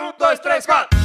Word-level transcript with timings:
Um, 0.00 0.12
dois, 0.18 0.38
três, 0.38 0.64
quatro. 0.64 0.98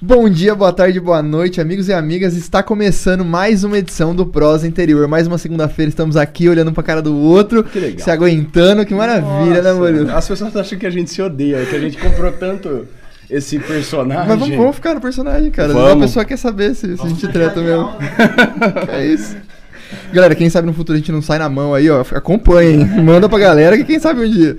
Bom 0.00 0.28
dia, 0.28 0.54
boa 0.54 0.70
tarde, 0.70 1.00
boa 1.00 1.22
noite, 1.22 1.62
amigos 1.62 1.88
e 1.88 1.94
amigas. 1.94 2.36
Está 2.36 2.62
começando 2.62 3.24
mais 3.24 3.64
uma 3.64 3.78
edição 3.78 4.14
do 4.14 4.26
Prosa 4.26 4.68
Interior. 4.68 5.08
Mais 5.08 5.26
uma 5.26 5.38
segunda-feira 5.38 5.88
estamos 5.88 6.14
aqui 6.14 6.46
olhando 6.46 6.72
pra 6.72 6.82
cara 6.82 7.00
do 7.00 7.16
outro, 7.16 7.64
Que 7.64 7.80
legal. 7.80 8.04
se 8.04 8.10
aguentando. 8.10 8.84
Que 8.84 8.94
maravilha, 8.94 9.62
né, 9.62 9.72
Nossa, 9.72 9.74
Murilo? 9.74 10.10
As 10.14 10.28
pessoas 10.28 10.54
acham 10.54 10.78
que 10.78 10.86
a 10.86 10.90
gente 10.90 11.08
se 11.08 11.22
odeia, 11.22 11.64
que 11.64 11.74
a 11.74 11.80
gente 11.80 11.96
comprou 11.96 12.30
tanto 12.32 12.86
esse 13.30 13.58
personagem. 13.58 14.28
Mas 14.28 14.38
vamos, 14.38 14.56
vamos 14.56 14.76
ficar 14.76 14.94
no 14.94 15.00
personagem, 15.00 15.50
cara. 15.50 15.72
Vamos. 15.72 15.92
A 15.92 16.06
pessoa 16.06 16.24
quer 16.26 16.36
saber 16.36 16.74
se, 16.74 16.98
se 16.98 17.02
a 17.02 17.08
gente 17.08 17.26
treta 17.28 17.62
mesmo. 17.62 17.92
é 18.92 19.06
isso. 19.06 19.36
Galera, 20.12 20.34
quem 20.34 20.48
sabe 20.50 20.66
no 20.66 20.72
futuro 20.72 20.96
a 20.96 20.98
gente 20.98 21.12
não 21.12 21.22
sai 21.22 21.38
na 21.38 21.48
mão 21.48 21.74
aí, 21.74 21.88
ó. 21.90 22.00
Acompanhem. 22.00 22.84
Manda 23.02 23.28
pra 23.28 23.38
galera 23.38 23.76
que 23.76 23.84
quem 23.84 23.98
sabe 23.98 24.24
um 24.24 24.30
dia. 24.30 24.56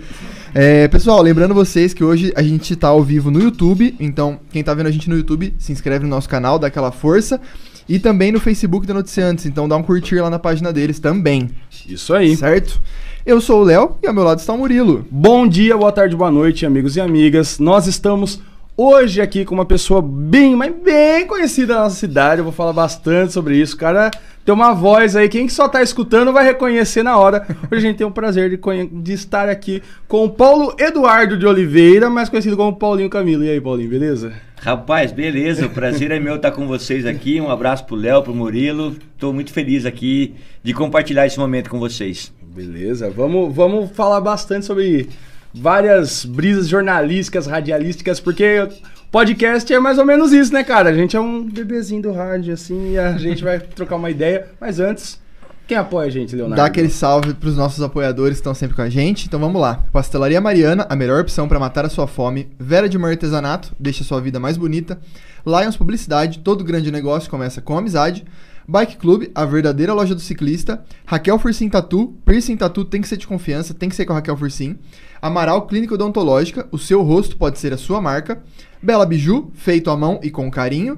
É, 0.53 0.87
pessoal, 0.87 1.21
lembrando 1.21 1.53
vocês 1.53 1.93
que 1.93 2.03
hoje 2.03 2.33
a 2.35 2.41
gente 2.41 2.75
tá 2.75 2.87
ao 2.87 3.03
vivo 3.03 3.29
no 3.29 3.39
YouTube. 3.39 3.95
Então, 3.99 4.39
quem 4.51 4.63
tá 4.63 4.73
vendo 4.73 4.87
a 4.87 4.91
gente 4.91 5.09
no 5.09 5.15
YouTube, 5.15 5.53
se 5.59 5.71
inscreve 5.71 6.03
no 6.03 6.09
nosso 6.09 6.27
canal, 6.27 6.57
dá 6.57 6.67
aquela 6.67 6.91
força. 6.91 7.39
E 7.87 7.97
também 7.97 8.31
no 8.31 8.39
Facebook 8.39 8.85
da 8.85 8.93
Noticiantes. 8.93 9.47
Então 9.47 9.67
dá 9.67 9.75
um 9.75 9.81
curtir 9.81 10.21
lá 10.21 10.29
na 10.29 10.37
página 10.37 10.71
deles 10.71 10.99
também. 10.99 11.49
Isso 11.87 12.13
aí. 12.13 12.35
Certo? 12.35 12.79
Eu 13.25 13.41
sou 13.41 13.61
o 13.61 13.63
Léo 13.63 13.97
e 14.01 14.07
ao 14.07 14.13
meu 14.13 14.23
lado 14.23 14.39
está 14.39 14.53
o 14.53 14.57
Murilo. 14.57 15.05
Bom 15.09 15.47
dia, 15.47 15.75
boa 15.75 15.91
tarde, 15.91 16.15
boa 16.15 16.31
noite, 16.31 16.65
amigos 16.65 16.95
e 16.95 17.01
amigas. 17.01 17.57
Nós 17.57 17.87
estamos 17.87 18.39
hoje 18.77 19.21
aqui 19.21 19.43
com 19.43 19.55
uma 19.55 19.65
pessoa 19.65 20.01
bem, 20.01 20.55
mas 20.55 20.73
bem 20.83 21.27
conhecida 21.27 21.75
na 21.75 21.81
nossa 21.81 21.95
cidade. 21.95 22.39
Eu 22.39 22.45
vou 22.45 22.53
falar 22.53 22.73
bastante 22.73 23.33
sobre 23.33 23.57
isso. 23.57 23.75
O 23.75 23.79
cara 23.79 24.09
tem 24.49 24.53
uma 24.55 24.73
voz 24.73 25.15
aí, 25.15 25.29
quem 25.29 25.47
só 25.47 25.69
tá 25.69 25.83
escutando 25.83 26.33
vai 26.33 26.43
reconhecer 26.43 27.03
na 27.03 27.15
hora. 27.15 27.45
Hoje 27.71 27.85
a 27.85 27.87
gente 27.87 27.97
tem 27.97 28.07
o 28.07 28.09
prazer 28.09 28.49
de, 28.49 28.57
de 28.91 29.13
estar 29.13 29.47
aqui 29.47 29.83
com 30.07 30.25
o 30.25 30.29
Paulo 30.31 30.73
Eduardo 30.79 31.37
de 31.37 31.45
Oliveira, 31.45 32.09
mais 32.09 32.29
conhecido 32.29 32.57
como 32.57 32.75
Paulinho 32.75 33.11
Camilo. 33.11 33.43
E 33.43 33.49
aí, 33.51 33.61
Paulinho, 33.61 33.91
beleza? 33.91 34.33
Rapaz, 34.59 35.11
beleza, 35.11 35.67
o 35.67 35.69
prazer 35.69 36.09
é 36.09 36.19
meu 36.19 36.37
estar 36.37 36.49
com 36.49 36.65
vocês 36.65 37.05
aqui. 37.05 37.39
Um 37.39 37.51
abraço 37.51 37.85
pro 37.85 37.95
Léo, 37.95 38.23
pro 38.23 38.33
Murilo. 38.33 38.95
Tô 39.19 39.31
muito 39.31 39.53
feliz 39.53 39.85
aqui 39.85 40.33
de 40.63 40.73
compartilhar 40.73 41.27
esse 41.27 41.37
momento 41.37 41.69
com 41.69 41.77
vocês. 41.77 42.33
Beleza, 42.41 43.07
vamos, 43.07 43.53
vamos 43.55 43.91
falar 43.91 44.19
bastante 44.19 44.65
sobre 44.65 45.09
várias 45.53 46.25
brisas 46.25 46.67
jornalísticas, 46.67 47.45
radialísticas, 47.45 48.19
porque 48.19 48.67
podcast 49.11 49.71
é 49.73 49.79
mais 49.79 49.97
ou 49.97 50.05
menos 50.05 50.31
isso, 50.31 50.53
né, 50.53 50.63
cara? 50.63 50.89
A 50.89 50.93
gente 50.93 51.15
é 51.15 51.19
um 51.19 51.43
bebezinho 51.43 52.01
do 52.01 52.11
rádio, 52.11 52.53
assim, 52.53 52.91
e 52.93 52.99
a 52.99 53.13
gente 53.17 53.43
vai 53.43 53.59
trocar 53.59 53.95
uma 53.95 54.09
ideia. 54.09 54.47
Mas 54.59 54.79
antes, 54.79 55.19
quem 55.67 55.77
apoia 55.77 56.07
a 56.07 56.09
gente, 56.09 56.35
Leonardo? 56.35 56.55
Dá 56.55 56.65
aquele 56.65 56.89
salve 56.89 57.33
pros 57.33 57.55
nossos 57.55 57.83
apoiadores 57.83 58.37
que 58.37 58.41
estão 58.41 58.53
sempre 58.53 58.75
com 58.75 58.81
a 58.81 58.89
gente. 58.89 59.27
Então 59.27 59.39
vamos 59.39 59.61
lá. 59.61 59.83
Pastelaria 59.91 60.41
Mariana, 60.41 60.85
a 60.89 60.95
melhor 60.95 61.21
opção 61.21 61.47
para 61.47 61.59
matar 61.59 61.85
a 61.85 61.89
sua 61.89 62.07
fome. 62.07 62.49
Vera 62.59 62.89
de 62.89 62.97
Mar 62.97 63.11
Artesanato, 63.11 63.75
deixa 63.79 64.03
a 64.03 64.05
sua 64.05 64.19
vida 64.19 64.39
mais 64.39 64.57
bonita. 64.57 64.99
Lions 65.45 65.77
Publicidade, 65.77 66.39
todo 66.39 66.63
grande 66.63 66.91
negócio 66.91 67.29
começa 67.29 67.61
com 67.61 67.77
amizade. 67.77 68.25
Bike 68.67 68.97
Club, 68.97 69.31
a 69.33 69.45
verdadeira 69.45 69.93
loja 69.93 70.13
do 70.13 70.21
ciclista. 70.21 70.83
Raquel 71.03 71.39
Fursim 71.39 71.69
Tatu, 71.69 72.15
piercing 72.23 72.55
tatu 72.55 72.85
tem 72.85 73.01
que 73.01 73.07
ser 73.07 73.17
de 73.17 73.25
confiança, 73.25 73.73
tem 73.73 73.89
que 73.89 73.95
ser 73.95 74.05
com 74.05 74.13
a 74.13 74.17
Raquel 74.17 74.37
Fursim. 74.37 74.77
Amaral 75.19 75.65
Clínica 75.65 75.95
Odontológica, 75.95 76.67
o 76.71 76.77
seu 76.77 77.01
rosto 77.01 77.35
pode 77.35 77.57
ser 77.57 77.73
a 77.73 77.77
sua 77.77 77.99
marca. 77.99 78.43
Bela 78.81 79.05
Biju, 79.05 79.51
feito 79.55 79.89
à 79.89 79.97
mão 79.97 80.19
e 80.23 80.29
com 80.29 80.49
carinho. 80.49 80.97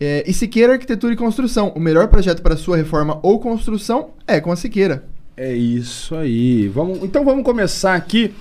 É, 0.00 0.24
e 0.26 0.32
Siqueira 0.32 0.72
Arquitetura 0.72 1.12
e 1.12 1.16
Construção, 1.16 1.72
o 1.76 1.80
melhor 1.80 2.08
projeto 2.08 2.42
para 2.42 2.56
sua 2.56 2.76
reforma 2.76 3.18
ou 3.22 3.38
construção 3.38 4.10
é 4.26 4.40
com 4.40 4.50
a 4.50 4.56
Siqueira. 4.56 5.04
É 5.36 5.52
isso 5.52 6.14
aí. 6.16 6.68
Vamos, 6.68 7.02
então 7.02 7.24
vamos 7.24 7.44
começar 7.44 7.94
aqui. 7.94 8.34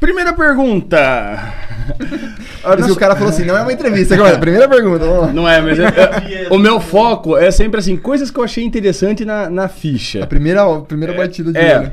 Primeira 0.00 0.32
pergunta. 0.32 0.96
Nossa- 2.64 2.92
o 2.92 2.96
cara 2.96 3.16
falou 3.16 3.30
assim, 3.30 3.44
não 3.44 3.56
é 3.56 3.62
uma 3.62 3.72
entrevista. 3.72 4.14
Agora, 4.14 4.38
primeira 4.38 4.68
pergunta. 4.68 5.32
Não 5.32 5.48
é, 5.48 5.60
mas 5.60 5.78
é- 5.78 5.86
é- 5.86 6.48
o 6.54 6.58
meu 6.58 6.80
foco 6.80 7.36
é 7.36 7.50
sempre 7.50 7.80
assim, 7.80 7.96
coisas 7.96 8.30
que 8.30 8.38
eu 8.38 8.44
achei 8.44 8.62
interessante 8.64 9.24
na, 9.24 9.50
na 9.50 9.66
ficha. 9.68 10.22
A 10.22 10.26
primeira, 10.26 10.62
a 10.62 10.80
primeira 10.82 11.12
batida 11.14 11.52
de 11.52 11.58
É. 11.58 11.78
olho. 11.80 11.92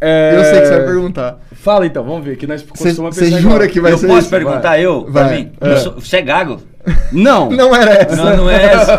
É, 0.00 0.34
Eu 0.36 0.44
sei 0.44 0.60
que 0.60 0.66
você 0.66 0.76
vai 0.76 0.84
perguntar. 0.86 1.38
Fala 1.52 1.86
então, 1.86 2.04
vamos 2.04 2.24
ver, 2.24 2.36
que 2.36 2.46
nós 2.46 2.62
costumamos 2.62 3.16
Você 3.16 3.30
jura 3.30 3.54
igual. 3.54 3.68
que 3.68 3.80
vai 3.80 3.92
eu 3.92 3.98
ser 3.98 4.06
posso 4.06 4.20
isso? 4.20 4.30
perguntar 4.30 4.78
eu? 4.78 5.02
Pra 5.04 5.24
Vai. 5.24 5.36
mim? 5.36 5.52
É. 5.60 5.72
Eu 5.72 5.76
sou- 5.78 5.94
Você 5.94 6.16
é 6.18 6.22
gago? 6.22 6.60
Não. 7.12 7.48
Não 7.50 7.74
era 7.74 7.92
essa. 7.94 8.16
Não, 8.16 8.36
não 8.36 8.50
é 8.50 8.62
essa. 8.62 8.92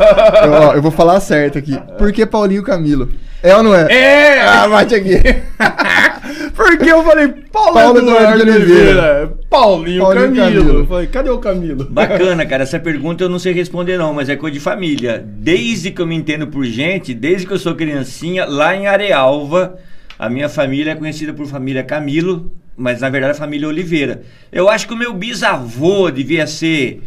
Eu, 0.43 0.51
ó, 0.53 0.73
eu 0.73 0.81
vou 0.81 0.89
falar 0.89 1.19
certo 1.19 1.59
aqui. 1.59 1.77
Por 1.99 2.11
que 2.11 2.25
Paulinho 2.25 2.63
Camilo? 2.63 3.09
É 3.43 3.55
ou 3.55 3.61
não 3.61 3.75
é? 3.75 3.85
É! 3.93 4.41
Ah, 4.41 4.67
bate 4.67 4.95
aqui. 4.95 5.21
Porque 6.55 6.89
eu 6.89 7.03
falei, 7.03 7.27
Paulo, 7.51 7.73
Paulo 7.73 7.99
Eduardo 7.99 8.41
Eduardo 8.41 8.51
Oliveira. 8.51 9.33
Paulinho, 9.49 10.01
Paulinho 10.01 10.35
Camilo. 10.35 10.61
Camilo. 10.63 10.79
Eu 10.79 10.87
falei, 10.87 11.07
cadê 11.07 11.29
o 11.29 11.37
Camilo? 11.37 11.85
Bacana, 11.89 12.43
cara. 12.45 12.63
Essa 12.63 12.79
pergunta 12.79 13.23
eu 13.23 13.29
não 13.29 13.37
sei 13.37 13.53
responder, 13.53 13.97
não, 13.99 14.13
mas 14.13 14.29
é 14.29 14.35
coisa 14.35 14.53
de 14.55 14.59
família. 14.59 15.23
Desde 15.23 15.91
que 15.91 16.01
eu 16.01 16.07
me 16.07 16.15
entendo 16.15 16.47
por 16.47 16.63
gente, 16.65 17.13
desde 17.13 17.45
que 17.45 17.53
eu 17.53 17.59
sou 17.59 17.75
criancinha, 17.75 18.45
lá 18.45 18.75
em 18.75 18.87
Arealva, 18.87 19.75
a 20.17 20.29
minha 20.29 20.47
família 20.49 20.91
é 20.91 20.95
conhecida 20.95 21.33
por 21.33 21.45
família 21.45 21.83
Camilo, 21.83 22.51
mas 22.77 23.01
na 23.01 23.09
verdade 23.09 23.33
a 23.33 23.39
família 23.39 23.67
Oliveira. 23.67 24.23
Eu 24.51 24.69
acho 24.69 24.87
que 24.87 24.93
o 24.93 24.97
meu 24.97 25.13
bisavô 25.13 26.09
devia 26.09 26.47
ser 26.47 27.01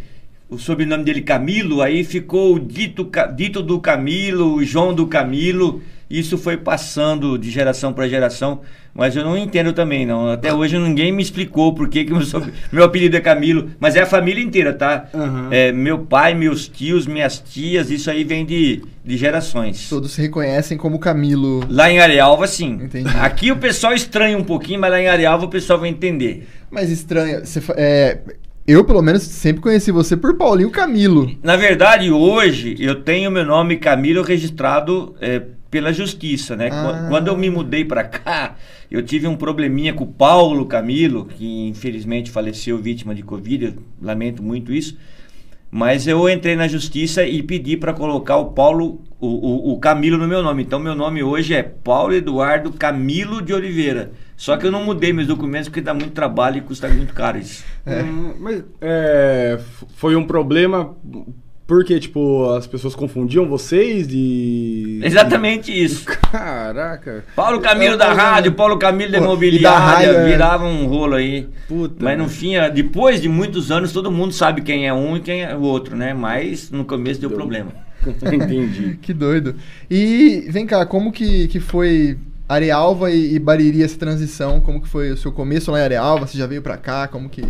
o 0.49 0.57
sobrenome 0.57 1.03
dele 1.03 1.21
Camilo, 1.21 1.81
aí 1.81 2.03
ficou 2.03 2.55
o 2.55 2.59
dito, 2.59 3.09
dito 3.35 3.61
do 3.61 3.79
Camilo, 3.79 4.55
o 4.55 4.63
João 4.63 4.93
do 4.93 5.07
Camilo. 5.07 5.81
Isso 6.09 6.37
foi 6.39 6.57
passando 6.57 7.37
de 7.37 7.51
geração 7.51 7.93
para 7.93 8.07
geração, 8.07 8.61
mas 8.95 9.15
eu 9.15 9.23
não 9.23 9.37
entendo 9.37 9.71
também, 9.73 10.05
não. 10.07 10.31
Até 10.31 10.51
hoje 10.51 10.77
ninguém 10.79 11.11
me 11.11 11.21
explicou 11.21 11.75
por 11.75 11.87
que, 11.87 12.03
que 12.03 12.11
meu, 12.11 12.23
sob- 12.23 12.51
meu 12.71 12.83
apelido 12.83 13.15
é 13.15 13.21
Camilo, 13.21 13.69
mas 13.79 13.95
é 13.95 14.01
a 14.01 14.05
família 14.07 14.43
inteira, 14.43 14.73
tá? 14.73 15.07
Aham. 15.13 15.49
É, 15.51 15.71
meu 15.71 15.99
pai, 15.99 16.33
meus 16.33 16.67
tios, 16.67 17.05
minhas 17.05 17.37
tias, 17.39 17.91
isso 17.91 18.09
aí 18.09 18.23
vem 18.23 18.43
de, 18.43 18.81
de 19.05 19.17
gerações. 19.17 19.87
Todos 19.87 20.11
se 20.11 20.21
reconhecem 20.21 20.77
como 20.79 20.97
Camilo. 20.97 21.63
Lá 21.69 21.91
em 21.91 21.99
Arealva, 21.99 22.47
sim. 22.47 22.79
Entendi. 22.81 23.07
Aqui 23.19 23.51
o 23.51 23.57
pessoal 23.57 23.93
estranha 23.93 24.35
um 24.35 24.43
pouquinho, 24.43 24.79
mas 24.79 24.89
lá 24.89 24.99
em 24.99 25.07
Arealva 25.07 25.45
o 25.45 25.49
pessoal 25.49 25.79
vai 25.79 25.89
entender. 25.89 26.47
Mas 26.71 26.89
estranho. 26.89 27.45
Você, 27.45 27.61
é, 27.77 28.17
eu, 28.67 28.83
pelo 28.83 29.01
menos, 29.03 29.21
sempre 29.21 29.61
conheci 29.61 29.91
você 29.91 30.17
por 30.17 30.35
Paulinho 30.35 30.71
Camilo. 30.71 31.31
Na 31.43 31.55
verdade, 31.55 32.09
hoje 32.11 32.75
eu 32.79 32.95
tenho 33.03 33.29
meu 33.29 33.45
nome 33.45 33.77
Camilo 33.77 34.23
registrado 34.23 35.15
é, 35.21 35.41
pela 35.69 35.93
justiça, 35.93 36.55
né? 36.55 36.69
Ah. 36.71 37.03
Qu- 37.03 37.09
Quando 37.09 37.27
eu 37.27 37.37
me 37.37 37.49
mudei 37.49 37.85
pra 37.85 38.03
cá, 38.03 38.55
eu 38.89 39.01
tive 39.03 39.27
um 39.27 39.35
probleminha 39.35 39.93
com 39.93 40.03
o 40.03 40.07
Paulo 40.07 40.65
Camilo, 40.65 41.25
que 41.25 41.67
infelizmente 41.67 42.31
faleceu 42.31 42.77
vítima 42.77 43.13
de 43.13 43.21
Covid, 43.23 43.65
eu 43.65 43.73
lamento 44.01 44.41
muito 44.41 44.73
isso. 44.73 44.97
Mas 45.71 46.07
eu 46.07 46.27
entrei 46.27 46.55
na 46.55 46.67
justiça 46.67 47.23
e 47.23 47.43
pedi 47.43 47.77
para 47.77 47.93
colocar 47.93 48.37
o 48.37 48.45
Paulo, 48.53 49.03
o, 49.19 49.27
o, 49.27 49.73
o 49.73 49.79
Camilo 49.79 50.17
no 50.17 50.27
meu 50.27 50.41
nome. 50.41 50.63
Então 50.63 50.79
meu 50.79 50.95
nome 50.95 51.21
hoje 51.21 51.53
é 51.53 51.61
Paulo 51.61 52.15
Eduardo 52.15 52.73
Camilo 52.73 53.39
de 53.39 53.53
Oliveira. 53.53 54.11
Só 54.35 54.57
que 54.57 54.65
eu 54.65 54.71
não 54.71 54.83
mudei 54.83 55.13
meus 55.13 55.27
documentos 55.27 55.69
porque 55.69 55.81
dá 55.81 55.93
muito 55.93 56.11
trabalho 56.13 56.57
e 56.57 56.61
custa 56.61 56.87
muito 56.87 57.13
caro 57.13 57.37
isso. 57.37 57.63
Hum, 57.85 58.33
mas 58.39 58.63
é, 58.81 59.59
foi 59.95 60.15
um 60.15 60.25
problema 60.25 60.95
porque, 61.69 61.99
tipo, 61.99 62.49
as 62.49 62.65
pessoas 62.65 62.95
confundiam 62.95 63.47
vocês 63.47 64.07
de... 64.07 64.99
Exatamente 65.03 65.71
isso. 65.71 66.03
Caraca. 66.03 67.23
Paulo 67.35 67.61
Camilo 67.61 67.95
da 67.95 68.11
rádio, 68.11 68.53
Paulo 68.53 68.79
Camilo 68.79 69.11
da 69.11 69.19
da 69.19 69.23
imobiliária, 69.23 69.79
rádio, 69.79 70.09
é. 70.13 70.25
virava 70.25 70.65
um 70.65 70.87
rolo 70.87 71.13
aí. 71.13 71.47
Puta. 71.67 72.03
Mas 72.03 72.17
no 72.17 72.23
né? 72.23 72.29
fim, 72.29 72.55
é, 72.55 72.71
depois 72.71 73.21
de 73.21 73.29
muitos 73.29 73.69
anos, 73.71 73.91
todo 73.91 74.11
mundo 74.11 74.33
sabe 74.33 74.63
quem 74.63 74.87
é 74.87 74.93
um 74.95 75.15
e 75.15 75.19
quem 75.19 75.43
é 75.43 75.55
o 75.55 75.61
outro, 75.61 75.95
né? 75.95 76.11
Mas 76.11 76.71
no 76.71 76.83
começo 76.85 77.21
deu 77.21 77.29
Deu. 77.29 77.37
problema. 77.37 77.71
Entendi. 78.33 78.97
Que 78.99 79.13
doido. 79.13 79.53
E 79.91 80.47
vem 80.49 80.65
cá, 80.65 80.83
como 80.87 81.11
que, 81.11 81.47
que 81.49 81.59
foi 81.59 82.17
Arealva 82.47 83.11
e, 83.11 83.35
e 83.35 83.37
Bariri 83.37 83.83
essa 83.83 83.95
transição? 83.95 84.59
Como 84.59 84.81
que 84.81 84.87
foi 84.87 85.11
o 85.11 85.17
seu 85.17 85.31
começo 85.31 85.69
lá 85.69 85.79
em 85.79 85.83
Arealva? 85.83 86.25
Você 86.25 86.35
já 86.35 86.47
veio 86.47 86.63
pra 86.63 86.77
cá? 86.77 87.07
Como 87.07 87.29
que. 87.29 87.43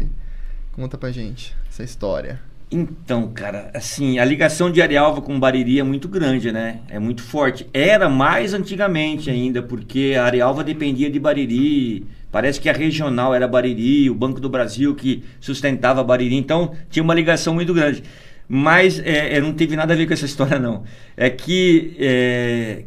Conta 0.74 0.98
pra 0.98 1.10
gente 1.10 1.56
essa 1.70 1.84
história. 1.84 2.49
Então, 2.72 3.32
cara, 3.34 3.72
assim, 3.74 4.20
a 4.20 4.26
ligação 4.26 4.70
de 4.70 4.80
Arealva 4.80 5.22
com 5.24 5.40
Bariri 5.40 5.80
é 5.80 5.84
muito 5.84 6.08
grande, 6.08 6.52
né? 6.52 6.82
É 6.88 7.00
muito 7.00 7.24
forte. 7.24 7.68
Era 7.74 8.08
mais 8.08 8.54
antigamente 8.54 9.30
ainda, 9.30 9.64
porque 9.64 10.16
a 10.16 10.26
Arealva 10.26 10.64
dependia 10.64 11.10
de 11.10 11.20
Bariri. 11.20 12.06
Parece 12.32 12.62
que 12.62 12.70
a 12.70 12.74
regional 12.74 13.34
era 13.34 13.48
Bariri, 13.48 14.08
o 14.08 14.14
Banco 14.14 14.40
do 14.40 14.48
Brasil 14.48 14.94
que 14.94 15.24
sustentava 15.40 16.04
Bariri. 16.04 16.36
Então, 16.36 16.74
tinha 16.92 17.02
uma 17.02 17.16
ligação 17.16 17.56
muito 17.56 17.74
grande. 17.74 18.04
Mas 18.48 19.00
é, 19.00 19.38
é, 19.38 19.42
não 19.42 19.54
teve 19.54 19.76
nada 19.76 19.94
a 19.94 19.98
ver 19.98 20.06
com 20.06 20.14
essa 20.14 20.26
história, 20.28 20.60
não. 20.60 20.84
É 21.18 21.28
que 21.28 21.96
é, 22.00 22.86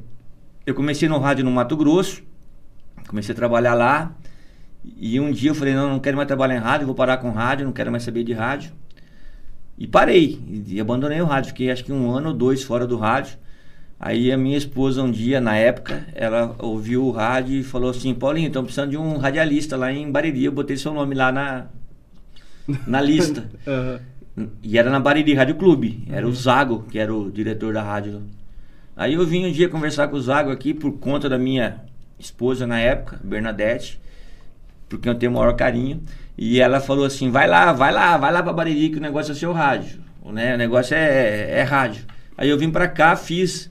eu 0.64 0.75
comecei 0.75 1.08
no 1.08 1.19
rádio 1.19 1.44
no 1.44 1.50
Mato 1.50 1.76
Grosso, 1.76 2.23
comecei 3.08 3.32
a 3.32 3.37
trabalhar 3.37 3.75
lá. 3.75 4.14
E 4.96 5.19
um 5.19 5.32
dia 5.32 5.50
eu 5.50 5.55
falei, 5.56 5.75
não, 5.75 5.90
não 5.90 5.99
quero 5.99 6.17
mais 6.17 6.26
trabalhar 6.28 6.56
em 6.56 6.61
rádio, 6.61 6.87
vou 6.87 6.94
parar 6.94 7.17
com 7.17 7.31
rádio, 7.31 7.67
não 7.67 7.73
quero 7.73 7.90
mais 7.90 8.05
saber 8.05 8.23
de 8.23 8.32
rádio. 8.32 8.73
E 9.82 9.87
parei, 9.88 10.38
e, 10.46 10.76
e 10.76 10.81
abandonei 10.81 11.20
o 11.20 11.25
rádio. 11.25 11.49
Fiquei 11.49 11.69
acho 11.69 11.82
que 11.84 11.93
um 11.93 12.08
ano 12.12 12.29
ou 12.29 12.34
dois 12.34 12.62
fora 12.62 12.87
do 12.87 12.96
rádio. 12.96 13.37
Aí 13.99 14.31
a 14.31 14.37
minha 14.38 14.56
esposa 14.56 15.02
um 15.02 15.11
dia, 15.11 15.40
na 15.40 15.56
época, 15.56 16.06
ela 16.14 16.55
ouviu 16.61 17.05
o 17.05 17.11
rádio 17.11 17.56
e 17.56 17.64
falou 17.64 17.90
assim, 17.90 18.14
Paulinho, 18.14 18.46
estão 18.46 18.62
precisando 18.62 18.90
de 18.90 18.96
um 18.96 19.17
radialista 19.17 19.76
lá 19.76 19.93
em 19.93 20.08
Bariri. 20.08 20.44
Eu 20.44 20.52
botei 20.52 20.76
seu 20.76 20.94
nome 20.94 21.17
lá 21.17 21.32
na, 21.32 21.67
na 22.87 23.00
lista. 23.00 23.50
Aham. 23.67 24.00
E 24.62 24.79
era 24.79 24.88
na 24.88 25.00
Bariri 25.00 25.34
Rádio 25.34 25.56
Clube. 25.56 26.05
Era 26.08 26.26
Uhum. 26.26 26.32
o 26.32 26.35
Zago, 26.37 26.87
que 26.88 26.96
era 26.96 27.12
o 27.12 27.28
diretor 27.28 27.75
da 27.75 27.82
rádio. 27.82 28.23
Aí 28.96 29.14
eu 29.14 29.26
vim 29.26 29.46
um 29.46 29.50
dia 29.50 29.69
conversar 29.69 30.06
com 30.06 30.17
o 30.17 30.23
Zago 30.23 30.52
aqui 30.52 30.73
por 30.73 30.93
conta 30.93 31.28
da 31.28 31.38
minha 31.38 31.81
esposa 32.20 32.69
na 32.69 32.78
época, 32.78 33.19
Bernadette, 33.25 34.00
porque 34.88 35.08
eu 35.08 35.14
tenho 35.17 35.32
o 35.32 35.35
maior 35.35 35.56
carinho. 35.56 36.00
E 36.44 36.61
ela 36.61 36.81
falou 36.81 37.05
assim: 37.05 37.31
vai 37.31 37.47
lá, 37.47 37.73
vai 37.73 37.93
lá, 37.93 38.17
vai 38.17 38.33
lá 38.33 38.43
pra 38.43 38.53
Bariri 38.53 38.89
que 38.89 38.99
o 38.99 39.00
negócio 39.00 39.31
é 39.31 39.35
seu 39.35 39.53
rádio. 39.53 40.00
Né? 40.33 40.55
O 40.55 40.59
negócio 40.59 40.93
é, 40.93 41.61
é 41.61 41.62
rádio. 41.62 42.05
Aí 42.37 42.49
eu 42.49 42.59
vim 42.59 42.69
pra 42.69 42.89
cá, 42.89 43.15
fiz 43.15 43.71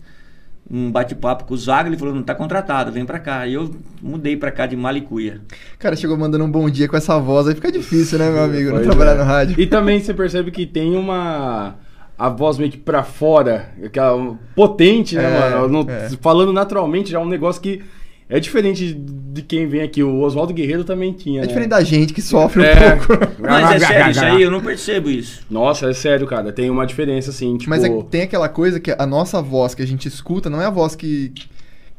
um 0.69 0.89
bate-papo 0.89 1.44
com 1.44 1.53
o 1.53 1.57
Zago, 1.57 1.89
ele 1.89 1.97
falou: 1.97 2.15
não 2.15 2.23
tá 2.23 2.33
contratado, 2.33 2.89
vem 2.89 3.06
pra 3.06 3.19
cá. 3.19 3.39
Aí 3.39 3.56
eu 3.56 3.75
mudei 4.01 4.38
pra 4.38 4.51
cá 4.51 4.65
de 4.65 4.77
Malicuia. 4.77 5.41
Cara, 5.77 5.97
chegou 5.97 6.18
mandando 6.18 6.45
um 6.45 6.50
bom 6.50 6.69
dia 6.69 6.88
com 6.88 6.95
essa 6.95 7.19
voz, 7.19 7.45
aí 7.45 7.56
fica 7.56 7.69
difícil, 7.69 8.18
né, 8.19 8.29
meu 8.29 8.44
amigo? 8.45 8.71
Não 8.71 8.81
trabalhar 8.83 9.15
é. 9.15 9.17
no 9.17 9.24
rádio. 9.25 9.59
E 9.59 9.67
também 9.67 10.00
você 10.00 10.13
percebe 10.13 10.50
que 10.50 10.65
tem 10.65 10.95
uma. 10.95 11.75
A 12.17 12.29
voz 12.29 12.57
meio 12.57 12.71
que 12.71 12.77
pra 12.77 13.03
fora, 13.03 13.69
aquela 13.83 14.38
potente, 14.56 15.17
né, 15.17 15.24
É, 15.25 15.56
mano? 15.56 15.67
Não- 15.67 15.94
é. 15.94 16.09
Falando 16.21 16.53
naturalmente, 16.53 17.12
já 17.12 17.19
é 17.19 17.21
um 17.21 17.27
negócio 17.27 17.62
que 17.62 17.83
é 18.31 18.39
diferente 18.39 18.93
de 18.93 19.41
quem 19.41 19.67
vem 19.67 19.81
aqui. 19.81 20.01
O 20.01 20.21
Oswaldo 20.21 20.53
Guerreiro 20.53 20.85
também 20.85 21.11
tinha. 21.11 21.39
É 21.39 21.41
né? 21.41 21.47
diferente 21.47 21.69
da 21.69 21.83
gente 21.83 22.13
que 22.13 22.21
sofre 22.21 22.63
É. 22.63 22.93
um 22.95 22.97
pouco. 23.05 23.27
Mas 23.39 23.71
é 23.83 23.85
sério 23.85 24.11
isso 24.11 24.23
aí, 24.23 24.41
eu 24.41 24.49
não 24.49 24.61
percebo 24.61 25.09
isso. 25.09 25.41
Nossa, 25.51 25.89
é 25.89 25.93
sério, 25.93 26.25
cara. 26.25 26.51
Tem 26.53 26.69
uma 26.69 26.85
diferença, 26.87 27.29
assim, 27.29 27.57
tipo... 27.57 27.69
Mas 27.69 27.83
é 27.83 27.89
que 27.89 28.03
tem 28.05 28.21
aquela 28.21 28.47
coisa 28.47 28.79
que 28.79 28.95
a 28.97 29.05
nossa 29.05 29.41
voz 29.41 29.75
que 29.75 29.81
a 29.81 29.85
gente 29.87 30.07
escuta 30.07 30.49
não 30.49 30.61
é 30.61 30.65
a 30.65 30.69
voz 30.69 30.95
que, 30.95 31.33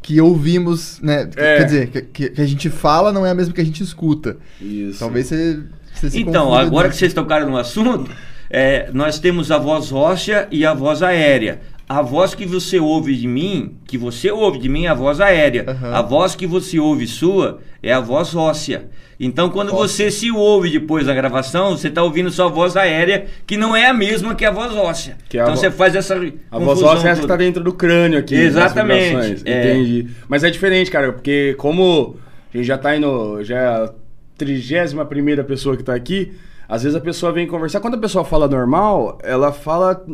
que 0.01 0.19
ouvimos, 0.23 0.99
né? 1.03 1.29
É. 1.37 1.59
Quer 1.59 1.65
dizer, 1.65 1.87
que, 1.91 2.31
que 2.31 2.41
a 2.41 2.47
gente 2.47 2.71
fala 2.71 3.13
não 3.13 3.27
é 3.27 3.31
a 3.31 3.35
mesma 3.35 3.53
que 3.53 3.61
a 3.61 3.65
gente 3.65 3.83
escuta. 3.83 4.39
Isso. 4.59 4.99
Talvez 4.99 5.27
você, 5.27 5.61
você 5.93 6.11
se 6.11 6.19
Então, 6.21 6.55
agora 6.55 6.89
que 6.89 6.95
nisso. 6.95 7.01
vocês 7.01 7.13
tocaram 7.13 7.51
no 7.51 7.59
assunto, 7.59 8.11
é, 8.49 8.91
nós 8.93 9.19
temos 9.19 9.51
a 9.51 9.59
voz 9.59 9.93
óssea 9.93 10.47
e 10.51 10.65
a 10.65 10.75
voz 10.75 11.03
aérea. 11.03 11.61
A 11.99 12.03
voz 12.03 12.35
que 12.35 12.47
você 12.47 12.79
ouve 12.79 13.15
de 13.17 13.27
mim, 13.29 13.75
que 13.87 13.99
você 13.99 14.31
ouve 14.31 14.59
de 14.59 14.69
mim, 14.69 14.87
é 14.87 14.89
a 14.89 14.95
voz 14.95 15.21
aérea. 15.21 15.65
Aham. 15.69 15.93
A 15.95 16.03
voz 16.03 16.35
que 16.35 16.47
você 16.47 16.79
ouve 16.79 17.07
sua 17.07 17.59
é 17.83 17.93
a 17.93 18.01
voz 18.01 18.35
óssea. 18.35 18.89
Então, 19.21 19.51
quando 19.51 19.71
você 19.73 20.11
se 20.11 20.31
ouve 20.33 20.71
depois 20.71 21.07
da 21.07 21.15
gravação, 21.15 21.77
você 21.77 21.89
está 21.89 22.03
ouvindo 22.03 22.31
sua 22.31 22.49
voz 22.49 22.77
aérea, 22.77 23.27
que 23.47 23.57
não 23.57 23.77
é 23.77 23.87
a 23.87 23.95
mesma 23.95 24.35
que 24.35 24.45
a 24.45 24.51
voz 24.51 24.75
óssea. 24.75 25.17
Que 25.29 25.39
é 25.39 25.43
então, 25.43 25.55
vo- 25.55 25.61
você 25.61 25.71
faz 25.71 25.95
essa 25.95 26.15
A 26.51 26.59
voz 26.59 26.83
óssea 26.83 27.09
é 27.09 27.11
essa 27.13 27.21
que 27.21 27.27
tá 27.27 27.35
toda. 27.35 27.45
dentro 27.45 27.63
do 27.63 27.73
crânio 27.73 28.19
aqui. 28.19 28.35
Exatamente, 28.35 29.13
nas 29.15 29.27
vibrações. 29.27 29.43
é. 29.47 29.75
Entendi. 29.75 30.07
Mas 30.29 30.43
é 30.45 30.51
diferente, 30.51 30.91
cara, 30.91 31.13
porque 31.13 31.55
como 31.59 32.17
a 32.53 32.57
gente 32.57 32.67
já 32.67 32.79
tá 32.79 32.97
indo. 32.97 33.45
Já 33.45 33.57
é 33.59 33.67
a 33.67 33.93
trigésima 34.37 35.05
primeira 35.05 35.45
pessoa 35.45 35.77
que 35.77 35.83
tá 35.85 35.95
aqui, 35.95 36.33
às 36.69 36.83
vezes 36.83 36.97
a 36.97 37.01
pessoa 37.01 37.33
vem 37.33 37.47
conversar. 37.47 37.81
Quando 37.81 37.95
a 37.95 37.99
pessoa 37.99 38.25
fala 38.25 38.49
normal, 38.49 39.19
ela 39.23 39.53
fala. 39.53 40.05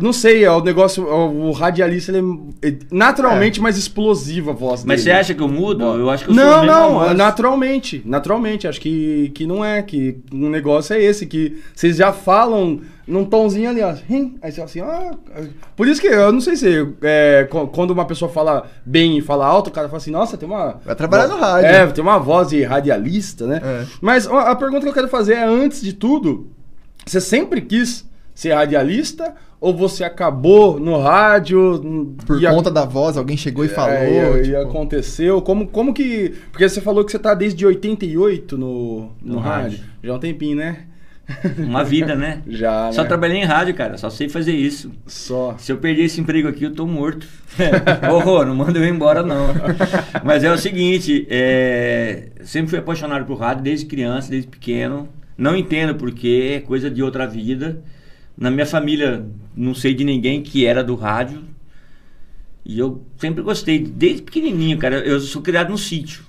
Não 0.00 0.12
sei, 0.12 0.44
é 0.44 0.50
o 0.50 0.60
negócio. 0.60 1.04
O, 1.04 1.48
o 1.48 1.52
radialista, 1.52 2.12
ele 2.12 2.26
é, 2.62 2.68
é 2.68 2.78
naturalmente 2.90 3.60
mais 3.60 3.76
explosiva 3.76 4.52
a 4.52 4.54
voz 4.54 4.84
Mas 4.84 5.00
você 5.00 5.10
dele. 5.10 5.20
acha 5.20 5.34
que 5.34 5.42
eu 5.42 5.48
mudo? 5.48 5.84
Eu 5.84 6.10
acho 6.10 6.24
que 6.24 6.30
eu 6.30 6.34
Não, 6.34 6.64
não, 6.64 7.14
naturalmente. 7.14 8.02
Naturalmente, 8.04 8.66
acho 8.66 8.80
que, 8.80 9.30
que 9.34 9.46
não 9.46 9.64
é, 9.64 9.82
que 9.82 10.18
um 10.32 10.48
negócio 10.48 10.94
é 10.94 11.02
esse, 11.02 11.26
que 11.26 11.58
vocês 11.74 11.96
já 11.96 12.12
falam 12.12 12.80
num 13.08 13.24
tomzinho 13.24 13.70
ali, 13.70 13.80
ó. 13.82 13.88
Aí 14.42 14.52
você 14.52 14.52
fala 14.52 14.64
assim, 14.64 14.80
ah. 14.80 15.12
Por 15.74 15.88
isso 15.88 16.00
que 16.00 16.06
eu 16.06 16.30
não 16.30 16.40
sei 16.40 16.56
se 16.56 16.86
é, 17.02 17.48
quando 17.72 17.90
uma 17.90 18.04
pessoa 18.04 18.30
fala 18.30 18.68
bem 18.84 19.16
e 19.18 19.22
fala 19.22 19.46
alto, 19.46 19.68
o 19.68 19.72
cara 19.72 19.88
fala 19.88 19.96
assim, 19.96 20.10
nossa, 20.10 20.36
tem 20.36 20.46
uma. 20.46 20.78
Vai 20.84 20.94
trabalhar 20.94 21.28
no 21.28 21.38
rádio. 21.38 21.70
É, 21.70 21.86
tem 21.86 22.04
uma 22.04 22.18
voz 22.18 22.48
de 22.48 22.62
radialista, 22.62 23.46
né? 23.46 23.60
É. 23.64 23.86
Mas 24.00 24.26
a 24.26 24.54
pergunta 24.54 24.82
que 24.82 24.88
eu 24.88 24.94
quero 24.94 25.08
fazer 25.08 25.34
é, 25.34 25.44
antes 25.44 25.80
de 25.80 25.94
tudo, 25.94 26.50
você 27.06 27.20
sempre 27.20 27.62
quis 27.62 28.06
ser 28.34 28.52
radialista? 28.52 29.34
Ou 29.60 29.74
você 29.76 30.04
acabou 30.04 30.78
no 30.78 30.96
rádio? 31.00 32.14
Por 32.24 32.40
e 32.40 32.46
a- 32.46 32.50
conta 32.50 32.70
da 32.70 32.84
voz, 32.84 33.16
alguém 33.16 33.36
chegou 33.36 33.64
e 33.64 33.68
falou. 33.68 33.92
é, 33.92 34.36
e, 34.38 34.40
e 34.40 34.42
tipo, 34.44 34.56
aconteceu. 34.58 35.42
Como, 35.42 35.66
como 35.66 35.92
que. 35.92 36.34
Porque 36.52 36.68
você 36.68 36.80
falou 36.80 37.04
que 37.04 37.10
você 37.10 37.18
tá 37.18 37.34
desde 37.34 37.66
88 37.66 38.56
no, 38.56 39.10
no, 39.20 39.34
No 39.34 39.38
rádio. 39.40 39.78
rádio. 39.78 39.80
Já 40.02 40.12
é 40.12 40.16
um 40.16 40.18
tempinho, 40.20 40.56
né? 40.56 40.84
Uma 41.58 41.82
vida, 41.84 42.14
né? 42.14 42.40
Já. 42.48 42.90
Só 42.92 43.02
né? 43.02 43.08
trabalhei 43.08 43.38
em 43.38 43.44
rádio, 43.44 43.74
cara. 43.74 43.98
Só 43.98 44.08
sei 44.08 44.28
fazer 44.28 44.52
isso. 44.52 44.92
Só. 45.06 45.56
Se 45.58 45.72
eu 45.72 45.76
perder 45.78 46.04
esse 46.04 46.20
emprego 46.20 46.46
aqui, 46.48 46.62
eu 46.64 46.72
tô 46.72 46.86
morto. 46.86 47.26
Horror, 48.10 48.46
não 48.46 48.54
manda 48.54 48.78
eu 48.78 48.86
embora, 48.86 49.22
não. 49.24 49.48
Mas 50.24 50.44
é 50.44 50.52
o 50.52 50.56
seguinte, 50.56 51.26
é, 51.28 52.28
sempre 52.44 52.70
fui 52.70 52.78
apaixonado 52.78 53.26
por 53.26 53.38
rádio 53.38 53.64
desde 53.64 53.86
criança, 53.86 54.30
desde 54.30 54.48
pequeno. 54.48 55.08
Não 55.36 55.54
entendo 55.56 55.96
porque 55.96 56.54
é 56.56 56.60
coisa 56.60 56.88
de 56.90 57.02
outra 57.02 57.26
vida. 57.26 57.82
Na 58.38 58.52
minha 58.52 58.66
família, 58.66 59.26
não 59.56 59.74
sei 59.74 59.92
de 59.92 60.04
ninguém 60.04 60.40
que 60.40 60.64
era 60.64 60.84
do 60.84 60.94
rádio. 60.94 61.42
E 62.64 62.78
eu 62.78 63.02
sempre 63.16 63.42
gostei, 63.42 63.80
desde 63.80 64.22
pequenininho, 64.22 64.78
cara. 64.78 64.98
Eu 64.98 65.18
sou 65.18 65.42
criado 65.42 65.70
no 65.70 65.78
sítio. 65.78 66.22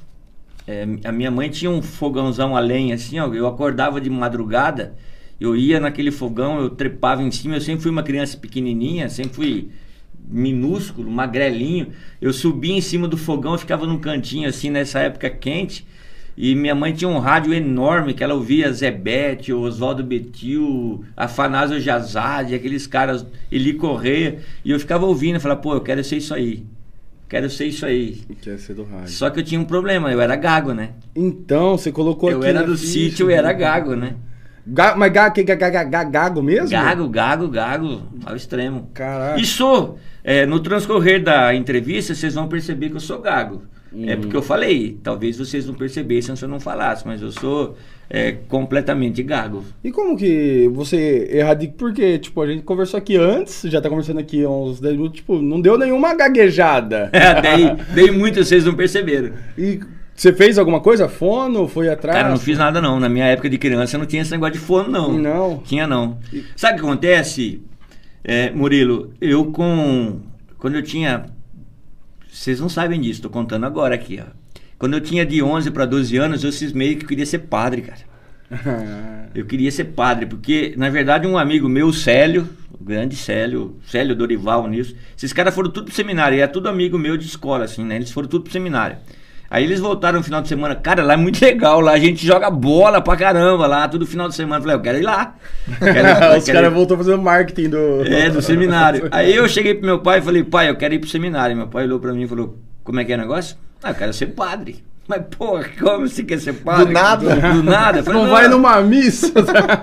É, 0.65 0.87
a 1.03 1.11
minha 1.11 1.29
mãe 1.29 1.49
tinha 1.49 1.69
um 1.69 1.81
fogãozão 1.83 2.55
a 2.55 2.59
lenha, 2.59 2.95
assim, 2.95 3.19
ó. 3.19 3.31
Eu 3.31 3.45
acordava 3.45 4.01
de 4.01 4.09
madrugada, 4.09 4.95
eu 5.39 5.55
ia 5.55 5.79
naquele 5.79 6.09
fogão, 6.09 6.59
eu 6.59 6.71
trepava 6.71 7.21
em 7.21 7.29
cima. 7.29 7.55
Eu 7.57 7.61
sempre 7.61 7.83
fui 7.83 7.91
uma 7.91 8.01
criança 8.01 8.37
pequenininha, 8.37 9.07
sempre 9.07 9.33
fui 9.35 9.69
minúsculo, 10.27 11.11
magrelinho. 11.11 11.89
Eu 12.19 12.33
subia 12.33 12.73
em 12.73 12.81
cima 12.81 13.07
do 13.07 13.17
fogão, 13.17 13.55
ficava 13.55 13.85
num 13.85 13.99
cantinho, 13.99 14.49
assim, 14.49 14.71
nessa 14.71 14.99
época 14.99 15.29
quente. 15.29 15.85
E 16.41 16.55
minha 16.55 16.73
mãe 16.73 16.93
tinha 16.93 17.09
um 17.09 17.19
rádio 17.19 17.53
enorme 17.53 18.13
que 18.13 18.23
ela 18.23 18.33
ouvia 18.33 18.71
Zebete, 18.71 19.51
Oswaldo 19.51 20.01
Betil, 20.05 21.03
Afanásio 21.17 21.81
Jazade, 21.81 22.55
aqueles 22.55 22.87
caras, 22.87 23.25
Eli 23.51 23.73
Correia. 23.73 24.39
E 24.63 24.71
eu 24.71 24.79
ficava 24.79 25.05
ouvindo 25.05 25.35
e 25.35 25.39
falava, 25.41 25.59
pô, 25.59 25.73
eu 25.73 25.81
quero 25.81 26.01
ser 26.01 26.15
isso 26.15 26.33
aí. 26.33 26.63
Quero 27.27 27.49
ser 27.49 27.65
isso 27.65 27.85
aí. 27.85 28.21
Quer 28.41 28.57
ser 28.57 28.73
do 28.73 28.85
rádio. 28.85 29.09
Só 29.09 29.29
que 29.29 29.41
eu 29.41 29.43
tinha 29.43 29.59
um 29.59 29.65
problema, 29.65 30.09
eu 30.13 30.21
era 30.21 30.37
gago, 30.37 30.73
né? 30.73 30.91
Então, 31.13 31.77
você 31.77 31.91
colocou 31.91 32.31
eu 32.31 32.37
aqui. 32.37 32.47
era 32.47 32.61
na 32.61 32.65
do 32.67 32.77
ficha, 32.77 32.93
sítio, 32.93 33.29
eu 33.29 33.35
era 33.37 33.51
gago, 33.51 33.93
né? 33.97 34.15
Ga- 34.65 34.95
mas 34.95 35.11
gago, 35.11 35.35
que, 35.35 35.43
ga- 35.43 35.55
ga- 35.55 35.83
ga- 35.83 36.03
gago 36.05 36.41
mesmo? 36.41 36.69
Gago, 36.69 37.09
gago, 37.09 37.47
gago, 37.49 38.01
ao 38.25 38.37
extremo. 38.37 38.89
Caraca. 38.93 39.37
E 39.41 39.45
sou. 39.45 39.99
é, 40.23 40.45
no 40.45 40.61
transcorrer 40.61 41.21
da 41.21 41.53
entrevista, 41.53 42.15
vocês 42.15 42.33
vão 42.33 42.47
perceber 42.47 42.89
que 42.89 42.95
eu 42.95 42.99
sou 43.01 43.19
gago. 43.19 43.63
É 44.05 44.13
Uhum. 44.15 44.21
porque 44.21 44.37
eu 44.37 44.41
falei. 44.41 44.97
Talvez 45.03 45.37
vocês 45.37 45.65
não 45.65 45.73
percebessem 45.73 46.35
se 46.35 46.43
eu 46.45 46.49
não 46.49 46.59
falasse, 46.59 47.05
mas 47.07 47.21
eu 47.21 47.31
sou 47.31 47.75
é, 48.09 48.33
completamente 48.47 49.21
gago. 49.23 49.63
E 49.83 49.91
como 49.91 50.15
que 50.15 50.69
você 50.73 51.27
erradica? 51.31 51.73
Porque, 51.77 52.19
tipo, 52.19 52.41
a 52.41 52.47
gente 52.47 52.63
conversou 52.63 52.97
aqui 52.97 53.15
antes, 53.17 53.61
já 53.65 53.81
tá 53.81 53.89
conversando 53.89 54.19
aqui 54.19 54.43
há 54.43 54.49
uns 54.49 54.79
10 54.79 54.95
minutos, 54.95 55.17
tipo, 55.17 55.41
não 55.41 55.59
deu 55.59 55.77
nenhuma 55.77 56.13
gaguejada. 56.13 57.09
É, 57.19 57.41
dei, 57.41 57.75
dei 57.93 58.11
muito, 58.11 58.43
vocês 58.43 58.65
não 58.65 58.73
perceberam. 58.75 59.31
E 59.57 59.79
você 60.15 60.33
fez 60.33 60.57
alguma 60.57 60.79
coisa? 60.81 61.07
Fono? 61.07 61.67
Foi 61.67 61.89
atrás? 61.89 62.17
Cara, 62.17 62.29
não 62.29 62.37
fiz 62.37 62.57
nada 62.57 62.81
não. 62.81 62.99
Na 62.99 63.07
minha 63.09 63.25
época 63.25 63.49
de 63.49 63.57
criança 63.57 63.97
não 63.97 64.05
tinha 64.05 64.21
esse 64.21 64.31
negócio 64.31 64.53
de 64.53 64.59
fone, 64.59 64.89
não. 64.91 65.13
Não. 65.17 65.57
Tinha 65.65 65.87
não. 65.87 66.17
Sabe 66.55 66.73
o 66.77 66.81
que 66.81 66.87
acontece, 66.87 67.61
é, 68.23 68.51
Murilo? 68.51 69.13
Eu 69.21 69.45
com. 69.51 70.19
Quando 70.57 70.75
eu 70.75 70.83
tinha. 70.83 71.25
Vocês 72.39 72.57
não 72.57 72.69
sabem 72.69 73.01
disso, 73.01 73.21
tô 73.21 73.29
contando 73.29 73.65
agora 73.65 73.93
aqui, 73.93 74.17
ó. 74.25 74.31
Quando 74.77 74.93
eu 74.93 75.01
tinha 75.01 75.25
de 75.25 75.43
11 75.43 75.71
para 75.71 75.85
12 75.85 76.15
anos, 76.15 76.41
eu 76.41 76.53
cismei 76.53 76.95
que 76.95 77.03
eu 77.03 77.09
queria 77.09 77.25
ser 77.25 77.39
padre, 77.39 77.81
cara. 77.81 77.99
Eu 79.35 79.45
queria 79.45 79.69
ser 79.69 79.83
padre, 79.83 80.25
porque, 80.25 80.73
na 80.75 80.89
verdade, 80.89 81.27
um 81.27 81.37
amigo 81.37 81.67
meu, 81.69 81.91
Célio, 81.93 82.49
o 82.71 82.83
grande 82.83 83.15
Célio, 83.15 83.77
Célio 83.85 84.15
Dorival 84.15 84.67
nisso, 84.67 84.95
esses 85.15 85.31
caras 85.31 85.53
foram 85.53 85.69
tudo 85.69 85.85
pro 85.85 85.93
seminário, 85.93 86.37
e 86.37 86.41
é 86.41 86.47
tudo 86.47 86.69
amigo 86.69 86.97
meu 86.97 87.15
de 87.17 87.25
escola, 87.25 87.65
assim, 87.65 87.83
né? 87.83 87.97
Eles 87.97 88.09
foram 88.09 88.27
tudo 88.27 88.45
pro 88.45 88.53
seminário. 88.53 88.97
Aí 89.51 89.63
eles 89.63 89.79
voltaram 89.79 90.19
no 90.19 90.23
final 90.23 90.41
de 90.43 90.47
semana, 90.47 90.75
cara, 90.75 91.03
lá 91.03 91.13
é 91.13 91.17
muito 91.17 91.41
legal, 91.43 91.79
lá 91.81 91.93
a 91.93 91.97
gente 91.99 92.23
joga 92.25 92.51
bola 92.51 93.01
pra 93.01 93.15
caramba, 93.17 93.65
lá, 93.65 93.87
todo 93.87 94.05
final 94.05 94.29
de 94.29 94.35
semana. 94.35 94.57
Eu 94.57 94.61
falei, 94.61 94.75
eu 94.77 94.81
quero 94.81 94.97
ir 94.99 95.01
lá. 95.01 95.35
Quero 95.79 96.07
ir- 96.07 96.37
Os 96.37 96.45
caras 96.45 96.71
voltou 96.71 96.95
fazendo 96.97 97.21
marketing 97.21 97.69
do. 97.69 98.03
é, 98.05 98.29
do 98.29 98.41
seminário. 98.43 99.07
Aí 99.11 99.35
eu 99.35 99.47
cheguei 99.49 99.73
pro 99.73 99.85
meu 99.85 99.99
pai 99.99 100.19
e 100.19 100.21
falei, 100.21 100.43
pai, 100.43 100.69
eu 100.69 100.75
quero 100.75 100.93
ir 100.93 100.99
pro 100.99 101.09
seminário. 101.09 101.55
Meu 101.57 101.67
pai 101.67 101.85
olhou 101.85 101.99
pra 101.99 102.13
mim 102.13 102.23
e 102.23 102.27
falou, 102.27 102.59
como 102.83 102.99
é 102.99 103.05
que 103.05 103.11
é 103.11 103.15
o 103.15 103.19
negócio? 103.19 103.57
Ah, 103.81 103.89
eu 103.89 103.95
quero 103.95 104.13
ser 104.13 104.27
padre. 104.27 104.83
Mas, 105.07 105.23
pô, 105.35 105.59
como 105.79 106.07
você 106.07 106.21
quer 106.23 106.37
ser 106.39 106.53
padre? 106.53 106.85
Do 106.85 106.91
nada? 106.91 107.35
Do 107.35 107.63
nada. 107.63 107.97
Eu 107.99 108.03
falei, 108.03 108.21
Não 108.21 108.29
vai 108.29 108.47
numa 108.47 108.79
missa? 108.83 109.31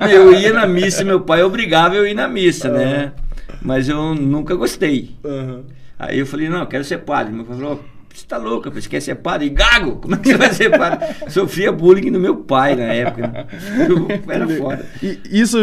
Eu 0.09 0.33
ia 0.33 0.53
na 0.53 0.67
missa, 0.69 1.03
meu 1.03 1.21
pai 1.23 1.43
obrigava 1.43 1.97
eu 1.97 2.07
ir 2.07 2.15
na 2.15 2.29
missa, 2.29 2.69
né? 2.71 3.13
Mas 3.61 3.89
eu 3.89 4.15
nunca 4.15 4.55
gostei. 4.55 5.17
Aham. 5.25 5.63
Aí 5.99 6.19
eu 6.21 6.27
falei, 6.27 6.49
não, 6.49 6.61
eu 6.61 6.67
quero 6.67 6.85
ser 6.85 6.99
padre. 6.99 7.33
Meu 7.33 7.45
pai 7.45 7.57
falou, 7.57 7.85
você 8.19 8.27
tá 8.27 8.37
louca, 8.39 8.71
você 8.71 8.89
quer 8.89 9.01
ser 9.01 9.17
padre? 9.17 9.49
Gago? 9.51 9.97
Como 9.97 10.15
é 10.15 10.19
que 10.19 10.29
você 10.31 10.37
vai 10.37 10.53
ser 10.53 10.71
padre? 10.77 11.07
Sofria 11.31 11.71
bullying 11.71 12.11
do 12.11 12.19
meu 12.21 12.37
pai 12.37 12.75
na 12.75 12.85
época. 12.85 13.47
Era 14.29 14.49
foda. 14.49 14.87
E 15.03 15.19
isso, 15.31 15.59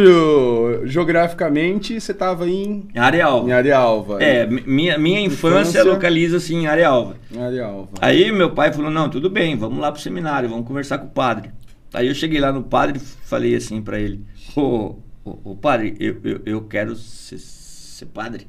geograficamente, 0.85 1.99
você 1.99 2.13
tava 2.13 2.49
em, 2.49 2.87
Em 2.93 2.99
Areal. 2.99 3.47
em 3.47 3.51
Arealva. 3.51 4.21
É, 4.23 4.45
mi- 4.45 4.63
minha, 4.65 4.97
minha 4.97 5.19
infância, 5.21 5.79
Infância. 5.79 5.83
localiza-se 5.83 6.53
em 6.53 6.67
Arealva. 6.67 7.15
Arealva. 7.37 7.89
Aí 8.01 8.31
meu 8.31 8.51
pai 8.51 8.71
falou, 8.71 8.91
não, 8.91 9.09
tudo 9.09 9.29
bem, 9.29 9.55
vamos 9.57 9.79
lá 9.79 9.91
pro 9.91 10.01
seminário, 10.01 10.49
vamos 10.49 10.67
conversar 10.67 10.97
com 10.99 11.07
o 11.07 11.11
padre. 11.11 11.49
Aí 11.93 12.07
eu 12.07 12.15
cheguei 12.15 12.39
lá 12.39 12.51
no 12.51 12.63
padre 12.63 12.97
e 12.97 13.27
falei 13.27 13.55
assim 13.55 13.81
pra 13.81 13.99
ele, 13.99 14.23
ô, 14.55 14.95
ô, 15.23 15.37
ô, 15.51 15.55
padre, 15.55 15.95
eu, 15.99 16.17
eu, 16.23 16.41
eu 16.45 16.61
quero 16.61 16.95
ser, 16.95 17.37
ser 17.39 18.05
padre. 18.07 18.47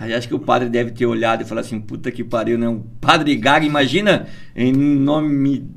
Aí 0.00 0.14
acho 0.14 0.26
que 0.26 0.34
o 0.34 0.38
padre 0.38 0.68
deve 0.70 0.92
ter 0.92 1.04
olhado 1.04 1.42
e 1.42 1.44
falado 1.44 1.64
assim, 1.66 1.78
puta 1.78 2.10
que 2.10 2.24
pariu, 2.24 2.56
né? 2.56 2.66
Um 2.66 2.80
padre 3.00 3.36
gaga, 3.36 3.66
imagina 3.66 4.26
em 4.56 4.72
nome... 4.72 5.68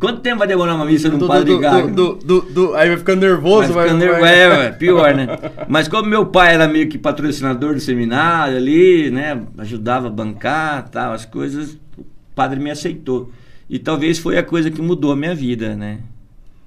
Quanto 0.00 0.22
tempo 0.22 0.38
vai 0.38 0.48
demorar 0.48 0.74
uma 0.74 0.86
missa 0.86 1.10
Do- 1.10 1.26
padre 1.28 1.52
do- 1.52 1.58
gaga? 1.58 1.88
do- 1.92 2.14
do- 2.14 2.40
do- 2.40 2.74
aí 2.74 2.88
vai 2.88 2.96
ficando 2.96 3.20
nervoso, 3.20 3.74
Vai 3.74 3.84
ficando 3.84 4.00
nervo- 4.02 4.24
É, 4.24 4.48
ué, 4.48 4.70
pior, 4.72 5.14
né? 5.14 5.26
Mas 5.68 5.86
como 5.86 6.08
meu 6.08 6.24
pai 6.24 6.54
era 6.54 6.66
meio 6.66 6.88
que 6.88 6.96
patrocinador 6.96 7.74
do 7.74 7.80
seminário 7.80 8.56
ali, 8.56 9.10
né? 9.10 9.42
Ajudava 9.58 10.06
a 10.06 10.10
bancar, 10.10 10.88
tal, 10.88 11.12
as 11.12 11.26
coisas, 11.26 11.76
o 11.98 12.04
padre 12.34 12.58
me 12.58 12.70
aceitou. 12.70 13.30
E 13.68 13.78
talvez 13.78 14.18
foi 14.18 14.38
a 14.38 14.42
coisa 14.42 14.70
que 14.70 14.80
mudou 14.80 15.12
a 15.12 15.16
minha 15.16 15.34
vida, 15.34 15.76
né? 15.76 15.98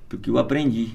Porque 0.07 0.29
eu 0.29 0.37
aprendi. 0.37 0.89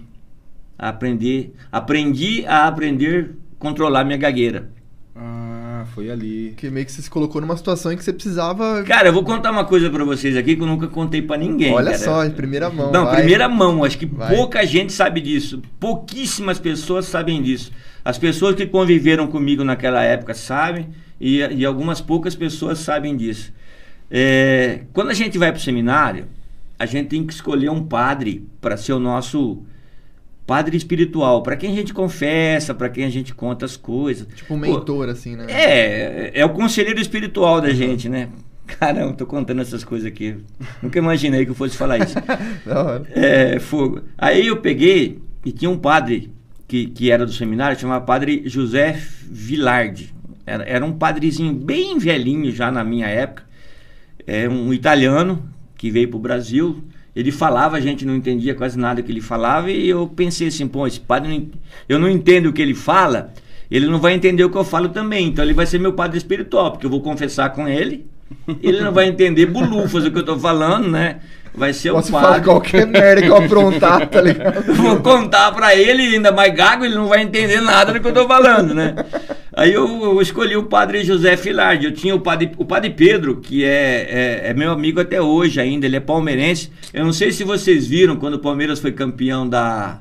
A 0.79 0.91
aprender. 0.91 1.53
Aprendi 1.73 2.45
a 2.47 2.69
aprender 2.69 3.33
a 3.33 3.59
controlar 3.59 4.05
minha 4.05 4.19
gagueira. 4.19 4.71
Ah, 5.17 5.54
foi 5.85 6.11
ali. 6.11 6.55
Que 6.57 6.71
meio 6.71 6.87
que 6.87 6.93
você 6.93 7.03
se 7.03 7.11
colocou 7.11 7.41
numa 7.41 7.57
situação 7.57 7.93
em 7.93 7.97
que 7.97 8.05
você 8.05 8.13
precisava. 8.13 8.83
Cara, 8.85 9.09
eu 9.09 9.13
vou 9.13 9.25
contar 9.25 9.51
uma 9.51 9.65
coisa 9.65 9.91
pra 9.91 10.05
vocês 10.05 10.37
aqui 10.37 10.57
que 10.57 10.63
eu 10.63 10.67
nunca 10.67 10.89
contei 10.89 11.23
pra 11.23 11.37
ninguém. 11.37 11.73
Olha 11.73 11.93
cara. 11.93 11.99
só, 11.99 12.25
em 12.25 12.31
primeira 12.31 12.71
mão. 12.71 12.93
Não, 12.93 13.05
vai. 13.05 13.17
primeira 13.17 13.49
mão. 13.49 13.85
Acho 13.85 13.99
que 13.99 14.07
Vai. 14.07 14.35
pouca 14.35 14.65
gente 14.65 14.93
sabe 14.93 15.21
disso. 15.21 15.63
Pouquíssimas 15.79 16.59
pessoas 16.59 17.07
sabem 17.07 17.43
disso. 17.43 17.73
As 18.05 18.19
pessoas 18.19 18.55
que 18.55 18.67
conviveram 18.67 19.27
comigo 19.27 19.65
naquela 19.65 20.03
época 20.03 20.35
sabem 20.35 20.89
e, 21.21 21.39
e 21.39 21.65
algumas 21.65 22.01
poucas 22.01 22.35
pessoas 22.35 22.79
sabem 22.79 23.17
disso. 23.17 23.53
É, 24.11 24.83
quando 24.93 25.11
a 25.11 25.15
gente 25.15 25.39
vai 25.39 25.51
para 25.51 25.59
o 25.59 25.63
seminário, 25.63 26.27
a 26.79 26.87
gente 26.87 27.09
tem 27.09 27.27
que 27.27 27.33
escolher 27.33 27.71
um 27.71 27.85
padre 27.85 28.47
para 28.61 28.77
ser 28.77 28.93
o 28.93 28.99
nosso 28.99 29.63
padre 30.47 30.77
espiritual, 30.77 31.43
para 31.43 31.57
quem 31.57 31.73
a 31.73 31.75
gente 31.75 31.95
confessa, 31.95 32.75
para 32.75 32.89
quem 32.89 33.05
a 33.05 33.11
gente 33.11 33.35
conta 33.35 33.65
as 33.65 33.77
coisas. 33.77 34.27
Tipo 34.35 34.55
um 34.55 34.61
Pô, 34.61 34.67
mentor, 34.67 35.09
assim, 35.09 35.37
né? 35.37 35.47
é, 35.49 36.31
é 36.35 36.45
o 36.45 36.51
conselheiro 36.51 37.01
espiritual 37.01 37.61
da 37.61 37.71
gente, 37.71 38.09
né? 38.09 38.29
Caramba, 38.67 39.13
tô 39.13 39.27
contando 39.27 39.61
essas 39.61 39.85
coisas 39.85 40.07
aqui. 40.07 40.37
Nunca 40.83 40.99
imaginei 40.99 41.45
que 41.45 41.51
eu 41.51 41.55
fosse 41.55 41.77
falar 41.77 41.99
isso. 41.99 42.15
Da 42.65 42.83
hora. 42.83 43.07
É, 43.11 43.59
fogo. 43.59 44.03
Aí 44.17 44.47
eu 44.47 44.57
peguei 44.59 45.21
e 45.45 45.53
tinha 45.53 45.71
um 45.71 45.79
padre 45.79 46.33
que, 46.67 46.87
que 46.87 47.11
era 47.11 47.27
do 47.27 47.33
seminário, 47.33 47.79
chamava 47.79 48.05
Padre 48.05 48.43
José 48.47 48.99
Vilardi. 49.23 50.15
Era, 50.47 50.65
era 50.65 50.85
um 50.85 50.93
padrezinho 50.93 51.53
bem 51.53 51.99
velhinho 51.99 52.51
já 52.51 52.71
na 52.71 52.83
minha 52.83 53.07
época. 53.07 53.45
É 54.27 54.49
um 54.49 54.73
italiano 54.73 55.49
que 55.77 55.91
veio 55.91 56.09
pro 56.09 56.19
Brasil. 56.19 56.83
Ele 57.15 57.31
falava, 57.31 57.77
a 57.77 57.81
gente 57.81 58.05
não 58.05 58.17
entendia 58.17 58.55
quase 58.55 58.79
nada 58.79 59.03
que 59.03 59.13
ele 59.13 59.21
falava, 59.21 59.71
e 59.71 59.89
eu 59.89 60.07
pensei 60.09 60.49
assim, 60.49 60.67
pô, 60.67 60.87
esse 60.87 60.99
padre, 60.99 61.29
não 61.31 61.47
eu 61.89 61.99
não 61.99 62.09
entendo 62.09 62.47
o 62.47 62.53
que 62.53 62.61
ele 62.61 62.75
fala, 62.75 63.33
ele 63.71 63.87
não 63.87 63.99
vai 63.99 64.15
entender 64.15 64.45
o 64.45 64.51
que 64.51 64.57
eu 64.57 64.65
falo 64.65 64.89
também, 64.89 65.29
então 65.29 65.45
ele 65.45 65.55
vai 65.55 65.67
ser 65.67 65.79
meu 65.79 65.93
padre 65.93 66.19
espiritual, 66.19 66.73
porque 66.73 66.87
eu 66.87 66.91
vou 66.91 67.01
confessar 67.01 67.51
com 67.51 67.69
ele, 67.69 68.07
ele 68.63 68.81
não 68.81 68.93
vai 68.93 69.07
entender 69.07 69.47
bulufas 69.47 70.05
o 70.05 70.11
que 70.11 70.19
eu 70.19 70.25
tô 70.25 70.39
falando, 70.39 70.91
né? 70.91 71.21
Vai 71.57 71.73
ser 71.73 71.93
Posso 71.93 72.09
o 72.09 72.13
falar 72.13 72.29
padre. 72.29 72.45
qualquer 72.45 72.85
merda 72.87 73.23
que 73.23 73.29
eu 73.29 73.37
aprontar, 73.37 74.09
tá 74.09 74.21
ligado? 74.23 74.75
Vou 74.75 74.97
contar 75.01 75.53
pra 75.53 75.75
ele, 75.75 76.03
ainda 76.15 76.33
mais 76.33 76.53
gago, 76.53 76.85
ele 76.85 76.97
não 76.97 77.07
vai 77.07 77.23
entender 77.23 77.61
nada 77.61 77.93
do 77.93 78.01
que 78.01 78.09
eu 78.09 78.13
tô 78.13 78.27
falando, 78.27 78.75
né? 78.75 78.95
Aí 79.53 79.73
eu, 79.73 79.87
eu 79.87 80.21
escolhi 80.21 80.57
o 80.57 80.65
padre 80.65 81.05
José 81.05 81.37
Filardi. 81.37 81.87
Eu 81.87 81.93
tinha 81.95 82.13
o 82.13 82.19
padre, 82.21 82.51
o 82.59 82.65
padre 82.65 82.91
Pedro, 82.91 83.37
que 83.37 83.65
é, 83.65 84.43
é, 84.45 84.51
é 84.51 84.55
meu 84.55 84.73
amigo 84.73 85.01
até 85.01 85.21
hoje 85.23 85.61
ainda, 85.61 85.87
ele 85.87 85.95
é 85.95 86.01
palmeirense. 86.01 86.73
Eu 86.93 87.05
não 87.05 87.13
sei 87.13 87.31
se 87.31 87.45
vocês 87.45 87.87
viram 87.87 88.17
quando 88.17 88.35
o 88.35 88.41
Palmeiras 88.41 88.81
foi 88.81 88.91
campeão 88.91 89.49
da, 89.49 90.01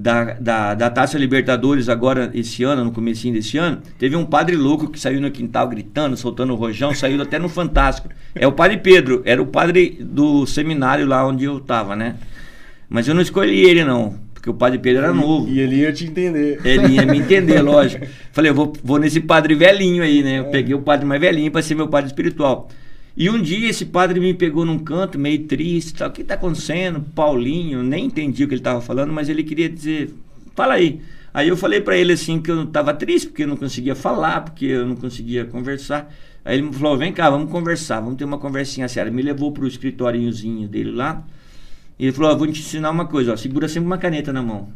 da, 0.00 0.34
da, 0.34 0.74
da 0.74 0.90
Taça 0.90 1.18
Libertadores 1.18 1.88
agora 1.88 2.30
esse 2.32 2.62
ano, 2.62 2.84
no 2.84 2.92
comecinho 2.92 3.34
desse 3.34 3.58
ano, 3.58 3.82
teve 3.98 4.14
um 4.14 4.24
padre 4.24 4.54
louco 4.54 4.88
que 4.88 5.00
saiu 5.00 5.20
no 5.20 5.28
quintal 5.28 5.66
gritando, 5.66 6.16
soltando 6.16 6.52
o 6.52 6.56
rojão, 6.56 6.94
saiu 6.94 7.20
até 7.20 7.36
no 7.36 7.48
Fantástico. 7.48 8.08
É 8.32 8.46
o 8.46 8.52
padre 8.52 8.76
Pedro, 8.76 9.22
era 9.24 9.42
o 9.42 9.46
padre 9.46 9.98
do 10.00 10.46
seminário 10.46 11.04
lá 11.04 11.26
onde 11.26 11.46
eu 11.46 11.58
tava, 11.58 11.96
né? 11.96 12.14
Mas 12.88 13.08
eu 13.08 13.14
não 13.14 13.20
escolhi 13.20 13.64
ele 13.64 13.82
não, 13.82 14.14
porque 14.32 14.48
o 14.48 14.54
padre 14.54 14.78
Pedro 14.78 15.02
era 15.02 15.12
novo. 15.12 15.48
E 15.48 15.58
ele 15.58 15.80
ia 15.80 15.92
te 15.92 16.04
entender. 16.04 16.60
Ele 16.64 16.94
ia 16.94 17.04
me 17.04 17.18
entender, 17.18 17.58
lógico. 17.60 18.06
Falei, 18.30 18.52
eu 18.52 18.54
vou, 18.54 18.72
vou 18.84 18.98
nesse 19.00 19.18
padre 19.18 19.56
velhinho 19.56 20.04
aí, 20.04 20.22
né? 20.22 20.38
Eu 20.38 20.44
peguei 20.44 20.76
o 20.76 20.80
padre 20.80 21.06
mais 21.06 21.20
velhinho 21.20 21.50
para 21.50 21.60
ser 21.60 21.74
meu 21.74 21.88
padre 21.88 22.06
espiritual. 22.06 22.68
E 23.18 23.28
um 23.28 23.42
dia 23.42 23.68
esse 23.68 23.84
padre 23.84 24.20
me 24.20 24.32
pegou 24.32 24.64
num 24.64 24.78
canto, 24.78 25.18
meio 25.18 25.42
triste, 25.42 25.92
tal. 25.94 26.08
O 26.08 26.12
que 26.12 26.22
tá 26.22 26.34
acontecendo? 26.34 27.00
Paulinho, 27.16 27.82
nem 27.82 28.04
entendi 28.04 28.44
o 28.44 28.48
que 28.48 28.54
ele 28.54 28.62
tava 28.62 28.80
falando, 28.80 29.12
mas 29.12 29.28
ele 29.28 29.42
queria 29.42 29.68
dizer, 29.68 30.14
fala 30.54 30.74
aí. 30.74 31.00
Aí 31.34 31.48
eu 31.48 31.56
falei 31.56 31.80
para 31.80 31.96
ele 31.96 32.12
assim 32.12 32.40
que 32.40 32.48
eu 32.48 32.64
tava 32.66 32.94
triste, 32.94 33.26
porque 33.26 33.42
eu 33.42 33.48
não 33.48 33.56
conseguia 33.56 33.96
falar, 33.96 34.42
porque 34.42 34.66
eu 34.66 34.86
não 34.86 34.94
conseguia 34.94 35.44
conversar. 35.44 36.14
Aí 36.44 36.58
ele 36.58 36.72
falou, 36.72 36.96
vem 36.96 37.12
cá, 37.12 37.28
vamos 37.28 37.50
conversar, 37.50 37.98
vamos 37.98 38.18
ter 38.18 38.24
uma 38.24 38.38
conversinha 38.38 38.86
séria. 38.86 39.10
Me 39.10 39.20
levou 39.20 39.50
pro 39.50 39.66
escritóriozinho 39.66 40.68
dele 40.68 40.92
lá. 40.92 41.26
E 41.98 42.04
ele 42.04 42.12
falou, 42.12 42.38
vou 42.38 42.46
te 42.46 42.60
ensinar 42.60 42.90
uma 42.90 43.06
coisa, 43.06 43.32
ó, 43.32 43.36
segura 43.36 43.66
sempre 43.66 43.86
uma 43.86 43.98
caneta 43.98 44.32
na 44.32 44.42
mão. 44.44 44.68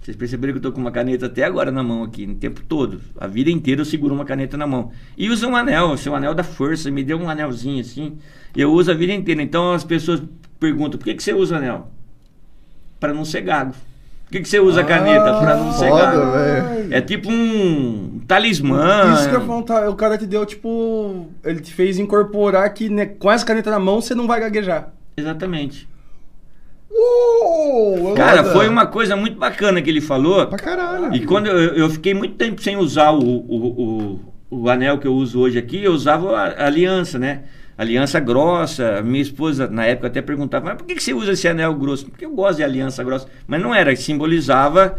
Vocês 0.00 0.16
perceberam 0.16 0.54
que 0.54 0.58
eu 0.58 0.62
tô 0.62 0.72
com 0.72 0.80
uma 0.80 0.90
caneta 0.90 1.26
até 1.26 1.44
agora 1.44 1.70
na 1.70 1.82
mão 1.82 2.02
aqui, 2.02 2.26
no 2.26 2.34
tempo 2.34 2.62
todo. 2.66 3.00
A 3.18 3.26
vida 3.26 3.50
inteira 3.50 3.82
eu 3.82 3.84
seguro 3.84 4.14
uma 4.14 4.24
caneta 4.24 4.56
na 4.56 4.66
mão. 4.66 4.90
E 5.16 5.28
usa 5.28 5.46
um 5.46 5.54
anel, 5.54 5.94
esse 5.94 6.08
é 6.08 6.10
um 6.10 6.16
anel 6.16 6.34
da 6.34 6.42
força, 6.42 6.90
me 6.90 7.04
deu 7.04 7.18
um 7.18 7.28
anelzinho 7.28 7.80
assim. 7.80 8.16
E 8.56 8.60
eu 8.60 8.72
uso 8.72 8.90
a 8.90 8.94
vida 8.94 9.12
inteira. 9.12 9.42
Então 9.42 9.72
as 9.72 9.84
pessoas 9.84 10.22
perguntam, 10.58 10.98
por 10.98 11.04
que, 11.04 11.14
que 11.14 11.22
você 11.22 11.34
usa 11.34 11.58
anel? 11.58 11.90
Para 12.98 13.12
não 13.12 13.26
ser 13.26 13.42
gago. 13.42 13.74
Por 14.24 14.32
que, 14.32 14.40
que 14.40 14.48
você 14.48 14.58
usa 14.58 14.80
a 14.80 14.84
caneta? 14.84 15.38
Para 15.38 15.56
não 15.56 15.72
ser 15.72 15.88
foda, 15.88 16.02
gago. 16.04 16.32
velho. 16.32 16.94
É 16.94 17.00
tipo 17.02 17.30
um 17.30 18.20
talismã. 18.26 19.12
Isso 19.14 19.28
que 19.28 19.34
eu 19.34 19.40
ia 19.40 19.64
falar, 19.64 19.90
o 19.90 19.96
cara 19.96 20.16
te 20.16 20.24
deu, 20.24 20.46
tipo. 20.46 21.28
Ele 21.44 21.60
te 21.60 21.74
fez 21.74 21.98
incorporar 21.98 22.72
que 22.72 22.88
né, 22.88 23.06
com 23.06 23.30
essa 23.30 23.44
caneta 23.44 23.70
na 23.70 23.78
mão 23.78 24.00
você 24.00 24.14
não 24.14 24.26
vai 24.26 24.40
gaguejar. 24.40 24.92
Exatamente. 25.16 25.88
Uou! 26.90 28.14
Cara, 28.14 28.42
Foda. 28.42 28.52
foi 28.52 28.68
uma 28.68 28.86
coisa 28.86 29.16
muito 29.16 29.38
bacana 29.38 29.80
que 29.80 29.88
ele 29.88 30.00
falou. 30.00 30.46
Pra 30.46 30.58
caralho. 30.58 31.14
E 31.14 31.24
quando 31.24 31.46
eu, 31.46 31.74
eu 31.74 31.90
fiquei 31.90 32.12
muito 32.12 32.34
tempo 32.34 32.60
sem 32.60 32.76
usar 32.76 33.12
o, 33.12 33.22
o, 33.22 34.20
o, 34.50 34.60
o 34.62 34.68
anel 34.68 34.98
que 34.98 35.06
eu 35.06 35.14
uso 35.14 35.40
hoje 35.40 35.58
aqui, 35.58 35.82
eu 35.82 35.92
usava 35.92 36.36
a, 36.36 36.46
a 36.48 36.66
aliança, 36.66 37.18
né? 37.18 37.44
Aliança 37.78 38.18
grossa. 38.18 39.00
Minha 39.02 39.22
esposa, 39.22 39.68
na 39.68 39.86
época, 39.86 40.08
até 40.08 40.20
perguntava: 40.20 40.66
Mas 40.66 40.76
por 40.76 40.84
que, 40.84 40.94
que 40.96 41.02
você 41.02 41.14
usa 41.14 41.32
esse 41.32 41.46
anel 41.48 41.74
grosso? 41.74 42.06
Porque 42.06 42.26
eu 42.26 42.30
gosto 42.30 42.56
de 42.56 42.64
aliança 42.64 43.04
grossa. 43.04 43.28
Mas 43.46 43.62
não 43.62 43.74
era, 43.74 43.94
simbolizava 43.94 44.96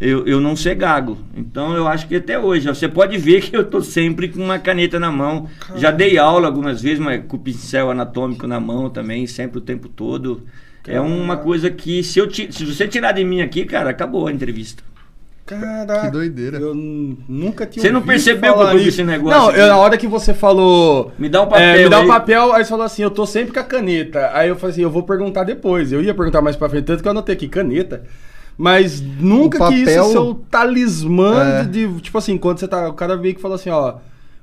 eu, 0.00 0.26
eu 0.26 0.40
não 0.40 0.54
ser 0.54 0.74
gago. 0.74 1.18
Então 1.36 1.74
eu 1.74 1.86
acho 1.88 2.06
que 2.06 2.16
até 2.16 2.38
hoje, 2.38 2.68
ó, 2.68 2.74
você 2.74 2.88
pode 2.88 3.16
ver 3.18 3.42
que 3.42 3.56
eu 3.56 3.64
tô 3.64 3.80
sempre 3.80 4.28
com 4.28 4.42
uma 4.42 4.58
caneta 4.58 4.98
na 4.98 5.10
mão. 5.10 5.48
Já 5.76 5.90
dei 5.90 6.18
aula 6.18 6.46
algumas 6.46 6.80
vezes, 6.80 6.98
mas 6.98 7.24
com 7.26 7.36
o 7.36 7.40
pincel 7.40 7.90
anatômico 7.90 8.46
na 8.46 8.60
mão 8.60 8.88
também, 8.88 9.26
sempre 9.26 9.58
o 9.58 9.62
tempo 9.62 9.88
todo. 9.88 10.42
É 10.88 11.00
uma 11.00 11.36
coisa 11.36 11.70
que, 11.70 12.02
se, 12.02 12.18
eu 12.18 12.26
ti- 12.26 12.48
se 12.50 12.64
você 12.64 12.88
tirar 12.88 13.12
de 13.12 13.22
mim 13.24 13.40
aqui, 13.40 13.64
cara, 13.64 13.90
acabou 13.90 14.26
a 14.26 14.32
entrevista. 14.32 14.82
Caraca. 15.46 16.02
Que 16.06 16.10
doideira. 16.10 16.58
Eu 16.58 16.74
nunca 16.74 17.64
tinha 17.66 17.82
Você 17.82 17.90
não 17.90 18.02
percebeu 18.02 18.54
que 18.54 18.60
eu 18.62 18.78
vi 18.78 18.88
esse 18.88 19.02
negócio 19.02 19.38
Não, 19.38 19.50
eu, 19.50 19.66
na 19.68 19.76
hora 19.78 19.96
que 19.96 20.06
você 20.06 20.34
falou. 20.34 21.10
Me 21.18 21.28
dá 21.28 21.40
um 21.42 21.46
papel 21.46 21.64
é, 21.66 21.82
me 21.84 21.88
dá 21.88 21.98
um 22.00 22.02
aí. 22.02 22.08
papel, 22.08 22.52
aí 22.52 22.64
você 22.64 22.68
falou 22.70 22.84
assim: 22.84 23.02
eu 23.02 23.10
tô 23.10 23.24
sempre 23.24 23.54
com 23.54 23.60
a 23.60 23.64
caneta. 23.64 24.30
Aí 24.34 24.48
eu 24.50 24.56
falei 24.56 24.72
assim: 24.74 24.82
eu 24.82 24.90
vou 24.90 25.02
perguntar 25.04 25.44
depois. 25.44 25.90
Eu 25.90 26.02
ia 26.02 26.12
perguntar 26.14 26.42
mais 26.42 26.54
pra 26.54 26.68
frente, 26.68 26.84
tanto 26.84 27.00
que 27.02 27.08
eu 27.08 27.12
anotei 27.12 27.34
aqui, 27.34 27.48
caneta. 27.48 28.02
Mas 28.58 29.00
nunca 29.00 29.64
O 29.64 29.68
que 29.68 29.76
isso 29.76 29.84
papel- 29.96 30.16
é 30.16 30.20
o 30.20 30.34
talismã 30.34 31.60
É. 31.60 31.64
de, 31.64 31.86
de- 31.86 32.00
Tipo 32.02 32.18
assim, 32.18 32.36
quando 32.36 32.58
você 32.58 32.68
tá. 32.68 32.86
O 32.88 32.92
cara 32.92 33.16
veio 33.16 33.34
que 33.34 33.40
falou 33.40 33.54
assim: 33.54 33.70
ó. 33.70 33.94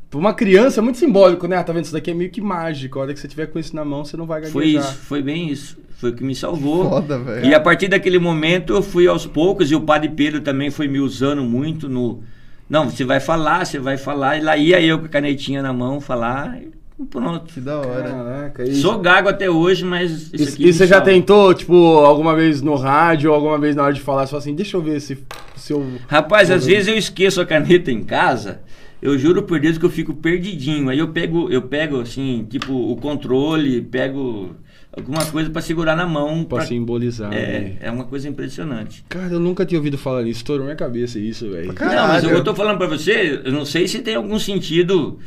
Pra 0.09 0.19
uma 0.19 0.33
criança 0.33 0.79
é 0.79 0.83
muito 0.83 0.97
simbólico, 0.97 1.47
né? 1.47 1.57
Ah, 1.57 1.63
tá 1.63 1.74
vendo? 1.74 1.83
Isso 1.85 1.93
daqui 1.93 2.12
é 2.12 2.13
meio 2.13 2.29
que 2.29 2.39
mágico. 2.41 3.00
A 3.00 3.03
hora 3.03 3.13
que 3.13 3.19
você 3.19 3.27
tiver 3.27 3.47
com 3.47 3.59
isso 3.59 3.75
na 3.75 3.83
mão, 3.83 4.05
você 4.05 4.15
não 4.15 4.25
vai 4.25 4.41
gaguejar. 4.41 4.53
Foi 4.53 4.65
isso, 4.67 4.93
foi 5.00 5.21
bem 5.21 5.50
isso. 5.50 5.77
Foi 5.97 6.12
o 6.12 6.13
que 6.13 6.24
me 6.24 6.35
salvou. 6.35 6.89
Foda, 6.89 7.17
velho. 7.17 7.45
E 7.45 7.53
a 7.53 7.59
partir 7.59 7.88
daquele 7.88 8.19
momento 8.19 8.74
eu 8.74 8.81
fui 8.81 9.07
aos 9.07 9.25
poucos 9.25 9.71
e 9.71 9.75
o 9.75 9.81
Padre 9.81 10.09
Pedro 10.09 10.41
também 10.41 10.69
foi 10.69 10.88
me 10.88 11.00
usando 11.00 11.43
muito 11.43 11.88
no. 11.89 12.21
Não, 12.69 12.89
você 12.89 13.03
vai 13.03 13.19
falar, 13.19 13.65
você 13.65 13.79
vai 13.79 13.97
falar. 13.97 14.38
E 14.38 14.41
lá 14.41 14.57
ia 14.57 14.81
eu 14.81 15.00
com 15.00 15.05
a 15.05 15.09
canetinha 15.09 15.62
na 15.62 15.71
mão 15.71 16.01
falar 16.01 16.59
e 16.62 17.05
pronto. 17.05 17.53
Que 17.53 17.59
da 17.62 17.77
hora. 17.77 18.03
Caraca. 18.09 18.74
Sou 18.74 19.00
gago 19.00 19.29
até 19.29 19.50
hoje, 19.50 19.85
mas 19.85 20.12
isso 20.33 20.35
E, 20.35 20.43
aqui. 20.53 20.67
e 20.67 20.74
você 20.74 20.85
já 20.88 21.00
tentou, 21.01 21.53
tipo, 21.53 21.74
alguma 22.00 22.35
vez 22.35 22.62
no 22.62 22.75
rádio 22.75 23.29
ou 23.29 23.35
alguma 23.35 23.57
vez 23.57 23.75
na 23.75 23.83
hora 23.83 23.93
de 23.93 24.01
falar, 24.01 24.25
você 24.25 24.31
fala 24.31 24.41
assim, 24.41 24.55
deixa 24.55 24.75
eu 24.77 24.81
ver 24.81 25.00
se 25.00 25.17
se 25.55 25.71
eu. 25.74 25.85
Rapaz, 26.07 26.51
às 26.51 26.63
Uhum. 26.63 26.69
vezes 26.69 26.88
eu 26.89 26.97
esqueço 26.97 27.39
a 27.39 27.45
caneta 27.45 27.89
em 27.91 28.03
casa. 28.03 28.62
Eu 29.05 29.19
juro 29.19 29.43
por 29.43 29.59
Deus 29.59 29.77
que 29.77 29.85
eu 29.85 29.89
fico 29.89 30.15
perdidinho. 30.15 30.89
Aí 30.89 30.97
eu 30.97 31.09
pego, 31.09 31.47
eu 31.51 31.62
pego 31.62 32.01
assim, 32.01 32.45
tipo, 32.50 32.74
o 32.74 32.95
controle, 32.95 33.79
pego 33.81 34.50
alguma 34.91 35.24
coisa 35.25 35.47
pra 35.50 35.62
segurar 35.62 35.95
na 35.95 36.07
mão. 36.07 36.43
Pra 36.43 36.65
simbolizar. 36.65 37.31
É, 37.31 37.59
né? 37.59 37.77
é 37.81 37.91
uma 37.91 38.05
coisa 38.05 38.27
impressionante. 38.27 39.05
Cara, 39.07 39.33
eu 39.33 39.39
nunca 39.39 39.63
tinha 39.63 39.77
ouvido 39.77 39.95
falar 39.95 40.24
nisso. 40.24 40.39
Estourou 40.39 40.65
minha 40.65 40.75
cabeça 40.75 41.19
isso, 41.19 41.51
velho. 41.51 41.74
Não, 41.79 42.07
mas 42.07 42.24
eu 42.24 42.43
tô 42.43 42.55
falando 42.55 42.79
pra 42.79 42.88
você, 42.88 43.41
eu 43.45 43.51
não 43.51 43.63
sei 43.63 43.88
se 43.88 44.00
tem 44.00 44.15
algum 44.15 44.39
sentido. 44.39 45.19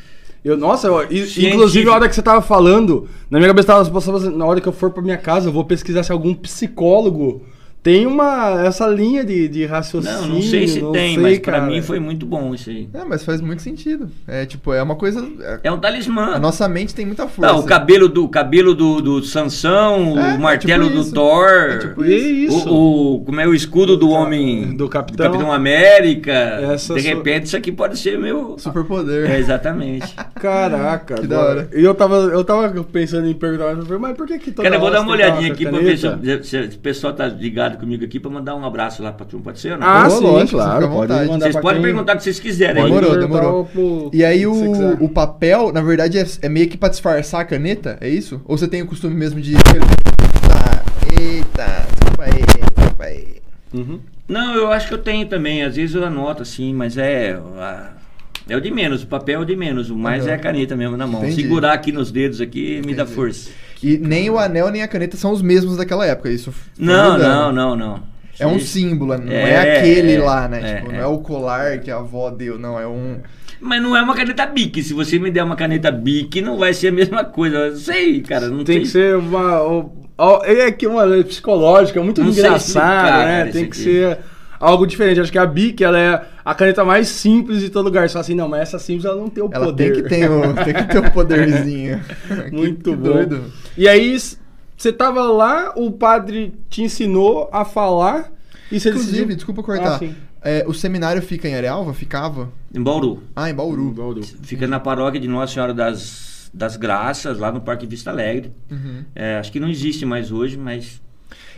Eu, 0.45 0.57
nossa, 0.57 0.89
eu- 0.89 1.05
inclusive 1.05 1.89
a 1.89 1.95
hora 1.95 2.09
que 2.09 2.15
você 2.15 2.23
tava 2.23 2.43
falando, 2.43 3.09
na 3.31 3.39
minha 3.39 3.49
cabeça 3.49 3.69
tava 3.69 3.89
passando, 3.91 4.31
na 4.37 4.45
hora 4.45 4.61
que 4.61 4.69
eu 4.69 4.73
for 4.73 4.91
pra 4.91 5.03
minha 5.03 5.17
casa, 5.17 5.49
eu 5.49 5.53
vou 5.53 5.65
pesquisar 5.65 6.03
se 6.03 6.11
algum 6.11 6.35
psicólogo 6.35 7.45
tem 7.89 8.07
uma 8.07 8.63
essa 8.67 8.87
linha 8.87 9.25
de, 9.25 9.49
de 9.49 9.65
raciocínio. 9.65 10.21
Não, 10.21 10.29
não 10.29 10.43
sei 10.43 10.69
se 10.69 10.81
não 10.83 10.93
tem, 10.93 11.15
sei, 11.15 11.23
mas 11.23 11.39
pra 11.39 11.53
cara. 11.61 11.67
mim 11.67 11.81
foi 11.81 11.99
muito 11.99 12.27
bom 12.27 12.55
isso 12.55 12.69
aí. 12.69 12.87
É, 12.93 13.03
mas 13.05 13.25
faz 13.25 13.41
muito 13.41 13.63
sentido. 13.63 14.11
É 14.27 14.45
tipo, 14.45 14.75
é 14.75 14.83
uma 14.83 14.95
coisa. 14.95 15.27
é- 15.41 15.61
É 15.65 15.73
um 15.73 15.79
talismã. 15.79 16.35
a 16.35 16.39
nossa 16.39 16.69
mente 16.69 16.95
tem 16.95 17.07
muita 17.07 17.27
força. 17.27 17.51
Não, 17.53 17.61
o 17.61 17.65
cabelo 17.65 18.07
do 18.09 18.29
cabelo 18.29 18.75
do, 18.75 19.01
do 19.01 19.23
Sansão, 19.23 20.19
É, 20.19 20.35
o 20.35 20.41
martelo 20.41 20.85
tipo 20.85 20.97
do 20.97 21.01
isso. 21.03 21.15
Thor, 21.15 21.49
É 21.49 21.79
tipo 21.79 22.05
E 22.05 22.45
isso. 22.45 22.69
o, 22.69 23.15
o- 23.17 23.25
como 23.25 23.41
é 23.41 23.47
o 23.47 23.55
escudo 23.55 23.97
do 23.97 24.11
homem 24.11 24.77
do 24.77 24.87
Capitão. 24.89 25.51
América. 25.51 26.33
Essa 26.33 26.95
de 26.95 27.01
repente 27.01 27.47
isso 27.47 27.57
aqui 27.57 27.73
pode 27.73 27.99
ser 27.99 28.19
meu. 28.19 28.59
Superpoder. 28.59 29.31
É, 29.31 29.39
exatamente. 29.39 30.15
Caraca, 30.39 31.15
Que 31.15 31.27
da 31.27 31.41
hora. 31.41 31.71
E 31.75 31.83
eu 31.83 31.95
tava, 31.95 32.17
eu 32.17 32.45
tava 32.45 32.85
pensando 32.85 33.27
em 33.29 33.35
perguntar, 33.35 33.75
mas 33.99 34.17
por 34.17 34.27
que 34.27 34.39
que 34.39 34.51
toda 34.51 34.65
Cara, 34.69 34.77
eu 34.77 34.81
vou 34.81 34.91
dar 34.91 35.01
uma 35.01 35.13
olhadinha 35.13 35.53
aqui 35.53 35.65
pra 35.67 35.79
ver 35.79 35.97
se- 35.97 36.43
se 36.45 36.59
o 36.77 36.79
pessoal 36.81 37.13
tá 37.13 37.27
ligado 37.27 37.78
comigo 37.79 38.05
aqui 38.05 38.21
pra 38.21 38.31
mandar 38.31 38.55
um 38.55 38.65
abraço 38.65 39.03
lá 39.03 39.13
pra 39.13 39.25
turma, 39.25 39.45
pode 39.45 39.61
ser 39.61 39.73
ou 39.73 39.79
não? 39.79 39.87
Ah, 39.87 40.11
sim, 40.11 40.23
lógico, 40.23 40.57
claro. 40.59 40.89
Pode 40.89 41.13
mandar 41.13 41.39
Vocês 41.39 41.57
podem 41.57 41.81
quem- 41.81 41.83
perguntar 41.91 42.15
o 42.15 42.17
que 42.17 42.23
vocês 42.25 42.41
quiserem. 42.41 42.83
Aí. 42.83 42.89
Demorou, 42.91 43.19
demorou. 43.19 43.65
pro- 43.65 44.11
E 44.13 44.25
aí 44.25 44.47
o, 44.47 44.53
o 45.05 45.09
papel, 45.09 45.73
na 45.73 45.81
verdade, 45.81 46.19
é, 46.19 46.27
é 46.43 46.49
meio 46.49 46.69
que 46.69 46.77
pra 46.77 46.89
disfarçar 46.89 47.41
a 47.41 47.45
caneta, 47.45 47.97
é 48.01 48.09
isso? 48.09 48.41
Ou 48.45 48.59
você 48.59 48.69
tem 48.69 48.83
o 48.83 48.87
costume 48.87 49.15
mesmo 49.15 49.41
de. 49.41 49.55
Tá, 49.55 50.83
eita, 51.21 51.87
desculpa 51.95 52.25
aí, 52.25 52.45
desculpa 52.75 53.05
aí. 53.05 53.29
Uhum. 53.73 54.01
Não, 54.29 54.55
eu 54.55 54.71
acho 54.73 54.89
que 54.89 54.95
eu 54.95 54.99
tenho 54.99 55.27
também. 55.27 55.63
Às 55.63 55.77
vezes 55.77 55.95
eu 55.95 56.05
anoto 56.05 56.43
assim, 56.43 56.73
mas 56.75 56.97
é. 56.99 57.39
a- 57.59 57.93
É 58.51 58.57
o 58.57 58.61
de 58.63 58.71
menos, 58.71 59.03
o 59.03 59.07
papel 59.07 59.41
é 59.41 59.43
o 59.43 59.45
de 59.45 59.55
menos, 59.55 59.91
o 59.91 59.97
mais 59.97 60.23
Aham. 60.25 60.33
é 60.33 60.35
a 60.35 60.39
caneta 60.39 60.75
mesmo 60.75 60.97
na 60.97 61.07
mão. 61.07 61.23
Entendi. 61.23 61.43
Segurar 61.43 61.73
aqui 61.75 61.93
nos 61.93 62.11
dedos 62.11 62.41
aqui 62.41 62.81
me 62.85 62.95
dá 62.95 63.03
Entendi. 63.03 63.15
E 63.83 63.97
nem 63.99 64.29
o 64.31 64.39
anel 64.39 64.71
nem 64.71 64.83
a 64.83 64.89
caneta 64.89 65.17
são 65.17 65.33
os 65.33 65.41
mesmos 65.43 65.77
daquela 65.77 66.05
época, 66.07 66.31
isso. 66.31 66.53
Não, 66.79 67.17
não, 67.19 67.53
não, 67.53 67.77
não. 67.77 68.01
É 68.39 68.47
um 68.47 68.59
símbolo, 68.61 69.19
não 69.19 69.33
é, 69.33 69.51
É, 69.51 69.79
aquele 69.79 70.15
é, 70.15 70.21
lá, 70.21 70.47
né? 70.49 70.61
é, 70.63 70.75
tipo, 70.77 70.91
é. 70.91 70.95
não 70.95 71.01
é 71.01 71.07
o 71.07 71.19
colar 71.19 71.79
que 71.81 71.91
a 71.91 71.97
avó 71.97 72.31
deu, 72.31 72.59
não, 72.59 72.79
é 72.79 72.87
um. 72.87 73.19
Mas 73.61 73.83
não 73.83 73.97
é 73.97 74.01
uma 74.03 74.15
caneta 74.15 74.47
Bic. 74.47 74.81
Se 74.85 74.95
você 74.95 75.19
me 75.19 75.31
der 75.33 75.43
uma 75.43 75.57
caneta 75.57 75.91
Bic, 75.91 76.41
não 76.41 76.57
vai 76.57 76.73
ser 76.73 76.89
a 76.89 76.93
mesma 76.93 77.25
coisa. 77.25 77.57
Eu 77.57 77.77
sei, 77.77 78.21
cara. 78.21 78.49
Não 78.49 78.63
Tem 78.63 78.77
sei. 78.77 78.83
que 78.83 78.89
ser 78.89 79.17
uma. 79.17 79.91
É 80.45 80.71
que 80.71 80.87
uma 80.87 81.03
lei 81.03 81.25
psicológica, 81.25 82.01
muito 82.03 82.23
Não 82.23 82.33
sei 82.33 82.45
engraçada, 82.45 82.97
explicar, 82.97 83.27
né? 83.27 83.39
cara, 83.41 83.53
Tem 83.53 83.65
que 83.65 83.71
aqui. 83.71 83.83
ser 83.83 84.19
algo 84.59 84.87
diferente. 84.87 85.21
Acho 85.21 85.33
que 85.33 85.39
a 85.39 85.47
Bic 85.47 85.83
ela 85.83 85.99
é 85.99 86.25
a 86.45 86.55
caneta 86.55 86.85
mais 86.85 87.09
simples 87.09 87.61
de 87.61 87.71
todo 87.71 87.85
lugar. 87.87 88.09
Só 88.09 88.21
assim, 88.21 88.35
não, 88.35 88.49
mas 88.49 88.63
essa 88.63 88.79
simples 88.79 89.05
ela 89.05 89.17
não 89.17 89.29
tem 89.29 89.43
o 89.43 89.51
Ela 89.53 89.67
poder. 89.67 89.93
tem 89.93 90.03
que 90.03 90.09
ter 90.09 90.31
o, 90.31 90.55
tem 90.65 90.75
que 90.75 90.85
ter 90.85 90.99
o 90.99 91.11
poderzinho. 91.11 92.01
Muito 92.53 92.91
que 92.91 92.97
bom. 92.97 93.03
doido. 93.13 93.45
E 93.77 93.89
aí, 93.89 94.17
você 94.77 94.93
tava 94.93 95.23
lá, 95.23 95.73
o 95.77 95.91
padre 95.93 96.55
te 96.69 96.83
ensinou 96.83 97.49
a 97.53 97.65
falar 97.65 98.33
e 98.71 98.79
você 98.79 98.91
Inclusive, 98.91 99.13
decidiu... 99.13 99.37
desculpa 99.37 99.63
cortar. 99.63 99.95
Ah, 99.95 99.99
sim. 99.99 100.15
É, 100.41 100.65
o 100.69 100.73
seminário 100.73 101.21
fica 101.21 101.49
em 101.49 101.55
Arealva? 101.57 101.93
Ficava? 101.93 102.51
Em 102.73 102.81
Bauru. 102.81 103.23
Ah, 103.35 103.51
em 103.51 103.55
Bauru. 103.55 103.91
Bauru. 103.91 104.23
Fica 104.43 104.67
na 104.69 104.79
paróquia 104.79 105.21
de 105.21 105.27
Nossa 105.27 105.53
Senhora 105.53 105.75
das, 105.75 106.49
das 106.55 106.77
Graças, 106.77 107.39
lá 107.39 107.51
no 107.51 107.61
Parque 107.61 107.87
Vista 107.87 108.11
Alegre. 108.11 108.53
Uhum. 108.71 109.05
É, 109.15 109.37
acho 109.37 109.51
que 109.51 109.59
não 109.59 109.69
existe 109.69 110.07
mais 110.07 110.31
hoje, 110.31 110.57
mas. 110.57 111.01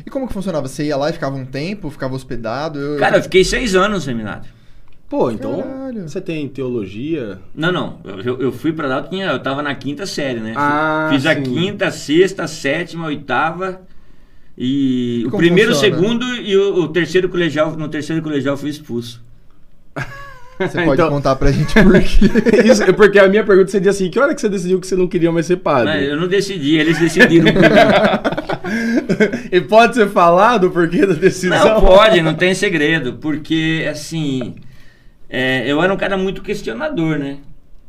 E 0.04 0.10
como 0.10 0.26
que 0.26 0.32
funcionava? 0.32 0.68
Você 0.68 0.84
ia 0.86 0.96
lá 0.96 1.10
e 1.10 1.12
ficava 1.12 1.36
um 1.36 1.44
tempo, 1.44 1.90
ficava 1.90 2.14
hospedado? 2.14 2.78
Eu, 2.78 2.98
Cara, 2.98 3.18
eu 3.18 3.22
fiquei 3.22 3.44
seis 3.44 3.74
anos 3.74 3.98
no 3.98 4.00
seminário. 4.00 4.44
Pô, 5.08 5.30
então 5.30 5.60
Caralho. 5.60 6.08
você 6.08 6.20
tem 6.20 6.46
teologia? 6.48 7.38
Não, 7.54 7.72
não. 7.72 7.98
Eu, 8.24 8.40
eu- 8.40 8.52
fui 8.52 8.72
pra 8.72 8.86
lá, 8.86 8.98
eu, 8.98 9.08
tinha, 9.08 9.26
eu 9.26 9.42
tava 9.42 9.60
na 9.60 9.74
quinta 9.74 10.06
série, 10.06 10.38
né? 10.38 10.54
Ah, 10.56 11.08
Fiz 11.12 11.26
a 11.26 11.34
sim. 11.34 11.42
quinta, 11.42 11.90
sexta, 11.90 12.46
sétima, 12.46 13.06
oitava. 13.06 13.80
E, 14.56 15.22
E 15.22 15.26
o 15.26 15.30
primeiro, 15.36 15.72
o 15.72 15.74
funciona? 15.74 15.96
segundo 15.96 16.24
e 16.36 16.56
o, 16.56 16.74
o 16.84 16.88
terceiro 16.88 17.28
colegial. 17.28 17.72
No 17.76 17.88
terceiro 17.88 18.22
colegial 18.22 18.54
eu 18.54 18.58
fui 18.58 18.70
expulso. 18.70 19.20
Você 20.60 20.78
pode 20.84 20.92
Então- 21.00 21.08
contar 21.10 21.36
pra 21.36 21.50
gente 21.50 21.72
por 21.74 21.92
quê? 22.00 22.62
Isso, 22.68 22.82
é 22.82 22.92
porque 22.92 23.18
a 23.18 23.28
minha 23.28 23.44
pergunta 23.44 23.70
seria 23.70 23.90
assim: 23.90 24.10
que 24.10 24.18
hora 24.18 24.34
que 24.34 24.40
você 24.40 24.48
decidiu 24.48 24.80
que 24.80 24.86
você 24.86 24.96
não 24.96 25.06
queria 25.08 25.32
mais 25.32 25.46
ser 25.46 25.56
padre? 25.56 26.06
eu 26.06 26.16
não 26.16 26.28
decidi, 26.28 26.76
eles 26.76 26.98
decidiram 26.98 27.50
e 29.50 29.60
pode 29.60 29.94
ser 29.94 30.08
falado 30.08 30.68
o 30.68 30.70
porquê 30.70 31.06
da 31.06 31.14
decisão? 31.14 31.64
Não 31.64 31.80
pode, 31.80 32.22
não 32.22 32.34
tem 32.34 32.54
segredo, 32.54 33.14
porque 33.14 33.86
assim, 33.90 34.54
é, 35.28 35.70
eu 35.70 35.82
era 35.82 35.92
um 35.92 35.96
cara 35.96 36.16
muito 36.16 36.42
questionador, 36.42 37.18
né? 37.18 37.38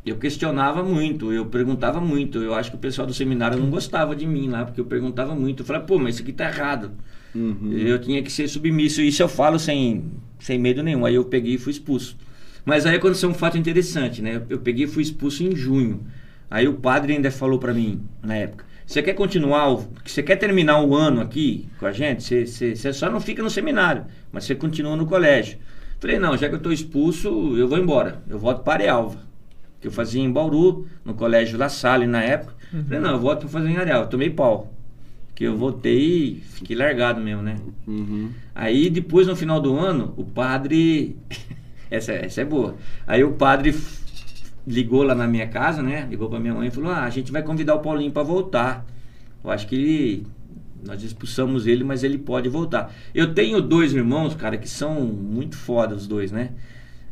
Eu 0.03 0.15
questionava 0.15 0.81
muito, 0.81 1.31
eu 1.31 1.45
perguntava 1.45 2.01
muito. 2.01 2.39
Eu 2.39 2.55
acho 2.55 2.71
que 2.71 2.75
o 2.75 2.79
pessoal 2.79 3.05
do 3.05 3.13
seminário 3.13 3.59
não 3.59 3.69
gostava 3.69 4.15
de 4.15 4.25
mim 4.25 4.49
lá, 4.49 4.65
porque 4.65 4.81
eu 4.81 4.85
perguntava 4.85 5.35
muito. 5.35 5.61
Eu 5.61 5.65
falava, 5.65 5.85
pô, 5.85 5.99
mas 5.99 6.15
isso 6.15 6.23
aqui 6.23 6.33
tá 6.33 6.45
errado. 6.49 6.89
Uhum. 7.35 7.71
Eu 7.77 7.99
tinha 7.99 8.19
que 8.23 8.31
ser 8.31 8.47
submisso. 8.47 8.99
Isso 8.99 9.21
eu 9.21 9.29
falo 9.29 9.59
sem, 9.59 10.05
sem 10.39 10.57
medo 10.57 10.81
nenhum. 10.81 11.05
Aí 11.05 11.13
eu 11.13 11.23
peguei 11.23 11.53
e 11.53 11.57
fui 11.59 11.71
expulso. 11.71 12.17
Mas 12.65 12.85
aí 12.85 12.95
aconteceu 12.95 13.29
um 13.29 13.33
fato 13.33 13.57
interessante, 13.57 14.21
né? 14.21 14.41
Eu 14.49 14.59
peguei 14.59 14.85
e 14.85 14.87
fui 14.87 15.03
expulso 15.03 15.43
em 15.43 15.55
junho. 15.55 16.01
Aí 16.49 16.67
o 16.67 16.73
padre 16.73 17.13
ainda 17.13 17.31
falou 17.31 17.57
pra 17.57 17.73
mim, 17.73 18.01
na 18.21 18.35
época, 18.35 18.65
você 18.85 19.01
quer 19.01 19.13
continuar, 19.13 19.73
você 20.05 20.21
quer 20.21 20.35
terminar 20.35 20.81
o 20.81 20.93
ano 20.93 21.21
aqui 21.21 21.65
com 21.79 21.85
a 21.85 21.93
gente? 21.93 22.23
Você, 22.23 22.45
você, 22.45 22.75
você 22.75 22.91
só 22.91 23.09
não 23.09 23.21
fica 23.21 23.41
no 23.41 23.49
seminário, 23.49 24.03
mas 24.31 24.43
você 24.43 24.53
continua 24.53 24.97
no 24.97 25.05
colégio. 25.05 25.57
Falei, 26.01 26.19
não, 26.19 26.35
já 26.35 26.49
que 26.49 26.55
eu 26.55 26.59
tô 26.59 26.71
expulso, 26.71 27.55
eu 27.55 27.67
vou 27.67 27.77
embora. 27.77 28.21
Eu 28.27 28.37
volto 28.37 28.63
para 28.63 28.73
Arealva. 28.73 29.19
Que 29.79 29.87
eu 29.87 29.91
fazia 29.91 30.21
em 30.21 30.31
Bauru, 30.31 30.87
no 31.05 31.13
colégio 31.13 31.57
La 31.57 31.69
Salle 31.69 32.05
na 32.05 32.21
época. 32.21 32.53
Falei, 32.83 32.99
não, 32.99 33.11
eu 33.11 33.19
volto 33.19 33.41
para 33.41 33.49
fazer 33.49 33.69
em 33.69 33.77
Arealva. 33.77 34.07
Tomei 34.07 34.29
pau. 34.29 34.73
Que 35.33 35.45
eu 35.45 35.55
voltei 35.55 35.99
e 35.99 36.43
fiquei 36.55 36.75
largado 36.75 37.21
mesmo, 37.21 37.43
né? 37.43 37.55
Uhum. 37.87 38.29
Aí 38.53 38.89
depois 38.89 39.25
no 39.25 39.35
final 39.35 39.61
do 39.61 39.77
ano, 39.77 40.13
o 40.17 40.25
padre. 40.25 41.15
Essa, 41.91 42.13
essa 42.13 42.41
é 42.41 42.45
boa. 42.45 42.75
Aí 43.05 43.23
o 43.23 43.33
padre 43.33 43.75
ligou 44.65 45.03
lá 45.03 45.13
na 45.13 45.27
minha 45.27 45.47
casa, 45.47 45.83
né? 45.83 46.07
Ligou 46.09 46.29
pra 46.29 46.39
minha 46.39 46.53
mãe 46.53 46.69
e 46.69 46.71
falou: 46.71 46.91
Ah, 46.91 47.03
a 47.03 47.09
gente 47.09 47.31
vai 47.31 47.43
convidar 47.43 47.75
o 47.75 47.79
Paulinho 47.79 48.11
pra 48.11 48.23
voltar. 48.23 48.85
Eu 49.43 49.51
acho 49.51 49.67
que 49.67 49.75
ele. 49.75 50.27
Nós 50.83 51.03
expulsamos 51.03 51.67
ele, 51.67 51.83
mas 51.83 52.03
ele 52.03 52.17
pode 52.17 52.49
voltar. 52.49 52.91
Eu 53.13 53.35
tenho 53.35 53.61
dois 53.61 53.93
irmãos, 53.93 54.33
cara, 54.33 54.57
que 54.57 54.67
são 54.67 55.01
muito 55.01 55.55
foda, 55.55 55.93
os 55.93 56.07
dois, 56.07 56.31
né? 56.31 56.49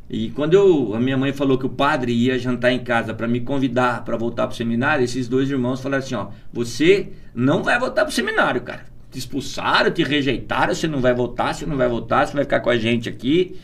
E 0.10 0.32
quando 0.32 0.56
eu, 0.56 0.96
a 0.96 1.00
minha 1.00 1.16
mãe 1.16 1.32
falou 1.32 1.56
que 1.56 1.68
o 1.68 1.70
padre 1.70 2.12
ia 2.12 2.40
jantar 2.40 2.72
em 2.72 2.80
casa 2.80 3.14
para 3.14 3.28
me 3.28 3.42
convidar 3.42 4.04
para 4.04 4.18
voltar 4.18 4.48
pro 4.48 4.56
seminário, 4.56 5.04
esses 5.04 5.28
dois 5.28 5.52
irmãos 5.52 5.82
falaram 5.82 6.04
assim, 6.04 6.16
ó, 6.16 6.30
você 6.52 7.10
não 7.36 7.62
vai 7.62 7.78
voltar 7.78 8.06
pro 8.06 8.14
seminário, 8.14 8.62
cara. 8.62 8.86
Te 9.12 9.20
expulsaram, 9.20 9.92
te 9.92 10.04
rejeitaram, 10.04 10.74
você 10.74 10.88
não 10.88 11.00
vai 11.00 11.14
voltar, 11.14 11.54
você 11.54 11.64
não 11.64 11.78
vai 11.78 11.88
voltar, 11.88 12.26
você 12.26 12.34
vai 12.34 12.44
ficar 12.44 12.60
com 12.62 12.72
a 12.72 12.78
gente 12.78 13.08
aqui. 13.08 13.56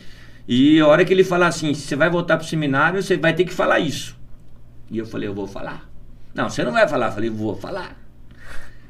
E 0.48 0.78
a 0.78 0.86
hora 0.86 1.04
que 1.04 1.12
ele 1.12 1.24
falar 1.24 1.48
assim, 1.48 1.74
se 1.74 1.82
você 1.82 1.96
vai 1.96 2.08
voltar 2.08 2.36
pro 2.36 2.46
seminário, 2.46 3.02
você 3.02 3.16
vai 3.16 3.34
ter 3.34 3.44
que 3.44 3.52
falar 3.52 3.80
isso. 3.80 4.16
E 4.90 4.98
eu 4.98 5.06
falei, 5.06 5.28
eu 5.28 5.34
vou 5.34 5.46
falar. 5.46 5.88
Não, 6.34 6.48
você 6.48 6.62
não 6.62 6.72
vai 6.72 6.86
falar. 6.86 7.06
Eu 7.06 7.12
falei, 7.12 7.30
vou 7.30 7.56
falar. 7.56 7.96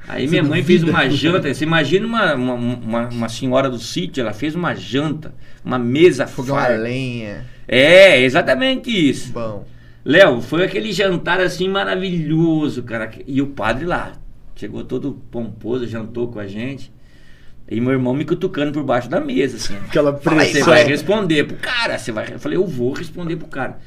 Aí 0.09 0.29
minha 0.29 0.43
mãe 0.43 0.63
fez 0.63 0.83
uma 0.83 1.09
janta. 1.11 1.53
Você 1.53 1.65
imagina 1.65 2.07
uma, 2.07 2.35
uma, 2.35 2.55
uma, 2.55 3.09
uma 3.09 3.29
senhora 3.29 3.69
do 3.71 3.79
sítio, 3.79 4.21
ela 4.21 4.33
fez 4.33 4.55
uma 4.55 4.75
janta, 4.75 5.35
uma 5.65 5.79
mesa 5.79 6.27
Fogão 6.27 6.57
farta. 6.57 6.77
lenha. 6.77 7.45
É, 7.67 8.21
exatamente 8.21 8.91
isso. 8.91 9.33
Bom. 9.33 9.67
Léo, 10.05 10.41
foi 10.41 10.65
aquele 10.65 10.93
jantar 10.93 11.41
assim 11.41 11.69
maravilhoso, 11.69 12.83
cara. 12.83 13.11
E 13.27 13.43
o 13.43 13.49
padre 13.49 13.85
lá. 13.85 14.13
Chegou 14.55 14.85
todo 14.85 15.21
pomposo, 15.31 15.87
jantou 15.87 16.29
com 16.29 16.39
a 16.39 16.47
gente. 16.47 16.93
E 17.69 17.81
meu 17.81 17.93
irmão 17.93 18.15
me 18.15 18.25
cutucando 18.25 18.73
por 18.73 18.83
baixo 18.85 19.09
da 19.09 19.21
mesa, 19.21 19.57
assim. 19.57 19.75
Aquela 19.89 20.17
Fala 20.19 20.43
aí, 20.43 20.47
Você 20.49 20.53
pressão. 20.55 20.73
vai 20.73 20.85
responder 20.85 21.45
pro 21.45 21.57
cara. 21.57 21.99
Você 21.99 22.13
vai... 22.13 22.33
Eu 22.33 22.39
falei, 22.39 22.57
eu 22.59 22.67
vou 22.67 22.93
responder 22.93 23.37
pro 23.37 23.49
cara. 23.49 23.79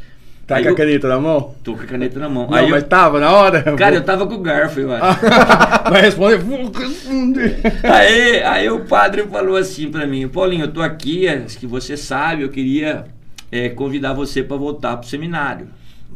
Tá 0.45 0.55
Aí 0.57 0.63
com 0.63 0.69
a 0.69 0.71
eu 0.71 0.75
caneta 0.75 1.07
na 1.07 1.19
mão? 1.19 1.53
tô 1.63 1.75
com 1.75 1.83
a 1.83 1.85
caneta 1.85 2.19
na 2.19 2.27
mão. 2.27 2.47
Não, 2.49 2.55
aí 2.57 2.65
eu- 2.65 2.71
mas 2.71 2.83
tava 2.83 3.19
na 3.19 3.31
hora? 3.31 3.61
Cara, 3.77 3.95
eu 3.95 4.03
tava 4.03 4.25
com 4.27 4.33
o 4.33 4.39
garfo, 4.41 4.79
eu 4.79 4.91
acho. 4.91 5.21
Vai 5.91 6.01
responder. 6.01 6.37
Vou 6.39 6.71
responder. 6.71 7.59
Aí, 7.83 8.43
aí 8.43 8.69
o 8.69 8.79
padre 8.85 9.23
falou 9.27 9.55
assim 9.55 9.89
pra 9.91 10.07
mim, 10.07 10.27
Paulinho, 10.27 10.63
eu 10.65 10.71
tô 10.71 10.81
aqui, 10.81 11.27
acho 11.27 11.57
que 11.57 11.67
você 11.67 11.95
sabe, 11.95 12.41
eu 12.41 12.49
queria 12.49 13.05
é, 13.51 13.69
convidar 13.69 14.13
você 14.13 14.41
pra 14.43 14.57
voltar 14.57 14.97
pro 14.97 15.07
seminário. 15.07 15.67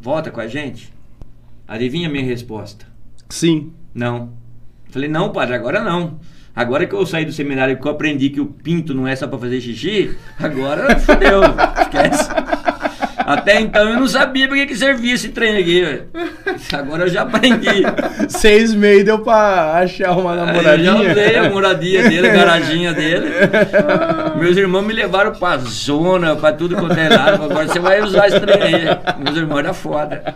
Volta 0.02 0.32
com 0.32 0.42
a 0.42 0.48
gente? 0.48 0.92
Adivinha 1.68 2.10
a 2.10 2.12
minha 2.12 2.26
resposta? 2.26 2.86
Sim. 3.30 3.72
Não. 3.94 4.32
Falei, 4.90 5.08
não, 5.08 5.32
padre, 5.32 5.54
agora 5.56 5.82
não. 5.84 6.20
Agora 6.56 6.86
que 6.86 6.94
eu 6.94 7.06
saí 7.06 7.26
do 7.26 7.32
seminário 7.32 7.78
que 7.80 7.88
eu 7.88 7.92
aprendi 7.92 8.30
que 8.30 8.40
o 8.40 8.46
pinto 8.46 8.94
não 8.94 9.08
é 9.08 9.16
só 9.16 9.28
pra 9.28 9.40
fazer 9.40 9.60
xixi, 9.60 10.16
agora 10.40 11.00
fodeu, 11.00 11.42
esquece. 11.82 12.30
Até 13.34 13.60
então 13.62 13.90
eu 13.90 14.00
não 14.00 14.08
sabia 14.08 14.48
pra 14.48 14.56
que, 14.58 14.68
que 14.68 14.76
servia 14.76 15.14
esse 15.14 15.30
trem 15.30 15.58
aqui, 15.58 15.82
velho. 15.82 16.04
Agora 16.74 17.04
eu 17.04 17.10
já 17.10 17.22
aprendi. 17.24 17.84
Seis 18.30 18.74
meses 18.74 19.06
deu 19.06 19.20
pra 19.20 19.74
achar 19.80 20.12
uma 20.18 20.32
Aí 20.34 20.40
eu 20.40 20.46
já 20.46 20.54
namoradinha. 20.54 21.12
usei 21.12 21.36
a 21.38 21.50
moradia 21.50 22.04
dele, 22.10 22.30
a 22.30 22.34
garaginha 22.34 22.94
dele. 22.94 23.28
Meus 24.40 24.58
irmãos 24.58 24.82
me 24.84 24.94
levaram 24.94 25.32
pra 25.34 25.58
zona, 25.58 26.36
pra 26.36 26.54
tudo 26.54 26.76
quanto 26.76 26.98
é 26.98 27.10
lado. 27.10 27.44
Agora 27.44 27.68
você 27.68 27.80
vai 27.80 28.02
usar 28.02 28.28
esse 28.28 28.40
trem 28.40 28.62
aí. 28.62 28.86
Meus 29.24 29.38
irmãos 29.38 29.60
eram 29.60 29.74
foda. 29.74 30.36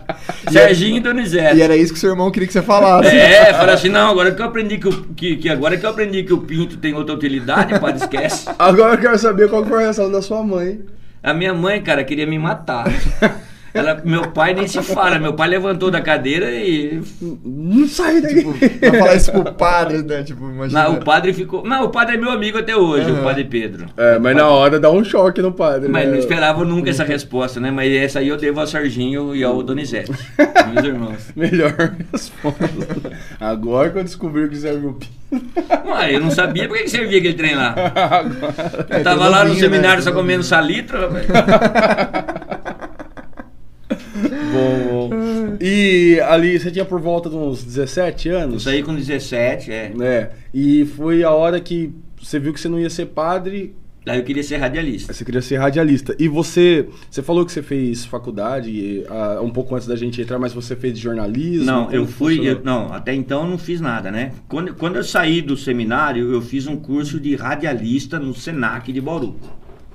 Serginho 0.50 0.96
e 0.96 1.00
Donizete. 1.00 1.56
E 1.56 1.62
era 1.62 1.76
isso 1.76 1.92
que 1.92 1.98
seu 1.98 2.10
irmão 2.10 2.30
queria 2.30 2.46
que 2.46 2.52
você 2.52 2.62
falasse. 2.62 3.14
É, 3.16 3.52
fala 3.54 3.72
assim, 3.72 3.88
não, 3.88 4.10
agora 4.10 4.32
que 4.32 4.40
eu 4.42 4.46
aprendi 4.46 4.78
que, 4.78 4.88
o- 4.88 5.04
que, 5.14 5.36
que 5.36 5.48
agora 5.48 5.76
que 5.76 5.84
eu 5.84 5.90
aprendi 5.90 6.22
que 6.22 6.32
o 6.32 6.38
pinto 6.38 6.76
tem 6.76 6.94
outra 6.94 7.14
utilidade, 7.14 7.78
padre, 7.78 7.98
esquece. 7.98 8.48
Agora 8.58 8.94
eu 8.94 8.98
quero 8.98 9.18
saber 9.18 9.48
qual 9.48 9.64
foi 9.64 9.78
a 9.78 9.80
reação 9.82 10.10
da 10.10 10.22
sua 10.22 10.42
mãe. 10.42 10.80
A 11.22 11.34
minha 11.34 11.52
mãe, 11.52 11.82
cara, 11.82 12.04
queria 12.04 12.26
me 12.26 12.38
matar. 12.38 12.86
Ela, 13.74 14.00
meu 14.04 14.30
pai 14.30 14.54
nem 14.54 14.66
se 14.66 14.82
fala, 14.82 15.18
meu 15.18 15.34
pai 15.34 15.48
levantou 15.48 15.90
da 15.90 16.00
cadeira 16.00 16.50
e. 16.50 17.00
Não 17.44 17.86
sai 17.86 18.20
daqui. 18.20 18.44
Pra 18.78 18.92
falar 18.92 19.14
isso 19.14 19.32
pro 19.32 19.52
padre, 19.52 20.02
né? 20.02 20.22
Tipo, 20.22 20.48
imagina. 20.48 20.84
Não, 20.84 20.94
o 20.94 21.04
padre 21.04 21.32
ficou. 21.32 21.64
Não, 21.64 21.84
o 21.84 21.88
padre 21.90 22.16
é 22.16 22.18
meu 22.18 22.30
amigo 22.30 22.58
até 22.58 22.76
hoje, 22.76 23.10
Aham. 23.10 23.20
o 23.20 23.24
padre 23.24 23.44
Pedro. 23.44 23.86
É, 23.96 24.18
mas 24.18 24.36
na 24.36 24.48
hora 24.48 24.80
dá 24.80 24.90
um 24.90 25.04
choque 25.04 25.42
no 25.42 25.52
padre. 25.52 25.88
Mas 25.88 26.06
né? 26.06 26.12
não 26.12 26.18
esperava 26.18 26.64
nunca 26.64 26.90
essa 26.90 27.04
resposta, 27.04 27.60
né? 27.60 27.70
Mas 27.70 27.92
essa 27.92 28.20
aí 28.20 28.28
eu 28.28 28.36
devo 28.36 28.60
ao 28.60 28.66
Serginho 28.66 29.34
e 29.34 29.44
ao 29.44 29.62
Donizete, 29.62 30.12
meus 30.72 30.86
irmãos. 30.86 31.30
Melhor 31.36 31.94
resposta. 32.12 32.68
Agora 33.38 33.90
que 33.90 33.98
eu 33.98 34.04
descobri 34.04 34.48
que 34.48 34.56
serve 34.56 34.86
o 34.86 34.92
pinto. 34.94 35.18
Ué, 35.30 36.14
eu 36.14 36.20
não 36.20 36.30
sabia 36.30 36.66
por 36.66 36.78
que 36.78 36.88
servia 36.88 37.18
aquele 37.18 37.34
trem 37.34 37.54
lá. 37.54 37.74
Agora. 37.94 38.86
Eu 38.88 39.04
tava 39.04 39.20
tem 39.20 39.30
lá 39.30 39.38
no 39.44 39.50
novinho, 39.50 39.60
seminário 39.60 39.98
né? 39.98 40.02
só 40.02 40.12
comendo 40.12 40.42
salitro, 40.42 41.00
rapaz. 41.00 41.26
Bom. 44.88 45.10
E 45.60 46.20
ali, 46.28 46.58
você 46.58 46.70
tinha 46.70 46.84
por 46.84 47.00
volta 47.00 47.28
de 47.30 47.36
uns 47.36 47.62
17 47.64 48.28
Eu 48.28 48.38
anos? 48.38 48.62
saí 48.62 48.82
com 48.82 48.94
17, 48.94 49.70
é. 49.70 49.92
É. 50.00 50.30
E 50.52 50.84
foi 50.96 51.22
a 51.22 51.30
hora 51.30 51.60
que 51.60 51.92
você 52.20 52.38
viu 52.38 52.52
que 52.52 52.60
você 52.60 52.68
não 52.68 52.78
ia 52.80 52.90
ser 52.90 53.06
padre, 53.06 53.74
Daí 54.04 54.20
eu 54.20 54.24
queria 54.24 54.42
ser 54.42 54.56
radialista. 54.56 55.12
você 55.12 55.22
queria 55.22 55.42
ser 55.42 55.56
radialista. 55.58 56.16
E 56.18 56.28
você, 56.28 56.88
você 57.10 57.20
falou 57.22 57.44
que 57.44 57.52
você 57.52 57.60
fez 57.62 58.06
faculdade 58.06 59.04
ah, 59.06 59.40
um 59.42 59.50
pouco 59.50 59.74
antes 59.74 59.86
da 59.86 59.96
gente 59.96 60.22
entrar, 60.22 60.38
mas 60.38 60.54
você 60.54 60.74
fez 60.74 60.98
jornalismo? 60.98 61.66
Não, 61.66 61.90
eu 61.90 62.06
fui. 62.06 62.40
eu- 62.48 62.60
não, 62.64 62.90
até 62.90 63.12
então 63.14 63.42
eu 63.42 63.50
não 63.50 63.58
fiz 63.58 63.82
nada, 63.82 64.10
né? 64.10 64.32
Quando, 64.48 64.72
quando 64.74 64.96
eu 64.96 65.04
saí 65.04 65.42
do 65.42 65.58
seminário, 65.58 66.32
eu 66.32 66.40
fiz 66.40 66.66
um 66.66 66.76
curso 66.76 67.20
de 67.20 67.36
radialista 67.36 68.18
no 68.18 68.32
Senac 68.34 68.90
de 68.90 69.00
Bauru. 69.00 69.36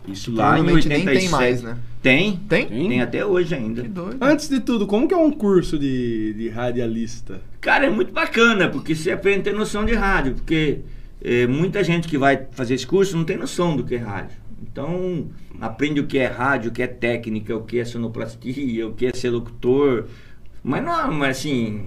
Isso 0.07 0.33
lá 0.33 0.59
em 0.59 0.63
Provavelmente 0.63 0.87
87. 0.87 1.05
nem 1.05 1.19
tem 1.19 1.29
mais, 1.29 1.63
né? 1.63 1.77
Tem? 2.01 2.37
Tem? 2.49 2.67
Tem? 2.67 2.89
Tem 2.89 3.01
até 3.01 3.25
hoje 3.25 3.55
ainda. 3.55 3.81
Que 3.81 3.87
doido. 3.87 4.17
Antes 4.19 4.49
de 4.49 4.59
tudo, 4.59 4.85
como 4.85 5.07
que 5.07 5.13
é 5.13 5.17
um 5.17 5.31
curso 5.31 5.79
de, 5.79 6.33
de 6.33 6.49
radialista? 6.49 7.41
Cara, 7.61 7.85
é 7.85 7.89
muito 7.89 8.11
bacana, 8.11 8.67
porque 8.69 8.93
você 8.93 9.11
aprende 9.11 9.39
a 9.39 9.43
ter 9.43 9.53
noção 9.53 9.85
de 9.85 9.93
rádio. 9.93 10.35
Porque 10.35 10.81
eh, 11.21 11.47
muita 11.47 11.83
gente 11.83 12.07
que 12.07 12.17
vai 12.17 12.45
fazer 12.51 12.73
esse 12.73 12.85
curso 12.85 13.15
não 13.15 13.23
tem 13.23 13.37
noção 13.37 13.75
do 13.77 13.83
que 13.85 13.95
é 13.95 13.99
rádio. 13.99 14.37
Então, 14.61 15.29
aprende 15.61 16.01
o 16.01 16.07
que 16.07 16.17
é 16.17 16.27
rádio, 16.27 16.71
o 16.71 16.73
que 16.73 16.83
é 16.83 16.87
técnica, 16.87 17.55
o 17.55 17.63
que 17.63 17.79
é 17.79 17.85
sonoplastia, 17.85 18.87
o 18.87 18.93
que 18.93 19.05
é 19.05 19.13
ser 19.13 19.29
locutor. 19.29 20.07
Mas 20.61 20.83
não, 20.83 21.11
mas 21.13 21.37
assim, 21.37 21.85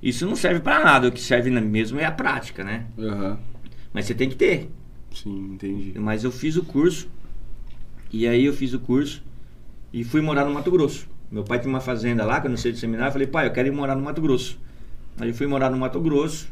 isso 0.00 0.26
não 0.26 0.36
serve 0.36 0.60
pra 0.60 0.84
nada. 0.84 1.08
O 1.08 1.12
que 1.12 1.20
serve 1.20 1.50
mesmo 1.50 1.98
é 1.98 2.04
a 2.04 2.12
prática, 2.12 2.62
né? 2.62 2.86
Aham. 2.98 3.38
Mas 3.92 4.06
você 4.06 4.14
tem 4.14 4.28
que 4.28 4.36
ter. 4.36 4.70
Sim, 5.12 5.54
entendi. 5.54 5.92
Mas 5.98 6.24
eu 6.24 6.30
fiz 6.30 6.56
o 6.56 6.64
curso. 6.64 7.08
E 8.12 8.28
aí 8.28 8.44
eu 8.44 8.52
fiz 8.52 8.74
o 8.74 8.78
curso 8.78 9.22
e 9.92 10.04
fui 10.04 10.20
morar 10.20 10.44
no 10.44 10.52
Mato 10.52 10.70
Grosso. 10.70 11.06
Meu 11.30 11.44
pai 11.44 11.58
tinha 11.58 11.70
uma 11.70 11.80
fazenda 11.80 12.24
lá, 12.24 12.40
quando 12.40 12.52
eu 12.52 12.58
saí 12.58 12.72
do 12.72 12.78
seminário, 12.78 13.08
eu 13.08 13.12
falei, 13.12 13.26
pai, 13.26 13.46
eu 13.46 13.52
quero 13.52 13.68
ir 13.68 13.70
morar 13.70 13.94
no 13.94 14.02
Mato 14.02 14.20
Grosso. 14.20 14.58
Aí 15.18 15.28
eu 15.28 15.34
fui 15.34 15.46
morar 15.46 15.70
no 15.70 15.78
Mato 15.78 15.98
Grosso 16.00 16.48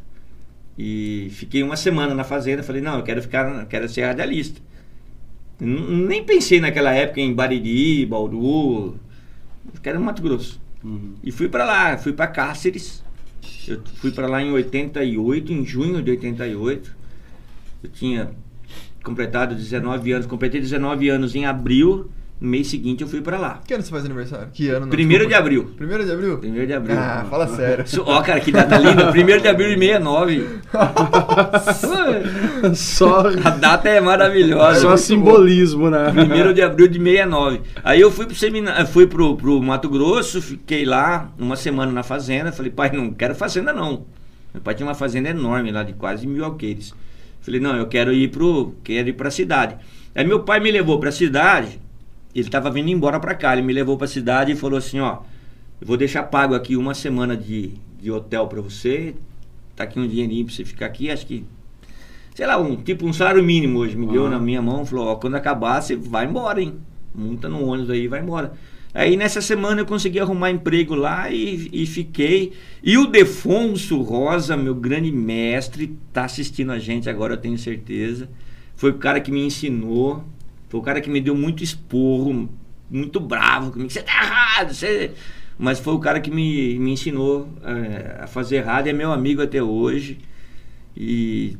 e 0.78 1.28
fiquei 1.32 1.62
uma 1.62 1.76
semana 1.76 2.14
na 2.14 2.24
fazenda. 2.24 2.62
Falei, 2.62 2.80
não, 2.80 2.96
eu 2.96 3.02
quero 3.02 3.20
ficar, 3.20 3.66
quero 3.66 3.88
ser 3.88 4.06
radialista. 4.06 4.60
Nem 5.60 6.24
pensei 6.24 6.58
naquela 6.60 6.92
época 6.94 7.20
em 7.20 7.34
Bariri, 7.34 8.06
Bauru. 8.06 8.98
Eu 9.74 9.80
quero 9.82 9.98
no 9.98 10.06
Mato 10.06 10.22
Grosso. 10.22 10.58
Uhum. 10.82 11.14
E 11.22 11.30
fui 11.30 11.48
pra 11.48 11.64
lá, 11.64 11.98
fui 11.98 12.14
pra 12.14 12.26
Cáceres. 12.26 13.04
Eu 13.68 13.82
fui 13.96 14.10
pra 14.10 14.26
lá 14.26 14.42
em 14.42 14.50
88, 14.50 15.52
em 15.52 15.66
junho 15.66 16.02
de 16.02 16.12
88. 16.12 16.96
Eu 17.82 17.90
tinha 17.90 18.30
completado 19.02 19.54
19 19.54 20.12
anos, 20.12 20.26
completei 20.26 20.60
19 20.60 21.08
anos 21.08 21.34
em 21.34 21.46
abril. 21.46 22.10
No 22.40 22.48
mês 22.48 22.68
seguinte 22.68 23.02
eu 23.02 23.08
fui 23.08 23.20
pra 23.20 23.36
lá. 23.36 23.60
Que 23.66 23.74
ano 23.74 23.82
você 23.82 23.90
faz 23.90 24.02
aniversário? 24.06 24.48
Que 24.50 24.70
ano? 24.70 24.86
não? 24.86 24.88
Primeiro 24.88 25.24
de 25.24 25.28
Desculpa. 25.28 25.46
abril. 25.46 25.74
Primeiro 25.76 26.04
de 26.06 26.10
abril? 26.10 26.38
Primeiro 26.38 26.66
de 26.66 26.72
abril. 26.72 26.96
Ah, 26.98 27.26
fala 27.28 27.46
sério. 27.48 27.84
Ó, 28.06 28.22
cara, 28.22 28.40
que 28.40 28.50
data 28.50 28.78
linda. 28.78 29.12
Primeiro 29.12 29.42
de 29.42 29.48
abril 29.48 29.68
de 29.68 29.78
69. 29.78 30.48
Só, 32.74 33.24
A 33.44 33.50
data 33.50 33.88
é 33.90 34.00
maravilhosa. 34.00 34.80
só 34.80 34.96
simbolismo, 34.96 35.90
né? 35.90 36.10
Primeiro 36.12 36.54
de 36.54 36.62
abril 36.62 36.88
de 36.88 36.98
69. 36.98 37.60
Aí 37.84 38.00
eu 38.00 38.10
fui 38.10 38.24
pro 38.26 38.34
seminário, 38.34 38.86
fui 38.86 39.06
pro, 39.06 39.36
pro 39.36 39.60
Mato 39.62 39.88
Grosso, 39.90 40.40
fiquei 40.40 40.84
lá 40.86 41.30
uma 41.38 41.56
semana 41.56 41.92
na 41.92 42.02
fazenda. 42.02 42.50
Falei, 42.52 42.70
pai, 42.70 42.90
não 42.92 43.12
quero 43.12 43.34
fazenda 43.34 43.70
não. 43.72 44.04
Meu 44.52 44.62
pai 44.62 44.74
tinha 44.74 44.86
uma 44.86 44.94
fazenda 44.94 45.28
enorme 45.28 45.70
lá 45.70 45.82
de 45.82 45.92
quase 45.92 46.26
mil 46.26 46.44
alqueires. 46.44 46.94
Falei, 47.50 47.60
não, 47.60 47.76
eu 47.76 47.88
quero 47.88 48.12
ir 48.12 48.30
pro, 48.30 48.76
quero 48.84 49.08
ir 49.08 49.12
pra 49.12 49.28
cidade. 49.28 49.76
Aí 50.14 50.24
meu 50.24 50.44
pai 50.44 50.60
me 50.60 50.70
levou 50.70 51.00
pra 51.00 51.10
cidade. 51.10 51.80
Ele 52.32 52.48
tava 52.48 52.70
vindo 52.70 52.88
embora 52.88 53.18
pra 53.18 53.34
cá. 53.34 53.52
Ele 53.52 53.62
me 53.62 53.72
levou 53.72 53.98
pra 53.98 54.06
cidade 54.06 54.52
e 54.52 54.56
falou 54.56 54.78
assim, 54.78 55.00
ó, 55.00 55.18
eu 55.80 55.86
vou 55.86 55.96
deixar 55.96 56.22
pago 56.22 56.54
aqui 56.54 56.76
uma 56.76 56.94
semana 56.94 57.36
de, 57.36 57.72
de 58.00 58.08
hotel 58.08 58.46
pra 58.46 58.60
você. 58.60 59.16
Tá 59.74 59.82
aqui 59.82 59.98
um 59.98 60.06
dinheirinho 60.06 60.44
pra 60.46 60.54
você 60.54 60.64
ficar 60.64 60.86
aqui. 60.86 61.10
Acho 61.10 61.26
que 61.26 61.44
sei 62.36 62.46
lá, 62.46 62.56
um 62.56 62.76
tipo 62.76 63.04
um 63.04 63.12
salário 63.12 63.42
mínimo 63.42 63.80
hoje, 63.80 63.96
me 63.96 64.06
deu 64.06 64.30
na 64.30 64.38
minha 64.38 64.62
mão, 64.62 64.86
falou, 64.86 65.08
ó, 65.08 65.16
quando 65.16 65.34
acabar, 65.34 65.80
você 65.80 65.96
vai 65.96 66.26
embora, 66.26 66.62
hein? 66.62 66.76
Monta 67.12 67.48
no 67.48 67.66
ônibus 67.66 67.90
aí 67.90 68.04
e 68.04 68.08
vai 68.08 68.20
embora. 68.20 68.52
Aí 68.92 69.16
nessa 69.16 69.40
semana 69.40 69.80
eu 69.80 69.86
consegui 69.86 70.18
arrumar 70.18 70.50
emprego 70.50 70.94
lá 70.94 71.30
e, 71.30 71.68
e 71.72 71.86
fiquei. 71.86 72.52
E 72.82 72.98
o 72.98 73.06
Defonso 73.06 74.00
Rosa, 74.02 74.56
meu 74.56 74.74
grande 74.74 75.12
mestre, 75.12 75.96
tá 76.12 76.24
assistindo 76.24 76.72
a 76.72 76.78
gente 76.78 77.08
agora, 77.08 77.34
eu 77.34 77.38
tenho 77.38 77.56
certeza. 77.56 78.28
Foi 78.74 78.90
o 78.90 78.98
cara 78.98 79.20
que 79.20 79.30
me 79.30 79.44
ensinou, 79.44 80.24
foi 80.68 80.80
o 80.80 80.82
cara 80.82 81.00
que 81.00 81.10
me 81.10 81.20
deu 81.20 81.36
muito 81.36 81.62
esporro, 81.62 82.48
muito 82.90 83.20
bravo 83.20 83.70
comigo. 83.70 83.90
Você 83.90 84.02
tá 84.02 84.12
errado, 84.12 84.74
você. 84.74 85.12
Mas 85.56 85.78
foi 85.78 85.94
o 85.94 85.98
cara 85.98 86.20
que 86.20 86.30
me, 86.30 86.78
me 86.78 86.92
ensinou 86.92 87.48
eh, 87.62 88.20
a 88.20 88.26
fazer 88.26 88.56
errado 88.56 88.86
é 88.86 88.92
meu 88.92 89.12
amigo 89.12 89.42
até 89.42 89.62
hoje. 89.62 90.18
E, 90.96 91.56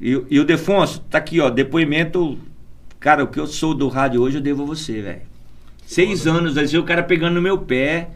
e, 0.00 0.20
e 0.28 0.40
o 0.40 0.44
Defonso, 0.44 1.00
tá 1.08 1.18
aqui, 1.18 1.40
ó, 1.40 1.48
depoimento. 1.48 2.38
Cara, 2.98 3.22
o 3.24 3.28
que 3.28 3.38
eu 3.38 3.46
sou 3.46 3.72
do 3.72 3.88
rádio 3.88 4.20
hoje 4.20 4.38
eu 4.38 4.42
devo 4.42 4.64
a 4.64 4.66
você, 4.66 5.00
velho. 5.00 5.35
Seis 5.86 6.26
anos, 6.26 6.58
assim, 6.58 6.76
o 6.76 6.82
cara 6.82 7.02
pegando 7.02 7.36
no 7.36 7.40
meu 7.40 7.56
pé. 7.58 8.10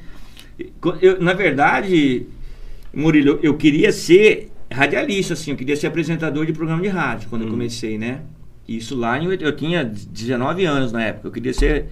Eu, 1.00 1.20
na 1.20 1.32
verdade, 1.32 2.26
Murilo, 2.92 3.38
eu, 3.42 3.56
queria 3.56 3.92
ser 3.92 4.50
radialista, 4.70 5.34
assim, 5.34 5.52
eu 5.52 5.56
queria 5.56 5.76
ser 5.76 5.86
apresentador 5.86 6.44
de 6.44 6.52
programa 6.52 6.82
de 6.82 6.88
rádio 6.88 7.28
quando 7.30 7.42
eu 7.42 7.48
comecei, 7.48 7.96
né? 7.96 8.22
Isso 8.68 8.96
lá 8.96 9.18
em, 9.18 9.32
eu 9.32 9.54
tinha 9.54 9.84
19 9.84 10.64
anos 10.64 10.92
na 10.92 11.02
época, 11.02 11.28
eu 11.28 11.32
queria 11.32 11.54
ser. 11.54 11.86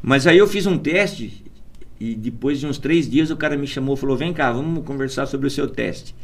Mas 0.00 0.26
aí 0.26 0.38
eu 0.38 0.46
fiz 0.46 0.66
um 0.66 0.78
teste 0.78 1.44
e 2.00 2.14
depois 2.14 2.60
de 2.60 2.66
uns 2.66 2.78
três 2.78 3.10
dias 3.10 3.30
o 3.30 3.36
cara 3.36 3.56
me 3.56 3.66
chamou 3.66 3.96
e 3.96 3.98
falou: 3.98 4.16
Vem 4.16 4.32
cá, 4.32 4.52
vamos 4.52 4.84
conversar 4.84 5.26
sobre 5.26 5.48
o 5.48 5.50
seu 5.50 5.68
teste. 5.68 6.14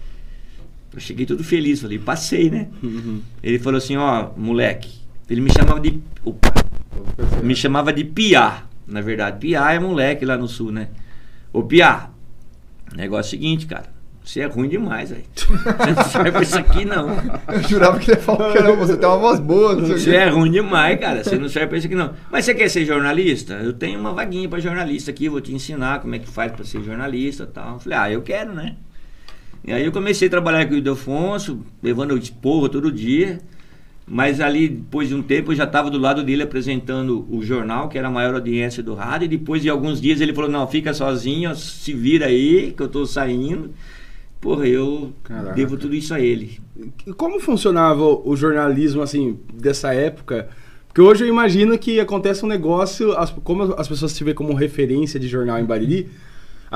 Eu 0.93 1.01
cheguei 1.01 1.27
todo 1.27 1.43
feliz, 1.43 1.81
falei: 1.81 1.99
Passei, 1.99 2.49
né? 2.49 2.69
Uhum. 2.83 3.21
Ele 3.43 3.59
falou 3.59 3.79
assim: 3.79 3.97
Ó, 3.97 4.31
moleque. 4.37 5.03
Ele 5.29 5.41
me 5.41 5.53
chamava 5.53 5.81
de. 5.81 6.01
Opa, 6.25 6.53
me 7.43 7.57
chamava 7.57 7.93
de 7.93 8.05
Piá, 8.05 8.65
na 8.87 9.01
verdade. 9.01 9.39
Piá 9.39 9.73
é 9.73 9.79
moleque 9.79 10.25
lá 10.25 10.37
no 10.37 10.49
sul, 10.49 10.71
né? 10.71 10.89
Ô 11.53 11.63
Piá, 11.63 12.11
negócio 12.95 13.35
é 13.35 13.39
o 13.39 13.41
seguinte, 13.41 13.67
cara. 13.67 13.95
Você 14.25 14.41
é 14.41 14.47
ruim 14.47 14.69
demais, 14.71 15.11
velho. 15.11 15.25
Você 15.37 15.93
não 15.95 16.05
serve 16.05 16.33
pra 16.33 16.43
isso 16.43 16.59
aqui, 16.59 16.85
não. 16.87 17.11
Eu 17.47 17.63
jurava 17.69 17.99
que 17.99 18.11
ele 18.11 18.19
ia 18.19 18.23
falar, 18.23 18.55
caramba, 18.55 18.87
você 18.87 18.97
tem 18.97 19.07
uma 19.07 19.19
voz 19.19 19.39
boa, 19.39 19.77
o 19.77 19.87
Você 19.87 20.17
é 20.17 20.31
ruim 20.31 20.51
demais, 20.51 20.99
cara. 20.99 21.23
Você 21.23 21.39
não 21.39 21.47
serve 21.47 21.69
pra 21.69 21.77
isso 21.77 21.87
aqui, 21.87 21.95
não. 21.95 22.15
Mas 22.31 22.47
você 22.47 22.55
quer 22.55 22.71
ser 22.71 22.87
jornalista? 22.87 23.53
Eu 23.55 23.75
tenho 23.75 24.01
uma 24.01 24.15
vaguinha 24.15 24.49
pra 24.49 24.59
jornalista 24.61 25.11
aqui, 25.11 25.29
vou 25.29 25.43
te 25.43 25.55
ensinar 25.55 26.01
como 26.01 26.15
é 26.15 26.19
que 26.19 26.27
faz 26.27 26.53
pra 26.53 26.65
ser 26.65 26.83
jornalista 26.83 27.45
e 27.45 27.49
tal. 27.49 27.75
Eu 27.75 27.81
falei, 27.81 27.99
ah, 27.99 28.11
eu 28.11 28.23
quero, 28.23 28.55
né? 28.55 28.77
E 29.63 29.73
aí 29.73 29.85
eu 29.85 29.93
comecei 29.93 30.29
a 30.29 30.31
trabalhar 30.31 30.65
com 30.67 30.73
o 30.73 30.77
Ildefonso, 30.79 31.61
levando 31.83 32.17
esporro 32.17 32.71
todo 32.71 32.91
dia. 32.91 33.41
Mas 34.07 34.39
ali, 34.41 34.69
depois 34.69 35.09
de 35.09 35.15
um 35.15 35.23
tempo, 35.23 35.53
eu 35.53 35.57
já 35.57 35.65
estava 35.65 35.91
do 35.91 35.99
lado 35.99 36.23
dele 36.23 36.43
apresentando 36.43 37.27
o 37.31 37.43
jornal, 37.43 37.89
que 37.89 37.97
era 37.97 38.09
a 38.09 38.11
maior 38.11 38.35
audiência 38.35 38.83
do 38.83 38.95
rádio. 38.95 39.25
E 39.25 39.29
depois 39.29 39.63
de 39.63 39.71
alguns 39.71 40.01
dias 40.01 40.21
ele 40.21 40.35
falou, 40.35 40.51
não, 40.51 40.67
fica 40.67 40.93
sozinho, 40.93 41.55
se 41.57 41.93
vira 41.95 42.27
aí, 42.27 42.73
que 42.77 42.83
eu 42.83 42.89
tô 42.89 43.07
saindo. 43.07 43.71
Porra, 44.41 44.67
eu 44.69 45.11
Caraca. 45.23 45.55
devo 45.55 45.79
tudo 45.79 45.95
isso 45.95 46.13
a 46.13 46.21
ele. 46.21 46.59
E 47.07 47.13
Como 47.15 47.41
funcionava 47.41 48.03
o 48.05 48.37
jornalismo, 48.37 49.01
assim, 49.01 49.39
dessa 49.55 49.95
época? 49.95 50.49
Porque 50.87 51.01
hoje 51.01 51.25
eu 51.25 51.29
imagino 51.29 51.79
que 51.79 51.99
acontece 51.99 52.45
um 52.45 52.49
negócio, 52.49 53.13
as- 53.17 53.31
como 53.43 53.63
as 53.75 53.89
pessoas 53.89 54.15
te 54.15 54.23
veem 54.23 54.35
como 54.37 54.53
referência 54.53 55.19
de 55.19 55.27
jornal 55.29 55.59
em 55.59 55.65
Bariri, 55.65 56.09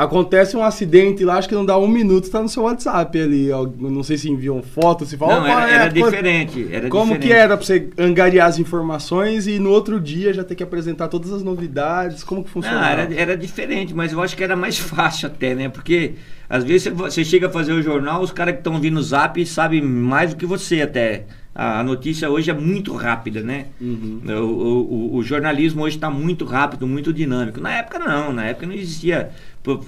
acontece 0.04 0.56
um 0.56 0.62
acidente 0.62 1.24
lá, 1.24 1.36
acho 1.38 1.48
que 1.48 1.54
não 1.54 1.64
dá 1.64 1.76
um 1.76 1.88
minuto, 1.88 2.30
tá 2.30 2.40
no 2.40 2.48
seu 2.48 2.62
WhatsApp 2.62 3.20
ali. 3.20 3.48
Não 3.78 4.02
sei 4.02 4.16
se 4.16 4.30
enviam 4.30 4.62
foto, 4.62 5.04
se 5.04 5.16
falam. 5.16 5.42
Não, 5.42 5.50
"Opa, 5.50 5.62
era, 5.62 5.70
é, 5.70 5.74
era 5.74 5.88
diferente. 5.92 6.68
Era 6.70 6.88
Como 6.88 7.14
diferente. 7.14 7.26
que 7.26 7.32
era 7.32 7.56
pra 7.56 7.66
você 7.66 7.88
angariar 7.98 8.48
as 8.48 8.58
informações 8.58 9.46
e 9.46 9.58
no 9.58 9.70
outro 9.70 10.00
dia 10.00 10.32
já 10.32 10.44
ter 10.44 10.54
que 10.54 10.62
apresentar 10.62 11.08
todas 11.08 11.32
as 11.32 11.42
novidades? 11.42 12.22
Como 12.22 12.42
que 12.42 12.48
Não, 12.48 12.52
funcionava? 12.54 13.00
era, 13.02 13.14
era 13.14 13.36
diferente, 13.36 13.92
mas 13.94 14.12
eu 14.12 14.22
acho 14.22 14.36
que 14.36 14.44
era 14.44 14.54
mais 14.56 14.78
fácil 14.80 15.26
até, 15.26 15.54
né? 15.54 15.68
Porque 15.68 16.14
às 16.48 16.64
vezes 16.64 16.84
você, 16.84 16.90
você 16.90 17.24
chega 17.24 17.48
a 17.48 17.50
fazer 17.50 17.72
o 17.72 17.82
jornal, 17.82 18.22
os 18.22 18.30
caras 18.32 18.54
que 18.54 18.60
estão 18.60 18.80
vindo 18.80 18.94
no 18.94 19.02
zap 19.02 19.44
sabem 19.46 19.82
mais 19.82 20.30
do 20.32 20.36
que 20.36 20.46
você 20.46 20.80
até. 20.82 21.24
A, 21.58 21.82
notícia 21.82 22.30
hoje 22.30 22.50
é 22.50 22.54
muito 22.54 22.92
rápida, 22.94 23.40
né? 23.42 23.66
Uhum. 23.80 24.20
O, 24.24 24.32
o- 24.32 25.16
o- 25.16 25.22
jornalismo 25.24 25.82
hoje 25.82 25.96
está 25.96 26.08
muito 26.08 26.44
rápido, 26.44 26.86
muito 26.86 27.12
dinâmico. 27.12 27.60
Na 27.60 27.72
época 27.78 27.98
não, 27.98 28.32
na 28.32 28.44
época 28.46 28.64
não 28.66 28.74
existia. 28.74 29.30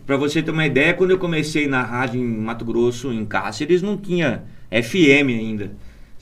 Para 0.04 0.16
você 0.16 0.42
ter 0.42 0.50
uma 0.50 0.66
ideia, 0.66 0.92
quando 0.94 1.12
eu 1.12 1.18
comecei 1.18 1.68
na 1.68 1.80
rádio 1.82 2.20
em 2.20 2.26
Mato 2.26 2.64
Grosso, 2.64 3.12
em 3.12 3.24
Cáceres, 3.24 3.82
não 3.82 3.96
tinha 3.96 4.42
FM 4.70 5.28
ainda. 5.28 5.70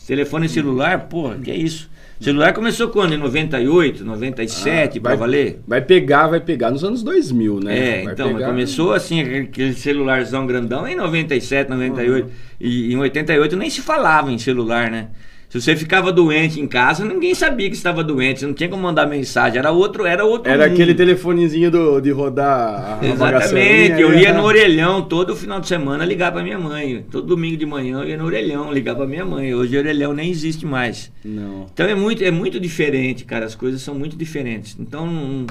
Telefone 0.06 0.48
celular, 0.48 1.00
porra, 1.08 1.37
que 1.37 1.50
é 1.50 1.56
isso? 1.56 1.90
Celular 2.20 2.52
começou 2.52 2.88
quando? 2.88 3.14
Em 3.14 3.18
98, 3.18 4.04
97, 4.04 5.00
pra 5.00 5.11
vai, 5.11 5.18
valer? 5.18 5.61
Vai 5.68 5.80
pegar, 5.80 6.26
vai 6.26 6.40
pegar 6.40 6.70
nos 6.70 6.82
anos 6.82 7.02
2000, 7.02 7.61
né? 7.61 8.00
É, 8.00 8.04
Vai 8.04 8.12
então, 8.14 8.32
pegar- 8.34 8.46
começou 8.48 8.92
assim, 8.92 9.20
aquele 9.20 9.72
celularzão 9.74 10.46
grandão 10.46 10.87
em 10.87 10.96
97, 10.96 11.70
98. 11.70 12.28
E 12.61 12.92
em 12.92 12.96
88 12.96 13.56
nem 13.56 13.70
se 13.70 13.80
falava 13.82 14.32
em 14.32 14.38
celular, 14.38 14.90
né? 14.90 15.08
Se 15.48 15.58
você 15.58 15.74
ficava 15.74 16.12
doente 16.12 16.61
em 16.61 16.66
casa, 16.66 17.06
ninguém 17.06 17.34
sabia 17.34 17.70
que 17.70 17.74
estava 17.74 18.04
doente, 18.04 18.44
não 18.44 18.52
tinha 18.52 18.68
como 18.68 18.82
mandar 18.82 19.06
mensagem, 19.06 19.58
era 19.58 19.70
outro, 19.70 20.04
era 20.04 20.22
outro 20.22 20.52
Era 20.52 20.64
mundo. 20.64 20.74
aquele 20.74 20.94
telefonezinho 20.94 21.70
do, 21.70 22.00
de 22.02 22.11
rodar 22.11 22.98
a 23.00 23.06
Exatamente, 23.06 23.98
eu 23.98 24.11
né? 24.11 24.22
ia 24.24 24.34
no 24.34 24.42
orelhão 24.42 25.00
todo 25.00 25.34
final 25.34 25.58
de 25.58 25.66
semana 25.66 26.04
ligar 26.04 26.32
pra 26.32 26.42
minha 26.42 26.58
mãe. 26.58 27.02
Todo 27.11 27.26
domingo 27.26 27.56
de 27.56 27.64
manhã 27.64 28.00
eu 28.02 28.08
ia 28.11 28.16
no 28.18 28.26
orelhão 28.26 28.70
ligar 28.70 28.94
pra 28.94 29.06
minha 29.06 29.24
mãe. 29.24 29.54
Hoje 29.54 29.74
o 29.74 29.78
orelhão 29.80 30.12
nem 30.12 30.30
existe 30.30 30.66
mais. 30.66 31.11
Não. 31.24 31.66
Então 31.72 31.87
é 31.87 31.94
muito, 31.94 32.22
é 32.22 32.30
muito 32.30 32.61
diferente, 32.61 33.24
cara. 33.24 33.46
As 33.46 33.54
coisas 33.54 33.80
são 33.80 33.94
muito 33.94 34.16
diferentes. 34.18 34.76
Então, 34.78 35.46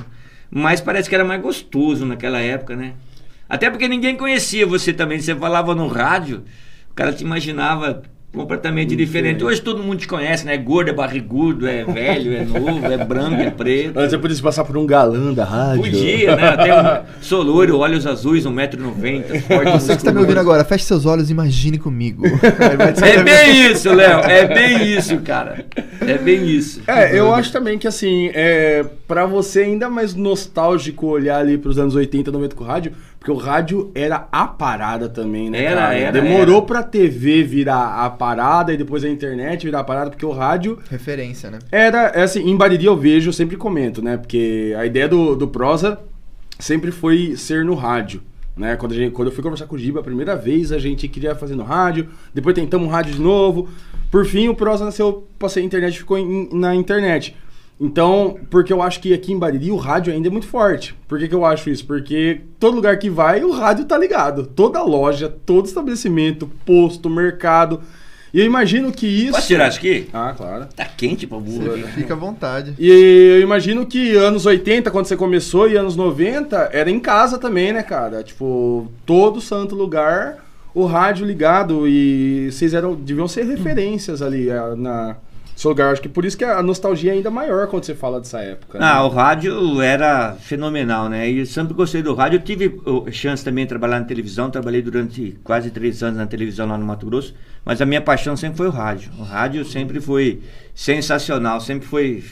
mas 0.51 0.79
parece 0.79 1.09
que 1.09 1.15
era 1.15 1.25
mais 1.25 1.41
gostoso 1.41 2.05
naquela 2.05 2.39
época, 2.39 2.75
né? 2.75 2.93
Até 3.49 3.67
porque 3.71 3.87
ninguém 3.87 4.15
conhecia 4.15 4.67
você 4.67 4.93
também. 4.93 5.19
Você 5.19 5.33
falava 5.33 5.73
no 5.73 5.87
rádio, 5.87 6.43
o 6.91 6.93
cara 6.93 7.11
te 7.11 7.23
imaginava 7.23 8.03
completamente 8.33 8.95
diferente. 8.95 9.43
Hoje 9.43 9.61
todo 9.61 9.81
mundo 9.81 9.97
te 9.99 10.07
conhece, 10.07 10.45
né? 10.45 10.53
É 10.53 10.57
gordo, 10.57 10.89
é 10.89 10.93
barrigudo, 10.93 11.67
é 11.67 11.83
velho, 11.83 12.33
é 12.33 12.43
novo, 12.43 12.85
é 12.85 12.97
branco, 12.97 13.41
é 13.41 13.49
preto. 13.49 13.97
Antes 13.97 14.13
eu 14.13 14.19
podia 14.19 14.35
se 14.35 14.41
passar 14.41 14.63
por 14.63 14.77
um 14.77 14.85
galã 14.85 15.33
da 15.33 15.43
rádio. 15.43 15.83
Podia, 15.83 16.35
né? 16.35 16.47
Até 16.49 16.75
um, 16.75 17.03
sou 17.21 17.41
loiro, 17.41 17.77
olhos 17.77 18.05
azuis, 18.05 18.45
1,90m, 18.45 19.41
forte. 19.41 19.71
Você 19.71 19.93
que 19.93 19.97
está 19.97 20.11
me 20.11 20.19
ouvindo 20.19 20.39
agora, 20.39 20.63
feche 20.63 20.85
seus 20.85 21.05
olhos 21.05 21.29
e 21.29 21.31
imagine 21.31 21.77
comigo. 21.77 22.23
É 23.07 23.23
bem 23.23 23.71
isso, 23.71 23.93
Léo. 23.93 24.19
É 24.19 24.45
bem 24.45 24.97
isso, 24.97 25.17
cara. 25.19 25.65
É 26.01 26.17
bem 26.17 26.45
isso. 26.45 26.81
É, 26.87 27.17
eu 27.17 27.33
acho 27.33 27.51
também 27.51 27.77
que 27.77 27.87
assim, 27.87 28.29
é, 28.33 28.85
para 29.07 29.25
você 29.25 29.61
ainda 29.61 29.89
mais 29.89 30.13
nostálgico 30.13 31.07
olhar 31.07 31.39
ali 31.39 31.57
pros 31.57 31.77
anos 31.77 31.95
80, 31.95 32.31
90 32.31 32.55
com 32.55 32.63
o 32.63 32.67
rádio, 32.67 32.93
porque 33.19 33.31
o 33.31 33.35
rádio 33.35 33.91
era 33.95 34.27
a 34.31 34.47
parada 34.47 35.09
também, 35.09 35.49
né? 35.49 35.63
Era, 35.63 35.81
cara? 35.81 35.95
era, 35.95 36.11
Demorou 36.21 36.57
era. 36.57 36.65
pra 36.65 36.83
TV 36.83 37.43
virar 37.43 38.05
a 38.05 38.09
parada 38.09 38.73
e 38.73 38.77
depois 38.77 39.03
a 39.03 39.09
internet 39.09 39.65
virar 39.65 39.79
a 39.79 39.83
parada, 39.83 40.09
porque 40.09 40.25
o 40.25 40.31
rádio 40.31 40.77
Referência, 40.89 41.49
né? 41.51 41.59
Era, 41.71 42.07
é 42.15 42.21
assim, 42.23 42.47
em 42.47 42.55
Bariri 42.55 42.85
eu 42.85 42.95
vejo, 42.95 43.29
eu 43.29 43.33
sempre 43.33 43.57
comento, 43.57 44.01
né? 44.01 44.17
Porque 44.17 44.73
a 44.77 44.85
ideia 44.85 45.07
do, 45.07 45.35
do 45.35 45.47
Prosa 45.47 45.99
sempre 46.59 46.91
foi 46.91 47.35
ser 47.35 47.65
no 47.65 47.73
rádio. 47.75 48.21
Né? 48.55 48.75
Quando, 48.75 48.93
a 48.93 48.95
gente, 48.95 49.11
quando 49.11 49.27
eu 49.27 49.33
fui 49.33 49.43
conversar 49.43 49.67
com 49.67 49.75
o 49.75 49.77
Giba 49.77 49.99
a 49.99 50.03
primeira 50.03 50.35
vez, 50.35 50.71
a 50.71 50.79
gente 50.79 51.07
queria 51.07 51.35
fazer 51.35 51.55
no 51.55 51.63
rádio, 51.63 52.09
depois 52.33 52.55
tentamos 52.55 52.89
rádio 52.89 53.13
de 53.13 53.21
novo. 53.21 53.69
Por 54.09 54.25
fim, 54.25 54.47
o 54.47 54.55
Prosa 54.55 54.83
nasceu, 54.85 55.27
passei 55.37 55.61
a 55.61 55.65
internet 55.65 55.93
e 55.93 55.99
ficou 55.99 56.17
em- 56.17 56.49
na 56.53 56.73
internet. 56.73 57.35
Então, 57.79 58.39
porque 58.49 58.73
eu 58.73 58.81
acho 58.81 58.99
que 58.99 59.13
aqui 59.13 59.31
em 59.31 59.37
Bariri 59.37 59.71
o 59.71 59.75
rádio 59.75 60.11
ainda 60.11 60.27
é 60.27 60.31
muito 60.31 60.47
forte. 60.47 60.95
Por 61.07 61.19
que, 61.19 61.27
que 61.27 61.35
eu 61.35 61.45
acho 61.45 61.69
isso? 61.69 61.85
Porque 61.85 62.41
todo 62.59 62.75
lugar 62.75 62.97
que 62.97 63.09
vai, 63.09 63.43
o 63.43 63.51
rádio 63.51 63.85
tá 63.85 63.97
ligado. 63.97 64.47
Toda 64.47 64.81
loja, 64.81 65.29
todo 65.45 65.67
estabelecimento, 65.67 66.49
posto, 66.65 67.09
mercado. 67.09 67.81
E 68.33 68.39
eu 68.39 68.45
imagino 68.45 68.91
que 68.91 69.05
isso. 69.05 69.33
Posso 69.33 69.47
tirar 69.47 69.69
isso 69.69 69.77
aqui? 69.77 70.09
Ah, 70.11 70.33
claro. 70.35 70.67
Tá 70.75 70.85
quente 70.85 71.27
pra 71.27 71.37
burro 71.37 71.71
aqui. 71.71 71.83
Fica 71.93 72.13
à 72.13 72.17
vontade. 72.17 72.73
E 72.79 72.89
eu 73.37 73.41
imagino 73.41 73.85
que 73.85 74.15
anos 74.15 74.45
80, 74.45 74.89
quando 74.89 75.05
você 75.05 75.15
começou, 75.15 75.69
e 75.69 75.77
anos 75.77 75.95
90, 75.95 76.69
era 76.73 76.89
em 76.89 76.99
casa 76.99 77.37
também, 77.37 77.71
né, 77.71 77.83
cara? 77.83 78.23
Tipo, 78.23 78.91
todo 79.05 79.39
santo 79.39 79.75
lugar, 79.75 80.43
o 80.73 80.85
rádio 80.85 81.25
ligado 81.25 81.87
e 81.87 82.49
vocês 82.51 82.73
eram, 82.73 82.95
deviam 82.95 83.27
ser 83.27 83.45
referências 83.45 84.21
ali 84.21 84.49
ah, 84.49 84.75
na 84.75 85.15
seu 85.59 85.69
lugar. 85.71 85.91
Acho 85.91 86.01
que 86.01 86.07
por 86.09 86.23
isso 86.23 86.37
que 86.37 86.43
a 86.45 86.61
nostalgia 86.63 87.11
é 87.11 87.15
ainda 87.15 87.29
maior 87.31 87.67
quando 87.67 87.83
você 87.83 87.93
fala 87.95 88.19
dessa 88.19 88.39
época. 88.39 88.79
né? 88.79 88.85
Ah, 88.85 89.03
o 89.03 89.09
rádio 89.09 89.81
era 89.81 90.33
fenomenal, 90.39 91.09
né? 91.09 91.29
E 91.29 91.39
eu 91.39 91.45
sempre 91.45 91.73
gostei 91.73 92.01
do 92.01 92.13
rádio. 92.13 92.37
Eu 92.37 92.43
tive 92.43 92.79
chance 93.11 93.43
também 93.43 93.65
de 93.65 93.69
trabalhar 93.69 93.99
na 93.99 94.05
televisão. 94.05 94.49
Trabalhei 94.49 94.81
durante 94.81 95.37
quase 95.43 95.69
três 95.71 96.01
anos 96.03 96.17
na 96.17 96.27
televisão 96.27 96.67
lá 96.67 96.77
no 96.77 96.85
Mato 96.85 97.05
Grosso. 97.05 97.33
Mas 97.65 97.81
a 97.81 97.85
minha 97.85 98.01
paixão 98.01 98.37
sempre 98.37 98.57
foi 98.57 98.67
o 98.67 98.71
rádio. 98.71 99.11
O 99.17 99.23
rádio 99.23 99.65
sempre 99.65 99.99
foi 99.99 100.41
sensacional, 100.73 101.59
sempre 101.59 101.87
foi 101.87 102.23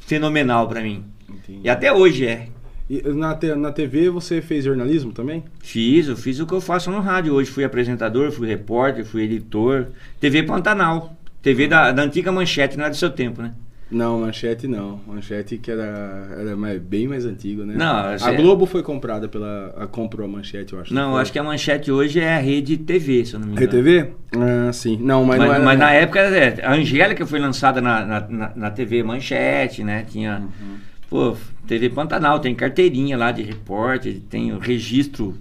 fenomenal 0.00 0.66
pra 0.68 0.80
mim. 0.80 1.04
Entendi. 1.28 1.60
E 1.64 1.68
até 1.70 1.92
hoje 1.92 2.26
é. 2.26 2.48
E 2.90 3.00
na, 3.08 3.34
te- 3.34 3.54
na 3.54 3.70
TV 3.72 4.10
você 4.10 4.42
fez 4.42 4.64
jornalismo 4.64 5.12
também? 5.12 5.44
Fiz, 5.60 6.08
eu 6.08 6.16
fiz 6.16 6.40
o 6.40 6.46
que 6.46 6.52
eu 6.52 6.60
faço 6.60 6.90
no 6.90 7.00
rádio. 7.00 7.32
Hoje 7.34 7.50
fui 7.50 7.64
apresentador, 7.64 8.30
fui 8.32 8.48
repórter, 8.48 9.04
fui 9.04 9.22
editor. 9.22 9.86
TV 10.20 10.42
Pantanal. 10.42 11.16
TV 11.42 11.66
da, 11.66 11.92
da 11.92 12.02
antiga 12.02 12.30
manchete, 12.32 12.76
não 12.78 12.84
é 12.86 12.90
do 12.90 12.96
seu 12.96 13.10
tempo, 13.10 13.42
né? 13.42 13.52
Não, 13.90 14.20
Manchete 14.20 14.66
não. 14.66 14.98
Manchete 15.06 15.58
que 15.58 15.70
era, 15.70 16.26
era 16.38 16.56
mais- 16.56 16.80
bem 16.80 17.06
mais 17.06 17.26
antigo, 17.26 17.62
né? 17.64 17.74
Não, 17.76 17.94
a 17.94 18.16
você- 18.18 18.32
Globo 18.36 18.64
foi 18.64 18.82
comprada 18.82 19.28
pela. 19.28 19.74
A, 19.76 19.86
comprou 19.86 20.24
a 20.24 20.28
Manchete, 20.30 20.72
eu 20.72 20.80
acho. 20.80 20.94
Não, 20.94 21.14
acho 21.18 21.30
que 21.30 21.38
a 21.38 21.42
manchete 21.44 21.92
hoje 21.92 22.18
é 22.18 22.36
a 22.36 22.38
rede 22.38 22.78
TV, 22.78 23.22
se 23.26 23.34
eu 23.34 23.40
não 23.40 23.48
me 23.48 23.52
engano. 23.52 23.66
RTV? 23.68 24.12
Ah, 24.34 24.72
sim. 24.72 24.96
Não, 24.98 25.22
mas, 25.26 25.38
Mas, 25.38 25.48
não 25.48 25.54
era... 25.56 25.64
mas 25.64 25.78
na 25.78 25.90
época, 25.92 26.20
é, 26.20 26.64
a 26.64 26.72
Angélica 26.72 27.26
foi 27.26 27.38
lançada 27.38 27.82
na, 27.82 28.02
na, 28.06 28.20
na- 28.28 28.52
na 28.56 28.70
TV 28.70 29.02
Manchete, 29.02 29.84
né? 29.84 30.06
Tinha. 30.08 30.38
Uhum. 30.38 30.76
Pô, 31.10 31.36
TV 31.66 31.90
Pantanal, 31.90 32.40
tem 32.40 32.54
carteirinha 32.54 33.18
lá 33.18 33.30
de 33.30 33.42
repórter, 33.42 34.18
tem 34.30 34.52
o 34.54 34.58
registro 34.58 35.36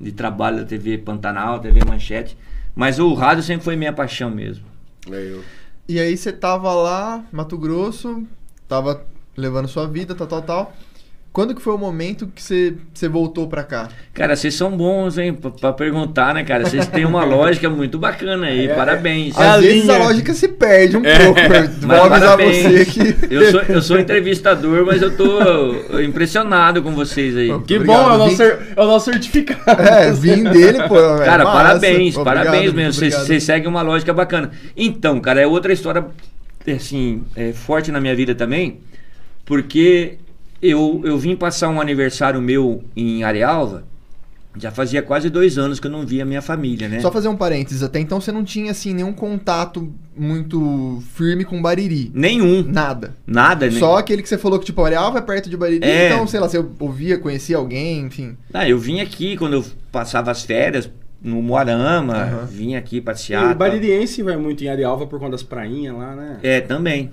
de 0.00 0.12
trabalho 0.12 0.58
da 0.58 0.64
TV 0.64 0.98
Pantanal, 0.98 1.58
TV 1.58 1.80
Manchete. 1.84 2.36
Mas 2.76 3.00
o 3.00 3.12
rádio 3.14 3.42
sempre 3.42 3.64
foi 3.64 3.74
minha 3.74 3.92
paixão 3.92 4.30
mesmo. 4.30 4.64
Eu- 5.16 5.44
E 5.88 5.98
aí 5.98 6.16
você 6.16 6.32
tava 6.32 6.72
lá, 6.74 7.24
Mato 7.32 7.56
Grosso, 7.56 8.26
tava 8.68 9.06
levando 9.36 9.68
sua 9.68 9.86
vida, 9.86 10.14
tal, 10.14 10.26
tal, 10.26 10.42
tal. 10.42 10.76
Quando 11.30 11.54
que 11.54 11.62
foi 11.62 11.74
o 11.74 11.78
momento 11.78 12.26
que 12.26 12.42
você, 12.42 12.74
você 12.92 13.06
voltou 13.06 13.46
pra 13.46 13.62
cá? 13.62 13.88
Cara, 14.12 14.34
vocês 14.34 14.54
são 14.54 14.76
bons, 14.76 15.18
hein? 15.18 15.32
Pra, 15.32 15.50
pra 15.50 15.72
perguntar, 15.72 16.34
né, 16.34 16.42
cara? 16.42 16.64
Vocês 16.64 16.86
têm 16.88 17.04
uma 17.04 17.22
lógica 17.24 17.70
muito 17.70 17.96
bacana 17.98 18.46
aí, 18.46 18.66
É, 18.66 18.74
parabéns. 18.74 19.38
É 19.38 19.46
Às 19.46 19.60
vezes 19.60 19.82
linha. 19.84 19.94
a 19.94 19.98
lógica 19.98 20.34
se 20.34 20.48
perde 20.48 20.96
um 20.96 21.04
É. 21.04 21.18
pouco. 21.26 21.40
Mas 21.48 21.76
Vou 21.76 21.92
avisar 21.96 22.20
parabéns. 22.20 22.62
você 22.62 22.84
que. 22.86 23.28
Eu 23.32 23.50
sou, 23.52 23.60
eu 23.62 23.82
sou 23.82 23.98
entrevistador, 24.00 24.84
mas 24.86 25.02
eu 25.02 25.14
tô 25.16 26.00
impressionado 26.00 26.82
com 26.82 26.92
vocês 26.92 27.36
aí. 27.36 27.48
Que 27.66 27.76
Obrigado, 27.76 27.86
bom, 27.86 28.10
é 28.10 28.14
o, 28.14 28.18
nosso, 28.18 28.36
cer- 28.36 28.58
é 28.74 28.80
o 28.82 28.86
nosso 28.86 29.10
certificado. 29.10 29.82
É, 29.82 30.10
vim 30.12 30.42
dele, 30.44 30.82
pô. 30.88 30.98
é 30.98 31.24
Cara, 31.24 31.44
massa. 31.44 31.56
parabéns, 31.56 32.16
Obrigado, 32.16 32.44
parabéns 32.44 32.72
mesmo. 32.72 32.92
Vocês 32.94 33.14
vocês 33.14 33.42
seguem 33.44 33.68
uma 33.68 33.82
lógica 33.82 34.12
bacana. 34.14 34.50
Então, 34.76 35.20
cara, 35.20 35.40
é 35.40 35.46
outra 35.46 35.72
história 35.72 36.04
assim, 36.74 37.22
é, 37.36 37.52
forte 37.52 37.92
na 37.92 38.00
minha 38.00 38.14
vida 38.16 38.34
também, 38.34 38.78
porque 39.44 40.18
eu, 40.62 41.00
eu 41.04 41.18
vim 41.18 41.36
passar 41.36 41.68
um 41.68 41.80
aniversário 41.80 42.40
meu 42.40 42.82
em 42.96 43.22
Arealva, 43.24 43.84
já 44.56 44.72
fazia 44.72 45.00
quase 45.02 45.30
dois 45.30 45.56
anos 45.56 45.78
que 45.78 45.86
eu 45.86 45.90
não 45.90 46.04
via 46.04 46.24
a 46.24 46.26
minha 46.26 46.42
família, 46.42 46.88
né? 46.88 46.98
Só 47.00 47.12
fazer 47.12 47.28
um 47.28 47.36
parênteses, 47.36 47.82
até 47.82 48.00
então 48.00 48.20
você 48.20 48.32
não 48.32 48.42
tinha 48.42 48.72
assim 48.72 48.92
nenhum 48.92 49.12
contato 49.12 49.92
muito 50.16 51.00
firme 51.14 51.44
com 51.44 51.62
Bariri. 51.62 52.10
Nenhum, 52.12 52.64
Nada. 52.66 53.14
nada, 53.24 53.66
né? 53.70 53.78
Só 53.78 53.98
aquele 53.98 54.20
que 54.20 54.28
você 54.28 54.36
falou 54.38 54.58
que, 54.58 54.66
tipo, 54.66 54.82
Arealva 54.82 55.18
é 55.18 55.22
perto 55.22 55.48
de 55.48 55.56
Bariri, 55.56 55.84
É. 55.84 56.08
então, 56.12 56.26
sei 56.26 56.40
lá, 56.40 56.48
você 56.48 56.64
ouvia, 56.80 57.18
conhecia 57.18 57.56
alguém, 57.56 58.00
enfim. 58.06 58.36
Ah, 58.52 58.68
eu 58.68 58.78
vim 58.78 59.00
aqui 59.00 59.36
quando 59.36 59.52
eu 59.54 59.64
passava 59.92 60.30
as 60.32 60.42
férias 60.42 60.90
no 61.22 61.40
Moarama, 61.42 62.14
Aham. 62.14 62.44
vim 62.46 62.74
aqui 62.74 62.96
E 62.96 63.00
passear. 63.00 63.44
o 63.44 63.48
tal. 63.48 63.54
baririense 63.56 64.22
vai 64.22 64.36
muito 64.36 64.64
em 64.64 64.68
Arealva 64.68 65.06
por 65.06 65.18
conta 65.20 65.32
das 65.32 65.42
prainhas 65.42 65.94
lá, 65.96 66.16
né? 66.16 66.38
É, 66.42 66.60
também. 66.60 67.10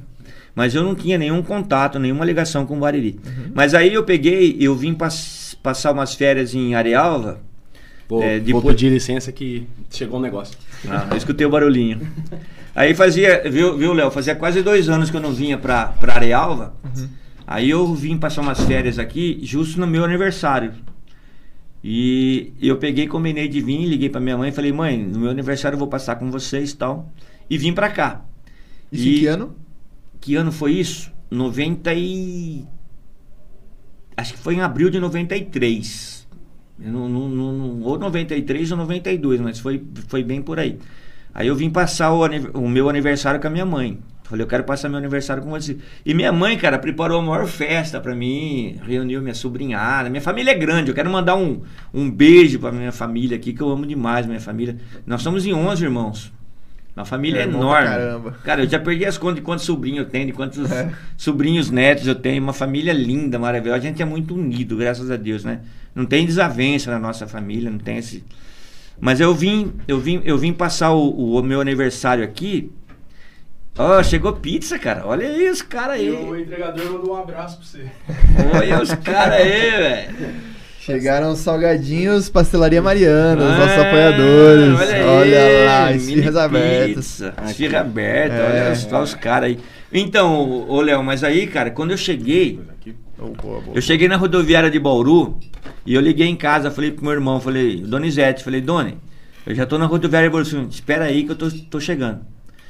Mas 0.56 0.74
eu 0.74 0.82
não 0.84 0.96
tinha 0.96 1.18
nenhum 1.18 1.44
contato, 1.44 2.00
nenhuma 2.00 2.24
ligação 2.24 2.65
com 2.65 2.78
o 2.78 2.80
Bariri. 2.80 3.20
Uhum. 3.26 3.52
Mas 3.54 3.74
aí 3.74 3.94
eu 3.94 4.04
peguei, 4.06 4.56
eu 4.60 4.74
vim 4.76 4.94
pass- 4.94 5.58
passar 5.62 5.91
umas 5.91 6.13
férias 6.15 6.56
em 6.56 6.74
Arealva. 6.76 7.41
Vou, 8.08 8.24
É, 8.24 8.38
vou 8.38 8.46
depois- 8.46 8.65
pedir 8.76 8.89
licença 8.89 9.32
que 9.32 9.68
chegou 9.89 10.18
um 10.20 10.22
negócio. 10.22 10.58
Ah, 10.88 11.08
eu 11.12 11.18
escutei 11.18 11.46
o 11.46 11.50
barulhinho. 11.50 12.00
Aí 12.74 12.94
fazia, 12.96 13.44
viu, 13.50 13.78
viu 13.78 13.91
Léo? 13.94 14.10
Fazia 14.12 14.36
quase 14.36 14.62
dois 14.62 14.88
anos 14.89 15.10
que 15.10 15.18
eu 15.18 15.22
não 15.22 15.34
vinha 15.34 15.58
pra, 15.58 15.88
pra 15.88 16.13
Arealva. 16.13 16.74
Aí 17.48 17.70
eu 17.70 17.94
vim 17.94 18.18
passar 18.18 18.41
umas 18.41 18.60
férias 18.62 18.98
aqui, 18.98 19.39
justo 19.44 19.80
no 19.80 19.86
meu 19.88 20.04
aniversário. 20.06 20.72
E 21.84 22.54
eu 22.62 22.78
peguei, 22.78 23.08
combinei 23.08 23.48
de 23.48 23.62
vir, 23.62 23.86
liguei 23.86 24.10
pra 24.10 24.20
minha 24.20 24.38
mãe 24.38 24.50
e 24.50 24.52
falei, 24.52 24.72
mãe, 24.72 24.98
no 24.98 25.20
meu 25.20 25.30
aniversário 25.30 25.76
eu 25.76 25.80
vou 25.80 25.88
passar 25.88 26.15
com 26.15 26.32
vocês 26.32 26.72
e 26.72 26.78
tal. 26.78 27.12
E 27.50 27.58
vim 27.58 27.74
pra 27.74 27.89
cá. 27.89 28.22
Isso 28.91 29.08
em 29.08 29.13
que 29.20 29.28
ano? 29.28 29.56
Que 30.26 30.36
ano 30.36 30.52
foi 30.52 30.72
isso? 30.72 31.12
90 31.30 31.94
e... 31.94 32.66
Acho 34.18 34.34
que 34.34 34.40
foi 34.40 34.56
em 34.56 34.62
abril 34.62 34.90
de 34.90 35.00
93. 35.00 36.28
Eu 36.80 36.92
não, 36.92 37.08
não, 37.08 37.30
não, 37.30 37.54
não- 37.54 37.82
ou 37.84 38.00
93 38.00 38.72
ou 38.72 38.78
92, 38.80 39.40
mas 39.40 39.60
foi, 39.60 39.86
foi 40.08 40.24
bem 40.24 40.42
por 40.42 40.58
aí. 40.58 40.80
Aí 41.32 41.46
eu 41.46 41.56
vim 41.56 41.70
passar 41.70 42.12
o, 42.12 42.26
o 42.56 42.68
meu 42.68 42.90
aniversário 42.90 43.40
com 43.40 43.46
a 43.46 43.52
minha 43.52 43.68
mãe. 43.68 44.00
Falei, 44.24 44.44
eu 44.44 44.48
quero 44.48 44.64
passar 44.64 44.90
meu 44.90 44.98
aniversário 44.98 45.44
com 45.44 45.52
você. 45.52 45.78
E 46.04 46.12
minha 46.16 46.32
mãe, 46.32 46.58
cara, 46.58 46.80
preparou 46.80 47.20
a 47.20 47.24
maior 47.24 47.46
festa 47.46 48.02
pra 48.02 48.16
mim, 48.16 48.80
reuniu 48.82 49.22
minha 49.22 49.36
sobrinhada. 49.36 50.10
Minha 50.10 50.24
família 50.24 50.50
é 50.50 50.56
grande, 50.56 50.90
eu 50.90 50.96
quero 50.96 51.12
mandar 51.12 51.36
um, 51.36 51.62
um 51.94 52.10
beijo 52.10 52.58
pra 52.58 52.72
minha 52.72 52.92
família 52.92 53.38
aqui, 53.38 53.54
que 53.54 53.62
eu 53.62 53.70
amo 53.70 53.86
demais 53.86 54.26
minha 54.26 54.42
família. 54.42 54.76
Nós 55.06 55.22
somos 55.22 55.46
em 55.46 55.54
11 55.54 55.84
irmãos. 55.84 56.34
Uma 56.96 57.04
família 57.06 57.42
É, 57.42 57.44
enorme. 57.44 57.88
caramba. 57.88 58.32
Cara, 58.44 58.64
eu 58.64 58.70
já 58.70 58.80
perdi 58.80 59.04
as 59.06 59.18
contas 59.18 59.36
de 59.36 59.42
quantos 59.42 59.66
sobrinhos 59.66 60.00
eu 60.00 60.06
tenho, 60.10 60.28
de 60.28 60.32
quantos 60.32 60.72
É. 60.72 60.92
sobrinhos 61.18 61.70
netos 61.70 62.08
eu 62.08 62.16
tenho. 62.16 62.42
Uma 62.42 62.54
família 62.54 62.94
linda, 62.94 63.38
maravilhosa. 63.38 63.80
A 63.80 63.82
gente 63.82 64.02
é 64.02 64.06
muito 64.06 64.34
unido, 64.34 64.78
graças 64.78 65.12
a 65.12 65.18
Deus, 65.18 65.44
né? 65.44 65.60
Não 65.94 66.06
tem 66.06 66.26
desavença 66.26 66.90
na 66.92 67.00
nossa 67.00 67.28
família, 67.28 67.70
não 67.70 67.80
tem 67.80 67.98
esse. 67.98 68.24
Mas 69.00 69.20
eu 69.20 69.36
vim, 69.36 69.74
eu 69.90 70.00
vim, 70.00 70.22
eu 70.24 70.38
vim 70.38 70.54
passar 70.54 70.94
o, 70.94 71.36
o 71.38 71.44
meu 71.44 71.60
aniversário 71.60 72.24
aqui. 72.24 72.72
Ó, 73.78 74.02
chegou 74.02 74.32
pizza, 74.32 74.80
cara. 74.80 75.06
Olha 75.06 75.28
aí 75.28 75.50
os 75.50 75.62
caras 75.62 75.96
aí. 76.00 76.08
entregador 76.42 76.94
mandou 76.94 77.14
um 77.14 77.18
abraço 77.22 77.58
pra 77.58 77.66
você. 77.66 77.92
Olha 78.58 78.82
os 78.82 78.94
caras 78.96 79.34
aí, 79.42 79.50
velho. 79.72 80.36
Chegaram 80.86 81.32
os 81.32 81.39
salgadinhos, 81.39 82.30
Pastelaria 82.30 82.82
Mariana, 82.82 83.41
os 83.41 83.58
nossos 83.58 83.78
Ah, 83.78 83.88
apoiadores. 83.88 84.80
Olha, 84.80 85.08
Olha, 85.08 85.43
aí, 85.43 85.65
lá, 85.65 85.86
mini 85.88 85.98
esfirras 85.98 86.36
abertas. 86.36 87.21
Esfirra 87.48 87.80
aberta, 87.82 88.36
É. 88.36 88.65
olha 88.67 88.76
só 88.76 89.02
os 89.02 89.13
caras 89.15 89.50
aí. 89.50 89.60
Então, 89.91 90.39
ô 90.48 90.74
ô, 90.76 90.82
Léo, 90.82 91.04
mas 91.04 91.24
aí, 91.24 91.48
cara, 91.48 91.71
quando 91.71 91.91
eu 91.91 91.98
cheguei, 91.98 92.60
Oh, 93.17 93.30
boa, 93.30 93.62
boa. 93.62 93.76
eu 93.76 93.82
cheguei 93.82 94.08
na 94.08 94.15
rodoviária 94.17 94.69
de 94.69 94.78
Bauru 94.80 95.39
e 95.86 95.95
eu 95.95 96.02
liguei 96.02 96.28
em 96.28 96.36
casa, 96.36 96.69
falei 96.69 96.91
pro 96.91 97.04
meu 97.04 97.13
irmão, 97.13 97.39
falei, 97.39 97.78
Donizete, 97.82 98.43
falei, 98.43 98.62
Doni, 98.62 98.98
eu 99.45 99.56
já 99.56 99.65
tô 99.65 99.78
na 99.80 99.86
rodoviária 99.88 100.30
de 100.30 100.32
Bauru, 100.34 100.45
assim, 100.48 100.67
espera 100.69 101.06
aí 101.06 101.24
que 101.24 101.32
eu 101.32 101.36
tô, 101.36 101.50
tô 101.50 101.80
chegando. 101.80 102.19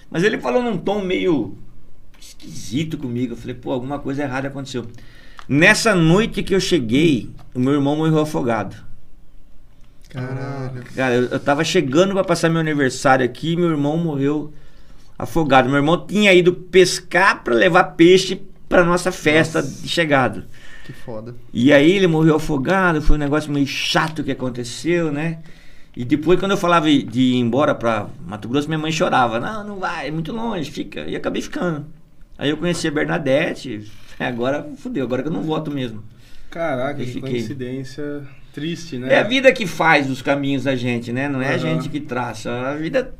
Mas 0.10 0.24
ele 0.24 0.38
falou 0.38 0.64
num 0.64 0.78
tom 0.78 1.02
meio 1.02 1.58
esquisito 2.18 2.98
comigo, 2.98 3.34
eu 3.34 3.38
falei, 3.38 3.56
pô, 3.56 3.72
alguma 3.72 4.00
coisa 4.00 4.24
errada 4.24 4.48
aconteceu. 4.48 4.86
Nessa 5.48 5.94
noite 5.94 6.42
que 6.42 6.56
eu 6.56 6.60
cheguei, 6.60 7.30
o 7.54 7.60
meu 7.60 7.74
irmão 7.74 7.96
morreu 7.96 8.20
afogado. 8.20 8.76
Caralho. 10.10 10.84
Cara, 10.96 11.14
eu, 11.14 11.24
eu 11.26 11.40
tava 11.40 11.64
chegando 11.64 12.14
pra 12.14 12.24
passar 12.24 12.50
meu 12.50 12.62
aniversário 12.62 13.26
aqui 13.26 13.56
meu 13.56 13.70
irmão 13.70 13.98
morreu 13.98 14.54
afogado. 15.18 15.68
Meu 15.68 15.78
irmão 15.78 16.06
tinha 16.06 16.34
ido 16.34 16.54
pescar 16.54 17.44
pra 17.44 17.54
levar 17.54 17.84
peixe 17.96 18.42
pra 18.68 18.84
nossa 18.84 19.12
festa 19.12 19.62
de 19.62 19.88
chegada. 19.88 20.48
Que 20.86 20.94
foda. 20.94 21.36
E 21.54 21.74
aí 21.74 21.92
ele 21.92 22.08
morreu 22.08 22.36
afogado, 22.36 23.02
foi 23.02 23.16
um 23.16 23.20
negócio 23.20 23.52
meio 23.52 23.68
chato 23.68 24.24
que 24.24 24.32
aconteceu, 24.32 25.12
né? 25.12 25.40
E 25.96 26.04
depois, 26.04 26.40
quando 26.40 26.52
eu 26.52 26.58
falava 26.58 26.88
de 26.88 27.22
ir 27.22 27.36
embora 27.38 27.74
pra 27.74 28.08
Mato 28.28 28.50
Grosso, 28.50 28.68
minha 28.68 28.78
mãe 28.78 28.92
chorava. 28.92 29.40
Não, 29.40 29.64
não 29.64 29.80
vai, 29.80 30.10
é 30.10 30.12
muito 30.12 30.34
longe, 30.34 30.70
fica. 30.70 31.02
E 31.02 31.16
acabei 31.16 31.42
ficando. 31.42 31.86
Aí 32.38 32.50
eu 32.50 32.58
conheci 32.58 32.88
a 32.88 32.92
Bernadette, 32.92 33.90
agora 34.24 34.66
fudeu, 34.78 35.04
agora 35.04 35.22
que 35.22 35.28
eu 35.30 35.34
não 35.34 35.42
voto 35.42 35.70
mesmo. 35.72 36.04
Caraca, 36.50 37.04
que 37.04 37.20
coincidência 37.20 38.22
triste, 38.54 38.98
né? 38.98 39.14
É 39.14 39.20
a 39.20 39.24
vida 39.24 39.52
que 39.52 39.68
faz 39.68 40.10
os 40.10 40.22
caminhos 40.22 40.64
da 40.64 40.76
gente, 40.76 41.12
né? 41.12 41.28
Não 41.28 41.42
é 41.42 41.48
a 41.48 41.50
Aham. 41.52 41.58
gente 41.60 41.90
que 41.90 42.00
traça. 42.00 42.50
A 42.50 42.76
vida 42.76 43.14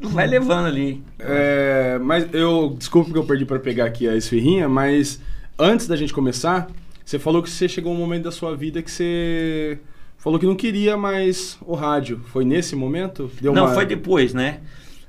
vai 0.00 0.26
levando 0.26 0.66
ali. 0.66 1.00
É, 1.18 1.98
mas 2.02 2.26
eu. 2.34 2.74
Desculpa 2.76 3.12
que 3.12 3.18
eu 3.18 3.24
perdi 3.24 3.44
pra 3.44 3.60
pegar 3.60 3.84
aqui 3.84 4.08
a 4.08 4.16
esfirrinha, 4.16 4.68
mas 4.68 5.20
antes 5.56 5.86
da 5.86 5.94
gente 5.94 6.12
começar, 6.12 6.68
você 7.04 7.18
falou 7.18 7.42
que 7.42 7.48
você 7.50 7.68
chegou 7.68 7.92
um 7.92 7.96
momento 7.96 8.24
da 8.24 8.32
sua 8.32 8.56
vida 8.56 8.82
que 8.82 8.90
você 8.90 9.78
falou 10.18 10.38
que 10.40 10.46
não 10.46 10.56
queria 10.56 10.96
mais 10.96 11.56
o 11.60 11.74
rádio. 11.76 12.20
Foi 12.26 12.44
nesse 12.44 12.74
momento? 12.74 13.30
Deu 13.40 13.52
Não, 13.52 13.66
uma- 13.66 13.74
foi 13.74 13.86
depois, 13.86 14.34
né? 14.34 14.58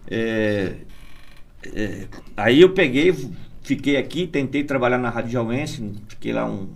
É, 0.08 0.74
é, 1.74 2.08
aí 2.38 2.62
eu 2.62 2.70
peguei, 2.70 3.16
fiquei 3.62 3.98
aqui, 3.98 4.28
tentei 4.28 4.64
trabalhar 4.64 4.98
na 4.98 5.10
Rádio 5.10 5.32
Jauense, 5.32 5.94
fiquei 6.08 6.34
lá 6.34 6.46
um. 6.46 6.70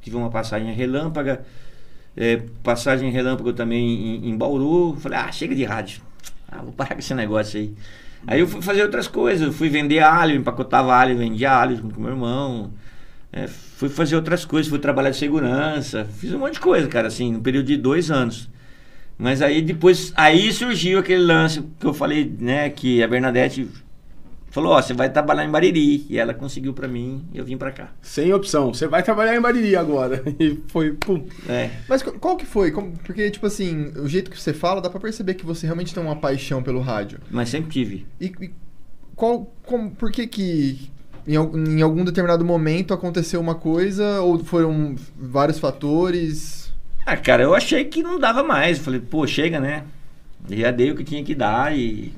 Tive 0.00 0.16
uma 0.16 0.30
passagem 0.30 0.72
relâmpaga, 0.72 1.44
é, 2.16 2.40
passagem 2.62 3.10
relâmpago 3.10 3.52
também 3.52 3.84
em, 4.24 4.30
em 4.30 4.36
Bauru. 4.36 4.96
Falei, 5.00 5.18
ah, 5.18 5.32
chega 5.32 5.54
de 5.54 5.64
rádio. 5.64 6.00
Ah, 6.48 6.62
vou 6.62 6.72
parar 6.72 6.94
com 6.94 7.00
esse 7.00 7.14
negócio 7.14 7.58
aí. 7.58 7.74
Aí 8.26 8.40
eu 8.40 8.48
fui 8.48 8.62
fazer 8.62 8.82
outras 8.82 9.06
coisas, 9.06 9.54
fui 9.54 9.68
vender 9.68 10.00
alho, 10.00 10.34
empacotava 10.34 10.94
alho, 10.94 11.16
vendia 11.16 11.52
alho 11.52 11.78
com 11.78 12.00
meu 12.00 12.10
irmão. 12.10 12.72
É, 13.32 13.46
fui 13.46 13.88
fazer 13.88 14.16
outras 14.16 14.44
coisas, 14.44 14.70
fui 14.70 14.78
trabalhar 14.78 15.10
de 15.10 15.16
segurança, 15.16 16.04
fiz 16.18 16.32
um 16.32 16.38
monte 16.38 16.54
de 16.54 16.60
coisa, 16.60 16.88
cara, 16.88 17.08
assim, 17.08 17.32
no 17.32 17.40
período 17.40 17.66
de 17.66 17.76
dois 17.76 18.10
anos. 18.10 18.48
Mas 19.18 19.42
aí 19.42 19.62
depois, 19.62 20.12
aí 20.16 20.52
surgiu 20.52 20.98
aquele 20.98 21.22
lance 21.22 21.62
que 21.78 21.86
eu 21.86 21.94
falei, 21.94 22.30
né, 22.38 22.68
que 22.70 23.02
a 23.02 23.08
Bernadette 23.08 23.68
falou, 24.56 24.72
ó, 24.72 24.82
você 24.82 24.92
vai 24.92 25.08
trabalhar 25.10 25.44
em 25.44 25.50
Bariri. 25.50 26.04
E 26.10 26.18
ela 26.18 26.34
conseguiu 26.34 26.72
pra 26.74 26.88
mim 26.88 27.24
e 27.32 27.38
eu 27.38 27.44
vim 27.44 27.56
pra 27.56 27.70
cá. 27.70 27.92
Sem 28.02 28.32
opção. 28.32 28.74
Você 28.74 28.88
vai 28.88 29.02
trabalhar 29.02 29.36
em 29.36 29.40
Bariri 29.40 29.76
agora. 29.76 30.22
E 30.40 30.58
foi. 30.68 30.92
Pum. 30.92 31.24
É. 31.48 31.70
Mas 31.88 32.02
qu- 32.02 32.18
qual 32.18 32.36
que 32.36 32.44
foi? 32.44 32.72
Porque, 33.04 33.30
tipo 33.30 33.46
assim, 33.46 33.92
o 33.96 34.08
jeito 34.08 34.30
que 34.30 34.40
você 34.40 34.52
fala, 34.52 34.80
dá 34.80 34.90
pra 34.90 34.98
perceber 35.00 35.34
que 35.34 35.46
você 35.46 35.66
realmente 35.66 35.94
tem 35.94 36.02
uma 36.02 36.16
paixão 36.16 36.62
pelo 36.62 36.80
rádio. 36.80 37.18
Mas 37.30 37.48
sempre 37.48 37.70
tive. 37.70 38.06
E, 38.20 38.26
e 38.40 38.50
qual, 39.14 39.52
como, 39.64 39.90
por 39.92 40.10
que 40.10 40.26
que 40.26 40.90
em 41.26 41.82
algum 41.82 42.04
determinado 42.04 42.44
momento 42.44 42.94
aconteceu 42.94 43.40
uma 43.40 43.54
coisa 43.56 44.20
ou 44.20 44.38
foram 44.44 44.94
vários 45.18 45.58
fatores? 45.58 46.72
Ah, 47.04 47.16
cara, 47.16 47.42
eu 47.42 47.54
achei 47.54 47.84
que 47.84 48.02
não 48.02 48.18
dava 48.18 48.42
mais. 48.42 48.78
Eu 48.78 48.84
falei, 48.84 49.00
pô, 49.00 49.26
chega, 49.26 49.58
né? 49.60 49.84
Já 50.48 50.70
dei 50.70 50.90
o 50.90 50.94
que 50.96 51.02
tinha 51.04 51.24
que 51.24 51.34
dar 51.34 51.76
e. 51.76 52.12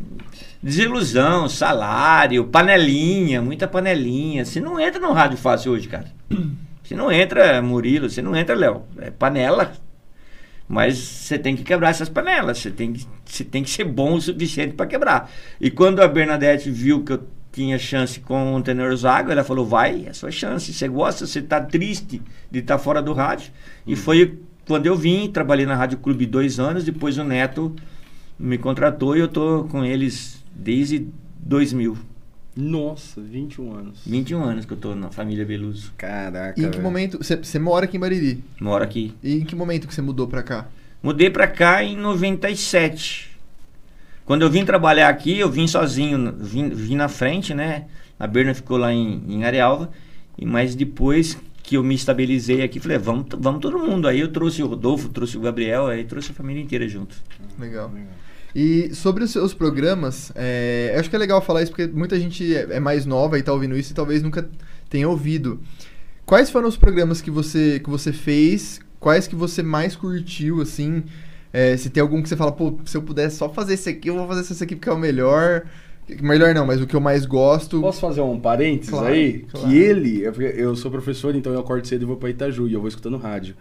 Desilusão, 0.62 1.48
salário, 1.48 2.44
panelinha, 2.44 3.40
muita 3.40 3.68
panelinha. 3.68 4.44
Você 4.44 4.60
não 4.60 4.78
entra 4.80 5.00
no 5.00 5.12
rádio 5.12 5.38
fácil 5.38 5.72
hoje, 5.72 5.88
cara. 5.88 6.06
Você 6.82 6.94
não 6.94 7.12
entra, 7.12 7.60
Murilo, 7.60 8.08
você 8.08 8.22
não 8.22 8.34
entra, 8.34 8.56
Léo. 8.56 8.82
É 8.98 9.10
panela. 9.10 9.74
Mas 10.66 10.96
você 10.96 11.38
tem 11.38 11.54
que 11.54 11.62
quebrar 11.62 11.90
essas 11.90 12.08
panelas. 12.08 12.60
Você 12.60 12.70
tem 12.70 12.94
que, 12.94 13.06
você 13.26 13.44
tem 13.44 13.62
que 13.62 13.68
ser 13.68 13.84
bom 13.84 14.14
o 14.14 14.20
suficiente 14.22 14.72
para 14.72 14.86
quebrar. 14.86 15.30
E 15.60 15.70
quando 15.70 16.00
a 16.00 16.08
Bernadette 16.08 16.70
viu 16.70 17.04
que 17.04 17.12
eu 17.12 17.28
tinha 17.52 17.78
chance 17.78 18.18
com 18.20 18.54
o 18.54 18.62
Tenor 18.62 18.96
Zago, 18.96 19.30
ela 19.30 19.44
falou: 19.44 19.66
vai, 19.66 20.06
é 20.06 20.10
a 20.10 20.14
sua 20.14 20.30
chance. 20.30 20.72
Você 20.72 20.88
gosta, 20.88 21.26
você 21.26 21.42
tá 21.42 21.60
triste 21.60 22.22
de 22.50 22.58
estar 22.60 22.78
fora 22.78 23.02
do 23.02 23.12
rádio. 23.12 23.52
E 23.86 23.94
foi 23.94 24.38
quando 24.66 24.86
eu 24.86 24.96
vim, 24.96 25.30
trabalhei 25.30 25.66
na 25.66 25.74
Rádio 25.74 25.98
Clube 25.98 26.24
dois 26.24 26.58
anos. 26.58 26.84
Depois 26.84 27.18
o 27.18 27.24
Neto 27.24 27.76
me 28.38 28.56
contratou 28.56 29.14
e 29.14 29.20
eu 29.20 29.28
tô 29.28 29.64
com 29.64 29.84
eles 29.84 30.37
desde 30.58 31.06
2000. 31.40 31.96
Nossa, 32.56 33.20
21 33.20 33.72
anos. 33.72 34.00
21 34.04 34.42
anos 34.42 34.64
que 34.64 34.72
eu 34.72 34.76
tô 34.76 34.94
na 34.94 35.10
família 35.12 35.44
Beluso. 35.46 35.92
Caraca. 35.96 36.60
E 36.60 36.64
em 36.64 36.66
que 36.70 36.78
velho. 36.78 36.82
momento. 36.82 37.18
Você, 37.18 37.58
mora 37.58 37.84
aqui 37.84 37.96
em 37.96 38.00
Bariri. 38.00 38.42
Moro 38.60 38.82
aqui. 38.82 39.14
E 39.22 39.36
em 39.36 39.44
que 39.44 39.54
momento 39.54 39.86
que 39.86 39.94
você 39.94 40.02
mudou 40.02 40.26
pra 40.26 40.42
cá? 40.42 40.66
Mudei 41.00 41.30
pra 41.30 41.46
cá 41.46 41.84
em 41.84 41.96
97. 41.96 43.30
Quando 44.24 44.42
eu 44.42 44.50
vim 44.50 44.64
trabalhar 44.64 45.08
aqui, 45.08 45.38
eu 45.38 45.48
vim 45.50 45.66
sozinho, 45.68 46.34
vim, 46.36 46.68
vim 46.70 46.96
na 46.96 47.08
frente, 47.08 47.54
né? 47.54 47.86
A 48.18 48.26
Berna 48.26 48.52
ficou 48.52 48.76
lá 48.76 48.92
em, 48.92 49.22
em 49.28 49.44
Arealva. 49.44 49.90
E 50.36 50.44
mas 50.44 50.74
depois 50.74 51.38
que 51.62 51.76
eu 51.76 51.84
me 51.84 51.94
estabilizei 51.94 52.62
aqui, 52.62 52.80
falei, 52.80 52.98
vamos, 52.98 53.26
t- 53.28 53.36
vamos 53.38 53.60
todo 53.60 53.78
mundo. 53.78 54.08
Aí 54.08 54.18
eu 54.20 54.28
trouxe 54.32 54.62
o 54.62 54.66
Rodolfo, 54.66 55.08
trouxe 55.10 55.36
o 55.36 55.40
Gabriel, 55.40 55.86
aí 55.86 56.02
trouxe 56.04 56.32
a 56.32 56.34
família 56.34 56.62
inteira 56.62 56.88
junto. 56.88 57.16
Legal. 57.58 57.90
E 58.54 58.94
sobre 58.94 59.22
os 59.24 59.30
seus 59.30 59.52
programas, 59.54 60.32
é, 60.34 60.92
eu 60.94 61.00
acho 61.00 61.10
que 61.10 61.16
é 61.16 61.18
legal 61.18 61.40
falar 61.42 61.62
isso 61.62 61.70
porque 61.72 61.86
muita 61.86 62.18
gente 62.18 62.54
é 62.54 62.66
é 62.70 62.80
mais 62.80 63.04
nova 63.06 63.38
e 63.38 63.42
tá 63.42 63.52
ouvindo 63.52 63.76
isso 63.76 63.92
e 63.92 63.94
talvez 63.94 64.22
nunca 64.22 64.48
tenha 64.88 65.08
ouvido. 65.08 65.60
Quais 66.24 66.50
foram 66.50 66.68
os 66.68 66.76
programas 66.76 67.20
que 67.20 67.30
você, 67.30 67.80
que 67.80 67.88
você 67.88 68.12
fez? 68.12 68.80
Quais 69.00 69.26
que 69.26 69.34
você 69.36 69.62
mais 69.62 69.94
curtiu, 69.96 70.60
assim? 70.60 71.04
É, 71.52 71.76
se 71.76 71.88
tem 71.88 72.00
algum 72.02 72.22
que 72.22 72.28
você 72.28 72.36
fala, 72.36 72.52
pô, 72.52 72.78
se 72.84 72.96
eu 72.96 73.02
pudesse 73.02 73.36
só 73.36 73.48
fazer 73.48 73.74
esse 73.74 73.88
aqui, 73.88 74.08
eu 74.08 74.14
vou 74.16 74.26
fazer 74.26 74.40
esse 74.40 74.62
aqui 74.62 74.74
porque 74.76 74.88
é 74.88 74.92
o 74.92 74.98
melhor. 74.98 75.64
Melhor 76.22 76.54
não, 76.54 76.66
mas 76.66 76.80
o 76.80 76.86
que 76.86 76.96
eu 76.96 77.00
mais 77.00 77.26
gosto. 77.26 77.80
Posso 77.80 78.00
fazer 78.00 78.22
um 78.22 78.40
parênteses 78.40 78.90
Claro, 78.90 79.08
aí? 79.14 79.44
claro. 79.50 79.68
Que 79.68 79.76
ele, 79.76 80.22
eu 80.56 80.74
sou 80.74 80.90
professor, 80.90 81.34
então 81.36 81.52
eu 81.52 81.60
acordo 81.60 81.86
cedo 81.86 82.02
e 82.02 82.06
vou 82.06 82.16
pra 82.16 82.30
Itaju 82.30 82.66
e 82.66 82.72
eu 82.72 82.80
vou 82.80 82.88
escutando 82.88 83.18
rádio. 83.18 83.54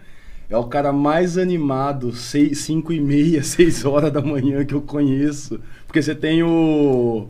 É 0.49 0.55
o 0.55 0.63
cara 0.63 0.93
mais 0.93 1.37
animado, 1.37 2.13
5 2.13 2.93
e 2.93 3.01
meia, 3.01 3.43
6 3.43 3.83
horas 3.85 4.11
da 4.11 4.21
manhã 4.21 4.63
que 4.63 4.73
eu 4.73 4.81
conheço. 4.81 5.59
Porque 5.85 6.01
você 6.01 6.15
tem 6.15 6.41
o. 6.41 7.27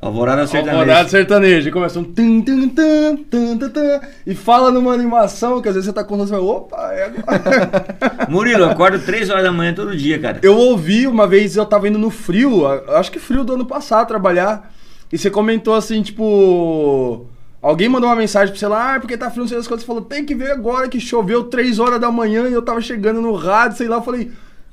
Alvorada 0.00 0.46
Sertaneja. 0.46 0.78
Alvorada 0.78 1.08
sertaneja. 1.10 1.70
Começa 1.70 1.98
um 1.98 2.04
tum, 2.04 2.40
tum, 2.40 2.68
tum, 2.70 3.16
tum, 3.28 3.58
tum, 3.58 4.00
e 4.26 4.34
fala 4.34 4.70
numa 4.70 4.94
animação 4.94 5.60
que 5.60 5.68
às 5.68 5.74
vezes 5.74 5.86
você 5.88 5.92
tá 5.92 6.02
contando 6.02 6.28
e 6.28 6.30
fala, 6.30 6.42
opa, 6.42 6.92
é 6.94 7.04
agora. 7.04 8.26
Murilo, 8.30 8.62
eu 8.62 8.70
acordo 8.70 8.98
3 8.98 9.28
horas 9.28 9.44
da 9.44 9.52
manhã 9.52 9.74
todo 9.74 9.94
dia, 9.94 10.18
cara. 10.18 10.38
Eu 10.42 10.56
ouvi 10.56 11.06
uma 11.06 11.26
vez, 11.26 11.54
eu 11.54 11.66
tava 11.66 11.86
indo 11.86 11.98
no 11.98 12.08
frio, 12.08 12.66
acho 12.94 13.12
que 13.12 13.18
frio 13.18 13.44
do 13.44 13.52
ano 13.54 13.66
passado, 13.66 14.08
trabalhar, 14.08 14.72
e 15.12 15.18
você 15.18 15.30
comentou 15.30 15.74
assim, 15.74 16.00
tipo. 16.02 17.26
Alguém 17.62 17.88
mandou 17.88 18.08
uma 18.08 18.16
mensagem 18.16 18.52
pra 18.52 18.58
você 18.58 18.66
lá, 18.66 18.94
ah, 18.94 19.00
porque 19.00 19.18
tá 19.18 19.30
frio, 19.30 19.42
não 19.42 19.48
sei 19.48 19.58
das 19.58 19.68
coisas. 19.68 19.82
Você 19.82 19.86
falou, 19.86 20.02
tem 20.02 20.24
que 20.24 20.34
ver 20.34 20.50
agora 20.50 20.88
que 20.88 20.98
choveu 20.98 21.44
3 21.44 21.78
horas 21.78 22.00
da 22.00 22.10
manhã 22.10 22.48
e 22.48 22.52
eu 22.52 22.62
tava 22.62 22.80
chegando 22.80 23.20
no 23.20 23.34
rádio, 23.34 23.76
sei 23.76 23.88
lá, 23.88 23.96
eu 23.96 24.02
falei, 24.02 24.30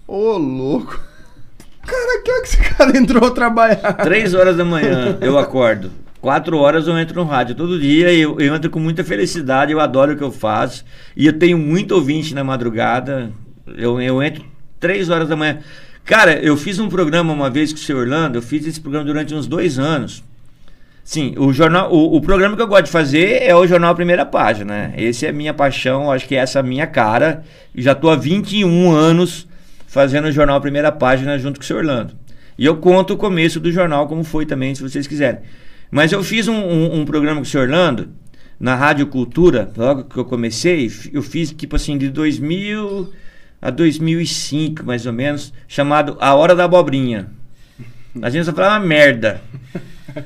ô 0.08 0.38
louco. 0.38 0.98
Cara, 1.86 2.22
que 2.22 2.32
hora 2.32 2.42
que 2.42 2.48
esse 2.48 2.58
cara 2.76 2.98
entrou 2.98 3.32
trabalhar? 3.32 3.94
3 3.94 4.34
horas 4.34 4.56
da 4.56 4.64
manhã 4.64 5.18
eu 5.22 5.38
acordo. 5.38 5.92
4 6.22 6.58
horas 6.58 6.88
eu 6.88 6.98
entro 6.98 7.16
no 7.16 7.30
rádio 7.30 7.56
todo 7.56 7.80
dia 7.80 8.12
e 8.12 8.22
eu, 8.22 8.40
eu 8.40 8.56
entro 8.56 8.70
com 8.70 8.80
muita 8.80 9.04
felicidade, 9.04 9.72
eu 9.72 9.80
adoro 9.80 10.14
o 10.14 10.18
que 10.18 10.24
eu 10.24 10.32
faço. 10.32 10.86
E 11.16 11.26
eu 11.26 11.34
tenho 11.34 11.58
muito 11.58 11.94
ouvinte 11.94 12.34
na 12.34 12.44
madrugada. 12.44 13.32
Eu, 13.76 14.02
eu 14.02 14.24
entro 14.24 14.46
3 14.80 15.10
horas 15.10 15.28
da 15.28 15.36
manhã. 15.36 15.60
Cara, 16.06 16.40
eu 16.40 16.56
fiz 16.56 16.80
um 16.80 16.88
programa 16.88 17.34
uma 17.34 17.50
vez 17.50 17.74
com 17.74 17.80
o 17.80 17.82
seu 17.82 17.98
Orlando, 17.98 18.38
eu 18.38 18.42
fiz 18.42 18.66
esse 18.66 18.80
programa 18.80 19.06
durante 19.06 19.36
uns 19.36 19.46
dois 19.46 19.78
anos. 19.78 20.24
Sim, 21.10 21.36
o 21.38 21.54
jornal, 21.54 21.90
o, 21.90 22.18
o 22.18 22.22
programa 22.22 22.58
que 22.58 22.62
eu 22.62 22.68
gosto 22.68 22.84
de 22.88 22.92
fazer 22.92 23.42
é 23.42 23.56
o 23.56 23.66
jornal 23.66 23.96
Primeira 23.96 24.26
Página. 24.26 24.74
né? 24.90 24.94
Esse 24.98 25.26
é 25.26 25.30
a 25.30 25.34
minha 25.34 25.54
paixão, 25.54 26.12
acho 26.12 26.28
que 26.28 26.36
essa 26.36 26.60
é 26.60 26.62
a 26.62 26.64
minha 26.64 26.86
cara. 26.86 27.44
E 27.74 27.82
já 27.82 27.96
tô 27.96 28.10
há 28.10 28.16
21 28.18 28.92
anos 28.92 29.48
fazendo 29.88 30.26
o 30.28 30.32
jornal 30.34 30.60
Primeira 30.60 30.92
Página 30.92 31.40
junto 31.40 31.62
com 31.62 31.64
o 31.64 31.66
seu 31.66 31.78
Orlando. 31.78 32.14
E 32.58 32.66
eu 32.66 32.76
conto 32.76 33.14
o 33.14 33.18
começo 33.18 33.58
do 33.58 33.72
jornal, 33.72 34.06
como 34.06 34.22
foi 34.26 34.46
também, 34.46 34.76
se 34.76 34.82
vocês 34.84 35.08
quiserem. 35.08 35.40
Mas 35.90 36.12
eu 36.12 36.22
fiz 36.26 36.50
um, 36.50 36.54
um- 36.58 37.00
um 37.00 37.06
programa 37.06 37.38
com 37.38 37.44
o 37.44 37.50
seu 37.50 37.62
Orlando, 37.62 38.10
na 38.60 38.76
Rádio 38.76 39.08
Cultura, 39.08 39.72
logo 39.78 40.04
que 40.04 40.18
eu 40.18 40.26
comecei, 40.26 40.92
eu 41.14 41.22
fiz 41.22 41.54
tipo 41.54 41.78
assim, 41.78 41.98
de 41.98 42.10
2000 42.10 43.14
a 43.62 43.70
2005, 43.70 44.86
mais 44.86 45.06
ou 45.06 45.14
menos, 45.14 45.54
chamado 45.70 46.18
A 46.20 46.34
Hora 46.36 46.54
da 46.54 46.66
Abobrinha. 46.66 47.28
A 48.22 48.30
gente 48.30 48.44
só 48.44 48.52
falava 48.52 48.86
merda. 48.86 49.40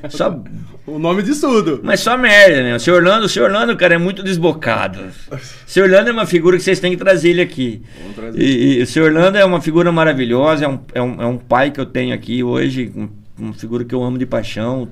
Só 0.08 0.42
O 0.86 0.98
nome 0.98 1.22
disso 1.22 1.40
tudo. 1.48 1.80
mas 1.82 2.00
só 2.00 2.16
merda, 2.18 2.62
né? 2.62 2.74
O 2.74 2.80
seu 2.80 2.94
Orlando, 2.94 3.26
o 3.26 3.28
seu 3.28 3.44
Orlando, 3.44 3.76
cara, 3.76 3.94
é 3.94 3.98
muito 3.98 4.22
desbocado. 4.22 4.98
O 5.30 5.38
seu 5.64 5.84
Orlando 5.84 6.10
é 6.10 6.12
uma 6.12 6.26
figura 6.26 6.56
que 6.56 6.62
vocês 6.64 6.80
têm 6.80 6.90
que 6.90 6.96
trazer 6.96 7.30
ele 7.30 7.40
aqui. 7.40 7.82
Vamos 8.00 8.16
trazer. 8.16 8.42
E, 8.42 8.78
e 8.78 8.82
o 8.82 8.86
seu 8.86 9.04
Orlando 9.04 9.38
é 9.38 9.44
uma 9.44 9.60
figura 9.60 9.92
maravilhosa, 9.92 10.64
é 10.64 10.68
um, 10.68 10.80
é 10.94 11.00
um, 11.02 11.22
é 11.22 11.26
um 11.26 11.38
pai 11.38 11.70
que 11.70 11.78
eu 11.80 11.86
tenho 11.86 12.12
aqui 12.12 12.42
hoje, 12.42 12.92
um- 12.96 13.08
uma 13.38 13.52
figura 13.54 13.84
que 13.84 13.94
eu 13.94 14.02
amo 14.02 14.18
de 14.18 14.26
paixão. 14.26 14.88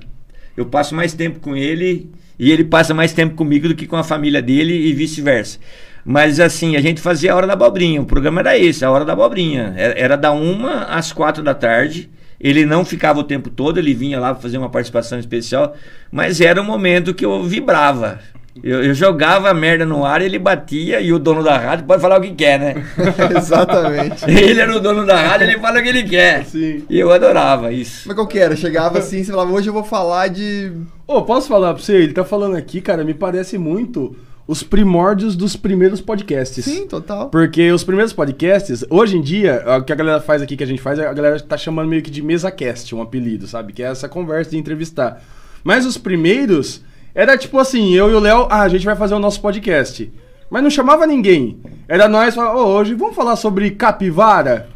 Eu 0.57 0.66
passo 0.66 0.95
mais 0.95 1.12
tempo 1.12 1.41
com 1.41 1.57
ele 1.57 2.09
e 2.38 2.53
ele 2.53 2.62
passa 2.64 2.95
mais 2.95 3.12
tempo 3.12 3.34
comigo 3.34 3.66
do 3.68 3.74
que 3.74 3.86
com 3.86 3.97
a 3.97 4.05
família 4.05 4.41
dele 4.41 4.72
e 4.88 4.93
vice-versa. 4.93 5.59
Mas 6.05 6.38
assim, 6.41 6.76
a 6.76 6.80
gente 6.80 7.01
fazia 7.01 7.32
a 7.32 7.36
hora 7.36 7.47
da 7.47 7.53
abobrinha. 7.55 8.01
O 8.01 8.07
programa 8.07 8.41
era 8.41 8.57
esse, 8.57 8.84
a 8.84 8.91
hora 8.91 9.05
da 9.05 9.12
abobrinha. 9.12 9.74
Era, 9.76 9.99
era 9.99 10.16
da 10.16 10.30
uma 10.32 10.84
às 10.84 11.12
quatro 11.12 11.43
da 11.43 11.53
tarde. 11.55 12.09
Ele 12.41 12.64
não 12.64 12.84
ficava 12.84 13.20
o 13.20 13.24
tempo 13.24 13.51
todo, 13.51 13.78
ele 13.78 13.93
vinha 13.93 14.18
lá 14.18 14.32
pra 14.32 14.43
fazer 14.43 14.57
uma 14.57 14.70
participação 14.70 15.18
especial, 15.18 15.74
mas 16.11 16.41
era 16.41 16.61
um 16.61 16.64
momento 16.64 17.12
que 17.12 17.24
eu 17.24 17.43
vibrava. 17.43 18.18
Eu, 18.62 18.82
eu 18.82 18.95
jogava 18.95 19.49
a 19.49 19.55
merda 19.55 19.86
no 19.86 20.05
ar, 20.05 20.20
ele 20.20 20.38
batia 20.38 21.01
e 21.01 21.12
o 21.12 21.18
dono 21.18 21.43
da 21.43 21.57
rádio 21.57 21.86
pode 21.86 22.03
falar 22.03 22.18
o 22.18 22.22
que 22.22 22.34
quer, 22.34 22.59
né? 22.59 22.84
Exatamente. 23.36 24.24
Ele 24.28 24.61
era 24.61 24.76
o 24.76 24.80
dono 24.80 25.07
da 25.07 25.16
rádio, 25.20 25.47
ele 25.49 25.59
fala 25.59 25.78
o 25.78 25.82
que 25.82 25.88
ele 25.88 26.03
quer. 26.03 26.45
Sim. 26.45 26.84
E 26.91 26.99
eu 26.99 27.12
adorava 27.12 27.72
isso. 27.72 28.09
Mas 28.09 28.14
qual 28.14 28.26
que 28.26 28.38
era? 28.38 28.57
Chegava 28.57 28.99
assim, 28.99 29.22
você 29.22 29.30
falava, 29.30 29.53
hoje 29.53 29.68
eu 29.68 29.72
vou 29.72 29.84
falar 29.84 30.28
de. 30.28 30.72
Ô, 31.07 31.22
posso 31.22 31.49
falar 31.49 31.74
pra 31.74 31.82
você? 31.82 31.95
Ele 31.95 32.12
tá 32.12 32.24
falando 32.24 32.57
aqui, 32.57 32.80
cara, 32.80 33.05
me 33.05 33.14
parece 33.14 33.57
muito 33.57 34.16
os 34.51 34.64
primórdios 34.64 35.36
dos 35.36 35.55
primeiros 35.55 36.01
podcasts. 36.01 36.64
Sim, 36.64 36.84
total. 36.84 37.30
Porque 37.30 37.70
os 37.70 37.84
primeiros 37.84 38.12
podcasts, 38.12 38.84
hoje 38.90 39.16
em 39.16 39.20
dia, 39.20 39.62
o 39.78 39.84
que 39.84 39.92
a 39.92 39.94
galera 39.94 40.20
faz 40.20 40.42
aqui, 40.42 40.57
que 40.57 40.64
a 40.64 40.66
gente 40.66 40.82
faz, 40.82 40.98
a 40.98 41.12
galera 41.12 41.38
tá 41.38 41.57
chamando 41.57 41.88
meio 41.88 42.03
que 42.03 42.11
de 42.11 42.20
mesa 42.20 42.51
cast, 42.51 42.92
um 42.92 43.01
apelido, 43.01 43.46
sabe? 43.46 43.72
Que 43.72 43.80
é 43.80 43.86
essa 43.86 44.09
conversa 44.09 44.51
de 44.51 44.59
entrevistar. 44.59 45.22
Mas 45.62 45.86
os 45.86 45.96
primeiros, 45.96 46.82
era 47.14 47.38
tipo 47.38 47.61
assim, 47.61 47.94
eu 47.94 48.11
e 48.11 48.14
o 48.14 48.18
Léo, 48.18 48.48
ah, 48.51 48.62
a 48.62 48.68
gente 48.68 48.84
vai 48.84 48.96
fazer 48.96 49.14
o 49.14 49.20
nosso 49.20 49.40
podcast. 49.40 50.12
Mas 50.51 50.64
não 50.64 50.70
chamava 50.70 51.07
ninguém. 51.07 51.61
Era 51.86 52.09
nós, 52.09 52.34
falava, 52.34 52.59
ô, 52.59 52.66
hoje 52.74 52.92
vamos 52.94 53.14
falar 53.14 53.36
sobre 53.36 53.70
capivara? 53.70 54.68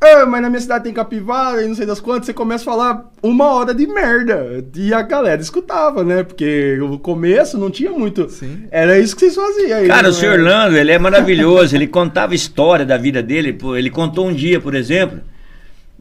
Ah, 0.00 0.26
mas 0.26 0.42
na 0.42 0.50
minha 0.50 0.60
cidade 0.60 0.84
tem 0.84 0.92
capivara 0.92 1.62
e 1.62 1.68
não 1.68 1.74
sei 1.74 1.86
das 1.86 2.00
quantas. 2.00 2.26
Você 2.26 2.34
começa 2.34 2.62
a 2.62 2.66
falar 2.66 3.10
uma 3.22 3.46
hora 3.46 3.74
de 3.74 3.86
merda. 3.86 4.62
E 4.74 4.92
a 4.92 5.00
galera 5.00 5.40
escutava, 5.40 6.04
né? 6.04 6.22
Porque 6.22 6.78
o 6.80 6.98
começo 6.98 7.56
não 7.56 7.70
tinha 7.70 7.90
muito. 7.90 8.28
Sim. 8.28 8.64
Era 8.70 8.98
isso 8.98 9.14
que 9.16 9.20
vocês 9.20 9.34
faziam. 9.34 9.78
aí, 9.78 9.88
Cara, 9.88 10.02
não 10.04 10.10
o 10.10 10.12
senhor 10.12 10.34
era? 10.34 10.42
Orlando, 10.42 10.76
ele 10.76 10.92
é 10.92 10.98
maravilhoso. 10.98 11.74
Ele 11.74 11.86
contava 11.86 12.32
a 12.32 12.36
história 12.36 12.84
da 12.84 12.98
vida 12.98 13.22
dele. 13.22 13.56
Ele 13.76 13.90
contou 13.90 14.28
um 14.28 14.34
dia, 14.34 14.60
por 14.60 14.74
exemplo, 14.74 15.18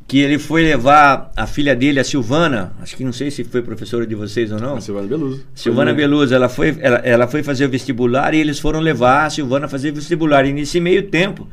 que 0.06 0.20
ele 0.20 0.38
foi 0.38 0.62
levar 0.62 1.32
a 1.34 1.48
filha 1.48 1.74
dele, 1.74 2.02
a 2.02 2.04
Silvana. 2.04 2.74
Acho 2.82 2.98
que 2.98 3.04
não 3.04 3.14
sei 3.14 3.32
se 3.32 3.46
foi 3.46 3.62
professora 3.62 4.06
de 4.06 4.14
vocês 4.14 4.52
ou 4.52 4.60
não. 4.60 4.76
A 4.76 4.82
Silvana 4.82 5.08
Beluso. 5.08 5.46
Silvana 5.56 5.94
Beluso, 5.94 6.36
ela 6.36 6.50
foi, 6.50 6.76
ela, 6.82 6.98
ela 6.98 7.28
foi 7.28 7.44
fazer 7.44 7.66
o 7.66 7.70
vestibular 7.70 8.34
e 8.34 8.40
eles 8.40 8.60
foram 8.60 8.82
levar 8.82 9.26
a 9.26 9.30
Silvana 9.30 9.68
a 9.68 9.70
fazer 9.70 9.92
o 9.92 9.96
vestibular. 9.96 10.46
E 10.46 10.52
nesse 10.52 10.82
meio 10.82 11.04
tempo, 11.04 11.48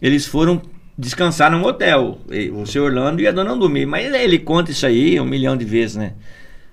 eles 0.00 0.26
foram 0.26 0.62
descansar 0.96 1.50
num 1.50 1.64
hotel. 1.64 2.18
O 2.52 2.66
senhor 2.66 2.86
Orlando 2.86 3.20
e 3.20 3.26
a 3.26 3.32
dona 3.32 3.52
Andume. 3.52 3.84
Mas 3.86 4.12
ele 4.12 4.38
conta 4.38 4.70
isso 4.70 4.86
aí 4.86 5.20
um 5.20 5.24
milhão 5.24 5.56
de 5.56 5.64
vezes, 5.64 5.96
né? 5.96 6.12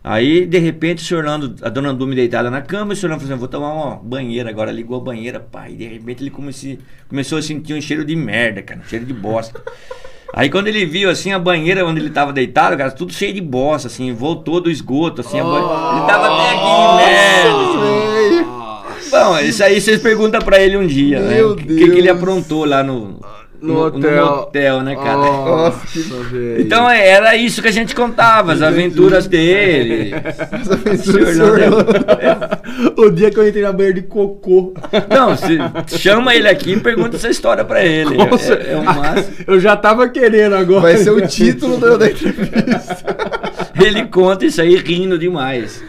Aí, 0.04 0.48
de 0.48 0.58
repente, 0.58 1.04
o 1.04 1.06
senhor 1.06 1.24
Orlando, 1.24 1.56
a 1.62 1.70
dona 1.70 1.90
Andume 1.90 2.16
deitada 2.16 2.50
na 2.50 2.62
cama, 2.62 2.92
e 2.92 2.96
o 2.96 2.98
senhor 2.98 3.12
Orlando 3.12 3.22
falou 3.22 3.34
assim, 3.34 3.40
vou 3.40 3.48
tomar 3.48 3.74
uma 3.74 3.96
banheira 3.98 4.50
agora. 4.50 4.72
Ligou 4.72 4.98
a 4.98 5.04
banheira, 5.04 5.40
pai. 5.40 5.74
De 5.74 5.88
repente 5.88 6.24
ele 6.24 6.32
comecei, 6.32 6.80
começou 7.08 7.38
a 7.38 7.42
sentir 7.42 7.74
um 7.74 7.82
cheiro 7.82 8.04
de 8.04 8.16
merda, 8.16 8.62
cara. 8.62 8.82
Um 8.84 8.90
cheiro 8.90 9.06
de 9.06 9.14
bosta. 9.14 9.62
Aí 10.34 10.50
quando 10.50 10.68
ele 10.68 10.86
viu 10.86 11.10
assim 11.10 11.34
a 11.34 11.40
banheira 11.40 11.86
onde 11.86 12.00
ele 12.00 12.10
tava 12.10 12.32
deitado, 12.32 12.78
cara, 12.78 12.90
tudo 12.90 13.12
cheio 13.12 13.34
de 13.34 13.42
bosta, 13.42 13.90
assim, 13.90 14.14
voltou 14.14 14.62
do 14.62 14.72
esgoto, 14.72 15.22
assim, 15.22 15.40
a 15.40 15.44
banheira. 15.44 15.68
Ele 15.68 16.08
tava 16.08 16.28
até 16.34 16.50
aqui 16.50 16.70
em 16.70 16.96
merda. 16.96 17.82
Véi. 17.82 18.46
Bom, 19.12 19.40
isso 19.40 19.62
aí 19.62 19.82
vocês 19.82 20.02
perguntam 20.02 20.42
pra 20.42 20.60
ele 20.60 20.78
um 20.78 20.88
dia, 20.88 21.20
né? 21.20 21.36
Meu 21.36 21.52
O 21.52 21.56
que, 21.58 21.66
que 21.66 21.98
ele 21.98 22.10
aprontou 22.10 22.64
lá 22.64 22.82
no, 22.82 23.20
No 23.62 23.80
hotel. 23.86 24.26
hotel, 24.26 24.82
né, 24.82 24.96
cara? 24.96 25.18
Nossa. 25.18 25.82
Então 26.58 26.90
é, 26.90 27.08
era 27.08 27.36
isso 27.36 27.62
que 27.62 27.68
a 27.68 27.72
gente 27.72 27.94
contava, 27.94 28.54
as 28.54 28.62
aventuras 28.62 29.28
dele. 29.28 30.14
Essa 30.16 30.74
aventura 30.74 31.34
do 31.34 31.44
Orlando. 31.44 31.86
o 32.98 33.10
dia 33.10 33.30
que 33.30 33.38
eu 33.38 33.48
entrei 33.48 33.64
na 33.64 33.72
banheira 33.72 34.02
de 34.02 34.08
cocô. 34.08 34.74
Não, 35.10 35.36
se, 35.36 35.98
chama 35.98 36.34
ele 36.36 36.48
aqui 36.48 36.74
e 36.74 36.80
pergunta 36.80 37.16
essa 37.18 37.30
história 37.30 37.64
pra 37.64 37.84
ele. 37.84 38.16
Nossa, 38.16 38.54
É, 38.54 38.74
é 38.74 38.78
um 38.78 38.84
máximo. 38.84 39.36
Eu 39.46 39.60
já 39.60 39.76
tava 39.76 40.08
querendo 40.10 40.56
agora. 40.56 40.82
Vai 40.82 40.98
ser 40.98 41.12
o 41.12 41.28
título 41.28 41.78
da, 41.78 41.98
da 41.98 42.10
entrevista. 42.10 43.06
Ele 43.80 44.06
conta 44.06 44.46
isso 44.46 44.62
aí 44.62 44.76
rindo 44.76 45.18
demais. 45.18 45.84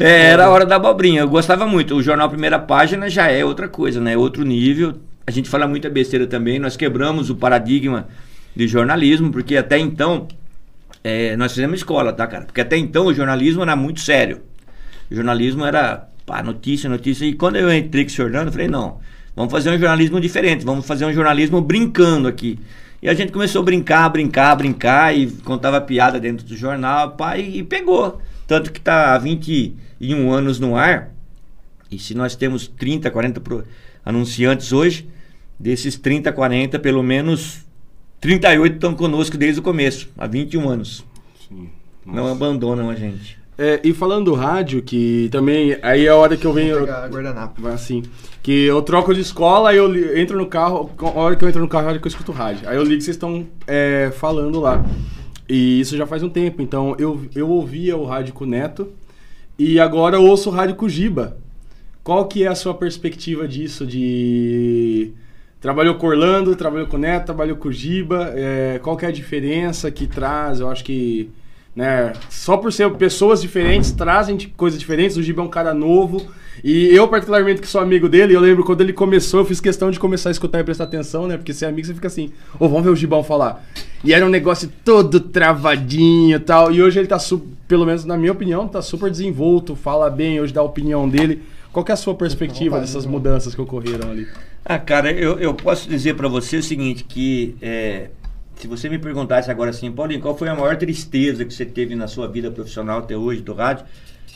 É, 0.00 0.26
era 0.30 0.46
a 0.46 0.50
hora 0.50 0.66
da 0.66 0.76
abobrinha. 0.76 1.22
Eu 1.22 1.28
gostava 1.28 1.66
muito. 1.66 1.96
O 1.96 2.02
jornal 2.02 2.28
Primeira 2.28 2.58
Página 2.58 3.08
já 3.08 3.28
é 3.28 3.44
outra 3.44 3.68
coisa, 3.68 4.00
né? 4.00 4.16
Outro 4.16 4.44
nível. 4.44 4.94
A 5.28 5.30
gente 5.30 5.46
fala 5.50 5.68
muita 5.68 5.90
besteira 5.90 6.26
também. 6.26 6.58
Nós 6.58 6.74
quebramos 6.74 7.28
o 7.28 7.36
paradigma 7.36 8.08
de 8.56 8.66
jornalismo, 8.66 9.30
porque 9.30 9.58
até 9.58 9.78
então 9.78 10.26
é, 11.04 11.36
nós 11.36 11.52
fizemos 11.52 11.80
escola, 11.80 12.14
tá, 12.14 12.26
cara? 12.26 12.46
Porque 12.46 12.62
até 12.62 12.78
então 12.78 13.04
o 13.04 13.12
jornalismo 13.12 13.60
era 13.60 13.76
muito 13.76 14.00
sério. 14.00 14.40
O 15.10 15.14
jornalismo 15.14 15.66
era 15.66 16.08
pá, 16.24 16.42
notícia, 16.42 16.88
notícia. 16.88 17.26
E 17.26 17.34
quando 17.34 17.56
eu 17.56 17.70
entrei 17.70 18.04
com 18.04 18.10
o 18.10 18.14
senhor 18.14 18.34
eu 18.34 18.50
falei, 18.50 18.68
não, 18.68 19.00
vamos 19.36 19.52
fazer 19.52 19.68
um 19.68 19.78
jornalismo 19.78 20.18
diferente, 20.18 20.64
vamos 20.64 20.86
fazer 20.86 21.04
um 21.04 21.12
jornalismo 21.12 21.60
brincando 21.60 22.26
aqui. 22.26 22.58
E 23.02 23.06
a 23.06 23.12
gente 23.12 23.30
começou 23.30 23.60
a 23.60 23.64
brincar, 23.66 24.08
brincar, 24.08 24.56
brincar, 24.56 25.14
e 25.14 25.26
contava 25.44 25.78
piada 25.78 26.18
dentro 26.18 26.46
do 26.46 26.56
jornal, 26.56 27.16
pá, 27.16 27.36
e, 27.36 27.58
e 27.58 27.62
pegou. 27.62 28.18
Tanto 28.46 28.72
que 28.72 28.80
tá 28.80 29.12
há 29.12 29.18
21 29.18 30.32
anos 30.32 30.58
no 30.58 30.74
ar, 30.74 31.10
e 31.90 31.98
se 31.98 32.14
nós 32.14 32.34
temos 32.34 32.66
30, 32.66 33.10
40 33.10 33.40
pro- 33.42 33.64
anunciantes 34.02 34.72
hoje, 34.72 35.06
desses 35.58 35.96
30, 35.96 36.32
40, 36.32 36.78
pelo 36.78 37.02
menos 37.02 37.64
38 38.20 38.74
estão 38.74 38.94
conosco 38.94 39.36
desde 39.36 39.60
o 39.60 39.62
começo, 39.62 40.08
há 40.16 40.26
21 40.26 40.68
anos. 40.68 41.04
Não 42.06 42.26
abandonam 42.30 42.88
a 42.90 42.94
gente. 42.94 43.36
É, 43.60 43.80
e 43.82 43.92
falando 43.92 44.26
do 44.26 44.34
rádio, 44.34 44.80
que 44.82 45.28
também. 45.32 45.76
Aí 45.82 46.06
é 46.06 46.08
a 46.10 46.14
hora 46.14 46.36
que 46.36 46.44
eu 46.46 46.52
venho. 46.52 46.84
Guardanapo. 46.84 47.66
Assim. 47.66 48.04
Que 48.40 48.64
eu 48.64 48.80
troco 48.82 49.12
de 49.12 49.20
escola, 49.20 49.70
aí 49.70 49.76
eu 49.76 49.88
li- 49.88 50.20
entro 50.20 50.38
no 50.38 50.46
carro. 50.46 50.90
A 50.96 51.06
hora 51.18 51.34
que 51.34 51.44
eu 51.44 51.48
entro 51.48 51.60
no 51.60 51.68
carro, 51.68 51.84
é 51.84 51.86
a 51.86 51.90
hora 51.90 51.98
que 51.98 52.06
eu 52.06 52.08
escuto 52.08 52.30
rádio. 52.30 52.68
Aí 52.68 52.76
eu 52.76 52.82
ligo 52.84 52.98
que 52.98 53.02
vocês 53.04 53.16
estão 53.16 53.44
é, 53.66 54.12
falando 54.16 54.60
lá. 54.60 54.84
E 55.48 55.80
isso 55.80 55.96
já 55.96 56.06
faz 56.06 56.22
um 56.22 56.28
tempo. 56.28 56.62
Então 56.62 56.94
eu, 57.00 57.20
eu 57.34 57.50
ouvia 57.50 57.96
o 57.96 58.04
rádio 58.06 58.32
com 58.32 58.44
o 58.44 58.46
Neto. 58.46 58.88
E 59.58 59.80
agora 59.80 60.16
eu 60.16 60.22
ouço 60.22 60.50
o 60.50 60.52
rádio 60.52 60.76
com 60.76 60.86
o 60.86 60.88
Giba. 60.88 61.36
Qual 62.04 62.26
que 62.26 62.44
é 62.44 62.46
a 62.46 62.54
sua 62.54 62.74
perspectiva 62.74 63.46
disso? 63.48 63.84
De. 63.84 65.10
Trabalhou 65.60 65.96
com 65.96 66.06
Orlando, 66.06 66.54
trabalhou 66.54 66.86
com 66.86 66.96
o 66.96 67.00
Neto, 67.00 67.26
trabalhou 67.26 67.56
com 67.56 67.68
o 67.68 67.72
Giba. 67.72 68.32
é, 68.34 68.78
qual 68.82 68.96
que 68.96 69.04
é 69.04 69.08
a 69.08 69.12
diferença 69.12 69.90
que 69.90 70.06
traz? 70.06 70.60
Eu 70.60 70.70
acho 70.70 70.84
que 70.84 71.30
né? 71.78 72.12
Só 72.28 72.56
por 72.56 72.72
ser 72.72 72.90
pessoas 72.94 73.40
diferentes, 73.40 73.92
trazem 73.92 74.36
coisas 74.56 74.80
diferentes. 74.80 75.16
O 75.16 75.22
Giba 75.22 75.42
é 75.42 75.44
um 75.44 75.48
cara 75.48 75.72
novo. 75.72 76.26
E 76.64 76.88
eu, 76.88 77.06
particularmente, 77.06 77.60
que 77.60 77.68
sou 77.68 77.80
amigo 77.80 78.08
dele, 78.08 78.34
eu 78.34 78.40
lembro 78.40 78.64
quando 78.64 78.80
ele 78.80 78.92
começou, 78.92 79.38
eu 79.38 79.46
fiz 79.46 79.60
questão 79.60 79.88
de 79.88 80.00
começar 80.00 80.30
a 80.30 80.32
escutar 80.32 80.58
e 80.58 80.64
prestar 80.64 80.84
atenção, 80.84 81.28
né? 81.28 81.36
Porque 81.36 81.54
ser 81.54 81.66
amigo, 81.66 81.86
você 81.86 81.94
fica 81.94 82.08
assim, 82.08 82.32
ô, 82.58 82.68
vamos 82.68 82.82
ver 82.82 82.90
o 82.90 82.96
Gibão 82.96 83.22
falar. 83.22 83.64
E 84.02 84.12
era 84.12 84.26
um 84.26 84.28
negócio 84.28 84.68
todo 84.84 85.20
travadinho 85.20 86.34
e 86.34 86.40
tal. 86.40 86.72
E 86.72 86.82
hoje 86.82 86.98
ele 86.98 87.06
tá, 87.06 87.18
pelo 87.68 87.86
menos 87.86 88.04
na 88.04 88.16
minha 88.16 88.32
opinião, 88.32 88.66
tá 88.66 88.82
super 88.82 89.08
desenvolto, 89.08 89.76
fala 89.76 90.10
bem, 90.10 90.40
hoje 90.40 90.52
dá 90.52 90.60
a 90.60 90.64
opinião 90.64 91.08
dele. 91.08 91.42
Qual 91.72 91.86
é 91.88 91.92
a 91.92 91.96
sua 91.96 92.16
perspectiva 92.16 92.80
dessas 92.80 93.06
mudanças 93.06 93.54
que 93.54 93.60
ocorreram 93.60 94.10
ali? 94.10 94.26
Ah, 94.70 94.78
cara, 94.78 95.10
eu, 95.10 95.38
eu 95.38 95.54
posso 95.54 95.88
dizer 95.88 96.14
para 96.14 96.28
você 96.28 96.58
o 96.58 96.62
seguinte, 96.62 97.02
que 97.02 97.56
é, 97.62 98.10
se 98.54 98.68
você 98.68 98.86
me 98.86 98.98
perguntasse 98.98 99.50
agora 99.50 99.70
assim, 99.70 99.90
Paulinho, 99.90 100.20
qual 100.20 100.36
foi 100.36 100.46
a 100.46 100.54
maior 100.54 100.76
tristeza 100.76 101.42
que 101.42 101.54
você 101.54 101.64
teve 101.64 101.94
na 101.94 102.06
sua 102.06 102.28
vida 102.28 102.50
profissional 102.50 102.98
até 102.98 103.16
hoje 103.16 103.40
do 103.40 103.54
rádio? 103.54 103.86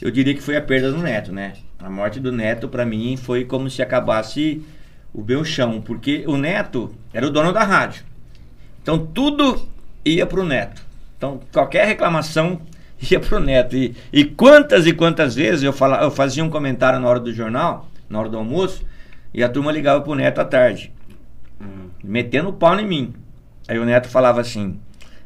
Eu 0.00 0.10
diria 0.10 0.32
que 0.32 0.40
foi 0.40 0.56
a 0.56 0.62
perda 0.62 0.90
do 0.90 0.96
Neto, 0.96 1.30
né? 1.30 1.52
A 1.78 1.90
morte 1.90 2.18
do 2.18 2.32
Neto, 2.32 2.66
para 2.66 2.86
mim, 2.86 3.14
foi 3.14 3.44
como 3.44 3.68
se 3.68 3.82
acabasse 3.82 4.64
o 5.12 5.22
meu 5.22 5.44
chão, 5.44 5.82
porque 5.82 6.24
o 6.26 6.38
Neto 6.38 6.94
era 7.12 7.26
o 7.26 7.30
dono 7.30 7.52
da 7.52 7.62
rádio. 7.62 8.02
Então 8.82 8.98
tudo 8.98 9.68
ia 10.02 10.24
pro 10.24 10.46
Neto. 10.46 10.80
Então 11.18 11.40
qualquer 11.52 11.86
reclamação 11.86 12.62
ia 13.10 13.20
pro 13.20 13.38
Neto. 13.38 13.76
E, 13.76 13.94
e 14.10 14.24
quantas 14.24 14.86
e 14.86 14.94
quantas 14.94 15.34
vezes 15.34 15.62
eu, 15.62 15.74
fala, 15.74 16.02
eu 16.02 16.10
fazia 16.10 16.42
um 16.42 16.48
comentário 16.48 16.98
na 16.98 17.06
hora 17.06 17.20
do 17.20 17.34
jornal, 17.34 17.90
na 18.08 18.18
hora 18.18 18.30
do 18.30 18.38
almoço, 18.38 18.82
e 19.34 19.42
a 19.42 19.48
turma 19.48 19.72
ligava 19.72 20.00
pro 20.00 20.14
Neto 20.14 20.40
à 20.40 20.44
tarde, 20.44 20.92
hum. 21.60 21.88
metendo 22.02 22.50
o 22.50 22.52
pau 22.52 22.78
em 22.78 22.86
mim. 22.86 23.14
Aí 23.68 23.78
o 23.78 23.84
Neto 23.84 24.08
falava 24.08 24.40
assim: 24.40 24.78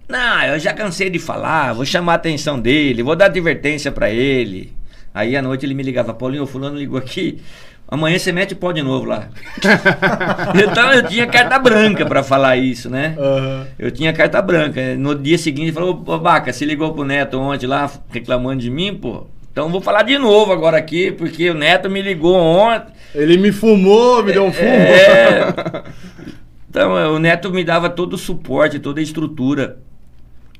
Não, 0.08 0.42
eu 0.44 0.58
já 0.58 0.72
cansei 0.72 1.10
de 1.10 1.18
falar, 1.18 1.72
vou 1.72 1.84
chamar 1.84 2.12
a 2.12 2.16
atenção 2.16 2.58
dele, 2.60 3.02
vou 3.02 3.16
dar 3.16 3.26
advertência 3.26 3.90
para 3.90 4.10
ele. 4.10 4.72
Aí 5.14 5.36
à 5.36 5.42
noite 5.42 5.64
ele 5.64 5.74
me 5.74 5.82
ligava: 5.82 6.12
Paulinho, 6.12 6.42
o 6.42 6.46
fulano 6.46 6.78
ligou 6.78 6.98
aqui. 6.98 7.40
Amanhã 7.88 8.18
você 8.18 8.32
mete 8.32 8.52
o 8.52 8.56
pau 8.56 8.72
de 8.72 8.82
novo 8.82 9.06
lá. 9.06 9.28
então 10.68 10.92
eu 10.92 11.06
tinha 11.06 11.26
carta 11.26 11.56
branca 11.58 12.04
para 12.04 12.22
falar 12.22 12.56
isso, 12.56 12.90
né? 12.90 13.14
Uhum. 13.16 13.66
Eu 13.78 13.90
tinha 13.92 14.12
carta 14.12 14.42
branca. 14.42 14.96
No 14.96 15.14
dia 15.14 15.38
seguinte 15.38 15.68
ele 15.68 15.72
falou: 15.72 16.02
Ô 16.04 16.18
Baca, 16.18 16.52
se 16.52 16.64
ligou 16.64 16.92
pro 16.92 17.04
Neto 17.04 17.38
ontem 17.38 17.66
lá 17.66 17.90
reclamando 18.10 18.60
de 18.60 18.70
mim, 18.70 18.94
pô. 18.94 19.26
Então 19.52 19.68
vou 19.70 19.80
falar 19.80 20.02
de 20.02 20.18
novo 20.18 20.52
agora 20.52 20.76
aqui, 20.76 21.12
porque 21.12 21.48
o 21.48 21.54
Neto 21.54 21.88
me 21.88 22.02
ligou 22.02 22.36
ontem. 22.36 22.92
Ele 23.14 23.36
me 23.36 23.52
fumou, 23.52 24.22
me 24.22 24.32
deu 24.32 24.44
um 24.44 24.52
fumo. 24.52 24.68
É, 24.68 25.54
então, 26.68 26.98
é, 26.98 27.08
o 27.08 27.18
Neto 27.18 27.50
me 27.50 27.64
dava 27.64 27.88
todo 27.88 28.14
o 28.14 28.18
suporte, 28.18 28.78
toda 28.78 29.00
a 29.00 29.02
estrutura. 29.02 29.78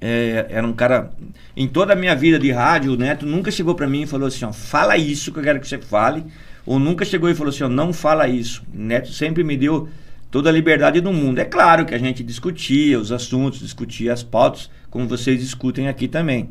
É, 0.01 0.47
era 0.51 0.67
um 0.67 0.73
cara. 0.73 1.11
Em 1.57 1.67
toda 1.67 1.93
a 1.93 1.97
minha 1.97 2.15
vida 2.15 2.39
de 2.39 2.51
rádio, 2.51 2.93
o 2.93 2.97
Neto 2.97 3.25
nunca 3.25 3.51
chegou 3.51 3.75
para 3.75 3.87
mim 3.87 4.03
e 4.03 4.07
falou 4.07 4.29
assim: 4.29 4.45
ó, 4.45 4.53
fala 4.53 4.97
isso 4.97 5.33
que 5.33 5.39
eu 5.39 5.43
quero 5.43 5.61
que 5.61 5.69
você 5.69 5.79
fale. 5.79 6.25
Ou 6.65 6.79
nunca 6.79 7.05
chegou 7.05 7.31
e 7.31 7.35
falou 7.35 7.51
assim: 7.51 7.65
ó, 7.65 7.69
não 7.69 7.93
fala 7.93 8.29
isso. 8.29 8.63
O 8.75 8.79
Neto 8.79 9.13
sempre 9.13 9.43
me 9.43 9.57
deu 9.57 9.89
toda 10.31 10.51
a 10.51 10.53
liberdade 10.53 11.01
do 11.01 11.13
mundo. 11.13 11.39
É 11.39 11.45
claro 11.45 11.87
que 11.87 11.95
a 11.95 11.99
gente 11.99 12.23
discutia 12.23 12.99
os 12.99 13.13
assuntos, 13.13 13.61
discutia 13.61 14.13
as 14.13 14.23
pautas, 14.23 14.71
como 14.91 15.09
vocês 15.09 15.41
discutem 15.41 15.89
aqui 15.89 16.09
também. 16.09 16.51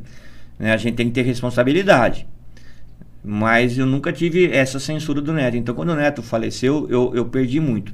Né? 0.57 0.73
A 0.73 0.77
gente 0.77 0.95
tem 0.95 1.07
que 1.07 1.13
ter 1.13 1.21
responsabilidade. 1.23 2.27
Mas 3.25 3.77
eu 3.77 3.85
nunca 3.85 4.13
tive 4.13 4.51
essa 4.51 4.79
censura 4.79 5.19
do 5.19 5.33
Neto. 5.33 5.57
Então, 5.57 5.73
quando 5.73 5.89
o 5.89 5.95
Neto 5.95 6.21
faleceu, 6.21 6.85
eu, 6.89 7.11
eu 7.15 7.25
perdi 7.25 7.59
muito. 7.59 7.91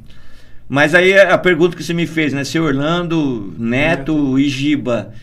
Mas 0.68 0.94
aí 0.94 1.18
a 1.18 1.38
pergunta 1.38 1.76
que 1.76 1.84
você 1.84 1.94
me 1.94 2.06
fez, 2.06 2.34
né? 2.34 2.44
Seu 2.44 2.64
Orlando, 2.64 3.54
Neto, 3.58 4.14
Neto. 4.14 4.40
e 4.40 4.50
Giba. 4.50 5.14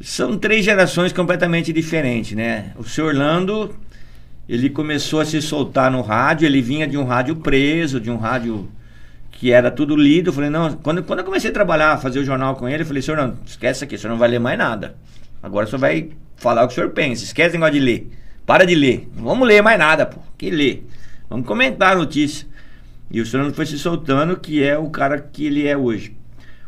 São 0.00 0.38
três 0.38 0.64
gerações 0.64 1.12
completamente 1.12 1.72
diferentes, 1.72 2.36
né? 2.36 2.72
O 2.76 2.84
seu 2.84 3.06
Orlando, 3.06 3.74
ele 4.48 4.70
começou 4.70 5.20
a 5.20 5.24
se 5.24 5.40
soltar 5.42 5.90
no 5.90 6.00
rádio, 6.00 6.46
ele 6.46 6.62
vinha 6.62 6.86
de 6.86 6.96
um 6.96 7.04
rádio 7.04 7.36
preso, 7.36 8.00
de 8.00 8.10
um 8.10 8.16
rádio 8.16 8.68
que 9.30 9.52
era 9.52 9.70
tudo 9.70 9.94
lido. 9.94 10.30
Eu 10.30 10.32
falei, 10.32 10.50
não, 10.50 10.72
quando, 10.74 11.02
quando 11.02 11.18
eu 11.20 11.24
comecei 11.24 11.50
a 11.50 11.52
trabalhar, 11.52 11.98
fazer 11.98 12.18
o 12.18 12.24
jornal 12.24 12.56
com 12.56 12.68
ele, 12.68 12.82
eu 12.82 12.86
falei, 12.86 13.02
senhor, 13.02 13.16
não, 13.16 13.36
esquece 13.44 13.84
aqui, 13.84 13.94
o 13.94 13.98
senhor 13.98 14.12
não 14.12 14.18
vai 14.18 14.28
ler 14.28 14.38
mais 14.38 14.58
nada. 14.58 14.96
Agora 15.42 15.66
o 15.66 15.68
senhor 15.68 15.80
vai 15.80 16.10
falar 16.36 16.64
o 16.64 16.66
que 16.66 16.72
o 16.72 16.74
senhor 16.74 16.90
pensa, 16.90 17.24
esquece 17.24 17.56
o 17.56 17.58
negócio 17.58 17.74
de 17.74 17.80
ler. 17.80 18.19
Para 18.50 18.66
de 18.66 18.74
ler. 18.74 19.08
Não 19.16 19.22
vamos 19.22 19.46
ler 19.46 19.62
mais 19.62 19.78
nada, 19.78 20.04
pô. 20.04 20.18
Que 20.36 20.50
ler? 20.50 20.84
Vamos 21.28 21.46
comentar 21.46 21.92
a 21.92 21.94
notícia. 21.94 22.48
E 23.08 23.20
o 23.20 23.24
Fernando 23.24 23.54
foi 23.54 23.64
se 23.64 23.78
soltando, 23.78 24.36
que 24.36 24.60
é 24.60 24.76
o 24.76 24.90
cara 24.90 25.20
que 25.20 25.46
ele 25.46 25.68
é 25.68 25.76
hoje. 25.76 26.16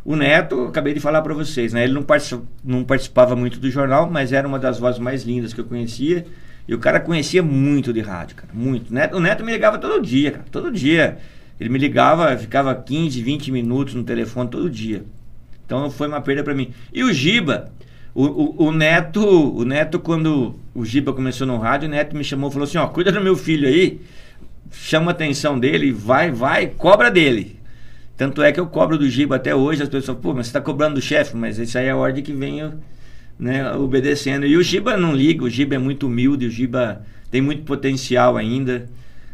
O 0.04 0.14
Neto, 0.14 0.66
acabei 0.66 0.94
de 0.94 1.00
falar 1.00 1.22
para 1.22 1.34
vocês, 1.34 1.72
né? 1.72 1.82
Ele 1.82 1.92
não, 1.92 2.04
participava, 2.04 2.46
não 2.62 2.84
participava 2.84 3.34
muito 3.34 3.58
do 3.58 3.68
jornal, 3.68 4.08
mas 4.08 4.32
era 4.32 4.46
uma 4.46 4.60
das 4.60 4.78
vozes 4.78 5.00
mais 5.00 5.24
lindas 5.24 5.52
que 5.52 5.60
eu 5.60 5.64
conhecia. 5.64 6.24
E 6.68 6.72
o 6.72 6.78
cara 6.78 7.00
conhecia 7.00 7.42
muito 7.42 7.92
de 7.92 8.00
rádio, 8.00 8.36
cara, 8.36 8.50
muito. 8.54 8.92
O 8.92 8.94
Neto, 8.94 9.16
o 9.16 9.20
Neto 9.20 9.44
me 9.44 9.50
ligava 9.50 9.76
todo 9.76 10.00
dia, 10.00 10.30
cara, 10.30 10.44
todo 10.52 10.70
dia. 10.70 11.18
Ele 11.58 11.68
me 11.68 11.80
ligava, 11.80 12.36
ficava 12.36 12.72
15, 12.76 13.20
20 13.20 13.50
minutos 13.50 13.94
no 13.94 14.04
telefone 14.04 14.48
todo 14.48 14.70
dia. 14.70 15.04
Então 15.66 15.90
foi 15.90 16.06
uma 16.06 16.20
perda 16.20 16.44
para 16.44 16.54
mim. 16.54 16.72
E 16.92 17.02
o 17.02 17.12
Giba, 17.12 17.72
o, 18.14 18.24
o, 18.24 18.66
o, 18.66 18.72
Neto, 18.72 19.22
o 19.24 19.64
Neto 19.64 19.98
quando 19.98 20.54
o 20.74 20.84
Giba 20.84 21.12
começou 21.12 21.46
no 21.46 21.58
rádio, 21.58 21.88
o 21.88 21.90
Neto 21.90 22.16
me 22.16 22.24
chamou 22.24 22.50
e 22.50 22.52
falou 22.52 22.66
assim, 22.66 22.78
ó, 22.78 22.86
cuida 22.86 23.10
do 23.10 23.20
meu 23.20 23.36
filho 23.36 23.66
aí, 23.66 24.00
chama 24.70 25.10
a 25.10 25.14
atenção 25.14 25.58
dele, 25.58 25.92
vai, 25.92 26.30
vai, 26.30 26.66
cobra 26.66 27.10
dele. 27.10 27.60
Tanto 28.16 28.42
é 28.42 28.52
que 28.52 28.60
eu 28.60 28.66
cobro 28.66 28.98
do 28.98 29.08
Giba 29.08 29.36
até 29.36 29.54
hoje, 29.54 29.82
as 29.82 29.88
pessoas, 29.88 30.18
pô, 30.18 30.34
mas 30.34 30.46
você 30.46 30.50
está 30.50 30.60
cobrando 30.60 30.96
do 30.96 31.00
chefe, 31.00 31.36
mas 31.36 31.58
isso 31.58 31.76
aí 31.78 31.86
é 31.86 31.90
a 31.90 31.96
ordem 31.96 32.22
que 32.22 32.32
vem 32.32 32.62
né, 33.38 33.72
obedecendo. 33.74 34.46
E 34.46 34.56
o 34.56 34.62
Giba 34.62 34.96
não 34.96 35.14
liga, 35.14 35.44
o 35.44 35.50
Giba 35.50 35.74
é 35.74 35.78
muito 35.78 36.06
humilde, 36.06 36.46
o 36.46 36.50
Giba 36.50 37.02
tem 37.30 37.40
muito 37.40 37.64
potencial 37.64 38.36
ainda. 38.36 38.88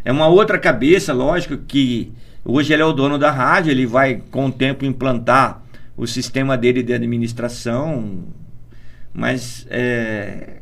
É 0.04 0.12
uma 0.12 0.28
outra 0.28 0.58
cabeça, 0.58 1.12
lógico, 1.12 1.56
que 1.56 2.12
hoje 2.44 2.72
ele 2.72 2.82
é 2.82 2.84
o 2.84 2.92
dono 2.92 3.18
da 3.18 3.30
rádio, 3.30 3.70
ele 3.70 3.84
vai 3.84 4.22
com 4.30 4.46
o 4.46 4.52
tempo 4.52 4.84
implantar 4.84 5.62
o 5.96 6.06
sistema 6.06 6.56
dele 6.56 6.82
de 6.82 6.94
administração, 6.94 8.24
mas 9.12 9.66
é, 9.70 10.58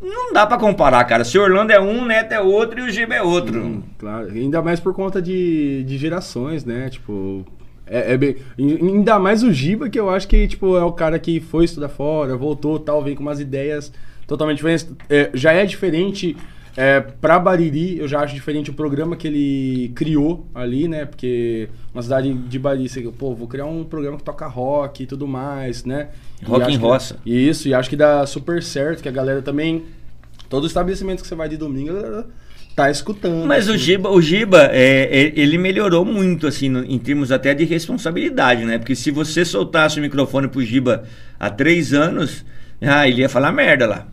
não 0.00 0.32
dá 0.32 0.46
para 0.46 0.58
comparar, 0.58 1.02
cara. 1.04 1.24
Se 1.24 1.38
Orlando 1.38 1.72
é 1.72 1.80
um, 1.80 2.04
Neto 2.04 2.32
é 2.32 2.40
outro 2.40 2.80
e 2.80 2.82
o 2.82 2.90
Giba 2.90 3.14
é 3.14 3.22
outro. 3.22 3.82
Claro, 3.98 4.28
ainda 4.28 4.60
mais 4.60 4.78
por 4.78 4.94
conta 4.94 5.20
de, 5.22 5.84
de 5.84 5.96
gerações, 5.96 6.64
né? 6.64 6.90
Tipo, 6.90 7.44
é, 7.86 8.12
é, 8.12 8.16
bem, 8.16 8.36
ainda 8.58 9.18
mais 9.18 9.42
o 9.42 9.52
Giba, 9.52 9.88
que 9.88 9.98
eu 9.98 10.10
acho 10.10 10.28
que 10.28 10.46
tipo, 10.46 10.76
é 10.76 10.84
o 10.84 10.92
cara 10.92 11.18
que 11.18 11.40
foi 11.40 11.64
estudar 11.64 11.88
fora, 11.88 12.36
voltou 12.36 12.78
tal, 12.78 13.02
vem 13.02 13.14
com 13.14 13.22
umas 13.22 13.40
ideias 13.40 13.92
totalmente 14.26 14.58
diferentes. 14.58 14.88
É, 15.08 15.30
já 15.32 15.52
é 15.52 15.64
diferente 15.64 16.36
é, 16.76 17.00
pra 17.00 17.38
Bariri, 17.38 17.98
eu 17.98 18.06
já 18.06 18.20
acho 18.20 18.34
diferente 18.34 18.70
o 18.70 18.74
programa 18.74 19.16
que 19.16 19.26
ele 19.26 19.92
criou 19.94 20.46
ali, 20.54 20.86
né? 20.86 21.06
Porque 21.06 21.70
uma 21.94 22.02
cidade 22.02 22.32
de 22.32 22.58
Bariri, 22.58 22.88
você, 22.88 23.00
pô, 23.02 23.34
vou 23.34 23.48
criar 23.48 23.64
um 23.64 23.82
programa 23.82 24.18
que 24.18 24.22
toca 24.22 24.46
rock 24.46 25.02
e 25.02 25.06
tudo 25.06 25.26
mais, 25.26 25.84
né? 25.84 26.08
Rock 26.44 26.70
em 26.70 26.76
roça. 26.76 27.16
Que, 27.24 27.30
isso, 27.30 27.66
e 27.66 27.72
acho 27.72 27.88
que 27.88 27.96
dá 27.96 28.26
super 28.26 28.62
certo, 28.62 29.02
que 29.02 29.08
a 29.08 29.12
galera 29.12 29.40
também. 29.40 29.84
Todo 30.50 30.66
estabelecimento 30.66 31.22
que 31.22 31.26
você 31.26 31.34
vai 31.34 31.48
de 31.48 31.56
domingo, 31.56 31.92
tá 32.76 32.90
escutando. 32.90 33.46
Mas 33.46 33.68
assim. 33.68 33.74
o 33.74 33.78
Giba, 33.78 34.10
o 34.10 34.20
Giba 34.20 34.68
é, 34.70 35.08
é, 35.10 35.32
ele 35.34 35.56
melhorou 35.56 36.04
muito, 36.04 36.46
assim, 36.46 36.68
no, 36.68 36.84
em 36.84 36.98
termos 36.98 37.32
até 37.32 37.54
de 37.54 37.64
responsabilidade, 37.64 38.66
né? 38.66 38.78
Porque 38.78 38.94
se 38.94 39.10
você 39.10 39.46
soltasse 39.46 39.98
o 39.98 40.02
microfone 40.02 40.46
pro 40.46 40.62
Giba 40.62 41.04
há 41.40 41.48
três 41.48 41.94
anos, 41.94 42.44
ah, 42.82 43.08
ele 43.08 43.22
ia 43.22 43.28
falar 43.30 43.50
merda 43.50 43.86
lá. 43.86 44.08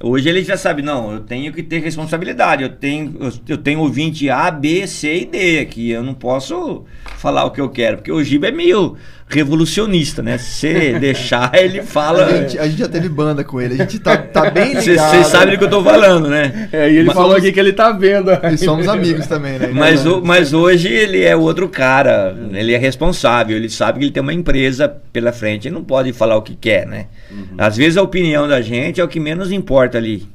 Hoje 0.00 0.28
ele 0.28 0.42
já 0.42 0.56
sabe, 0.56 0.82
não, 0.82 1.12
eu 1.12 1.20
tenho 1.20 1.52
que 1.52 1.62
ter 1.62 1.78
responsabilidade, 1.78 2.64
eu 2.64 2.68
tenho, 2.68 3.16
eu, 3.20 3.32
eu 3.48 3.58
tenho 3.58 3.80
ouvinte 3.80 4.28
A, 4.28 4.50
B, 4.50 4.86
C 4.88 5.20
e 5.20 5.24
D 5.24 5.60
aqui, 5.60 5.90
eu 5.90 6.02
não 6.02 6.14
posso 6.14 6.84
falar 7.18 7.44
o 7.44 7.50
que 7.52 7.60
eu 7.60 7.68
quero, 7.68 7.98
porque 7.98 8.10
o 8.10 8.22
Giba 8.22 8.48
é 8.48 8.50
meio 8.50 8.96
revolucionista, 9.34 10.22
né? 10.22 10.38
Se 10.38 10.98
deixar, 10.98 11.50
ele 11.58 11.82
fala. 11.82 12.26
A 12.26 12.36
gente, 12.36 12.58
a 12.58 12.66
gente, 12.66 12.78
já 12.78 12.88
teve 12.88 13.08
banda 13.08 13.44
com 13.44 13.60
ele, 13.60 13.74
a 13.74 13.76
gente 13.78 13.98
tá, 13.98 14.16
tá 14.16 14.50
bem 14.50 14.74
ligado. 14.74 15.10
Vocês 15.10 15.26
sabem 15.26 15.54
do 15.54 15.58
que 15.58 15.64
eu 15.64 15.70
tô 15.70 15.82
falando, 15.82 16.28
né? 16.28 16.68
É, 16.72 16.90
e 16.90 16.96
ele 16.96 17.06
mas, 17.06 17.14
falou 17.14 17.36
aqui 17.36 17.52
que 17.52 17.60
ele 17.60 17.72
tá 17.72 17.92
vendo. 17.92 18.30
E 18.52 18.56
somos 18.56 18.88
amigos 18.88 19.26
também, 19.26 19.58
né? 19.58 19.70
Mas, 19.72 20.06
o, 20.06 20.22
mas 20.22 20.52
hoje 20.52 20.88
ele 20.88 21.22
é 21.22 21.34
outro 21.34 21.68
cara, 21.68 22.36
ele 22.52 22.72
é 22.72 22.78
responsável, 22.78 23.56
ele 23.56 23.68
sabe 23.68 23.98
que 23.98 24.04
ele 24.06 24.12
tem 24.12 24.22
uma 24.22 24.32
empresa 24.32 24.88
pela 25.12 25.32
frente, 25.32 25.68
ele 25.68 25.74
não 25.74 25.84
pode 25.84 26.12
falar 26.12 26.36
o 26.36 26.42
que 26.42 26.54
quer, 26.54 26.86
né? 26.86 27.06
Uhum. 27.30 27.46
Às 27.58 27.76
vezes 27.76 27.96
a 27.96 28.02
opinião 28.02 28.46
da 28.46 28.60
gente 28.60 29.00
é 29.00 29.04
o 29.04 29.08
que 29.08 29.20
menos 29.20 29.50
importa 29.50 29.98
ali. 29.98 30.26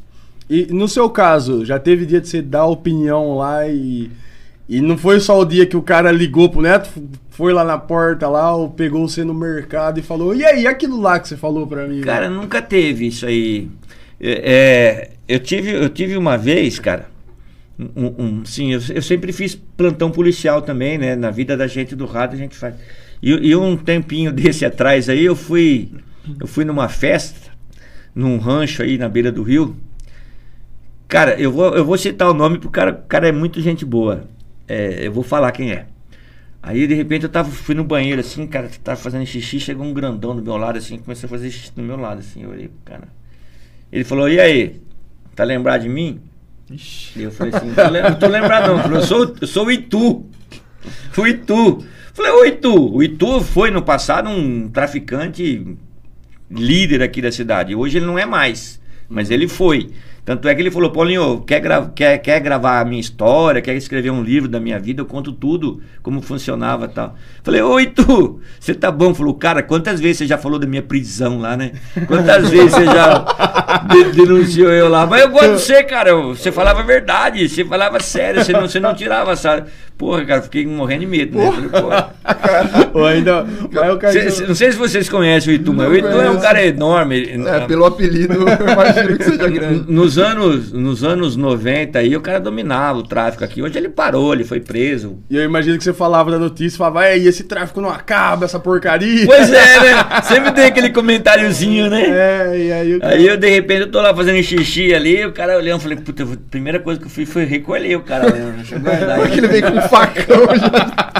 E 0.50 0.66
no 0.72 0.88
seu 0.88 1.10
caso, 1.10 1.64
já 1.64 1.78
teve 1.78 2.06
dia 2.06 2.20
de 2.20 2.28
você 2.28 2.42
dar 2.42 2.66
opinião 2.66 3.38
lá 3.38 3.68
e. 3.68 4.10
E 4.70 4.82
não 4.82 4.96
foi 4.96 5.20
só 5.20 5.40
o 5.40 5.46
dia 5.46 5.66
que 5.66 5.76
o 5.76 5.82
cara 5.82 6.12
ligou 6.12 6.48
pro 6.48 6.62
Neto, 6.62 6.92
foi 7.32 7.52
lá 7.52 7.64
na 7.64 7.80
porta 7.80 8.28
lá, 8.30 8.56
ou 8.56 8.70
pegou 8.70 9.10
você 9.10 9.24
no 9.24 9.34
mercado 9.34 10.00
e 10.00 10.04
falou, 10.04 10.36
e 10.36 10.46
aí, 10.46 10.68
aquilo 10.68 11.02
lá 11.02 11.20
que 11.20 11.28
você 11.28 11.36
falou 11.36 11.66
pra 11.66 11.88
mim? 11.88 12.02
Cara, 12.02 12.30
nunca 12.30 12.62
teve 12.62 13.08
isso 13.08 13.26
aí. 13.26 13.68
É, 14.22 14.52
é, 14.54 15.10
eu, 15.28 15.40
tive, 15.40 15.72
eu 15.72 15.90
tive 15.90 16.16
uma 16.16 16.38
vez, 16.38 16.78
cara, 16.78 17.10
um, 17.96 18.24
um, 18.24 18.46
sim, 18.46 18.72
eu, 18.72 18.80
eu, 18.94 19.02
sempre 19.02 19.32
fiz 19.32 19.56
plantão 19.56 20.12
policial 20.12 20.62
também, 20.62 21.00
né? 21.00 21.16
Na 21.16 21.32
vida 21.32 21.58
da 21.58 21.66
gente 21.66 21.96
do 21.96 22.06
rádio 22.06 22.36
a 22.36 22.40
gente 22.40 22.56
faz. 22.56 22.76
E, 23.24 23.32
e 23.32 23.56
um 23.56 23.76
tempinho 23.76 24.32
desse 24.34 24.66
atrás 24.66 25.10
aí 25.10 25.26
eu 25.26 25.36
fui, 25.36 25.90
eu 26.40 26.46
fui 26.46 26.64
numa 26.64 26.88
festa 26.88 27.50
num 28.14 28.38
rancho 28.38 28.84
aí 28.84 29.00
na 29.00 29.10
beira 29.10 29.32
do 29.32 29.42
rio. 29.42 29.76
Cara, 31.08 31.40
eu 31.40 31.52
vou, 31.52 31.76
eu 31.76 31.84
vou 31.84 31.98
citar 31.98 32.30
o 32.30 32.36
nome 32.36 32.58
porque 32.58 32.68
o 32.68 32.72
cara, 32.72 32.92
o 32.92 33.08
cara 33.08 33.28
é 33.28 33.32
muito 33.32 33.60
gente 33.62 33.84
boa. 33.84 34.28
É, 34.70 35.08
eu 35.08 35.12
vou 35.12 35.24
falar 35.24 35.52
quem 35.52 35.72
é. 35.72 35.88
Aí 36.62 36.86
de 36.86 36.94
repente 36.94 37.24
eu 37.24 37.30
tava, 37.30 37.50
fui 37.50 37.74
no 37.74 37.84
banheiro 37.84 38.22
assim, 38.22 38.46
cara, 38.46 38.70
tava 38.84 39.00
fazendo 39.00 39.26
xixi, 39.26 39.60
chegou 39.60 39.86
um 39.86 39.94
grandão 39.94 40.36
do 40.36 40.44
meu 40.44 40.58
lado 40.58 40.78
assim, 40.78 40.98
começou 41.00 41.28
a 41.28 41.30
fazer 41.30 41.50
xixi 41.50 41.72
do 41.76 41.82
meu 41.82 41.98
lado 41.98 42.20
assim, 42.20 42.44
eu 42.44 42.50
olhei 42.50 42.68
pro 42.68 42.80
cara. 42.86 43.08
Ele 43.92 44.04
falou, 44.04 44.30
e 44.30 44.40
aí? 44.40 44.80
Tá 45.36 45.44
lembrado 45.44 45.82
de 45.82 45.90
mim? 45.90 46.22
E 46.70 47.24
eu 47.24 47.32
falei 47.32 47.54
assim, 47.56 47.68
não, 47.68 48.20
tô 48.20 48.28
lembrado 48.28 48.68
não. 48.68 48.74
Ele 48.76 48.84
falou, 48.84 49.00
eu 49.00 49.06
sou, 49.06 49.36
eu 49.42 49.48
sou 49.48 49.66
o 49.66 49.72
Itu. 49.72 50.26
O 51.18 51.28
Itu. 51.28 51.84
Falei, 52.14 52.32
ô 52.32 52.46
Itu. 52.46 52.96
O 52.96 53.02
Itu 53.02 53.42
foi 53.42 53.72
no 53.72 53.82
passado 53.82 54.30
um 54.30 54.70
traficante 54.70 55.66
líder 56.52 57.02
aqui 57.02 57.22
da 57.22 57.32
cidade. 57.32 57.74
Hoje 57.74 57.98
ele 57.98 58.06
não 58.06 58.20
é 58.20 58.26
mais, 58.26 58.80
mas 59.08 59.32
ele 59.32 59.48
foi. 59.48 59.90
Tanto 60.30 60.48
é 60.48 60.54
que 60.54 60.62
ele 60.62 60.70
falou, 60.70 60.92
Paulinho, 60.92 61.42
quer, 61.42 61.60
gra 61.60 61.92
quer, 61.96 62.20
quer 62.20 62.40
gravar 62.40 62.82
a 62.82 62.86
minha 62.86 63.02
história, 63.02 63.64
quer 63.64 63.74
escrever 63.74 64.12
um 64.12 64.22
livro 64.22 64.48
da 64.48 64.60
minha 64.60 64.78
vida, 64.80 65.02
eu 65.02 65.06
conto 65.08 65.32
tudo, 65.32 65.82
como 66.04 66.22
funcionava 66.22 66.86
e 66.86 66.90
tal. 66.90 67.16
Falei, 67.42 67.64
oi, 67.64 67.88
tu, 67.88 68.40
você 68.60 68.76
tá 68.76 68.92
bom? 68.92 69.12
Falou, 69.16 69.34
cara, 69.34 69.64
quantas 69.64 70.00
vezes 70.00 70.20
você 70.20 70.28
já 70.28 70.38
falou 70.38 70.60
da 70.60 70.68
minha 70.68 70.84
prisão 70.84 71.40
lá, 71.40 71.58
né? 71.58 71.72
Quantas 72.06 72.48
vezes 72.54 72.72
você 72.72 72.86
já 72.86 73.26
de 73.90 74.12
denunciou 74.12 74.70
eu 74.70 74.88
lá? 74.88 75.08
Mas 75.08 75.20
eu 75.20 75.30
gosto 75.32 75.56
de 75.56 75.62
você, 75.66 75.82
cara, 75.82 76.16
você 76.16 76.52
falava 76.52 76.82
a 76.82 76.84
verdade, 76.84 77.50
você 77.50 77.66
falava 77.66 78.00
sério, 78.00 78.46
você 78.46 78.54
não, 78.54 78.68
você 78.68 78.80
não 78.80 78.94
tirava 78.94 79.32
essa... 79.32 79.66
Porra, 80.00 80.24
cara, 80.24 80.42
fiquei 80.42 80.66
morrendo 80.66 81.02
de 81.02 81.08
medo, 81.08 81.38
né? 81.38 81.52
Falei, 81.52 81.70
porra. 81.70 82.16
Ou 82.96 83.06
ainda. 83.06 83.46
Cê- 84.14 84.48
não 84.48 84.56
sei 84.56 84.72
se 84.72 84.78
vocês 84.78 85.10
conhecem 85.10 85.52
o 85.52 85.56
Itu, 85.58 85.74
mas 85.74 85.90
o 85.90 85.94
Itu 85.94 86.08
é 86.08 86.30
um 86.30 86.40
cara 86.40 86.66
enorme. 86.66 87.30
É, 87.46 87.60
pelo 87.68 87.84
apelido, 87.84 88.34
eu 88.34 88.72
imagino 88.72 89.18
que 89.18 89.26
seja 89.26 89.50
grande. 89.50 89.92
nos 89.92 90.18
anos, 90.18 90.72
nos 90.72 91.04
anos 91.04 91.36
90 91.36 92.00
aí, 92.00 92.16
o 92.16 92.22
cara 92.22 92.40
dominava 92.40 93.00
o 93.00 93.04
tráfico 93.04 93.44
aqui. 93.44 93.62
Hoje 93.62 93.78
ele 93.78 93.90
parou, 93.90 94.34
ele 94.34 94.46
foi 94.46 94.62
preso. 94.62 95.18
E 95.30 95.36
eu 95.36 95.44
imagino 95.44 95.78
que 95.78 95.84
você 95.84 95.92
falava 95.92 96.32
da 96.32 96.40
notícia, 96.40 96.78
falava, 96.78 97.02
aí, 97.02 97.28
esse 97.28 97.44
tráfico 97.44 97.82
não 97.82 97.90
acaba, 97.90 98.46
essa 98.46 98.58
porcaria. 98.58 99.26
Pois 99.26 99.52
é, 99.52 99.82
né? 99.82 100.22
Sempre 100.24 100.54
tem 100.54 100.68
aquele 100.68 100.92
comentáriozinho, 100.92 101.90
né? 101.90 102.04
É, 102.04 102.58
e 102.58 102.72
aí 102.72 102.96
o 102.96 103.00
cara. 103.02 103.16
Aí 103.16 103.28
eu, 103.28 103.36
de 103.36 103.50
repente, 103.50 103.82
eu 103.82 103.92
tô 103.92 104.02
lá 104.02 104.16
fazendo 104.16 104.42
xixi 104.42 104.94
ali, 104.94 105.26
o 105.26 105.34
cara 105.34 105.58
olhando, 105.58 105.82
falei, 105.82 105.98
puta, 105.98 106.24
a 106.24 106.28
primeira 106.50 106.80
coisa 106.80 106.98
que 107.02 107.06
eu 107.06 107.12
fiz 107.12 107.28
foi 107.28 107.44
recolher 107.44 107.98
o 107.98 108.02
cara. 108.02 108.32
Né? 108.32 108.54
Deixa 108.56 108.76
eu 108.76 108.80
guardar 108.80 109.20
Porque 109.20 109.40
ele 109.40 109.48
vem 109.50 109.62
com 109.62 109.89
facão 109.90 110.46
já. 110.56 111.10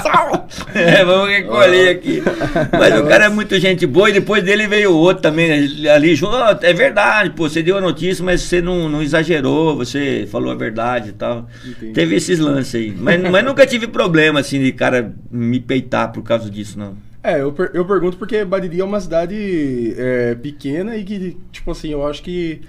É, 0.74 1.04
vamos 1.04 1.28
recolher 1.28 1.90
aqui. 1.90 2.22
Mas 2.78 2.98
o 3.00 3.06
cara 3.06 3.26
é 3.26 3.28
muito 3.28 3.58
gente 3.58 3.86
boa 3.86 4.10
e 4.10 4.14
depois 4.14 4.42
dele 4.42 4.66
veio 4.66 4.92
outro 4.92 5.22
também 5.22 5.48
né, 5.48 5.90
ali 5.90 6.14
junto. 6.14 6.34
"Ó, 6.34 6.56
é 6.62 6.72
verdade, 6.72 7.30
pô, 7.30 7.48
você 7.48 7.62
deu 7.62 7.76
a 7.78 7.80
notícia, 7.80 8.24
mas 8.24 8.42
você 8.42 8.60
não, 8.60 8.88
não 8.88 9.02
exagerou, 9.02 9.76
você 9.76 10.26
falou 10.30 10.50
a 10.50 10.54
verdade 10.54 11.10
e 11.10 11.12
tal. 11.12 11.48
Entendi. 11.64 11.92
Teve 11.92 12.16
esses 12.16 12.38
lances 12.38 12.74
aí. 12.74 12.94
Mas, 12.96 13.20
mas 13.30 13.44
nunca 13.44 13.66
tive 13.66 13.86
problema 13.86 14.40
assim 14.40 14.60
de 14.62 14.72
cara 14.72 15.12
me 15.30 15.60
peitar 15.60 16.12
por 16.12 16.22
causa 16.22 16.50
disso, 16.50 16.78
não. 16.78 16.94
É, 17.22 17.40
eu, 17.40 17.52
per- 17.52 17.70
eu 17.74 17.84
pergunto 17.84 18.16
porque 18.16 18.44
Bariri 18.44 18.80
é 18.80 18.84
uma 18.84 19.00
cidade 19.00 19.94
é, 19.98 20.34
pequena 20.36 20.96
e 20.96 21.04
que, 21.04 21.36
tipo 21.52 21.70
assim, 21.70 21.90
eu 21.90 22.06
acho 22.06 22.22
que 22.22 22.60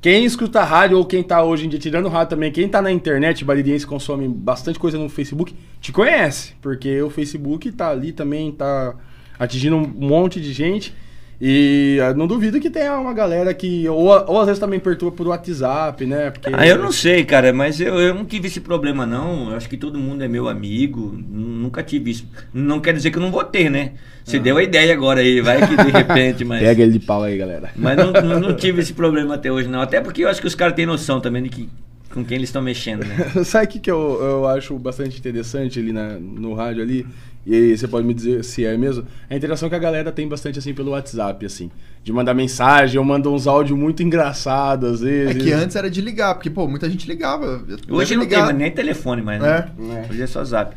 quem 0.00 0.24
escuta 0.24 0.62
rádio 0.62 0.96
ou 0.96 1.04
quem 1.04 1.22
tá 1.22 1.42
hoje 1.42 1.66
em 1.66 1.68
dia 1.68 1.78
tirando 1.78 2.08
rádio 2.08 2.30
também, 2.30 2.52
quem 2.52 2.68
tá 2.68 2.80
na 2.80 2.92
internet, 2.92 3.44
baririense 3.44 3.86
consome 3.86 4.28
bastante 4.28 4.78
coisa 4.78 4.96
no 4.96 5.08
Facebook, 5.08 5.54
te 5.80 5.90
conhece, 5.90 6.54
porque 6.60 7.02
o 7.02 7.10
Facebook 7.10 7.72
tá 7.72 7.90
ali 7.90 8.12
também, 8.12 8.52
tá 8.52 8.94
atingindo 9.38 9.76
um 9.76 9.86
monte 9.86 10.40
de 10.40 10.52
gente. 10.52 10.94
E 11.40 12.00
ah, 12.02 12.12
não 12.14 12.26
duvido 12.26 12.58
que 12.58 12.68
tenha 12.68 12.98
uma 12.98 13.14
galera 13.14 13.54
que. 13.54 13.88
Ou, 13.88 14.08
ou 14.08 14.40
às 14.40 14.46
vezes 14.46 14.58
também 14.58 14.80
perturba 14.80 15.16
por 15.16 15.28
WhatsApp, 15.28 16.04
né? 16.04 16.30
Porque, 16.30 16.50
Ah, 16.52 16.66
eu 16.66 16.78
não 16.78 16.90
sei, 16.90 17.24
cara, 17.24 17.52
mas 17.52 17.80
eu, 17.80 17.94
eu 18.00 18.12
não 18.12 18.24
tive 18.24 18.48
esse 18.48 18.60
problema, 18.60 19.06
não. 19.06 19.50
Eu 19.50 19.56
acho 19.56 19.68
que 19.68 19.76
todo 19.76 19.98
mundo 19.98 20.24
é 20.24 20.28
meu 20.28 20.48
amigo. 20.48 21.16
Nunca 21.28 21.80
tive 21.82 22.10
isso. 22.10 22.28
Não 22.52 22.80
quer 22.80 22.92
dizer 22.92 23.12
que 23.12 23.18
eu 23.18 23.22
não 23.22 23.30
vou 23.30 23.44
ter, 23.44 23.70
né? 23.70 23.92
Você 24.24 24.38
deu 24.38 24.56
a 24.58 24.62
ideia 24.62 24.92
agora 24.92 25.20
aí, 25.20 25.40
vai 25.40 25.66
que 25.66 25.76
de 25.76 25.90
repente, 25.90 26.44
mas. 26.44 26.60
Pega 26.60 26.82
ele 26.82 26.92
de 26.92 27.00
pau 27.00 27.22
aí, 27.22 27.38
galera. 27.38 27.70
Mas 27.76 27.96
não, 27.96 28.10
não, 28.10 28.40
não 28.40 28.56
tive 28.56 28.80
esse 28.80 28.92
problema 28.92 29.36
até 29.36 29.50
hoje, 29.50 29.68
não. 29.68 29.80
Até 29.80 30.00
porque 30.00 30.24
eu 30.24 30.28
acho 30.28 30.40
que 30.40 30.46
os 30.46 30.56
caras 30.56 30.74
têm 30.74 30.86
noção 30.86 31.20
também 31.20 31.42
de 31.44 31.48
que, 31.48 31.68
com 32.12 32.24
quem 32.24 32.36
eles 32.36 32.48
estão 32.48 32.62
mexendo, 32.62 33.04
né? 33.04 33.16
Sabe 33.44 33.66
o 33.66 33.68
que, 33.68 33.78
que 33.78 33.90
eu, 33.90 34.18
eu 34.20 34.46
acho 34.48 34.78
bastante 34.78 35.18
interessante 35.18 35.78
ali 35.78 35.92
na, 35.92 36.18
no 36.18 36.54
rádio 36.54 36.82
ali? 36.82 37.06
E 37.46 37.54
aí 37.54 37.78
você 37.78 37.88
pode 37.88 38.06
me 38.06 38.12
dizer 38.12 38.44
se 38.44 38.64
é 38.64 38.76
mesmo? 38.76 39.06
A 39.30 39.34
interação 39.34 39.70
que 39.70 39.74
a 39.74 39.78
galera 39.78 40.12
tem 40.12 40.28
bastante 40.28 40.58
assim 40.58 40.74
pelo 40.74 40.90
WhatsApp, 40.90 41.46
assim. 41.46 41.70
De 42.04 42.12
mandar 42.12 42.34
mensagem, 42.34 42.96
eu 42.96 43.04
mando 43.04 43.32
uns 43.32 43.46
áudios 43.46 43.78
muito 43.78 44.02
engraçados 44.02 45.00
às 45.00 45.02
É 45.02 45.04
vezes. 45.04 45.42
que 45.42 45.52
antes 45.52 45.74
era 45.74 45.90
de 45.90 46.00
ligar, 46.02 46.34
porque, 46.34 46.50
pô, 46.50 46.66
muita 46.68 46.90
gente 46.90 47.06
ligava. 47.08 47.64
Hoje 47.88 48.14
não 48.16 48.22
tem 48.26 48.30
ligar. 48.30 48.44
mais 48.46 48.56
nem 48.58 48.70
telefone 48.70 49.22
mais, 49.22 49.40
né? 49.40 49.70
É. 49.78 50.10
Hoje 50.12 50.22
é 50.22 50.26
só 50.26 50.44
zap. 50.44 50.76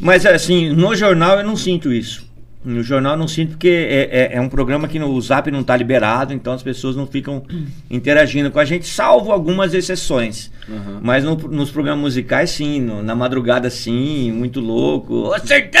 Mas 0.00 0.24
assim, 0.24 0.70
no 0.74 0.94
jornal 0.94 1.38
eu 1.38 1.44
não 1.44 1.56
sinto 1.56 1.92
isso. 1.92 2.25
No 2.66 2.82
jornal 2.82 3.12
eu 3.12 3.18
não 3.18 3.28
sinto 3.28 3.50
porque 3.50 3.68
é, 3.68 4.08
é, 4.32 4.36
é 4.36 4.40
um 4.40 4.48
programa 4.48 4.88
que 4.88 4.98
no, 4.98 5.08
o 5.08 5.20
zap 5.20 5.48
não 5.50 5.60
está 5.60 5.76
liberado, 5.76 6.34
então 6.34 6.52
as 6.52 6.62
pessoas 6.62 6.96
não 6.96 7.06
ficam 7.06 7.42
interagindo 7.90 8.50
com 8.50 8.58
a 8.58 8.64
gente, 8.64 8.86
salvo 8.88 9.30
algumas 9.30 9.72
exceções. 9.72 10.50
Uhum. 10.68 10.98
Mas 11.00 11.22
no- 11.22 11.36
nos 11.36 11.70
programas 11.70 12.00
musicais, 12.02 12.50
sim, 12.50 12.80
no- 12.80 13.02
na 13.04 13.14
madrugada, 13.14 13.70
sim, 13.70 14.32
muito 14.32 14.58
louco. 14.60 15.14
Ô, 15.32 15.38
Sertão! 15.38 15.80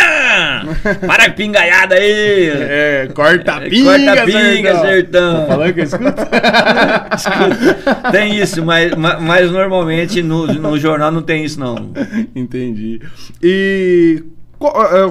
Para 1.06 1.24
a 1.24 1.30
pingaiada 1.30 1.96
aí! 1.96 2.50
É, 2.54 3.08
corta 3.12 3.54
a 3.56 3.66
É, 3.66 3.68
pinga, 3.68 3.90
corta 4.06 4.22
a 4.22 4.24
pinga, 4.26 4.80
sertão. 4.80 5.40
Tá 5.40 5.46
falando 5.46 5.74
que 5.74 5.80
eu 5.80 5.84
escuto? 7.16 8.10
Tem 8.12 8.36
isso, 8.38 8.64
mas, 8.64 8.94
ma- 8.94 9.18
mas 9.18 9.50
normalmente 9.50 10.22
no, 10.22 10.46
no 10.46 10.78
jornal 10.78 11.10
não 11.10 11.22
tem 11.22 11.44
isso, 11.44 11.58
não. 11.58 11.90
Entendi. 12.34 13.00
E 13.42 14.22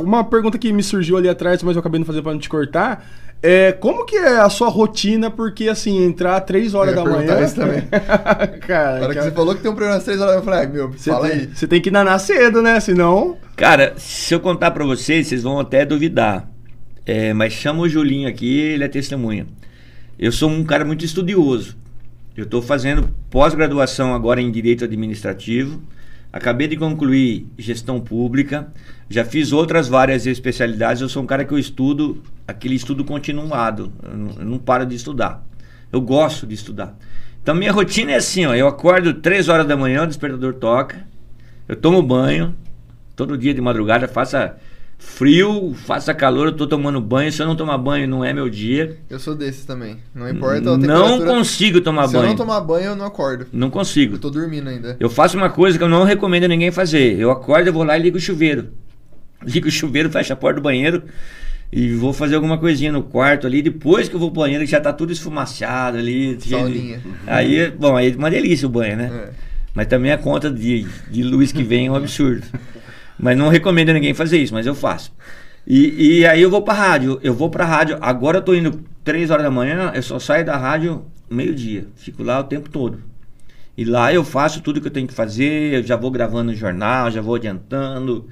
uma 0.01 0.23
pergunta 0.23 0.57
que 0.57 0.71
me 0.73 0.81
surgiu 0.83 1.17
ali 1.17 1.29
atrás, 1.29 1.61
mas 1.63 1.75
eu 1.75 1.79
acabei 1.79 1.99
não 1.99 2.05
fazendo 2.05 2.23
pra 2.23 2.31
não 2.33 2.39
te 2.39 2.49
cortar. 2.49 3.05
É, 3.43 3.73
como 3.73 4.05
que 4.05 4.15
é 4.15 4.37
a 4.39 4.49
sua 4.49 4.69
rotina? 4.69 5.29
Porque 5.29 5.67
assim, 5.67 6.03
entrar 6.03 6.39
três 6.41 6.73
horas 6.73 6.95
Eu 6.95 7.03
ia 7.03 7.05
da 7.09 7.15
manhã. 7.15 7.45
isso 7.45 7.55
também. 7.55 7.81
Cara, 8.65 8.99
Na 8.99 9.05
hora 9.05 9.07
que 9.09 9.13
cara, 9.15 9.23
você 9.23 9.31
falou 9.31 9.53
que 9.55 9.61
tem 9.61 9.69
um 9.69 9.75
programa 9.75 9.97
às 9.99 10.03
três 10.03 10.19
horas, 10.19 10.35
eu 10.35 10.41
falei, 10.43 10.67
meu, 10.67 10.91
você 10.91 11.11
fala 11.11 11.29
tem, 11.29 11.39
aí. 11.39 11.49
você 11.53 11.67
tem 11.67 11.81
que 11.81 11.91
danar 11.91 12.19
cedo, 12.19 12.61
né? 12.61 12.79
Senão. 12.79 13.37
Cara, 13.55 13.93
se 13.97 14.33
eu 14.33 14.39
contar 14.39 14.71
pra 14.71 14.83
vocês, 14.83 15.27
vocês 15.27 15.43
vão 15.43 15.59
até 15.59 15.85
duvidar. 15.85 16.49
É, 17.05 17.33
mas 17.33 17.53
chama 17.53 17.81
o 17.83 17.89
Julinho 17.89 18.27
aqui, 18.27 18.57
ele 18.59 18.83
é 18.83 18.87
testemunha. 18.87 19.45
Eu 20.17 20.31
sou 20.31 20.49
um 20.49 20.63
cara 20.63 20.83
muito 20.83 21.05
estudioso. 21.05 21.77
Eu 22.35 22.45
estou 22.45 22.61
fazendo 22.63 23.09
pós-graduação 23.29 24.15
agora 24.15 24.41
em 24.41 24.49
Direito 24.49 24.83
Administrativo. 24.85 25.81
Acabei 26.33 26.67
de 26.67 26.75
concluir 26.77 27.47
Gestão 27.57 27.99
Pública. 27.99 28.67
Já 29.09 29.23
fiz 29.23 29.51
outras 29.53 29.87
várias 29.87 30.25
especialidades. 30.25 31.01
Eu 31.01 31.09
sou 31.09 31.21
um 31.21 31.25
cara 31.27 31.45
que 31.45 31.53
eu 31.53 31.59
estudo, 31.59 32.21
aquele 32.47 32.75
estudo 32.75 33.03
continuado. 33.05 33.91
Eu 34.03 34.17
não, 34.17 34.31
eu 34.39 34.45
não 34.45 34.57
paro 34.57 34.85
de 34.85 34.95
estudar. 34.95 35.45
Eu 35.91 36.01
gosto 36.01 36.47
de 36.47 36.55
estudar. 36.55 36.97
Então, 37.41 37.53
minha 37.53 37.71
rotina 37.71 38.11
é 38.11 38.15
assim: 38.15 38.45
ó, 38.45 38.55
eu 38.55 38.67
acordo 38.67 39.13
3 39.13 39.47
horas 39.49 39.67
da 39.67 39.77
manhã, 39.77 40.03
o 40.03 40.07
despertador 40.07 40.55
toca. 40.55 41.05
Eu 41.67 41.75
tomo 41.75 42.01
banho, 42.01 42.55
todo 43.15 43.37
dia 43.37 43.53
de 43.53 43.61
madrugada, 43.61 44.07
faça 44.07 44.55
frio, 44.97 45.73
faça 45.75 46.13
calor, 46.13 46.47
eu 46.47 46.53
tô 46.55 46.65
tomando 46.65 46.99
banho. 46.99 47.31
Se 47.31 47.41
eu 47.41 47.45
não 47.45 47.55
tomar 47.55 47.77
banho, 47.77 48.07
não 48.07 48.23
é 48.25 48.33
meu 48.33 48.49
dia. 48.49 48.97
Eu 49.09 49.19
sou 49.19 49.35
desses 49.35 49.65
também. 49.65 49.97
Não 50.15 50.27
importa 50.27 50.57
a 50.57 50.61
Não 50.77 50.79
temperatura. 50.79 51.25
consigo 51.31 51.81
tomar 51.81 52.07
Se 52.07 52.15
eu 52.15 52.21
banho. 52.21 52.29
não 52.31 52.37
tomar 52.37 52.61
banho, 52.61 52.85
eu 52.87 52.95
não 52.95 53.05
acordo. 53.05 53.45
Não 53.53 53.69
consigo. 53.69 54.15
Eu 54.15 54.19
tô 54.19 54.29
dormindo 54.31 54.67
ainda. 54.69 54.97
Eu 54.99 55.09
faço 55.09 55.37
uma 55.37 55.49
coisa 55.49 55.77
que 55.77 55.83
eu 55.83 55.89
não 55.89 56.03
recomendo 56.03 56.47
ninguém 56.47 56.71
fazer. 56.71 57.19
Eu 57.19 57.29
acordo, 57.29 57.67
eu 57.67 57.73
vou 57.73 57.83
lá 57.83 57.97
e 57.97 58.01
ligo 58.01 58.17
o 58.17 58.21
chuveiro. 58.21 58.69
Ligo 59.45 59.67
o 59.67 59.71
chuveiro, 59.71 60.09
fecho 60.09 60.33
a 60.33 60.35
porta 60.35 60.59
do 60.59 60.63
banheiro 60.63 61.03
e 61.71 61.93
vou 61.93 62.13
fazer 62.13 62.35
alguma 62.35 62.57
coisinha 62.57 62.91
no 62.91 63.03
quarto 63.03 63.45
ali. 63.45 63.61
Depois 63.61 64.07
que 64.07 64.15
eu 64.15 64.19
vou 64.19 64.31
pro 64.31 64.41
banheiro, 64.41 64.63
que 64.63 64.71
já 64.71 64.79
tá 64.79 64.93
tudo 64.93 65.11
esfumaciado 65.11 65.97
ali. 65.97 66.37
Sauninha. 66.39 67.01
Aí, 67.27 67.69
bom, 67.71 67.95
aí 67.95 68.11
é 68.11 68.15
uma 68.15 68.29
delícia 68.29 68.65
o 68.67 68.69
banho, 68.69 68.95
né? 68.95 69.11
É. 69.13 69.29
Mas 69.73 69.87
também 69.87 70.11
a 70.11 70.17
conta 70.17 70.49
de, 70.49 70.87
de 71.11 71.23
luz 71.23 71.51
que 71.51 71.63
vem 71.63 71.87
é 71.87 71.91
um 71.91 71.95
absurdo. 71.95 72.45
Mas 73.19 73.37
não 73.37 73.49
recomendo 73.49 73.91
ninguém 73.91 74.13
fazer 74.13 74.37
isso, 74.37 74.53
mas 74.53 74.65
eu 74.65 74.75
faço. 74.75 75.11
E, 75.67 76.19
e 76.19 76.25
aí 76.25 76.41
eu 76.41 76.49
vou 76.49 76.61
pra 76.61 76.73
rádio. 76.73 77.19
Eu 77.21 77.33
vou 77.33 77.49
pra 77.49 77.65
rádio. 77.65 77.97
Agora 77.99 78.37
eu 78.37 78.41
tô 78.41 78.53
indo 78.53 78.81
3 79.03 79.29
horas 79.29 79.43
da 79.43 79.51
manhã, 79.51 79.91
eu 79.93 80.01
só 80.01 80.17
saio 80.19 80.45
da 80.45 80.55
rádio 80.55 81.05
meio-dia. 81.29 81.87
Fico 81.95 82.23
lá 82.23 82.39
o 82.39 82.43
tempo 82.43 82.69
todo. 82.69 82.99
E 83.77 83.83
lá 83.83 84.13
eu 84.13 84.23
faço 84.23 84.61
tudo 84.61 84.79
que 84.79 84.87
eu 84.87 84.91
tenho 84.91 85.07
que 85.07 85.13
fazer, 85.13 85.73
eu 85.73 85.83
já 85.83 85.97
vou 85.97 86.09
gravando 86.09 86.53
jornal, 86.55 87.11
já 87.11 87.21
vou 87.21 87.35
adiantando. 87.35 88.25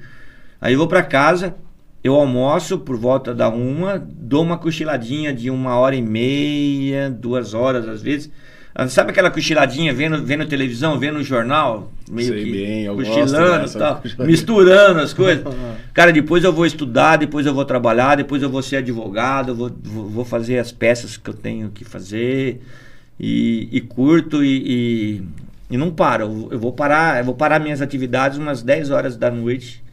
Aí 0.64 0.72
eu 0.72 0.78
vou 0.78 0.88
pra 0.88 1.02
casa, 1.02 1.54
eu 2.02 2.14
almoço 2.14 2.78
por 2.78 2.96
volta 2.96 3.34
da 3.34 3.50
uma, 3.50 3.98
dou 3.98 4.42
uma 4.42 4.56
cochiladinha 4.56 5.30
de 5.30 5.50
uma 5.50 5.76
hora 5.76 5.94
e 5.94 6.00
meia, 6.00 7.10
duas 7.10 7.52
horas 7.52 7.86
às 7.86 8.00
vezes. 8.00 8.30
Ah, 8.74 8.88
Sabe 8.88 9.10
aquela 9.10 9.30
cochiladinha 9.30 9.92
vendo, 9.92 10.24
vendo 10.24 10.46
televisão, 10.46 10.98
vendo 10.98 11.18
o 11.18 11.22
jornal? 11.22 11.92
Meio 12.10 12.32
Sei 12.32 12.44
que 12.44 12.50
bem, 12.50 12.84
eu 12.84 12.96
cochilando 12.96 13.68
e 13.68 13.72
tal, 13.74 14.02
misturando 14.20 15.00
as 15.00 15.12
coisas. 15.12 15.44
Cara, 15.92 16.10
depois 16.10 16.42
eu 16.42 16.52
vou 16.52 16.64
estudar, 16.64 17.18
depois 17.18 17.44
eu 17.44 17.52
vou 17.52 17.66
trabalhar, 17.66 18.16
depois 18.16 18.42
eu 18.42 18.48
vou 18.48 18.62
ser 18.62 18.76
advogado, 18.76 19.54
vou, 19.54 19.70
vou, 19.82 20.24
fazer 20.24 20.58
as 20.58 20.72
peças 20.72 21.18
que 21.18 21.28
eu 21.28 21.34
tenho 21.34 21.68
que 21.68 21.84
fazer. 21.84 22.62
e, 23.20 23.68
e 23.70 23.82
curto 23.82 24.42
e, 24.42 24.62
e, 24.64 25.22
e 25.72 25.76
não 25.76 25.90
paro. 25.90 26.48
Eu 26.50 26.58
vou 26.58 26.72
parar, 26.72 27.18
eu 27.18 27.24
vou 27.26 27.34
parar 27.34 27.60
minhas 27.60 27.82
atividades 27.82 28.38
umas 28.38 28.62
10 28.62 28.90
horas 28.90 29.14
da 29.14 29.30
noite. 29.30 29.83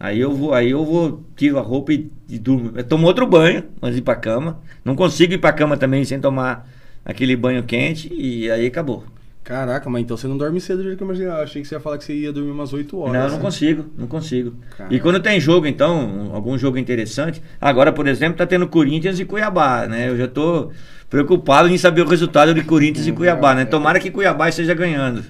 Aí 0.00 0.20
eu 0.20 0.32
vou, 0.32 0.54
aí 0.54 0.70
eu 0.70 0.84
vou, 0.84 1.24
tiro 1.36 1.58
a 1.58 1.62
roupa 1.62 1.92
e, 1.92 2.10
e 2.28 2.38
durmo. 2.38 2.72
Eu 2.76 2.84
tomo 2.84 3.06
outro 3.06 3.26
banho 3.26 3.64
antes 3.82 3.96
de 3.96 4.00
ir 4.00 4.04
pra 4.04 4.14
cama. 4.14 4.60
Não 4.84 4.94
consigo 4.94 5.32
ir 5.32 5.38
pra 5.38 5.52
cama 5.52 5.76
também 5.76 6.04
sem 6.04 6.20
tomar 6.20 6.68
aquele 7.04 7.34
banho 7.34 7.62
quente 7.64 8.12
e 8.12 8.50
aí 8.50 8.66
acabou. 8.66 9.04
Caraca, 9.48 9.88
mas 9.88 10.02
então 10.02 10.14
você 10.14 10.28
não 10.28 10.36
dorme 10.36 10.60
cedo 10.60 10.78
do 10.78 10.82
jeito 10.82 10.98
que 10.98 11.02
eu 11.02 11.06
imaginava. 11.06 11.42
Achei 11.42 11.62
que 11.62 11.66
você 11.66 11.74
ia 11.74 11.80
falar 11.80 11.96
que 11.96 12.04
você 12.04 12.12
ia 12.12 12.30
dormir 12.30 12.50
umas 12.50 12.72
8 12.72 12.98
horas. 12.98 13.14
Não, 13.14 13.22
eu 13.22 13.30
não 13.30 13.38
consigo, 13.38 13.86
não 13.96 14.06
consigo. 14.06 14.54
E 14.90 15.00
quando 15.00 15.20
tem 15.20 15.40
jogo, 15.40 15.66
então, 15.66 16.30
algum 16.34 16.58
jogo 16.58 16.76
interessante. 16.76 17.42
Agora, 17.58 17.90
por 17.90 18.06
exemplo, 18.06 18.36
tá 18.36 18.46
tendo 18.46 18.68
Corinthians 18.68 19.18
e 19.18 19.24
Cuiabá, 19.24 19.86
né? 19.86 20.10
Eu 20.10 20.18
já 20.18 20.28
tô 20.28 20.70
preocupado 21.08 21.66
em 21.70 21.78
saber 21.78 22.02
o 22.02 22.06
resultado 22.06 22.52
de 22.52 22.62
Corinthians 22.62 23.06
e 23.06 23.12
Cuiabá, 23.12 23.54
né? 23.54 23.64
Tomara 23.64 23.98
que 23.98 24.10
Cuiabá 24.10 24.50
esteja 24.50 24.74
ganhando. 24.74 25.24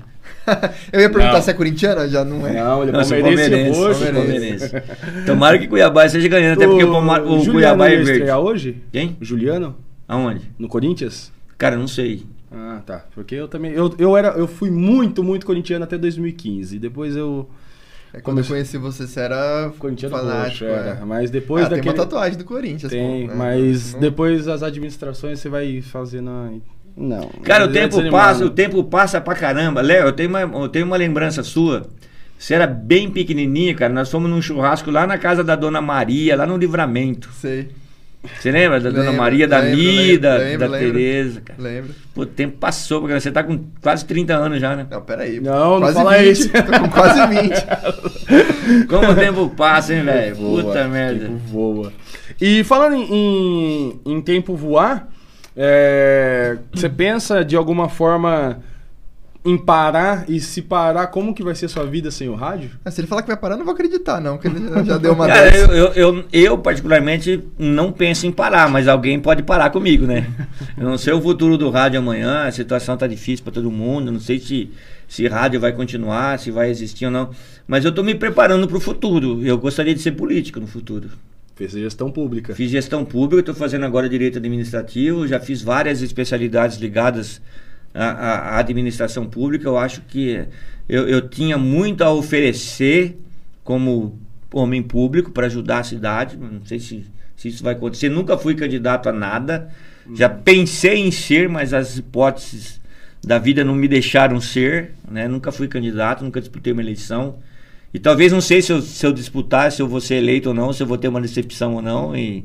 Eu 0.92 1.00
ia 1.00 1.10
perguntar 1.10 1.34
Não. 1.34 1.42
se 1.42 1.50
é 1.50 1.54
corintiana, 1.54 2.08
já 2.08 2.24
não 2.24 2.46
é. 2.46 2.52
Não, 2.54 2.82
ele 2.82 2.90
é 2.90 2.94
palmeirense, 3.04 3.80
palmeirense. 4.12 4.70
Tomara 5.26 5.58
que 5.58 5.66
Cuiabá 5.68 6.06
esteja 6.06 6.28
ganhando, 6.28 6.56
até 6.58 6.66
porque 6.66 6.84
o, 6.84 6.90
Palma- 6.92 7.20
o 7.22 7.44
Cuiabá 7.44 7.86
é 7.86 7.96
verde. 7.96 8.10
estrear 8.12 8.38
hoje? 8.40 8.82
Quem? 8.92 9.16
O 9.20 9.24
Juliano? 9.24 9.76
Aonde? 10.06 10.50
No 10.58 10.68
Corinthians? 10.68 11.32
Cara, 11.56 11.76
não 11.76 11.86
sei. 11.86 12.24
Ah, 12.50 12.80
tá. 12.86 13.04
Porque 13.14 13.34
eu 13.34 13.46
também. 13.46 13.72
Eu, 13.72 13.94
eu, 13.98 14.16
era, 14.16 14.28
eu 14.28 14.48
fui 14.48 14.70
muito, 14.70 15.22
muito 15.22 15.44
corintiano 15.44 15.84
até 15.84 15.98
2015. 15.98 16.78
Depois 16.78 17.14
eu. 17.16 17.48
É 18.14 18.22
quando 18.22 18.38
eu 18.38 18.44
conheci 18.44 18.78
você, 18.78 19.06
você 19.06 19.20
era 19.20 19.70
Corintiano 19.78 20.16
fanático. 20.16 20.64
roxo, 20.64 20.64
era. 20.64 20.98
é. 20.98 21.04
Mas 21.04 21.30
depois 21.30 21.66
ah, 21.66 21.68
tem 21.68 21.76
daquele. 21.76 21.94
uma 21.94 22.04
tatuagem 22.06 22.38
do 22.38 22.44
Corinthians. 22.44 22.90
Tem, 22.90 23.26
pô, 23.26 23.34
né? 23.34 23.34
mas 23.36 23.92
Não- 23.92 24.00
depois 24.00 24.48
as 24.48 24.62
administrações 24.62 25.40
você 25.40 25.50
vai 25.50 25.82
fazendo. 25.82 26.30
a- 26.30 26.50
Não. 26.98 27.28
Cara, 27.44 27.66
o 27.66 27.70
É 27.70 27.72
tempo 27.72 27.88
desanimado. 27.96 28.10
passa, 28.24 28.44
o 28.44 28.50
tempo 28.50 28.84
passa 28.84 29.20
pra 29.20 29.34
caramba. 29.34 29.80
Léo, 29.80 30.06
eu 30.06 30.12
tenho 30.12 30.28
uma, 30.28 30.40
eu 30.40 30.68
tenho 30.68 30.84
uma 30.86 30.96
lembrança 30.96 31.42
sua. 31.42 31.86
Você 32.38 32.54
era 32.54 32.66
bem 32.66 33.10
pequenininha, 33.10 33.74
cara. 33.74 33.92
Nós 33.92 34.10
fomos 34.10 34.28
num 34.30 34.42
churrasco 34.42 34.90
lá 34.90 35.06
na 35.06 35.18
casa 35.18 35.42
da 35.44 35.56
Dona 35.56 35.80
Maria, 35.80 36.36
lá 36.36 36.46
no 36.46 36.56
Livramento. 36.56 37.30
Sei. 37.32 37.68
Você 38.38 38.50
lembra 38.50 38.80
da 38.80 38.90
Dona 38.90 39.12
Maria, 39.12 39.46
da 39.46 39.60
lembro, 39.60 39.78
Mida, 39.78 40.36
lembro, 40.38 40.58
da 40.58 40.66
lembro. 40.66 40.92
Tereza, 40.92 41.40
cara. 41.40 41.62
Lembro. 41.62 41.94
Pô, 42.12 42.22
o 42.22 42.26
tempo 42.26 42.58
passou, 42.58 43.00
porque 43.00 43.18
você 43.18 43.30
tá 43.30 43.44
com 43.44 43.60
quase 43.80 44.04
30 44.04 44.34
anos 44.34 44.60
já, 44.60 44.74
né? 44.74 44.86
Não, 44.90 45.00
peraí. 45.00 45.40
Não, 45.40 45.74
não 45.74 45.80
quase 45.80 45.94
fala 45.94 46.18
20. 46.18 46.30
isso. 46.32 46.48
Tô 46.52 46.80
com 46.80 46.88
quase 46.90 47.26
20. 47.28 48.86
Como 48.90 49.10
o 49.12 49.14
tempo 49.14 49.48
passa, 49.50 49.94
hein, 49.94 50.02
velho? 50.02 50.34
Voa, 50.34 50.62
Puta 50.64 50.88
merda. 50.88 51.26
tempo 51.26 51.36
voa. 51.46 51.92
E 52.40 52.64
falando 52.64 52.94
em, 52.96 53.12
em, 53.12 54.00
em 54.14 54.20
tempo 54.20 54.54
voar, 54.56 55.08
é, 55.60 56.56
você 56.72 56.88
pensa 56.88 57.44
de 57.44 57.56
alguma 57.56 57.88
forma 57.88 58.62
em 59.44 59.58
parar 59.58 60.24
e 60.28 60.38
se 60.38 60.62
parar, 60.62 61.08
como 61.08 61.34
que 61.34 61.42
vai 61.42 61.54
ser 61.54 61.66
sua 61.66 61.84
vida 61.84 62.12
sem 62.12 62.28
o 62.28 62.36
rádio? 62.36 62.70
Ah, 62.84 62.92
se 62.92 63.00
ele 63.00 63.08
falar 63.08 63.22
que 63.22 63.28
vai 63.28 63.36
parar, 63.36 63.54
eu 63.54 63.58
não 63.58 63.64
vou 63.64 63.74
acreditar, 63.74 64.20
não, 64.20 64.36
porque 64.36 64.46
ele 64.46 64.84
já 64.84 64.98
deu 64.98 65.14
uma 65.14 65.26
Cara, 65.26 65.56
eu, 65.56 65.66
eu, 65.72 65.92
eu, 65.94 66.24
eu, 66.32 66.58
particularmente 66.58 67.42
não 67.58 67.90
penso 67.90 68.24
em 68.24 68.30
parar, 68.30 68.68
mas 68.68 68.86
alguém 68.86 69.18
pode 69.18 69.42
parar 69.42 69.70
comigo, 69.70 70.06
né? 70.06 70.30
Eu 70.76 70.84
não 70.84 70.96
sei 70.96 71.12
o 71.12 71.20
futuro 71.20 71.58
do 71.58 71.70
rádio 71.70 71.98
amanhã, 71.98 72.44
a 72.46 72.52
situação 72.52 72.96
tá 72.96 73.08
difícil 73.08 73.42
para 73.42 73.54
todo 73.54 73.68
mundo, 73.68 74.12
não 74.12 74.20
sei 74.20 74.38
se, 74.38 74.70
se 75.08 75.26
rádio 75.26 75.58
vai 75.58 75.72
continuar, 75.72 76.38
se 76.38 76.52
vai 76.52 76.70
existir 76.70 77.06
ou 77.06 77.10
não. 77.10 77.30
Mas 77.66 77.84
eu 77.84 77.90
tô 77.90 78.04
me 78.04 78.14
preparando 78.14 78.68
para 78.68 78.76
o 78.76 78.80
futuro. 78.80 79.44
Eu 79.44 79.58
gostaria 79.58 79.94
de 79.94 80.00
ser 80.00 80.12
político 80.12 80.60
no 80.60 80.66
futuro. 80.68 81.10
Fez 81.58 81.72
gestão 81.72 82.08
pública. 82.08 82.54
Fiz 82.54 82.70
gestão 82.70 83.04
pública, 83.04 83.40
estou 83.40 83.54
fazendo 83.54 83.84
agora 83.84 84.08
direito 84.08 84.38
administrativo, 84.38 85.26
já 85.26 85.40
fiz 85.40 85.60
várias 85.60 86.02
especialidades 86.02 86.78
ligadas 86.78 87.42
à, 87.92 88.04
à- 88.04 88.58
administração 88.60 89.26
pública. 89.26 89.66
Eu 89.66 89.76
acho 89.76 90.02
que 90.02 90.44
eu, 90.88 91.08
eu 91.08 91.28
tinha 91.28 91.58
muito 91.58 92.04
a 92.04 92.12
oferecer 92.12 93.18
como 93.64 94.16
homem 94.52 94.80
público 94.84 95.32
para 95.32 95.46
ajudar 95.46 95.80
a 95.80 95.82
cidade. 95.82 96.36
Não 96.36 96.64
sei 96.64 96.78
se, 96.78 97.04
se 97.36 97.48
isso 97.48 97.64
vai 97.64 97.74
acontecer. 97.74 98.08
Nunca 98.08 98.38
fui 98.38 98.54
candidato 98.54 99.08
a 99.08 99.12
nada. 99.12 99.68
Já 100.14 100.28
pensei 100.28 100.98
em 100.98 101.10
ser, 101.10 101.48
mas 101.48 101.74
as 101.74 101.98
hipóteses 101.98 102.80
da 103.20 103.36
vida 103.36 103.64
não 103.64 103.74
me 103.74 103.88
deixaram 103.88 104.40
ser. 104.40 104.92
Né? 105.10 105.26
Nunca 105.26 105.50
fui 105.50 105.66
candidato, 105.66 106.22
nunca 106.22 106.38
disputei 106.40 106.72
uma 106.72 106.82
eleição. 106.82 107.40
E 107.92 107.98
talvez 107.98 108.32
não 108.32 108.40
sei 108.40 108.60
se 108.60 108.72
eu, 108.72 108.82
se 108.82 109.06
eu 109.06 109.12
disputar, 109.12 109.72
se 109.72 109.80
eu 109.80 109.88
vou 109.88 110.00
ser 110.00 110.16
eleito 110.16 110.50
ou 110.50 110.54
não, 110.54 110.72
se 110.72 110.82
eu 110.82 110.86
vou 110.86 110.98
ter 110.98 111.08
uma 111.08 111.20
decepção 111.20 111.74
ou 111.74 111.82
não. 111.82 112.14
E, 112.14 112.44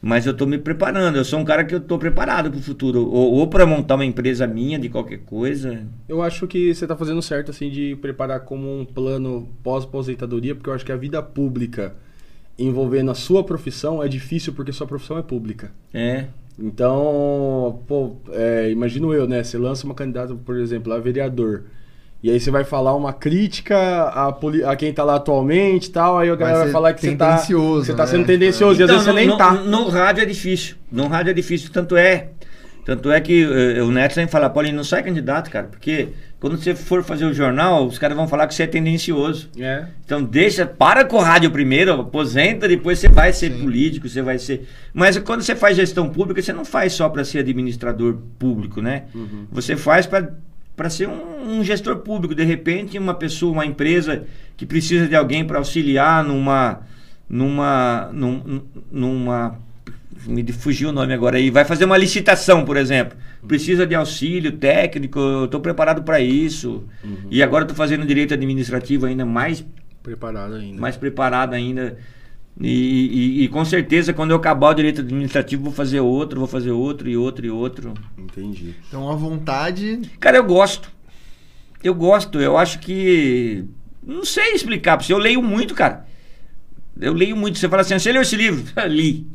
mas 0.00 0.24
eu 0.24 0.32
estou 0.32 0.46
me 0.46 0.56
preparando. 0.56 1.16
Eu 1.16 1.24
sou 1.24 1.38
um 1.38 1.44
cara 1.44 1.64
que 1.64 1.74
eu 1.74 1.78
estou 1.78 1.98
preparado 1.98 2.50
para 2.50 2.58
o 2.58 2.62
futuro. 2.62 3.06
Ou, 3.10 3.32
ou 3.32 3.46
para 3.46 3.66
montar 3.66 3.96
uma 3.96 4.04
empresa 4.04 4.46
minha 4.46 4.78
de 4.78 4.88
qualquer 4.88 5.18
coisa. 5.18 5.86
Eu 6.08 6.22
acho 6.22 6.46
que 6.46 6.74
você 6.74 6.86
tá 6.86 6.96
fazendo 6.96 7.20
certo, 7.20 7.50
assim, 7.50 7.68
de 7.68 7.96
preparar 7.96 8.40
como 8.40 8.80
um 8.80 8.84
plano 8.84 9.48
pós-aposentadoria, 9.62 10.54
porque 10.54 10.70
eu 10.70 10.74
acho 10.74 10.84
que 10.84 10.92
a 10.92 10.96
vida 10.96 11.22
pública 11.22 11.94
envolvendo 12.58 13.10
a 13.10 13.14
sua 13.14 13.42
profissão 13.42 14.02
é 14.02 14.08
difícil 14.08 14.52
porque 14.52 14.72
sua 14.72 14.86
profissão 14.86 15.18
é 15.18 15.22
pública. 15.22 15.70
É. 15.92 16.26
Então, 16.58 17.82
pô, 17.86 18.16
é, 18.32 18.70
imagino 18.70 19.14
eu, 19.14 19.26
né? 19.26 19.42
Você 19.42 19.56
lança 19.56 19.86
uma 19.86 19.94
candidata, 19.94 20.34
por 20.34 20.56
exemplo, 20.58 20.92
a 20.92 20.98
vereador. 20.98 21.64
E 22.22 22.30
aí 22.30 22.38
você 22.38 22.50
vai 22.50 22.64
falar 22.64 22.94
uma 22.94 23.12
crítica 23.14 23.76
a, 24.02 24.30
poli- 24.30 24.62
a 24.62 24.76
quem 24.76 24.92
tá 24.92 25.02
lá 25.02 25.16
atualmente 25.16 25.86
e 25.86 25.90
tal, 25.90 26.18
aí 26.18 26.28
a 26.28 26.36
galera 26.36 26.58
vai, 26.58 26.66
ser 26.66 26.72
falar 26.72 26.92
que 26.92 27.00
você 27.00 27.16
tá, 27.16 27.32
tendencioso, 27.32 27.86
você 27.86 27.94
tá 27.94 28.04
né? 28.04 28.10
sendo 28.10 28.26
tendencioso, 28.26 28.80
e 28.80 28.82
às 28.82 28.90
vezes 28.90 29.04
você 29.04 29.10
no, 29.10 29.16
nem 29.16 29.26
no, 29.26 29.36
tá. 29.38 29.52
No 29.54 29.88
rádio 29.88 30.22
é 30.22 30.26
difícil. 30.26 30.76
No 30.92 31.06
rádio 31.06 31.30
é 31.30 31.34
difícil. 31.34 31.70
Tanto 31.72 31.96
é. 31.96 32.28
Tanto 32.84 33.10
é 33.10 33.20
que 33.20 33.42
eh, 33.42 33.82
o 33.82 33.90
Neto 33.90 34.14
sempre 34.14 34.32
fala, 34.32 34.50
Paulinho, 34.50 34.74
não 34.74 34.84
sai 34.84 35.02
candidato, 35.02 35.50
cara. 35.50 35.66
Porque 35.66 36.08
quando 36.40 36.56
você 36.56 36.74
for 36.74 37.04
fazer 37.04 37.24
o 37.26 37.32
jornal, 37.32 37.86
os 37.86 37.98
caras 37.98 38.16
vão 38.16 38.26
falar 38.26 38.46
que 38.46 38.54
você 38.54 38.64
é 38.64 38.66
tendencioso. 38.66 39.48
É. 39.58 39.84
Então 40.04 40.22
deixa, 40.22 40.66
para 40.66 41.04
com 41.04 41.16
o 41.16 41.20
rádio 41.20 41.50
primeiro, 41.50 41.92
aposenta, 41.92 42.66
depois 42.66 42.98
você 42.98 43.08
vai 43.08 43.32
ser 43.32 43.52
Sim. 43.52 43.62
político, 43.62 44.08
você 44.08 44.22
vai 44.22 44.38
ser. 44.38 44.66
Mas 44.92 45.16
quando 45.18 45.42
você 45.42 45.54
faz 45.54 45.76
gestão 45.76 46.08
pública, 46.08 46.42
você 46.42 46.52
não 46.52 46.64
faz 46.64 46.92
só 46.94 47.08
para 47.08 47.22
ser 47.24 47.40
administrador 47.40 48.16
público, 48.38 48.80
né? 48.82 49.04
Uhum. 49.14 49.46
Você 49.52 49.76
faz 49.76 50.06
para 50.06 50.30
ser 50.88 51.08
um, 51.08 51.58
um 51.58 51.64
gestor 51.64 51.96
público. 51.96 52.34
De 52.34 52.44
repente, 52.44 52.96
uma 52.98 53.12
pessoa, 53.14 53.52
uma 53.52 53.66
empresa 53.66 54.24
que 54.56 54.64
precisa 54.64 55.06
de 55.08 55.14
alguém 55.16 55.44
para 55.44 55.58
auxiliar 55.58 56.24
numa. 56.24 56.80
numa. 57.28 58.08
num- 58.12 58.62
numa. 58.90 59.58
Me 60.26 60.44
fugiu 60.52 60.90
o 60.90 60.92
nome 60.92 61.12
agora 61.14 61.38
aí. 61.38 61.50
Vai 61.50 61.64
fazer 61.64 61.84
uma 61.86 61.96
licitação, 61.96 62.64
por 62.64 62.76
exemplo. 62.76 63.16
Precisa 63.48 63.86
de 63.86 63.94
auxílio 63.94 64.52
técnico, 64.52 65.18
eu 65.18 65.44
estou 65.46 65.60
preparado 65.60 66.02
para 66.02 66.20
isso. 66.20 66.84
E 67.30 67.42
agora 67.42 67.64
estou 67.64 67.76
fazendo 67.76 68.04
direito 68.04 68.34
administrativo 68.34 69.06
ainda 69.06 69.24
mais 69.24 69.64
Preparado 70.02 70.54
ainda. 70.54 70.80
mais 70.80 70.96
preparado 70.96 71.54
ainda. 71.54 71.96
E, 72.62 72.68
e- 73.40 73.44
e 73.44 73.48
com 73.48 73.64
certeza, 73.64 74.12
quando 74.12 74.32
eu 74.32 74.36
acabar 74.36 74.68
o 74.70 74.74
direito 74.74 75.00
administrativo, 75.00 75.64
vou 75.64 75.72
fazer 75.72 76.00
outro, 76.00 76.38
vou 76.38 76.48
fazer 76.48 76.70
outro 76.72 77.08
e 77.08 77.16
outro 77.16 77.46
e 77.46 77.50
outro. 77.50 77.94
Entendi. 78.18 78.74
Então, 78.86 79.10
a 79.10 79.14
vontade. 79.14 80.02
Cara, 80.20 80.36
eu 80.36 80.44
gosto. 80.44 80.90
Eu 81.82 81.94
gosto. 81.94 82.38
Eu 82.38 82.58
acho 82.58 82.78
que. 82.80 83.64
Não 84.06 84.24
sei 84.24 84.52
explicar 84.52 84.96
pra 84.98 85.06
você. 85.06 85.12
Eu 85.12 85.18
leio 85.18 85.42
muito, 85.42 85.74
cara. 85.74 86.06
Eu 87.00 87.14
leio 87.14 87.34
muito. 87.34 87.58
Você 87.58 87.68
fala 87.68 87.80
assim, 87.82 87.98
você 87.98 88.12
leu 88.12 88.20
esse 88.22 88.36
livro? 88.36 88.62
Li. 88.88 89.26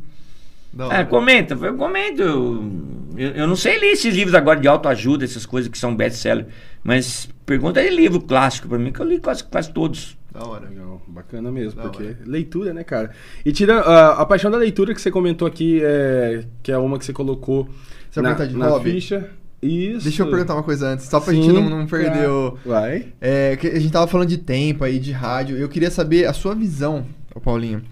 Da 0.72 0.84
Ah, 0.84 0.88
hora. 0.88 1.04
comenta. 1.06 1.54
Eu 1.54 1.74
comento. 1.76 2.22
Eu, 2.22 2.70
eu, 3.16 3.30
eu 3.30 3.46
não 3.48 3.56
sei 3.56 3.78
ler 3.80 3.88
esses 3.92 4.14
livros 4.14 4.34
agora 4.36 4.60
de 4.60 4.68
autoajuda, 4.68 5.24
essas 5.24 5.44
coisas 5.44 5.68
que 5.70 5.78
são 5.78 5.96
best-seller. 5.96 6.46
Mas 6.84 7.28
pergunta 7.44 7.82
de 7.82 7.90
livro 7.90 8.20
clássico 8.20 8.68
pra 8.68 8.78
mim, 8.78 8.92
que 8.92 9.00
eu 9.00 9.06
li 9.06 9.18
quase, 9.18 9.42
quase 9.42 9.72
todos. 9.72 10.15
Da 10.38 10.46
hora. 10.46 10.68
Legal, 10.68 11.00
bacana 11.06 11.50
mesmo, 11.50 11.76
Da 11.80 11.88
porque 11.88 12.02
hora. 12.04 12.18
leitura, 12.26 12.74
né, 12.74 12.84
cara? 12.84 13.10
E 13.44 13.52
tira 13.52 13.80
a, 13.80 14.22
a 14.22 14.26
paixão 14.26 14.50
da 14.50 14.56
leitura 14.58 14.94
que 14.94 15.00
você 15.00 15.10
comentou 15.10 15.46
aqui, 15.48 15.80
é, 15.82 16.44
que 16.62 16.70
é 16.70 16.78
uma 16.78 16.98
que 16.98 17.04
você 17.04 17.12
colocou 17.12 17.68
Você 18.10 18.20
na, 18.20 18.30
vai 18.34 18.38
perguntar 18.38 18.46
de 18.46 18.56
na 18.56 18.68
hobby? 18.68 18.92
ficha. 18.92 19.30
Isso. 19.62 20.04
Deixa 20.04 20.22
eu 20.22 20.30
perguntar 20.30 20.54
uma 20.54 20.62
coisa 20.62 20.88
antes, 20.88 21.06
só 21.06 21.18
pra 21.18 21.32
Sim, 21.32 21.42
gente 21.42 21.52
não, 21.54 21.68
não 21.70 21.86
perder 21.86 22.28
o. 22.28 22.58
Vai. 22.64 23.06
É, 23.20 23.58
a 23.60 23.78
gente 23.80 23.90
tava 23.90 24.06
falando 24.06 24.28
de 24.28 24.36
tempo 24.38 24.84
aí, 24.84 24.98
de 24.98 25.10
rádio. 25.12 25.56
Eu 25.56 25.68
queria 25.68 25.90
saber 25.90 26.26
a 26.26 26.32
sua 26.34 26.54
visão, 26.54 27.06
Paulinho. 27.42 27.82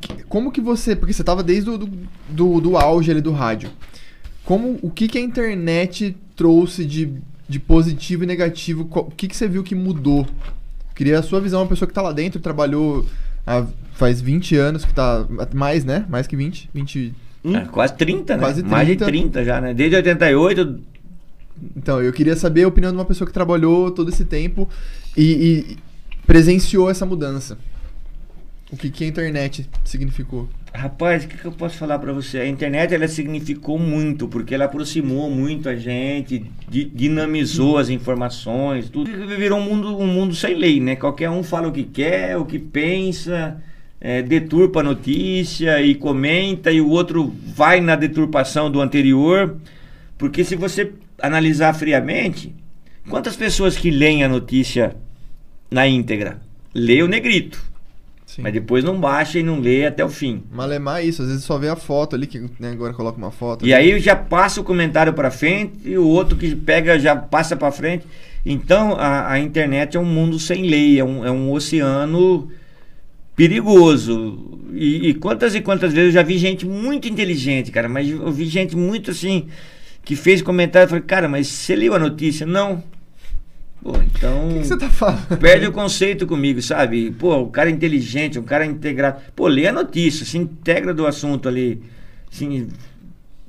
Que- 0.00 0.22
como 0.28 0.52
que 0.52 0.60
você. 0.60 0.94
Porque 0.94 1.12
você 1.12 1.24
tava 1.24 1.42
desde 1.42 1.68
o 1.68 1.76
do, 1.76 1.90
do, 2.28 2.60
do 2.60 2.76
auge 2.76 3.10
ali 3.10 3.20
do 3.20 3.32
rádio. 3.32 3.68
Como, 4.44 4.78
o 4.80 4.90
que, 4.90 5.08
que 5.08 5.18
a 5.18 5.20
internet 5.20 6.16
trouxe 6.36 6.84
de, 6.84 7.12
de 7.48 7.58
positivo 7.58 8.22
e 8.22 8.26
negativo? 8.26 8.88
O 8.90 9.04
que, 9.10 9.26
que 9.28 9.36
você 9.36 9.48
viu 9.48 9.62
que 9.64 9.74
mudou? 9.74 10.24
Queria 11.00 11.18
a 11.18 11.22
sua 11.22 11.40
visão, 11.40 11.62
uma 11.62 11.66
pessoa 11.66 11.88
que 11.88 11.94
tá 11.94 12.02
lá 12.02 12.12
dentro, 12.12 12.38
trabalhou 12.40 13.06
há, 13.46 13.64
faz 13.94 14.20
20 14.20 14.54
anos, 14.56 14.84
que 14.84 14.92
tá. 14.92 15.26
Mais, 15.54 15.82
né? 15.82 16.04
Mais 16.10 16.26
que 16.26 16.36
20. 16.36 16.68
20. 16.74 17.14
Hum? 17.42 17.56
É, 17.56 17.64
quase 17.64 17.94
30, 17.94 18.36
né? 18.36 18.38
Quase 18.42 18.62
Mais 18.62 18.86
de 18.86 18.96
30. 18.96 19.06
30 19.06 19.42
já, 19.42 19.62
né? 19.62 19.72
Desde 19.72 19.96
88, 19.96 20.78
Então, 21.74 22.02
eu 22.02 22.12
queria 22.12 22.36
saber 22.36 22.64
a 22.64 22.68
opinião 22.68 22.92
de 22.92 22.98
uma 22.98 23.06
pessoa 23.06 23.26
que 23.26 23.32
trabalhou 23.32 23.90
todo 23.90 24.10
esse 24.10 24.26
tempo 24.26 24.68
e, 25.16 25.22
e 25.70 25.78
presenciou 26.26 26.90
essa 26.90 27.06
mudança. 27.06 27.56
O 28.70 28.76
que, 28.76 28.90
que 28.90 29.02
a 29.02 29.06
internet 29.06 29.66
significou? 29.82 30.50
Rapaz, 30.72 31.24
o 31.24 31.28
que, 31.28 31.36
que 31.36 31.44
eu 31.44 31.52
posso 31.52 31.76
falar 31.76 31.98
pra 31.98 32.12
você? 32.12 32.38
A 32.38 32.46
internet 32.46 32.94
ela 32.94 33.08
significou 33.08 33.76
muito, 33.78 34.28
porque 34.28 34.54
ela 34.54 34.66
aproximou 34.66 35.28
muito 35.28 35.68
a 35.68 35.74
gente, 35.74 36.44
di- 36.68 36.84
dinamizou 36.84 37.76
as 37.76 37.88
informações, 37.88 38.88
tudo. 38.88 39.10
Virou 39.36 39.58
um 39.58 39.64
mundo, 39.64 39.98
um 39.98 40.06
mundo 40.06 40.34
sem 40.34 40.54
lei, 40.54 40.80
né? 40.80 40.94
Qualquer 40.94 41.28
um 41.28 41.42
fala 41.42 41.66
o 41.68 41.72
que 41.72 41.82
quer, 41.82 42.36
o 42.38 42.44
que 42.44 42.58
pensa, 42.58 43.60
é, 44.00 44.22
deturpa 44.22 44.78
a 44.80 44.84
notícia 44.84 45.82
e 45.82 45.94
comenta, 45.96 46.70
e 46.70 46.80
o 46.80 46.88
outro 46.88 47.34
vai 47.54 47.80
na 47.80 47.96
deturpação 47.96 48.70
do 48.70 48.80
anterior. 48.80 49.56
Porque 50.16 50.44
se 50.44 50.54
você 50.54 50.92
analisar 51.20 51.74
friamente, 51.74 52.54
quantas 53.08 53.34
pessoas 53.34 53.76
que 53.76 53.90
leem 53.90 54.22
a 54.22 54.28
notícia 54.28 54.94
na 55.68 55.88
íntegra? 55.88 56.40
Lê 56.72 57.02
o 57.02 57.08
negrito. 57.08 57.69
Sim. 58.30 58.42
Mas 58.42 58.52
depois 58.52 58.84
não 58.84 59.00
baixa 59.00 59.40
e 59.40 59.42
não 59.42 59.58
lê 59.58 59.84
até 59.84 60.04
o 60.04 60.08
fim. 60.08 60.44
Malemar 60.52 61.00
é 61.00 61.04
isso, 61.04 61.20
às 61.20 61.26
vezes 61.26 61.42
só 61.42 61.58
vê 61.58 61.68
a 61.68 61.74
foto 61.74 62.14
ali, 62.14 62.28
que 62.28 62.38
né, 62.60 62.70
agora 62.70 62.92
coloca 62.92 63.18
uma 63.18 63.32
foto. 63.32 63.66
E 63.66 63.74
aí 63.74 63.98
já 63.98 64.14
passa 64.14 64.60
o 64.60 64.64
comentário 64.64 65.12
para 65.12 65.32
frente 65.32 65.72
e 65.84 65.98
o 65.98 66.06
outro 66.06 66.36
que 66.36 66.54
pega 66.54 66.96
já 66.96 67.16
passa 67.16 67.56
para 67.56 67.72
frente. 67.72 68.06
Então 68.46 68.94
a, 68.94 69.32
a 69.32 69.40
internet 69.40 69.96
é 69.96 70.00
um 70.00 70.04
mundo 70.04 70.38
sem 70.38 70.62
lei, 70.62 71.00
é 71.00 71.04
um, 71.04 71.26
é 71.26 71.30
um 71.32 71.50
oceano 71.50 72.48
perigoso. 73.34 74.60
E, 74.74 75.08
e 75.08 75.14
quantas 75.14 75.56
e 75.56 75.60
quantas 75.60 75.92
vezes 75.92 76.14
eu 76.14 76.20
já 76.20 76.22
vi 76.22 76.38
gente 76.38 76.64
muito 76.64 77.08
inteligente, 77.08 77.72
cara, 77.72 77.88
mas 77.88 78.08
eu 78.08 78.30
vi 78.30 78.46
gente 78.46 78.76
muito 78.76 79.10
assim 79.10 79.48
que 80.04 80.14
fez 80.14 80.40
comentário 80.40 80.86
e 80.86 80.88
falei, 80.88 81.04
cara, 81.04 81.28
mas 81.28 81.48
você 81.48 81.74
leu 81.74 81.94
a 81.94 81.98
notícia? 81.98 82.46
Não. 82.46 82.80
Pô, 83.82 83.96
então. 83.96 84.48
O 84.48 84.52
que, 84.54 84.60
que 84.60 84.66
você 84.66 84.76
tá 84.76 84.90
falando? 84.90 85.38
Perde 85.38 85.66
o 85.66 85.72
conceito 85.72 86.26
comigo, 86.26 86.60
sabe? 86.60 87.10
Pô, 87.12 87.38
o 87.38 87.50
cara 87.50 87.70
é 87.70 87.72
inteligente, 87.72 88.38
um 88.38 88.42
cara 88.42 88.66
integrado. 88.66 89.20
Pô, 89.34 89.46
lê 89.48 89.66
a 89.66 89.72
notícia, 89.72 90.26
se 90.26 90.36
integra 90.36 90.92
do 90.92 91.06
assunto 91.06 91.48
ali. 91.48 91.82
Assim, 92.30 92.68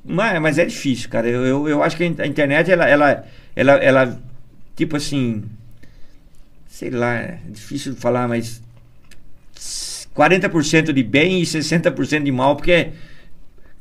mas, 0.04 0.40
mas 0.40 0.58
é 0.58 0.64
difícil, 0.64 1.08
cara. 1.10 1.28
Eu, 1.28 1.46
eu, 1.46 1.68
eu 1.68 1.82
acho 1.82 1.96
que 1.96 2.02
a 2.02 2.26
internet, 2.26 2.70
ela, 2.70 2.88
ela, 2.88 3.24
ela, 3.54 3.72
ela, 3.74 4.20
tipo 4.74 4.96
assim. 4.96 5.44
Sei 6.66 6.90
lá, 6.90 7.14
é 7.14 7.38
difícil 7.48 7.92
de 7.92 8.00
falar, 8.00 8.26
mas. 8.26 8.62
40% 10.16 10.92
de 10.92 11.02
bem 11.02 11.40
e 11.40 11.44
60% 11.44 12.22
de 12.22 12.32
mal, 12.32 12.56
porque. 12.56 12.90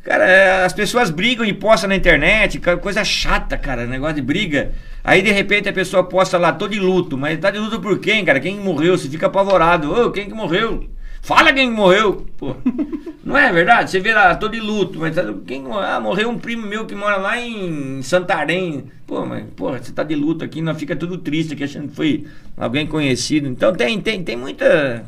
Cara, 0.03 0.25
é, 0.25 0.65
as 0.65 0.73
pessoas 0.73 1.11
brigam 1.11 1.45
e 1.45 1.53
postam 1.53 1.89
na 1.89 1.95
internet, 1.95 2.59
coisa 2.81 3.03
chata, 3.03 3.55
cara, 3.55 3.85
negócio 3.85 4.15
de 4.15 4.21
briga. 4.21 4.71
Aí 5.03 5.21
de 5.21 5.31
repente 5.31 5.69
a 5.69 5.73
pessoa 5.73 6.03
posta 6.03 6.39
lá, 6.39 6.51
tô 6.51 6.67
de 6.67 6.79
luto, 6.79 7.17
mas 7.17 7.39
tá 7.39 7.51
de 7.51 7.59
luto 7.59 7.79
por 7.79 7.99
quem, 7.99 8.25
cara? 8.25 8.39
Quem 8.39 8.59
morreu? 8.59 8.97
Você 8.97 9.07
fica 9.07 9.27
apavorado. 9.27 9.93
Ô, 9.93 10.11
quem 10.11 10.27
que 10.27 10.33
morreu? 10.33 10.89
Fala 11.21 11.53
quem 11.53 11.69
que 11.69 11.75
morreu. 11.75 12.25
Pô, 12.35 12.55
não 13.23 13.37
é 13.37 13.51
verdade? 13.53 13.91
Você 13.91 13.99
vê 13.99 14.11
lá, 14.11 14.33
tô 14.35 14.47
de 14.47 14.59
luto, 14.59 14.99
mas 14.99 15.15
tá, 15.15 15.23
quem 15.45 15.61
morreu? 15.61 15.81
Ah, 15.81 15.99
morreu 15.99 16.29
um 16.29 16.39
primo 16.39 16.65
meu 16.65 16.85
que 16.85 16.95
mora 16.95 17.17
lá 17.17 17.39
em 17.39 18.01
Santarém. 18.01 18.85
Pô, 19.05 19.23
mas, 19.23 19.45
porra, 19.55 19.77
você 19.77 19.91
tá 19.91 20.01
de 20.01 20.15
luto 20.15 20.43
aqui, 20.43 20.61
não 20.61 20.73
fica 20.73 20.95
tudo 20.95 21.19
triste 21.19 21.53
aqui 21.53 21.63
achando 21.63 21.89
que 21.89 21.95
foi 21.95 22.25
alguém 22.57 22.87
conhecido. 22.87 23.47
Então 23.47 23.71
tem, 23.71 24.01
tem, 24.01 24.23
tem 24.23 24.35
muita. 24.35 25.05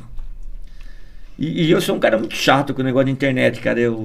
E, 1.38 1.64
e 1.66 1.72
eu 1.72 1.82
sou 1.82 1.96
um 1.96 2.00
cara 2.00 2.18
muito 2.18 2.36
chato 2.36 2.76
com 2.76 2.82
o 2.82 2.86
negócio 2.86 3.08
de 3.08 3.12
internet, 3.12 3.60
cara. 3.60 3.80
Eu, 3.80 4.04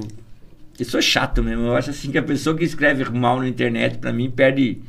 eu 0.79 0.85
sou 0.85 1.01
chato 1.01 1.43
mesmo. 1.43 1.65
Eu 1.67 1.75
acho 1.75 1.89
assim 1.89 2.11
que 2.11 2.17
a 2.17 2.23
pessoa 2.23 2.55
que 2.55 2.63
escreve 2.63 3.03
mal 3.11 3.39
na 3.39 3.47
internet, 3.47 3.97
pra 3.97 4.11
mim, 4.13 4.29
perde, 4.29 4.79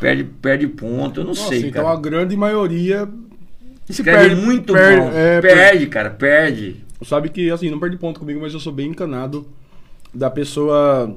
perde, 0.00 0.24
perde 0.24 0.66
ponto. 0.68 1.20
Eu 1.20 1.24
não 1.24 1.30
Nossa, 1.34 1.48
sei, 1.48 1.66
então 1.68 1.84
cara. 1.84 1.96
a 1.96 2.00
grande 2.00 2.36
maioria 2.36 3.08
Escreve 3.88 4.28
perde- 4.28 4.40
muito 4.42 4.72
perde- 4.72 5.00
mal. 5.00 5.12
é, 5.12 5.40
perde, 5.40 5.86
cara, 5.86 6.10
perde. 6.10 6.76
Sabe 7.04 7.28
que, 7.28 7.50
assim, 7.50 7.68
não 7.70 7.78
perde 7.78 7.96
ponto 7.98 8.18
comigo, 8.18 8.40
mas 8.40 8.54
eu 8.54 8.60
sou 8.60 8.72
bem 8.72 8.88
encanado 8.90 9.46
da 10.12 10.30
pessoa. 10.30 11.14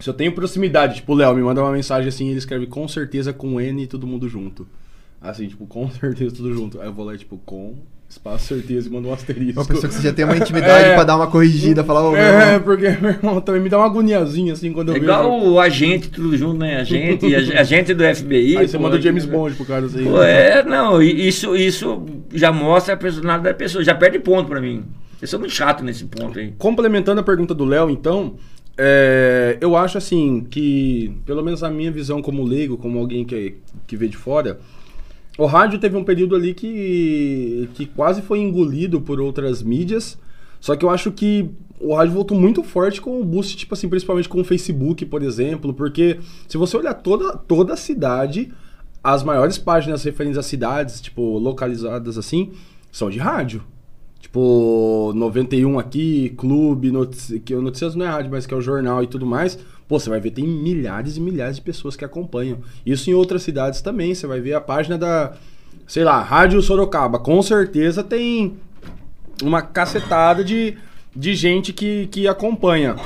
Se 0.00 0.10
eu 0.10 0.14
tenho 0.14 0.32
proximidade, 0.32 0.96
tipo, 0.96 1.12
o 1.12 1.16
Léo 1.16 1.34
me 1.34 1.40
manda 1.42 1.62
uma 1.62 1.70
mensagem 1.72 2.08
assim, 2.08 2.28
ele 2.28 2.38
escreve 2.38 2.66
com 2.66 2.86
certeza 2.88 3.32
com 3.32 3.58
N 3.60 3.84
e 3.84 3.86
todo 3.86 4.06
mundo 4.06 4.28
junto. 4.28 4.66
Assim, 5.24 5.48
tipo, 5.48 5.66
com 5.66 5.88
certeza 5.90 6.34
tudo 6.36 6.52
junto. 6.52 6.80
Aí 6.80 6.86
eu 6.86 6.92
vou 6.92 7.04
lá, 7.06 7.16
tipo, 7.16 7.38
com 7.44 7.74
espaço 8.08 8.46
certeza 8.54 8.88
e 8.88 8.92
mando 8.92 9.08
um 9.08 9.12
asterisco. 9.12 9.58
Uma 9.60 9.66
pessoa 9.66 9.88
que 9.88 9.94
você 9.94 10.02
já 10.02 10.12
tem 10.12 10.24
uma 10.24 10.36
intimidade 10.38 10.90
É. 10.90 10.94
pra 10.94 11.02
dar 11.04 11.16
uma 11.16 11.26
corrigida, 11.26 11.82
falar, 11.82 12.02
meu 12.10 12.16
É, 12.16 12.28
irmão, 12.54 12.60
porque 12.62 12.88
meu 13.00 13.10
irmão 13.10 13.40
também 13.40 13.60
me 13.62 13.68
dá 13.68 13.78
uma 13.78 13.86
agoniazinha 13.86 14.52
assim 14.52 14.72
quando 14.72 14.90
eu 14.90 14.96
É 14.96 15.00
vejo. 15.00 15.10
igual 15.10 15.40
o 15.42 15.58
agente, 15.58 16.10
tudo 16.10 16.36
junto, 16.36 16.58
né? 16.58 16.76
Agente, 16.76 17.26
ag- 17.34 17.56
agente 17.56 17.94
do 17.94 18.04
FBI. 18.04 18.58
Aí 18.58 18.68
você 18.68 18.76
pô, 18.76 18.82
manda 18.84 18.96
o 18.96 19.00
James 19.00 19.24
que- 19.24 19.30
Bond 19.32 19.54
pro 19.56 19.64
cara 19.64 19.86
assim. 19.86 20.04
Pô, 20.04 20.22
é, 20.22 20.62
não, 20.62 21.02
e 21.02 21.26
isso, 21.26 21.56
isso 21.56 22.04
já 22.32 22.52
mostra 22.52 22.94
a 22.94 22.96
personalidade 22.96 23.44
da 23.44 23.54
pessoa, 23.54 23.82
já 23.82 23.94
perde 23.94 24.18
ponto 24.20 24.46
pra 24.48 24.60
mim. 24.60 24.84
Eu 25.20 25.26
sou 25.26 25.40
muito 25.40 25.52
chato 25.54 25.82
nesse 25.82 26.04
ponto 26.04 26.38
aí. 26.38 26.52
Complementando 26.58 27.20
a 27.20 27.24
pergunta 27.24 27.54
do 27.54 27.64
Léo, 27.64 27.88
então, 27.90 28.34
é, 28.76 29.56
eu 29.60 29.74
acho 29.76 29.96
assim 29.98 30.46
que, 30.48 31.10
pelo 31.24 31.42
menos 31.42 31.64
a 31.64 31.70
minha 31.70 31.90
visão 31.90 32.20
como 32.20 32.44
leigo, 32.44 32.76
como 32.76 32.98
alguém 32.98 33.24
que, 33.24 33.54
que 33.86 33.96
vê 33.96 34.06
de 34.06 34.16
fora, 34.16 34.58
o 35.36 35.46
rádio 35.46 35.78
teve 35.78 35.96
um 35.96 36.04
período 36.04 36.36
ali 36.36 36.54
que, 36.54 37.68
que 37.74 37.86
quase 37.86 38.22
foi 38.22 38.38
engolido 38.38 39.00
por 39.00 39.20
outras 39.20 39.62
mídias. 39.62 40.18
Só 40.60 40.76
que 40.76 40.84
eu 40.84 40.90
acho 40.90 41.10
que 41.12 41.50
o 41.80 41.94
rádio 41.94 42.14
voltou 42.14 42.38
muito 42.38 42.62
forte 42.62 43.00
com 43.00 43.20
o 43.20 43.24
boost, 43.24 43.56
tipo 43.56 43.74
assim, 43.74 43.88
principalmente 43.88 44.28
com 44.28 44.40
o 44.40 44.44
Facebook, 44.44 45.04
por 45.04 45.22
exemplo, 45.22 45.74
porque 45.74 46.18
se 46.48 46.56
você 46.56 46.76
olhar 46.76 46.94
toda, 46.94 47.36
toda 47.36 47.74
a 47.74 47.76
cidade, 47.76 48.50
as 49.02 49.22
maiores 49.22 49.58
páginas 49.58 50.02
referentes 50.02 50.38
às 50.38 50.46
cidades, 50.46 51.00
tipo, 51.00 51.38
localizadas 51.38 52.16
assim, 52.16 52.52
são 52.90 53.10
de 53.10 53.18
rádio. 53.18 53.62
Tipo, 54.20 55.12
91 55.14 55.78
aqui, 55.78 56.30
clube, 56.30 56.90
notici 56.90 57.42
Notícias 57.50 57.94
não 57.94 58.06
é 58.06 58.08
rádio, 58.08 58.30
mas 58.30 58.46
que 58.46 58.54
é 58.54 58.56
o 58.56 58.62
jornal 58.62 59.02
e 59.02 59.06
tudo 59.06 59.26
mais. 59.26 59.58
Pô, 59.86 59.98
você 60.00 60.08
vai 60.08 60.20
ver, 60.20 60.30
tem 60.30 60.46
milhares 60.46 61.16
e 61.16 61.20
milhares 61.20 61.56
de 61.56 61.62
pessoas 61.62 61.94
que 61.96 62.04
acompanham. 62.04 62.58
Isso 62.86 63.10
em 63.10 63.14
outras 63.14 63.42
cidades 63.42 63.82
também. 63.82 64.14
Você 64.14 64.26
vai 64.26 64.40
ver 64.40 64.54
a 64.54 64.60
página 64.60 64.96
da, 64.96 65.34
sei 65.86 66.04
lá, 66.04 66.22
Rádio 66.22 66.60
Sorocaba. 66.62 67.18
Com 67.18 67.42
certeza 67.42 68.02
tem 68.02 68.54
uma 69.42 69.60
cacetada 69.60 70.42
de, 70.42 70.76
de 71.14 71.34
gente 71.34 71.72
que, 71.72 72.06
que 72.06 72.26
acompanha. 72.26 72.96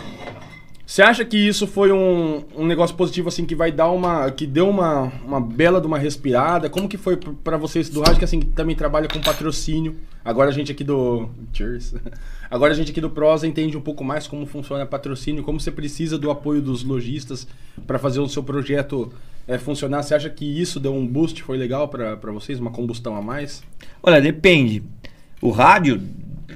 Você 0.87 1.03
acha 1.03 1.23
que 1.23 1.37
isso 1.37 1.67
foi 1.67 1.93
um, 1.93 2.45
um 2.57 2.65
negócio 2.67 2.97
positivo, 2.97 3.29
assim, 3.29 3.45
que 3.45 3.55
vai 3.55 3.71
dar 3.71 3.91
uma. 3.91 4.31
que 4.31 4.47
deu 4.47 4.71
uma, 4.71 5.13
uma 5.23 5.39
bela 5.39 5.83
de 5.83 5.87
uma 5.87 5.99
respirada? 5.99 6.71
Como 6.71 6.89
que 6.89 6.97
foi 6.97 7.15
p- 7.19 7.31
pra 7.45 7.59
vocês 7.59 7.91
do 7.91 8.01
rádio, 8.01 8.19
que 8.21 8.25
assim, 8.25 8.41
também 8.41 8.75
trabalha 8.75 9.07
com 9.07 9.21
patrocínio? 9.21 9.97
Agora 10.25 10.49
a 10.49 10.53
gente 10.53 10.73
aqui 10.73 10.83
do. 10.83 11.29
Cheers. 11.53 11.95
Agora 12.51 12.73
a 12.73 12.77
gente 12.77 12.91
aqui 12.91 13.01
do 13.01 13.11
Prosa 13.11 13.47
entende 13.47 13.77
um 13.77 13.81
pouco 13.81 14.03
mais 14.03 14.27
como 14.27 14.47
funciona 14.47 14.87
patrocínio, 14.87 15.43
como 15.43 15.61
você 15.61 15.71
precisa 15.71 16.19
do 16.19 16.31
apoio 16.31 16.63
dos 16.63 16.83
lojistas 16.83 17.47
pra 17.87 17.99
fazer 17.99 18.21
o 18.21 18.29
seu 18.29 18.43
projeto 18.43 19.13
é, 19.47 19.59
funcionar. 19.59 20.03
Você 20.03 20.15
acha 20.15 20.31
que 20.31 20.45
isso 20.45 20.81
deu 20.81 20.95
um 20.95 21.07
boost, 21.07 21.43
foi 21.43 21.59
legal 21.59 21.89
pra 21.89 22.17
vocês? 22.33 22.59
Uma 22.59 22.71
combustão 22.71 23.17
a 23.17 23.23
mais? 23.23 23.63
Olha, 24.03 24.21
depende. 24.21 24.83
O 25.41 25.51
rádio, 25.51 26.01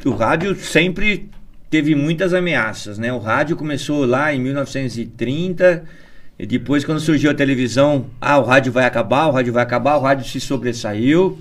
o 0.04 0.10
rádio 0.10 0.54
sempre 0.56 1.28
teve 1.68 1.94
muitas 1.94 2.34
ameaças, 2.34 2.98
né? 2.98 3.12
O 3.12 3.18
rádio 3.18 3.56
começou 3.56 4.04
lá 4.04 4.34
em 4.34 4.40
1930, 4.40 5.84
e 6.38 6.46
depois 6.46 6.84
quando 6.84 7.00
surgiu 7.00 7.30
a 7.30 7.34
televisão, 7.34 8.06
ah, 8.20 8.38
o 8.38 8.44
rádio 8.44 8.72
vai 8.72 8.84
acabar, 8.84 9.28
o 9.28 9.30
rádio 9.30 9.52
vai 9.52 9.62
acabar, 9.62 9.96
o 9.96 10.00
rádio 10.00 10.26
se 10.26 10.40
sobressaiu. 10.40 11.38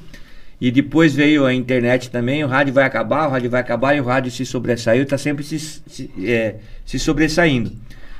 E 0.61 0.69
depois 0.69 1.15
veio 1.15 1.43
a 1.43 1.53
internet 1.53 2.11
também, 2.11 2.43
o 2.43 2.47
rádio 2.47 2.71
vai 2.71 2.83
acabar, 2.85 3.27
o 3.27 3.31
rádio 3.31 3.49
vai 3.49 3.59
acabar 3.59 3.95
e 3.95 3.99
o 3.99 4.03
rádio 4.03 4.31
se 4.31 4.45
sobressaiu, 4.45 5.01
está 5.01 5.17
sempre 5.17 5.43
se, 5.43 5.59
se, 5.59 6.11
é, 6.23 6.57
se 6.85 6.99
sobressaindo. 6.99 7.71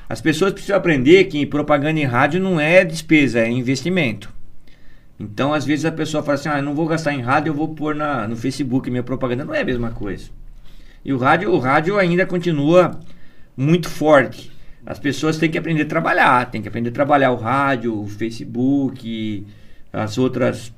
As 0.09 0.19
pessoas 0.19 0.51
precisam 0.51 0.75
aprender 0.75 1.25
que 1.25 1.45
propaganda 1.45 1.99
em 1.99 2.03
rádio 2.03 2.41
não 2.41 2.59
é 2.59 2.83
despesa, 2.83 3.41
é 3.41 3.49
investimento. 3.49 4.33
Então, 5.19 5.53
às 5.53 5.63
vezes 5.63 5.85
a 5.85 5.91
pessoa 5.91 6.23
fala 6.23 6.33
assim: 6.33 6.49
ah, 6.49 6.61
não 6.63 6.73
vou 6.73 6.87
gastar 6.87 7.13
em 7.13 7.21
rádio, 7.21 7.51
eu 7.51 7.53
vou 7.53 7.69
pôr 7.75 7.93
na, 7.93 8.27
no 8.27 8.35
Facebook 8.35 8.89
minha 8.89 9.03
propaganda. 9.03 9.45
Não 9.45 9.53
é 9.53 9.61
a 9.61 9.65
mesma 9.65 9.91
coisa. 9.91 10.31
E 11.05 11.13
o 11.13 11.17
rádio, 11.17 11.51
o 11.51 11.59
rádio 11.59 11.99
ainda 11.99 12.25
continua 12.25 12.99
muito 13.55 13.87
forte. 13.87 14.51
As 14.83 14.97
pessoas 14.97 15.37
têm 15.37 15.49
que 15.49 15.59
aprender 15.59 15.83
a 15.83 15.85
trabalhar, 15.85 16.49
têm 16.49 16.61
que 16.61 16.67
aprender 16.67 16.89
a 16.89 16.93
trabalhar 16.93 17.31
o 17.31 17.35
rádio, 17.35 18.01
o 18.01 18.07
Facebook, 18.07 19.45
as 19.93 20.17
outras. 20.17 20.73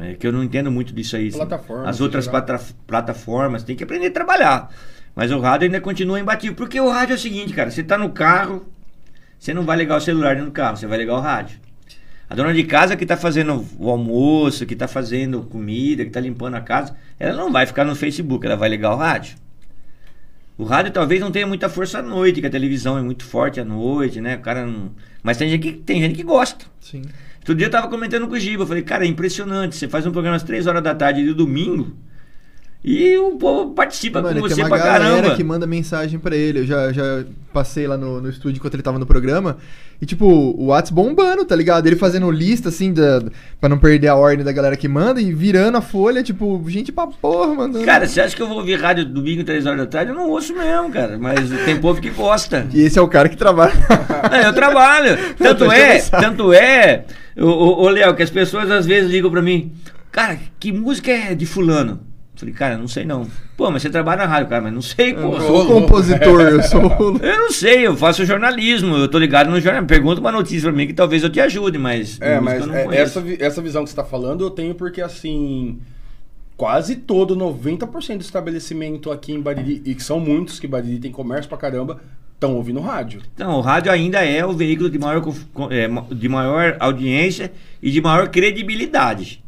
É, 0.00 0.14
que 0.14 0.26
eu 0.26 0.32
não 0.32 0.42
entendo 0.42 0.70
muito 0.70 0.92
disso 0.94 1.16
aí. 1.16 1.28
assim. 1.28 1.36
Plataformas, 1.36 1.88
As 1.88 2.00
outras 2.00 2.26
plata- 2.28 2.60
plataformas, 2.86 3.62
tem 3.62 3.74
que 3.76 3.84
aprender 3.84 4.06
a 4.06 4.10
trabalhar. 4.12 4.70
Mas 5.14 5.30
o 5.30 5.38
rádio 5.40 5.66
ainda 5.66 5.80
continua 5.80 6.18
imbatível. 6.18 6.56
Porque 6.56 6.80
o 6.80 6.88
rádio 6.90 7.12
é 7.14 7.16
o 7.16 7.18
seguinte, 7.18 7.52
cara: 7.52 7.70
você 7.70 7.82
tá 7.82 7.98
no 7.98 8.10
carro, 8.10 8.66
você 9.38 9.52
não 9.52 9.64
vai 9.64 9.76
ligar 9.76 9.96
o 9.96 10.00
celular 10.00 10.34
dentro 10.34 10.50
do 10.50 10.52
carro, 10.52 10.76
você 10.76 10.86
vai 10.86 10.98
ligar 10.98 11.14
o 11.16 11.20
rádio. 11.20 11.58
A 12.30 12.34
dona 12.34 12.54
de 12.54 12.64
casa 12.64 12.96
que 12.96 13.04
está 13.04 13.14
fazendo 13.16 13.62
o 13.78 13.90
almoço, 13.90 14.64
que 14.64 14.72
está 14.72 14.88
fazendo 14.88 15.42
comida, 15.42 16.02
que 16.02 16.08
está 16.08 16.20
limpando 16.20 16.54
a 16.54 16.62
casa, 16.62 16.96
ela 17.20 17.36
não 17.36 17.52
vai 17.52 17.66
ficar 17.66 17.84
no 17.84 17.94
Facebook, 17.94 18.46
ela 18.46 18.56
vai 18.56 18.70
ligar 18.70 18.92
o 18.94 18.96
rádio. 18.96 19.36
O 20.56 20.64
rádio 20.64 20.92
talvez 20.92 21.20
não 21.20 21.30
tenha 21.30 21.46
muita 21.46 21.68
força 21.68 21.98
à 21.98 22.02
noite, 22.02 22.40
que 22.40 22.46
a 22.46 22.50
televisão 22.50 22.96
é 22.96 23.02
muito 23.02 23.24
forte 23.24 23.60
à 23.60 23.64
noite, 23.64 24.20
né? 24.20 24.36
O 24.36 24.40
cara 24.40 24.64
não... 24.66 24.92
Mas 25.22 25.36
tem 25.36 25.48
gente 25.50 25.60
que, 25.62 25.72
tem 25.72 26.00
gente 26.00 26.14
que 26.14 26.22
gosta. 26.22 26.64
Sim. 26.80 27.02
Outro 27.42 27.56
dia 27.56 27.66
eu 27.66 27.70
tava 27.70 27.88
comentando 27.88 28.28
com 28.28 28.34
o 28.34 28.38
Giba, 28.38 28.62
eu 28.62 28.66
falei, 28.66 28.84
cara, 28.84 29.04
é 29.04 29.08
impressionante. 29.08 29.74
Você 29.74 29.88
faz 29.88 30.06
um 30.06 30.12
programa 30.12 30.36
às 30.36 30.44
3 30.44 30.66
horas 30.68 30.82
da 30.82 30.94
tarde 30.94 31.24
de 31.24 31.34
domingo 31.34 31.92
E 32.84 33.16
o 33.16 33.36
povo 33.36 33.70
participa 33.74 34.20
Mano, 34.20 34.40
com 34.40 34.46
e 34.46 34.48
tem 34.48 34.56
você 34.56 34.62
uma 34.62 34.68
pra 34.68 34.78
galera 34.78 35.04
caramba. 35.04 35.36
que 35.36 35.44
manda 35.44 35.66
mensagem 35.68 36.18
pra 36.18 36.34
ele. 36.34 36.60
Eu 36.60 36.66
já, 36.66 36.92
já 36.92 37.24
passei 37.52 37.86
lá 37.86 37.96
no, 37.96 38.20
no 38.20 38.28
estúdio 38.28 38.58
enquanto 38.58 38.74
ele 38.74 38.82
tava 38.82 38.98
no 38.98 39.06
programa. 39.06 39.58
E, 40.00 40.06
tipo, 40.06 40.26
o 40.26 40.66
WhatsApp 40.66 40.92
bombando, 40.94 41.44
tá 41.44 41.54
ligado? 41.54 41.86
Ele 41.86 41.94
fazendo 41.94 42.28
lista, 42.28 42.70
assim, 42.70 42.92
da, 42.92 43.22
pra 43.60 43.68
não 43.68 43.78
perder 43.78 44.08
a 44.08 44.16
ordem 44.16 44.44
da 44.44 44.50
galera 44.50 44.76
que 44.76 44.88
manda 44.88 45.20
e 45.20 45.32
virando 45.32 45.78
a 45.78 45.80
folha, 45.80 46.24
tipo, 46.24 46.60
gente 46.66 46.90
pra 46.90 47.06
porra, 47.06 47.54
mandando. 47.54 47.84
Cara, 47.84 48.08
você 48.08 48.20
acha 48.20 48.34
que 48.34 48.42
eu 48.42 48.48
vou 48.48 48.58
ouvir 48.58 48.80
rádio 48.80 49.04
domingo, 49.04 49.44
3 49.44 49.64
horas 49.64 49.78
da 49.78 49.86
tarde? 49.86 50.10
Eu 50.10 50.16
não 50.16 50.28
ouço 50.28 50.52
mesmo, 50.52 50.90
cara. 50.90 51.16
Mas 51.16 51.50
tem 51.64 51.80
povo 51.80 52.00
que 52.00 52.10
gosta. 52.10 52.66
E 52.74 52.80
esse 52.80 52.98
é 52.98 53.02
o 53.02 53.06
cara 53.06 53.28
que 53.28 53.36
trabalha. 53.36 53.74
Não, 54.28 54.38
eu 54.42 54.52
trabalho. 54.52 55.16
Tanto 55.38 55.70
é, 55.70 56.00
tanto 56.00 56.52
é, 56.52 57.04
ô, 57.38 57.46
ô, 57.46 57.82
ô, 57.84 57.88
Léo, 57.88 58.16
que 58.16 58.24
as 58.24 58.30
pessoas 58.30 58.68
às 58.72 58.84
vezes 58.86 59.08
ligam 59.08 59.30
pra 59.30 59.40
mim, 59.40 59.70
cara, 60.10 60.36
que 60.58 60.72
música 60.72 61.12
é 61.12 61.32
de 61.36 61.46
fulano? 61.46 62.10
Eu 62.42 62.46
falei, 62.46 62.54
cara, 62.54 62.76
não 62.76 62.88
sei 62.88 63.04
não. 63.04 63.26
Pô, 63.56 63.70
mas 63.70 63.82
você 63.82 63.90
trabalha 63.90 64.22
na 64.22 64.28
rádio, 64.28 64.48
cara, 64.48 64.62
mas 64.62 64.72
não 64.72 64.82
sei, 64.82 65.12
Eu 65.12 65.16
pô. 65.16 65.38
não 65.38 65.40
sou 65.40 65.66
compositor, 65.66 66.40
eu 66.40 66.62
sou. 66.62 66.82
Eu 67.22 67.38
não 67.38 67.52
sei, 67.52 67.86
eu 67.86 67.96
faço 67.96 68.24
jornalismo, 68.24 68.96
eu 68.96 69.08
tô 69.08 69.18
ligado 69.18 69.50
no 69.50 69.60
jornal. 69.60 69.84
Pergunta 69.84 70.20
uma 70.20 70.32
notícia 70.32 70.68
pra 70.68 70.76
mim 70.76 70.86
que 70.86 70.92
talvez 70.92 71.22
eu 71.22 71.30
te 71.30 71.40
ajude, 71.40 71.78
mas. 71.78 72.20
É, 72.20 72.40
mas 72.40 72.66
eu 72.66 72.74
é, 72.74 72.96
essa, 72.96 73.22
essa 73.38 73.62
visão 73.62 73.84
que 73.84 73.90
você 73.90 73.96
tá 73.96 74.04
falando 74.04 74.42
eu 74.42 74.50
tenho 74.50 74.74
porque, 74.74 75.00
assim, 75.00 75.78
quase 76.56 76.96
todo, 76.96 77.36
90% 77.36 78.16
do 78.16 78.20
estabelecimento 78.22 79.10
aqui 79.12 79.32
em 79.32 79.40
Bariri, 79.40 79.82
e 79.84 79.94
que 79.94 80.02
são 80.02 80.18
muitos, 80.18 80.58
que 80.58 80.66
Bariri 80.66 80.98
tem 80.98 81.12
comércio 81.12 81.48
pra 81.48 81.58
caramba, 81.58 82.00
estão 82.34 82.56
ouvindo 82.56 82.80
rádio. 82.80 83.20
Então, 83.34 83.56
o 83.56 83.60
rádio 83.60 83.92
ainda 83.92 84.24
é 84.24 84.44
o 84.44 84.52
veículo 84.52 84.90
de 84.90 84.98
maior, 84.98 85.22
é, 85.70 85.88
de 86.14 86.28
maior 86.28 86.76
audiência 86.80 87.52
e 87.80 87.90
de 87.90 88.00
maior 88.00 88.28
credibilidade. 88.28 89.41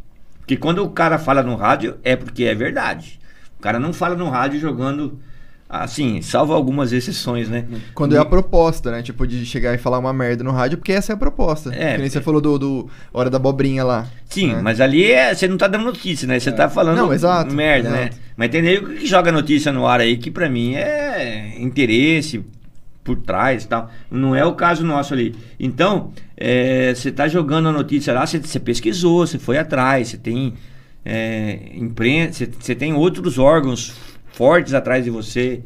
Porque 0.45 0.59
quando 0.59 0.85
o 0.85 0.91
cara 0.91 1.19
fala 1.19 1.43
no 1.43 1.57
rádio, 1.57 1.97
é 2.05 2.15
porque 2.15 2.45
é 2.45 2.55
verdade. 2.55 3.19
O 3.59 3.63
cara 3.63 3.81
não 3.81 3.95
fala 3.95 4.15
no 4.15 4.29
rádio 4.29 4.61
jogando. 4.61 5.19
Assim, 5.67 6.21
salvo 6.21 6.53
algumas 6.53 6.93
exceções, 6.93 7.49
né? 7.49 7.65
Quando 7.95 8.15
é 8.15 8.19
a 8.19 8.25
proposta, 8.25 8.93
né? 8.93 9.03
Tipo, 9.03 9.27
de 9.27 9.45
chegar 9.47 9.75
e 9.75 9.79
falar 9.79 9.99
uma 9.99 10.13
merda 10.13 10.45
no 10.45 10.53
rádio, 10.53 10.77
porque 10.77 10.93
essa 10.93 11.13
é 11.13 11.15
a 11.15 11.17
proposta. 11.17 11.75
É, 11.75 11.95
que 11.95 12.03
nem 12.03 12.11
você 12.11 12.19
é. 12.19 12.21
falou 12.21 12.43
do, 12.43 12.59
do 12.59 12.91
Hora 13.13 13.31
da 13.31 13.39
Abobrinha 13.39 13.83
lá. 13.83 14.07
Sim, 14.29 14.55
né? 14.55 14.61
mas 14.63 14.81
ali 14.83 15.11
é, 15.11 15.35
você 15.35 15.49
não 15.49 15.57
tá 15.57 15.67
dando 15.67 15.85
notícia, 15.85 16.29
né? 16.29 16.39
Você 16.39 16.53
tá 16.53 16.69
falando 16.69 16.99
Não, 16.99 17.13
exato, 17.13 17.53
merda, 17.53 17.89
né? 17.89 18.01
exato. 18.03 18.17
Mas 18.37 18.51
tem 18.51 18.61
nego 18.61 18.91
que 18.91 19.07
joga 19.07 19.33
notícia 19.33 19.73
no 19.73 19.87
ar 19.87 20.01
aí 20.01 20.19
que 20.19 20.31
pra 20.31 20.49
mim 20.49 20.75
é 20.75 21.55
interesse 21.59 22.45
por 23.05 23.19
trás 23.19 23.65
e 23.65 23.69
tal. 23.69 23.91
Não 24.11 24.35
é 24.35 24.45
o 24.45 24.55
caso 24.55 24.85
nosso 24.85 25.13
ali. 25.13 25.37
Então, 25.61 26.11
é, 26.37 26.95
você 26.95 27.13
tá 27.13 27.29
jogando 27.29 27.69
a 27.69 27.73
notícia 27.73 28.13
lá, 28.15 28.27
você, 28.27 28.59
pesquisou, 28.59 29.27
você 29.27 29.39
foi 29.39 29.59
atrás, 29.59 30.09
você 30.09 30.17
tem 30.17 30.55
é, 31.05 31.71
imprensa, 31.75 32.49
você, 32.59 32.75
tem 32.75 32.95
outros 32.95 33.39
órgãos 33.39 33.95
fortes 34.33 34.73
atrás 34.73 35.05
de 35.05 35.11
você. 35.11 35.63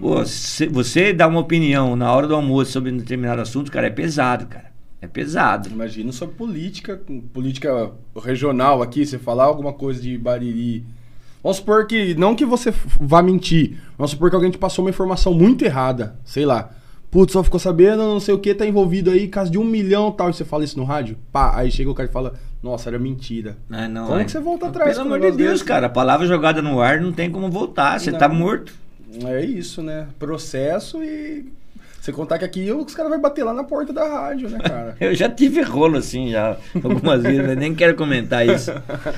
Pô, 0.00 0.18
você, 0.18 0.66
você 0.66 1.12
dá 1.12 1.28
uma 1.28 1.40
opinião 1.40 1.94
na 1.94 2.12
hora 2.12 2.26
do 2.26 2.34
almoço 2.34 2.72
sobre 2.72 2.90
um 2.90 2.96
determinado 2.96 3.40
assunto, 3.40 3.70
cara, 3.70 3.86
é 3.86 3.90
pesado, 3.90 4.46
cara. 4.46 4.70
É 5.02 5.06
pesado. 5.06 5.70
Imagina 5.70 6.12
sobre 6.12 6.34
política, 6.34 7.00
política 7.32 7.90
regional 8.22 8.82
aqui, 8.82 9.06
você 9.06 9.18
falar 9.18 9.44
alguma 9.44 9.72
coisa 9.72 10.00
de 10.00 10.18
Bariri. 10.18 10.84
Vamos 11.42 11.56
supor 11.58 11.86
que, 11.86 12.14
não 12.14 12.34
que 12.34 12.44
você 12.44 12.72
vá 13.00 13.22
mentir, 13.22 13.78
vamos 13.96 14.10
supor 14.10 14.28
que 14.30 14.36
alguém 14.36 14.50
te 14.50 14.58
passou 14.58 14.84
uma 14.84 14.90
informação 14.90 15.32
muito 15.32 15.64
errada, 15.64 16.16
sei 16.24 16.44
lá. 16.44 16.70
Putz, 17.10 17.32
só 17.32 17.42
ficou 17.42 17.58
sabendo, 17.58 18.02
não 18.04 18.20
sei 18.20 18.32
o 18.34 18.38
que, 18.38 18.54
tá 18.54 18.64
envolvido 18.64 19.10
aí, 19.10 19.26
caso 19.26 19.50
de 19.50 19.58
um 19.58 19.64
milhão 19.64 20.12
tal, 20.12 20.30
e 20.30 20.34
você 20.34 20.44
fala 20.44 20.62
isso 20.62 20.78
no 20.78 20.84
rádio, 20.84 21.16
pá, 21.32 21.52
aí 21.56 21.70
chega 21.70 21.90
o 21.90 21.94
cara 21.94 22.08
e 22.08 22.12
fala, 22.12 22.34
nossa, 22.62 22.88
era 22.90 22.98
mentira. 23.00 23.56
Ah, 23.70 23.88
não, 23.88 24.06
Como 24.06 24.20
é. 24.20 24.24
que 24.24 24.30
você 24.30 24.38
volta 24.38 24.66
atrás 24.68 24.96
Pelo 24.96 25.06
amor 25.06 25.18
de 25.20 25.36
Deus, 25.36 25.52
desse? 25.54 25.64
cara. 25.64 25.86
A 25.86 25.90
palavra 25.90 26.26
jogada 26.26 26.60
no 26.62 26.80
ar 26.80 27.00
não 27.00 27.10
tem 27.10 27.30
como 27.30 27.50
voltar. 27.50 27.98
Você 27.98 28.10
Não. 28.12 28.18
tá 28.18 28.28
morto. 28.28 28.72
É 29.24 29.44
isso, 29.44 29.82
né? 29.82 30.06
Processo 30.20 31.02
e. 31.02 31.46
Você 32.10 32.16
contar 32.16 32.38
que 32.38 32.44
aqui 32.44 32.72
os 32.72 32.94
caras 32.94 33.10
vão 33.12 33.20
bater 33.20 33.44
lá 33.44 33.54
na 33.54 33.62
porta 33.62 33.92
da 33.92 34.04
rádio, 34.04 34.48
né, 34.50 34.58
cara? 34.58 34.96
Eu 35.00 35.14
já 35.14 35.28
tive 35.28 35.62
rolo 35.62 35.96
assim 35.96 36.30
já 36.30 36.56
algumas 36.82 37.22
vezes, 37.22 37.46
mas 37.46 37.56
nem 37.56 37.74
quero 37.74 37.94
comentar 37.94 38.46
isso. 38.46 38.72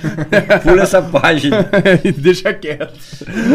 Pula 0.62 0.82
essa 0.82 1.01
página. 1.01 1.68
Deixa 2.18 2.53
quieto. 2.53 2.93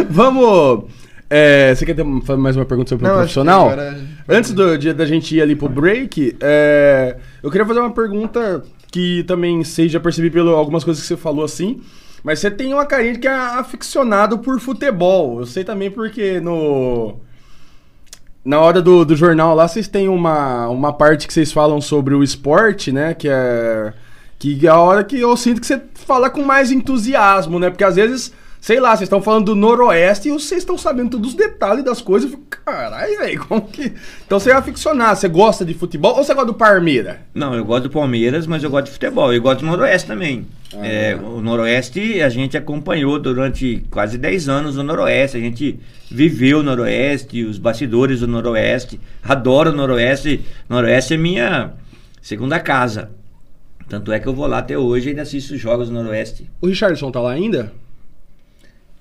Vamos. 0.10 0.86
é, 1.30 1.74
você 1.76 1.86
quer 1.86 1.94
ter 1.96 2.04
fazer 2.26 2.40
mais 2.42 2.56
uma 2.56 2.66
pergunta 2.66 2.90
sobre 2.90 3.06
o 3.06 3.10
acho 3.10 3.18
profissional? 3.20 3.70
agora- 3.70 3.98
Antes 4.28 4.54
do, 4.54 4.78
de, 4.78 4.92
da 4.94 5.06
gente 5.06 5.36
ir 5.36 5.42
ali 5.42 5.56
pro 5.56 5.70
break, 5.70 6.36
é, 6.42 7.16
eu 7.44 7.52
queria 7.52 7.66
fazer 7.66 7.80
uma 7.80 7.92
pergunta 7.94 8.64
que 8.92 9.24
também 9.24 9.64
sei, 9.64 9.88
já 9.88 10.00
percebi 10.00 10.30
pelo 10.30 10.56
algumas 10.56 10.84
coisas 10.84 11.02
que 11.02 11.08
você 11.08 11.16
falou 11.18 11.46
assim. 11.46 11.80
Mas 12.24 12.40
você 12.40 12.50
tem 12.50 12.74
uma 12.74 12.86
carinha 12.86 13.14
de 13.14 13.20
que 13.20 13.28
é 13.28 13.32
aficionado 13.32 14.40
por 14.40 14.60
futebol. 14.60 15.40
Eu 15.40 15.46
sei 15.46 15.64
também 15.64 15.92
porque 15.92 16.40
no. 16.40 17.20
Na 18.48 18.62
hora 18.62 18.82
do, 18.82 19.04
do 19.04 19.14
jornal 19.14 19.54
lá, 19.54 19.68
vocês 19.68 19.90
têm 19.90 20.08
uma, 20.08 20.70
uma 20.70 20.94
parte 20.94 21.28
que 21.28 21.34
vocês 21.34 21.52
falam 21.52 21.82
sobre 21.82 22.16
o 22.16 22.24
esporte, 22.24 22.94
né? 22.94 23.14
Que 23.14 23.28
é. 23.28 23.92
Que 24.40 24.66
é 24.66 24.70
a 24.70 24.78
hora 24.78 25.04
que 25.04 25.20
eu 25.20 25.36
sinto 25.36 25.60
que 25.60 25.68
você 25.68 25.82
fala 25.94 26.30
com 26.30 26.42
mais 26.44 26.72
entusiasmo, 26.72 27.60
né? 27.60 27.70
Porque 27.70 27.84
às 27.84 27.98
vezes, 27.98 28.32
sei 28.62 28.80
lá, 28.80 28.92
vocês 28.92 29.08
estão 29.08 29.22
falando 29.22 29.48
do 29.48 29.56
Noroeste 29.56 30.30
e 30.30 30.32
vocês 30.32 30.62
estão 30.62 30.78
sabendo 30.78 31.10
todos 31.10 31.32
os 31.32 31.36
detalhes 31.36 31.84
das 31.84 32.00
coisas. 32.00 32.32
Eu 32.32 32.38
fico, 32.38 32.50
caralho, 32.64 33.18
velho, 33.18 33.46
como 33.46 33.64
que. 33.64 33.92
Então 34.26 34.40
você 34.40 34.52
é 34.52 34.54
aficionado, 34.54 35.20
você 35.20 35.28
gosta 35.28 35.66
de 35.66 35.74
futebol 35.74 36.16
ou 36.16 36.24
você 36.24 36.34
gosta 36.34 36.48
do 36.50 36.54
Parmeira? 36.54 37.24
Não, 37.34 37.54
eu 37.54 37.66
gosto 37.66 37.84
do 37.84 37.90
Palmeiras, 37.90 38.48
mas 38.48 38.64
eu 38.64 38.70
gosto 38.70 38.86
de 38.86 38.92
futebol. 38.92 39.34
Eu 39.34 39.42
gosto 39.42 39.60
do 39.60 39.66
Noroeste 39.66 40.08
também. 40.08 40.48
Ah. 40.74 40.88
É, 40.88 41.16
o 41.22 41.42
Noroeste 41.42 42.22
a 42.22 42.30
gente 42.30 42.56
acompanhou 42.56 43.20
durante 43.20 43.84
quase 43.92 44.18
10 44.18 44.48
anos 44.48 44.78
o 44.78 44.84
Noroeste. 44.84 45.36
A 45.36 45.42
gente 45.42 45.78
viveu 46.10 46.60
o 46.60 46.64
Noroeste, 46.64 47.44
os 47.44 47.58
bastidores 47.58 48.22
do 48.22 48.28
Noroeste. 48.28 49.00
Adoro 49.24 49.72
o 49.72 49.76
Noroeste. 49.76 50.42
Noroeste 50.70 51.14
é 51.14 51.18
minha 51.18 51.74
segunda 52.22 52.60
casa. 52.60 53.12
Tanto 53.88 54.12
é 54.12 54.20
que 54.20 54.28
eu 54.28 54.34
vou 54.34 54.48
lá 54.48 54.60
até 54.60 54.78
hoje 54.78 55.08
e 55.08 55.10
ainda 55.10 55.22
assisto 55.22 55.54
os 55.54 55.60
jogos 55.60 55.90
do 55.90 55.94
Noroeste. 55.94 56.50
O 56.62 56.68
Richardson 56.68 57.10
tá 57.12 57.22
lá 57.22 57.32
ainda? 57.32 57.72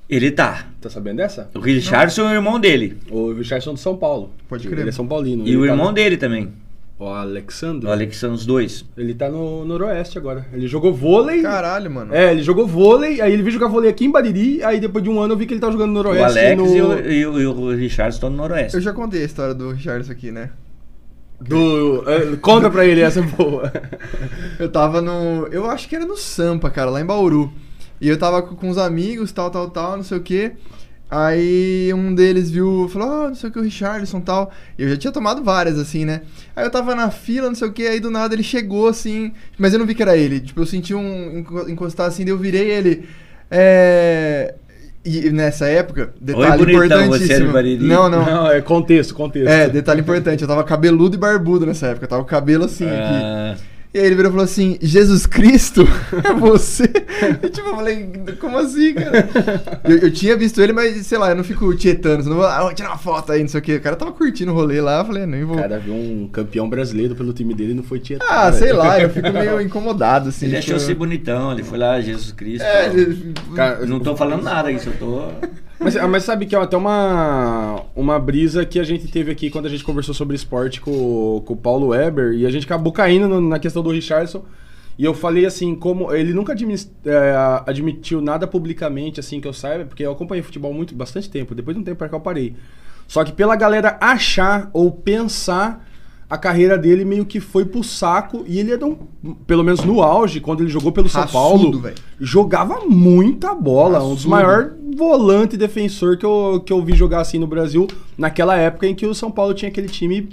Ele 0.08 0.30
tá. 0.30 0.68
Tá 0.80 0.88
sabendo 0.88 1.16
dessa? 1.16 1.50
O 1.52 1.58
Richardson 1.58 2.22
é 2.28 2.32
o 2.32 2.34
irmão 2.34 2.60
dele. 2.60 2.96
O 3.10 3.32
Richardson 3.32 3.74
de 3.74 3.80
São 3.80 3.96
Paulo. 3.96 4.30
Pode 4.48 4.68
crer. 4.68 4.80
Ele 4.80 4.90
é 4.90 4.92
São 4.92 5.06
Paulino. 5.06 5.46
E 5.46 5.56
o 5.56 5.66
tá 5.66 5.72
irmão 5.72 5.92
dele 5.92 6.16
também. 6.16 6.52
O 6.98 7.08
Alexandre. 7.08 7.86
O 7.86 7.92
Alex 7.92 8.16
são 8.16 8.32
os 8.32 8.46
dois. 8.46 8.84
Ele 8.96 9.14
tá 9.14 9.28
no 9.28 9.66
Noroeste 9.66 10.16
agora. 10.16 10.46
Ele 10.50 10.66
jogou 10.66 10.94
vôlei. 10.94 11.42
Caralho, 11.42 11.90
mano. 11.90 12.14
É, 12.14 12.32
ele 12.32 12.42
jogou 12.42 12.66
vôlei, 12.66 13.20
aí 13.20 13.32
ele 13.32 13.42
veio 13.42 13.52
jogar 13.52 13.68
vôlei 13.68 13.90
aqui 13.90 14.06
em 14.06 14.10
Bariri, 14.10 14.62
aí 14.64 14.80
depois 14.80 15.04
de 15.04 15.10
um 15.10 15.20
ano 15.20 15.34
eu 15.34 15.36
vi 15.36 15.44
que 15.44 15.52
ele 15.52 15.60
tá 15.60 15.70
jogando 15.70 15.92
no 15.92 16.00
O 16.00 16.02
Noroeste. 16.02 16.38
Alex 16.38 16.62
no... 16.62 16.68
e, 16.68 16.80
o, 16.80 17.10
e, 17.10 17.26
o, 17.26 17.40
e 17.40 17.46
o 17.46 17.76
Richardson 17.76 18.16
estão 18.16 18.30
no 18.30 18.36
Noroeste. 18.38 18.76
Eu 18.76 18.80
já 18.80 18.94
contei 18.94 19.20
a 19.20 19.26
história 19.26 19.54
do 19.54 19.72
Richardson 19.72 20.12
aqui, 20.12 20.32
né? 20.32 20.50
Do... 21.38 22.02
é, 22.08 22.36
conta 22.36 22.70
pra 22.70 22.86
ele, 22.86 23.02
essa 23.02 23.20
boa. 23.20 23.70
Eu 24.58 24.70
tava 24.70 25.02
no. 25.02 25.46
Eu 25.48 25.70
acho 25.70 25.86
que 25.86 25.94
era 25.94 26.06
no 26.06 26.16
Sampa, 26.16 26.70
cara, 26.70 26.90
lá 26.90 26.98
em 26.98 27.04
Bauru. 27.04 27.52
E 28.00 28.08
eu 28.08 28.18
tava 28.18 28.42
com, 28.42 28.54
com 28.54 28.68
uns 28.68 28.78
amigos, 28.78 29.32
tal, 29.32 29.50
tal, 29.50 29.70
tal, 29.70 29.96
não 29.96 30.02
sei 30.02 30.18
o 30.18 30.22
quê. 30.22 30.52
Aí 31.08 31.92
um 31.94 32.12
deles 32.14 32.50
viu, 32.50 32.88
falou, 32.92 33.08
ah, 33.08 33.28
não 33.28 33.34
sei 33.36 33.48
o 33.48 33.52
que, 33.52 33.58
o 33.60 33.62
Richardson 33.62 34.20
tal. 34.20 34.50
E 34.76 34.82
eu 34.82 34.88
já 34.88 34.96
tinha 34.96 35.12
tomado 35.12 35.42
várias, 35.42 35.78
assim, 35.78 36.04
né? 36.04 36.22
Aí 36.54 36.64
eu 36.64 36.70
tava 36.70 36.94
na 36.96 37.10
fila, 37.10 37.46
não 37.48 37.54
sei 37.54 37.68
o 37.68 37.72
que, 37.72 37.86
aí 37.86 38.00
do 38.00 38.10
nada 38.10 38.34
ele 38.34 38.42
chegou, 38.42 38.88
assim. 38.88 39.32
Mas 39.56 39.72
eu 39.72 39.78
não 39.78 39.86
vi 39.86 39.94
que 39.94 40.02
era 40.02 40.16
ele. 40.16 40.40
Tipo, 40.40 40.60
eu 40.62 40.66
senti 40.66 40.94
um 40.94 41.38
enco- 41.38 41.68
encostar 41.70 42.06
assim, 42.08 42.24
daí 42.24 42.32
eu 42.32 42.38
virei 42.38 42.70
ele. 42.70 43.08
É. 43.50 44.54
E 45.04 45.30
nessa 45.30 45.66
época, 45.68 46.12
detalhe 46.20 46.44
bonitão, 46.64 46.98
você 47.06 47.32
é 47.32 47.36
importantíssimo. 47.50 47.52
Não, 47.86 48.08
não. 48.10 48.26
Não, 48.26 48.50
é 48.50 48.60
contexto, 48.60 49.14
contexto. 49.14 49.48
É, 49.48 49.68
detalhe 49.68 50.00
importante, 50.00 50.42
eu 50.42 50.48
tava 50.48 50.64
cabeludo 50.64 51.14
e 51.14 51.18
barbudo 51.18 51.64
nessa 51.64 51.86
época, 51.86 52.06
eu 52.06 52.08
tava 52.08 52.22
com 52.22 52.26
o 52.26 52.30
cabelo 52.30 52.64
assim 52.64 52.86
aqui. 52.86 53.62
Ah, 53.96 53.98
E 53.98 54.00
aí 54.00 54.06
ele 54.06 54.14
virou 54.14 54.30
e 54.30 54.32
falou 54.32 54.44
assim: 54.44 54.78
Jesus 54.80 55.26
Cristo 55.26 55.82
é 56.24 56.32
você? 56.34 56.84
E 57.42 57.48
tipo, 57.48 57.68
eu 57.68 57.76
falei: 57.76 58.10
Como 58.38 58.58
assim, 58.58 58.92
cara? 58.94 59.28
Eu, 59.84 59.98
eu 59.98 60.10
tinha 60.12 60.36
visto 60.36 60.60
ele, 60.60 60.72
mas 60.72 61.06
sei 61.06 61.16
lá, 61.18 61.30
eu 61.30 61.34
não 61.36 61.44
fico 61.44 61.74
tietando, 61.74 62.24
não 62.28 62.36
vou, 62.36 62.46
ah, 62.46 62.62
vou 62.62 62.74
tirar 62.74 62.90
uma 62.90 62.98
foto 62.98 63.32
aí, 63.32 63.40
não 63.40 63.48
sei 63.48 63.60
o 63.60 63.62
que. 63.62 63.76
O 63.76 63.80
cara 63.80 63.96
tava 63.96 64.12
curtindo 64.12 64.52
o 64.52 64.54
rolê 64.54 64.80
lá, 64.80 64.98
eu 65.00 65.04
falei: 65.04 65.24
Nem 65.26 65.44
vou. 65.44 65.56
O 65.56 65.60
cara 65.60 65.78
viu 65.78 65.94
um 65.94 66.28
campeão 66.30 66.68
brasileiro 66.68 67.14
pelo 67.14 67.32
time 67.32 67.54
dele 67.54 67.72
e 67.72 67.74
não 67.74 67.82
foi 67.82 67.98
tietado. 68.00 68.30
ah, 68.30 68.50
velho. 68.50 68.64
sei 68.64 68.72
lá, 68.72 69.00
eu 69.00 69.08
fico 69.10 69.32
meio 69.32 69.60
incomodado 69.60 70.28
assim. 70.28 70.46
ele 70.46 70.60
tipo, 70.60 70.74
achou 70.76 70.78
ser 70.86 70.94
bonitão, 70.94 71.52
ele 71.52 71.62
foi 71.62 71.78
lá, 71.78 72.00
Jesus 72.00 72.32
Cristo. 72.32 72.64
É, 72.64 72.86
ele- 72.88 73.34
Cara, 73.54 73.86
Não 73.86 74.00
tô 74.00 74.14
falando 74.16 74.42
nada 74.42 74.70
isso, 74.70 74.88
eu 74.90 74.96
tô. 74.98 75.30
Mas, 75.78 75.96
ah, 75.96 76.08
mas 76.08 76.24
sabe 76.24 76.46
que 76.46 76.56
ó, 76.56 76.64
tem 76.66 76.78
uma, 76.78 77.82
uma 77.94 78.18
brisa 78.18 78.64
que 78.64 78.78
a 78.80 78.84
gente 78.84 79.08
teve 79.08 79.30
aqui 79.30 79.50
quando 79.50 79.66
a 79.66 79.68
gente 79.68 79.84
conversou 79.84 80.14
sobre 80.14 80.34
esporte 80.34 80.80
com, 80.80 81.42
com 81.44 81.52
o 81.52 81.56
Paulo 81.56 81.88
Weber 81.88 82.32
e 82.32 82.46
a 82.46 82.50
gente 82.50 82.64
acabou 82.64 82.92
caindo 82.92 83.28
no- 83.28 83.40
na 83.40 83.58
questão 83.58 83.82
do 83.82 83.90
Richardson. 83.90 84.42
E 84.98 85.04
eu 85.04 85.12
falei 85.12 85.44
assim, 85.44 85.74
como 85.74 86.10
ele 86.14 86.32
nunca 86.32 86.54
é, 86.54 87.34
admitiu 87.66 88.22
nada 88.22 88.46
publicamente, 88.46 89.20
assim, 89.20 89.38
que 89.40 89.46
eu 89.46 89.52
saiba, 89.52 89.84
porque 89.84 90.02
eu 90.02 90.12
acompanhei 90.12 90.42
futebol 90.42 90.72
muito, 90.72 90.94
bastante 90.94 91.28
tempo, 91.28 91.54
depois 91.54 91.76
de 91.76 91.82
um 91.82 91.84
tempo 91.84 91.98
pra 91.98 92.08
cá 92.08 92.16
eu 92.16 92.20
parei. 92.20 92.56
Só 93.06 93.22
que 93.22 93.30
pela 93.32 93.54
galera 93.56 93.98
achar 94.00 94.70
ou 94.72 94.90
pensar 94.90 95.86
a 96.28 96.36
carreira 96.36 96.76
dele 96.76 97.04
meio 97.04 97.24
que 97.24 97.38
foi 97.38 97.64
pro 97.64 97.84
saco 97.84 98.44
e 98.48 98.58
ele 98.58 98.72
era 98.72 98.84
um, 98.84 98.96
pelo 99.46 99.62
menos 99.62 99.84
no 99.84 100.02
auge, 100.02 100.40
quando 100.40 100.62
ele 100.62 100.70
jogou 100.70 100.90
pelo 100.90 101.08
São 101.08 101.26
Paulo, 101.26 101.78
velho. 101.78 101.94
jogava 102.20 102.80
muita 102.86 103.54
bola, 103.54 104.02
um 104.02 104.14
dos 104.14 104.26
maiores 104.26 104.72
volante 104.96 105.54
e 105.54 105.58
defensor 105.58 106.16
que 106.16 106.26
eu, 106.26 106.62
que 106.64 106.72
eu 106.72 106.82
vi 106.84 106.94
jogar 106.94 107.20
assim 107.20 107.38
no 107.38 107.46
Brasil, 107.46 107.86
naquela 108.18 108.56
época 108.56 108.86
em 108.86 108.94
que 108.94 109.06
o 109.06 109.14
São 109.14 109.30
Paulo 109.30 109.54
tinha 109.54 109.68
aquele 109.68 109.88
time 109.88 110.28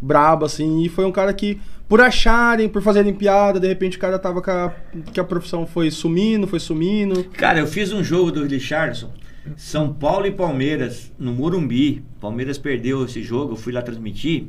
brabo 0.00 0.44
assim, 0.44 0.82
e 0.82 0.88
foi 0.88 1.04
um 1.06 1.12
cara 1.12 1.32
que 1.32 1.58
por 1.88 2.02
acharem, 2.02 2.68
por 2.68 2.82
fazerem 2.82 3.14
piada, 3.14 3.58
de 3.58 3.66
repente 3.66 3.96
o 3.96 4.00
cara 4.00 4.18
tava 4.18 4.42
com 4.42 4.50
a, 4.50 4.74
que 5.12 5.18
a 5.18 5.24
profissão 5.24 5.66
foi 5.66 5.90
sumindo, 5.90 6.46
foi 6.46 6.60
sumindo. 6.60 7.24
Cara, 7.32 7.58
eu 7.58 7.66
fiz 7.66 7.90
um 7.92 8.04
jogo 8.04 8.30
do 8.30 8.44
Richardson, 8.44 9.10
São 9.56 9.94
Paulo 9.94 10.26
e 10.26 10.30
Palmeiras, 10.30 11.10
no 11.18 11.32
Morumbi. 11.32 12.04
Palmeiras 12.20 12.58
perdeu 12.58 13.06
esse 13.06 13.22
jogo, 13.22 13.54
eu 13.54 13.56
fui 13.56 13.72
lá 13.72 13.80
transmitir. 13.80 14.48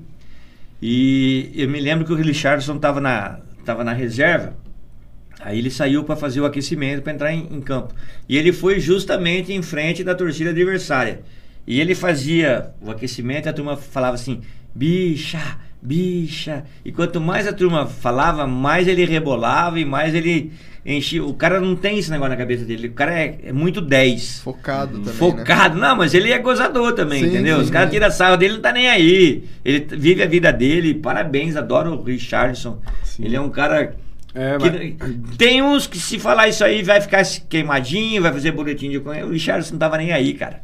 E 0.82 1.52
eu 1.56 1.70
me 1.70 1.80
lembro 1.80 2.06
que 2.06 2.14
o 2.14 2.16
Richardson 2.16 2.78
tava 2.78 3.02
na, 3.02 3.40
tava 3.66 3.84
na 3.84 3.94
reserva. 3.94 4.56
Aí 5.40 5.58
ele 5.58 5.72
saiu 5.72 6.04
para 6.04 6.16
fazer 6.16 6.42
o 6.42 6.46
aquecimento 6.46 7.02
para 7.02 7.14
entrar 7.14 7.34
em, 7.34 7.48
em 7.52 7.62
campo. 7.62 7.94
E 8.28 8.38
ele 8.38 8.52
foi 8.52 8.80
justamente 8.80 9.54
em 9.54 9.62
frente 9.62 10.04
da 10.04 10.14
torcida 10.14 10.50
adversária. 10.50 11.22
E 11.66 11.80
ele 11.80 11.96
fazia 11.96 12.72
o 12.82 12.92
aquecimento 12.92 13.46
e 13.46 13.50
a 13.50 13.54
turma 13.54 13.78
falava 13.78 14.16
assim: 14.16 14.42
bicha, 14.74 15.60
bicha. 15.82 16.64
E 16.84 16.92
quanto 16.92 17.20
mais 17.22 17.48
a 17.48 17.54
turma 17.54 17.86
falava, 17.86 18.46
mais 18.46 18.88
ele 18.88 19.06
rebolava 19.06 19.80
e 19.80 19.86
mais 19.86 20.14
ele 20.14 20.52
enchia. 20.86 21.24
O 21.24 21.34
cara 21.34 21.60
não 21.60 21.76
tem 21.76 21.98
esse 22.00 22.10
negócio 22.12 22.32
na 22.32 22.38
cabeça 22.38 22.66
dele. 22.66 22.88
O 22.88 22.94
cara 22.94 23.12
é, 23.14 23.38
é 23.46 23.54
muito 23.54 23.82
10. 23.82 24.42
Focado 24.42 24.94
também, 25.00 25.06
né? 25.06 25.14
Focado, 25.14 25.78
não, 25.78 25.96
mas 25.96 26.14
ele 26.14 26.32
é 26.32 26.40
gozador 26.40 26.94
também, 26.94 27.24
Sim, 27.24 27.30
entendeu? 27.30 27.58
sim, 27.58 27.64
Os 27.64 27.70
caras 27.70 27.92
tiram 27.92 28.12
sarro 28.12 28.38
dele, 28.38 28.56
não 28.56 28.62
tá 28.62 28.72
nem 28.72 28.90
aí. 28.90 29.44
Ele 29.64 29.86
vive 29.92 30.24
a 30.24 30.28
vida 30.28 30.52
dele, 30.52 30.94
parabéns, 30.94 31.56
adoro 31.56 31.94
o 31.94 32.04
Richardson. 32.04 32.80
Sim. 33.04 33.26
Ele 33.26 33.36
é 33.36 33.42
um 33.42 33.50
cara. 33.50 33.96
É, 34.34 34.58
que- 34.60 34.96
tem 35.38 35.62
uns 35.62 35.88
que 35.88 35.98
se 35.98 36.20
falar 36.20 36.48
isso 36.48 36.64
aí 36.64 36.84
vai 36.84 37.02
ficar 37.02 37.24
queimadinho, 37.50 38.22
vai 38.22 38.32
fazer 38.32 38.52
boletim 38.52 38.90
de. 38.90 38.98
O 38.98 39.30
Richardson 39.32 39.72
não 39.74 39.80
tava 39.80 39.98
nem 39.98 40.12
aí, 40.12 40.34
cara. 40.34 40.62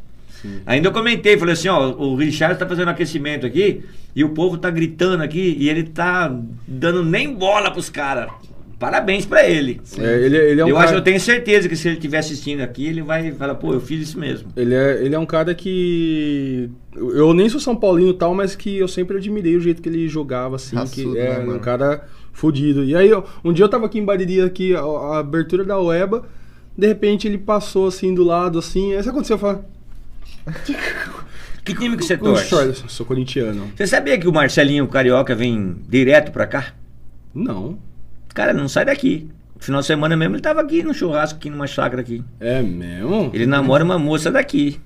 Ainda 0.66 0.88
eu 0.88 0.92
comentei, 0.92 1.36
falei 1.38 1.54
assim, 1.54 1.68
ó, 1.68 1.90
o 1.92 2.16
Richardson 2.16 2.58
tá 2.58 2.66
fazendo 2.66 2.88
aquecimento 2.88 3.46
aqui 3.46 3.82
e 4.14 4.24
o 4.24 4.30
povo 4.30 4.58
tá 4.58 4.70
gritando 4.70 5.22
aqui 5.22 5.56
e 5.58 5.68
ele 5.68 5.84
tá 5.84 6.34
dando 6.66 7.04
nem 7.04 7.32
bola 7.34 7.70
pros 7.70 7.88
caras. 7.90 8.30
Parabéns 8.78 9.24
pra 9.24 9.48
ele. 9.48 9.80
É, 9.98 10.24
ele, 10.26 10.36
ele 10.36 10.60
é 10.60 10.64
um 10.64 10.68
eu 10.68 10.74
cara... 10.74 10.88
acho, 10.88 10.94
eu 10.98 11.02
tenho 11.02 11.18
certeza 11.18 11.66
que 11.66 11.74
se 11.74 11.88
ele 11.88 11.96
estiver 11.96 12.18
assistindo 12.18 12.60
aqui, 12.60 12.86
ele 12.86 13.00
vai 13.00 13.32
falar, 13.32 13.54
pô, 13.54 13.72
eu 13.72 13.80
fiz 13.80 14.02
isso 14.02 14.18
mesmo. 14.18 14.50
Ele 14.54 14.74
é, 14.74 15.02
ele 15.02 15.14
é 15.14 15.18
um 15.18 15.24
cara 15.24 15.54
que. 15.54 16.68
Eu 16.94 17.32
nem 17.32 17.48
sou 17.48 17.58
São 17.58 17.74
Paulino 17.74 18.10
e 18.10 18.14
tal, 18.18 18.34
mas 18.34 18.54
que 18.54 18.76
eu 18.76 18.86
sempre 18.86 19.16
admirei 19.16 19.56
o 19.56 19.60
jeito 19.60 19.80
que 19.80 19.88
ele 19.88 20.06
jogava, 20.08 20.56
assim. 20.56 20.76
Raçudo, 20.76 21.12
que 21.12 21.18
é 21.18 21.38
né, 21.38 21.54
um 21.54 21.58
cara 21.58 22.06
fudido. 22.34 22.84
E 22.84 22.94
aí, 22.94 23.08
eu- 23.08 23.24
um 23.42 23.50
dia 23.50 23.64
eu 23.64 23.68
tava 23.68 23.86
aqui 23.86 23.98
em 23.98 24.04
Bariri, 24.04 24.42
aqui, 24.42 24.74
a, 24.74 24.80
a 24.80 25.18
abertura 25.20 25.64
da 25.64 25.80
Ueba, 25.80 26.24
de 26.76 26.86
repente 26.86 27.26
ele 27.26 27.38
passou 27.38 27.86
assim 27.86 28.12
do 28.14 28.24
lado, 28.24 28.58
assim. 28.58 28.92
Aí 28.92 29.00
isso 29.00 29.08
aconteceu, 29.08 29.36
eu 29.36 29.40
falei. 29.40 29.62
Que 31.64 31.74
time 31.74 31.96
que 31.96 32.04
você 32.04 32.16
"Puxa, 32.16 32.30
torce? 32.48 32.54
olha, 32.54 32.74
sou 32.88 33.04
corintiano. 33.04 33.72
Você 33.76 33.88
sabia 33.88 34.16
que 34.16 34.28
o 34.28 34.32
Marcelinho 34.32 34.86
Carioca 34.86 35.34
vem 35.34 35.76
direto 35.88 36.30
pra 36.30 36.46
cá? 36.46 36.66
Não. 37.34 37.76
Cara, 38.32 38.52
não 38.52 38.68
sai 38.68 38.84
daqui. 38.84 39.28
Final 39.58 39.80
de 39.80 39.86
semana 39.88 40.16
mesmo 40.16 40.36
ele 40.36 40.42
tava 40.42 40.60
aqui 40.60 40.84
no 40.84 40.94
churrasco, 40.94 41.38
aqui 41.38 41.50
numa 41.50 41.66
chácara 41.66 42.02
aqui. 42.02 42.22
É 42.38 42.62
mesmo? 42.62 43.30
Ele 43.34 43.46
namora 43.46 43.82
uma 43.82 43.98
moça 43.98 44.30
daqui. 44.30 44.80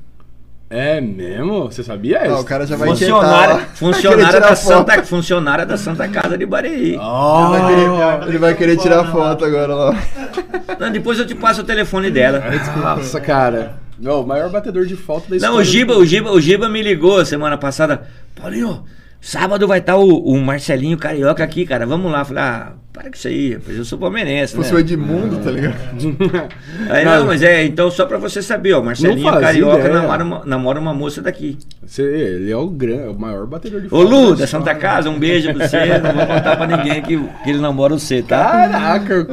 É 0.70 1.00
mesmo? 1.02 1.64
Você 1.64 1.82
sabia 1.82 2.24
isso? 2.24 2.34
Ah, 2.36 2.40
o 2.40 2.44
cara 2.44 2.64
já 2.66 2.76
vai 2.76 2.88
Funcionária, 2.88 3.54
inquietar. 3.56 3.76
funcionária, 3.76 4.40
da. 4.40 4.54
Santa, 4.56 5.02
funcionária 5.02 5.66
da 5.66 5.76
Santa 5.76 6.08
Casa 6.08 6.38
de 6.38 6.46
Bariri. 6.46 6.96
Ah, 6.98 7.50
Ele 7.50 7.58
vai 7.61 7.74
querer- 7.74 8.28
Ele 8.28 8.38
vai 8.38 8.54
querer 8.54 8.76
tirar 8.78 9.11
foto 9.12 9.44
agora 9.44 9.74
lá. 9.74 9.96
Não, 10.78 10.90
depois 10.92 11.18
eu 11.18 11.26
te 11.26 11.34
passo 11.34 11.61
o 11.61 11.64
telefone 11.64 12.11
dela. 12.11 12.42
Nossa, 12.82 13.20
cara. 13.20 13.74
Não, 14.01 14.22
o 14.22 14.26
maior 14.26 14.51
batedor 14.51 14.86
de 14.86 14.96
falta 14.96 15.28
da 15.28 15.36
história. 15.36 15.55
Não, 15.55 15.61
o 15.61 15.64
Giba, 15.64 15.96
o 15.96 16.07
Giba, 16.07 16.32
o 16.32 16.40
Giba 16.40 16.68
me 16.68 16.82
ligou 16.82 17.24
semana 17.24 17.59
passada. 17.59 18.09
Paulinho, 18.34 18.84
sábado 19.20 19.68
vai 19.68 19.78
estar 19.78 19.96
o, 19.96 20.09
o 20.09 20.40
Marcelinho 20.40 20.96
Carioca 20.96 21.44
aqui, 21.44 21.66
cara. 21.66 21.86
Vamos 21.86 22.11
lá. 22.11 22.24
Falei, 22.24 22.42
ah, 22.42 22.72
para 22.93 23.05
com 23.05 23.16
isso 23.16 23.28
aí, 23.28 23.55
rapaz. 23.55 23.76
Eu 23.78 23.84
sou 23.84 23.99
palmeirense, 23.99 24.59
né? 24.59 24.68
o 24.72 24.78
Edmundo, 24.78 25.38
tá 25.38 25.51
ligado? 25.51 25.76
Aí, 26.91 27.05
não, 27.05 27.26
mas 27.26 27.43
é, 27.43 27.64
então 27.64 27.91
só 27.91 28.05
pra 28.05 28.18
você 28.18 28.43
saber, 28.43 28.72
ó, 28.72 28.82
Marcelinho 28.82 29.30
Carioca 29.41 29.88
namora 29.88 30.24
uma, 30.24 30.45
namora 30.45 30.80
uma 30.80 30.93
moça 30.93 31.22
daqui. 31.22 31.57
Você- 31.86 32.03
ele 32.03 32.51
é 32.51 32.57
o, 32.57 32.68
gran, 32.68 33.11
o 33.11 33.18
maior 33.18 33.47
batedor 33.47 33.80
de 33.80 33.95
Ô. 33.95 34.03
Lu, 34.03 34.34
da 34.34 34.47
Santa. 34.47 34.74
Casa, 34.74 35.11
um 35.11 35.18
beijo 35.18 35.53
pra 35.55 35.68
você. 35.68 35.99
Não 35.99 36.12
vou 36.14 36.26
contar 36.26 36.57
pra 36.57 36.66
ninguém 36.66 37.03
que, 37.03 37.16
que 37.45 37.51
ele 37.51 37.59
namora 37.59 37.99
você, 37.99 38.22
tá? 38.22 38.68
Caraca, 38.68 39.26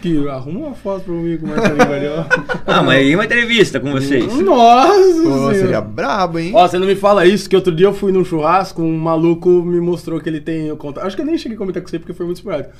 que, 0.00 0.28
arruma 0.28 0.66
uma 0.68 0.74
foto 0.74 1.04
pra 1.04 1.14
mim 1.14 1.36
com 1.38 1.46
o 1.46 1.48
Marcelinho 1.50 1.86
Carioca. 1.86 2.44
Ah, 2.66 2.82
mas 2.82 2.98
aí 2.98 3.14
uma 3.14 3.24
entrevista 3.24 3.80
com 3.80 3.90
vocês. 3.90 4.38
Nossa 4.40 5.22
Pô, 5.22 5.54
seria 5.54 5.80
brabo, 5.80 6.38
hein? 6.38 6.52
Ó, 6.54 6.66
você 6.66 6.78
não 6.78 6.86
me 6.86 6.94
fala 6.94 7.26
isso, 7.26 7.48
que 7.48 7.56
outro 7.56 7.74
dia 7.74 7.86
eu 7.86 7.94
fui 7.94 8.12
num 8.12 8.24
churrasco, 8.24 8.82
um 8.82 8.96
maluco 8.96 9.48
me 9.62 9.80
mostrou 9.80 10.20
que 10.20 10.28
ele 10.28 10.40
tem 10.40 10.70
o 10.70 10.76
contato. 10.76 11.06
Acho 11.06 11.16
que 11.16 11.22
eu 11.22 11.26
nem 11.26 11.36
cheguei 11.36 11.56
a 11.56 11.58
comentar 11.58 11.82
com 11.82 11.88
você 11.88 11.98
porque 11.98 12.12
foi 12.12 12.26
muito 12.26 12.36
esporádico. 12.38 12.72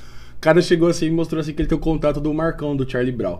O 0.43 0.45
cara 0.53 0.61
chegou 0.61 0.89
assim 0.89 1.05
e 1.05 1.09
me 1.09 1.15
mostrou 1.15 1.39
assim 1.39 1.53
que 1.53 1.61
ele 1.61 1.69
tem 1.69 1.77
o 1.77 1.79
contato 1.79 2.19
do 2.19 2.33
Marcão, 2.33 2.75
do 2.75 2.89
Charlie 2.89 3.13
Brown. 3.13 3.37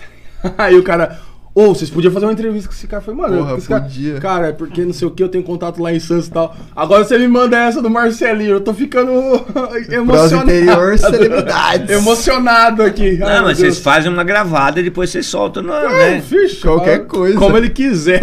Aí 0.58 0.76
o 0.76 0.82
cara. 0.82 1.18
Ô, 1.56 1.68
vocês 1.72 1.88
podiam 1.88 2.12
fazer 2.12 2.26
uma 2.26 2.32
entrevista 2.32 2.68
com 2.68 2.74
esse 2.74 2.86
cara. 2.88 3.00
Eu 3.00 3.04
falei, 3.14 3.20
mano, 3.20 3.38
Porra, 3.44 3.56
esse 3.58 3.68
cara, 3.68 3.80
podia. 3.82 4.14
cara, 4.20 4.48
é 4.48 4.52
porque 4.52 4.84
não 4.84 4.92
sei 4.92 5.06
o 5.06 5.10
que, 5.12 5.22
eu 5.22 5.28
tenho 5.28 5.44
contato 5.44 5.80
lá 5.80 5.92
em 5.94 6.00
Santos 6.00 6.26
e 6.26 6.30
tal. 6.32 6.52
Agora 6.74 7.04
você 7.04 7.16
me 7.16 7.28
manda 7.28 7.56
essa 7.56 7.80
do 7.80 7.88
Marcelinho, 7.88 8.50
eu 8.56 8.60
tô 8.60 8.74
ficando 8.74 9.10
emocionado. 9.88 10.50
interior, 10.50 10.98
celebridades. 10.98 11.88
Emocionado 11.96 12.82
aqui. 12.82 13.10
Ai, 13.10 13.16
Não, 13.18 13.28
meu 13.28 13.42
mas 13.44 13.58
vocês 13.58 13.78
fazem 13.78 14.12
uma 14.12 14.24
gravada 14.24 14.80
e 14.80 14.82
depois 14.82 15.10
vocês 15.10 15.26
soltam 15.26 15.62
no. 15.62 15.72
É, 15.72 16.10
Né? 16.16 16.20
fixe, 16.20 16.60
Qualquer 16.60 16.96
fala 16.96 17.08
coisa. 17.08 17.38
Como 17.38 17.56
ele 17.56 17.70
quiser. 17.70 18.20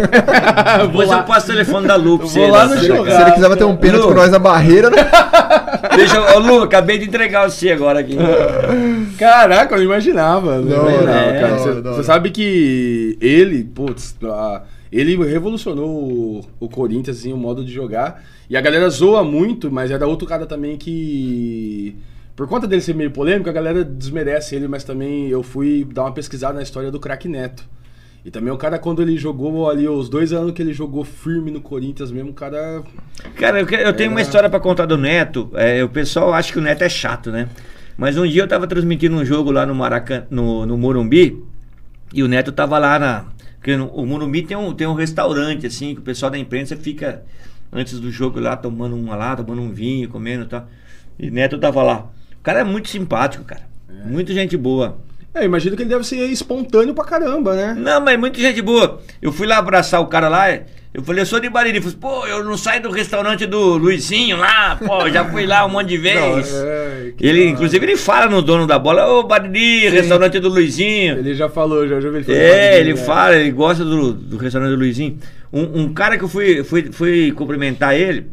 Depois 0.82 1.10
eu 1.10 1.22
passo 1.24 1.46
o 1.46 1.52
telefone 1.54 1.88
da 1.88 1.96
Lu 1.96 2.18
pra 2.18 2.26
Eu 2.26 2.30
você. 2.30 2.38
vou 2.38 2.50
lá 2.50 2.66
né? 2.66 2.74
no 2.74 2.80
Se 2.82 2.86
jogo. 2.86 3.06
ele, 3.06 3.16
se 3.16 3.22
ele 3.22 3.32
quiser 3.32 3.48
bater 3.48 3.64
um 3.64 3.76
pênalti 3.76 4.04
com 4.04 4.14
nós 4.14 4.30
na 4.30 4.38
barreira, 4.38 4.90
né? 4.90 4.98
Deixa 5.96 6.16
eu. 6.16 6.36
Ô, 6.36 6.38
Lu, 6.38 6.62
acabei 6.62 6.98
de 6.98 7.06
entregar 7.06 7.48
você 7.48 7.70
agora 7.70 8.00
aqui. 8.00 8.16
Caraca, 9.18 9.74
eu 9.74 9.78
não 9.78 9.84
imaginava. 9.84 10.58
Não 10.58 10.68
Da 10.68 10.76
imaginava, 10.76 11.26
hora, 11.28 11.40
cara. 11.40 11.58
Você- 11.58 11.80
da 11.82 11.92
Você 11.92 12.02
sabe 12.04 12.30
que 12.30 13.16
ele, 13.20 13.64
putz, 13.64 14.16
a- 14.24 14.62
ele 14.90 15.16
revolucionou 15.24 15.88
o, 15.88 16.44
o 16.60 16.68
Corinthians, 16.68 17.18
assim, 17.18 17.32
o 17.32 17.36
modo 17.36 17.64
de 17.64 17.72
jogar. 17.72 18.22
E 18.48 18.56
a 18.56 18.60
galera 18.60 18.88
zoa 18.90 19.24
muito, 19.24 19.70
mas 19.70 19.90
é 19.90 19.98
da 19.98 20.06
outro 20.06 20.26
cara 20.26 20.46
também 20.46 20.76
que. 20.76 21.96
Por 22.34 22.48
conta 22.48 22.66
dele 22.66 22.80
ser 22.82 22.94
meio 22.94 23.10
polêmico, 23.10 23.48
a 23.48 23.52
galera 23.52 23.84
desmerece 23.84 24.56
ele, 24.56 24.66
mas 24.66 24.84
também 24.84 25.28
eu 25.28 25.42
fui 25.42 25.86
dar 25.92 26.02
uma 26.04 26.12
pesquisada 26.12 26.54
na 26.54 26.62
história 26.62 26.90
do 26.90 26.98
craque 26.98 27.28
Neto. 27.28 27.62
E 28.24 28.30
também 28.30 28.52
o 28.52 28.56
cara, 28.56 28.78
quando 28.78 29.02
ele 29.02 29.16
jogou 29.16 29.68
ali, 29.68 29.88
os 29.88 30.08
dois 30.08 30.32
anos 30.32 30.52
que 30.52 30.62
ele 30.62 30.72
jogou 30.72 31.04
firme 31.04 31.50
no 31.50 31.60
Corinthians 31.60 32.12
mesmo, 32.12 32.30
o 32.30 32.34
cara. 32.34 32.82
Cara, 33.34 33.60
eu, 33.60 33.68
eu 33.68 33.92
tenho 33.92 34.10
uma 34.10 34.20
história 34.20 34.48
pra 34.48 34.60
contar 34.60 34.86
do 34.86 34.96
Neto. 34.96 35.50
É, 35.54 35.82
o 35.82 35.88
pessoal 35.88 36.32
acha 36.32 36.52
que 36.52 36.58
o 36.58 36.62
Neto 36.62 36.82
é 36.82 36.88
chato, 36.88 37.32
né? 37.32 37.48
Mas 37.96 38.16
um 38.16 38.26
dia 38.26 38.42
eu 38.42 38.48
tava 38.48 38.66
transmitindo 38.66 39.16
um 39.16 39.24
jogo 39.24 39.50
lá 39.50 39.66
no 39.66 39.74
Maracanã, 39.74 40.26
no, 40.30 40.64
no 40.64 40.78
Morumbi, 40.78 41.42
e 42.14 42.22
o 42.22 42.28
Neto 42.28 42.52
tava 42.52 42.78
lá 42.78 42.98
na. 42.98 43.24
Porque 43.58 43.76
no, 43.76 43.88
o 43.88 44.06
Morumbi 44.06 44.42
tem 44.42 44.56
um, 44.56 44.72
tem 44.72 44.86
um 44.86 44.94
restaurante, 44.94 45.66
assim, 45.66 45.94
que 45.94 46.00
o 46.00 46.04
pessoal 46.04 46.30
da 46.30 46.38
imprensa 46.38 46.76
fica 46.76 47.24
antes 47.72 47.98
do 47.98 48.10
jogo 48.10 48.38
lá 48.38 48.56
tomando 48.56 48.94
uma 48.94 49.16
lá, 49.16 49.34
tomando 49.34 49.62
um 49.62 49.72
vinho, 49.72 50.08
comendo 50.08 50.44
e 50.44 50.48
tal. 50.48 50.68
E 51.18 51.28
Neto 51.28 51.58
tava 51.58 51.82
lá. 51.82 52.10
O 52.38 52.42
cara 52.42 52.60
é 52.60 52.64
muito 52.64 52.88
simpático, 52.88 53.44
cara. 53.44 53.62
Muito 54.04 54.32
gente 54.32 54.56
boa. 54.56 54.98
É, 55.34 55.44
imagino 55.44 55.74
que 55.76 55.82
ele 55.82 55.88
deve 55.90 56.04
ser 56.04 56.16
espontâneo 56.26 56.94
pra 56.94 57.04
caramba, 57.04 57.54
né? 57.54 57.74
Não, 57.78 58.00
mas 58.00 58.18
muita 58.18 58.38
gente 58.38 58.60
boa. 58.60 59.00
Eu 59.20 59.32
fui 59.32 59.46
lá 59.46 59.56
abraçar 59.58 60.00
o 60.00 60.06
cara 60.06 60.28
lá, 60.28 60.50
eu 60.94 61.02
falei, 61.02 61.22
eu 61.22 61.26
sou 61.26 61.40
de 61.40 61.48
Bariri. 61.48 61.80
Falou, 61.80 61.96
pô, 61.98 62.26
eu 62.26 62.44
não 62.44 62.54
saio 62.58 62.82
do 62.82 62.90
restaurante 62.90 63.46
do 63.46 63.78
Luizinho 63.78 64.36
lá, 64.36 64.76
pô, 64.76 65.08
já 65.08 65.24
fui 65.24 65.46
lá 65.46 65.64
um 65.64 65.70
monte 65.70 65.88
de 65.88 65.96
vezes. 65.96 66.52
É, 66.54 67.12
ele, 67.18 67.46
inclusive, 67.48 67.82
ele 67.86 67.96
fala 67.96 68.26
no 68.30 68.42
dono 68.42 68.66
da 68.66 68.78
bola, 68.78 69.06
ô 69.10 69.22
Bariri, 69.22 69.88
restaurante 69.88 70.38
do 70.38 70.50
Luizinho. 70.50 71.16
Ele 71.18 71.34
já 71.34 71.48
falou, 71.48 71.88
já, 71.88 71.98
vi 71.98 72.06
ele 72.08 72.24
falando 72.24 72.40
É, 72.40 72.50
mais 72.50 72.76
ele 72.80 72.92
dele, 72.92 72.96
fala, 73.06 73.36
ele 73.36 73.50
gosta 73.52 73.84
do, 73.86 74.12
do 74.12 74.36
restaurante 74.36 74.70
do 74.72 74.76
Luizinho. 74.76 75.18
Um, 75.50 75.82
um 75.84 75.94
cara 75.94 76.18
que 76.18 76.24
eu 76.24 76.28
fui, 76.28 76.62
fui, 76.62 76.92
fui 76.92 77.32
cumprimentar 77.32 77.94
ele, 77.98 78.26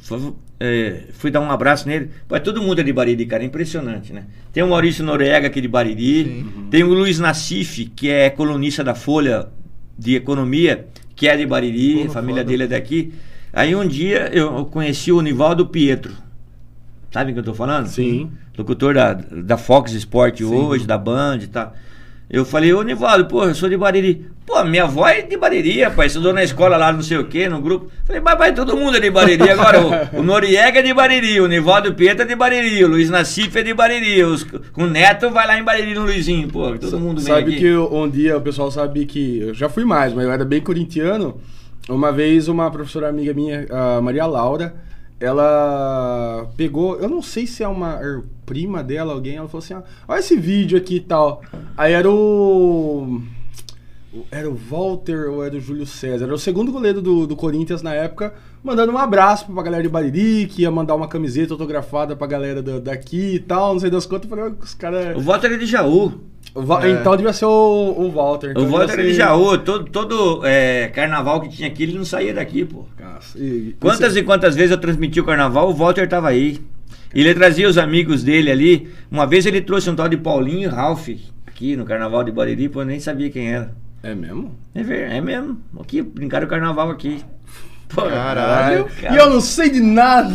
foi- 0.00 0.32
é, 0.60 1.02
fui 1.12 1.30
dar 1.30 1.40
um 1.40 1.50
abraço 1.50 1.86
nele. 1.88 2.10
Pô, 2.26 2.38
todo 2.40 2.60
mundo 2.62 2.80
é 2.80 2.84
de 2.84 2.92
Bariri, 2.92 3.26
cara, 3.26 3.42
é 3.42 3.46
impressionante, 3.46 4.12
né? 4.12 4.24
Tem 4.52 4.62
o 4.62 4.68
Maurício 4.68 5.04
Noriega 5.04 5.46
aqui 5.46 5.60
de 5.60 5.68
Bariri, 5.68 6.44
tem 6.70 6.82
o 6.82 6.92
Luiz 6.92 7.18
Nassif, 7.18 7.84
que 7.94 8.08
é 8.10 8.28
colunista 8.30 8.82
da 8.82 8.94
Folha 8.94 9.48
de 9.96 10.14
Economia, 10.16 10.86
que 11.14 11.28
é 11.28 11.36
de 11.36 11.46
Bariri, 11.46 11.94
Porra, 11.98 12.08
a 12.08 12.12
família 12.12 12.42
foda. 12.42 12.50
dele 12.50 12.62
é 12.64 12.66
daqui. 12.66 13.12
Aí 13.52 13.74
um 13.74 13.86
dia 13.86 14.30
eu 14.32 14.64
conheci 14.66 15.10
o 15.12 15.20
Nivaldo 15.20 15.66
Pietro. 15.66 16.12
Sabe 17.10 17.30
o 17.30 17.34
que 17.34 17.40
eu 17.40 17.44
tô 17.44 17.54
falando? 17.54 17.86
Sim. 17.86 18.30
Locutor 18.56 18.94
da, 18.94 19.14
da 19.14 19.56
Fox 19.56 19.92
Sport 19.92 20.40
hoje, 20.42 20.86
da 20.86 20.98
Band 20.98 21.38
e 21.42 21.46
tal. 21.46 21.74
Eu 22.30 22.44
falei, 22.44 22.74
ô 22.74 22.82
Nivaldo, 22.82 23.24
pô, 23.26 23.44
eu 23.44 23.54
sou 23.54 23.68
de 23.70 23.76
Bariri. 23.76 24.26
Pô, 24.44 24.62
minha 24.64 24.84
avó 24.84 25.06
é 25.08 25.22
de 25.22 25.36
Bariri, 25.36 25.82
rapaz. 25.82 26.12
Estudou 26.12 26.32
na 26.34 26.42
escola 26.44 26.76
lá, 26.76 26.92
não 26.92 27.00
sei 27.02 27.16
o 27.16 27.24
quê, 27.24 27.48
no 27.48 27.60
grupo. 27.60 27.90
Falei, 28.04 28.20
mas 28.20 28.36
vai, 28.38 28.52
todo 28.54 28.76
mundo 28.76 28.98
é 28.98 29.00
de 29.00 29.10
Bariri. 29.10 29.48
Agora, 29.50 29.80
o, 29.80 29.90
o 30.20 30.22
Noriega 30.22 30.80
é 30.80 30.82
de 30.82 30.92
Bariri, 30.92 31.40
o 31.40 31.46
Nivaldo 31.46 31.94
Pieta 31.94 32.24
é 32.24 32.26
de 32.26 32.34
Bariri, 32.36 32.84
o 32.84 32.88
Luiz 32.88 33.08
Nassif 33.08 33.56
é 33.58 33.62
de 33.62 33.72
Bariri, 33.72 34.22
os, 34.24 34.46
o 34.76 34.84
Neto 34.86 35.30
vai 35.30 35.46
lá 35.46 35.58
em 35.58 35.62
Bariri 35.64 35.94
no 35.94 36.02
Luizinho. 36.02 36.48
Pô, 36.48 36.76
todo 36.78 37.00
mundo 37.00 37.20
vem 37.22 37.34
Sabe 37.34 37.50
aqui. 37.52 37.60
que 37.60 37.66
eu- 37.66 37.90
um 37.94 38.08
dia 38.08 38.36
o 38.36 38.40
pessoal 38.42 38.70
sabe 38.70 39.06
que. 39.06 39.38
Eu 39.40 39.54
já 39.54 39.68
fui 39.70 39.84
mais, 39.86 40.12
mas 40.12 40.24
eu 40.26 40.30
era 40.32 40.44
bem 40.44 40.60
corintiano. 40.60 41.40
Uma 41.88 42.12
vez 42.12 42.48
uma 42.48 42.70
professora 42.70 43.08
amiga 43.08 43.32
minha, 43.32 43.66
a 43.70 44.00
Maria 44.02 44.26
Laura, 44.26 44.74
ela 45.20 46.48
pegou. 46.56 46.96
Eu 46.98 47.08
não 47.08 47.22
sei 47.22 47.46
se 47.46 47.62
é 47.62 47.68
uma 47.68 48.00
prima 48.46 48.82
dela, 48.82 49.12
alguém, 49.12 49.36
ela 49.36 49.48
falou 49.48 49.62
assim: 49.64 49.74
ah, 49.74 49.82
olha 50.06 50.18
esse 50.20 50.36
vídeo 50.36 50.78
aqui 50.78 50.96
e 50.96 51.00
tal. 51.00 51.42
Aí 51.76 51.92
era 51.92 52.10
o. 52.10 53.20
Era 54.30 54.48
o 54.48 54.54
Walter 54.54 55.28
ou 55.30 55.44
era 55.44 55.54
o 55.54 55.60
Júlio 55.60 55.84
César? 55.86 56.24
Era 56.24 56.34
o 56.34 56.38
segundo 56.38 56.72
goleiro 56.72 57.02
do, 57.02 57.26
do 57.26 57.36
Corinthians 57.36 57.82
na 57.82 57.92
época, 57.92 58.32
mandando 58.64 58.90
um 58.90 58.96
abraço 58.98 59.44
pra 59.52 59.62
galera 59.62 59.82
de 59.82 59.88
Bariri, 59.88 60.46
que 60.46 60.62
ia 60.62 60.70
mandar 60.70 60.94
uma 60.94 61.06
camiseta 61.06 61.52
autografada 61.52 62.16
pra 62.16 62.26
galera 62.26 62.62
da- 62.62 62.78
daqui 62.78 63.34
e 63.34 63.38
tal, 63.38 63.74
não 63.74 63.80
sei 63.80 63.90
das 63.90 64.06
quantas. 64.06 64.28
Eu 64.30 64.36
falei, 64.36 64.52
"Ó, 64.58 64.64
os 64.64 64.72
caras. 64.72 65.14
O 65.16 65.20
voto 65.20 65.44
era 65.44 65.58
de 65.58 65.66
Jaú. 65.66 66.20
É. 66.56 66.90
Então 66.90 67.16
devia 67.16 67.32
ser 67.32 67.44
o, 67.44 67.94
o 67.96 68.10
Walter. 68.10 68.50
Então 68.50 68.62
O 68.62 68.66
devia 68.66 68.82
era 68.84 69.02
de 69.02 69.08
ser- 69.10 69.14
Jaú. 69.14 69.58
Todo, 69.58 69.84
todo 69.90 70.40
é, 70.44 70.88
carnaval 70.88 71.40
que 71.40 71.48
tinha 71.48 71.68
aqui, 71.68 71.82
ele 71.84 71.96
não 71.96 72.04
saía 72.04 72.32
daqui, 72.34 72.64
pô. 72.64 72.84
Nossa, 73.00 73.38
e- 73.38 73.74
Quantas 73.78 74.16
e 74.16 74.22
quantas 74.22 74.54
vezes 74.56 74.70
eu 74.72 74.78
transmiti 74.78 75.20
o 75.20 75.24
carnaval, 75.24 75.68
o 75.70 75.74
Walter 75.74 76.08
tava 76.08 76.28
aí. 76.28 76.58
Ele 77.14 77.32
trazia 77.34 77.68
os 77.68 77.78
amigos 77.78 78.22
dele 78.22 78.50
ali. 78.50 78.88
Uma 79.10 79.26
vez 79.26 79.46
ele 79.46 79.60
trouxe 79.60 79.88
um 79.88 79.94
tal 79.96 80.08
de 80.08 80.16
Paulinho 80.16 80.70
Ralph 80.70 81.08
aqui 81.46 81.74
no 81.76 81.84
carnaval 81.84 82.22
de 82.22 82.30
Bariri, 82.30 82.68
pô, 82.68 82.82
eu 82.82 82.86
nem 82.86 83.00
sabia 83.00 83.30
quem 83.30 83.50
era. 83.52 83.72
É 84.02 84.14
mesmo? 84.14 84.54
É, 84.74 84.82
ver, 84.82 85.10
é 85.10 85.20
mesmo. 85.20 85.58
Aqui, 85.80 86.02
brincaram 86.02 86.46
o 86.46 86.50
carnaval 86.50 86.90
aqui. 86.90 87.20
Pô, 87.88 88.02
Caralho. 88.02 88.86
cara. 89.00 89.14
E 89.14 89.18
eu 89.18 89.30
não 89.30 89.40
sei 89.40 89.70
de 89.70 89.80
nada. 89.80 90.34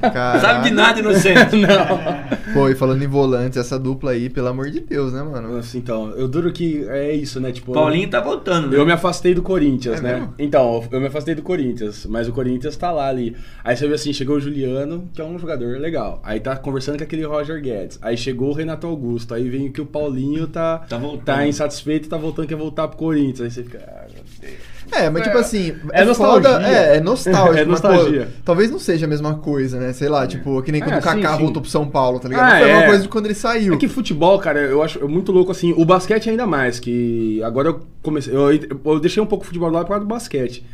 Caralho. 0.00 0.40
Sabe 0.40 0.68
de 0.68 0.74
nada, 0.74 1.00
inocente. 1.00 1.56
não. 1.56 2.54
Pô, 2.54 2.68
e 2.68 2.74
falando 2.74 3.02
em 3.02 3.06
volantes, 3.08 3.58
essa 3.58 3.78
dupla 3.78 4.12
aí, 4.12 4.30
pelo 4.30 4.48
amor 4.48 4.70
de 4.70 4.80
Deus, 4.80 5.12
né, 5.12 5.22
mano? 5.22 5.56
Assim, 5.56 5.78
então, 5.78 6.10
eu 6.10 6.28
duro 6.28 6.52
que 6.52 6.86
é 6.88 7.12
isso, 7.12 7.40
né? 7.40 7.50
Tipo, 7.50 7.72
Paulinho 7.72 8.08
tá 8.08 8.20
voltando, 8.20 8.68
né? 8.70 8.76
Eu 8.78 8.86
me 8.86 8.92
afastei 8.92 9.34
do 9.34 9.42
Corinthians, 9.42 9.98
É 9.98 10.02
né? 10.02 10.12
mesmo? 10.14 10.34
Então, 10.38 10.84
eu 10.90 11.00
me 11.00 11.06
afastei 11.08 11.34
do 11.34 11.42
Corinthians, 11.42 12.06
mas 12.06 12.28
o 12.28 12.32
Corinthians 12.32 12.76
tá 12.76 12.92
lá 12.92 13.08
ali. 13.08 13.36
Aí 13.64 13.76
você 13.76 13.88
vê 13.88 13.94
assim, 13.94 14.12
chegou 14.12 14.36
o 14.36 14.40
Juliano, 14.40 15.08
que 15.12 15.20
é 15.20 15.24
um 15.24 15.38
jogador 15.38 15.78
legal. 15.78 16.20
Aí 16.22 16.38
tá 16.38 16.54
conversando 16.56 16.98
com 16.98 17.04
aquele 17.04 17.24
Roger 17.24 17.60
Guedes. 17.60 17.98
Aí 18.00 18.16
chegou 18.16 18.50
o 18.50 18.54
Renato 18.54 18.86
Augusto. 18.86 19.34
Aí 19.34 19.48
vem 19.48 19.70
que 19.72 19.80
o 19.80 19.86
Paulinho 19.86 20.46
tá, 20.46 20.78
Tá 20.88 20.96
voltando. 20.96 21.24
tá 21.24 21.46
insatisfeito 21.46 22.06
e 22.06 22.08
tá 22.08 22.16
voltando, 22.16 22.46
quer 22.46 22.56
voltar 22.56 22.86
pro 22.88 22.96
Corinthians. 22.96 23.40
Aí 23.40 23.50
você 23.50 23.64
fica, 23.64 23.78
ah, 23.86 24.06
meu 24.14 24.22
Deus. 24.40 24.73
É, 24.96 25.10
mas 25.10 25.22
tipo 25.22 25.36
assim, 25.38 25.74
É 25.92 26.02
é, 26.02 26.04
nostalgia. 26.04 26.50
foda, 26.50 26.66
é, 26.68 26.96
é 26.96 27.00
nostálgico. 27.02 27.58
É 27.58 27.64
mas, 27.64 27.80
pô, 27.80 27.88
nostalgia. 27.88 28.28
talvez 28.44 28.70
não 28.70 28.78
seja 28.78 29.06
a 29.06 29.08
mesma 29.08 29.34
coisa, 29.34 29.78
né? 29.78 29.92
Sei 29.92 30.08
lá, 30.08 30.26
tipo, 30.26 30.62
que 30.62 30.70
nem 30.72 30.80
quando 30.80 30.94
É, 30.94 30.98
o 30.98 31.02
Kaká 31.02 31.30
sim, 31.32 31.36
sim. 31.36 31.42
voltou 31.42 31.62
pro 31.62 31.70
São 31.70 31.86
Paulo, 31.88 32.18
tá 32.20 32.28
ligado? 32.28 32.46
Ah, 32.46 32.58
foi 32.58 32.62
a 32.62 32.66
mesma 32.66 32.82
é. 32.82 32.86
coisa 32.86 33.02
de 33.02 33.08
quando 33.08 33.24
ele 33.26 33.34
saiu. 33.34 33.74
É 33.74 33.76
que 33.76 33.88
futebol, 33.88 34.38
cara, 34.38 34.60
eu 34.60 34.82
acho 34.82 35.06
muito 35.08 35.32
louco 35.32 35.50
assim. 35.52 35.72
O 35.76 35.84
basquete 35.84 36.30
ainda 36.30 36.46
mais, 36.46 36.78
que 36.78 37.42
agora 37.42 37.68
eu 37.68 37.80
comecei. 38.02 38.34
Eu, 38.34 38.50
eu 38.92 39.00
deixei 39.00 39.22
um 39.22 39.26
pouco 39.26 39.44
o 39.44 39.46
futebol 39.46 39.70
lá 39.70 39.80
por 39.82 39.88
causa 39.88 40.04
do 40.04 40.08
basquete. 40.08 40.64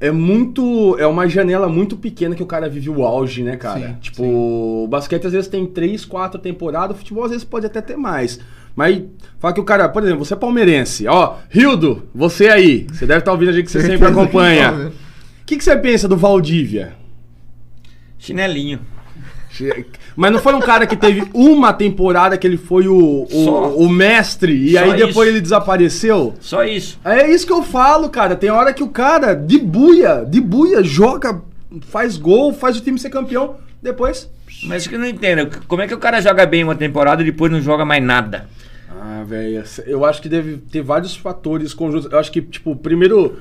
É 0.00 0.10
muito. 0.10 0.96
É 0.98 1.06
uma 1.06 1.26
janela 1.28 1.68
muito 1.68 1.96
pequena 1.96 2.34
que 2.34 2.42
o 2.42 2.46
cara 2.46 2.68
vive 2.68 2.90
o 2.90 3.04
auge, 3.04 3.42
né, 3.42 3.56
cara? 3.56 3.88
Sim, 3.88 3.96
tipo, 4.00 4.16
sim. 4.22 4.32
o 4.34 4.86
basquete 4.88 5.26
às 5.26 5.32
vezes 5.32 5.48
tem 5.48 5.64
três, 5.66 6.04
quatro 6.04 6.38
temporadas, 6.40 6.96
o 6.96 6.98
futebol 6.98 7.24
às 7.24 7.30
vezes 7.30 7.44
pode 7.44 7.64
até 7.66 7.80
ter 7.80 7.96
mais. 7.96 8.40
Mas 8.74 9.02
fala 9.38 9.54
que 9.54 9.60
o 9.60 9.64
cara, 9.64 9.88
por 9.88 10.02
exemplo, 10.02 10.24
você 10.24 10.34
é 10.34 10.36
palmeirense, 10.36 11.06
ó, 11.06 11.36
Rildo, 11.48 12.08
você 12.14 12.48
aí, 12.48 12.86
você 12.92 13.06
deve 13.06 13.20
estar 13.20 13.32
ouvindo 13.32 13.50
a 13.50 13.52
gente 13.52 13.66
que 13.66 13.70
você 13.70 13.80
sempre 13.80 14.06
acompanha. 14.08 14.92
O 15.42 15.46
que, 15.46 15.56
que 15.56 15.64
você 15.64 15.76
pensa 15.76 16.08
do 16.08 16.16
Valdívia? 16.16 16.94
Chinelinho. 18.18 18.80
Mas 20.16 20.32
não 20.32 20.40
foi 20.40 20.54
um 20.54 20.60
cara 20.60 20.86
que 20.86 20.96
teve 20.96 21.28
uma 21.32 21.72
temporada 21.72 22.36
que 22.36 22.46
ele 22.46 22.56
foi 22.56 22.88
o, 22.88 23.26
o, 23.30 23.84
o 23.84 23.88
mestre 23.88 24.52
e 24.52 24.72
Só 24.72 24.78
aí 24.80 24.96
depois 24.96 25.28
isso. 25.28 25.36
ele 25.36 25.40
desapareceu? 25.40 26.34
Só 26.40 26.64
isso. 26.64 26.98
É 27.04 27.30
isso 27.30 27.46
que 27.46 27.52
eu 27.52 27.62
falo, 27.62 28.08
cara. 28.08 28.34
Tem 28.34 28.50
hora 28.50 28.72
que 28.72 28.82
o 28.82 28.88
cara, 28.88 29.34
de 29.34 29.58
buia, 29.58 30.24
de 30.28 30.40
buia, 30.40 30.82
joga, 30.82 31.40
faz 31.82 32.16
gol, 32.16 32.52
faz 32.52 32.76
o 32.76 32.80
time 32.80 32.98
ser 32.98 33.10
campeão. 33.10 33.56
Depois. 33.82 34.28
Mas 34.64 34.86
que 34.86 34.94
eu 34.94 34.98
não 34.98 35.06
entendo. 35.06 35.50
Como 35.66 35.82
é 35.82 35.86
que 35.86 35.94
o 35.94 35.98
cara 35.98 36.20
joga 36.20 36.46
bem 36.46 36.64
uma 36.64 36.74
temporada 36.74 37.22
e 37.22 37.26
depois 37.26 37.50
não 37.52 37.60
joga 37.60 37.84
mais 37.84 38.02
nada? 38.02 38.48
Ah, 38.90 39.22
velho. 39.26 39.62
Eu 39.86 40.04
acho 40.04 40.22
que 40.22 40.28
deve 40.28 40.56
ter 40.56 40.82
vários 40.82 41.14
fatores 41.16 41.74
conjuntos. 41.74 42.10
Eu 42.10 42.18
acho 42.18 42.32
que, 42.32 42.40
tipo, 42.40 42.74
primeiro, 42.76 43.38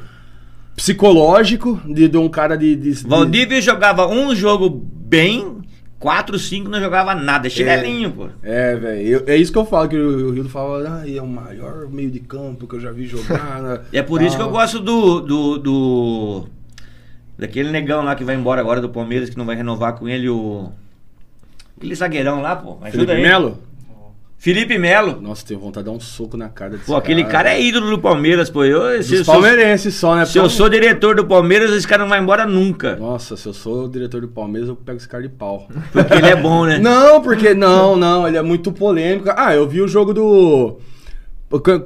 psicológico, 0.76 1.80
de, 1.86 2.08
de 2.08 2.18
um 2.18 2.30
cara 2.30 2.58
de. 2.58 2.76
de, 2.76 2.92
Valdívia 3.08 3.62
jogava 3.62 4.08
um 4.08 4.36
jogo 4.36 4.70
bem, 4.70 5.60
quatro, 6.00 6.38
cinco 6.38 6.70
não 6.70 6.80
jogava 6.80 7.16
nada. 7.16 7.50
Chinelinho, 7.50 8.12
pô. 8.12 8.28
É, 8.42 8.76
velho. 8.76 9.24
É 9.28 9.38
isso 9.38 9.52
que 9.52 9.58
eu 9.58 9.66
falo, 9.66 9.88
que 9.88 9.96
o, 9.98 10.28
o 10.30 10.32
Rildo 10.32 10.50
fala, 10.50 11.02
ah, 11.04 11.10
é 11.10 11.22
o 11.22 11.28
maior 11.28 11.88
meio 11.90 12.12
de 12.12 12.20
campo 12.20 12.68
que 12.68 12.76
eu 12.76 12.80
já 12.80 12.92
vi 12.92 13.06
jogar. 13.06 13.62
né?" 13.62 13.80
É 13.94 14.02
por 14.02 14.22
isso 14.22 14.36
que 14.36 14.42
eu 14.42 14.48
Ah. 14.50 14.52
gosto 14.52 14.80
do, 14.80 15.22
do, 15.22 15.58
do- 15.58 16.48
Daquele 17.38 17.72
negão 17.72 18.04
lá 18.04 18.14
que 18.16 18.24
vai 18.24 18.36
embora 18.36 18.62
agora 18.62 18.80
do 18.80 18.90
Palmeiras, 18.90 19.30
que 19.30 19.38
não 19.38 19.46
vai 19.46 19.56
renovar 19.56 19.94
com 19.94 20.08
ele 20.10 20.30
o. 20.30 20.72
Aquele 21.84 21.96
zagueirão 21.96 22.42
lá, 22.42 22.56
pô. 22.56 22.78
Ajuda 22.82 22.92
Felipe 22.92 23.12
aí. 23.12 23.22
Melo? 23.22 23.60
Felipe 24.38 24.78
Melo. 24.78 25.22
Nossa, 25.22 25.46
tenho 25.46 25.60
vontade 25.60 25.86
de 25.86 25.92
dar 25.92 25.98
um 25.98 26.00
soco 26.00 26.38
na 26.38 26.48
cara 26.48 26.72
desse 26.72 26.86
Pô, 26.86 26.96
aquele 26.96 27.26
cara 27.26 27.54
é 27.54 27.62
ídolo 27.62 27.90
do 27.90 28.00
Palmeiras, 28.00 28.50
pô. 28.50 28.64
Eu, 28.64 29.02
se, 29.04 29.16
eu 29.16 29.26
sou, 29.26 29.34
palmeirenses 29.34 29.96
só, 29.96 30.16
né? 30.16 30.26
se 30.26 30.38
eu 30.38 30.50
sou 30.50 30.70
diretor 30.70 31.16
do 31.16 31.26
Palmeiras, 31.26 31.72
esse 31.72 31.88
cara 31.88 32.04
não 32.04 32.10
vai 32.10 32.20
embora 32.20 32.46
nunca. 32.46 32.96
Nossa, 32.96 33.36
se 33.36 33.46
eu 33.46 33.54
sou 33.54 33.88
diretor 33.90 34.22
do 34.22 34.30
Palmeiras, 34.30 34.70
eu 34.70 34.76
pego 34.76 34.98
esse 34.98 35.08
cara 35.08 35.24
de 35.24 35.30
pau. 35.30 35.68
Porque 35.92 36.14
ele 36.14 36.28
é 36.28 36.36
bom, 36.36 36.66
né? 36.66 36.78
Não, 36.78 37.22
porque 37.22 37.54
não, 37.54 37.98
não, 37.98 38.28
ele 38.28 38.38
é 38.38 38.42
muito 38.42 38.72
polêmico. 38.72 39.30
Ah, 39.36 39.54
eu 39.54 39.68
vi 39.68 39.82
o 39.82 39.88
jogo 39.88 40.14
do. 40.14 40.78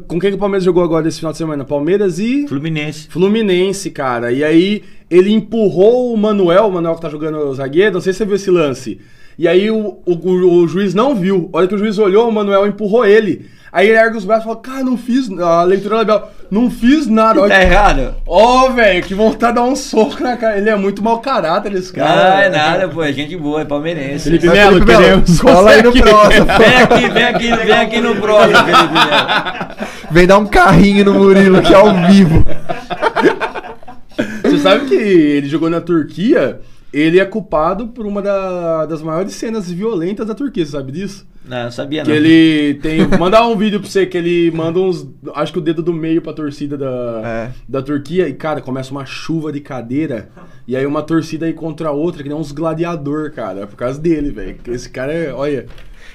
Com 0.07 0.19
quem 0.19 0.29
que 0.29 0.35
o 0.35 0.39
Palmeiras 0.39 0.63
jogou 0.63 0.83
agora 0.83 1.07
esse 1.07 1.17
final 1.17 1.31
de 1.31 1.37
semana? 1.37 1.65
Palmeiras 1.65 2.19
e 2.19 2.47
Fluminense. 2.47 3.07
Fluminense, 3.07 3.91
cara. 3.91 4.31
E 4.31 4.43
aí 4.43 4.83
ele 5.09 5.31
empurrou 5.31 6.13
o 6.13 6.17
Manuel, 6.17 6.67
o 6.67 6.71
Manuel 6.71 6.95
que 6.95 7.01
tá 7.01 7.09
jogando 7.09 7.37
o 7.37 7.53
zagueiro, 7.53 7.95
não 7.95 8.01
sei 8.01 8.13
se 8.13 8.17
você 8.19 8.25
viu 8.25 8.35
esse 8.35 8.49
lance. 8.49 8.99
E 9.37 9.47
aí 9.47 9.69
o, 9.69 9.99
o, 10.05 10.13
o- 10.61 10.67
juiz 10.67 10.93
não 10.93 11.13
viu. 11.15 11.49
Olha 11.53 11.67
que 11.67 11.75
o 11.75 11.77
juiz 11.77 11.97
olhou, 11.99 12.27
o 12.27 12.31
Manuel 12.31 12.65
empurrou 12.67 13.05
ele. 13.05 13.45
Aí 13.71 13.89
ele 13.89 13.97
ergue 13.99 14.17
os 14.17 14.25
braços 14.25 14.45
e 14.45 14.47
fala, 14.47 14.59
cara, 14.61 14.83
não 14.83 14.97
fiz. 14.97 15.29
A 15.39 15.61
leitura 15.63 15.97
legal. 15.97 16.31
Não 16.49 16.71
fiz 16.71 17.05
nada. 17.05 17.41
Olha 17.41 17.53
Tá 17.53 17.61
errado? 17.61 18.15
Ó, 18.25 18.69
velho, 18.69 19.03
que 19.03 19.13
vontade 19.13 19.53
de 19.53 19.59
dar 19.59 19.65
um 19.67 19.75
soco 19.75 20.23
na 20.23 20.37
cara. 20.37 20.57
Ele 20.57 20.69
é 20.69 20.75
muito 20.75 21.03
mau 21.03 21.19
caráter, 21.19 21.73
esse 21.73 21.91
cara. 21.93 22.29
Não, 22.31 22.37
é 22.39 22.49
nada, 22.49 22.87
pô. 22.87 23.03
É 23.03 23.11
gente 23.13 23.35
boa, 23.35 23.61
é 23.61 23.65
palmeirense. 23.65 24.23
Felipe 24.23 24.47
Melo, 24.47 24.73
Felipe 24.75 24.85
Melo, 24.87 25.01
queremos 25.03 25.41
cola 25.41 25.71
aí 25.71 25.83
no 25.83 25.91
próximo. 25.91 26.45
Vem 26.57 26.77
aqui, 26.81 27.09
vem 27.09 27.23
aqui, 27.25 27.55
vem 27.65 27.77
aqui 27.77 28.01
no 28.01 28.15
próximo, 28.15 28.57
Felipe 28.57 28.93
Melo. 28.93 29.87
Vem 30.09 30.25
dar 30.27 30.37
um 30.39 30.47
carrinho 30.47 31.05
no 31.05 31.13
Murilo 31.13 31.57
aqui 31.57 31.73
ao 31.73 31.93
vivo. 32.07 32.43
Você 34.43 34.57
sabe 34.59 34.85
que 34.85 34.95
ele 34.95 35.47
jogou 35.47 35.69
na 35.69 35.81
Turquia, 35.81 36.59
ele 36.93 37.19
é 37.19 37.25
culpado 37.25 37.87
por 37.87 38.05
uma 38.05 38.21
da- 38.21 38.85
das 38.85 39.01
maiores 39.01 39.33
cenas 39.33 39.69
violentas 39.71 40.25
da 40.27 40.33
Turquia, 40.35 40.65
você 40.65 40.71
sabe 40.71 40.91
disso? 40.91 41.25
Não, 41.47 41.63
não 41.63 41.71
sabia 41.71 42.03
Que 42.03 42.09
não. 42.09 42.15
ele 42.17 42.73
tem. 42.81 43.07
Mandar 43.17 43.47
um 43.47 43.55
vídeo 43.55 43.79
pra 43.79 43.87
você 43.89 44.05
que 44.05 44.17
ele 44.17 44.51
manda 44.51 44.79
uns. 44.79 45.07
Acho 45.33 45.53
que 45.53 45.59
o 45.59 45.61
dedo 45.61 45.81
do 45.81 45.93
meio 45.93 46.21
pra 46.21 46.33
torcida 46.33 46.77
da, 46.77 47.21
É. 47.25 47.51
da 47.69 47.81
Turquia. 47.81 48.27
E, 48.27 48.33
cara, 48.33 48.59
começa 48.59 48.91
uma 48.91 49.05
chuva 49.05 49.49
de 49.49 49.61
cadeira. 49.61 50.27
E 50.67 50.75
aí 50.75 50.85
uma 50.85 51.01
torcida 51.01 51.45
aí 51.45 51.53
contra 51.53 51.87
a 51.87 51.91
outra, 51.93 52.21
que 52.21 52.27
nem 52.27 52.37
uns 52.37 52.51
gladiador, 52.51 53.31
cara. 53.31 53.65
Por 53.65 53.77
causa 53.77 53.97
dele, 53.97 54.29
velho. 54.31 54.57
Esse 54.67 54.89
cara 54.89 55.13
é. 55.13 55.31
Olha. 55.33 55.67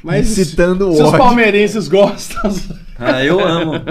Mas 0.02 0.32
Incitando 0.36 0.90
o 0.90 0.96
se 0.96 1.02
os 1.02 1.12
palmeirenses 1.12 1.88
gostam. 1.88 2.52
Ah, 2.98 3.24
eu 3.24 3.40
amo. 3.40 3.72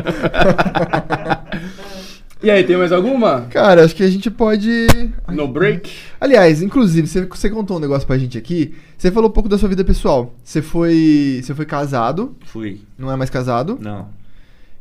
e 2.41 2.49
aí, 2.49 2.63
tem 2.63 2.77
mais 2.77 2.91
alguma? 2.91 3.41
Cara, 3.49 3.84
acho 3.84 3.95
que 3.95 4.03
a 4.03 4.09
gente 4.09 4.30
pode. 4.31 4.88
No 5.27 5.47
break? 5.47 5.91
Aliás, 6.19 6.61
inclusive, 6.61 7.07
você, 7.07 7.26
você 7.26 7.49
contou 7.49 7.77
um 7.77 7.80
negócio 7.80 8.07
pra 8.07 8.18
gente 8.18 8.38
aqui. 8.38 8.73
Você 8.97 9.11
falou 9.11 9.30
um 9.30 9.34
pouco 9.34 9.49
da 9.49 9.57
sua 9.57 9.69
vida 9.69 9.84
pessoal. 9.84 10.34
Você 10.43 10.61
foi. 10.61 11.41
Você 11.43 11.53
foi 11.53 11.65
casado, 11.65 12.35
Fui. 12.45 12.81
não 12.97 13.11
é 13.11 13.15
mais 13.15 13.30
casado. 13.30 13.77
Não. 13.80 14.09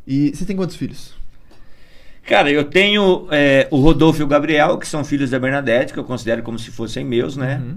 E 0.07 0.35
você 0.35 0.45
tem 0.45 0.57
quantos 0.57 0.77
filhos? 0.77 1.15
Cara, 2.27 2.51
eu 2.51 2.65
tenho 2.65 3.27
é, 3.31 3.67
o 3.71 3.81
Rodolfo 3.81 4.21
e 4.21 4.25
o 4.25 4.27
Gabriel, 4.27 4.79
que 4.79 4.87
são 4.87 5.05
filhos 5.05 5.31
da 5.31 5.39
Bernadette, 5.39 5.93
que 5.93 5.99
eu 5.99 6.05
considero 6.05 6.43
como 6.43 6.59
se 6.59 6.71
fossem 6.71 7.05
meus, 7.05 7.37
né? 7.37 7.61
Uhum. 7.63 7.77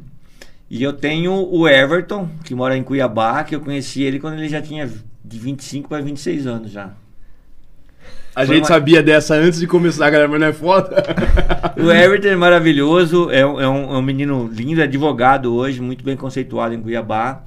E 0.70 0.82
eu 0.82 0.94
tenho 0.94 1.34
o 1.34 1.68
Everton, 1.68 2.30
que 2.44 2.56
mora 2.56 2.78
em 2.78 2.84
Cuiabá, 2.84 3.44
que 3.44 3.56
eu 3.56 3.62
conheci 3.62 4.02
ele 4.02 4.20
quando 4.20 4.36
ele 4.36 4.50
já 4.50 4.62
tinha 4.62 4.90
de 5.24 5.40
25 5.40 5.90
para 5.90 6.02
26 6.02 6.48
anos 6.48 6.72
já. 6.72 6.94
A 8.36 8.46
Foi 8.46 8.56
gente 8.56 8.64
uma- 8.64 8.68
sabia 8.70 9.04
dessa 9.04 9.36
antes 9.36 9.60
de 9.60 9.68
começar, 9.68 10.10
galera, 10.10 10.28
mas 10.28 10.40
não 10.40 10.48
é 10.48 10.54
foda? 10.54 11.04
O 11.78 11.92
Everton 11.92 12.28
é 12.30 12.36
maravilhoso, 12.36 13.30
é 13.32 13.46
um, 13.46 13.60
é 13.60 13.68
um- 13.68 13.94
é 13.96 13.98
um 13.98 14.02
menino 14.02 14.50
lindo, 14.52 14.80
é 14.80 14.84
advogado 14.86 15.54
hoje, 15.54 15.82
muito 15.82 16.04
bem 16.04 16.16
conceituado 16.16 16.74
em 16.74 16.82
Cuiabá. 16.82 17.44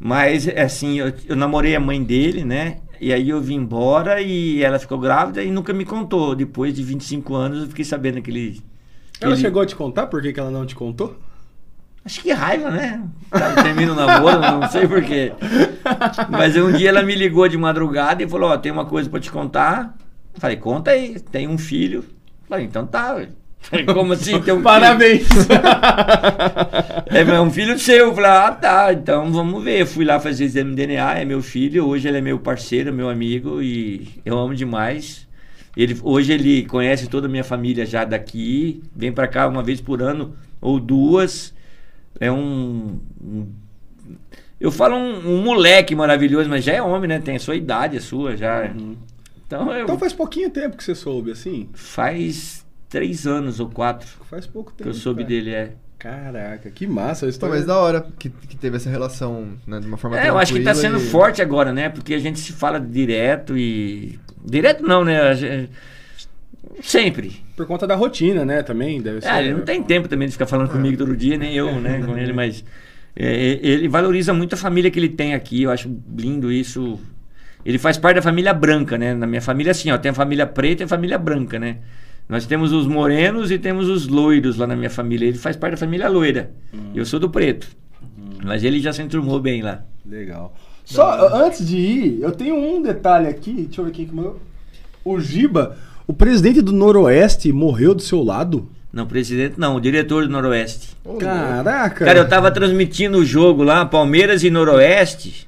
Mas, 0.00 0.48
assim, 0.48 0.98
eu, 1.00 1.12
eu 1.28 1.36
namorei 1.36 1.74
a 1.74 1.80
mãe 1.80 2.02
dele, 2.02 2.44
né? 2.44 2.78
E 3.00 3.12
aí 3.12 3.28
eu 3.28 3.40
vim 3.40 3.56
embora 3.56 4.20
e 4.20 4.62
ela 4.62 4.78
ficou 4.78 4.98
grávida 4.98 5.42
e 5.42 5.50
nunca 5.50 5.72
me 5.72 5.84
contou. 5.84 6.34
Depois 6.34 6.72
de 6.72 6.82
25 6.82 7.34
anos 7.34 7.62
eu 7.62 7.68
fiquei 7.68 7.84
sabendo 7.84 8.22
que 8.22 8.30
ele. 8.30 8.62
Ela 9.20 9.32
ele- 9.34 9.40
chegou 9.40 9.60
a 9.62 9.66
te 9.66 9.74
contar 9.76 10.06
por 10.06 10.22
que, 10.22 10.32
que 10.32 10.40
ela 10.40 10.50
não 10.50 10.64
te 10.64 10.74
contou? 10.74 11.16
Acho 12.04 12.20
que 12.22 12.32
raiva, 12.32 12.70
né? 12.70 13.02
Tá, 13.30 13.62
Termina 13.62 13.92
o 13.92 13.94
namoro, 13.96 14.40
não 14.40 14.68
sei 14.70 14.86
porquê. 14.88 15.32
Mas 16.30 16.56
um 16.56 16.72
dia 16.72 16.88
ela 16.88 17.02
me 17.02 17.14
ligou 17.14 17.46
de 17.48 17.58
madrugada 17.58 18.22
e 18.22 18.28
falou: 18.28 18.50
Ó, 18.50 18.56
tem 18.56 18.72
uma 18.72 18.86
coisa 18.86 19.10
pra 19.10 19.20
te 19.20 19.30
contar. 19.30 19.94
Falei: 20.38 20.56
Conta 20.56 20.90
aí, 20.92 21.18
tem 21.20 21.48
um 21.48 21.58
filho. 21.58 22.04
Falei: 22.48 22.64
Então 22.66 22.86
tá. 22.86 23.14
ué." 23.14 23.28
Falei, 23.60 23.84
Como 23.86 24.12
assim? 24.12 24.40
Tem 24.40 24.54
um 24.54 24.62
Parabéns! 24.62 25.26
É 27.10 27.20
é 27.22 27.40
um 27.40 27.50
filho 27.50 27.78
seu. 27.78 28.14
Falei: 28.14 28.30
Ah, 28.30 28.52
tá, 28.52 28.92
então 28.92 29.32
vamos 29.32 29.62
ver. 29.64 29.86
Fui 29.86 30.04
lá 30.04 30.20
fazer 30.20 30.44
exame 30.44 30.70
de 30.70 30.76
DNA, 30.76 31.18
é 31.20 31.24
meu 31.24 31.42
filho. 31.42 31.86
Hoje 31.86 32.08
ele 32.08 32.18
é 32.18 32.20
meu 32.20 32.38
parceiro, 32.38 32.92
meu 32.92 33.08
amigo 33.08 33.62
e 33.62 34.08
eu 34.24 34.38
amo 34.38 34.54
demais. 34.54 35.26
Ele, 35.76 35.96
hoje 36.02 36.32
ele 36.32 36.64
conhece 36.64 37.06
toda 37.08 37.26
a 37.26 37.30
minha 37.30 37.44
família 37.44 37.86
já 37.86 38.04
daqui, 38.04 38.82
vem 38.94 39.12
pra 39.12 39.28
cá 39.28 39.46
uma 39.46 39.62
vez 39.62 39.80
por 39.80 40.02
ano 40.02 40.34
ou 40.60 40.78
duas. 40.80 41.54
É 42.20 42.30
um. 42.32 42.98
um- 43.22 43.46
eu 44.60 44.72
falo 44.72 44.96
um, 44.96 45.34
um 45.38 45.42
moleque 45.42 45.94
maravilhoso, 45.94 46.50
mas 46.50 46.64
já 46.64 46.72
é 46.72 46.82
homem, 46.82 47.08
né? 47.08 47.20
Tem 47.20 47.36
a 47.36 47.40
sua 47.40 47.54
idade, 47.54 47.96
a 47.96 48.00
sua 48.00 48.36
já. 48.36 48.64
Então, 49.48 49.72
eu, 49.72 49.82
então 49.84 49.98
faz 49.98 50.12
pouquinho 50.12 50.50
tempo 50.50 50.76
que 50.76 50.84
você 50.84 50.94
soube, 50.94 51.32
assim? 51.32 51.68
faz 51.72 52.64
três 52.88 53.26
anos 53.26 53.58
ou 53.60 53.68
quatro 53.68 54.06
Faz 54.30 54.46
pouco 54.46 54.70
que 54.70 54.78
tempo. 54.78 54.90
eu 54.90 54.94
soube 54.94 55.22
cara. 55.22 55.28
dele, 55.34 55.50
é. 55.50 55.72
Caraca, 55.98 56.70
que 56.70 56.86
massa 56.86 57.26
a 57.26 57.28
história. 57.28 57.56
mas 57.56 57.66
da 57.66 57.76
hora 57.76 58.06
que, 58.18 58.30
que 58.30 58.56
teve 58.56 58.76
essa 58.76 58.88
relação, 58.88 59.54
né, 59.66 59.80
de 59.80 59.86
uma 59.86 59.96
forma 59.96 60.20
É, 60.20 60.28
eu 60.28 60.38
acho 60.38 60.52
que 60.54 60.60
tá 60.62 60.72
sendo 60.74 60.98
e- 60.98 61.00
forte 61.00 61.42
agora, 61.42 61.72
né? 61.72 61.88
Porque 61.88 62.14
a 62.14 62.18
gente 62.20 62.38
se 62.38 62.52
fala 62.52 62.78
direto 62.78 63.58
e. 63.58 64.16
Direto 64.44 64.84
não, 64.86 65.04
né? 65.04 65.34
Gente- 65.34 65.70
Sempre. 66.82 67.42
Por 67.56 67.66
conta 67.66 67.86
da 67.86 67.96
rotina, 67.96 68.44
né, 68.44 68.62
também, 68.62 69.00
deve 69.00 69.20
ser. 69.22 69.28
É, 69.28 69.40
ele 69.42 69.54
não 69.54 69.62
tem 69.62 69.82
tempo 69.82 70.06
também 70.08 70.28
de 70.28 70.32
ficar 70.32 70.46
falando 70.46 70.70
comigo 70.70 70.96
todo 70.96 71.16
dia, 71.16 71.36
nem 71.36 71.54
eu, 71.56 71.80
né, 71.80 72.00
com 72.04 72.16
ele, 72.16 72.32
mas 72.32 72.64
é, 73.16 73.58
ele 73.60 73.88
valoriza 73.88 74.32
muito 74.32 74.54
a 74.54 74.56
família 74.56 74.88
que 74.90 74.98
ele 75.00 75.08
tem 75.08 75.34
aqui, 75.34 75.62
eu 75.64 75.70
acho 75.70 75.90
lindo 76.16 76.52
isso. 76.52 77.00
Ele 77.68 77.76
faz 77.76 77.98
parte 77.98 78.16
da 78.16 78.22
família 78.22 78.54
branca, 78.54 78.96
né? 78.96 79.12
Na 79.12 79.26
minha 79.26 79.42
família, 79.42 79.72
assim, 79.72 79.90
ó, 79.90 79.98
tem 79.98 80.10
a 80.10 80.14
família 80.14 80.46
preta 80.46 80.82
e 80.82 80.86
a 80.86 80.88
família 80.88 81.18
branca, 81.18 81.58
né? 81.58 81.76
Nós 82.26 82.46
temos 82.46 82.72
os 82.72 82.86
morenos 82.86 83.50
e 83.50 83.58
temos 83.58 83.90
os 83.90 84.08
loiros 84.08 84.56
lá 84.56 84.66
na 84.66 84.74
minha 84.74 84.88
família. 84.88 85.26
Ele 85.28 85.36
faz 85.36 85.54
parte 85.54 85.72
da 85.72 85.76
família 85.76 86.08
loira. 86.08 86.50
Eu 86.94 87.04
sou 87.04 87.20
do 87.20 87.28
preto. 87.28 87.68
Mas 88.42 88.64
ele 88.64 88.80
já 88.80 88.90
se 88.90 89.02
enturmou 89.02 89.38
bem 89.38 89.60
lá. 89.60 89.82
Legal. 90.08 90.56
Só 90.82 91.28
antes 91.44 91.68
de 91.68 91.76
ir, 91.76 92.22
eu 92.22 92.32
tenho 92.32 92.54
um 92.54 92.80
detalhe 92.80 93.28
aqui. 93.28 93.52
Deixa 93.52 93.82
eu 93.82 93.84
ver 93.84 93.90
quem 93.90 94.06
que 94.06 94.14
mandou. 94.14 94.40
O 95.04 95.20
Giba, 95.20 95.76
o 96.06 96.14
presidente 96.14 96.62
do 96.62 96.72
Noroeste, 96.72 97.52
morreu 97.52 97.94
do 97.94 98.00
seu 98.00 98.24
lado? 98.24 98.66
Não, 98.90 99.06
presidente 99.06 99.60
não, 99.60 99.76
o 99.76 99.80
diretor 99.80 100.26
do 100.26 100.32
Noroeste. 100.32 100.96
Caraca! 101.20 102.06
Cara, 102.06 102.18
eu 102.18 102.26
tava 102.26 102.50
transmitindo 102.50 103.18
o 103.18 103.26
jogo 103.26 103.62
lá, 103.62 103.84
Palmeiras 103.84 104.42
e 104.42 104.48
Noroeste, 104.48 105.46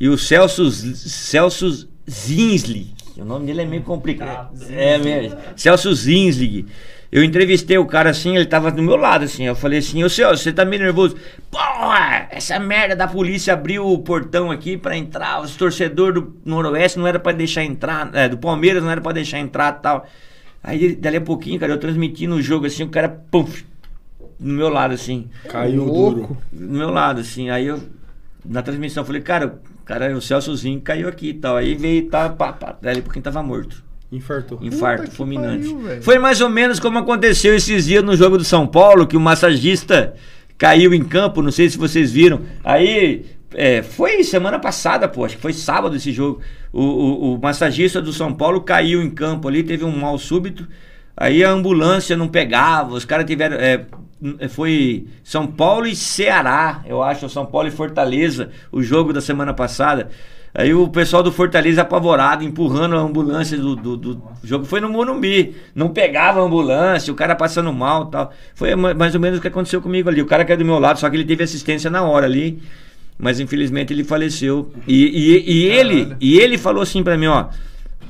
e 0.00 0.08
o 0.08 0.18
Celso, 0.18 0.70
Celso 0.70 1.88
Zinsli, 2.08 2.94
o 3.16 3.24
nome 3.24 3.46
dele 3.46 3.62
é 3.62 3.64
meio 3.64 3.82
complicado. 3.82 4.50
É 4.70 4.98
mesmo. 4.98 5.38
Celso 5.56 5.94
Zinsli. 5.94 6.66
Eu 7.12 7.22
entrevistei 7.22 7.78
o 7.78 7.86
cara 7.86 8.10
assim, 8.10 8.34
ele 8.34 8.44
tava 8.46 8.72
do 8.72 8.82
meu 8.82 8.96
lado 8.96 9.24
assim. 9.24 9.44
Eu 9.44 9.54
falei 9.54 9.78
assim: 9.78 10.02
Ô 10.02 10.08
Celso, 10.08 10.42
você 10.42 10.52
tá 10.52 10.64
meio 10.64 10.82
nervoso? 10.82 11.16
Porra, 11.48 12.26
essa 12.30 12.58
merda 12.58 12.96
da 12.96 13.06
polícia 13.06 13.54
abriu 13.54 13.86
o 13.86 13.98
portão 13.98 14.50
aqui 14.50 14.76
pra 14.76 14.96
entrar. 14.96 15.40
Os 15.40 15.54
torcedores 15.54 16.20
do 16.20 16.36
Noroeste 16.44 16.98
não 16.98 17.06
era 17.06 17.20
pra 17.20 17.30
deixar 17.30 17.62
entrar, 17.62 18.10
é, 18.14 18.28
do 18.28 18.36
Palmeiras 18.36 18.82
não 18.82 18.90
era 18.90 19.00
pra 19.00 19.12
deixar 19.12 19.38
entrar 19.38 19.76
e 19.78 19.82
tal. 19.82 20.08
Aí, 20.60 20.96
dali 20.96 21.18
a 21.18 21.20
pouquinho, 21.20 21.60
cara, 21.60 21.72
eu 21.72 21.78
transmitindo 21.78 22.34
o 22.34 22.42
jogo 22.42 22.66
assim, 22.66 22.82
o 22.82 22.88
cara, 22.88 23.08
pum, 23.08 23.46
no 24.40 24.54
meu 24.54 24.68
lado 24.70 24.94
assim 24.94 25.28
Caiu 25.48 25.84
louco. 25.84 26.24
duro. 26.24 26.38
do 26.50 26.74
meu 26.78 26.90
lado, 26.90 27.20
assim. 27.20 27.48
Aí 27.48 27.66
eu, 27.66 27.80
na 28.44 28.60
transmissão, 28.60 29.04
falei, 29.04 29.20
cara, 29.22 29.60
cara, 29.84 30.16
o 30.16 30.20
Celsozinho 30.20 30.80
caiu 30.80 31.08
aqui 31.08 31.28
e 31.30 31.34
tal. 31.34 31.56
Aí 31.56 31.74
veio 31.74 31.98
e 31.98 32.02
tá, 32.02 32.28
pá, 32.28 32.52
pá, 32.52 32.76
dali 32.80 33.02
porque 33.02 33.20
tava 33.20 33.42
morto. 33.42 33.82
Infartou. 34.10 34.58
Infarto 34.62 35.10
que 35.10 35.16
fulminante. 35.16 35.72
pariu. 35.72 36.02
Foi 36.02 36.18
mais 36.18 36.40
ou 36.40 36.48
menos 36.48 36.78
como 36.78 36.98
aconteceu 36.98 37.54
esses 37.54 37.86
dias 37.86 38.02
no 38.02 38.16
jogo 38.16 38.38
do 38.38 38.44
São 38.44 38.66
Paulo, 38.66 39.06
que 39.06 39.16
o 39.16 39.20
massagista 39.20 40.14
caiu 40.56 40.94
em 40.94 41.02
campo, 41.02 41.42
não 41.42 41.50
sei 41.50 41.68
se 41.68 41.76
vocês 41.76 42.12
viram. 42.12 42.42
Aí. 42.62 43.26
é, 43.54 43.82
foi 43.82 44.22
semana 44.24 44.58
passada, 44.58 45.08
pô, 45.08 45.24
acho 45.24 45.36
que 45.36 45.42
foi 45.42 45.52
sábado 45.52 45.96
esse 45.96 46.12
jogo. 46.12 46.40
O, 46.72 46.82
o, 46.82 47.34
o 47.34 47.40
massagista 47.40 48.00
do 48.00 48.12
São 48.12 48.32
Paulo 48.32 48.60
caiu 48.60 49.02
em 49.02 49.10
campo 49.10 49.48
ali, 49.48 49.62
teve 49.62 49.84
um 49.84 49.96
mal 49.96 50.18
súbito. 50.18 50.66
Aí 51.16 51.44
a 51.44 51.50
ambulância 51.50 52.16
não 52.16 52.26
pegava, 52.28 52.94
os 52.94 53.04
caras 53.04 53.24
tiveram. 53.26 53.56
é, 53.56 53.86
foi 54.50 55.06
São 55.22 55.46
Paulo 55.46 55.86
e 55.86 55.94
Ceará, 55.96 56.82
eu 56.86 57.02
acho, 57.02 57.28
São 57.28 57.44
Paulo 57.46 57.68
e 57.68 57.70
Fortaleza, 57.70 58.50
o 58.72 58.82
jogo 58.82 59.12
da 59.12 59.20
semana 59.20 59.52
passada. 59.52 60.08
Aí 60.56 60.72
o 60.72 60.86
pessoal 60.86 61.20
do 61.20 61.32
Fortaleza 61.32 61.82
apavorado, 61.82 62.44
empurrando 62.44 62.94
a 62.94 63.00
ambulância 63.00 63.58
do, 63.58 63.74
do, 63.74 63.96
do 63.96 64.22
jogo. 64.44 64.64
Foi 64.64 64.80
no 64.80 64.88
Morumbi. 64.88 65.56
Não 65.74 65.88
pegava 65.88 66.38
a 66.40 66.44
ambulância, 66.44 67.12
o 67.12 67.16
cara 67.16 67.34
passando 67.34 67.72
mal 67.72 68.06
e 68.06 68.10
tal. 68.12 68.32
Foi 68.54 68.72
ma- 68.76 68.94
mais 68.94 69.16
ou 69.16 69.20
menos 69.20 69.40
o 69.40 69.42
que 69.42 69.48
aconteceu 69.48 69.82
comigo 69.82 70.08
ali. 70.08 70.22
O 70.22 70.26
cara 70.26 70.44
caiu 70.44 70.58
do 70.58 70.64
meu 70.64 70.78
lado, 70.78 71.00
só 71.00 71.10
que 71.10 71.16
ele 71.16 71.24
teve 71.24 71.42
assistência 71.42 71.90
na 71.90 72.02
hora 72.04 72.26
ali. 72.26 72.62
Mas 73.18 73.40
infelizmente 73.40 73.92
ele 73.92 74.04
faleceu. 74.04 74.72
E, 74.86 75.04
e, 75.06 75.52
e 75.54 75.64
ele, 75.66 76.14
e 76.20 76.38
ele 76.38 76.56
falou 76.56 76.84
assim 76.84 77.02
pra 77.02 77.16
mim, 77.18 77.26
ó. 77.26 77.46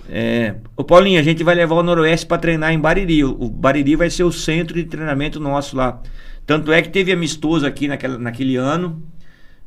É, 0.08 0.56
ô 0.76 0.84
Paulinho, 0.84 1.18
a 1.18 1.22
gente 1.22 1.42
vai 1.42 1.54
levar 1.54 1.74
o 1.76 1.82
Noroeste 1.82 2.26
pra 2.26 2.38
treinar 2.38 2.72
em 2.72 2.78
Bariri. 2.78 3.24
O 3.24 3.48
Bariri 3.48 3.96
vai 3.96 4.10
ser 4.10 4.24
o 4.24 4.32
centro 4.32 4.74
de 4.74 4.84
treinamento 4.84 5.40
nosso 5.40 5.76
lá. 5.76 6.00
Tanto 6.46 6.70
é 6.72 6.82
que 6.82 6.90
teve 6.90 7.10
amistoso 7.12 7.66
aqui 7.66 7.88
naquela, 7.88 8.18
naquele 8.18 8.56
ano. 8.56 9.02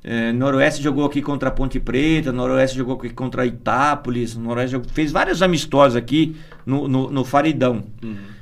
É, 0.04 0.32
Noroeste 0.32 0.82
jogou 0.82 1.06
aqui 1.06 1.22
contra 1.22 1.50
Ponte 1.52 1.80
Preta, 1.80 2.32
Noroeste 2.32 2.78
jogou 2.78 2.96
aqui 2.96 3.10
contra 3.10 3.46
Itápolis, 3.46 4.36
Noroeste 4.38 4.74
jogou- 4.74 4.88
fez 4.94 5.12
vários 5.12 5.42
amistosos 5.42 5.96
aqui 5.98 6.36
no, 6.66 6.88
no, 6.88 7.10
no 7.10 7.26
Faridão. 7.26 7.84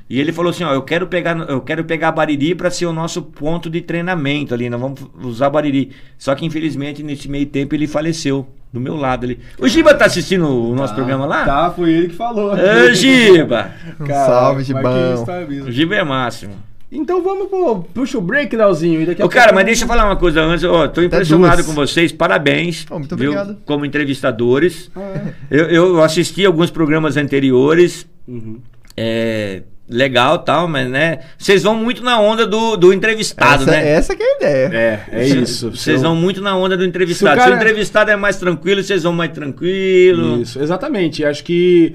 E 0.08 0.20
ele 0.20 0.32
falou 0.32 0.50
assim, 0.50 0.62
ó, 0.62 0.72
eu 0.72 0.82
quero 0.82 1.06
pegar, 1.08 1.36
eu 1.48 1.60
quero 1.60 1.84
pegar 1.84 2.12
Bariri 2.12 2.54
para 2.54 2.70
ser 2.70 2.86
o 2.86 2.92
nosso 2.92 3.22
ponto 3.22 3.68
de 3.68 3.80
treinamento 3.80 4.54
ali, 4.54 4.70
nós 4.70 4.80
vamos 4.80 5.00
usar 5.20 5.50
Bariri. 5.50 5.90
Só 6.16 6.34
que 6.34 6.46
infelizmente 6.46 7.02
nesse 7.02 7.28
meio 7.28 7.46
tempo 7.46 7.74
ele 7.74 7.88
faleceu 7.88 8.46
do 8.72 8.80
meu 8.80 8.94
lado 8.94 9.24
ali. 9.24 9.40
O 9.58 9.66
Giba 9.66 9.94
tá 9.94 10.04
assistindo 10.04 10.46
o 10.46 10.74
nosso 10.74 10.94
programa 10.94 11.26
lá? 11.26 11.44
Tá, 11.44 11.70
foi 11.70 11.92
ele 11.92 12.08
que 12.08 12.14
falou. 12.14 12.52
Ô, 12.52 12.94
Giba! 12.94 13.72
Salve, 14.06 14.62
Gibão. 14.62 15.16
mesmo. 15.48 15.68
O 15.68 15.72
Giba 15.72 15.96
é 15.96 16.04
máximo. 16.04 16.54
Então 16.90 17.20
vamos 17.22 17.48
pro. 17.48 17.82
Puxa 17.92 18.16
o 18.16 18.20
break, 18.20 18.54
Leozinho. 18.54 19.02
E 19.02 19.06
daqui 19.06 19.20
a 19.20 19.26
Ô, 19.26 19.28
cara, 19.28 19.52
mas 19.52 19.64
deixa 19.64 19.84
eu 19.84 19.88
falar 19.88 20.04
uma 20.04 20.16
coisa 20.16 20.40
antes. 20.40 20.62
Ó, 20.64 20.86
tô 20.86 21.02
impressionado 21.02 21.64
com 21.64 21.72
vocês. 21.72 22.12
Parabéns. 22.12 22.86
Oh, 22.88 22.98
muito 22.98 23.16
viu? 23.16 23.32
obrigado. 23.32 23.58
Como 23.64 23.84
entrevistadores. 23.84 24.88
Ah, 24.94 25.00
é. 25.00 25.34
Eu, 25.50 25.68
eu 25.68 26.02
assisti 26.02 26.46
alguns 26.46 26.70
programas 26.70 27.16
anteriores. 27.16 28.06
Uhum. 28.28 28.60
É. 28.96 29.62
Legal 29.88 30.40
tal, 30.40 30.66
mas 30.66 30.90
né? 30.90 31.20
Vocês 31.38 31.62
vão 31.62 31.76
muito 31.76 32.02
na 32.02 32.18
onda 32.20 32.44
do, 32.44 32.76
do 32.76 32.92
entrevistado, 32.92 33.62
essa, 33.62 33.70
né? 33.70 33.88
essa 33.88 34.16
que 34.16 34.22
é 34.22 34.26
a 34.26 34.36
ideia. 34.36 34.70
É, 34.72 35.20
é 35.20 35.28
isso. 35.28 35.70
Vocês 35.70 36.02
vão 36.02 36.16
muito 36.16 36.40
na 36.40 36.56
onda 36.56 36.76
do 36.76 36.84
entrevistado. 36.84 37.36
Se 37.36 37.38
o 37.38 37.42
Se 37.42 37.48
o, 37.48 37.52
cara- 37.52 37.62
entrevistado 37.62 38.10
é 38.10 38.16
mais 38.16 38.36
tranquilo, 38.36 38.82
vocês 38.82 39.04
vão 39.04 39.12
mais 39.12 39.30
tranquilo. 39.30 40.42
Isso, 40.42 40.60
exatamente. 40.60 41.24
Acho 41.24 41.44
que 41.44 41.94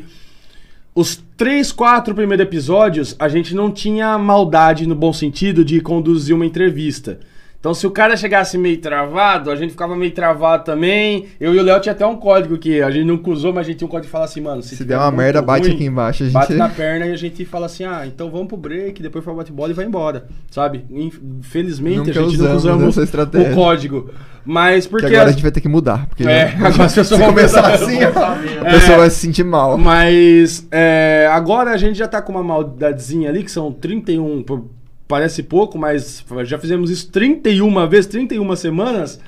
os 0.96 1.22
três, 1.36 1.72
quatro 1.74 2.16
primeiros 2.16 2.46
episódios 2.46 3.14
a 3.20 3.28
gente 3.28 3.54
não 3.54 3.70
tinha 3.70 4.18
maldade 4.18 4.88
no 4.88 4.96
bom 4.96 5.12
sentido 5.12 5.66
de 5.66 5.82
conduzir 5.82 6.34
uma 6.34 6.46
entrevista. 6.46 7.20
Então, 7.62 7.76
se 7.76 7.86
o 7.86 7.92
cara 7.92 8.18
chegasse 8.18 8.58
meio 8.58 8.80
travado, 8.80 9.52
a 9.52 9.56
gente 9.56 9.70
ficava 9.70 9.96
meio 9.96 10.12
travado 10.12 10.64
também. 10.64 11.28
Eu 11.40 11.54
e 11.54 11.60
o 11.60 11.62
Léo 11.64 11.80
tinha 11.80 11.94
até 11.94 12.04
um 12.04 12.16
código 12.16 12.58
que 12.58 12.82
a 12.82 12.90
gente 12.90 13.06
não 13.06 13.22
usou, 13.32 13.54
mas 13.54 13.68
a 13.68 13.70
gente 13.70 13.78
tinha 13.78 13.88
um 13.88 13.92
código 13.92 14.08
de 14.08 14.12
falar 14.12 14.26
assim, 14.26 14.42
mano. 14.42 14.64
Se 14.64 14.76
tiver 14.76 14.96
der 14.96 14.98
uma 14.98 15.12
merda, 15.12 15.44
bate 15.44 15.68
ruim, 15.68 15.76
aqui 15.76 15.86
embaixo. 15.86 16.24
A 16.24 16.26
gente... 16.26 16.34
Bate 16.34 16.54
na 16.56 16.68
perna 16.74 17.06
e 17.06 17.12
a 17.12 17.16
gente 17.16 17.46
fala 17.46 17.68
assim, 17.68 17.84
ah, 17.84 18.02
então 18.08 18.32
vamos 18.32 18.48
pro 18.48 18.58
break, 18.58 19.00
depois 19.04 19.24
vai 19.24 19.36
bate 19.36 19.52
bola 19.52 19.70
e 19.70 19.76
vai 19.76 19.86
embora, 19.86 20.26
sabe? 20.50 20.84
Infelizmente 20.90 21.98
Nunca 21.98 22.10
a 22.10 22.14
gente 22.14 22.38
não 22.38 22.56
usamos 22.56 22.64
usamos 22.64 22.88
essa 22.98 23.04
estratégia. 23.04 23.52
o 23.52 23.56
código. 23.56 24.10
Mas 24.44 24.86
Que 24.86 24.92
porque... 24.92 25.06
agora 25.06 25.30
a 25.30 25.32
gente 25.32 25.44
vai 25.44 25.52
ter 25.52 25.62
que 25.62 25.70
mudar. 25.70 26.08
Porque 26.08 26.24
É, 26.24 26.46
agora 26.58 26.86
as 26.86 26.96
pessoas 26.96 27.08
se 27.10 27.16
vão 27.16 27.28
começar 27.28 27.74
assim, 27.76 28.00
a 28.02 28.08
É. 28.66 28.72
pessoa 28.72 28.98
vai 28.98 29.10
se 29.12 29.18
sentir 29.18 29.44
mal. 29.44 29.78
Mas 29.78 30.68
é, 30.72 31.30
agora 31.32 31.70
a 31.70 31.78
gente 31.78 31.96
já 32.00 32.08
tá 32.08 32.24
com 32.24 32.32
uma 32.32 32.44
maldadezinha 32.44 33.30
ali, 33.30 33.44
que 33.44 33.52
são 33.52 33.72
31, 33.72 34.42
pô, 34.42 34.66
parece 35.12 35.44
pouco, 35.44 35.78
mas 35.78 36.24
já 36.46 36.58
fizemos 36.58 36.90
isso 36.90 37.12
31 37.12 37.86
vezes, 37.90 38.06
31 38.08 38.56
semanas, 38.56 39.20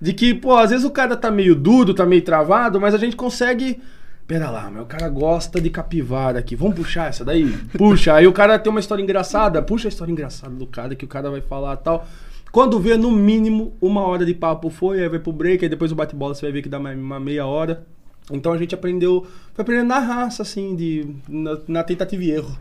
de 0.00 0.12
que, 0.12 0.32
pô, 0.32 0.56
às 0.56 0.70
vezes 0.70 0.84
o 0.84 0.90
cara 0.90 1.16
tá 1.16 1.32
meio 1.32 1.56
duro, 1.56 1.92
tá 1.92 2.06
meio 2.06 2.22
travado, 2.22 2.80
mas 2.80 2.94
a 2.94 2.98
gente 2.98 3.16
consegue. 3.16 3.82
Pera 4.24 4.48
lá, 4.50 4.70
meu 4.70 4.86
cara 4.86 5.08
gosta 5.08 5.60
de 5.60 5.68
capivara 5.68 6.38
aqui. 6.38 6.54
Vamos 6.54 6.76
puxar 6.76 7.08
essa 7.08 7.24
daí? 7.24 7.52
Puxa. 7.76 8.14
Aí 8.14 8.24
o 8.24 8.32
cara 8.32 8.56
tem 8.56 8.70
uma 8.70 8.78
história 8.78 9.02
engraçada, 9.02 9.60
puxa 9.60 9.88
a 9.88 9.90
história 9.90 10.12
engraçada 10.12 10.54
do 10.54 10.64
cara 10.64 10.94
que 10.94 11.04
o 11.04 11.08
cara 11.08 11.28
vai 11.28 11.40
falar 11.40 11.76
tal. 11.78 12.06
Quando 12.52 12.78
vê, 12.78 12.96
no 12.96 13.10
mínimo, 13.10 13.74
uma 13.80 14.02
hora 14.02 14.24
de 14.24 14.34
papo 14.34 14.70
foi, 14.70 15.02
aí 15.02 15.08
vai 15.08 15.18
pro 15.18 15.32
break, 15.32 15.64
aí 15.64 15.68
depois 15.68 15.90
o 15.90 15.96
bate-bola 15.96 16.36
você 16.36 16.42
vai 16.42 16.52
ver 16.52 16.62
que 16.62 16.68
dá 16.68 16.78
uma 16.78 17.18
meia 17.18 17.46
hora. 17.46 17.84
Então 18.32 18.52
a 18.52 18.58
gente 18.58 18.74
aprendeu, 18.74 19.26
foi 19.54 19.62
aprendendo 19.62 19.88
na 19.88 19.98
raça, 19.98 20.42
assim, 20.42 20.74
de, 20.74 21.06
na, 21.28 21.58
na 21.68 21.82
tentativa 21.82 22.22
e 22.24 22.30
erro. 22.30 22.56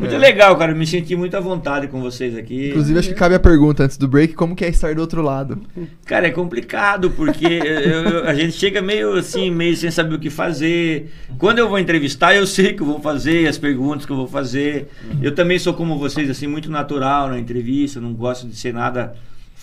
Muito 0.00 0.14
É. 0.14 0.18
legal, 0.18 0.56
cara. 0.56 0.72
Eu 0.72 0.76
me 0.76 0.86
senti 0.86 1.14
muito 1.16 1.36
à 1.36 1.40
vontade 1.40 1.88
com 1.88 2.00
vocês 2.00 2.34
aqui. 2.36 2.68
Inclusive, 2.70 2.98
acho 2.98 3.08
que 3.08 3.14
cabe 3.14 3.34
a 3.34 3.38
pergunta 3.40 3.82
antes 3.84 3.96
do 3.98 4.08
break, 4.08 4.34
como 4.34 4.54
que 4.56 4.64
é 4.64 4.68
estar 4.68 4.94
do 4.94 5.00
outro 5.00 5.20
lado? 5.22 5.60
Cara, 6.06 6.26
é 6.26 6.30
complicado, 6.30 7.10
porque 7.10 7.44
eu- 7.46 8.02
eu- 8.10 8.24
a 8.24 8.34
gente 8.34 8.52
chega 8.52 8.80
meio 8.80 9.14
assim, 9.14 9.50
meio 9.50 9.76
sem 9.76 9.90
saber 9.90 10.14
o 10.14 10.18
que 10.18 10.30
fazer. 10.30 11.10
Quando 11.38 11.58
eu 11.58 11.68
vou 11.68 11.78
entrevistar, 11.78 12.34
eu 12.34 12.46
sei 12.46 12.72
o 12.72 12.76
que 12.76 12.82
eu 12.82 12.86
vou 12.86 13.00
fazer, 13.00 13.46
as 13.48 13.58
perguntas 13.58 14.06
que 14.06 14.12
eu 14.12 14.16
vou 14.16 14.28
fazer. 14.28 14.88
Eu 15.20 15.34
também 15.34 15.58
sou 15.58 15.74
como 15.74 15.98
vocês, 15.98 16.30
assim, 16.30 16.46
muito 16.46 16.70
natural 16.70 17.28
na 17.28 17.38
entrevista, 17.38 18.00
não 18.00 18.14
gosto 18.14 18.46
de 18.46 18.56
ser 18.56 18.72
nada 18.72 19.14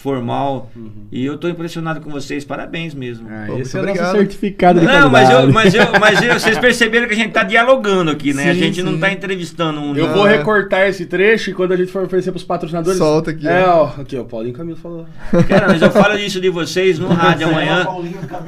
formal. 0.03 0.69
E 1.09 1.25
eu 1.25 1.37
tô 1.37 1.47
impressionado 1.47 2.01
com 2.01 2.09
vocês, 2.09 2.43
parabéns 2.43 2.93
mesmo. 2.93 3.25
Ah, 3.29 3.45
Pô, 3.47 3.57
esse 3.57 3.77
é 3.77 3.81
o 3.81 3.85
nosso 3.85 4.11
certificado 4.11 4.81
de 4.81 4.85
Não, 4.85 5.09
mas, 5.09 5.29
eu, 5.29 5.51
mas, 5.53 5.73
eu, 5.73 5.83
mas 5.97 6.21
eu, 6.21 6.33
vocês 6.33 6.57
perceberam 6.59 7.07
que 7.07 7.13
a 7.13 7.15
gente 7.15 7.31
tá 7.31 7.43
dialogando 7.43 8.11
aqui, 8.11 8.33
né? 8.33 8.49
a 8.49 8.53
Sim, 8.53 8.59
gente 8.59 8.83
não 8.83 8.93
sim. 8.93 8.99
tá 8.99 9.13
entrevistando 9.13 9.79
um. 9.79 9.95
Eu 9.95 10.07
Não, 10.07 10.13
vou 10.13 10.27
é. 10.27 10.37
recortar 10.37 10.89
esse 10.89 11.05
trecho 11.05 11.51
e 11.51 11.53
quando 11.53 11.71
a 11.71 11.77
gente 11.77 11.89
for 11.89 12.03
oferecer 12.03 12.31
pros 12.31 12.43
patrocinadores. 12.43 12.97
Solta 12.97 13.31
aqui, 13.31 13.47
É, 13.47 13.65
ó. 13.65 13.85
Aqui, 13.97 14.17
ó. 14.17 14.25
Paulinho 14.25 14.53
Camilo 14.53 14.77
falou. 14.77 15.05
Cara, 15.47 15.69
mas 15.69 15.81
eu 15.81 15.89
falo 15.89 16.17
isso 16.17 16.41
de 16.41 16.49
vocês 16.49 16.99
no 16.99 17.07
rádio 17.07 17.47
amanhã. 17.49 17.87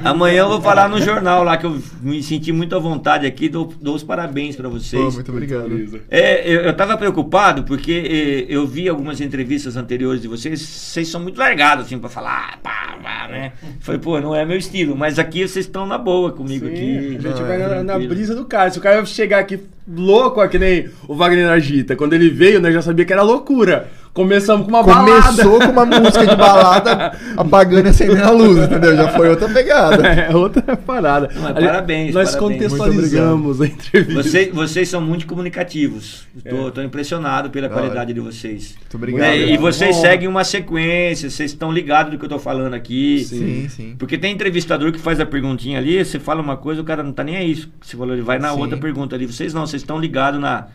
Amanhã 0.04 0.40
eu 0.40 0.48
vou 0.48 0.60
falar 0.60 0.90
no 0.90 1.00
jornal 1.00 1.42
lá 1.42 1.56
que 1.56 1.64
eu 1.64 1.80
me 2.02 2.22
senti 2.22 2.52
muito 2.52 2.76
à 2.76 2.78
vontade 2.78 3.26
aqui. 3.26 3.48
Dou, 3.48 3.72
dou 3.80 3.94
os 3.94 4.02
parabéns 4.02 4.56
pra 4.56 4.68
vocês. 4.68 5.02
Pô, 5.02 5.10
muito 5.10 5.32
obrigado. 5.32 6.00
É, 6.10 6.46
eu, 6.46 6.60
eu 6.62 6.76
tava 6.76 6.98
preocupado 6.98 7.62
porque 7.64 8.46
eh, 8.48 8.54
eu 8.54 8.66
vi 8.66 8.88
algumas 8.88 9.20
entrevistas 9.20 9.76
anteriores 9.76 10.20
de 10.20 10.28
vocês, 10.28 10.60
vocês 10.60 11.08
são 11.08 11.20
muito 11.20 11.38
largados, 11.46 11.86
assim, 11.86 11.98
pra 11.98 12.08
falar, 12.08 12.58
pá, 12.62 12.96
pá, 13.02 13.28
né? 13.28 13.52
Falei, 13.80 14.00
pô, 14.00 14.20
não 14.20 14.34
é 14.34 14.44
meu 14.44 14.56
estilo, 14.56 14.96
mas 14.96 15.18
aqui 15.18 15.46
vocês 15.46 15.66
estão 15.66 15.86
na 15.86 15.96
boa 15.98 16.32
comigo 16.32 16.66
Sim, 16.66 16.72
aqui. 16.72 17.06
a 17.16 17.20
gente 17.20 17.40
Não, 17.40 17.46
vai 17.46 17.62
é 17.62 17.68
na, 17.68 17.82
na 17.82 17.98
brisa 17.98 18.34
do 18.34 18.44
cara. 18.44 18.70
Se 18.70 18.78
o 18.78 18.82
cara 18.82 19.04
chegar 19.04 19.38
aqui 19.38 19.60
louco, 19.88 20.40
ó, 20.40 20.48
que 20.48 20.58
nem 20.58 20.88
o 21.06 21.14
Wagner 21.14 21.48
Agita, 21.48 21.94
quando 21.94 22.14
ele 22.14 22.28
veio, 22.30 22.60
né, 22.60 22.72
já 22.72 22.82
sabia 22.82 23.04
que 23.04 23.12
era 23.12 23.22
loucura. 23.22 23.88
Começamos 24.16 24.64
com 24.64 24.70
uma 24.70 24.82
balada. 24.82 25.44
Começou 25.44 25.58
com 25.60 25.72
uma 25.72 25.84
música 25.84 26.26
de 26.26 26.36
balada 26.36 27.12
apagando 27.36 27.86
e 27.86 27.90
acendendo 27.90 28.24
a 28.24 28.30
luz, 28.30 28.56
entendeu? 28.64 28.96
Já 28.96 29.08
foi 29.08 29.28
outra 29.28 29.46
pegada. 29.50 30.06
É, 30.16 30.34
outra 30.34 30.74
parada. 30.76 31.28
Mas 31.34 31.56
Ali- 31.56 31.66
parabéns, 31.66 32.14
Nós 32.14 32.34
parabéns. 32.34 32.58
contextualizamos 32.70 33.60
a 33.60 33.66
entrevista. 33.66 34.22
Vocês, 34.22 34.54
vocês 34.54 34.88
são 34.88 35.00
muito 35.02 35.26
comunicativos. 35.26 36.26
É. 36.42 36.48
Tô, 36.48 36.70
tô 36.70 36.80
impressionado 36.82 37.50
pela 37.50 37.68
qualidade 37.68 38.14
de 38.14 38.20
vocês. 38.20 38.74
Muito 38.80 38.94
obrigado. 38.96 39.26
É, 39.26 39.36
e 39.52 39.58
vocês 39.58 39.94
Bom. 39.96 40.00
seguem 40.02 40.28
uma 40.28 40.44
sequência, 40.44 41.28
vocês 41.28 41.50
estão 41.50 41.70
ligados 41.70 42.12
do 42.12 42.18
que 42.18 42.24
eu 42.24 42.28
tô 42.30 42.38
falando 42.38 42.72
aqui. 42.72 43.22
Sim, 43.24 43.68
sim. 43.68 43.94
Porque 43.98 44.16
tem 44.16 44.32
entrevistador 44.32 44.90
que 44.92 44.98
faz 44.98 45.20
a 45.20 45.26
perguntinha 45.26 45.78
ali, 45.78 46.02
você 46.02 46.18
fala 46.18 46.40
uma 46.40 46.56
coisa, 46.56 46.80
o 46.80 46.84
cara 46.84 47.02
não 47.02 47.12
tá 47.12 47.22
nem 47.22 47.36
aí. 47.36 47.54
Você 47.82 47.96
falou, 47.96 48.14
ele 48.14 48.22
vai 48.22 48.38
na 48.38 48.54
Sim. 48.54 48.60
outra 48.60 48.78
pergunta 48.78 49.14
ali. 49.14 49.26
Vocês 49.26 49.52
não, 49.52 49.66
vocês 49.66 49.82
estão 49.82 49.98
ligados 49.98 50.40
na 50.40 50.68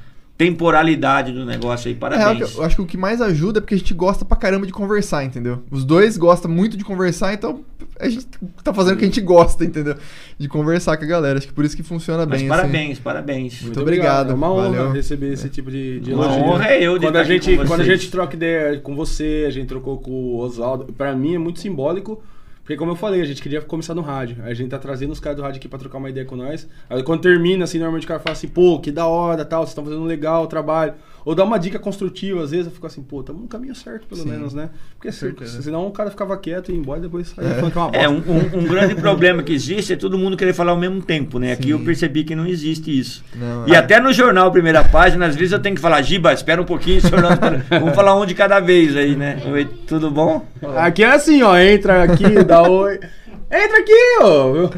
temporalidade 0.46 1.32
do 1.32 1.46
negócio 1.46 1.88
aí. 1.88 1.94
É, 1.94 1.98
Parabéns. 1.98 2.56
eu 2.56 2.64
acho 2.64 2.76
que 2.76 2.82
o 2.82 2.86
que 2.86 2.98
mais 2.98 3.22
ajuda 3.22 3.60
é 3.60 3.62
porque 3.62 3.76
a 3.76 3.78
gente 3.78 3.94
gosta 3.94 4.26
pra 4.26 4.36
caramba 4.36 4.66
de 4.66 4.74
conversar, 4.74 5.24
entendeu? 5.24 5.62
Os 5.70 5.84
dois 5.84 6.18
gostam 6.18 6.50
muito 6.50 6.76
de 6.76 6.84
conversar, 6.84 7.34
então 7.34 7.62
a 8.00 8.10
gente 8.10 8.26
tá 8.64 8.74
fazendo 8.74 8.96
o 8.96 8.98
que 8.98 9.04
a 9.04 9.08
gente 9.08 9.22
gosta, 9.22 9.64
entendeu? 9.64 9.96
De 10.40 10.48
conversar 10.48 10.98
com 10.98 11.04
a 11.04 11.08
galera. 11.08 11.38
Acho 11.38 11.48
que 11.48 11.54
por 11.54 11.64
isso 11.64 11.76
que 11.78 11.84
funciona 11.84 12.26
Mas 12.26 12.40
bem. 12.40 12.50
parabéns, 12.50 12.98
parabéns. 13.00 13.62
Muito 13.62 13.80
obrigado, 13.80 14.32
É 14.32 14.34
uma 14.34 14.52
honra 14.52 14.70
valeu. 14.70 14.92
receber 14.92 15.32
esse 15.34 15.48
tipo 15.50 15.70
de, 15.70 16.00
de 16.00 16.14
Uma 16.14 16.26
elogio. 16.26 16.44
honra 16.44 16.68
é 16.70 16.84
eu 16.84 16.98
de 16.98 17.06
quando 17.06 17.16
estar 17.18 17.20
a 17.20 17.36
aqui 17.36 17.46
gente 17.52 17.68
Quando 17.68 17.82
a 17.82 17.86
gente 17.86 18.10
troca 18.12 18.36
ideia 18.36 18.80
com 18.80 18.96
você, 18.96 19.46
a 19.48 19.52
gente 19.52 19.68
trocou 19.68 19.98
com 20.00 20.12
o 20.12 20.38
Oswaldo. 20.40 20.86
Pra 20.94 21.16
mim 21.16 21.36
é 21.36 21.38
muito 21.38 21.60
simbólico. 21.60 22.22
Porque, 22.62 22.78
como 22.78 22.92
eu 22.92 22.96
falei, 22.96 23.22
a 23.22 23.26
gente 23.26 23.42
queria 23.42 23.62
começar 23.62 23.94
no 23.94 24.02
rádio. 24.02 24.38
A 24.44 24.54
gente 24.54 24.70
tá 24.70 24.78
trazendo 24.78 25.12
os 25.12 25.20
caras 25.20 25.38
do 25.38 25.44
rádio 25.44 25.58
aqui 25.58 25.68
pra 25.68 25.80
trocar 25.80 25.98
uma 25.98 26.10
ideia 26.10 26.26
com 26.26 26.36
nós. 26.36 26.68
Aí, 26.90 27.02
quando 27.04 27.22
termina, 27.22 27.64
assim, 27.64 27.80
normalmente 27.80 28.06
o 28.06 28.08
cara 28.08 28.20
fala 28.20 28.34
assim, 28.34 28.48
pô, 28.48 28.80
que 28.80 28.92
da 28.92 29.08
hora, 29.08 29.44
tal, 29.44 29.62
vocês 29.62 29.70
estão 29.70 29.84
fazendo 29.84 30.04
legal 30.04 30.44
o 30.44 30.48
trabalho. 30.48 30.94
Ou 31.24 31.36
dá 31.36 31.44
uma 31.44 31.60
dica 31.60 31.78
construtiva, 31.78 32.44
às 32.44 32.52
vezes 32.52 32.66
eu 32.66 32.72
fico 32.72 32.88
assim, 32.88 33.02
pô, 33.02 33.20
estamos 33.22 33.42
no 33.42 33.48
caminho 33.48 33.76
certo, 33.76 34.08
pelo 34.08 34.22
Sim. 34.24 34.30
menos, 34.30 34.54
né? 34.54 34.70
Porque 34.98 35.12
se, 35.12 35.34
senão 35.62 35.86
o 35.88 35.92
cara 35.92 36.10
ficava 36.10 36.36
quieto 36.38 36.70
e 36.70 36.74
ia 36.74 36.80
embora 36.80 37.00
e 37.00 37.04
depois 37.04 37.28
saia 37.30 37.56
falando 37.56 37.72
que 37.72 37.78
é 37.78 37.82
uma 37.82 37.90
bosta. 37.92 38.04
É, 38.06 38.10
um, 38.10 38.16
um- 38.16 38.60
um 38.60 38.68
grande 38.68 38.96
problema 38.96 39.44
que 39.44 39.54
existe 39.54 39.94
é 39.94 39.96
todo 39.96 40.18
mundo 40.18 40.36
querer 40.36 40.54
falar 40.54 40.72
ao 40.72 40.78
mesmo 40.78 41.02
tempo, 41.02 41.38
né? 41.40 41.52
Aqui 41.54 41.66
Sim. 41.66 41.70
eu 41.72 41.80
percebi 41.80 42.24
que 42.24 42.36
não 42.36 42.46
existe 42.48 42.98
isso. 42.98 43.24
Não, 43.36 43.68
e 43.68 43.74
é. 43.74 43.78
até 43.78 44.00
no 44.00 44.12
jornal, 44.12 44.52
primeira 44.52 44.84
página, 44.84 45.26
às 45.28 45.36
vezes 45.36 45.52
eu 45.52 45.60
tenho 45.60 45.76
que 45.76 45.82
falar, 45.82 46.02
Giba, 46.02 46.34
espera 46.34 46.62
um 46.62 46.66
pouquinho, 46.66 47.02
senhor, 47.02 47.22
não, 47.22 47.30
vamos 47.80 47.96
falar 47.96 48.16
um 48.20 48.26
de 48.26 48.34
cada 48.34 48.60
vez 48.60 48.96
aí, 48.96 49.16
né? 49.16 49.42
Oi, 49.52 49.66
tudo 49.88 50.10
bom? 50.10 50.46
Aqui 50.78 51.04
é 51.04 51.12
assim, 51.12 51.42
ó, 51.44 51.58
entra 51.58 52.04
aqui, 52.04 52.44
dá 52.44 52.62
oi. 52.68 53.00
Entra 53.54 53.80
aqui, 53.80 54.18
ó. 54.22 54.70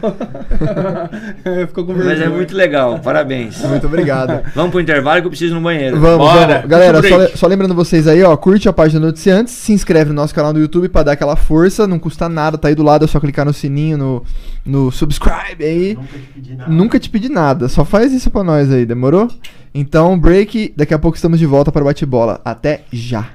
Ficou 1.68 1.86
com 1.86 1.94
vergonha. 1.94 2.16
Mas 2.18 2.26
é 2.26 2.30
muito 2.30 2.56
legal, 2.56 3.00
parabéns. 3.00 3.62
Muito 3.64 3.86
obrigado. 3.86 4.42
Vamos 4.56 4.72
pro 4.72 4.80
intervalo 4.80 5.22
que 5.22 5.28
eu 5.28 5.30
preciso 5.30 5.54
ir 5.54 5.56
no 5.56 5.62
banheiro. 5.62 6.00
Vamos, 6.00 6.18
Bora. 6.28 6.48
vamos. 6.56 6.68
Galera, 6.70 7.08
só, 7.08 7.18
le- 7.18 7.28
só 7.38 7.48
lembrando 7.48 7.76
vocês 7.76 8.08
aí, 8.08 8.24
ó, 8.24 8.36
curte 8.36 8.68
a 8.68 8.74
página 8.74 9.00
do 9.00 9.06
Noticiantes, 9.08 9.54
se 9.54 9.72
inscreve 9.74 10.10
no 10.10 10.16
nosso 10.16 10.34
canal 10.34 10.52
do 10.52 10.60
YouTube 10.60 10.90
pra 10.90 11.04
dar 11.04 11.12
aquela 11.12 11.36
força, 11.36 11.86
não 11.86 12.00
custa 12.00 12.28
nada, 12.28 12.58
tá 12.58 12.68
aí 12.70 12.76
do 12.76 12.82
lado, 12.84 13.06
é 13.06 13.08
só 13.08 13.20
clicar 13.20 13.46
no 13.46 13.54
sininho, 13.54 13.96
no, 13.98 14.24
no 14.66 14.92
subscribe 14.92 15.64
aí. 15.64 15.96
Nunca 15.96 16.10
te 16.18 16.20
pedi 16.34 16.56
nada. 16.56 16.72
Nunca 16.72 17.00
te 17.00 17.10
pedi 17.10 17.30
nada, 17.30 17.70
só 17.70 17.86
faz 17.86 18.12
isso 18.12 18.32
pra 18.32 18.44
nós 18.44 18.72
aí, 18.72 18.86
demorou? 18.86 19.30
Então, 19.74 20.18
break, 20.20 20.74
daqui 20.76 20.94
a 20.94 21.00
pouco 21.00 21.16
estamos 21.16 21.38
de 21.38 21.46
volta 21.46 21.72
para 21.72 21.82
o 21.84 21.86
bate-bola. 21.86 22.42
Até 22.44 22.82
já. 22.92 23.30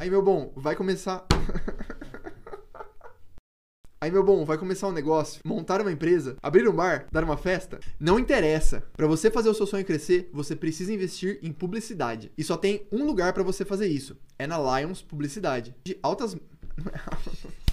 Aí, 0.00 0.10
meu 0.10 0.22
bom, 0.22 0.50
vai 0.56 0.74
começar. 0.74 1.22
Aí, 4.02 4.10
meu 4.10 4.24
bom, 4.24 4.46
vai 4.46 4.56
começar 4.56 4.88
um 4.88 4.92
negócio, 4.92 5.42
montar 5.44 5.82
uma 5.82 5.92
empresa, 5.92 6.34
abrir 6.42 6.66
um 6.66 6.72
bar, 6.72 7.04
dar 7.12 7.22
uma 7.22 7.36
festa? 7.36 7.78
Não 7.98 8.18
interessa. 8.18 8.82
Pra 8.96 9.06
você 9.06 9.30
fazer 9.30 9.50
o 9.50 9.54
seu 9.54 9.66
sonho 9.66 9.84
crescer, 9.84 10.30
você 10.32 10.56
precisa 10.56 10.90
investir 10.90 11.38
em 11.42 11.52
publicidade. 11.52 12.32
E 12.38 12.42
só 12.42 12.56
tem 12.56 12.86
um 12.90 13.04
lugar 13.04 13.34
pra 13.34 13.42
você 13.42 13.62
fazer 13.62 13.88
isso. 13.88 14.16
É 14.38 14.46
na 14.46 14.56
Lions 14.56 15.02
Publicidade. 15.02 15.74
De 15.84 15.98
altas 16.02 16.34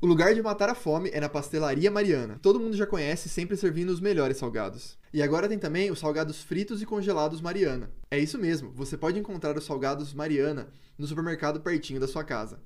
O 0.00 0.06
lugar 0.06 0.34
de 0.34 0.42
matar 0.42 0.70
a 0.70 0.74
fome 0.74 1.10
é 1.12 1.20
na 1.20 1.28
Pastelaria 1.28 1.90
Mariana. 1.90 2.38
Todo 2.40 2.58
mundo 2.58 2.74
já 2.76 2.86
conhece, 2.86 3.28
sempre 3.28 3.56
servindo 3.56 3.90
os 3.90 4.00
melhores 4.00 4.38
salgados. 4.38 4.98
E 5.12 5.22
agora 5.22 5.48
tem 5.48 5.58
também 5.58 5.90
os 5.90 5.98
salgados 5.98 6.42
fritos 6.42 6.80
e 6.80 6.86
congelados 6.86 7.40
Mariana. 7.40 7.90
É 8.10 8.18
isso 8.18 8.38
mesmo, 8.38 8.72
você 8.72 8.96
pode 8.96 9.18
encontrar 9.18 9.56
os 9.56 9.64
salgados 9.64 10.14
Mariana 10.14 10.68
no 10.98 11.06
supermercado 11.06 11.60
pertinho 11.60 12.00
da 12.00 12.08
sua 12.08 12.24
casa. 12.24 12.58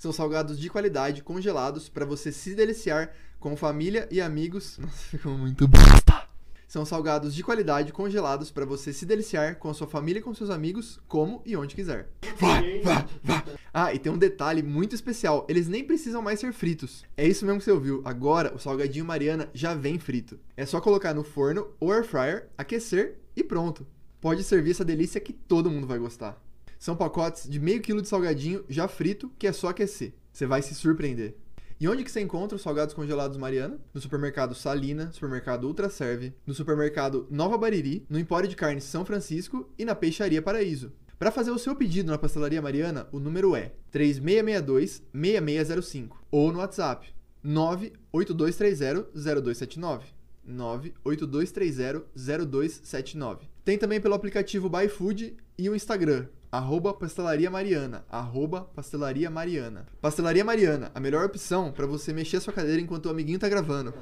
São 0.00 0.14
salgados 0.14 0.58
de 0.58 0.70
qualidade, 0.70 1.22
congelados, 1.22 1.90
para 1.90 2.06
você 2.06 2.32
se 2.32 2.54
deliciar 2.54 3.12
com 3.38 3.54
família 3.54 4.08
e 4.10 4.18
amigos. 4.18 4.78
Nossa, 4.80 4.94
ficou 4.94 5.36
muito 5.36 5.68
bosta. 5.68 6.26
São 6.66 6.86
salgados 6.86 7.34
de 7.34 7.42
qualidade 7.42 7.92
congelados 7.92 8.50
para 8.50 8.64
você 8.64 8.94
se 8.94 9.04
deliciar 9.04 9.56
com 9.56 9.68
a 9.68 9.74
sua 9.74 9.86
família 9.86 10.20
e 10.20 10.22
com 10.22 10.32
seus 10.32 10.48
amigos, 10.48 10.98
como 11.06 11.42
e 11.44 11.54
onde 11.54 11.74
quiser. 11.74 12.08
Vai, 12.38 12.80
vai, 12.80 13.06
vai. 13.22 13.44
Ah, 13.74 13.92
e 13.92 13.98
tem 13.98 14.10
um 14.10 14.16
detalhe 14.16 14.62
muito 14.62 14.94
especial: 14.94 15.46
eles 15.50 15.68
nem 15.68 15.84
precisam 15.84 16.22
mais 16.22 16.40
ser 16.40 16.54
fritos. 16.54 17.04
É 17.14 17.28
isso 17.28 17.44
mesmo 17.44 17.58
que 17.58 17.66
você 17.66 17.72
ouviu. 17.72 18.00
Agora 18.02 18.54
o 18.54 18.58
salgadinho 18.58 19.04
Mariana 19.04 19.50
já 19.52 19.74
vem 19.74 19.98
frito. 19.98 20.40
É 20.56 20.64
só 20.64 20.80
colocar 20.80 21.12
no 21.12 21.22
forno 21.22 21.66
ou 21.78 21.92
air 21.92 22.04
fryer, 22.04 22.48
aquecer 22.56 23.18
e 23.36 23.44
pronto. 23.44 23.86
Pode 24.18 24.44
servir 24.44 24.70
essa 24.70 24.84
delícia 24.84 25.20
que 25.20 25.34
todo 25.34 25.70
mundo 25.70 25.86
vai 25.86 25.98
gostar. 25.98 26.40
São 26.80 26.96
pacotes 26.96 27.46
de 27.46 27.60
meio 27.60 27.80
quilo 27.82 28.00
de 28.00 28.08
salgadinho 28.08 28.64
já 28.66 28.88
frito 28.88 29.30
que 29.38 29.46
é 29.46 29.52
só 29.52 29.68
aquecer. 29.68 30.14
Você 30.32 30.46
vai 30.46 30.62
se 30.62 30.74
surpreender. 30.74 31.34
E 31.78 31.86
onde 31.86 32.02
que 32.02 32.10
você 32.10 32.22
encontra 32.22 32.56
os 32.56 32.62
salgados 32.62 32.94
congelados 32.94 33.36
Mariana? 33.36 33.78
No 33.92 34.00
supermercado 34.00 34.54
Salina, 34.54 35.12
supermercado 35.12 35.64
Ultraserve, 35.64 36.32
no 36.46 36.54
supermercado 36.54 37.26
Nova 37.30 37.58
Bariri, 37.58 38.06
no 38.08 38.18
Empório 38.18 38.48
de 38.48 38.56
Carnes 38.56 38.84
São 38.84 39.04
Francisco 39.04 39.68
e 39.78 39.84
na 39.84 39.94
Peixaria 39.94 40.40
Paraíso. 40.40 40.90
Para 41.18 41.30
fazer 41.30 41.50
o 41.50 41.58
seu 41.58 41.76
pedido 41.76 42.10
na 42.10 42.16
Pastelaria 42.16 42.62
Mariana, 42.62 43.06
o 43.12 43.20
número 43.20 43.54
é 43.54 43.72
3662-6605 43.92 46.16
ou 46.30 46.50
no 46.50 46.60
WhatsApp 46.60 47.12
98230-0279. 47.44 50.04
98230-0279. 50.48 53.40
Tem 53.62 53.76
também 53.76 54.00
pelo 54.00 54.14
aplicativo 54.14 54.70
ByFood 54.70 55.36
e 55.58 55.68
o 55.68 55.76
Instagram, 55.76 56.26
arroba 56.50 56.92
Pastelaria 56.92 57.50
Mariana, 57.50 58.04
arroba 58.10 58.62
Pastelaria 58.74 59.30
Mariana. 59.30 59.86
Pastelaria 60.00 60.44
Mariana, 60.44 60.90
a 60.94 61.00
melhor 61.00 61.24
opção 61.24 61.70
para 61.70 61.86
você 61.86 62.12
mexer 62.12 62.38
a 62.38 62.40
sua 62.40 62.52
cadeira 62.52 62.80
enquanto 62.80 63.06
o 63.06 63.10
amiguinho 63.10 63.38
tá 63.38 63.48
gravando. 63.48 63.94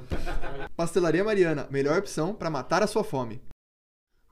Pastelaria 0.75 1.23
Mariana, 1.23 1.67
melhor 1.69 1.99
opção 1.99 2.33
para 2.33 2.49
matar 2.49 2.81
a 2.81 2.87
sua 2.87 3.03
fome. 3.03 3.41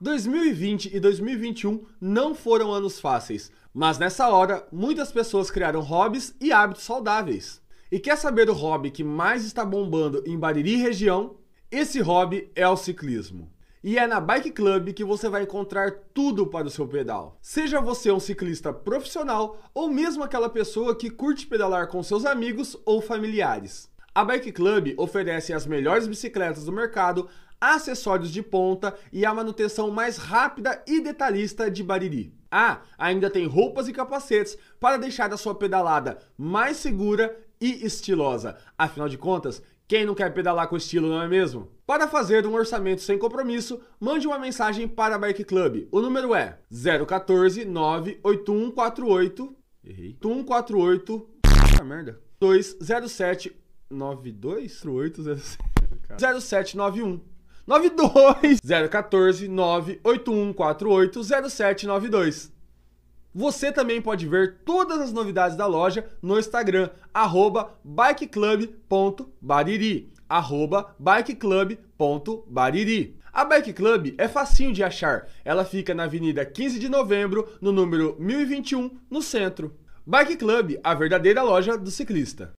2020 0.00 0.96
e 0.96 1.00
2021 1.00 1.84
não 2.00 2.34
foram 2.34 2.72
anos 2.72 3.00
fáceis, 3.00 3.52
mas 3.72 3.98
nessa 3.98 4.28
hora 4.28 4.66
muitas 4.72 5.12
pessoas 5.12 5.50
criaram 5.50 5.80
hobbies 5.80 6.34
e 6.40 6.52
hábitos 6.52 6.84
saudáveis. 6.84 7.60
E 7.90 7.98
quer 7.98 8.16
saber 8.16 8.50
o 8.50 8.54
hobby 8.54 8.90
que 8.90 9.02
mais 9.02 9.44
está 9.44 9.64
bombando 9.64 10.22
em 10.26 10.38
Bariri 10.38 10.76
região? 10.76 11.36
Esse 11.70 12.00
hobby 12.00 12.50
é 12.54 12.68
o 12.68 12.76
ciclismo. 12.76 13.50
E 13.82 13.96
é 13.96 14.06
na 14.08 14.20
Bike 14.20 14.50
Club 14.50 14.92
que 14.92 15.04
você 15.04 15.28
vai 15.28 15.44
encontrar 15.44 15.92
tudo 16.12 16.46
para 16.46 16.66
o 16.66 16.70
seu 16.70 16.86
pedal. 16.86 17.38
Seja 17.40 17.80
você 17.80 18.10
um 18.10 18.18
ciclista 18.18 18.72
profissional 18.72 19.56
ou 19.72 19.88
mesmo 19.88 20.24
aquela 20.24 20.48
pessoa 20.48 20.96
que 20.96 21.08
curte 21.08 21.46
pedalar 21.46 21.86
com 21.86 22.02
seus 22.02 22.24
amigos 22.24 22.76
ou 22.84 23.00
familiares. 23.00 23.88
A 24.12 24.24
Bike 24.24 24.50
Club 24.50 24.94
oferece 24.96 25.52
as 25.52 25.64
melhores 25.64 26.08
bicicletas 26.08 26.64
do 26.64 26.72
mercado, 26.72 27.28
acessórios 27.60 28.32
de 28.32 28.42
ponta 28.42 28.96
e 29.12 29.24
a 29.24 29.32
manutenção 29.32 29.92
mais 29.92 30.16
rápida 30.16 30.82
e 30.84 31.00
detalhista 31.00 31.70
de 31.70 31.84
Bariri. 31.84 32.34
Ah, 32.50 32.80
ainda 32.98 33.30
tem 33.30 33.46
roupas 33.46 33.86
e 33.86 33.92
capacetes 33.92 34.58
para 34.80 34.96
deixar 34.96 35.32
a 35.32 35.36
sua 35.36 35.54
pedalada 35.54 36.18
mais 36.36 36.78
segura 36.78 37.36
e 37.60 37.84
estilosa. 37.84 38.56
Afinal 38.76 39.08
de 39.08 39.18
contas, 39.18 39.62
quem 39.88 40.04
não 40.04 40.14
quer 40.14 40.34
pedalar 40.34 40.68
com 40.68 40.76
estilo, 40.76 41.08
não 41.08 41.22
é 41.22 41.26
mesmo? 41.26 41.72
Para 41.86 42.06
fazer 42.06 42.46
um 42.46 42.54
orçamento 42.54 43.00
sem 43.00 43.18
compromisso, 43.18 43.80
mande 43.98 44.26
uma 44.26 44.38
mensagem 44.38 44.86
para 44.86 45.14
a 45.14 45.18
Bike 45.18 45.44
Club. 45.44 45.88
O 45.90 46.02
número 46.02 46.34
é 46.34 46.58
014 46.70 47.64
98148 47.64 49.56
Errei. 49.82 50.14
148 50.22 51.26
Ah, 51.80 51.84
merda. 51.84 52.20
207 52.38 53.56
92 53.90 54.82
0791 56.18 57.20
92 57.66 58.60
014 58.90 59.48
98148 59.48 61.24
0792 61.24 62.57
você 63.38 63.70
também 63.70 64.02
pode 64.02 64.26
ver 64.26 64.56
todas 64.64 65.00
as 65.00 65.12
novidades 65.12 65.56
da 65.56 65.64
loja 65.64 66.04
no 66.20 66.40
Instagram, 66.40 66.90
arroba 67.14 67.78
bikeclub.bariri, 67.84 70.12
bikeclub.bariri. 70.98 73.16
A 73.32 73.44
Bike 73.44 73.72
Club 73.72 74.16
é 74.18 74.26
facinho 74.26 74.72
de 74.72 74.82
achar, 74.82 75.28
ela 75.44 75.64
fica 75.64 75.94
na 75.94 76.02
Avenida 76.02 76.44
15 76.44 76.80
de 76.80 76.88
Novembro, 76.88 77.48
no 77.60 77.70
número 77.70 78.16
1021, 78.18 78.98
no 79.08 79.22
centro. 79.22 79.78
Bike 80.04 80.34
Club, 80.34 80.80
a 80.82 80.92
verdadeira 80.92 81.40
loja 81.40 81.78
do 81.78 81.92
ciclista. 81.92 82.50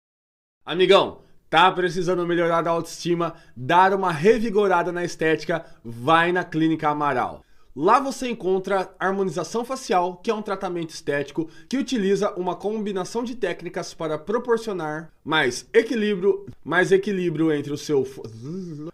Amigão, 0.64 1.22
tá 1.50 1.72
precisando 1.72 2.24
melhorar 2.24 2.68
a 2.68 2.70
autoestima, 2.70 3.34
dar 3.56 3.92
uma 3.92 4.12
revigorada 4.12 4.92
na 4.92 5.02
estética? 5.02 5.66
Vai 5.84 6.30
na 6.30 6.44
Clínica 6.44 6.88
Amaral. 6.88 7.42
Lá 7.80 8.00
você 8.00 8.28
encontra 8.28 8.92
harmonização 8.98 9.64
facial, 9.64 10.16
que 10.16 10.32
é 10.32 10.34
um 10.34 10.42
tratamento 10.42 10.90
estético 10.90 11.48
que 11.68 11.76
utiliza 11.76 12.32
uma 12.32 12.56
combinação 12.56 13.22
de 13.22 13.36
técnicas 13.36 13.94
para 13.94 14.18
proporcionar 14.18 15.12
mais 15.24 15.64
equilíbrio, 15.72 16.44
mais 16.64 16.90
equilíbrio 16.90 17.52
entre 17.52 17.72
o 17.72 17.78
seu 17.78 18.04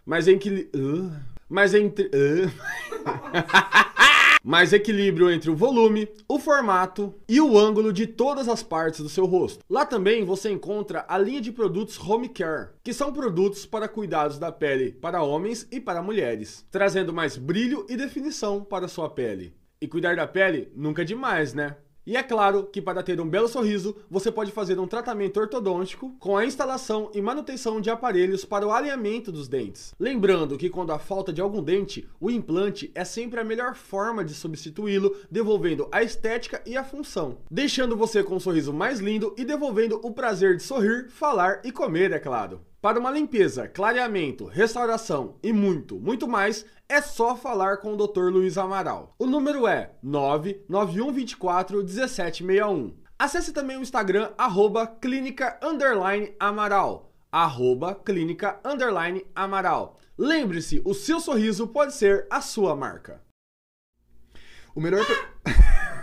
mais 0.05 0.27
equilíbrio, 0.27 1.11
mais 1.49 1.73
entre 1.73 2.11
mais 4.45 4.71
equilíbrio 4.71 5.31
entre 5.31 5.49
o 5.49 5.55
volume, 5.55 6.07
o 6.27 6.37
formato 6.37 7.15
e 7.27 7.41
o 7.41 7.57
ângulo 7.57 7.91
de 7.91 8.05
todas 8.05 8.47
as 8.47 8.61
partes 8.61 8.99
do 8.99 9.09
seu 9.09 9.25
rosto. 9.25 9.63
Lá 9.67 9.87
também 9.87 10.23
você 10.23 10.51
encontra 10.51 11.03
a 11.07 11.17
linha 11.17 11.41
de 11.41 11.51
produtos 11.51 11.99
Home 11.99 12.29
Care, 12.29 12.69
que 12.83 12.93
são 12.93 13.11
produtos 13.11 13.65
para 13.65 13.87
cuidados 13.87 14.37
da 14.37 14.51
pele 14.51 14.91
para 14.91 15.23
homens 15.23 15.67
e 15.71 15.79
para 15.79 16.03
mulheres, 16.03 16.63
trazendo 16.69 17.11
mais 17.11 17.35
brilho 17.35 17.87
e 17.89 17.97
definição 17.97 18.63
para 18.63 18.87
sua 18.87 19.09
pele. 19.09 19.51
E 19.81 19.87
cuidar 19.87 20.15
da 20.15 20.27
pele 20.27 20.71
nunca 20.75 21.01
é 21.01 21.05
demais, 21.05 21.55
né? 21.55 21.77
E 22.05 22.15
é 22.15 22.21
claro 22.21 22.65
que 22.71 22.81
para 22.81 23.01
ter 23.01 23.19
um 23.19 23.27
belo 23.27 23.47
sorriso, 23.47 23.95
você 24.09 24.31
pode 24.31 24.51
fazer 24.51 24.79
um 24.79 24.85
tratamento 24.85 25.39
ortodôntico 25.39 26.15
com 26.19 26.37
a 26.37 26.45
instalação 26.45 27.09
e 27.15 27.21
manutenção 27.21 27.81
de 27.81 27.89
aparelhos 27.89 28.45
para 28.45 28.67
o 28.67 28.71
alinhamento 28.71 29.31
dos 29.31 29.47
dentes. 29.47 29.93
Lembrando 29.99 30.55
que 30.55 30.69
quando 30.69 30.91
há 30.91 30.99
falta 30.99 31.33
de 31.33 31.41
algum 31.41 31.63
dente, 31.63 32.07
o 32.19 32.29
implante 32.29 32.91
é 32.93 33.03
sempre 33.03 33.39
a 33.39 33.43
melhor 33.43 33.73
forma 33.73 34.23
de 34.23 34.35
substituí-lo, 34.35 35.15
devolvendo 35.31 35.87
a 35.91 36.03
estética 36.03 36.61
e 36.65 36.77
a 36.77 36.83
função, 36.83 37.39
deixando 37.49 37.97
você 37.97 38.23
com 38.23 38.35
um 38.35 38.39
sorriso 38.39 38.71
mais 38.71 38.99
lindo 38.99 39.33
e 39.35 39.43
devolvendo 39.43 39.99
o 40.03 40.11
prazer 40.11 40.57
de 40.57 40.63
sorrir, 40.63 41.09
falar 41.09 41.61
e 41.63 41.71
comer, 41.71 42.11
é 42.11 42.19
claro. 42.19 42.61
Para 42.85 42.99
uma 42.99 43.09
limpeza, 43.09 43.67
clareamento, 43.67 44.45
restauração 44.45 45.39
e 45.41 45.51
muito, 45.51 45.99
muito 45.99 46.27
mais, 46.27 46.67
é 46.87 47.01
só 47.01 47.35
falar 47.35 47.77
com 47.77 47.95
o 47.95 47.97
Dr. 47.97 48.29
Luiz 48.29 48.59
Amaral. 48.59 49.15
O 49.17 49.25
número 49.25 49.65
é 49.65 49.95
99124 50.03 51.77
1761. 51.77 52.95
Acesse 53.17 53.51
também 53.51 53.75
o 53.75 53.81
Instagram, 53.81 54.31
arroba 54.37 54.85
clínica 54.85 55.59
amaral. 56.39 57.11
Arroba 57.31 57.95
clínica 57.95 58.59
amaral. 59.33 59.99
Lembre-se, 60.15 60.79
o 60.85 60.93
seu 60.93 61.19
sorriso 61.19 61.65
pode 61.65 61.95
ser 61.95 62.27
a 62.29 62.39
sua 62.39 62.75
marca. 62.75 63.19
O 64.75 64.79
melhor, 64.79 65.03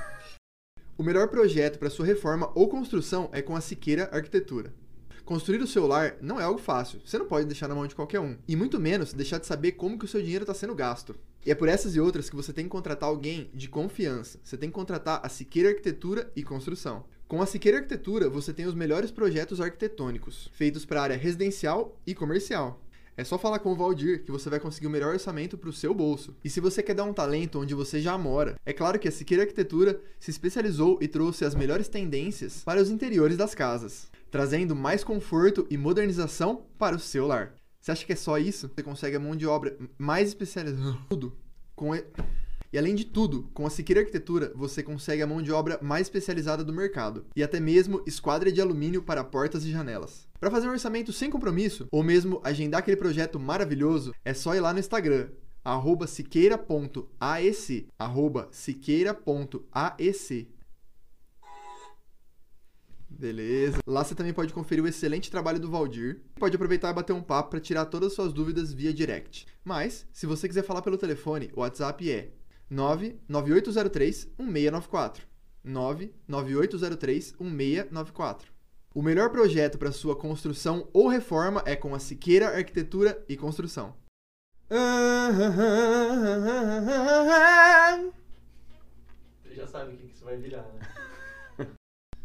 o 0.99 1.05
melhor 1.05 1.29
projeto 1.29 1.79
para 1.79 1.91
sua 1.91 2.07
reforma 2.07 2.51
ou 2.57 2.69
construção 2.69 3.31
é 3.33 3.41
com 3.41 3.55
a 3.55 3.61
Siqueira 3.61 4.11
Arquitetura. 4.13 4.82
Construir 5.25 5.63
o 5.63 5.69
seu 5.69 5.87
lar 5.87 6.17
não 6.21 6.41
é 6.41 6.43
algo 6.43 6.59
fácil. 6.59 7.01
Você 7.05 7.17
não 7.17 7.27
pode 7.27 7.47
deixar 7.47 7.69
na 7.69 7.77
mão 7.77 7.87
de 7.87 7.95
qualquer 7.95 8.19
um. 8.19 8.37
E 8.47 8.57
muito 8.57 8.81
menos 8.81 9.13
deixar 9.13 9.39
de 9.39 9.47
saber 9.47 9.73
como 9.73 9.97
que 9.97 10.05
o 10.05 10.09
seu 10.09 10.21
dinheiro 10.21 10.43
está 10.43 10.53
sendo 10.53 10.75
gasto. 10.75 11.15
E 11.47 11.51
é 11.51 11.55
por 11.55 11.69
essas 11.69 11.95
e 11.95 12.01
outras 12.01 12.29
que 12.29 12.35
você 12.35 12.53
tem 12.53 12.65
que 12.65 12.71
contratar 12.71 13.09
alguém 13.09 13.49
de 13.55 13.69
confiança. 13.69 14.41
Você 14.43 14.57
tem 14.57 14.69
que 14.69 14.75
contratar 14.75 15.21
a 15.23 15.29
Siqueira 15.29 15.69
Arquitetura 15.69 16.31
e 16.35 16.43
Construção. 16.43 17.05
Com 17.29 17.41
a 17.41 17.47
Siqueira 17.47 17.79
Arquitetura, 17.79 18.29
você 18.29 18.53
tem 18.53 18.67
os 18.67 18.75
melhores 18.75 19.11
projetos 19.13 19.61
arquitetônicos, 19.61 20.51
feitos 20.53 20.85
para 20.85 21.03
área 21.03 21.17
residencial 21.17 21.97
e 22.05 22.15
comercial. 22.15 22.83
É 23.17 23.23
só 23.23 23.39
falar 23.39 23.61
com 23.61 23.73
o 23.73 23.77
Valdir 23.77 24.25
que 24.25 24.33
você 24.33 24.51
vai 24.51 24.59
conseguir 24.59 24.87
o 24.87 24.91
melhor 24.91 25.13
orçamento 25.13 25.57
para 25.57 25.69
o 25.69 25.73
seu 25.73 25.95
bolso. 25.95 26.35
E 26.43 26.51
se 26.51 26.61
você 26.61 26.83
quer 26.83 26.95
dar 26.95 27.05
um 27.05 27.13
talento 27.13 27.61
onde 27.61 27.75
você 27.75 28.01
já 28.01 28.19
mora, 28.19 28.57
é 28.67 28.73
claro 28.73 28.99
que 28.99 29.07
a 29.07 29.13
Siqueira 29.13 29.45
Arquitetura 29.45 30.01
se 30.19 30.31
especializou 30.31 30.99
e 31.01 31.07
trouxe 31.07 31.45
as 31.45 31.55
melhores 31.55 31.89
tendências 31.89 32.63
para 32.65 32.81
os 32.81 32.91
interiores 32.91 33.37
das 33.37 33.55
casas 33.55 34.11
trazendo 34.33 34.75
mais 34.75 35.05
conforto 35.05 35.67
e 35.71 35.77
modernização 35.77 36.65
para 36.79 36.97
o 36.97 36.99
seu 36.99 37.27
lar. 37.27 37.55
Você 37.79 37.93
acha 37.93 38.07
que 38.07 38.15
é 38.15 38.17
só 38.17 38.39
isso? 38.39 38.71
Você 38.75 38.83
consegue 38.83 39.15
a 39.15 39.21
mão 39.21 39.37
de 39.37 39.47
obra 39.47 39.77
mais 39.99 40.29
especializada. 40.29 40.97
Tudo. 41.11 41.37
Com 41.77 41.95
e... 41.95 42.03
e 42.73 42.79
além 42.79 42.95
de 42.95 43.05
tudo, 43.05 43.51
com 43.53 43.67
a 43.67 43.71
Siqueira 43.71 44.01
Arquitetura, 44.01 44.51
você 44.57 44.83
consegue 44.83 45.21
a 45.21 45.27
mão 45.27 45.43
de 45.43 45.53
obra 45.53 45.79
mais 45.83 46.07
especializada 46.07 46.65
do 46.65 46.73
mercado. 46.73 47.27
E 47.37 47.43
até 47.43 47.61
mesmo 47.61 48.03
esquadra 48.07 48.51
de 48.51 48.59
alumínio 48.59 49.03
para 49.03 49.23
portas 49.23 49.67
e 49.67 49.71
janelas. 49.71 50.27
Para 50.41 50.51
fazer 50.51 50.67
um 50.67 50.73
orçamento 50.73 51.13
sem 51.13 51.29
compromisso, 51.29 51.87
ou 51.93 52.03
mesmo 52.03 52.41
agendar 52.43 52.79
aquele 52.79 52.97
projeto 52.97 53.39
maravilhoso, 53.39 54.15
é 54.25 54.33
só 54.33 54.55
ir 54.55 54.61
lá 54.61 54.73
no 54.73 54.81
Instagram, 54.81 55.29
arroba 55.63 56.07
siqueira.aec, 56.07 57.87
arroba 57.99 58.49
siqueira.aec. 58.51 60.49
Beleza. 63.23 63.79
Lá 63.87 64.03
você 64.03 64.17
também 64.17 64.33
pode 64.33 64.53
conferir 64.53 64.83
o 64.83 64.89
excelente 64.89 65.31
trabalho 65.31 65.61
do 65.61 65.71
Valdir. 65.71 66.21
Pode 66.35 66.57
aproveitar 66.57 66.91
e 66.91 66.93
bater 66.93 67.13
um 67.13 67.23
papo 67.23 67.51
para 67.51 67.61
tirar 67.61 67.87
todas 67.87 68.09
as 68.09 68.15
suas 68.15 68.33
dúvidas 68.33 68.73
via 68.73 68.93
direct. 68.93 69.47
Mas, 69.65 70.05
se 70.13 70.27
você 70.27 70.49
quiser 70.49 70.65
falar 70.65 70.83
pelo 70.83 70.99
telefone, 70.99 71.49
o 71.55 71.61
WhatsApp 71.61 72.11
é 72.11 72.33
99803 72.69 74.29
1694. 74.41 75.25
99803 75.63 77.35
1694. 77.39 78.53
O 78.93 79.01
melhor 79.01 79.31
projeto 79.31 79.79
para 79.79 79.93
sua 79.93 80.17
construção 80.17 80.89
ou 80.93 81.07
reforma 81.07 81.63
é 81.65 81.77
com 81.77 81.95
a 81.95 82.01
Siqueira 82.01 82.49
Arquitetura 82.49 83.25
e 83.29 83.37
Construção. 83.37 83.95
Você 89.45 89.55
já 89.55 89.67
sabe 89.69 89.95
o 89.95 89.97
que 89.97 90.07
isso 90.07 90.25
vai 90.25 90.37
virar, 90.37 90.63
né? 90.63 90.81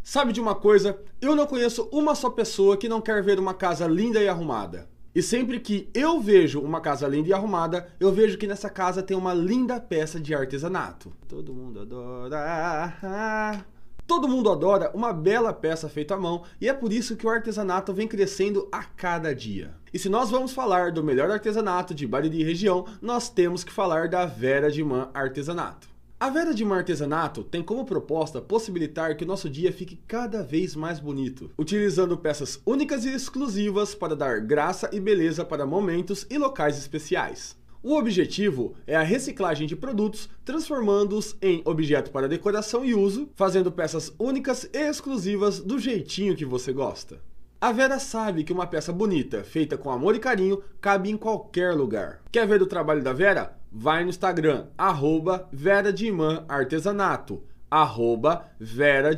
Sabe 0.10 0.32
de 0.32 0.40
uma 0.40 0.56
coisa? 0.56 0.98
Eu 1.20 1.36
não 1.36 1.46
conheço 1.46 1.90
uma 1.92 2.16
só 2.16 2.30
pessoa 2.30 2.78
que 2.78 2.88
não 2.88 3.02
quer 3.02 3.22
ver 3.22 3.38
uma 3.40 3.54
casa 3.54 3.86
linda 3.86 4.24
e 4.24 4.30
arrumada. 4.30 4.88
E 5.14 5.22
sempre 5.22 5.60
que 5.60 5.90
eu 5.94 6.22
vejo 6.22 6.62
uma 6.62 6.80
casa 6.80 7.06
linda 7.06 7.28
e 7.28 7.34
arrumada, 7.34 7.90
eu 8.00 8.10
vejo 8.10 8.38
que 8.38 8.48
nessa 8.48 8.70
casa 8.70 9.04
tem 9.04 9.18
uma 9.18 9.34
linda 9.34 9.82
peça 9.82 10.18
de 10.18 10.34
artesanato. 10.34 11.12
Todo 11.28 11.54
mundo 11.54 11.82
adora. 11.82 13.66
Todo 14.08 14.30
mundo 14.30 14.50
adora 14.50 14.92
uma 14.94 15.12
bela 15.12 15.52
peça 15.52 15.90
feita 15.90 16.14
à 16.14 16.18
mão 16.18 16.44
e 16.62 16.70
é 16.70 16.74
por 16.74 16.94
isso 16.94 17.18
que 17.18 17.28
o 17.28 17.30
artesanato 17.30 17.94
vem 17.94 18.08
crescendo 18.08 18.66
a 18.72 18.86
cada 18.86 19.36
dia. 19.36 19.76
E 19.94 20.00
se 20.00 20.08
nós 20.08 20.30
vamos 20.30 20.54
falar 20.54 20.94
do 20.94 21.04
melhor 21.04 21.30
artesanato 21.30 21.94
de 21.94 22.08
Bariri 22.08 22.46
região, 22.46 22.86
nós 23.02 23.28
temos 23.28 23.62
que 23.62 23.74
falar 23.74 24.08
da 24.08 24.26
Vera 24.26 24.72
de 24.72 24.82
Man 24.82 25.10
Artesanato. 25.14 25.97
A 26.20 26.32
Vera 26.32 26.52
de 26.52 26.66
Man 26.66 26.78
Artesanato 26.78 27.44
tem 27.44 27.62
como 27.62 27.86
proposta 27.86 28.42
possibilitar 28.42 29.16
que 29.16 29.24
o 29.24 29.28
nosso 29.28 29.48
dia 29.48 29.72
fique 29.72 30.00
cada 30.08 30.42
vez 30.42 30.76
mais 30.76 31.00
bonito, 31.00 31.52
utilizando 31.56 32.18
peças 32.18 32.60
únicas 32.66 33.06
e 33.06 33.14
exclusivas 33.14 33.94
para 33.94 34.16
dar 34.16 34.42
graça 34.42 34.90
e 34.92 35.00
beleza 35.00 35.46
para 35.46 35.64
momentos 35.64 36.26
e 36.28 36.40
locais 36.40 36.76
especiais. 36.76 37.56
O 37.84 37.94
objetivo 37.94 38.74
é 38.88 38.96
a 38.96 39.04
reciclagem 39.04 39.68
de 39.68 39.76
produtos, 39.76 40.28
transformando-os 40.44 41.36
em 41.40 41.62
objeto 41.64 42.10
para 42.10 42.28
decoração 42.28 42.84
e 42.84 42.96
uso, 42.96 43.30
fazendo 43.36 43.72
peças 43.72 44.12
únicas 44.18 44.68
e 44.74 44.90
exclusivas 44.90 45.60
do 45.60 45.78
jeitinho 45.78 46.36
que 46.36 46.46
você 46.46 46.74
gosta. 46.74 47.22
A 47.62 47.72
Vera 47.72 48.00
sabe 48.00 48.44
que 48.44 48.54
uma 48.54 48.66
peça 48.66 48.92
bonita, 48.92 49.44
feita 49.44 49.78
com 49.78 49.92
amor 49.92 50.16
e 50.16 50.20
carinho, 50.20 50.64
cabe 50.82 51.12
em 51.12 51.18
qualquer 51.18 51.76
lugar. 51.76 52.22
Quer 52.32 52.48
ver 52.48 52.62
o 52.62 52.68
trabalho 52.68 53.04
da 53.04 53.14
Vera? 53.14 53.57
Vai 53.72 54.04
no 54.04 54.10
Instagram, 54.10 54.68
arroba 54.78 55.48
Vera 55.52 55.94
de 55.94 56.12
Man 56.12 56.46
Artesanato, 56.48 57.44
arroba 57.70 58.50
Vera 58.60 59.12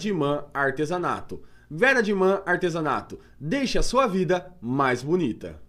Artesanato. 0.53 1.43
Vera 1.69 2.01
Artesanato, 2.45 3.19
deixe 3.39 3.77
a 3.77 3.83
sua 3.83 4.07
vida 4.07 4.55
mais 4.59 5.03
bonita. 5.03 5.61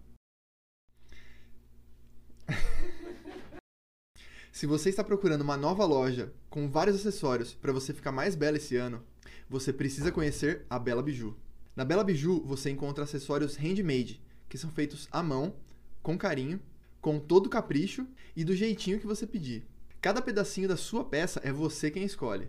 Se 4.51 4.65
você 4.65 4.89
está 4.89 5.03
procurando 5.03 5.41
uma 5.41 5.55
nova 5.55 5.85
loja 5.85 6.33
com 6.49 6.69
vários 6.69 6.95
acessórios 6.95 7.53
para 7.53 7.71
você 7.71 7.93
ficar 7.93 8.11
mais 8.11 8.35
bela 8.35 8.57
esse 8.57 8.75
ano, 8.75 9.03
você 9.47 9.71
precisa 9.71 10.11
conhecer 10.11 10.65
a 10.69 10.79
Bela 10.79 11.03
Biju. 11.03 11.37
Na 11.75 11.85
Bela 11.85 12.03
Biju 12.03 12.43
você 12.45 12.69
encontra 12.69 13.03
acessórios 13.03 13.55
handmade, 13.55 14.21
que 14.49 14.57
são 14.57 14.71
feitos 14.71 15.07
à 15.11 15.21
mão, 15.21 15.53
com 16.01 16.17
carinho 16.17 16.59
com 17.01 17.19
todo 17.19 17.49
capricho 17.49 18.07
e 18.35 18.43
do 18.43 18.55
jeitinho 18.55 18.99
que 18.99 19.07
você 19.07 19.25
pedir. 19.25 19.65
Cada 19.99 20.21
pedacinho 20.21 20.67
da 20.67 20.77
sua 20.77 21.03
peça 21.03 21.41
é 21.43 21.51
você 21.51 21.89
quem 21.89 22.03
escolhe. 22.03 22.47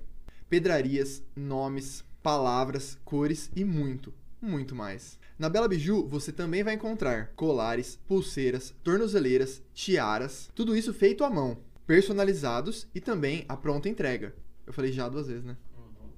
Pedrarias, 0.48 1.22
nomes, 1.34 2.04
palavras, 2.22 2.98
cores 3.04 3.50
e 3.56 3.64
muito, 3.64 4.12
muito 4.40 4.74
mais. 4.74 5.18
Na 5.38 5.48
Bela 5.48 5.66
Biju 5.66 6.06
você 6.06 6.30
também 6.30 6.62
vai 6.62 6.74
encontrar 6.74 7.32
colares, 7.34 7.98
pulseiras, 8.06 8.74
tornozeleiras, 8.84 9.62
tiaras, 9.72 10.50
tudo 10.54 10.76
isso 10.76 10.92
feito 10.92 11.24
à 11.24 11.30
mão, 11.30 11.58
personalizados 11.86 12.86
e 12.94 13.00
também 13.00 13.44
a 13.48 13.56
pronta 13.56 13.88
entrega. 13.88 14.34
Eu 14.66 14.72
falei 14.72 14.92
já 14.92 15.08
duas 15.08 15.26
vezes, 15.26 15.44
né? 15.44 15.56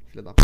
Filha 0.07 0.23
da 0.23 0.35
p. 0.35 0.43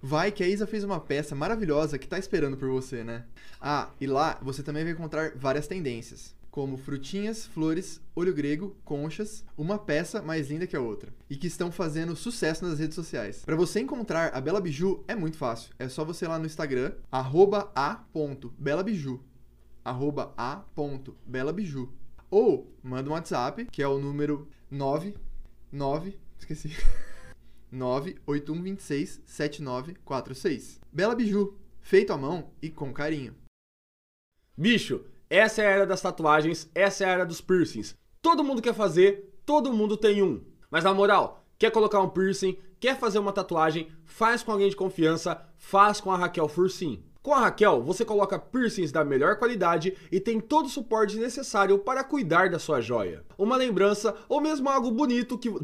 Vai 0.00 0.30
que 0.30 0.44
a 0.44 0.48
Isa 0.48 0.66
fez 0.66 0.84
uma 0.84 1.00
peça 1.00 1.34
maravilhosa 1.34 1.98
que 1.98 2.06
tá 2.06 2.18
esperando 2.18 2.56
por 2.56 2.68
você, 2.68 3.02
né? 3.02 3.24
Ah, 3.60 3.90
e 4.00 4.06
lá 4.06 4.38
você 4.40 4.62
também 4.62 4.84
vai 4.84 4.92
encontrar 4.92 5.32
várias 5.34 5.66
tendências 5.66 6.37
como 6.50 6.76
frutinhas, 6.76 7.46
flores, 7.46 8.00
olho 8.14 8.34
grego, 8.34 8.76
conchas, 8.84 9.44
uma 9.56 9.78
peça 9.78 10.22
mais 10.22 10.50
linda 10.50 10.66
que 10.66 10.76
a 10.76 10.80
outra, 10.80 11.12
e 11.28 11.36
que 11.36 11.46
estão 11.46 11.70
fazendo 11.70 12.16
sucesso 12.16 12.64
nas 12.64 12.78
redes 12.78 12.94
sociais. 12.94 13.42
Para 13.44 13.56
você 13.56 13.80
encontrar 13.80 14.34
a 14.34 14.40
Bela 14.40 14.60
Biju 14.60 15.04
é 15.06 15.14
muito 15.14 15.36
fácil, 15.36 15.72
é 15.78 15.88
só 15.88 16.04
você 16.04 16.24
ir 16.24 16.28
lá 16.28 16.38
no 16.38 16.46
Instagram, 16.46 16.92
a.belabiju, 17.10 19.22
a.belabiju, 19.84 21.92
ou 22.30 22.74
manda 22.82 23.10
um 23.10 23.12
WhatsApp, 23.12 23.66
que 23.66 23.82
é 23.82 23.88
o 23.88 23.98
número 23.98 24.48
99, 24.70 26.18
esqueci, 26.38 26.72
98126 27.70 29.22
7946. 29.26 30.80
Bela 30.92 31.14
Biju, 31.14 31.54
feito 31.80 32.12
à 32.12 32.18
mão 32.18 32.50
e 32.60 32.70
com 32.70 32.92
carinho. 32.92 33.34
Bicho, 34.56 35.04
essa 35.30 35.62
é 35.62 35.66
a 35.66 35.70
era 35.70 35.86
das 35.86 36.00
tatuagens, 36.00 36.70
essa 36.74 37.04
é 37.04 37.08
a 37.08 37.12
era 37.12 37.26
dos 37.26 37.40
piercings. 37.40 37.94
Todo 38.22 38.42
mundo 38.42 38.62
quer 38.62 38.74
fazer, 38.74 39.40
todo 39.44 39.72
mundo 39.72 39.96
tem 39.96 40.22
um. 40.22 40.42
Mas 40.70 40.84
na 40.84 40.94
moral, 40.94 41.44
quer 41.58 41.70
colocar 41.70 42.00
um 42.00 42.08
piercing, 42.08 42.56
quer 42.80 42.98
fazer 42.98 43.18
uma 43.18 43.32
tatuagem, 43.32 43.88
faz 44.04 44.42
com 44.42 44.52
alguém 44.52 44.70
de 44.70 44.76
confiança, 44.76 45.40
faz 45.56 46.00
com 46.00 46.10
a 46.10 46.16
Raquel 46.16 46.48
Fursim. 46.48 47.02
Com 47.22 47.34
a 47.34 47.40
Raquel, 47.40 47.82
você 47.82 48.04
coloca 48.04 48.38
piercings 48.38 48.92
da 48.92 49.04
melhor 49.04 49.36
qualidade 49.36 49.96
e 50.10 50.20
tem 50.20 50.40
todo 50.40 50.66
o 50.66 50.70
suporte 50.70 51.16
necessário 51.16 51.78
para 51.78 52.04
cuidar 52.04 52.48
da 52.48 52.58
sua 52.58 52.80
joia. 52.80 53.24
Uma 53.36 53.56
lembrança 53.56 54.14
ou 54.28 54.40
mesmo 54.40 54.68
algo 54.68 54.90
bonito 54.90 55.36
que. 55.36 55.48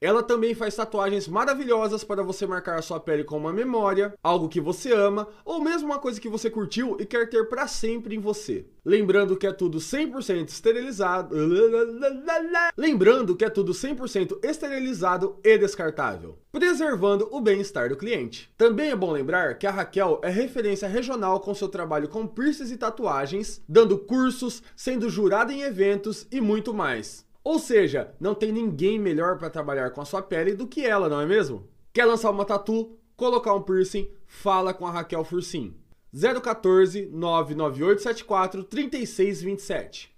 Ela 0.00 0.22
também 0.22 0.54
faz 0.54 0.74
tatuagens 0.74 1.26
maravilhosas 1.26 2.04
para 2.04 2.22
você 2.22 2.46
marcar 2.46 2.78
a 2.78 2.82
sua 2.82 3.00
pele 3.00 3.24
com 3.24 3.36
uma 3.38 3.52
memória, 3.52 4.12
algo 4.22 4.48
que 4.48 4.60
você 4.60 4.92
ama, 4.92 5.26
ou 5.44 5.60
mesmo 5.60 5.88
uma 5.88 5.98
coisa 5.98 6.20
que 6.20 6.28
você 6.28 6.50
curtiu 6.50 6.96
e 7.00 7.06
quer 7.06 7.28
ter 7.30 7.48
para 7.48 7.66
sempre 7.66 8.14
em 8.14 8.18
você. 8.18 8.66
Lembrando 8.84 9.36
que 9.36 9.46
é 9.46 9.52
tudo 9.52 9.78
100% 9.78 10.48
esterilizado. 10.48 11.34
Lembrando 12.76 13.34
que 13.34 13.44
é 13.44 13.50
tudo 13.50 13.72
100% 13.72 14.44
esterilizado 14.44 15.40
e 15.42 15.56
descartável, 15.56 16.38
preservando 16.56 17.28
o 17.32 17.38
bem-estar 17.38 17.90
do 17.90 17.98
cliente. 17.98 18.50
Também 18.56 18.88
é 18.88 18.96
bom 18.96 19.12
lembrar 19.12 19.58
que 19.58 19.66
a 19.66 19.70
Raquel 19.70 20.22
é 20.24 20.30
referência 20.30 20.88
regional 20.88 21.38
com 21.38 21.54
seu 21.54 21.68
trabalho 21.68 22.08
com 22.08 22.26
piercings 22.26 22.72
e 22.72 22.78
tatuagens, 22.78 23.62
dando 23.68 23.98
cursos, 23.98 24.62
sendo 24.74 25.10
jurada 25.10 25.52
em 25.52 25.60
eventos 25.60 26.26
e 26.32 26.40
muito 26.40 26.72
mais. 26.72 27.26
Ou 27.44 27.58
seja, 27.58 28.14
não 28.18 28.34
tem 28.34 28.52
ninguém 28.52 28.98
melhor 28.98 29.36
para 29.36 29.50
trabalhar 29.50 29.90
com 29.90 30.00
a 30.00 30.06
sua 30.06 30.22
pele 30.22 30.54
do 30.54 30.66
que 30.66 30.82
ela, 30.82 31.10
não 31.10 31.20
é 31.20 31.26
mesmo? 31.26 31.68
Quer 31.92 32.06
lançar 32.06 32.30
uma 32.30 32.46
tatu, 32.46 32.96
colocar 33.18 33.52
um 33.52 33.60
piercing, 33.60 34.10
fala 34.26 34.72
com 34.72 34.86
a 34.86 34.90
Raquel 34.90 35.24
Fursim. 35.24 35.74
014 36.10 37.10
99874 37.12 38.64
3627. 38.64 40.10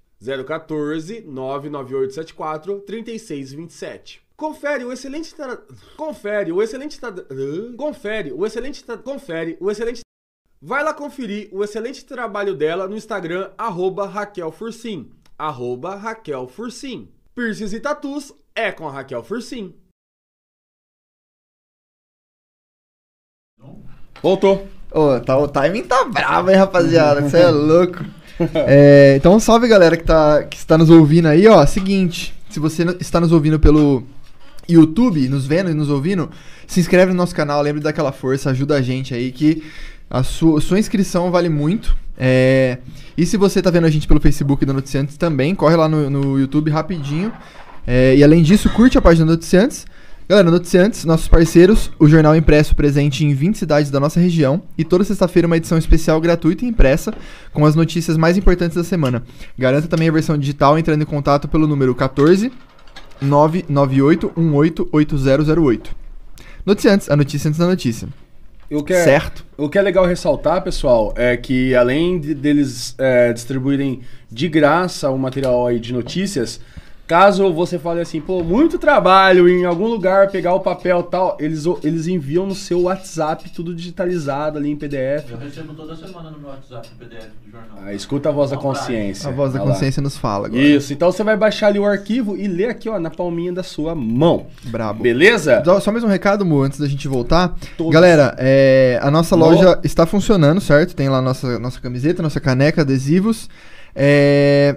014 0.47 1.21
99874 1.23 2.81
3627. 2.83 4.28
Confere 4.39 4.85
o 4.85 4.93
excelente 4.93 5.35
tra... 5.35 5.57
Confere 5.97 6.53
o 6.53 6.63
excelente 6.63 7.01
tra... 7.01 7.13
Confere 7.77 8.33
o 8.33 8.47
excelente 8.47 8.85
tra... 8.85 8.97
Confere 8.97 9.57
o 9.61 9.69
excelente 9.69 10.01
Vai 10.63 10.85
lá 10.85 10.95
conferir 10.95 11.49
o 11.53 11.65
excelente 11.65 12.05
trabalho 12.05 12.55
dela 12.55 12.87
no 12.87 12.97
Instagram 12.97 13.51
arroba 13.59 14.07
Raquel 14.07 14.53
Fursim. 14.53 15.11
Arroba 15.37 15.97
Raquel 15.97 16.47
Fursim. 16.47 17.09
Piercings 17.35 17.73
e 17.73 17.81
Tatus 17.81 18.33
é 18.55 18.71
com 18.71 18.87
a 18.87 18.93
Raquel 18.93 19.25
Fursim. 19.25 19.75
Voltou. 24.23 24.69
Ô, 24.93 25.19
tá, 25.21 25.37
o 25.37 25.49
timing 25.49 25.83
tá 25.83 26.05
bravo, 26.05 26.51
hein, 26.51 26.57
rapaziada? 26.57 27.23
Você 27.23 27.39
é 27.39 27.51
louco. 27.51 27.99
É, 28.55 29.17
então, 29.17 29.41
salve 29.41 29.67
galera 29.67 29.97
que, 29.97 30.05
tá, 30.05 30.45
que 30.45 30.57
está 30.57 30.79
nos 30.79 30.91
ouvindo 30.91 31.27
aí, 31.27 31.49
ó. 31.49 31.67
Seguinte, 31.67 32.33
se 32.49 32.61
você 32.61 32.85
está 33.01 33.21
nos 33.21 33.33
ouvindo 33.33 33.59
pelo 33.59 34.07
YouTube, 34.69 35.29
nos 35.29 35.47
vendo 35.47 35.71
e 35.71 35.75
nos 35.75 35.89
ouvindo, 35.89 36.31
se 36.67 36.81
inscreve 36.81 37.13
no 37.13 37.17
nosso 37.17 37.35
canal, 37.35 37.63
lembre 37.63 37.81
daquela 37.81 38.13
força, 38.13 38.51
ajuda 38.51 38.77
a 38.77 38.83
gente 38.83 39.15
aí 39.15 39.33
que 39.33 39.63
a 40.11 40.23
sua, 40.23 40.61
sua 40.61 40.79
inscrição 40.79 41.31
vale 41.31 41.49
muito. 41.49 41.97
É, 42.17 42.79
e 43.17 43.25
se 43.25 43.37
você 43.37 43.61
está 43.61 43.71
vendo 43.71 43.87
a 43.87 43.91
gente 43.91 44.09
pelo 44.09 44.21
Facebook 44.21 44.65
da 44.67 44.73
Noticiantes 44.73 45.17
também, 45.17 45.55
corre 45.55 45.77
lá 45.77 45.89
no, 45.89 46.11
no 46.11 46.39
YouTube 46.39 46.71
rapidinho. 46.71 47.33
É, 47.87 48.17
e 48.17 48.25
além 48.25 48.43
disso, 48.43 48.69
curte 48.71 48.99
a 48.99 49.03
página 49.03 49.27
da 49.27 49.33
Noticiantes. 49.33 49.87
Galera, 50.29 50.51
Noticiantes, 50.51 51.07
nossos 51.07 51.27
parceiros, 51.27 51.91
o 51.99 52.07
jornal 52.07 52.37
impresso 52.37 52.77
presente 52.77 53.25
em 53.25 53.33
20 53.33 53.57
cidades 53.57 53.91
da 53.91 53.99
nossa 53.99 54.21
região 54.21 54.63
e 54.77 54.85
toda 54.85 55.03
sexta-feira 55.03 55.47
uma 55.47 55.57
edição 55.57 55.79
especial 55.79 56.21
gratuita 56.21 56.67
e 56.67 56.69
impressa 56.69 57.15
com 57.51 57.65
as 57.65 57.75
notícias 57.75 58.19
mais 58.19 58.37
importantes 58.37 58.77
da 58.77 58.85
semana. 58.85 59.23
Garanta 59.59 59.89
também 59.89 60.07
a 60.07 60.13
versão 60.13 60.37
digital 60.37 60.79
entrando 60.79 61.01
em 61.01 61.07
contato 61.07 61.49
pelo 61.49 61.67
número 61.67 61.95
14 61.95 62.53
998 63.21 64.33
188008. 64.37 65.97
Noticiantes, 66.65 67.11
a 67.11 67.17
notícia 67.17 67.49
antes 67.49 67.59
da 67.59 67.67
notícia. 67.67 68.09
O 68.71 68.83
que 68.83 68.93
é, 68.93 69.03
certo? 69.03 69.47
O 69.57 69.69
que 69.69 69.79
é 69.79 69.83
legal 69.83 70.05
ressaltar, 70.05 70.63
pessoal, 70.63 71.15
é 71.17 71.37
que 71.37 71.75
além 71.75 72.21
de, 72.21 72.35
deles 72.35 72.95
é, 72.99 73.33
distribuírem 73.33 74.03
de 74.31 74.49
graça 74.49 75.09
o 75.11 75.19
material 75.19 75.67
aí 75.67 75.81
de 75.81 75.93
notícias, 75.93 76.61
caso 77.09 77.51
você 77.53 77.79
fale 77.79 78.01
assim, 78.01 78.21
pô, 78.21 78.45
muito 78.45 78.79
trabalho 78.79 79.49
em 79.49 79.65
algum 79.65 79.89
lugar 79.89 80.29
pegar 80.31 80.53
o 80.55 80.61
papel 80.61 81.01
e 81.01 81.11
tal, 81.11 81.37
eles, 81.41 81.65
eles 81.83 82.07
enviam 82.07 82.47
no 82.47 82.55
seu 82.55 82.83
WhatsApp 82.83 83.49
tudo 83.51 83.75
digitalizado 83.75 84.59
ali 84.59 84.71
em 84.71 84.77
PDF. 84.77 85.31
Eu 85.31 85.39
recebo 85.39 85.73
toda 85.73 85.97
semana 85.97 86.31
no 86.31 86.39
meu 86.39 86.51
WhatsApp 86.51 86.87
PDF 86.99 87.25
do 87.45 87.51
jornal. 87.51 87.79
Ah, 87.85 87.95
escuta 87.95 88.29
a 88.29 88.33
voz 88.33 88.51
da 88.51 88.59
consciência. 88.59 89.31
A 89.31 89.33
voz 89.33 89.53
da 89.55 89.59
Olha 89.61 89.69
lá. 89.69 89.73
consciência 89.75 90.03
nos 90.03 90.17
fala 90.19 90.47
agora. 90.49 90.61
Isso, 90.63 90.93
então 90.93 91.11
você 91.11 91.25
vai 91.25 91.37
baixar 91.37 91.69
ali 91.69 91.79
o 91.79 91.87
arquivo 91.87 92.37
e 92.37 92.47
ler 92.47 92.69
aqui, 92.69 92.89
ó, 92.89 92.99
na 93.01 93.09
palminha 93.11 93.53
da 93.53 93.63
sua 93.63 93.95
mão. 93.95 94.47
Brabo. 94.65 95.03
Beleza? 95.03 95.63
Só 95.65 95.81
só 95.81 95.91
mais 95.91 96.05
um 96.05 96.09
recado, 96.09 96.45
Mu, 96.45 96.63
antes 96.63 96.79
da 96.79 96.87
gente 96.87 97.09
voltar. 97.09 97.57
Todos. 97.79 97.93
Galera, 97.93 98.35
é, 98.39 98.99
a 99.03 99.11
nossa 99.11 99.35
No- 99.35 99.47
loja 99.47 99.81
está 99.83 100.05
funcionando, 100.07 100.61
certo? 100.61 100.95
Tem 100.95 101.09
lá 101.09 101.23
nossa, 101.23 101.59
nossa 101.59 101.81
camiseta, 101.81 102.23
nossa 102.23 102.39
caneca, 102.39 102.83
adesivos. 102.83 103.49
É, 103.97 104.77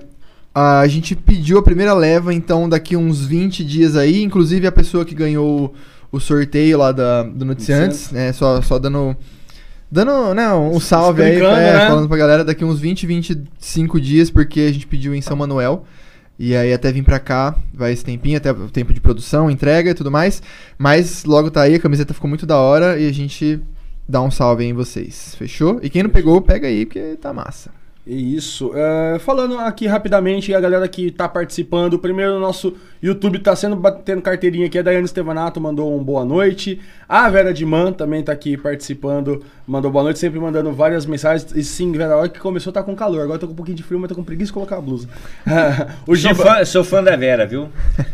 a 0.54 0.86
gente 0.88 1.16
pediu 1.16 1.58
a 1.58 1.64
primeira 1.64 1.94
leva, 1.94 2.34
então 2.34 2.68
daqui 2.68 2.96
uns 2.96 3.26
20 3.26 3.64
dias 3.64 3.96
aí. 3.96 4.22
Inclusive 4.22 4.68
a 4.68 4.72
pessoa 4.72 5.06
que 5.06 5.16
ganhou 5.16 5.74
o, 6.12 6.20
sorteio 6.20 6.78
lá 6.78 6.92
da, 6.92 7.24
do 7.24 7.46
Noticiantes, 7.46 8.12
né? 8.12 8.34
Só, 8.34 8.62
só 8.62 8.78
dando. 8.78 9.16
Dando, 9.90 10.34
né, 10.34 10.54
um 10.54 10.80
salve 10.80 11.22
aí, 11.22 11.34
Explicando, 11.34 11.60
é, 11.60 11.74
né? 11.74 11.88
falando 11.88 12.08
pra 12.08 12.16
galera, 12.16 12.46
daqui 12.46 12.64
uns 12.64 12.80
20, 12.80 13.06
25 13.06 14.00
dias, 14.00 14.32
porque 14.32 14.62
a 14.62 14.72
gente 14.72 14.88
pediu 14.88 15.14
em 15.14 15.22
São 15.22 15.36
Manuel. 15.36 15.86
E 16.40 16.56
aí 16.56 16.74
até 16.74 16.92
vir 16.94 17.04
pra 17.04 17.20
cá, 17.20 17.56
vai 17.74 17.92
esse 17.92 18.04
tempinho, 18.04 18.38
até 18.38 18.52
o 18.52 18.70
tempo 18.70 18.94
de 18.94 19.02
produção, 19.02 19.52
entrega 19.52 19.92
e 19.92 19.94
tudo 19.94 20.10
mais. 20.10 20.42
Mas 20.78 21.26
logo 21.26 21.52
tá 21.52 21.64
aí, 21.64 21.76
a 21.76 21.80
camiseta 21.80 22.14
ficou 22.14 22.30
muito 22.30 22.46
da 22.46 22.58
hora 22.58 22.98
e 22.98 23.08
a 23.08 23.12
gente 23.12 23.62
dá 24.08 24.22
um 24.22 24.32
salve 24.32 24.64
aí 24.64 24.70
em 24.70 24.74
vocês. 24.74 25.36
Fechou? 25.38 25.80
E 25.84 25.90
quem 25.90 26.04
não 26.04 26.10
pegou, 26.10 26.42
pega 26.42 26.68
aí, 26.68 26.86
porque 26.86 27.18
tá 27.18 27.34
massa. 27.34 27.70
Isso. 28.14 28.74
É, 28.76 29.20
falando 29.20 29.58
aqui 29.58 29.88
rapidamente, 29.88 30.54
a 30.54 30.60
galera 30.60 30.86
que 30.86 31.10
tá 31.12 31.30
participando, 31.30 31.98
primeiro 31.98 32.36
o 32.36 32.40
nosso 32.42 32.76
YouTube 33.02 33.40
tá 33.40 33.56
sendo 33.56 33.78
batendo 33.78 34.22
carteirinha 34.22 34.68
aqui, 34.68 34.78
a 34.78 34.82
Daiane 34.82 35.06
Estevanato 35.06 35.62
mandou 35.62 35.98
um 35.98 36.04
boa 36.04 36.26
noite. 36.26 36.82
A 37.08 37.30
Vera 37.30 37.54
de 37.54 37.66
Man 37.66 37.94
também 37.94 38.22
tá 38.22 38.34
aqui 38.34 38.58
participando, 38.58 39.42
mandou 39.66 39.90
boa 39.90 40.04
noite, 40.04 40.20
sempre 40.20 40.42
mandando 40.42 40.74
várias 40.74 41.06
mensagens. 41.06 41.56
E 41.56 41.64
sim, 41.64 41.90
Vera, 41.94 42.16
a 42.16 42.18
hora 42.18 42.30
que 42.30 42.38
começou 42.38 42.74
tá 42.74 42.84
com 42.84 42.94
calor, 42.98 43.22
agora 43.22 43.40
tô 43.40 43.48
com 43.48 43.54
um 43.54 43.56
pouquinho 43.56 43.78
de 43.78 43.84
frio, 43.84 43.98
mas 43.98 44.10
tô 44.10 44.16
com 44.16 44.26
preguiça 44.26 44.48
de 44.48 44.54
colocar 44.56 44.76
a 44.76 44.82
blusa. 44.82 45.08
o 46.06 46.14
Sou 46.14 46.16
Giba, 46.16 46.36
fã, 46.36 46.66
sou 46.66 46.84
fã 46.84 47.02
da 47.02 47.16
Vera, 47.16 47.46
viu? 47.46 47.70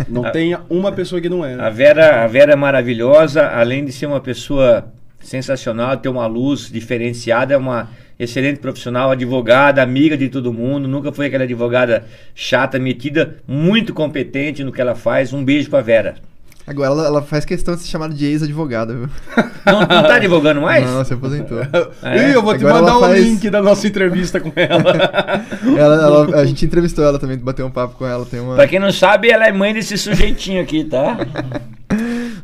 não 0.08 0.32
tem 0.32 0.56
uma 0.70 0.92
pessoa 0.92 1.20
que 1.20 1.28
não 1.28 1.44
é. 1.44 1.56
A 1.56 1.58
Né? 1.58 1.72
Vera, 1.72 2.24
a 2.24 2.28
Vera 2.28 2.54
é 2.54 2.56
maravilhosa, 2.56 3.48
além 3.48 3.84
de 3.84 3.92
ser 3.92 4.06
uma 4.06 4.22
pessoa 4.22 4.94
sensacional, 5.20 5.98
ter 5.98 6.10
uma 6.10 6.28
luz 6.28 6.70
diferenciada, 6.72 7.56
é 7.56 7.58
uma 7.58 7.90
excelente 8.20 8.60
profissional, 8.60 9.12
advogada, 9.12 9.82
amiga 9.82 10.18
de 10.18 10.30
todo 10.30 10.52
mundo, 10.54 10.88
nunca 10.88 11.12
foi 11.12 11.28
aquela 11.28 11.44
advogada 11.44 12.06
chata, 12.34 12.80
metida, 12.80 13.38
muito 13.48 13.94
competente 13.94 14.64
no 14.64 14.72
que 14.72 14.82
ela 14.82 14.96
faz. 14.96 15.34
Um 15.34 15.44
beijo 15.44 15.70
pra 15.70 15.82
Vera. 15.82 16.16
Agora 16.66 16.90
ela, 16.90 17.06
ela 17.06 17.22
faz 17.22 17.46
questão 17.46 17.76
de 17.76 17.82
ser 17.82 17.88
chamada 17.88 18.14
de 18.14 18.26
ex-advogada, 18.26 18.94
viu? 18.94 19.10
Não, 19.66 19.80
não 19.80 19.88
tá 19.88 20.16
advogando 20.16 20.60
mais? 20.60 20.84
Não, 20.86 21.06
se 21.06 21.14
aposentou. 21.14 21.60
É? 22.04 22.30
Ih, 22.30 22.34
eu 22.34 22.42
vou 22.44 22.58
te 22.58 22.66
Agora 22.66 22.82
mandar 22.82 22.92
ela 22.92 22.98
o 22.98 23.02
faz- 23.10 23.24
link 23.24 23.50
da 23.50 23.62
nossa 23.62 23.88
entrevista 23.88 24.42
com 24.42 24.52
ela. 24.54 25.46
Ela, 25.78 25.96
ela- 26.04 26.42
a 26.42 26.46
gente 26.46 26.66
entrevistou 26.66 27.06
ela 27.06 27.18
também, 27.20 27.38
bateu 27.38 27.66
um 27.66 27.72
papo 27.72 27.96
com 27.96 28.06
ela. 28.06 28.26
Tem 28.26 28.40
uma. 28.42 28.56
Pra 28.56 28.68
quem 28.68 28.80
não 28.80 28.92
sabe, 28.92 29.30
ela 29.30 29.48
é 29.48 29.52
mãe 29.54 29.74
desse 29.74 29.98
sujeitinho 29.98 30.62
aqui, 30.62 30.84
tá? 30.84 31.18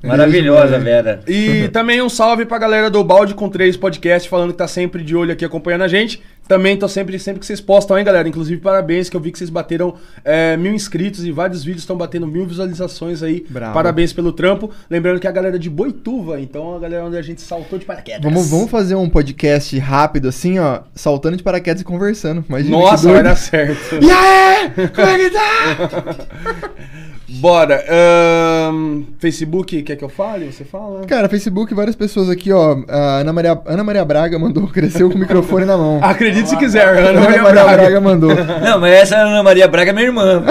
Maravilhosa, 0.04 0.78
Vera. 0.80 1.22
E 1.28 1.70
também 1.74 2.02
um 2.02 2.10
salve 2.10 2.46
pra 2.46 2.58
galera 2.58 2.90
do 2.90 3.04
Balde 3.04 3.34
com 3.34 3.50
3 3.50 3.78
Podcast, 3.78 4.28
falando 4.28 4.52
que 4.52 4.58
tá 4.58 4.68
sempre 4.68 5.02
de 5.04 5.16
olho 5.16 5.32
aqui 5.32 5.46
acompanhando 5.46 5.84
a 5.84 5.88
gente. 5.88 6.22
Também 6.48 6.76
tô 6.76 6.90
sempre, 6.90 7.18
sempre 7.18 7.40
que 7.40 7.46
vocês 7.46 7.62
postam, 7.62 7.98
hein, 7.98 8.04
galera? 8.04 8.28
Inclusive, 8.28 8.60
parabéns, 8.60 9.10
que 9.10 9.16
eu 9.16 9.22
vi 9.22 9.32
que 9.32 9.38
vocês 9.38 9.50
bateram 9.50 9.96
é, 10.26 10.58
mil 10.58 10.74
inscritos 10.74 11.24
e 11.24 11.32
vários 11.32 11.64
vídeos 11.64 11.84
estão 11.84 11.96
batendo 11.96 12.28
mil 12.28 12.46
visualizações 12.46 13.24
aí. 13.24 13.46
Bravo. 13.50 13.74
Parabéns 13.74 14.12
pelo 14.12 14.34
trampo. 14.34 14.70
Lembrando 14.90 15.22
que 15.22 15.28
é 15.28 15.30
a 15.30 15.34
galera 15.34 15.58
de 15.58 15.70
Boituva, 15.70 16.42
então 16.42 16.76
a 16.76 16.80
galera 16.80 17.06
onde 17.06 17.16
a 17.16 17.22
gente 17.22 17.42
saltou 17.42 17.80
de 17.80 17.86
paraquedas. 17.86 18.22
Vamos, 18.22 18.50
vamos 18.50 18.70
fazer 18.70 18.96
um 18.96 19.10
podcast 19.10 19.80
rápido, 19.80 20.28
assim, 20.28 20.60
ó, 20.60 20.82
saltando 20.94 21.38
de 21.38 21.44
paraquedas 21.44 21.82
e 21.82 21.86
conversando. 21.86 22.44
Imagina 22.50 22.78
Nossa, 22.78 23.10
vai 23.10 23.24
dar 23.24 23.38
certo. 23.38 24.00
E 24.02 24.12
aí? 24.12 24.70
Como 24.94 25.08
é 25.08 25.18
que 25.18 25.30
tá? 25.30 27.04
Bora. 27.40 27.84
ahn, 27.90 29.04
Facebook, 29.20 29.82
quer 29.82 29.96
que 29.96 30.04
eu 30.04 30.10
fale? 30.10 30.52
Você 30.52 30.64
fala? 30.64 31.06
Cara, 31.06 31.28
Facebook, 31.28 31.74
várias 31.74 31.96
pessoas 31.96 32.30
aqui, 32.30 32.52
ó. 32.52 32.78
A 32.88 33.20
Ana 33.20 33.34
Maria, 33.34 33.60
Ana 33.66 33.84
Maria 33.84 34.06
Braga 34.06 34.38
mandou, 34.38 34.68
cresceu 34.74 35.10
com 35.10 35.16
o 35.16 35.20
microfone 35.20 35.66
na 35.66 35.78
mão. 35.78 36.00
Acredite 36.04 36.50
se 36.50 36.58
quiser, 36.58 36.88
Ana 36.88 37.10
Ana 37.10 37.22
Maria 37.22 37.42
Maria 37.42 37.64
Braga. 37.64 37.78
Braga 37.78 38.02
mandou. 38.02 38.30
Não, 38.64 38.80
mas 38.80 38.94
essa 38.94 39.18
Ana 39.18 39.42
Maria 39.42 39.68
Braga 39.68 39.92
é 39.92 39.94
minha 39.94 40.06
irmã. 40.06 40.44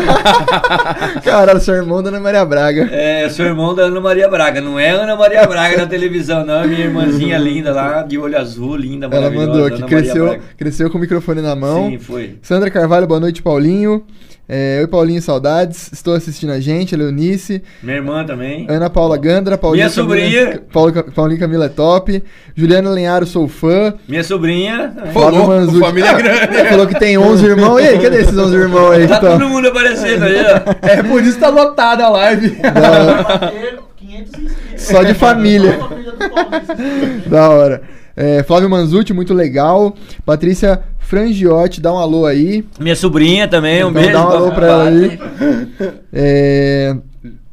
Caralho, 1.25 1.61
seu 1.61 1.75
irmão 1.75 2.03
da 2.03 2.09
Ana 2.09 2.21
Maria 2.21 2.45
Braga. 2.45 2.89
É, 2.91 3.29
sou 3.29 3.47
irmão 3.47 3.75
da 3.75 3.85
Ana 3.85 4.01
Maria 4.01 4.29
Braga. 4.29 4.61
Não 4.61 4.79
é 4.79 4.91
Ana 4.91 5.17
Maria 5.17 5.47
Braga 5.47 5.77
na 5.77 5.87
televisão, 5.87 6.45
não. 6.45 6.63
É 6.63 6.67
minha 6.67 6.85
irmãzinha 6.85 7.39
linda 7.39 7.73
lá, 7.73 8.03
de 8.03 8.19
olho 8.19 8.39
azul, 8.39 8.77
linda, 8.77 9.09
Ela 9.11 9.31
mandou 9.31 9.67
Ana 9.67 9.79
Maria 9.79 9.87
cresceu, 9.87 10.41
cresceu 10.57 10.91
com 10.91 10.99
o 10.99 11.01
microfone 11.01 11.41
na 11.41 11.55
mão. 11.55 11.91
Sim, 11.91 11.99
foi. 11.99 12.39
Sandra 12.43 12.71
Carvalho, 12.71 13.07
boa 13.07 13.21
noite, 13.21 13.43
Paulinho. 13.43 14.05
É, 14.49 14.79
Oi, 14.81 14.87
Paulinho, 14.89 15.23
saudades. 15.23 15.91
Estou 15.93 16.15
assistindo 16.15 16.51
a 16.53 16.61
gente, 16.61 16.95
a 16.95 16.99
Leonice. 16.99 17.63
Minha 17.83 17.97
irmã 17.97 18.25
também. 18.25 18.67
Ana 18.69 18.91
Paula 18.91 19.17
Gandra, 19.17 19.57
Paulinho 19.57 19.85
Minha 19.85 19.89
sobrinha. 19.91 20.61
Paulo, 20.73 20.93
Paulinho 21.15 21.41
Camila 21.41 21.67
é 21.67 21.69
top. 21.69 22.23
Juliana 22.55 22.91
Lenharo, 22.91 23.25
sou 23.25 23.49
fã. 23.49 23.95
Minha 24.07 24.23
sobrinha. 24.25 24.93
Manzucci. 25.15 25.79
família 25.81 26.11
Ah, 26.11 26.15
grande. 26.15 26.69
Falou 26.69 26.87
que 26.87 26.99
tem 26.99 27.17
11 27.17 27.47
irmãos. 27.47 27.79
E 27.81 27.87
aí, 27.89 27.99
cadê 28.01 28.21
esses 28.21 28.37
11 28.37 28.55
irmãos 28.57 28.91
aí? 28.91 29.07
Tá 29.09 29.15
que 29.15 29.21
tão- 29.27 29.39
todo 29.39 29.49
mundo 29.49 29.69
aparecendo 29.69 30.25
aí, 30.25 30.37
ó. 30.37 30.87
É 30.87 31.03
por 31.03 31.23
isso 31.23 31.35
que 31.35 31.41
tá 31.41 31.49
lotada 31.49 32.05
a 32.05 32.09
live. 32.11 32.49
Da- 32.51 33.23
Bater 33.23 33.79
500 33.97 34.43
inscritos. 34.43 34.83
Só 34.83 35.03
de 35.05 35.15
família. 35.15 35.79
Da 37.27 37.49
hora. 37.49 37.83
É, 38.17 38.43
Flávio 38.43 38.69
Manzucci, 38.69 39.13
muito 39.13 39.33
legal. 39.35 39.95
Patrícia 40.25 40.81
Frangiotti, 40.99 41.81
dá 41.81 41.93
um 41.93 41.99
alô 41.99 42.27
aí. 42.27 42.65
Minha 42.79 42.97
sobrinha 42.97 43.47
também, 43.49 43.85
um 43.85 43.91
Então 43.91 43.93
beijo. 44.03 44.13
dá 44.13 44.27
um 44.27 44.31
alô 44.31 44.53
pra 44.53 44.67
ela 44.67 44.89
aí. 44.89 45.19
É, 46.13 46.97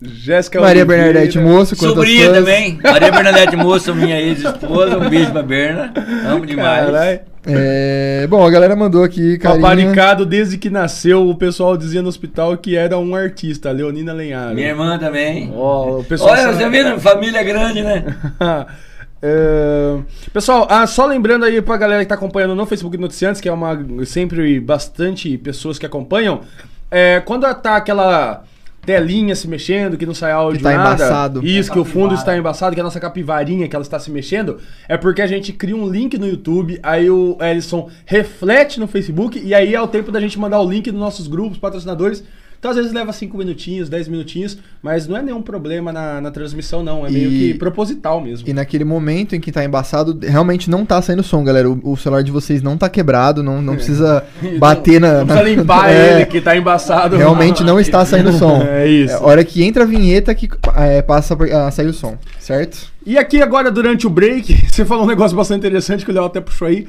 Jéssica 0.01 0.59
Maria 0.61 0.83
Oliveira. 0.83 1.03
Bernadette 1.13 1.39
Moço, 1.39 1.75
Sobrinha 1.75 2.27
fãs. 2.27 2.37
também. 2.37 2.79
Maria 2.81 3.11
Bernadette 3.11 3.55
Moça, 3.55 3.93
minha 3.93 4.19
ex-esposa. 4.19 4.97
Um 4.97 5.09
beijo 5.09 5.31
pra 5.31 5.43
Berna. 5.43 5.93
Amo 6.27 6.45
demais. 6.45 6.85
Caralho. 6.85 7.19
É, 7.47 8.27
bom, 8.29 8.45
a 8.45 8.49
galera 8.51 8.75
mandou 8.75 9.03
aqui, 9.03 9.37
carinha. 9.37 9.61
Paparicado 9.61 10.25
desde 10.25 10.57
que 10.57 10.69
nasceu, 10.69 11.27
o 11.29 11.35
pessoal 11.35 11.75
dizia 11.77 12.01
no 12.01 12.09
hospital 12.09 12.55
que 12.57 12.75
era 12.75 12.97
um 12.97 13.15
artista, 13.15 13.71
Leonina 13.71 14.11
Lenharo. 14.13 14.53
Minha 14.55 14.67
irmã 14.67 14.97
também. 14.99 15.51
Ó, 15.55 15.99
o 15.99 16.03
pessoal 16.03 16.31
Olha, 16.31 16.41
sabe- 16.43 16.55
você 16.57 16.69
vendo? 16.69 16.99
Família 16.99 17.41
grande, 17.43 17.81
né? 17.81 18.03
É, 19.21 19.99
Pessoal, 20.31 20.67
ah, 20.69 20.87
só 20.87 21.05
lembrando 21.05 21.45
aí 21.45 21.61
pra 21.61 21.75
galera 21.77 22.03
que 22.03 22.09
tá 22.09 22.15
acompanhando 22.15 22.55
no 22.55 22.65
Facebook 22.65 22.97
Noticiantes, 22.97 23.41
que 23.41 23.49
é 23.49 23.51
uma 23.51 23.77
sempre 24.05 24.59
bastante 24.59 25.37
pessoas 25.37 25.77
que 25.77 25.85
acompanham, 25.85 26.41
é, 26.89 27.19
quando 27.19 27.41
tá 27.55 27.75
aquela 27.75 28.43
telinha 28.85 29.35
se 29.35 29.47
mexendo, 29.47 29.97
que 29.97 30.05
não 30.05 30.13
sai 30.13 30.31
áudio 30.31 30.57
Que 30.57 30.63
tá 30.63 30.71
nada, 30.71 31.03
embaçado. 31.03 31.45
isso, 31.45 31.71
que 31.71 31.79
o 31.79 31.85
fundo 31.85 32.15
está 32.15 32.35
embaçado, 32.37 32.73
que 32.73 32.81
a 32.81 32.83
nossa 32.83 32.99
capivarinha, 32.99 33.67
que 33.67 33.75
ela 33.75 33.83
está 33.83 33.99
se 33.99 34.09
mexendo, 34.09 34.57
é 34.87 34.97
porque 34.97 35.21
a 35.21 35.27
gente 35.27 35.53
cria 35.53 35.75
um 35.75 35.87
link 35.87 36.17
no 36.17 36.27
YouTube, 36.27 36.79
aí 36.81 37.09
o 37.09 37.37
Ellison 37.41 37.89
reflete 38.05 38.79
no 38.79 38.87
Facebook, 38.87 39.39
e 39.39 39.53
aí 39.53 39.75
é 39.75 39.81
o 39.81 39.87
tempo 39.87 40.11
da 40.11 40.19
gente 40.19 40.39
mandar 40.39 40.59
o 40.61 40.69
link 40.69 40.91
nos 40.91 40.99
nossos 40.99 41.27
grupos, 41.27 41.57
patrocinadores, 41.57 42.23
então 42.59 42.71
às 42.71 42.77
vezes 42.77 42.91
leva 42.91 43.11
5 43.13 43.37
minutinhos, 43.37 43.87
10 43.89 44.07
minutinhos, 44.09 44.57
mas 44.83 45.07
não 45.07 45.15
é 45.17 45.21
nenhum 45.21 45.41
problema 45.41 45.91
na, 45.93 46.19
na 46.19 46.29
transmissão 46.29 46.83
não, 46.83 47.05
é 47.05 47.09
meio 47.09 47.31
E- 47.31 47.53
que 47.53 47.53
proposital 47.57 48.19
mesmo. 48.21 48.47
E 48.47 48.53
naquele 48.53 48.83
momento 48.83 49.35
em 49.35 49.39
que 49.39 49.51
tá 49.51 49.63
embaçado, 49.63 50.19
realmente 50.21 50.69
não 50.69 50.85
tá 50.85 51.01
saindo 51.01 51.23
som, 51.23 51.43
galera. 51.43 51.69
O, 51.69 51.79
o 51.93 51.97
celular 51.97 52.21
de 52.21 52.31
vocês 52.31 52.61
não 52.61 52.77
tá 52.77 52.89
quebrado, 52.89 53.41
não, 53.41 53.61
não 53.61 53.75
precisa 53.75 54.23
bater 54.59 54.99
na. 54.99 55.19
Não 55.19 55.25
precisa 55.27 55.43
na- 55.43 55.49
limpar 55.49 55.89
É, 55.89 56.15
ele, 56.17 56.25
que 56.25 56.41
tá 56.41 56.55
embaçado. 56.55 57.15
Realmente 57.15 57.63
não 57.63 57.79
está 57.81 58.05
saindo 58.05 58.31
som. 58.33 58.61
É 58.61 58.87
isso. 58.87 59.15
a 59.15 59.23
hora 59.25 59.43
que 59.43 59.63
entra 59.63 59.83
a 59.83 59.87
vinheta 59.87 60.35
que 60.35 60.49
é, 60.75 61.01
passa 61.01 61.35
a 61.35 61.67
a 61.67 61.71
sair 61.71 61.87
o 61.87 61.93
som, 61.93 62.17
certo? 62.39 62.87
E 63.05 63.17
aqui 63.17 63.41
agora, 63.41 63.71
durante 63.71 64.05
o 64.05 64.09
break, 64.09 64.67
você 64.69 64.83
falou 64.83 65.05
um 65.05 65.07
negócio 65.07 65.35
bastante 65.35 65.59
interessante 65.59 66.03
que 66.03 66.11
o 66.11 66.13
Léo 66.13 66.25
até 66.25 66.41
puxou 66.41 66.67
aí. 66.67 66.87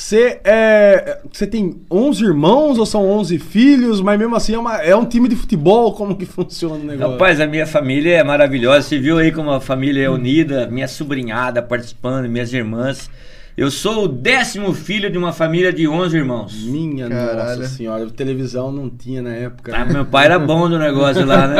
Você 0.00 0.38
é, 0.44 1.18
você 1.32 1.44
tem 1.44 1.80
11 1.90 2.24
irmãos 2.24 2.78
ou 2.78 2.86
são 2.86 3.04
11 3.04 3.36
filhos, 3.40 4.00
mas 4.00 4.16
mesmo 4.16 4.36
assim 4.36 4.54
é, 4.54 4.58
uma- 4.58 4.76
é 4.80 4.94
um 4.94 5.04
time 5.04 5.28
de 5.28 5.34
futebol? 5.34 5.92
Como 5.92 6.14
que 6.16 6.24
funciona 6.24 6.76
o 6.76 6.78
negócio? 6.84 7.12
Rapaz, 7.14 7.40
a 7.40 7.48
minha 7.48 7.66
família 7.66 8.14
é 8.18 8.22
maravilhosa. 8.22 8.82
Você 8.82 8.96
viu 8.96 9.18
aí 9.18 9.32
como 9.32 9.50
a 9.50 9.60
família 9.60 10.04
é 10.04 10.08
unida, 10.08 10.68
minha 10.68 10.86
sobrinhada 10.86 11.60
participando, 11.60 12.28
minhas 12.28 12.52
irmãs. 12.52 13.10
Eu 13.58 13.72
sou 13.72 14.04
o 14.04 14.08
décimo 14.08 14.72
filho 14.72 15.10
de 15.10 15.18
uma 15.18 15.32
família 15.32 15.72
de 15.72 15.88
11 15.88 16.16
irmãos. 16.16 16.62
Minha 16.62 17.08
Caralho. 17.08 17.58
nossa 17.58 17.68
senhora, 17.68 18.08
televisão 18.08 18.70
não 18.70 18.88
tinha 18.88 19.20
na 19.20 19.34
época. 19.34 19.72
Ah, 19.74 19.84
né? 19.84 19.94
meu 19.94 20.06
pai 20.06 20.26
era 20.26 20.38
bom 20.38 20.70
do 20.70 20.78
negócio 20.78 21.26
lá, 21.26 21.48
né? 21.48 21.56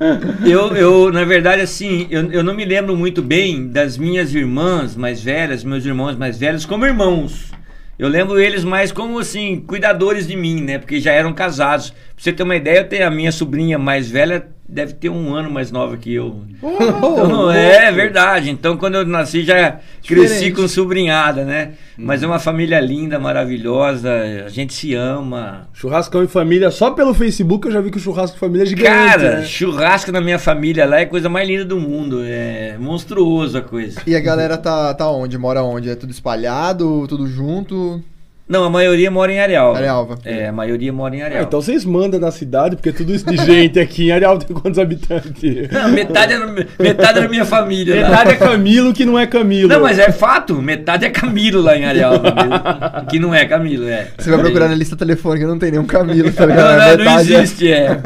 Eu, 0.44 0.76
eu, 0.76 1.12
na 1.12 1.24
verdade, 1.24 1.62
assim, 1.62 2.06
eu, 2.10 2.30
eu 2.30 2.44
não 2.44 2.54
me 2.54 2.66
lembro 2.66 2.94
muito 2.94 3.22
bem 3.22 3.68
das 3.68 3.96
minhas 3.96 4.34
irmãs 4.34 4.94
mais 4.94 5.22
velhas, 5.22 5.64
meus 5.64 5.86
irmãos 5.86 6.16
mais 6.16 6.36
velhos, 6.36 6.66
como 6.66 6.84
irmãos. 6.84 7.50
Eu 7.98 8.08
lembro 8.08 8.38
eles 8.38 8.62
mais 8.62 8.92
como, 8.92 9.18
assim, 9.18 9.60
cuidadores 9.60 10.26
de 10.26 10.36
mim, 10.36 10.60
né? 10.60 10.78
Porque 10.78 11.00
já 11.00 11.12
eram 11.12 11.32
casados. 11.32 11.94
Pra 12.16 12.24
você 12.24 12.32
ter 12.32 12.42
uma 12.42 12.56
ideia, 12.56 12.78
eu 12.78 12.88
tenho 12.88 13.06
a 13.06 13.10
minha 13.10 13.30
sobrinha 13.30 13.78
mais 13.78 14.10
velha, 14.10 14.48
deve 14.66 14.94
ter 14.94 15.10
um 15.10 15.34
ano 15.34 15.50
mais 15.50 15.70
nova 15.70 15.98
que 15.98 16.14
eu. 16.14 16.40
Então, 17.06 17.50
é 17.50 17.92
verdade. 17.92 18.50
Então, 18.50 18.76
quando 18.76 18.94
eu 18.94 19.04
nasci, 19.06 19.42
já 19.42 19.78
cresci 20.06 20.34
Diferente. 20.34 20.52
com 20.52 20.66
sobrinhada, 20.66 21.44
né? 21.44 21.72
Mas 21.96 22.22
é 22.22 22.26
uma 22.26 22.38
família 22.38 22.80
linda, 22.80 23.18
maravilhosa. 23.18 24.10
A 24.46 24.48
gente 24.48 24.72
se 24.72 24.94
ama. 24.94 25.68
Churrascão 25.74 26.24
em 26.24 26.26
família, 26.26 26.70
só 26.70 26.90
pelo 26.90 27.12
Facebook 27.12 27.66
eu 27.66 27.72
já 27.72 27.80
vi 27.82 27.90
que 27.90 27.98
o 27.98 28.00
churrasco 28.00 28.36
em 28.36 28.40
família 28.40 28.64
é 28.64 28.66
gigante. 28.66 28.88
Cara, 28.88 29.36
né? 29.38 29.44
churrasco 29.44 30.10
na 30.10 30.20
minha 30.20 30.38
família 30.38 30.86
lá 30.86 31.00
é 31.00 31.02
a 31.02 31.08
coisa 31.08 31.28
mais 31.28 31.46
linda 31.46 31.64
do 31.66 31.78
mundo. 31.78 32.22
É 32.24 32.76
monstruoso 32.78 33.58
a 33.58 33.62
coisa. 33.62 34.00
E 34.06 34.16
a 34.16 34.20
galera 34.20 34.56
tá, 34.56 34.94
tá 34.94 35.10
onde? 35.10 35.36
Mora 35.36 35.62
onde? 35.62 35.90
É 35.90 35.94
tudo 35.94 36.10
espalhado, 36.10 37.06
tudo 37.08 37.26
junto? 37.26 38.02
Não, 38.48 38.62
a 38.62 38.70
maioria 38.70 39.10
mora 39.10 39.32
em 39.32 39.40
Arealva. 39.40 39.78
Arealva. 39.78 40.18
É, 40.24 40.46
a 40.46 40.52
maioria 40.52 40.92
mora 40.92 41.16
em 41.16 41.20
Ah, 41.20 41.24
Arealva. 41.24 41.48
então 41.48 41.60
vocês 41.60 41.84
mandam 41.84 42.20
na 42.20 42.30
cidade, 42.30 42.76
porque 42.76 42.92
tudo 42.92 43.12
isso 43.12 43.26
de 43.26 43.36
gente 43.38 43.78
aqui 43.80 44.04
em 44.08 44.12
Areal 44.12 44.38
tem 44.38 44.56
quantos 44.56 44.78
habitantes? 44.78 45.68
Não, 45.72 45.88
metade, 45.90 46.32
é, 46.34 46.38
no- 46.38 46.54
metade 46.78 47.18
é 47.18 47.22
da 47.22 47.28
minha 47.28 47.44
família. 47.44 48.02
lá. 48.02 48.08
Metade 48.10 48.30
é 48.30 48.36
Camilo 48.36 48.92
que 48.92 49.04
não 49.04 49.18
é 49.18 49.26
Camilo. 49.26 49.68
Não, 49.68 49.80
mas 49.80 49.98
é 49.98 50.12
fato. 50.12 50.54
Metade 50.62 51.04
é 51.04 51.10
Camilo 51.10 51.60
lá 51.60 51.76
em 51.76 51.84
Arealva 51.86 52.22
mesmo. 52.34 53.06
Que 53.10 53.18
não 53.18 53.34
é 53.34 53.44
Camilo, 53.46 53.88
é. 53.88 54.08
Você 54.16 54.30
vai 54.30 54.38
procurar 54.38 54.68
na 54.68 54.74
lista 54.76 54.94
telefônica, 54.96 55.44
não 55.44 55.58
tem 55.58 55.72
nenhum 55.72 55.84
Camilo, 55.84 56.30
tá 56.32 56.46
Não, 56.46 56.54
ligado? 56.54 56.78
não, 56.78 56.88
não 56.88 56.96
Metade 56.98 57.34
é- 57.34 57.38
existe, 57.40 57.72
é. 57.72 58.00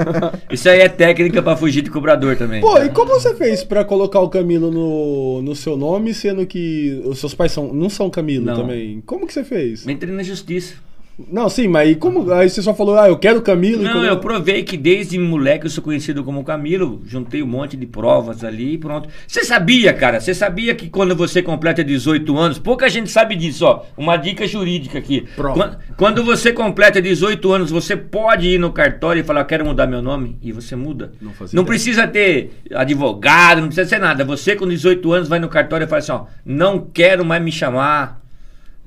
Isso 0.51 0.69
aí 0.71 0.81
é 0.81 0.89
técnica 0.89 1.43
pra 1.43 1.55
fugir 1.55 1.83
de 1.83 1.91
cobrador 1.91 2.37
também. 2.37 2.63
Pô, 2.63 2.79
e 2.79 2.89
como 2.89 3.11
você 3.11 3.35
fez 3.35 3.63
pra 3.63 3.85
colocar 3.85 4.21
o 4.21 4.29
Camilo 4.31 4.71
no, 4.71 5.43
no 5.43 5.55
seu 5.55 5.77
nome, 5.77 6.15
sendo 6.15 6.47
que 6.47 6.99
os 7.05 7.19
seus 7.19 7.35
pais 7.35 7.53
são, 7.53 7.73
não 7.75 7.91
são 7.91 8.09
Camilo 8.09 8.47
Não. 8.47 8.57
também? 8.57 9.03
Como 9.05 9.27
que 9.27 9.35
você 9.35 9.45
fez? 9.45 9.87
Entrei 9.87 10.15
na 10.15 10.23
justiça. 10.31 10.75
Não, 11.31 11.51
sim, 11.51 11.69
mas 11.69 11.91
e 11.91 11.95
como. 11.97 12.33
Aí 12.33 12.49
você 12.49 12.63
só 12.63 12.73
falou, 12.73 12.99
ah, 12.99 13.07
eu 13.07 13.19
quero 13.19 13.43
Camilo. 13.43 13.83
Não, 13.83 13.93
como- 13.93 14.05
eu 14.07 14.17
provei 14.21 14.63
que 14.63 14.75
desde 14.75 15.19
moleque 15.19 15.67
eu 15.67 15.71
sou 15.71 15.85
conhecido 15.85 16.25
como 16.25 16.43
Camilo, 16.43 17.03
juntei 17.05 17.43
um 17.43 17.47
monte 17.47 17.77
de 17.77 17.85
provas 17.85 18.43
ali 18.43 18.73
e 18.73 18.79
pronto. 18.79 19.07
Você 19.29 19.45
sabia, 19.45 19.93
cara? 19.93 20.19
Você 20.19 20.33
sabia 20.33 20.75
que 20.75 20.89
quando 20.89 21.15
você 21.15 21.43
completa 21.43 21.85
18 21.85 22.39
anos, 22.39 22.59
pouca 22.59 22.89
gente 22.89 23.11
sabe 23.11 23.37
disso, 23.37 23.67
ó. 23.67 23.83
Uma 23.99 24.17
dica 24.17 24.47
jurídica 24.47 24.97
aqui. 24.99 25.27
Prova. 25.37 25.55
Quan- 25.59 25.77
Quando 25.95 26.25
você 26.25 26.55
completa 26.55 27.03
18 27.03 27.53
anos, 27.53 27.71
você 27.71 27.95
pode 27.95 28.49
ir 28.49 28.59
no 28.59 28.73
cartório 28.73 29.21
e 29.21 29.23
falar, 29.23 29.45
quero 29.45 29.67
mudar 29.67 29.87
meu 29.87 30.01
nome, 30.01 30.39
e 30.41 30.53
você 30.53 30.75
muda. 30.75 31.13
Não 31.21 31.33
Não 31.53 31.65
precisa 31.67 32.07
ter 32.09 32.51
advogado, 32.75 33.61
não 33.61 33.67
precisa 33.69 33.87
ser 33.87 33.99
nada. 33.99 34.25
Você 34.25 34.57
com 34.57 34.67
18 34.67 35.13
anos 35.13 35.29
vai 35.29 35.39
no 35.39 35.51
cartório 35.51 35.85
e 35.85 35.87
fala 35.87 35.99
assim, 35.99 36.13
ó, 36.13 36.25
não 36.47 36.81
quero 36.81 37.27
mais 37.27 37.43
me 37.43 37.53
chamar 37.53 38.21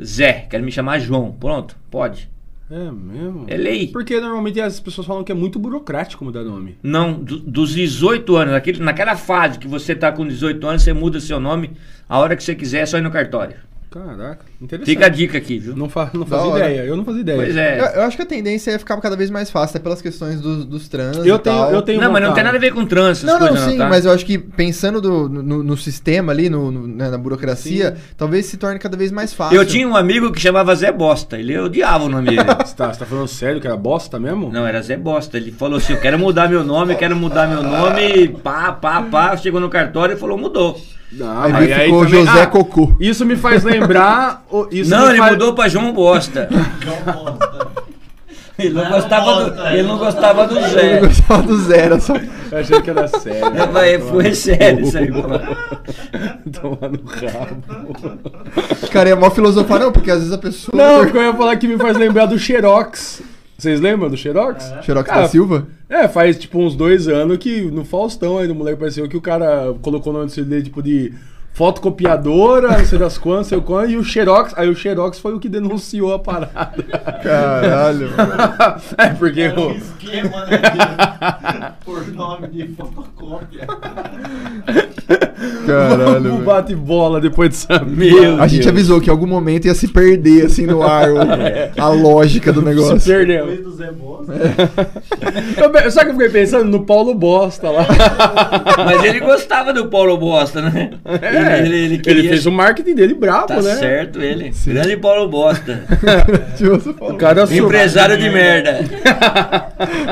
Zé, 0.01 0.47
quero 0.49 0.63
me 0.63 0.71
chamar 0.71 0.99
João. 0.99 1.31
Pronto, 1.31 1.75
pode. 1.91 2.29
É 2.71 2.91
mesmo? 2.91 3.45
É 3.47 3.55
lei. 3.57 3.87
Porque 3.87 4.19
normalmente 4.19 4.59
as 4.59 4.79
pessoas 4.79 5.05
falam 5.05 5.23
que 5.23 5.31
é 5.31 5.35
muito 5.35 5.59
burocrático 5.59 6.23
mudar 6.25 6.43
nome. 6.43 6.77
Não, 6.81 7.13
do- 7.13 7.39
dos 7.39 7.73
18 7.75 8.35
anos, 8.35 8.53
naquele, 8.53 8.79
naquela 8.81 9.15
fase 9.15 9.59
que 9.59 9.67
você 9.67 9.93
tá 9.95 10.11
com 10.11 10.25
18 10.27 10.65
anos, 10.65 10.81
você 10.81 10.93
muda 10.93 11.19
seu 11.19 11.39
nome 11.39 11.71
a 12.09 12.17
hora 12.19 12.35
que 12.35 12.43
você 12.43 12.55
quiser, 12.55 12.79
é 12.79 12.85
só 12.85 12.97
ir 12.97 13.01
no 13.01 13.11
cartório. 13.11 13.57
Caraca. 13.91 14.45
Fica 14.83 15.05
a 15.05 15.09
dica 15.09 15.37
aqui, 15.37 15.59
viu? 15.59 15.75
Não, 15.75 15.89
fa 15.89 16.09
não 16.13 16.25
fazia 16.25 16.47
hora. 16.47 16.65
ideia, 16.69 16.85
eu 16.85 16.95
não 16.97 17.03
fazia 17.05 17.21
ideia. 17.21 17.37
Pois 17.37 17.55
Eu, 17.55 17.61
é. 17.61 17.93
eu 17.97 18.01
acho 18.03 18.15
que 18.15 18.23
a 18.23 18.25
tendência 18.25 18.71
é 18.71 18.77
ficar 18.79 18.95
cada 19.01 19.15
vez 19.15 19.29
mais 19.29 19.49
fácil, 19.49 19.75
até 19.77 19.83
pelas 19.83 20.01
questões 20.01 20.39
dos, 20.41 20.65
dos 20.65 20.87
trans 20.87 21.17
Eu 21.17 21.35
e 21.35 21.39
tenho, 21.39 21.39
tal. 21.39 21.71
eu 21.71 21.81
tenho 21.81 21.99
Não, 22.01 22.11
mas 22.11 22.21
não 22.23 22.33
tem 22.33 22.43
nada 22.43 22.57
a 22.57 22.59
ver 22.59 22.73
com 22.73 22.85
trânsito, 22.85 23.25
Não, 23.27 23.39
não, 23.39 23.47
coisas 23.49 23.71
sim, 23.71 23.77
tá? 23.77 23.87
mas 23.89 24.05
eu 24.05 24.11
acho 24.11 24.25
que 24.25 24.37
pensando 24.37 25.01
do- 25.01 25.27
no, 25.29 25.63
no 25.63 25.77
sistema 25.77 26.31
ali, 26.31 26.49
no, 26.49 26.71
no- 26.71 26.87
né, 26.87 27.09
na 27.09 27.17
burocracia, 27.17 27.95
talvez 28.17 28.45
se 28.45 28.57
torne 28.57 28.79
cada 28.79 28.95
vez 28.97 29.11
mais 29.11 29.33
fácil. 29.33 29.55
Eu 29.57 29.65
tinha 29.65 29.87
um 29.87 29.95
amigo 29.95 30.31
que 30.31 30.39
chamava 30.39 30.73
Zé 30.75 30.91
Bosta, 30.91 31.37
ele 31.37 31.57
odiava 31.57 32.05
o 32.05 32.09
nome 32.09 32.29
dele. 32.29 32.43
Você 32.63 32.75
tá, 32.75 32.93
você 32.93 32.99
tá 32.99 33.05
falando 33.05 33.27
sério 33.27 33.59
que 33.61 33.67
era 33.67 33.75
bosta 33.77 34.19
mesmo? 34.19 34.49
Não, 34.51 34.65
era 34.65 34.81
Zé 34.81 34.95
Bosta. 34.97 35.37
Ele 35.37 35.51
falou 35.51 35.77
assim: 35.77 35.93
Eu 35.93 35.99
quero 35.99 36.17
mudar 36.17 36.49
meu 36.49 36.63
nome, 36.63 36.93
eu 36.93 36.97
quero 36.97 37.15
mudar 37.15 37.47
meu 37.47 37.61
nome. 37.61 38.29
Pá, 38.43 38.71
pá, 38.71 39.01
pá. 39.01 39.37
Chegou 39.37 39.59
no 39.59 39.69
cartório 39.69 40.15
e 40.15 40.19
falou: 40.19 40.37
Mudou. 40.37 40.79
Não, 41.11 41.41
Aí 41.43 41.51
mas 41.53 41.71
ficou 41.83 42.05
também- 42.05 42.25
José 42.25 42.41
Ah, 42.41 42.47
Cocô. 42.47 42.93
Isso 42.99 43.23
me 43.25 43.35
faz 43.35 43.63
lembrar. 43.63 44.43
o- 44.59 44.67
Isso 44.71 44.89
não, 44.89 45.09
ele 45.09 45.17
faz- 45.19 45.31
mudou 45.33 45.53
pra 45.53 45.67
João 45.67 45.91
Bosta. 45.93 46.47
João 46.81 46.97
Bosta. 47.23 47.83
Ele 48.59 48.69
não 48.69 48.83
Não, 48.83 48.91
gostava 48.91 49.49
do, 49.49 49.67
ele 49.69 49.81
não 49.83 49.95
é. 49.95 49.97
gostava 49.97 50.47
do 50.47 50.59
Eu 50.59 50.69
Zé. 50.69 50.99
gostava 50.99 51.41
do 51.41 51.57
zero, 51.59 51.99
só. 51.99 52.13
Eu 52.51 52.57
achei 52.59 52.81
que 52.83 52.89
era 52.91 53.07
sério. 53.07 53.45
É, 53.47 53.65
mas 53.65 54.03
foi 54.09 54.35
sério 54.35 54.85
isso 54.85 54.95
aí. 54.95 55.07
Tomar 56.53 56.89
no 56.91 57.03
rabo. 57.03 58.19
Cara, 58.91 59.09
é 59.09 59.15
mó 59.15 59.31
filosofar, 59.31 59.79
não, 59.79 59.91
porque 59.91 60.11
às 60.11 60.19
vezes 60.19 60.31
a 60.33 60.37
pessoa. 60.37 60.75
Não, 60.77 61.03
porque 61.03 61.17
eu 61.17 61.23
ia 61.23 61.33
falar 61.33 61.55
que 61.57 61.67
me 61.67 61.77
faz 61.79 61.97
lembrar 61.97 62.27
do 62.27 62.37
Xerox. 62.37 63.23
Vocês 63.57 63.81
lembram 63.81 64.09
do 64.09 64.17
Xerox? 64.17 64.71
Xerox 64.83 65.09
Cara, 65.09 65.21
da 65.21 65.27
Silva? 65.29 65.67
É, 65.89 66.07
faz 66.07 66.37
tipo 66.37 66.59
uns 66.59 66.75
dois 66.75 67.07
anos 67.07 67.37
que 67.37 67.61
no 67.61 67.83
Faustão 67.85 68.37
aí 68.37 68.47
do 68.47 68.53
moleque 68.53 68.75
apareceu 68.75 69.07
que 69.09 69.17
o 69.17 69.21
cara 69.21 69.73
colocou 69.81 70.13
o 70.13 70.17
nome 70.17 70.29
dele 70.29 70.61
tipo 70.63 70.81
de 70.83 71.11
fotocopiadora, 71.53 72.77
não 72.77 72.85
sei 72.85 72.97
das 72.99 73.17
quantas, 73.17 73.37
não 73.37 73.49
sei 73.49 73.57
o 73.59 73.61
quanto, 73.61 73.91
e 73.91 73.97
o 73.97 74.03
Xerox, 74.03 74.53
aí 74.57 74.67
o 74.69 74.75
Xerox 74.75 75.19
foi 75.19 75.33
o 75.33 75.39
que 75.39 75.47
denunciou 75.47 76.13
a 76.13 76.19
parada. 76.19 76.83
Caralho. 77.21 78.09
mano. 78.17 78.81
é, 78.97 79.07
porque 79.09 79.41
Era 79.41 79.59
um 79.59 79.67
o. 79.67 79.71
esquema, 79.71 80.45
né? 80.45 80.57
de- 80.57 81.83
Por 81.85 82.07
nome 82.13 82.47
de 82.47 82.67
fotocópia. 82.75 83.67
Caralho. 85.65 86.19
o 86.19 86.21
velho. 86.37 86.37
bate-bola 86.45 87.19
depois 87.19 87.49
dessa 87.49 87.83
Meu 87.83 88.41
A 88.41 88.47
gente 88.47 88.67
avisou 88.67 88.99
que 89.01 89.09
em 89.09 89.11
algum 89.11 89.27
momento 89.27 89.65
ia 89.65 89.75
se 89.75 89.87
perder 89.87 90.45
assim 90.45 90.65
no 90.65 90.81
ar 90.83 91.09
o- 91.11 91.17
a 91.81 91.87
lógica 91.89 92.51
do 92.51 92.61
negócio. 92.61 92.99
Se 92.99 93.09
perdeu. 93.09 93.45
Depois 93.47 93.63
do 93.63 93.71
Zé 93.75 93.91
Bosta. 93.91 94.33
O 94.33 95.91
que 95.91 95.99
eu 96.09 96.11
fiquei 96.13 96.29
pensando? 96.29 96.65
No 96.65 96.85
Paulo 96.85 97.13
Bosta 97.13 97.69
lá. 97.69 97.85
Mas 98.85 99.03
ele 99.03 99.19
gostava 99.19 99.73
do 99.73 99.87
Paulo 99.87 100.17
Bosta, 100.17 100.61
né? 100.61 100.91
É, 101.05 101.42
ele, 101.43 101.67
ele, 101.67 101.75
ele 101.77 101.85
ele 101.85 101.97
queria- 101.99 102.29
fez 102.29 102.45
o 102.45 102.51
marketing 102.51 102.95
dele 102.95 103.13
brabo, 103.13 103.47
Tá 103.47 103.61
né? 103.61 103.75
certo 103.75 104.21
ele. 104.21 104.51
Grande 104.65 104.97
Paulo 104.97 105.27
Bosta. 105.29 105.83
O 106.99 107.13
cara 107.15 107.45
sou- 107.45 107.55
Empresário 107.65 108.17
de 108.17 108.29
merda. 108.29 108.79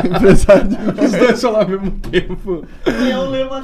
Empresário 0.06 0.64
de- 0.68 1.06
Os 1.06 1.12
dois 1.12 1.42
falaram 1.42 1.64
ao 1.64 1.70
mesmo 1.70 1.92
tempo. 2.12 2.66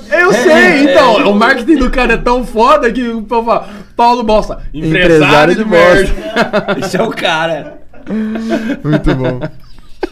É 0.10 0.24
Eu 0.24 0.32
É, 0.32 0.34
sei, 0.34 0.84
então, 0.92 1.20
é. 1.22 1.26
o 1.26 1.34
marketing 1.34 1.78
do 1.78 1.90
cara 1.90 2.14
é 2.14 2.18
tão 2.18 2.46
foda 2.46 2.92
que 2.92 3.08
o 3.08 3.22
povo 3.24 3.46
fala, 3.50 3.68
Paulo 3.96 4.24
Bosta, 4.24 4.60
empresário, 4.74 5.54
Empresário 5.54 5.56
de, 5.56 5.64
de 5.64 5.70
merda. 5.70 6.78
Esse 6.80 6.98
é 6.98 7.04
o 7.04 7.10
cara. 7.12 7.78
Muito 8.84 9.16
bom. 9.16 9.40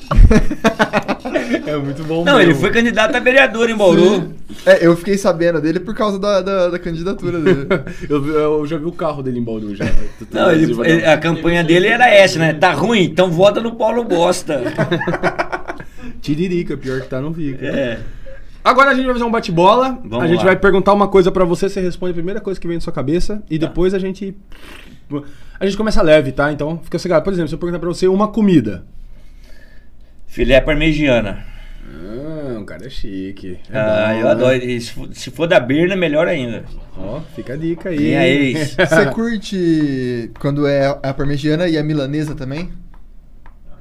É 1.68 1.76
muito 1.78 2.04
bom 2.04 2.24
Não, 2.24 2.38
mesmo. 2.38 2.52
ele 2.52 2.60
foi 2.60 2.72
candidato 2.72 3.16
a 3.16 3.20
vereador 3.20 3.70
em 3.70 3.76
Bauru. 3.76 4.32
É, 4.66 4.86
eu 4.86 4.96
fiquei 4.96 5.18
sabendo 5.18 5.60
dele 5.62 5.80
por 5.80 5.94
causa 5.96 6.18
da, 6.20 6.42
da, 6.42 6.70
da 6.70 6.80
candidatura 6.80 7.40
dele. 7.40 7.68
Eu, 8.10 8.26
eu 8.28 8.68
já 8.68 8.78
vi 8.78 8.86
o 8.86 8.92
carro 8.92 9.22
dele 9.24 9.40
em 9.40 9.44
Bauru 9.44 9.76
já. 9.76 9.86
Não, 10.32 10.52
ele, 10.52 10.72
ele- 10.84 11.06
a 11.06 11.18
campanha 11.18 11.64
dele 11.64 11.88
era 11.88 12.08
essa, 12.10 12.40
né? 12.40 12.54
Tá 12.60 12.72
ruim, 12.72 13.04
então 13.04 13.30
vota 13.32 13.60
no 13.62 13.76
Paulo 13.76 14.04
Bosta. 14.04 14.62
Tiririca, 16.22 16.78
pior 16.78 17.02
que 17.02 17.08
tá, 17.08 17.22
não 17.22 17.34
fica. 17.34 17.66
É. 17.66 18.00
Agora 18.64 18.92
a 18.92 18.94
gente 18.96 19.06
vai 19.06 19.14
fazer 19.14 19.26
um 19.26 19.32
bate-bola. 19.32 20.00
A 20.20 20.28
gente 20.28 20.40
lá. 20.40 20.46
vai 20.46 20.56
perguntar 20.56 20.94
uma 20.94 21.08
coisa 21.08 21.32
pra 21.32 21.46
você, 21.46 21.70
você 21.70 21.82
responde 21.82 22.12
a 22.12 22.16
primeira 22.16 22.42
coisa 22.42 22.60
que 22.60 22.68
vem 22.68 22.78
na 22.78 22.82
sua 22.82 22.94
cabeça 22.94 23.44
e 23.50 23.58
depois 23.60 23.94
a 23.94 24.00
gente. 24.00 24.36
A 25.60 25.66
gente 25.66 25.78
começa 25.78 26.02
leve, 26.02 26.32
tá? 26.32 26.52
Então 26.52 26.80
fica 26.84 26.98
sossegado. 26.98 27.24
Por 27.24 27.32
exemplo, 27.34 27.50
se 27.50 27.56
eu 27.56 27.60
perguntar 27.60 27.80
pra 27.80 27.90
você 27.90 28.08
uma 28.08 28.28
comida. 28.28 28.84
Filé 30.36 30.60
parmegiana. 30.60 31.46
Ah, 31.88 32.60
o 32.60 32.66
cara 32.66 32.86
é 32.86 32.90
chique. 32.90 33.58
É 33.72 33.78
Ah, 33.78 34.08
bom, 34.12 34.20
eu 34.20 34.26
né? 34.26 34.32
adoro. 34.32 34.56
E 34.58 34.82
Se 34.82 34.92
for, 34.92 35.10
se 35.14 35.32
for 35.32 35.48
da 35.48 35.60
Birna, 35.62 35.96
melhor 35.96 36.28
ainda. 36.28 36.66
Ó, 36.98 37.22
fica 37.36 37.54
a 37.54 37.56
dica 37.56 37.88
aí. 37.90 37.98
Quem 37.98 38.16
é 38.16 38.30
ex? 38.30 38.76
Você 38.76 39.06
curte 39.14 40.32
quando 40.40 40.68
é 40.68 40.88
a 41.02 41.14
parmegiana 41.14 41.70
e 41.70 41.78
a 41.78 41.84
milanesa 41.84 42.36
também? 42.36 42.70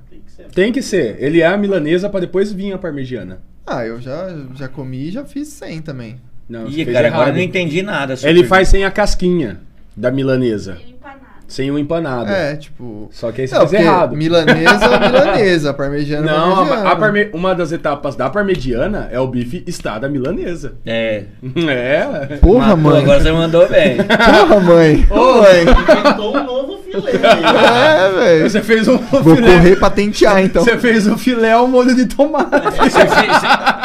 Tem 0.09 0.21
que 0.21 0.31
ser. 0.31 0.45
Tem 0.55 0.73
que 0.73 0.83
ser. 0.83 1.17
Ele 1.19 1.41
é 1.41 1.47
a 1.47 1.57
milanesa 1.57 2.09
pra 2.09 2.21
depois 2.21 2.53
vir 2.53 2.73
a 2.73 2.79
parmegiana. 2.79 3.43
Ah, 3.67 3.85
eu 3.85 4.01
já, 4.01 4.29
já 4.55 4.69
comi 4.69 5.09
e 5.09 5.11
já 5.11 5.25
fiz 5.25 5.49
100 5.49 5.83
também. 5.83 6.21
Não, 6.49 6.69
Ih, 6.69 6.85
cara, 6.85 7.09
agora 7.09 7.09
eu 7.09 7.23
errado. 7.25 7.35
não 7.35 7.41
entendi 7.43 7.83
nada. 7.83 8.15
Ele 8.23 8.45
faz 8.45 8.69
sem 8.69 8.85
a 8.85 8.91
casquinha 8.93 9.61
da 9.97 10.11
milanesa. 10.13 10.79
Ele 10.81 10.91
empanado. 10.93 11.24
Sem 11.47 11.71
o 11.71 11.79
empanado. 11.79 12.31
É, 12.31 12.57
tipo. 12.57 13.09
Só 13.13 13.31
que 13.31 13.43
aí 13.43 13.49
você 13.49 13.55
Não, 13.59 13.69
fez 13.69 13.83
errado. 13.83 14.17
Milanesa, 14.17 14.99
milanesa. 14.99 15.75
Parmegiana, 15.75 16.33
Não, 16.33 16.57
parmegiana. 16.57 16.91
a 16.91 16.97
parme- 16.97 17.31
uma 17.33 17.55
das 17.55 17.71
etapas 17.73 18.17
da 18.17 18.29
parmegiana 18.31 19.09
é 19.13 19.21
o 19.21 19.27
bife 19.27 19.63
estada 19.67 20.09
milanesa. 20.09 20.75
É. 20.87 21.25
É. 21.69 22.37
Porra, 22.41 22.71
Pô, 22.71 22.77
mãe. 22.77 23.03
agora 23.03 23.21
você 23.21 23.33
mandou 23.33 23.69
bem. 23.69 23.97
Porra, 23.99 24.61
mãe. 24.61 25.07
Ô, 25.11 25.43
mãe. 25.43 25.63
Inventou 25.63 26.37
um 26.37 26.45
novo 26.45 26.79
filé. 26.85 27.13
É, 27.13 28.11
velho. 28.11 28.51
Você 28.51 28.63
fez 28.63 28.89
um 28.89 28.97
Vou 28.99 29.37
filé. 29.37 29.53
correr 29.55 29.77
patentear, 29.77 30.41
então. 30.43 30.65
Você 30.65 30.79
fez 30.79 31.07
um 31.07 31.17
filé 31.19 31.53
ao 31.53 31.67
molho 31.69 31.95
de 31.95 32.07
tomate. 32.07 32.51
Você 32.79 33.07
fez, 33.07 33.33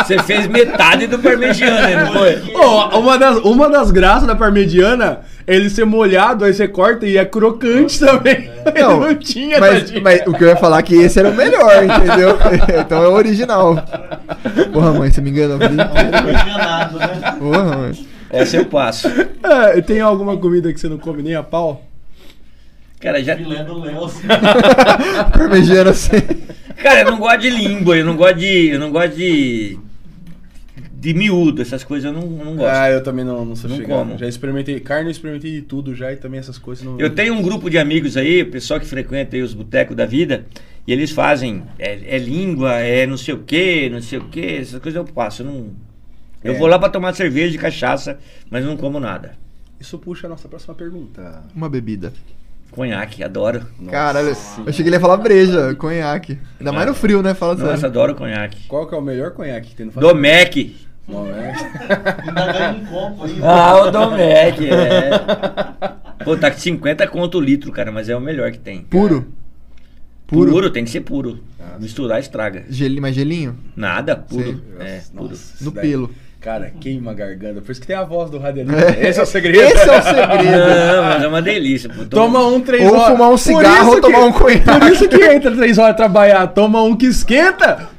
você- 0.08 0.20
fez 0.24 0.48
metade 0.48 1.08
do 1.08 1.20
parmegiana, 1.20 2.06
não 2.06 2.14
foi? 2.14 2.42
Ó, 2.56 3.00
uma, 3.00 3.18
das, 3.18 3.38
uma 3.38 3.70
das 3.70 3.92
graças 3.92 4.28
da 4.28 4.36
parmegiana 4.36 5.20
é 5.39 5.39
ele 5.50 5.70
ser 5.70 5.86
molhado, 5.86 6.46
aí 6.46 6.54
você 6.54 6.68
corta 6.68 7.06
e 7.06 7.18
é 7.18 7.26
crocante 7.26 8.00
também. 8.00 8.50
Não, 8.80 9.04
Ele 9.04 9.14
não 9.14 9.16
tinha, 9.16 9.60
mas, 9.60 9.92
mas 10.00 10.22
o 10.28 10.34
que 10.34 10.44
eu 10.44 10.50
ia 10.50 10.56
falar 10.56 10.80
é 10.80 10.84
que 10.84 10.94
esse 10.94 11.18
era 11.18 11.30
o 11.30 11.36
melhor, 11.36 11.84
entendeu? 11.84 12.38
então 12.80 13.04
é 13.04 13.08
o 13.08 13.14
original. 13.14 13.76
Porra, 14.72 14.94
mãe, 14.94 15.10
você 15.10 15.22
me 15.22 15.32
enganou. 15.32 15.58
Não 15.58 15.70
enganado, 15.70 17.00
né? 17.00 17.36
Porra, 17.40 17.78
mãe. 17.78 18.06
Essa 18.30 18.58
eu 18.58 18.66
passo. 18.66 19.08
É, 19.42 19.82
tem 19.82 20.02
alguma 20.02 20.38
comida 20.38 20.72
que 20.72 20.80
você 20.80 20.88
não 20.88 21.00
come 21.00 21.24
nem 21.24 21.36
a 21.36 21.42
pau? 21.42 21.84
Cara, 23.00 23.24
já. 23.24 23.36
Filé 23.36 23.64
do 23.64 23.80
Léo. 23.80 24.08
Parmegiana 25.36 25.92
assim. 25.92 26.22
Cara, 26.78 27.02
eu 27.02 27.12
não 27.12 27.18
gosto 27.18 27.40
de 27.40 27.50
língua, 27.50 27.98
eu 27.98 28.06
não 28.06 28.16
gosto 28.16 28.36
de. 28.36 28.68
Eu 28.68 28.80
não 28.80 28.92
gosto 28.92 29.16
de. 29.16 29.80
De 31.00 31.14
miúdo, 31.14 31.62
essas 31.62 31.82
coisas 31.84 32.06
eu 32.06 32.12
não, 32.14 32.24
eu 32.40 32.46
não 32.46 32.56
gosto. 32.58 32.76
Ah, 32.76 32.90
eu 32.90 33.02
também 33.02 33.24
não, 33.24 33.46
não 33.46 33.56
sou 33.56 33.70
Não 33.70 33.78
chegado. 33.78 33.98
como. 34.00 34.18
Já 34.18 34.28
experimentei 34.28 34.80
carne, 34.82 35.06
eu 35.06 35.12
experimentei 35.12 35.52
de 35.52 35.62
tudo 35.62 35.96
já 35.96 36.12
e 36.12 36.18
também 36.18 36.40
essas 36.42 36.58
coisas 36.58 36.84
não. 36.84 37.00
Eu 37.00 37.10
tenho 37.10 37.34
um 37.34 37.42
grupo 37.42 37.70
de 37.70 37.78
amigos 37.78 38.18
aí, 38.18 38.42
o 38.42 38.52
pessoal 38.52 38.80
que 38.82 38.86
frequenta 38.86 39.36
aí 39.36 39.42
os 39.42 39.54
botecos 39.54 39.96
da 39.96 40.06
vida, 40.06 40.46
e 40.86 40.92
eles 40.92 41.12
fazem. 41.12 41.64
É, 41.80 42.16
é 42.16 42.18
língua, 42.18 42.74
é 42.80 43.08
não 43.08 43.16
sei 43.16 43.34
o 43.34 43.40
que, 43.40 43.90
não 43.90 44.02
sei 44.02 44.20
o 44.20 44.26
que, 44.26 44.46
essas 44.58 44.82
coisas 44.82 44.98
eu 44.98 45.06
passo. 45.06 45.42
Eu, 45.42 45.46
não, 45.46 45.68
eu 46.44 46.54
É. 46.54 46.58
vou 46.58 46.68
lá 46.68 46.78
pra 46.78 46.90
tomar 46.90 47.14
cerveja 47.14 47.56
e 47.56 47.58
cachaça, 47.58 48.20
mas 48.50 48.66
não 48.66 48.76
como 48.76 49.00
nada. 49.00 49.36
Isso 49.80 49.98
puxa 49.98 50.28
a 50.28 50.30
nossa 50.30 50.50
próxima 50.50 50.76
pergunta. 50.76 51.44
Uma 51.56 51.70
bebida. 51.70 52.12
Conhaque, 52.72 53.24
adoro. 53.24 53.66
Caralho, 53.90 54.28
eu 54.28 54.34
achei 54.68 54.84
que 54.84 54.90
ele 54.90 54.98
ia 54.98 55.00
falar 55.00 55.18
breja, 55.18 55.74
conhaque. 55.76 56.38
Ainda 56.60 56.72
mais 56.72 56.88
no 56.88 56.94
frio, 56.94 57.22
né? 57.24 57.34
Fala 57.34 57.56
Nossa, 57.56 57.68
sério. 57.72 57.86
adoro 57.88 58.16
conhaque. 58.16 58.68
Qual 58.68 58.86
que 58.86 58.94
é 58.94 58.98
o 58.98 59.02
melhor 59.02 59.32
conhaque 59.32 59.70
que 59.70 59.76
tem 59.76 59.86
no 59.88 59.92
Domec. 59.94 60.76
Não? 61.10 61.26
Ainda 61.26 62.54
ganha 62.54 62.72
um 62.72 62.86
copo 62.86 63.24
aí. 63.26 63.40
Ah, 63.44 63.82
o 63.84 63.92
Domec, 63.92 64.70
é. 64.70 65.10
Pô, 66.24 66.36
tá 66.38 66.52
com 66.52 66.58
50 66.58 67.08
conto 67.08 67.38
o 67.38 67.42
litro, 67.42 67.72
cara, 67.72 67.92
mas 67.92 68.10
é 68.10 68.16
o 68.16 68.22
melhor 68.22 68.52
que 68.52 68.60
tem. 68.60 68.82
Puro. 68.84 69.34
Puro, 70.28 70.52
Puro. 70.52 70.70
tem 70.70 70.84
que 70.84 70.92
ser 70.92 71.02
puro. 71.02 71.44
Misturar 71.80 72.20
estraga. 72.20 72.66
Gelinho, 72.70 73.02
mais 73.02 73.16
gelinho? 73.16 73.58
Nada, 73.76 74.16
puro. 74.16 74.44
Sei. 74.44 74.58
É, 74.80 75.02
puro. 75.12 75.30
Nossa, 75.30 75.54
No 75.64 75.70
isso 75.70 75.72
daí- 75.72 75.90
pelo. 75.90 76.12
Cara, 76.42 76.72
queima 76.80 77.12
a 77.12 77.14
garganta. 77.14 77.60
Por 77.60 77.70
isso 77.70 77.82
que 77.82 77.88
tem 77.88 77.96
a 77.98 78.04
voz 78.06 78.32
do 78.32 78.38
radialista. 78.40 78.96
É. 78.98 79.10
Esse 79.10 79.20
é 79.20 79.24
o 79.24 79.26
segredo. 79.26 79.60
Esse 79.76 79.90
é 79.90 80.00
o 80.00 80.02
segredo. 80.02 80.58
Não, 80.96 81.04
mas 81.04 81.24
é 81.24 81.28
uma 81.28 81.42
delícia. 81.42 81.90
Pô. 81.90 82.06
Toma 82.06 82.48
um 82.48 82.62
três 82.62 82.88
Ou 82.90 82.96
horas. 82.98 83.12
fumar 83.12 83.30
um 83.32 83.38
cigarro 83.38 83.90
ou 83.92 84.00
tomar 84.02 84.20
que- 84.20 84.24
um 84.24 84.32
conhaque. 84.32 84.80
Por 84.80 84.92
isso 84.92 85.10
que 85.10 85.22
entra 85.22 85.52
três 85.52 85.78
horas 85.78 85.98
trabalhar. 85.98 86.48
Toma 86.48 86.82
um 86.82 86.96
que 86.96 87.08
esquenta. 87.08 87.90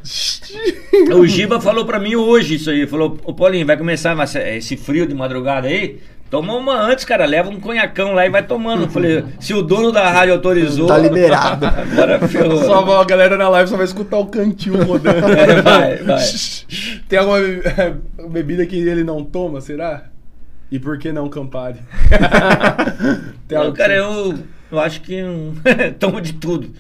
O 1.15 1.27
Giba 1.27 1.61
falou 1.61 1.85
pra 1.85 1.99
mim 2.01 2.15
hoje 2.17 2.55
isso 2.55 2.71
aí. 2.71 2.87
Falou, 2.87 3.19
ô 3.25 3.35
Paulinho, 3.35 3.67
vai 3.67 3.77
começar 3.77 4.17
esse 4.57 4.75
frio 4.75 5.07
de 5.07 5.15
madrugada 5.15 5.69
aí? 5.69 5.99
Toma 6.31 6.55
uma 6.55 6.81
antes, 6.81 7.05
cara. 7.05 7.27
Leva 7.27 7.51
um 7.51 7.59
conhacão 7.59 8.13
lá 8.15 8.25
e 8.25 8.31
vai 8.31 8.43
tomando. 8.45 8.85
Eu 8.85 8.89
falei, 8.89 9.25
se 9.41 9.53
o 9.53 9.63
dono 9.63 9.91
da 9.91 10.09
rádio 10.11 10.35
autorizou. 10.35 10.87
Tá 10.87 10.97
liberado. 10.97 11.67
Agora 11.93 12.21
ferrou. 12.29 12.65
Só 12.65 13.01
a 13.01 13.05
galera 13.05 13.37
na 13.37 13.49
live 13.49 13.69
só 13.69 13.77
vai 13.77 13.85
escutar 13.85 14.17
o 14.19 14.27
cantil 14.27 14.81
rodando. 14.85 15.27
É, 15.37 15.61
vai, 15.61 15.97
vai. 15.97 16.25
Tem 17.09 17.19
alguma 17.19 17.39
be- 17.41 18.29
bebida 18.31 18.65
que 18.65 18.77
ele 18.77 19.03
não 19.03 19.25
toma, 19.25 19.61
será? 19.61 20.05
E 20.71 20.79
por 20.79 20.99
que 20.99 21.11
não 21.13 21.29
Campari? 21.29 21.81
Tem 23.49 23.59
Não, 23.59 23.73
cara, 23.73 23.95
que- 23.95 23.99
eu, 24.01 24.39
eu 24.71 24.79
acho 24.79 25.01
que 25.01 25.21
tomo 25.99 26.21
de 26.21 26.35
tudo. 26.35 26.71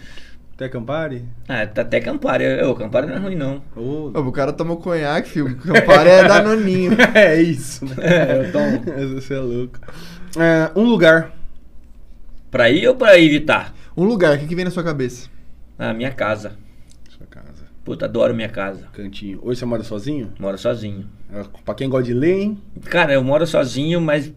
Tem 0.61 0.69
Campari? 0.69 1.25
Ah, 1.49 1.67
tá 1.67 1.81
até 1.81 2.01
Campari. 2.03 2.45
O 2.65 2.75
Campari 2.75 3.07
não 3.07 3.15
é 3.15 3.19
ruim, 3.19 3.35
não. 3.35 3.63
O 3.75 4.31
cara 4.31 4.53
tomou 4.53 4.77
conhaque, 4.77 5.31
filho. 5.31 5.57
Campari 5.57 6.11
é 6.11 6.29
danoninho. 6.29 6.91
É 7.17 7.41
isso, 7.41 7.87
né? 7.87 7.95
É, 7.99 8.37
eu 8.47 8.53
tomo. 8.53 8.83
Você 9.19 9.33
é 9.33 9.39
louco. 9.39 9.79
É, 10.39 10.71
um 10.79 10.85
lugar. 10.85 11.33
Pra 12.51 12.69
ir 12.69 12.87
ou 12.87 12.95
pra 12.95 13.19
evitar? 13.19 13.75
Um 13.97 14.05
lugar, 14.05 14.37
o 14.37 14.39
que, 14.39 14.47
que 14.47 14.55
vem 14.55 14.67
na 14.67 14.71
sua 14.71 14.85
cabeça? 14.85 15.31
Ah, 15.79 15.95
minha 15.95 16.11
casa. 16.11 16.53
Sua 17.09 17.27
casa. 17.27 17.65
Puta, 17.83 18.05
adoro 18.05 18.35
minha 18.35 18.51
casa. 18.51 18.87
Cantinho. 18.93 19.39
Hoje 19.43 19.61
você 19.61 19.65
mora 19.65 19.83
sozinho? 19.83 20.31
Moro 20.39 20.59
sozinho. 20.59 21.09
É, 21.33 21.43
Pra 21.65 21.75
quem 21.75 21.89
gosta 21.89 22.05
de 22.05 22.13
ler, 22.13 22.39
hein? 22.39 22.59
Cara, 22.85 23.15
eu 23.15 23.25
moro 23.25 23.47
sozinho, 23.47 23.99
mas. 23.99 24.31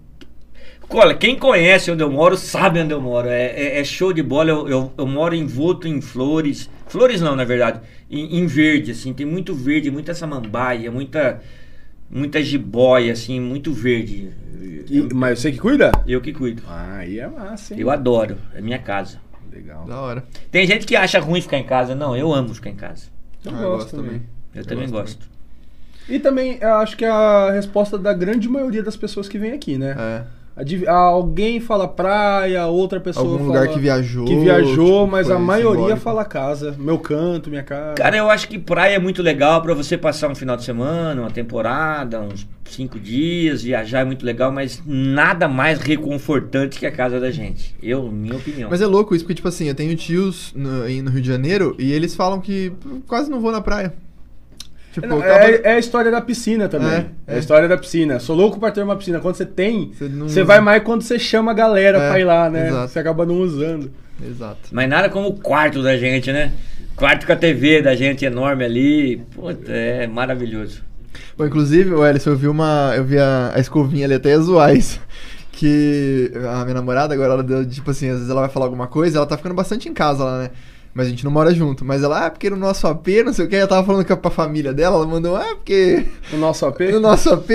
Olha, 0.89 1.15
quem 1.15 1.35
conhece 1.37 1.89
onde 1.89 2.03
eu 2.03 2.11
moro 2.11 2.37
sabe 2.37 2.79
onde 2.79 2.93
eu 2.93 3.01
moro. 3.01 3.27
É, 3.27 3.45
é- 3.47 3.79
é 3.79 3.83
show 3.83 4.13
de 4.13 4.21
bola. 4.21 4.49
Eu, 4.49 4.67
eu, 4.69 4.93
eu 4.97 5.07
moro 5.07 5.33
envolto 5.35 5.87
em 5.87 5.99
flores. 6.01 6.69
Flores 6.87 7.19
não, 7.21 7.35
na 7.35 7.43
verdade. 7.43 7.79
Em, 8.09 8.37
em 8.39 8.45
verde, 8.45 8.91
assim. 8.91 9.11
Tem 9.13 9.25
muito 9.25 9.55
verde, 9.55 9.89
muita 9.89 10.13
samambaia, 10.13 10.91
muita. 10.91 11.41
Muita 12.15 12.43
jiboia, 12.43 13.11
assim, 13.13 13.39
muito 13.39 13.73
verde. 13.73 14.29
E- 14.87 15.07
mas 15.15 15.39
você 15.39 15.51
que 15.51 15.57
cuida? 15.57 15.91
Eu 16.05 16.21
que 16.21 16.31
cuido. 16.31 16.61
Ah, 16.67 16.97
aí 16.97 17.17
é 17.17 17.27
massa, 17.27 17.73
hein? 17.73 17.79
Eu 17.79 17.89
adoro. 17.89 18.37
É 18.53 18.61
minha 18.61 18.77
casa. 18.77 19.19
Legal. 19.51 19.85
Da 19.85 19.99
hora. 19.99 20.23
Tem 20.51 20.67
gente 20.67 20.85
que 20.85 20.95
acha 20.95 21.19
ruim 21.19 21.41
ficar 21.41 21.57
em 21.57 21.63
casa. 21.63 21.95
Não, 21.95 22.15
eu 22.15 22.31
amo 22.31 22.53
ficar 22.53 22.69
em 22.69 22.75
casa. 22.75 23.07
Eu 23.43 23.51
Ah, 23.51 23.55
gosto, 23.55 23.63
eu 23.65 23.71
gosto 23.77 23.95
também. 23.95 24.05
também. 24.11 24.21
Eu, 24.53 24.63
também 24.65 24.89
gosto 24.89 25.17
gosto. 25.17 25.29
E 26.07 26.19
também, 26.19 26.59
eu 26.61 26.73
acho 26.75 26.95
que 26.95 27.03
é 27.05 27.09
a 27.09 27.49
resposta 27.51 27.97
da 27.97 28.13
grande 28.13 28.47
maioria 28.47 28.83
das 28.83 28.95
pessoas 28.97 29.27
que 29.27 29.39
vem 29.39 29.51
aqui, 29.53 29.77
né? 29.79 29.95
É. 29.97 30.23
Alguém 30.87 31.59
fala 31.59 31.87
praia, 31.87 32.67
outra 32.67 32.99
pessoa 32.99 33.25
Algum 33.25 33.45
fala... 33.47 33.59
lugar 33.61 33.73
que 33.73 33.79
viajou. 33.79 34.25
Que 34.25 34.35
viajou, 34.35 35.03
tipo, 35.03 35.07
mas 35.07 35.29
a 35.29 35.39
maioria 35.39 35.71
simbólico. 35.71 35.99
fala 36.01 36.23
casa. 36.23 36.75
Meu 36.77 36.99
canto, 36.99 37.49
minha 37.49 37.63
casa. 37.63 37.95
Cara, 37.95 38.15
eu 38.15 38.29
acho 38.29 38.47
que 38.47 38.59
praia 38.59 38.95
é 38.95 38.99
muito 38.99 39.23
legal 39.23 39.61
pra 39.61 39.73
você 39.73 39.97
passar 39.97 40.29
um 40.29 40.35
final 40.35 40.55
de 40.55 40.63
semana, 40.63 41.21
uma 41.21 41.31
temporada, 41.31 42.21
uns 42.21 42.47
cinco 42.65 42.99
dias, 42.99 43.63
viajar 43.63 44.01
é 44.01 44.05
muito 44.05 44.25
legal, 44.25 44.51
mas 44.51 44.81
nada 44.85 45.47
mais 45.47 45.79
reconfortante 45.79 46.79
que 46.79 46.85
a 46.85 46.91
casa 46.91 47.19
da 47.19 47.31
gente. 47.31 47.75
Eu, 47.81 48.11
minha 48.11 48.35
opinião. 48.35 48.69
Mas 48.69 48.81
é 48.81 48.85
louco 48.85 49.15
isso, 49.15 49.23
porque, 49.25 49.35
tipo 49.35 49.47
assim, 49.47 49.67
eu 49.67 49.75
tenho 49.75 49.95
tios 49.95 50.53
no, 50.55 50.83
aí 50.83 51.01
no 51.01 51.09
Rio 51.09 51.21
de 51.21 51.27
Janeiro 51.27 51.75
e 51.79 51.91
eles 51.91 52.15
falam 52.15 52.39
que 52.39 52.71
quase 53.07 53.29
não 53.29 53.39
vou 53.39 53.51
na 53.51 53.61
praia. 53.61 53.93
Tipo, 54.93 55.07
Não, 55.07 55.19
acaba- 55.19 55.45
é, 55.45 55.61
é 55.63 55.71
a 55.73 55.79
história 55.79 56.11
da 56.11 56.21
piscina 56.21 56.69
também. 56.69 56.87
É, 56.91 57.05
É, 57.27 57.33
é. 57.33 57.35
a 57.35 57.39
história 57.39 57.67
da 57.67 57.75
piscina. 57.77 58.19
Sou 58.19 58.35
louco 58.35 58.59
pra 58.59 58.69
ter 58.71 58.83
uma 58.83 58.95
piscina. 58.95 59.19
Quando 59.19 59.35
você 59.35 59.45
tem, 59.45 59.91
Você 59.91 60.07
não- 60.07 60.29
você 60.29 60.43
vai 60.43 60.61
mais 60.61 60.83
quando 60.83 61.01
você 61.01 61.17
chama 61.17 61.49
a 61.51 61.53
galera 61.55 61.97
É, 61.97 62.09
pra 62.09 62.19
ir 62.19 62.23
lá, 62.23 62.47
né? 62.49 62.67
exato. 62.69 62.91
Você 62.91 62.99
acaba 62.99 63.25
não 63.25 63.39
usando. 63.39 63.91
Exato. 64.23 64.59
Mas 64.71 64.87
nada 64.87 65.09
como 65.09 65.29
o 65.29 65.33
quarto 65.33 65.81
da 65.81 65.97
gente, 65.97 66.31
né? 66.31 66.53
Quarto 66.95 67.25
com 67.25 67.33
a 67.33 67.35
TV 67.35 67.81
da 67.81 67.95
gente 67.95 68.23
enorme 68.23 68.63
ali. 68.63 69.17
Puta, 69.33 69.71
é 69.71 70.05
maravilhoso. 70.05 70.83
Bom, 71.35 71.45
inclusive, 71.47 71.91
o 71.91 72.05
eu 72.05 72.35
vi 72.37 72.47
uma. 72.47 72.93
Eu 72.95 73.03
vi 73.03 73.17
a, 73.17 73.51
a 73.55 73.59
escovinha 73.59 74.05
ali 74.05 74.13
até 74.13 74.29
ia 74.29 74.39
zoar 74.39 74.75
isso. 74.75 75.01
Que 75.51 76.31
a 76.35 76.61
minha 76.63 76.75
namorada 76.75 77.13
agora, 77.13 77.33
ela 77.33 77.43
deu, 77.43 77.65
tipo 77.67 77.89
assim, 77.91 78.09
às 78.09 78.15
vezes 78.17 78.29
ela 78.29 78.41
vai 78.41 78.49
falar 78.49 78.65
alguma 78.65 78.87
coisa, 78.87 79.17
ela 79.17 79.25
tá 79.25 79.37
ficando 79.37 79.55
bastante 79.55 79.87
em 79.89 79.93
casa 79.93 80.23
lá, 80.23 80.39
né? 80.43 80.49
Mas 80.93 81.07
a 81.07 81.09
gente 81.09 81.23
não 81.23 81.31
mora 81.31 81.53
junto. 81.53 81.83
Mas 81.83 82.03
ela, 82.03 82.25
ah, 82.27 82.29
porque 82.31 82.49
no 82.49 82.55
nosso 82.55 82.85
AP, 82.87 83.07
não 83.25 83.33
sei 83.33 83.45
o 83.45 83.49
que, 83.49 83.55
ela 83.55 83.67
tava 83.67 83.85
falando 83.85 84.05
com 84.05 84.13
a 84.13 84.17
pra 84.17 84.29
família 84.31 84.73
dela, 84.73 84.97
ela 84.97 85.07
mandou, 85.07 85.35
ah, 85.35 85.55
porque 85.55 86.05
O 86.31 86.37
nosso 86.37 86.65
AP. 86.65 86.81
no 86.91 86.99
nosso 86.99 87.33
AP. 87.33 87.49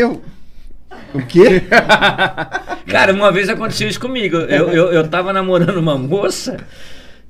O 1.15 1.23
quê? 1.27 1.63
Cara, 2.87 3.13
uma 3.13 3.31
vez 3.31 3.49
aconteceu 3.49 3.89
isso 3.89 4.01
comigo. 4.01 4.37
Eu, 4.37 4.69
eu, 4.71 4.93
eu 4.93 5.09
tava 5.09 5.33
namorando 5.33 5.77
uma 5.77 5.97
moça 5.97 6.57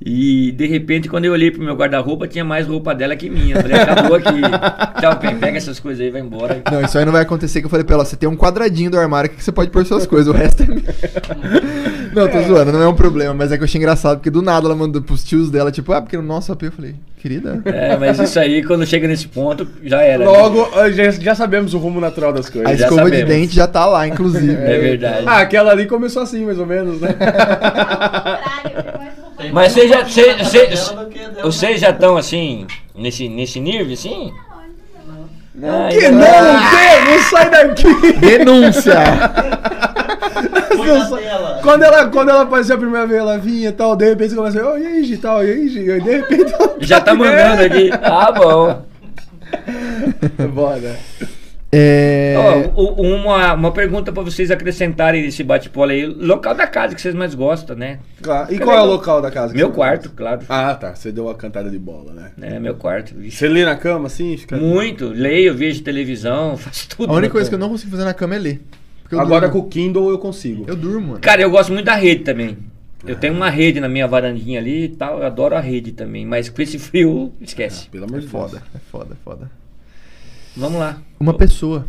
e 0.01 0.51
de 0.53 0.65
repente, 0.65 1.09
quando 1.09 1.25
eu 1.25 1.33
olhei 1.33 1.51
pro 1.51 1.61
meu 1.61 1.75
guarda-roupa, 1.75 2.27
tinha 2.27 2.45
mais 2.45 2.65
roupa 2.65 2.95
dela 2.95 3.15
que 3.17 3.29
minha. 3.29 3.55
Eu 3.57 3.61
falei, 3.61 3.81
acabou 3.81 4.15
aqui. 4.15 4.41
Tchau, 5.01 5.15
Pen, 5.17 5.35
pega 5.37 5.57
essas 5.57 5.79
coisas 5.79 6.01
aí 6.01 6.07
e 6.07 6.11
vai 6.11 6.21
embora. 6.21 6.61
Não, 6.71 6.81
isso 6.81 6.97
aí 6.97 7.03
não 7.03 7.11
vai 7.11 7.23
acontecer 7.23 7.59
que 7.59 7.65
eu 7.65 7.69
falei 7.69 7.83
pra 7.83 7.95
ela, 7.95 8.05
você 8.05 8.15
tem 8.15 8.29
um 8.29 8.35
quadradinho 8.35 8.89
do 8.89 8.97
armário 8.97 9.29
que 9.29 9.43
você 9.43 9.51
pode 9.51 9.71
pôr 9.71 9.85
suas 9.85 10.07
coisas, 10.07 10.33
o 10.33 10.37
resto 10.37 10.63
é 10.63 10.67
meu. 10.67 10.81
Não, 12.11 12.27
tô 12.27 12.41
zoando, 12.41 12.71
não 12.71 12.81
é 12.81 12.87
um 12.87 12.95
problema, 12.95 13.35
mas 13.35 13.51
é 13.51 13.55
que 13.55 13.61
eu 13.61 13.65
achei 13.65 13.77
engraçado, 13.77 14.17
porque 14.17 14.31
do 14.31 14.41
nada 14.41 14.65
ela 14.65 14.75
mandou 14.75 14.99
pros 14.99 15.23
tios 15.23 15.51
dela, 15.51 15.71
tipo, 15.71 15.93
ah, 15.93 16.01
porque 16.01 16.17
no 16.17 16.23
nosso 16.23 16.51
AP 16.51 16.63
eu 16.63 16.71
falei, 16.71 16.95
querida. 17.19 17.61
É, 17.65 17.95
mas 17.97 18.17
isso 18.17 18.39
aí, 18.39 18.63
quando 18.63 18.83
chega 18.83 19.07
nesse 19.07 19.27
ponto, 19.27 19.67
já 19.83 20.01
era. 20.01 20.25
né? 20.25 20.25
Logo, 20.25 20.69
ah, 20.75 20.89
já, 20.89 21.11
já 21.11 21.35
sabemos 21.35 21.75
o 21.75 21.77
rumo 21.77 22.01
natural 22.01 22.33
das 22.33 22.47
A 22.47 22.51
coisas. 22.51 22.79
já 22.79 22.87
escova 22.87 23.11
de 23.11 23.23
dente 23.23 23.55
já 23.55 23.67
tá 23.67 23.85
lá, 23.85 24.07
inclusive. 24.07 24.55
É 24.55 24.79
verdade. 24.79 25.23
Ah, 25.27 25.41
aquela 25.41 25.71
ali 25.71 25.85
começou 25.85 26.23
assim, 26.23 26.43
mais 26.45 26.57
ou 26.57 26.65
menos, 26.65 26.99
né? 26.99 27.09
Mas 29.51 29.53
mais 29.53 29.73
você 29.73 29.87
já- 29.87 30.03
que 30.03 31.19
dela. 31.19 31.41
Vocês 31.43 31.81
já 31.81 31.89
estão 31.89 32.17
assim, 32.17 32.65
nesse, 32.95 33.27
nesse 33.29 33.59
nível, 33.59 33.93
assim? 33.93 34.33
Não. 35.55 35.89
Que 35.89 36.09
não, 36.09 36.21
que? 36.21 37.11
Não 37.11 37.23
sai 37.29 37.49
daqui! 37.49 38.13
Denúncia! 38.13 38.95
Quando 41.61 41.83
ela, 41.83 42.07
quando 42.07 42.29
ela 42.29 42.41
apareceu 42.43 42.75
a 42.75 42.79
primeira 42.79 43.05
vez, 43.05 43.19
ela 43.19 43.37
vinha 43.37 43.69
e 43.69 43.71
tal, 43.71 43.95
de 43.95 44.05
repente 44.05 44.29
você 44.29 44.35
começa 44.35 44.61
a 44.61 44.71
oh, 44.71 44.77
e 44.77 45.17
tal, 45.17 45.45
e 45.45 45.51
aí, 45.51 45.69
Gi, 45.69 45.79
e 45.79 46.01
de 46.01 46.17
repente... 46.17 46.53
ela 46.53 46.75
Já 46.79 47.01
tá 47.01 47.13
mandando 47.15 47.63
aqui. 47.63 47.89
Ah, 48.01 48.31
bom. 48.31 48.85
Bora. 50.53 50.97
É... 51.71 52.35
U- 52.75 53.01
uma, 53.01 53.53
uma 53.53 53.71
pergunta 53.71 54.11
pra 54.11 54.23
vocês 54.23 54.49
acrescentarem 54.49 55.21
nesse 55.21 55.43
bate-bola 55.43 55.91
aí. 55.91 56.05
Local 56.05 56.55
da 56.55 56.65
casa 56.65 56.95
que 56.95 57.01
vocês 57.01 57.13
mais 57.13 57.35
gostam, 57.35 57.75
né? 57.75 57.99
Claro. 58.21 58.53
E 58.53 58.57
qual 58.57 58.75
é 58.77 58.81
o 58.81 58.85
local 58.85 59.21
da 59.21 59.29
casa? 59.29 59.53
Meu 59.53 59.71
quarto, 59.71 60.09
claro. 60.11 60.41
Ah, 60.49 60.73
tá. 60.73 60.95
Você 60.95 61.11
deu 61.11 61.25
uma 61.25 61.35
cantada 61.35 61.69
de 61.69 61.77
bola, 61.77 62.11
né? 62.13 62.31
É, 62.41 62.59
meu 62.59 62.73
quarto. 62.75 63.13
Vixe. 63.15 63.37
Você 63.37 63.47
lê 63.47 63.63
na 63.65 63.75
cama 63.75 64.07
assim? 64.07 64.35
Fica... 64.35 64.57
Muito. 64.57 65.09
Leio, 65.09 65.53
vejo 65.55 65.83
televisão, 65.83 66.57
faço 66.57 66.89
tudo. 66.89 67.11
A 67.11 67.15
única 67.15 67.31
coisa 67.33 67.47
que 67.49 67.53
eu 67.55 67.59
cama. 67.59 67.67
não 67.67 67.73
consigo 67.75 67.91
fazer 67.91 68.03
na 68.05 68.13
cama 68.13 68.35
é 68.35 68.39
ler. 68.39 68.61
Agora 69.11 69.47
com 69.47 69.53
durmo. 69.55 69.67
o 69.67 69.69
Kindle 69.69 70.09
eu 70.09 70.17
consigo. 70.19 70.65
Eu 70.67 70.75
durmo, 70.75 71.07
mano. 71.09 71.19
Cara, 71.19 71.41
eu 71.41 71.49
gosto 71.51 71.71
muito 71.71 71.85
da 71.85 71.95
rede 71.95 72.23
também. 72.23 72.57
Eu 73.05 73.15
tenho 73.15 73.33
uma 73.33 73.49
rede 73.49 73.79
na 73.79 73.87
minha 73.87 74.07
varandinha 74.07 74.59
ali 74.59 74.85
e 74.85 74.89
tal. 74.89 75.19
Eu 75.19 75.25
adoro 75.25 75.55
a 75.55 75.59
rede 75.59 75.91
também. 75.93 76.25
Mas 76.25 76.49
com 76.49 76.61
esse 76.61 76.77
frio, 76.77 77.31
esquece. 77.41 77.89
Pelo 77.89 78.05
amor 78.05 78.17
É 78.17 78.21
de 78.21 78.27
Deus. 78.27 78.31
foda, 78.31 78.61
é 78.75 78.79
foda, 78.91 79.13
é 79.13 79.17
foda. 79.23 79.58
Vamos 80.55 80.79
lá. 80.79 80.97
Uma 81.19 81.33
pessoa. 81.33 81.85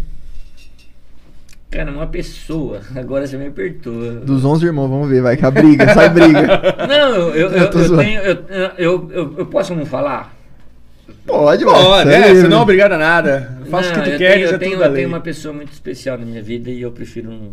Cara, 1.71 1.91
uma 1.93 2.07
pessoa. 2.07 2.81
Agora 2.97 3.27
você 3.27 3.37
me 3.39 3.47
apertou. 3.47 4.17
Dos 4.21 4.45
11 4.45 4.67
irmãos, 4.67 4.89
vamos 4.89 5.09
ver, 5.09 5.23
vai 5.23 5.37
que 5.37 5.47
a 5.47 5.51
briga, 5.51 5.95
sai 5.95 6.09
briga. 6.09 6.43
Não, 6.89 7.09
eu, 7.17 7.29
eu, 7.35 7.49
Eu 7.51 7.59
eu, 7.59 7.71
tô 7.71 7.79
eu 7.79 7.85
zoando. 7.85 8.03
tenho. 8.03 8.21
Eu, 8.23 8.35
eu, 8.77 9.11
eu, 9.11 9.35
eu 9.39 9.47
posso 9.47 9.75
não 9.75 9.87
falar? 9.87 10.37
Pode, 11.27 11.65
mano. 11.65 11.79
Ó, 11.79 12.03
você 12.03 12.49
não 12.49 12.59
é 12.59 12.61
obrigado 12.63 12.93
a 12.93 12.99
nada. 12.99 13.59
Faça 13.71 13.93
o 13.93 13.97
Não, 13.97 14.03
que 14.03 14.11
tu 14.11 14.15
eu 14.15 14.19
queres, 14.19 14.35
tenho, 14.35 14.51
é 14.51 14.55
eu 14.55 14.59
tenho, 14.59 14.71
tudo 14.73 14.81
da 14.81 14.87
eu 14.87 14.95
tenho 14.95 15.09
uma 15.09 15.21
pessoa 15.21 15.55
muito 15.55 15.73
especial 15.73 16.19
na 16.19 16.25
minha 16.27 16.43
vida 16.43 16.71
e 16.71 16.83
eu 16.83 16.91
prefiro 16.91 17.31
não, 17.31 17.53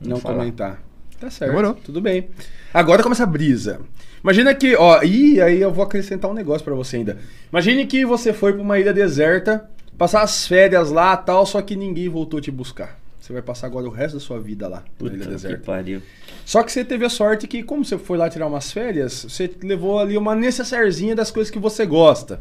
Não 0.00 0.16
falar. 0.18 0.36
comentar. 0.38 0.82
Tá 1.18 1.28
certo. 1.28 1.50
Demorou. 1.50 1.74
Tudo 1.74 2.00
bem. 2.00 2.28
Agora 2.72 3.02
começa 3.02 3.24
a 3.24 3.26
brisa. 3.26 3.80
Imagina 4.22 4.54
que, 4.54 4.76
ó, 4.76 5.02
e 5.02 5.40
aí 5.40 5.60
eu 5.60 5.72
vou 5.72 5.82
acrescentar 5.84 6.30
um 6.30 6.34
negócio 6.34 6.64
pra 6.64 6.74
você 6.74 6.98
ainda. 6.98 7.18
Imagine 7.52 7.84
que 7.86 8.04
você 8.04 8.32
foi 8.32 8.52
pra 8.52 8.62
uma 8.62 8.78
ilha 8.78 8.92
deserta, 8.92 9.68
passar 10.00 10.22
as 10.22 10.46
férias 10.46 10.90
lá 10.90 11.14
tal, 11.14 11.44
só 11.44 11.60
que 11.60 11.76
ninguém 11.76 12.08
voltou 12.08 12.40
te 12.40 12.50
buscar. 12.50 12.98
Você 13.20 13.34
vai 13.34 13.42
passar 13.42 13.66
agora 13.66 13.86
o 13.86 13.90
resto 13.90 14.14
da 14.14 14.20
sua 14.20 14.40
vida 14.40 14.66
lá, 14.66 14.78
na 14.78 14.84
Puta 14.96 15.14
ilha 15.14 15.24
que 15.26 15.30
deserta. 15.30 15.62
pariu. 15.62 16.00
Só 16.42 16.62
que 16.62 16.72
você 16.72 16.82
teve 16.82 17.04
a 17.04 17.10
sorte 17.10 17.46
que, 17.46 17.62
como 17.62 17.84
você 17.84 17.98
foi 17.98 18.16
lá 18.16 18.30
tirar 18.30 18.46
umas 18.46 18.72
férias, 18.72 19.26
você 19.28 19.50
levou 19.62 19.98
ali 19.98 20.16
uma 20.16 20.34
necessairezinha 20.34 21.14
das 21.14 21.30
coisas 21.30 21.50
que 21.50 21.58
você 21.58 21.84
gosta. 21.84 22.40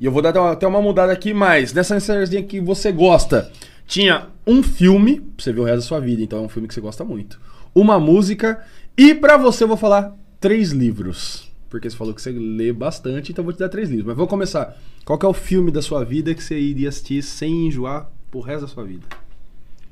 E 0.00 0.06
eu 0.06 0.10
vou 0.10 0.22
dar 0.22 0.30
até 0.50 0.66
uma, 0.66 0.80
mudada 0.80 1.12
aqui, 1.12 1.34
mas 1.34 1.74
nessa 1.74 1.92
necessairezinha 1.92 2.42
que 2.42 2.58
você 2.58 2.90
gosta, 2.90 3.52
tinha 3.86 4.28
um 4.46 4.62
filme, 4.62 5.20
pra 5.20 5.44
você 5.44 5.52
ver 5.52 5.60
o 5.60 5.64
resto 5.64 5.80
da 5.80 5.82
sua 5.82 6.00
vida, 6.00 6.22
então 6.22 6.38
é 6.38 6.42
um 6.42 6.48
filme 6.48 6.66
que 6.66 6.72
você 6.72 6.80
gosta 6.80 7.04
muito. 7.04 7.38
Uma 7.74 8.00
música, 8.00 8.64
e 8.96 9.14
pra 9.14 9.36
você 9.36 9.64
eu 9.64 9.68
vou 9.68 9.76
falar 9.76 10.16
três 10.40 10.70
livros. 10.70 11.47
Porque 11.68 11.88
você 11.90 11.96
falou 11.96 12.14
que 12.14 12.22
você 12.22 12.30
lê 12.32 12.72
bastante, 12.72 13.30
então 13.32 13.42
eu 13.42 13.44
vou 13.44 13.52
te 13.52 13.58
dar 13.58 13.68
três 13.68 13.88
livros. 13.90 14.06
Mas 14.06 14.16
vamos 14.16 14.30
começar. 14.30 14.76
Qual 15.04 15.18
que 15.18 15.26
é 15.26 15.28
o 15.28 15.34
filme 15.34 15.70
da 15.70 15.82
sua 15.82 16.04
vida 16.04 16.34
que 16.34 16.42
você 16.42 16.58
iria 16.58 16.88
assistir 16.88 17.22
sem 17.22 17.66
enjoar 17.66 18.10
pro 18.30 18.40
resto 18.40 18.62
da 18.62 18.68
sua 18.68 18.84
vida? 18.84 19.06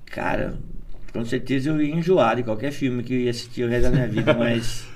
Cara, 0.07 0.57
com 1.13 1.25
certeza 1.25 1.71
eu 1.71 1.81
ia 1.83 1.95
enjoar 1.95 2.37
de 2.37 2.43
qualquer 2.43 2.73
filme 2.73 3.03
que 3.03 3.13
eu 3.15 3.21
ia 3.21 3.31
assistir 3.31 3.65
o 3.65 3.69
resto 3.69 3.85
da 3.85 3.91
minha 3.91 4.09
vida, 4.09 4.33
mas. 4.39 4.87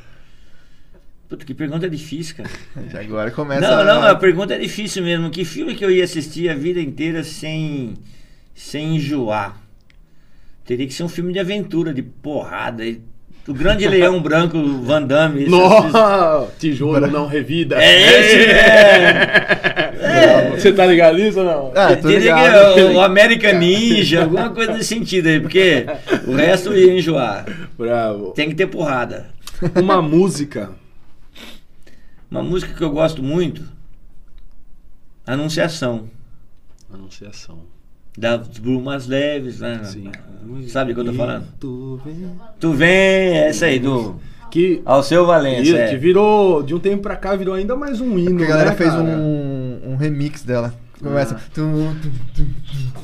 Puta, 1.28 1.44
que 1.44 1.54
pergunta 1.54 1.88
difícil, 1.88 2.36
cara. 2.36 2.50
Agora 2.98 3.30
começa. 3.30 3.60
Não, 3.60 3.84
não, 3.84 4.02
a 4.02 4.14
pergunta 4.16 4.54
é 4.54 4.58
difícil 4.58 5.04
mesmo. 5.04 5.30
Que 5.30 5.44
filme 5.44 5.74
que 5.74 5.84
eu 5.84 5.90
ia 5.90 6.02
assistir 6.02 6.48
a 6.48 6.54
vida 6.54 6.80
inteira 6.80 7.22
sem, 7.22 7.94
sem 8.54 8.96
enjoar? 8.96 9.60
Teria 10.64 10.86
que 10.86 10.92
ser 10.94 11.04
um 11.04 11.08
filme 11.08 11.32
de 11.32 11.38
aventura, 11.38 11.92
de 11.94 12.02
porrada. 12.02 12.84
e- 12.86 13.00
O 13.48 13.54
Grande 13.54 13.88
Leão 13.88 14.20
Branco, 14.20 14.62
Van 14.82 15.02
Damme. 15.02 15.46
Nossa! 15.46 16.48
Tijolo 16.58 17.06
não 17.06 17.26
revida. 17.26 17.82
É 17.82 18.20
esse, 18.20 18.50
é. 18.50 20.50
Você 20.50 20.72
tá 20.72 20.86
ligado 20.86 21.16
nisso 21.16 21.40
ou 21.40 21.44
não? 21.44 21.72
Ah, 21.74 21.96
tô 21.96 22.08
que 22.08 22.18
ligado. 22.18 22.80
o, 22.80 22.94
o 22.94 23.00
American 23.00 23.54
Ninja, 23.54 24.22
alguma 24.22 24.50
coisa 24.50 24.72
nesse 24.72 24.94
sentido 24.94 25.28
aí, 25.28 25.40
porque 25.40 25.86
o 26.26 26.34
resto 26.34 26.74
ia 26.74 26.92
enjoar. 26.92 27.46
Bravo. 27.78 28.32
Tem 28.32 28.48
que 28.48 28.54
ter 28.54 28.66
porrada. 28.66 29.28
Uma 29.74 30.02
música. 30.02 30.70
Uma 32.30 32.42
música 32.42 32.74
que 32.74 32.82
eu 32.82 32.90
gosto 32.90 33.22
muito, 33.22 33.64
Anunciação, 35.26 36.08
Anunciação. 36.92 37.60
Das 38.16 38.46
Brumas 38.58 39.06
Leves, 39.06 39.60
né? 39.60 39.80
Sim. 39.84 40.10
Sabe 40.68 40.92
o 40.92 40.94
que 40.94 41.00
eu 41.00 41.04
tô 41.04 41.12
falando? 41.12 41.44
Tu 41.60 42.00
vem. 42.04 42.30
Tu 42.58 42.72
vem, 42.72 43.36
essa 43.38 43.66
aí, 43.66 43.78
do 43.78 44.16
Que, 44.50 44.82
Alceu 44.84 45.24
Valença. 45.26 45.62
isso, 45.62 45.76
é. 45.76 45.88
que 45.90 45.96
virou, 45.96 46.62
de 46.62 46.74
um 46.74 46.78
tempo 46.80 47.02
pra 47.02 47.14
cá, 47.16 47.36
virou 47.36 47.54
ainda 47.54 47.76
mais 47.76 48.00
um 48.00 48.18
hino. 48.18 48.30
Porque 48.30 48.44
a 48.44 48.48
galera 48.48 48.70
né, 48.70 48.76
fez 48.76 48.90
cara? 48.90 49.02
um, 49.02 49.80
um 49.92 49.96
remix 49.96 50.42
dela. 50.42 50.74
Começa. 51.00 51.36
Ah. 51.56 51.94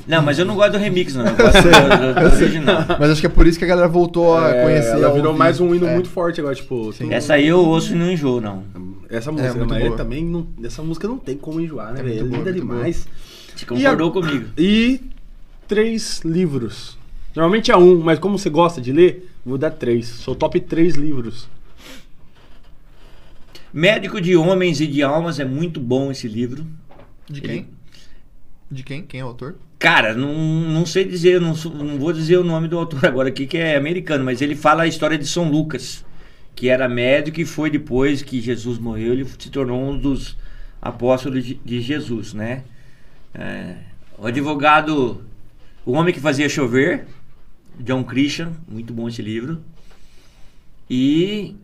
Não, 0.07 0.23
mas 0.23 0.39
eu 0.39 0.45
não 0.45 0.55
gosto 0.55 0.73
do 0.73 0.79
remix, 0.79 1.15
não. 1.15 1.27
Eu 1.27 1.35
gosto 1.37 1.63
do, 1.63 2.15
do- 2.21 2.31
do 2.31 2.37
original. 2.45 2.85
Mas 3.01 3.11
acho 3.11 3.21
que 3.21 3.27
é 3.27 3.31
por 3.31 3.47
isso 3.47 3.59
que 3.59 3.65
a 3.65 3.69
galera 3.69 3.89
voltou 3.89 4.37
a 4.37 4.51
É, 4.51 4.63
conhecer. 4.65 4.91
Ela 4.91 5.11
virou 5.13 5.29
ouvir. 5.29 5.39
mais 5.39 5.61
um 5.61 5.75
hino 5.75 5.87
É. 5.87 5.95
muito 5.95 6.09
forte 6.09 6.41
agora, 6.41 6.55
tipo. 6.55 6.93
Tu- 6.93 7.11
Essa 7.13 7.35
aí 7.35 7.47
eu 7.47 7.59
ouço 7.61 7.93
e 7.93 7.97
não 7.97 8.11
enjoo, 8.11 8.41
não. 8.41 8.65
Essa 9.09 9.31
música, 9.33 9.55
muito 9.55 9.71
mas 9.73 9.95
também 9.95 10.25
não, 10.25 10.47
essa 10.65 10.83
música 10.83 11.07
não 11.09 11.17
tem 11.17 11.37
como 11.37 11.61
enjoar, 11.61 11.93
né, 11.93 12.01
É 12.01 12.03
velho? 12.03 12.19
É 12.19 12.23
linda 12.23 12.51
muito 12.53 12.67
boa. 12.67 12.83
Você 13.57 13.67
concordou 13.67 14.13
comigo. 14.13 14.51
E 14.59 15.01
três 15.67 16.21
livros. 16.25 16.99
Normalmente 17.35 17.71
é 17.71 17.77
um, 17.77 17.99
mas 18.01 18.19
como 18.19 18.39
você 18.39 18.51
gosta 18.51 18.81
de 18.81 18.93
ler, 18.93 19.31
vou 19.45 19.59
dar 19.59 19.71
três. 19.71 20.07
Sou 20.07 20.35
top 20.35 20.61
três 20.61 20.95
livros. 20.95 21.49
Médico 23.73 24.21
de 24.21 24.37
Homens 24.37 24.81
e 24.81 24.87
de 24.87 25.03
Almas 25.03 25.39
é 25.39 25.45
muito 25.45 25.81
bom 25.81 26.11
esse 26.11 26.29
livro. 26.29 26.67
De 27.29 27.41
Ele- 27.41 27.49
quem? 27.49 27.69
De 28.71 28.83
quem? 28.83 29.03
Quem 29.03 29.21
é 29.21 29.25
o 29.25 29.29
autor? 29.29 29.57
Cara, 29.79 30.15
não, 30.15 30.33
não 30.35 30.87
sei 30.87 31.05
dizer, 31.05 31.41
não, 31.41 31.55
não 31.55 31.99
vou 31.99 32.13
dizer 32.13 32.39
o 32.39 32.45
nome 32.45 32.69
do 32.69 32.79
autor 32.79 33.05
agora 33.07 33.29
aqui, 33.29 33.47
que 33.47 33.59
é 33.59 33.77
americano, 33.77 34.25
mas 34.25 34.41
ele 34.41 34.57
fala 34.57 34.85
a 34.85 34.87
história 34.87 35.19
de 35.19 35.27
São 35.27 35.51
Lucas, 35.51 36.05
que 36.55 36.69
era 36.69 36.89
médico 36.89 37.41
e 37.41 37.45
foi 37.45 37.71
depois 37.71 38.23
que 38.23 38.41
Jesus 38.41 38.79
morreu, 38.79 39.13
ele 39.13 39.27
se 39.39 39.51
tornou 39.51 39.91
um 39.91 39.97
dos 39.99 40.37
apóstolos 40.81 41.45
de, 41.45 41.61
de 41.63 41.81
Jesus, 41.81 42.33
né? 42.33 42.65
É, 43.39 43.77
o 44.19 44.27
advogado, 44.27 45.23
o 45.85 45.93
homem 45.93 46.13
que 46.15 46.21
fazia 46.21 46.49
chover, 46.49 47.07
John 47.79 48.03
Christian, 48.03 48.53
muito 48.67 48.93
bom 48.95 49.09
esse 49.09 49.21
livro. 49.21 49.63
E 50.89 51.55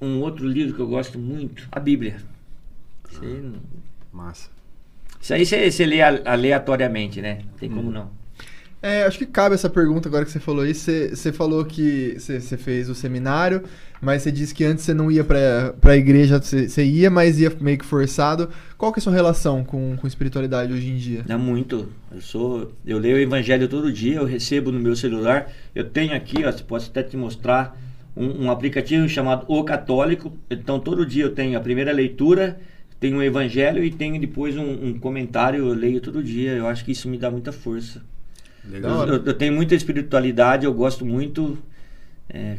um 0.00 0.20
outro 0.20 0.46
livro 0.46 0.74
que 0.74 0.80
eu 0.80 0.86
gosto 0.88 1.18
muito, 1.18 1.66
a 1.72 1.80
Bíblia. 1.80 2.16
Isso 3.10 3.22
aí, 3.22 3.40
não- 3.40 3.60
Massa. 4.12 4.50
isso 5.20 5.32
aí 5.32 5.46
você, 5.46 5.70
você 5.70 5.86
lê 5.86 6.02
a- 6.02 6.20
aleatoriamente, 6.26 7.20
né? 7.22 7.40
Não 7.44 7.58
tem 7.58 7.70
como 7.70 7.90
não. 7.90 8.10
É, 8.82 9.04
acho 9.04 9.16
que 9.16 9.24
cabe 9.24 9.54
essa 9.54 9.70
pergunta 9.70 10.08
agora 10.10 10.26
que 10.26 10.30
você 10.30 10.38
falou 10.40 10.66
isso. 10.66 10.82
Você, 10.84 11.16
você 11.16 11.32
falou 11.32 11.64
que 11.64 12.16
você, 12.18 12.38
você 12.38 12.58
fez 12.58 12.90
o 12.90 12.94
seminário, 12.94 13.64
mas 14.04 14.22
você 14.22 14.30
disse 14.30 14.54
que 14.54 14.62
antes 14.64 14.84
você 14.84 14.92
não 14.94 15.10
ia 15.10 15.24
pra, 15.24 15.74
pra 15.80 15.96
igreja, 15.96 16.40
você, 16.40 16.68
você 16.68 16.84
ia, 16.84 17.10
mas 17.10 17.40
ia 17.40 17.50
meio 17.60 17.78
que 17.78 17.84
forçado. 17.84 18.48
Qual 18.78 18.92
que 18.92 18.98
é 18.98 19.00
a 19.00 19.02
sua 19.02 19.12
relação 19.12 19.64
com, 19.64 19.96
com 19.96 20.06
espiritualidade 20.06 20.72
hoje 20.72 20.90
em 20.90 20.96
dia? 20.96 21.22
Dá 21.26 21.38
muito. 21.38 21.88
Eu 22.14 22.20
sou, 22.20 22.72
eu 22.86 22.98
leio 22.98 23.16
o 23.16 23.20
evangelho 23.20 23.66
todo 23.68 23.92
dia, 23.92 24.16
eu 24.16 24.24
recebo 24.24 24.70
no 24.70 24.78
meu 24.78 24.94
celular. 24.94 25.50
Eu 25.74 25.84
tenho 25.84 26.14
aqui, 26.14 26.44
ó, 26.44 26.52
posso 26.64 26.90
até 26.90 27.02
te 27.02 27.16
mostrar 27.16 27.80
um, 28.16 28.44
um 28.44 28.50
aplicativo 28.50 29.08
chamado 29.08 29.44
O 29.48 29.64
Católico. 29.64 30.36
Então 30.50 30.78
todo 30.78 31.04
dia 31.06 31.24
eu 31.24 31.32
tenho 31.34 31.56
a 31.58 31.60
primeira 31.60 31.92
leitura, 31.92 32.58
tenho 33.00 33.16
o 33.18 33.22
evangelho 33.22 33.82
e 33.82 33.90
tenho 33.90 34.20
depois 34.20 34.56
um, 34.56 34.88
um 34.88 34.98
comentário. 34.98 35.60
Eu 35.68 35.74
leio 35.74 36.00
todo 36.00 36.22
dia. 36.22 36.52
Eu 36.52 36.66
acho 36.68 36.84
que 36.84 36.92
isso 36.92 37.08
me 37.08 37.18
dá 37.18 37.30
muita 37.30 37.50
força. 37.52 38.02
Hora. 38.96 39.10
eu- 39.16 39.24
eu 39.24 39.34
tenho 39.34 39.52
muita 39.52 39.74
espiritualidade, 39.74 40.64
eu 40.64 40.72
gosto 40.72 41.04
muito. 41.04 41.58
é, 42.30 42.56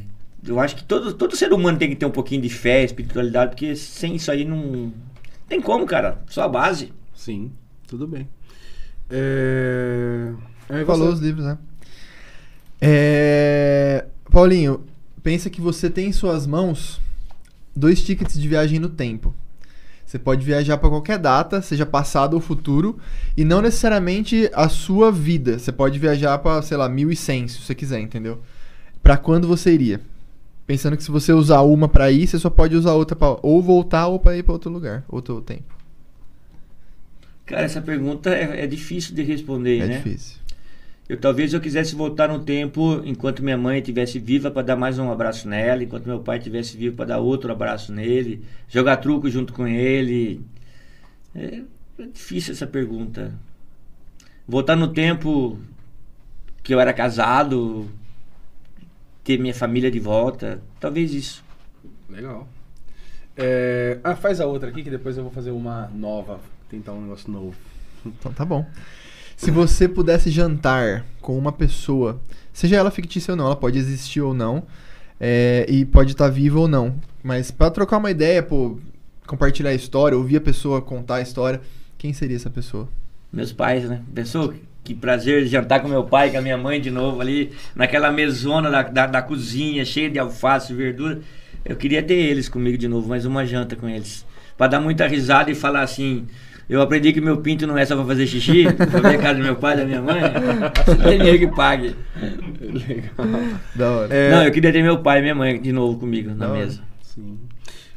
eu 0.47 0.59
acho 0.59 0.75
que 0.75 0.83
todo, 0.83 1.13
todo 1.13 1.35
ser 1.35 1.51
humano 1.53 1.77
tem 1.77 1.89
que 1.89 1.95
ter 1.95 2.05
um 2.05 2.11
pouquinho 2.11 2.41
de 2.41 2.49
fé, 2.49 2.83
espiritualidade, 2.83 3.51
porque 3.51 3.75
sem 3.75 4.15
isso 4.15 4.31
aí 4.31 4.45
não 4.45 4.93
tem 5.47 5.59
como, 5.59 5.85
cara. 5.85 6.21
Só 6.27 6.43
a 6.43 6.47
base. 6.47 6.93
Sim, 7.13 7.51
tudo 7.87 8.07
bem. 8.07 8.27
É... 9.09 10.31
Aí 10.69 10.85
Falou 10.85 11.09
os 11.09 11.19
livros, 11.19 11.45
né? 11.45 11.57
É... 12.81 14.05
Paulinho, 14.29 14.83
pensa 15.23 15.49
que 15.49 15.61
você 15.61 15.89
tem 15.89 16.09
em 16.09 16.11
suas 16.11 16.45
mãos 16.45 16.99
dois 17.75 18.03
tickets 18.03 18.39
de 18.39 18.47
viagem 18.47 18.79
no 18.79 18.89
tempo. 18.89 19.33
Você 20.05 20.19
pode 20.19 20.45
viajar 20.45 20.77
para 20.77 20.89
qualquer 20.89 21.17
data, 21.17 21.61
seja 21.61 21.85
passado 21.85 22.35
ou 22.35 22.39
futuro, 22.39 22.99
e 23.35 23.43
não 23.43 23.61
necessariamente 23.61 24.49
a 24.53 24.69
sua 24.69 25.11
vida. 25.11 25.57
Você 25.57 25.71
pode 25.71 25.97
viajar 25.97 26.37
para, 26.37 26.61
sei 26.61 26.77
lá, 26.77 26.87
1100, 26.87 27.47
se 27.47 27.61
você 27.61 27.73
quiser, 27.73 27.99
entendeu? 27.99 28.41
Para 29.01 29.17
quando 29.17 29.47
você 29.47 29.73
iria? 29.73 29.99
Pensando 30.65 30.97
que 30.97 31.03
se 31.03 31.11
você 31.11 31.31
usar 31.31 31.61
uma 31.61 31.87
para 31.87 32.11
ir, 32.11 32.27
você 32.27 32.39
só 32.39 32.49
pode 32.49 32.75
usar 32.75 32.93
outra 32.93 33.17
ou 33.43 33.61
voltar 33.61 34.07
ou 34.07 34.19
para 34.19 34.35
ir 34.37 34.43
para 34.43 34.53
outro 34.53 34.71
lugar, 34.71 35.03
outro 35.07 35.41
tempo. 35.41 35.75
Cara, 37.45 37.61
essa 37.63 37.81
pergunta 37.81 38.31
é, 38.33 38.63
é 38.63 38.67
difícil 38.67 39.13
de 39.13 39.21
responder, 39.21 39.79
É 39.81 39.85
né? 39.87 39.97
difícil. 39.97 40.37
Eu 41.07 41.19
talvez 41.19 41.53
eu 41.53 41.61
quisesse 41.61 41.93
voltar 41.93 42.27
no 42.29 42.39
tempo 42.39 42.99
enquanto 43.05 43.43
minha 43.43 43.57
mãe 43.57 43.77
estivesse 43.77 44.17
viva 44.17 44.49
para 44.49 44.63
dar 44.63 44.75
mais 44.75 44.97
um 44.97 45.11
abraço 45.11 45.47
nela, 45.47 45.83
enquanto 45.83 46.07
meu 46.07 46.19
pai 46.19 46.39
estivesse 46.39 46.75
vivo 46.75 46.95
para 46.95 47.05
dar 47.05 47.19
outro 47.19 47.51
abraço 47.51 47.93
nele, 47.93 48.43
jogar 48.67 48.97
truco 48.97 49.29
junto 49.29 49.53
com 49.53 49.67
ele. 49.67 50.41
É, 51.35 51.61
é 51.99 52.07
difícil 52.07 52.53
essa 52.53 52.65
pergunta. 52.67 53.33
Voltar 54.47 54.75
no 54.75 54.87
tempo 54.93 55.59
que 56.63 56.73
eu 56.73 56.79
era 56.79 56.93
casado, 56.93 57.87
ter 59.25 59.37
minha 59.39 59.53
família 59.53 59.91
de 59.91 59.99
volta, 59.99 60.61
talvez 60.79 61.13
isso. 61.13 61.43
Legal. 62.09 62.47
É, 63.35 63.97
Ah, 64.03 64.15
faz 64.15 64.39
a 64.39 64.45
outra 64.45 64.69
aqui 64.69 64.83
que 64.83 64.89
depois 64.89 65.17
eu 65.17 65.23
vou 65.23 65.31
fazer 65.33 65.51
uma 65.51 65.89
nova. 65.93 66.39
Tentar 66.69 66.93
um 66.93 67.01
negócio 67.01 67.29
novo. 67.29 67.55
Então 68.05 68.31
tá 68.31 68.45
bom. 68.45 68.65
Se 69.35 69.51
você 69.51 69.89
pudesse 69.89 70.29
jantar 70.29 71.03
com 71.19 71.37
uma 71.37 71.51
pessoa, 71.51 72.21
seja 72.53 72.77
ela 72.77 72.89
fictícia 72.91 73.31
ou 73.33 73.35
não, 73.35 73.45
ela 73.47 73.55
pode 73.55 73.77
existir 73.77 74.21
ou 74.21 74.33
não, 74.33 74.63
é, 75.19 75.65
e 75.67 75.83
pode 75.83 76.11
estar 76.11 76.29
viva 76.29 76.59
ou 76.59 76.67
não, 76.67 76.95
mas 77.21 77.51
pra 77.51 77.69
trocar 77.69 77.97
uma 77.97 78.11
ideia, 78.11 78.41
pô, 78.41 78.79
compartilhar 79.27 79.71
a 79.71 79.73
história, 79.73 80.17
ouvir 80.17 80.37
a 80.37 80.41
pessoa 80.41 80.81
contar 80.81 81.15
a 81.15 81.21
história, 81.21 81.59
quem 81.97 82.13
seria 82.13 82.37
essa 82.37 82.49
pessoa? 82.49 82.87
Meus 83.33 83.51
pais, 83.51 83.89
né? 83.89 84.01
Pensou? 84.13 84.53
Que 84.85 84.93
prazer 84.93 85.45
jantar 85.47 85.81
com 85.81 85.87
meu 85.89 86.03
pai, 86.05 86.29
com 86.31 86.37
a 86.37 86.41
minha 86.41 86.57
mãe 86.57 86.79
de 86.79 86.89
novo 86.91 87.19
ali, 87.19 87.51
naquela 87.75 88.09
mesona 88.11 88.69
da, 88.71 88.83
da, 88.83 89.07
da 89.07 89.21
cozinha, 89.21 89.83
cheia 89.83 90.09
de 90.09 90.17
alface 90.19 90.71
e 90.71 90.75
verdura. 90.75 91.19
Eu 91.65 91.75
queria 91.75 92.01
ter 92.03 92.13
eles 92.13 92.47
comigo 92.47 92.77
de 92.77 92.87
novo, 92.87 93.09
mais 93.09 93.25
uma 93.25 93.43
janta 93.45 93.75
com 93.75 93.89
eles. 93.89 94.23
Pra 94.55 94.67
dar 94.67 94.79
muita 94.79 95.07
risada 95.07 95.49
e 95.51 95.55
falar 95.55 95.81
assim. 95.81 96.27
Eu 96.69 96.81
aprendi 96.81 97.11
que 97.13 97.19
meu 97.21 97.37
pinto 97.37 97.67
não 97.67 97.77
é 97.77 97.85
só 97.85 97.95
pra 97.95 98.05
fazer 98.05 98.25
xixi, 98.27 98.63
pra 98.73 98.99
ver 98.99 99.15
a 99.15 99.21
casa 99.21 99.35
do 99.39 99.43
meu 99.43 99.55
pai 99.55 99.73
e 99.73 99.77
da 99.77 99.85
minha 99.85 100.01
mãe. 100.01 100.21
Não 100.87 100.97
tem 101.03 101.17
ninguém 101.19 101.39
que 101.39 101.47
pague. 101.47 101.95
Da 103.75 103.91
hora. 103.91 104.13
É, 104.13 104.31
Não, 104.31 104.43
eu 104.43 104.51
queria 104.51 104.71
ter 104.71 104.81
meu 104.81 104.99
pai 104.99 105.19
e 105.19 105.21
minha 105.21 105.35
mãe 105.35 105.61
de 105.61 105.71
novo 105.71 105.99
comigo 105.99 106.29
na 106.29 106.35
Da 106.35 106.49
hora. 106.51 106.59
mesa. 106.59 106.81
Sim. 107.01 107.37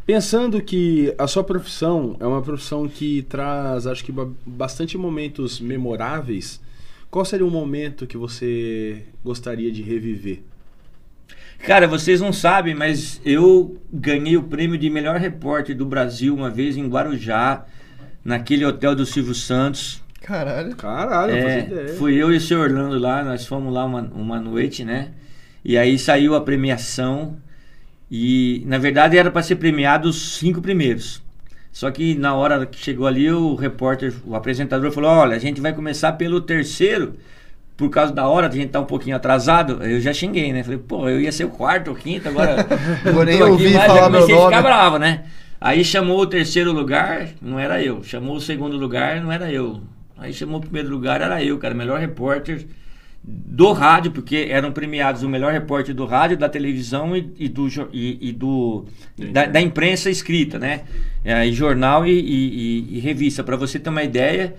Pensando 0.07 0.61
que 0.63 1.15
a 1.19 1.27
sua 1.27 1.45
profissão 1.45 2.17
é 2.19 2.27
uma 2.27 2.41
profissão 2.41 2.89
que 2.89 3.23
traz, 3.29 3.87
acho 3.87 4.03
que, 4.05 4.11
ba- 4.13 4.29
bastante 4.47 4.97
momentos 4.97 5.61
memoráveis, 5.61 6.61
qual 7.11 7.25
seria 7.25 7.47
um 7.47 7.51
momento 7.51 8.07
que 8.07 8.17
você 8.17 9.05
gostaria 9.25 9.71
de 9.73 9.83
reviver? 9.83 10.43
Cara, 11.61 11.89
vocês 11.89 12.21
não 12.21 12.33
sabem, 12.33 12.75
mas 12.75 13.21
eu 13.25 13.81
ganhei 13.93 14.37
o 14.37 14.45
prêmio 14.45 14.79
de 14.79 14.89
melhor 14.89 15.19
repórter 15.19 15.77
do 15.77 15.85
Brasil 15.85 16.35
uma 16.35 16.49
vez 16.51 16.77
em 16.77 16.89
Guarujá, 16.89 17.67
naquele 18.25 18.65
hotel 18.65 18.95
do 18.95 19.05
Silvio 19.05 19.35
Santos. 19.35 20.03
Caralho. 20.21 20.77
Caralho, 20.77 21.33
não 21.33 21.39
É, 21.39 21.43
fazia 21.43 21.63
ideia. 21.63 21.99
fui 21.99 22.15
eu 22.15 22.33
e 22.33 22.37
o 22.37 22.41
seu 22.41 22.61
Orlando 22.61 22.99
lá, 22.99 23.25
nós 23.25 23.47
fomos 23.47 23.73
lá 23.73 23.85
uma, 23.85 24.03
uma 24.03 24.41
noite, 24.41 24.85
né? 24.85 25.13
E 25.65 25.77
aí 25.77 25.99
saiu 25.99 26.35
a 26.35 26.41
premiação 26.41 27.37
e 28.11 28.63
na 28.67 28.79
verdade 28.79 29.19
era 29.19 29.31
para 29.31 29.43
ser 29.43 29.57
premiado 29.57 30.09
os 30.09 30.39
cinco 30.39 30.61
primeiros. 30.63 31.23
Só 31.73 31.91
que 31.91 32.15
na 32.15 32.35
hora 32.35 32.67
que 32.67 32.79
chegou 32.79 33.07
ali 33.07 33.31
o 33.31 33.55
repórter, 33.55 34.13
o 34.25 34.35
apresentador 34.35 34.91
falou: 34.91 35.11
"Olha, 35.11 35.37
a 35.37 35.39
gente 35.39 35.61
vai 35.61 35.73
começar 35.73 36.13
pelo 36.13 36.41
terceiro, 36.41 37.15
por 37.77 37.89
causa 37.91 38.13
da 38.13 38.27
hora, 38.27 38.49
a 38.49 38.51
gente 38.51 38.71
tá 38.71 38.81
um 38.81 38.85
pouquinho 38.85 39.17
atrasado". 39.17 39.83
Eu 39.85 40.01
já 40.01 40.13
xinguei, 40.13 40.53
né? 40.53 40.63
Falei: 40.63 40.79
"Pô, 40.79 41.09
eu 41.09 41.21
ia 41.21 41.33
ser 41.33 41.45
o 41.45 41.51
quarto 41.51 41.89
ou 41.89 41.95
quinto, 41.95 42.29
agora 42.29 42.67
Vou 43.13 43.25
nem 43.25 43.37
tô 43.39 43.45
aqui, 43.45 43.53
ouvir 43.53 43.75
mas 43.75 43.87
falar 43.87 44.03
já 44.03 44.11
meu 44.11 44.21
comecei 44.21 44.43
a 44.43 44.47
ficar 44.47 44.63
bravo, 44.63 44.99
né? 44.99 45.25
Aí 45.61 45.85
chamou 45.85 46.21
o 46.21 46.27
terceiro 46.27 46.73
lugar, 46.73 47.31
não 47.43 47.59
era 47.59 47.83
eu. 47.83 48.03
Chamou 48.05 48.37
o 48.37 48.41
segundo 48.41 48.77
lugar, 48.77 49.21
não 49.21 49.33
era 49.33 49.51
eu. 49.51 49.81
Aí 50.17 50.33
chamou 50.33 50.59
o 50.59 50.61
primeiro 50.61 50.89
lugar, 50.89 51.21
era 51.21 51.43
eu, 51.43 51.59
cara, 51.59 51.75
melhor 51.75 51.99
repórter 51.99 52.67
do 53.31 53.73
rádio, 53.73 54.11
porque 54.13 54.47
eram 54.49 54.73
premiados 54.73 55.23
o 55.23 55.29
melhor 55.29 55.53
repórter 55.53 55.95
do 55.95 56.07
rádio, 56.07 56.37
da 56.39 56.49
televisão 56.49 57.15
e, 57.15 57.31
e 57.39 57.49
do, 57.49 57.69
e, 57.93 58.29
e 58.29 58.33
do 58.33 58.87
da, 59.33 59.45
da 59.45 59.61
imprensa 59.61 60.09
escrita, 60.09 60.59
né? 60.59 60.83
É, 61.25 61.47
e 61.47 61.53
jornal 61.53 62.07
e, 62.07 62.11
e- 62.11 62.19
e- 62.23 62.97
e 62.97 63.01
revista. 63.01 63.45
Para 63.45 63.57
você 63.57 63.79
ter 63.79 63.91
uma 63.91 64.03
ideia, 64.03 64.55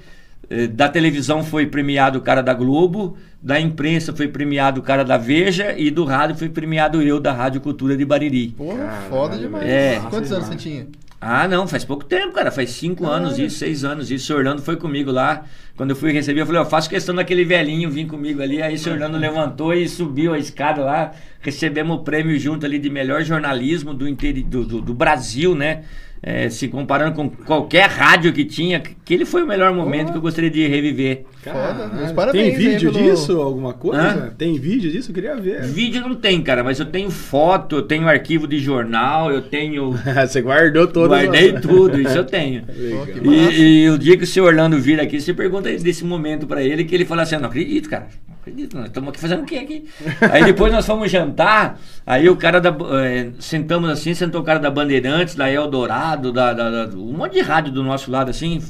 eh, 0.50 0.68
da 0.68 0.88
televisão 0.88 1.44
foi 1.44 1.66
premiado 1.66 2.20
o 2.20 2.22
cara 2.22 2.44
da 2.44 2.54
Globo, 2.54 3.18
da 3.42 3.60
imprensa 3.60 4.14
foi 4.16 4.28
premiado 4.28 4.82
o 4.82 4.84
cara 4.84 5.04
da 5.04 5.18
Veja 5.18 5.74
e 5.78 5.90
do 5.90 6.04
rádio 6.04 6.36
foi 6.36 6.50
premiado 6.50 7.02
eu 7.02 7.20
da 7.20 7.32
Rádio 7.34 7.62
Cultura 7.62 7.98
de 7.98 8.06
Bariri. 8.06 8.50
Pô, 8.56 8.74
foda 9.10 9.36
demais. 9.38 9.68
É. 9.68 10.00
Quantos 10.10 10.32
anos 10.32 10.46
você 10.48 10.56
tinha? 10.56 10.86
Ah, 11.22 11.50
não, 11.50 11.68
faz 11.68 11.84
pouco 11.84 12.06
tempo, 12.06 12.34
cara. 12.34 12.50
Faz 12.50 12.70
cinco 12.72 13.06
anos 13.06 13.38
isso, 13.38 13.58
seis 13.58 13.84
anos 13.84 14.10
isso. 14.10 14.34
O 14.34 14.38
Orlando 14.38 14.62
foi 14.62 14.78
comigo 14.78 15.12
lá. 15.12 15.44
Quando 15.76 15.90
eu 15.90 15.96
fui 15.96 16.12
receber, 16.14 16.42
eu 16.42 16.46
falei, 16.46 16.62
ó, 16.62 16.66
faço 16.66 16.90
questão 16.90 17.14
daquele 17.14 17.44
velhinho 17.44 17.90
vir 17.92 18.06
comigo 18.08 18.42
ali. 18.42 18.62
Aí 18.62 18.76
o 18.76 18.90
Orlando 18.90 19.18
levantou 19.18 19.74
e 19.74 19.88
subiu 19.90 20.34
a 20.34 20.40
escada 20.40 20.82
lá. 20.84 21.12
Recebemos 21.42 21.98
o 21.98 22.04
prêmio 22.04 22.40
junto 22.40 22.66
ali 22.66 22.80
de 22.80 22.90
melhor 22.90 23.22
jornalismo 23.24 23.94
do, 23.94 24.08
interi- 24.08 24.44
do, 24.44 24.64
do, 24.64 24.82
do 24.82 24.94
Brasil, 24.94 25.54
né? 25.56 25.84
É, 26.22 26.50
se 26.50 26.68
comparando 26.68 27.16
com 27.16 27.30
qualquer 27.30 27.88
rádio 27.90 28.34
que 28.34 28.44
tinha, 28.44 28.82
que 28.82 29.14
ele 29.14 29.24
foi 29.24 29.42
o 29.42 29.48
melhor 29.48 29.74
momento 29.74 30.12
que 30.12 30.18
eu 30.18 30.22
gostaria 30.22 30.50
de 30.50 30.68
reviver. 30.68 31.24
Foda, 31.42 31.56
meus 31.88 31.90
Caralho. 31.92 32.14
parabéns 32.16 32.44
Tem 32.44 32.52
aí 32.68 32.72
vídeo 32.74 32.92
pelo- 32.92 33.04
disso? 33.12 33.42
Alguma 33.42 33.72
coisa? 33.74 34.02
Hã? 34.02 34.34
Tem 34.38 34.60
vídeo 34.60 34.92
disso? 34.92 35.12
Eu 35.12 35.16
queria 35.16 35.38
ver. 35.38 35.64
Vídeo 35.64 36.02
não 36.02 36.14
tem, 36.16 36.42
cara, 36.42 36.62
mas 36.62 36.78
eu 36.78 36.86
tenho 36.88 37.10
foto, 37.10 37.78
eu 37.78 37.82
tenho 37.84 38.06
arquivo 38.10 38.46
de 38.50 38.60
jornal, 38.60 39.32
eu 39.32 39.42
tenho. 39.42 39.92
você 40.28 40.42
guardou 40.42 40.88
todas 40.88 41.22
Guardei 41.24 41.56
as- 41.56 41.62
tudo, 41.62 42.02
isso 42.02 42.18
eu 42.18 42.26
tenho. 42.26 42.64
E, 43.24 43.84
e 43.86 43.90
o 43.90 43.98
dia 43.98 44.18
que 44.18 44.24
o 44.26 44.28
seu 44.28 44.44
Orlando 44.44 44.78
vir 44.78 45.00
aqui, 45.00 45.20
você 45.22 45.34
pergunta 45.34 45.72
desse 45.72 46.04
momento 46.04 46.46
pra 46.46 46.62
ele, 46.62 46.84
que 46.84 46.94
ele 46.94 47.06
fala 47.06 47.22
assim, 47.22 47.36
"Eu 47.36 47.42
não 47.42 47.48
acredito, 47.50 47.90
cara. 47.90 48.08
Acredito, 48.50 48.76
nós 48.78 48.88
estamos 48.88 49.10
aqui 49.10 49.20
fazendo 49.20 49.44
o 49.44 49.46
quê 49.46 49.56
aqui? 49.58 49.86
aí 50.32 50.44
depois 50.44 50.72
nós 50.74 50.86
fomos 50.86 51.10
jantar, 51.12 51.80
aí 52.06 52.30
o 52.30 52.36
cara 52.36 52.60
da. 52.60 52.70
eh, 53.04 53.30
sentamos 53.40 53.90
assim, 53.90 54.14
sentou 54.14 54.42
o 54.42 54.44
cara 54.44 54.60
da 54.60 54.70
Bandeirantes, 54.72 55.36
da 55.36 55.52
Eldorado, 55.52 56.32
da, 56.32 56.54
da, 56.54 56.86
da- 56.86 56.98
um 56.98 57.14
monte 57.18 57.34
de 57.34 57.42
rádio 57.42 57.72
do 57.72 57.84
nosso 57.84 58.10
lado 58.12 58.30
assim. 58.30 58.62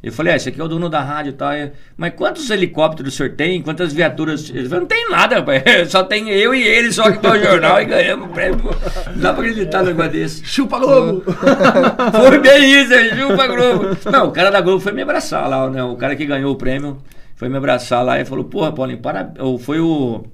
Eu 0.00 0.12
falei, 0.12 0.32
ah, 0.32 0.36
esse 0.36 0.48
aqui 0.48 0.60
é 0.60 0.62
o 0.62 0.68
dono 0.68 0.88
da 0.88 1.00
rádio 1.00 1.30
e 1.30 1.32
tal. 1.32 1.52
Eu, 1.52 1.72
Mas 1.96 2.12
quantos 2.14 2.48
helicópteros 2.50 3.12
o 3.12 3.16
senhor 3.16 3.32
tem? 3.32 3.60
Quantas 3.60 3.92
viaturas? 3.92 4.48
Ele 4.48 4.68
falou, 4.68 4.82
não 4.82 4.86
tem 4.86 5.10
nada, 5.10 5.34
rapaz. 5.40 5.60
Só 5.90 6.04
tem 6.04 6.28
eu 6.30 6.54
e 6.54 6.62
ele 6.62 6.92
só 6.92 7.10
que 7.10 7.18
tá 7.18 7.32
o 7.32 7.38
jornal 7.42 7.82
e 7.82 7.84
ganhamos 7.84 8.28
o 8.28 8.32
prêmio. 8.32 8.60
Não 8.62 9.20
dá 9.20 9.32
pra 9.32 9.42
acreditar 9.42 9.80
num 9.80 9.86
negócio 9.88 10.12
desse. 10.12 10.44
Chupa 10.46 10.78
Globo! 10.78 11.24
Foi 12.28 12.38
bem 12.38 12.80
isso, 12.80 12.92
é 12.94 13.16
chupa 13.16 13.46
Globo. 13.48 13.96
Não, 14.08 14.28
o 14.28 14.30
cara 14.30 14.50
da 14.50 14.60
Globo 14.60 14.78
foi 14.78 14.92
me 14.92 15.02
abraçar 15.02 15.48
lá, 15.48 15.68
né? 15.68 15.82
O 15.82 15.96
cara 15.96 16.14
que 16.14 16.24
ganhou 16.24 16.52
o 16.52 16.56
prêmio 16.56 16.98
foi 17.38 17.48
me 17.48 17.56
abraçar 17.56 18.04
lá 18.04 18.20
e 18.20 18.24
falou, 18.26 18.44
porra, 18.44 18.70
Paulinho, 18.72 18.98
para... 19.00 19.32
Ou 19.38 19.58
foi 19.58 19.80
o... 19.80 20.24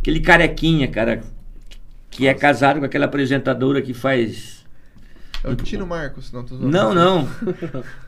Aquele 0.00 0.20
carequinha, 0.20 0.86
cara, 0.88 1.22
que 2.10 2.28
é 2.28 2.34
casado 2.34 2.78
com 2.78 2.84
aquela 2.86 3.06
apresentadora 3.06 3.80
que 3.82 3.92
faz... 3.94 4.62
É 5.42 5.48
o 5.50 5.56
Tino 5.56 5.84
Marcos, 5.86 6.30
não 6.30 6.44
tô 6.44 6.54
zoando. 6.56 6.70
Não, 6.70 6.92
não. 6.94 7.28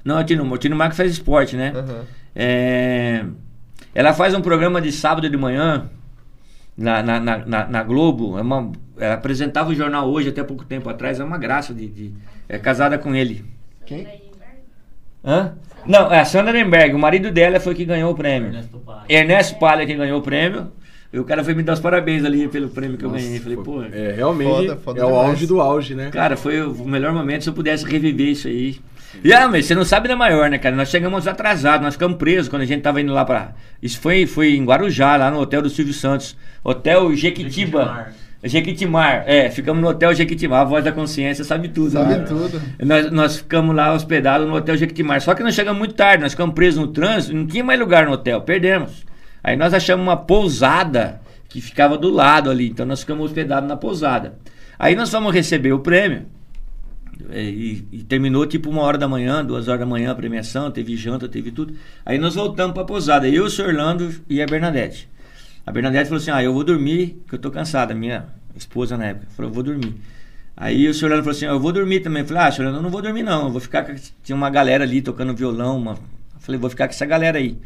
Não, 0.05 0.21
o 0.21 0.25
Tino, 0.25 0.53
o 0.53 0.59
Tino 0.59 0.77
Marco 0.77 0.95
faz 0.95 1.11
esporte, 1.11 1.57
né? 1.57 1.73
Aham. 1.75 2.05
É, 2.37 3.25
Ela 3.95 4.13
faz 4.13 4.35
um 4.35 4.41
programa 4.41 4.81
de 4.81 4.93
sábado 4.93 5.29
de 5.29 5.37
manhã 5.37 5.89
na, 6.77 7.03
na, 7.03 7.19
na, 7.19 7.39
na- 7.39 7.67
na 7.67 7.83
Globo. 7.83 8.39
É 8.39 8.43
uma... 8.43 8.71
Ela 8.99 9.15
apresentava 9.15 9.71
o 9.71 9.75
jornal 9.75 10.09
hoje, 10.09 10.29
até 10.29 10.45
pouco 10.45 10.65
tempo 10.65 10.89
atrás. 10.91 11.19
É 11.19 11.25
uma 11.25 11.39
graça 11.39 11.73
de... 11.75 11.89
de- 11.89 12.15
É 12.49 12.59
casada 12.59 12.99
com 12.99 13.15
ele. 13.15 13.45
Quem? 13.87 14.07
Hã? 15.25 15.55
Não, 15.87 16.13
é 16.13 16.21
a 16.21 16.25
Sandra 16.25 16.53
Nemberg, 16.53 16.95
o 16.95 16.99
marido 16.99 17.31
dela 17.31 17.61
foi 17.61 17.75
que 17.75 17.85
ganhou 17.85 18.13
o 18.13 18.15
prêmio. 18.15 18.49
Ernesto 18.49 18.79
Palha. 18.79 19.03
Ernesto 19.09 19.59
Palha 19.59 19.87
que 19.87 19.95
ganhou 19.95 20.19
o 20.19 20.23
prêmio. 20.23 20.73
E 21.13 21.19
o 21.19 21.25
cara 21.25 21.45
foi 21.45 21.55
me 21.55 21.63
dar 21.63 21.75
os 21.75 21.81
parabéns 21.81 22.25
ali 22.25 22.49
pelo 22.49 22.69
prêmio 22.69 22.99
que 22.99 23.05
eu 23.05 23.11
ganhei. 23.11 23.39
Falei, 23.39 23.57
pô, 23.59 23.83
É, 23.85 24.15
realmente 24.17 24.51
Foda, 24.51 24.77
foda 24.77 25.01
é 25.01 25.05
o 25.05 25.09
demais. 25.09 25.29
auge 25.29 25.47
do 25.47 25.61
auge, 25.61 25.95
né? 25.95 26.11
cara, 26.11 26.37
foi 26.37 26.61
o 26.61 26.85
melhor 26.85 27.13
momento 27.13 27.43
se 27.45 27.49
eu 27.49 27.55
pudesse 27.55 27.85
reviver 27.85 28.29
isso 28.31 28.49
aí. 28.49 28.81
E 29.23 29.33
ah, 29.33 29.47
mas 29.47 29.65
você 29.67 29.77
não 29.77 29.85
sabe 29.85 30.09
da 30.09 30.17
maior, 30.17 30.51
né, 30.51 30.59
cara? 30.59 30.75
Nós 30.75 30.89
chegamos 30.91 31.29
atrasados, 31.29 31.85
nós 31.85 31.95
ficamos 31.95 32.17
presos 32.19 32.49
quando 32.49 32.63
a 32.63 32.65
gente 32.65 32.83
tava 32.83 33.01
indo 33.01 33.13
lá 33.13 33.25
pra. 33.25 33.53
Isso 33.81 34.01
foi, 34.01 34.27
foi 34.27 34.57
em 34.57 34.65
Guarujá, 34.65 35.17
lá 35.17 35.31
no 35.31 35.39
hotel 35.39 35.63
do 35.63 35.71
Silvio 35.71 35.95
Santos. 35.95 36.37
Hotel 36.65 37.15
Jequitiba. 37.15 37.79
Jequitimar. 37.79 38.13
Jequitimar, 38.45 39.25
é, 39.27 39.51
ficamos 39.51 39.83
no 39.83 39.89
Hotel 39.89 40.15
Jequitimar, 40.15 40.61
a 40.61 40.65
voz 40.65 40.85
da 40.85 40.93
consciência 40.93 41.45
sabe 41.45 41.69
tudo. 41.69 41.91
Sabe 41.91 42.17
né? 42.17 42.25
tudo. 42.27 42.61
Nós, 42.83 43.11
nós 43.11 43.37
ficamos 43.37 43.75
lá 43.75 43.95
hospedados 43.95 44.47
no 44.47 44.55
Hotel 44.55 44.77
Jequitimar. 44.77 45.21
Só 45.21 45.35
que 45.35 45.43
nós 45.43 45.55
chegamos 45.55 45.79
muito 45.79 45.95
tarde, 45.95 46.23
nós 46.23 46.33
ficamos 46.33 46.55
presos 46.55 46.81
no 46.81 46.89
trânsito, 46.89 47.35
não 47.35 47.47
tinha 47.47 47.65
mais 47.65 47.81
lugar 47.81 48.07
no 48.07 48.13
hotel, 48.13 48.43
perdemos. 48.43 49.05
Aí 49.43 49.57
nós 49.57 49.73
achamos 49.73 50.05
uma 50.05 50.17
pousada 50.17 51.21
que 51.49 51.61
ficava 51.61 51.97
do 51.97 52.11
lado 52.11 52.51
ali, 52.51 52.69
então 52.69 52.85
nós 52.85 53.01
ficamos 53.01 53.27
hospedados 53.27 53.69
na 53.69 53.77
pousada. 53.77 54.35
Aí 54.79 54.95
nós 54.95 55.11
fomos 55.11 55.33
receber 55.33 55.73
o 55.73 55.79
prêmio. 55.79 56.27
E, 57.31 57.85
e 57.93 58.03
terminou 58.03 58.45
tipo 58.45 58.69
uma 58.69 58.83
hora 58.83 58.99
da 58.99 59.07
manhã, 59.07 59.45
duas 59.45 59.69
horas 59.69 59.81
da 59.81 59.87
manhã 59.87 60.11
a 60.11 60.15
premiação, 60.15 60.71
teve 60.71 60.97
janta, 60.97 61.29
teve 61.29 61.51
tudo. 61.51 61.75
Aí 62.05 62.19
nós 62.19 62.35
voltamos 62.35 62.75
pra 62.75 62.85
pousada, 62.85 63.29
eu, 63.29 63.45
o 63.45 63.51
senhor 63.51 63.69
Orlando 63.69 64.13
e 64.29 64.43
a 64.43 64.47
Bernadette. 64.47 65.09
A 65.67 65.73
Bernadette 65.73 66.09
falou 66.09 66.21
assim: 66.21 66.31
Ah, 66.31 66.43
eu 66.43 66.53
vou 66.53 66.65
dormir, 66.65 67.23
que 67.29 67.35
eu 67.35 67.39
tô 67.39 67.51
cansada, 67.51 67.95
minha 67.95 68.27
esposa 68.57 68.97
na 68.97 69.07
época. 69.07 69.27
Falou, 69.37 69.51
eu 69.51 69.55
vou 69.55 69.63
dormir. 69.63 69.95
Aí 70.57 70.89
o 70.89 70.95
senhor 70.95 71.11
Orlando 71.11 71.25
falou 71.25 71.37
assim: 71.37 71.47
Eu 71.47 71.61
vou 71.61 71.73
dormir 71.73 72.01
também. 72.01 72.23
Eu 72.23 72.29
falei: 72.29 72.43
Ah, 72.43 72.53
senhor 72.53 72.67
Orlando, 72.67 72.79
eu 72.79 72.83
não 72.83 72.91
vou 72.91 73.03
dormir 73.03 73.23
não, 73.23 73.45
eu 73.45 73.51
vou 73.51 73.61
ficar 73.61 73.85
com. 73.85 73.95
Tinha 74.23 74.37
uma 74.37 74.51
galera 74.51 74.85
ali 74.85 75.03
tocando 75.03 75.35
violão. 75.35 75.77
Uma... 75.79 75.93
Eu 75.93 76.41
falei: 76.41 76.61
Vou 76.61 76.71
ficar 76.71 76.87
com 76.87 76.93
essa 76.95 77.07
galera 77.07 77.39
aí. 77.39 77.59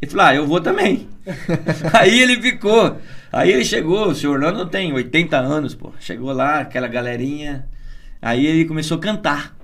Ele 0.00 0.10
falou, 0.10 0.26
ah, 0.26 0.34
eu 0.34 0.46
vou 0.46 0.60
também. 0.60 1.08
Aí 1.92 2.20
ele 2.20 2.40
ficou. 2.40 2.96
Aí 3.30 3.52
ele 3.52 3.64
chegou, 3.64 4.08
o 4.08 4.14
senhor 4.14 4.32
Orlando 4.32 4.64
tem 4.64 4.92
80 4.94 5.36
anos, 5.36 5.74
pô. 5.74 5.92
Chegou 6.00 6.32
lá, 6.32 6.60
aquela 6.60 6.88
galerinha. 6.88 7.66
Aí 8.20 8.46
ele 8.46 8.64
começou 8.64 8.96
a 8.96 9.00
cantar 9.00 9.54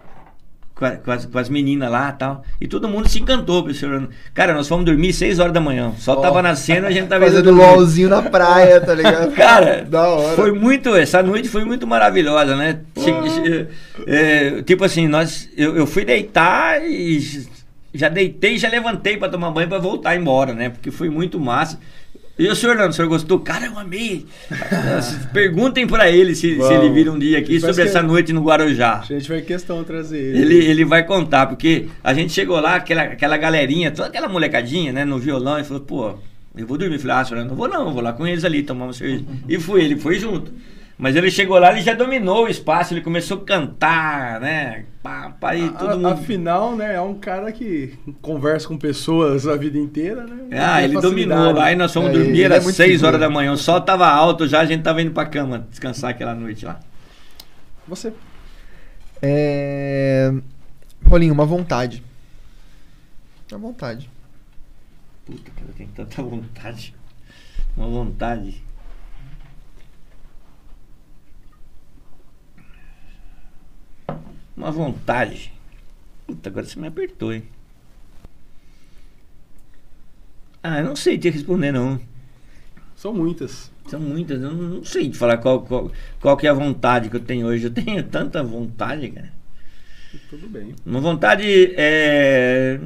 com, 0.76 0.84
a- 0.84 0.90
com 0.92 1.10
as, 1.10 1.24
com 1.26 1.38
as 1.38 1.48
meninas 1.48 1.90
lá 1.90 2.10
e 2.14 2.18
tal. 2.18 2.44
E 2.60 2.68
todo 2.68 2.86
mundo 2.88 3.08
se 3.08 3.18
encantou 3.18 3.64
pro 3.64 3.72
senhor 3.74 3.94
Orlando. 3.94 4.10
Cara, 4.34 4.52
nós 4.54 4.68
fomos 4.68 4.84
dormir 4.84 5.12
6 5.12 5.38
horas 5.40 5.52
da 5.52 5.60
manhã. 5.60 5.88
O 5.88 6.00
sol 6.00 6.18
Ó, 6.18 6.20
tava 6.20 6.40
nascendo, 6.42 6.86
a 6.86 6.90
gente 6.92 7.08
tava 7.08 7.24
Fazendo. 7.24 7.50
LOLzinho 7.50 8.08
na 8.10 8.22
praia, 8.22 8.80
tá 8.80 8.94
ligado? 8.94 9.32
Cara, 9.34 9.84
da 9.88 10.06
hora. 10.06 10.36
foi 10.36 10.52
muito. 10.52 10.94
Essa 10.94 11.22
noite 11.22 11.48
foi 11.48 11.64
muito 11.64 11.86
maravilhosa, 11.86 12.54
né? 12.54 12.80
Che- 12.94 13.66
é, 14.06 14.62
tipo 14.62 14.84
assim, 14.84 15.08
nós, 15.08 15.48
eu, 15.56 15.76
eu 15.76 15.86
fui 15.86 16.04
deitar 16.04 16.80
e 16.84 17.46
já 17.94 18.08
deitei 18.10 18.54
e 18.56 18.58
já 18.58 18.68
levantei 18.68 19.16
pra 19.16 19.28
tomar 19.28 19.50
banho 19.50 19.68
pra 19.68 19.78
voltar 19.78 20.14
embora, 20.14 20.52
né? 20.52 20.68
Porque 20.68 20.90
foi 20.90 21.08
muito 21.08 21.40
massa. 21.40 21.80
E 22.38 22.48
o 22.48 22.54
senhor 22.54 22.76
não, 22.76 22.88
o 22.88 22.92
senhor 22.92 23.08
gostou? 23.08 23.40
Cara, 23.40 23.64
eu 23.64 23.78
amei. 23.78 24.26
Perguntem 25.32 25.86
pra 25.86 26.10
ele 26.10 26.34
se, 26.34 26.54
se 26.54 26.72
ele 26.72 26.90
vir 26.90 27.08
um 27.08 27.18
dia 27.18 27.38
aqui 27.38 27.58
sobre 27.58 27.82
essa 27.82 28.02
noite 28.02 28.30
no 28.30 28.42
Guarujá. 28.42 29.00
A 29.00 29.04
gente 29.04 29.26
vai 29.26 29.40
questão 29.40 29.82
trazer 29.82 30.18
ele. 30.18 30.38
Ele, 30.40 30.66
ele 30.66 30.84
vai 30.84 31.02
contar, 31.02 31.46
porque 31.46 31.86
a 32.04 32.12
gente 32.12 32.32
chegou 32.32 32.60
lá, 32.60 32.76
aquela, 32.76 33.02
aquela 33.04 33.38
galerinha, 33.38 33.90
toda 33.90 34.08
aquela 34.08 34.28
molecadinha, 34.28 34.92
né, 34.92 35.04
no 35.04 35.18
violão, 35.18 35.58
e 35.58 35.64
falou, 35.64 35.82
pô, 35.82 36.14
eu 36.54 36.66
vou 36.66 36.76
dormir. 36.76 36.96
Eu 36.96 37.00
falei, 37.00 37.16
ah, 37.16 37.24
senhor, 37.24 37.44
não 37.46 37.56
vou 37.56 37.68
não, 37.68 37.94
vou 37.94 38.02
lá 38.02 38.12
com 38.12 38.26
eles 38.26 38.44
ali 38.44 38.62
tomar 38.62 38.84
uma 38.84 38.92
cerveja. 38.92 39.24
E 39.48 39.58
fui, 39.58 39.82
ele 39.82 39.96
foi 39.96 40.18
junto. 40.18 40.52
Mas 40.98 41.14
ele 41.14 41.30
chegou 41.30 41.58
lá, 41.58 41.72
ele 41.72 41.82
já 41.82 41.92
dominou 41.92 42.44
o 42.44 42.48
espaço, 42.48 42.94
ele 42.94 43.02
começou 43.02 43.36
a 43.36 43.44
cantar, 43.44 44.40
né, 44.40 44.86
pá, 45.02 45.28
pá, 45.38 45.54
e 45.54 45.68
todo 45.70 45.90
A- 45.90 45.96
mundo... 45.96 46.06
Afinal, 46.08 46.74
né, 46.74 46.94
é 46.94 47.00
um 47.02 47.12
cara 47.18 47.52
que 47.52 47.98
conversa 48.22 48.66
com 48.66 48.78
pessoas 48.78 49.46
a 49.46 49.56
vida 49.56 49.76
inteira, 49.76 50.24
né? 50.26 50.58
Ah, 50.58 50.76
Tem 50.76 50.84
ele 50.84 50.98
dominou 51.00 51.52
lá, 51.52 51.70
e 51.70 51.76
nós 51.76 51.92
fomos 51.92 52.08
É, 52.08 52.12
dormir, 52.14 52.42
era 52.44 52.56
é 52.56 52.60
muito 52.60 52.74
6 52.76 52.90
figura. 52.92 53.08
horas 53.08 53.20
da 53.20 53.28
manhã, 53.28 53.52
o 53.52 53.58
sol 53.58 53.78
tava 53.82 54.08
alto 54.08 54.48
já, 54.48 54.60
a 54.60 54.64
gente 54.64 54.82
tava 54.82 55.02
indo 55.02 55.10
pra 55.10 55.26
cama 55.26 55.66
descansar 55.70 56.10
aquela 56.12 56.34
noite 56.34 56.64
lá. 56.64 56.80
Você. 57.86 58.10
É... 59.20 60.32
Rolinho, 61.04 61.34
uma 61.34 61.44
vontade. 61.44 62.02
Uma 63.52 63.58
vontade. 63.58 64.10
Puta, 65.26 65.50
cara, 65.54 65.68
tenho 65.76 65.90
tanta 65.94 66.22
vontade. 66.22 66.94
Uma 67.76 67.86
vontade. 67.88 68.62
Uma 74.56 74.70
vontade. 74.70 75.52
Puta, 76.26 76.48
agora 76.48 76.66
você 76.66 76.78
me 76.78 76.88
apertou, 76.88 77.32
hein? 77.32 77.44
Ah, 80.62 80.78
eu 80.78 80.84
não 80.84 80.96
sei 80.96 81.18
te 81.18 81.30
responder, 81.30 81.72
não. 81.72 82.00
São 82.96 83.12
muitas. 83.12 83.70
São 83.86 84.00
muitas, 84.00 84.42
eu 84.42 84.50
não, 84.50 84.62
não 84.76 84.84
sei 84.84 85.10
te 85.10 85.16
falar 85.16 85.36
qual, 85.36 85.62
qual, 85.62 85.92
qual 86.20 86.36
que 86.36 86.46
é 86.46 86.50
a 86.50 86.54
vontade 86.54 87.08
que 87.08 87.16
eu 87.16 87.20
tenho 87.20 87.46
hoje. 87.46 87.66
Eu 87.66 87.70
tenho 87.70 88.02
tanta 88.02 88.42
vontade, 88.42 89.10
cara. 89.10 89.32
Tudo 90.28 90.48
bem. 90.48 90.74
Uma 90.84 91.00
vontade 91.00 91.44
é. 91.76 92.80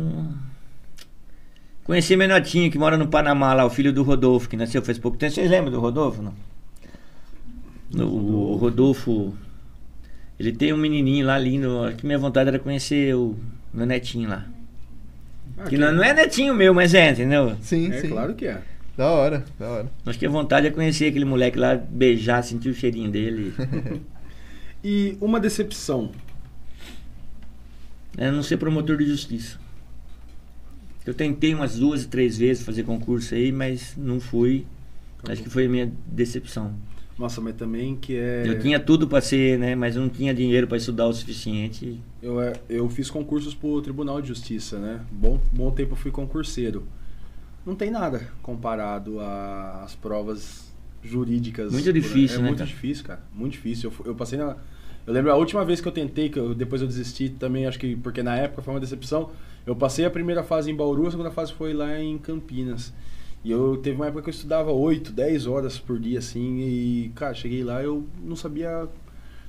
Conheci 1.85 2.17
meu 2.17 2.29
netinho 2.29 2.71
que 2.71 2.79
mora 2.79 2.97
no 2.97 3.09
Panamá, 3.09 3.55
lá, 3.55 3.65
o 3.65 3.71
filho 3.71 3.93
do 3.93 4.03
Rodolfo, 4.03 4.49
que 4.49 4.57
nasceu 4.57 4.83
faz 4.83 4.99
pouco 4.99 5.17
tempo. 5.17 5.33
Vocês 5.33 5.51
lembram 5.51 5.73
do 5.73 5.81
Rodolfo, 5.81 6.23
não? 6.23 6.35
O 8.05 8.57
Rodolfo. 8.57 9.35
Ele 10.41 10.53
tem 10.53 10.73
um 10.73 10.77
menininho 10.79 11.27
lá 11.27 11.37
lindo. 11.39 11.83
Acho 11.85 11.99
que 11.99 12.07
minha 12.07 12.19
vontade 12.19 12.49
era 12.49 12.59
conhecer 12.59 13.15
o 13.15 13.37
meu 13.75 13.85
netinho 13.85 14.27
lá. 14.31 14.47
Ah, 15.59 15.65
Que 15.65 15.77
não, 15.77 15.93
não 15.93 16.03
é 16.03 16.15
netinho 16.15 16.55
meu, 16.55 16.73
mas 16.73 16.95
é, 16.95 17.11
entendeu? 17.11 17.59
Sim, 17.61 17.93
É 17.93 18.01
sim. 18.01 18.09
claro 18.09 18.35
que 18.35 18.47
é. 18.47 18.63
Da 18.97 19.07
hora, 19.11 19.45
da 19.59 19.69
hora. 19.69 19.91
Acho 20.07 20.19
que 20.19 20.25
a 20.25 20.31
vontade 20.31 20.67
é 20.67 20.71
conhecer 20.71 21.09
aquele 21.09 21.27
moleque 21.27 21.59
lá, 21.59 21.75
beijar, 21.77 22.43
sentir 22.43 22.71
o 22.71 22.75
cheirinho 22.75 23.11
dele. 23.11 23.53
E 24.83 25.19
uma 25.21 25.39
decepção. 25.39 26.11
É 28.17 28.31
não 28.31 28.43
ser 28.43 28.57
promotor 28.57 28.97
de 28.97 29.05
justiça. 29.05 29.59
Eu 31.05 31.13
tentei 31.13 31.55
umas 31.55 31.77
duas, 31.77 32.07
três 32.07 32.39
vezes 32.39 32.65
fazer 32.65 32.85
concurso 32.85 33.35
aí, 33.35 33.53
mas 33.53 33.95
não 33.95 34.19
fui. 34.19 34.65
Acho 35.29 35.43
que 35.43 35.51
foi 35.51 35.67
a 35.67 35.69
minha 35.69 35.93
decepção. 36.07 36.73
Nossa, 37.21 37.39
mas 37.39 37.55
também 37.55 37.97
que 37.97 38.17
é. 38.17 38.45
Eu 38.47 38.59
tinha 38.61 38.81
tudo 38.81 39.07
pra 39.07 39.21
ser, 39.21 39.59
né? 39.59 39.75
Mas 39.75 39.95
eu 39.95 40.01
não 40.01 40.09
tinha 40.09 40.33
dinheiro 40.33 40.67
pra 40.67 40.79
estudar 40.79 41.07
o 41.07 41.13
suficiente. 41.13 42.01
Eu, 42.23 42.41
é- 42.41 42.55
eu 42.67 42.89
fiz 42.89 43.11
concursos 43.11 43.55
pro 43.55 43.83
Tribunal 43.83 44.23
de 44.23 44.29
Justiça, 44.29 44.79
né? 44.79 45.01
Bom, 45.13 45.39
bom 45.53 45.71
tempo 45.71 45.93
eu 45.93 45.97
fui 45.97 46.11
concurseiro. 46.11 46.83
Não 47.67 47.75
tem 47.75 47.91
nada 47.91 48.27
comparado 48.43 49.21
às 49.21 49.95
provas 49.97 50.73
jurídicas. 51.05 51.71
Muito 51.71 51.93
difícil, 51.93 52.39
é 52.39 52.41
né, 52.41 52.47
muito 52.49 52.59
cara? 52.61 52.71
difícil, 52.71 53.05
cara. 53.05 53.21
Muito 53.35 53.53
difícil. 53.53 53.93
Eu, 54.01 54.07
eu 54.07 54.15
passei 54.15 54.39
na. 54.39 54.57
Eu 55.07 55.13
lembro 55.13 55.31
a 55.31 55.37
última 55.37 55.63
vez 55.63 55.79
que 55.79 55.87
eu 55.89 55.93
tentei, 55.93 56.31
que 56.31 56.39
eu- 56.39 56.55
depois 56.55 56.81
eu 56.81 56.89
desisti 56.89 57.29
também, 57.29 57.67
acho 57.67 57.79
que 57.79 57.97
porque 57.97 58.23
na 58.23 58.35
época 58.35 58.63
foi 58.63 58.73
uma 58.73 58.81
decepção. 58.81 59.29
Eu 59.67 59.77
passei 59.77 60.07
a 60.07 60.11
primeira 60.11 60.43
fase 60.43 60.71
em 60.71 60.75
Bauru, 60.75 61.07
a 61.07 61.11
segunda 61.11 61.31
fase 61.31 61.53
foi 61.53 61.75
lá 61.75 62.01
em 62.01 62.17
Campinas. 62.17 62.95
E 63.43 63.51
eu 63.51 63.77
teve 63.79 63.97
uma 63.97 64.07
época 64.07 64.23
que 64.23 64.29
eu 64.29 64.35
estudava 64.35 64.71
8, 64.71 65.13
10 65.13 65.47
horas 65.47 65.79
por 65.79 65.99
dia, 65.99 66.19
assim, 66.19 66.61
e, 66.61 67.13
cara, 67.15 67.33
cheguei 67.33 67.65
lá 67.65 67.83
eu 67.83 68.07
não 68.23 68.37
sabia. 68.37 68.89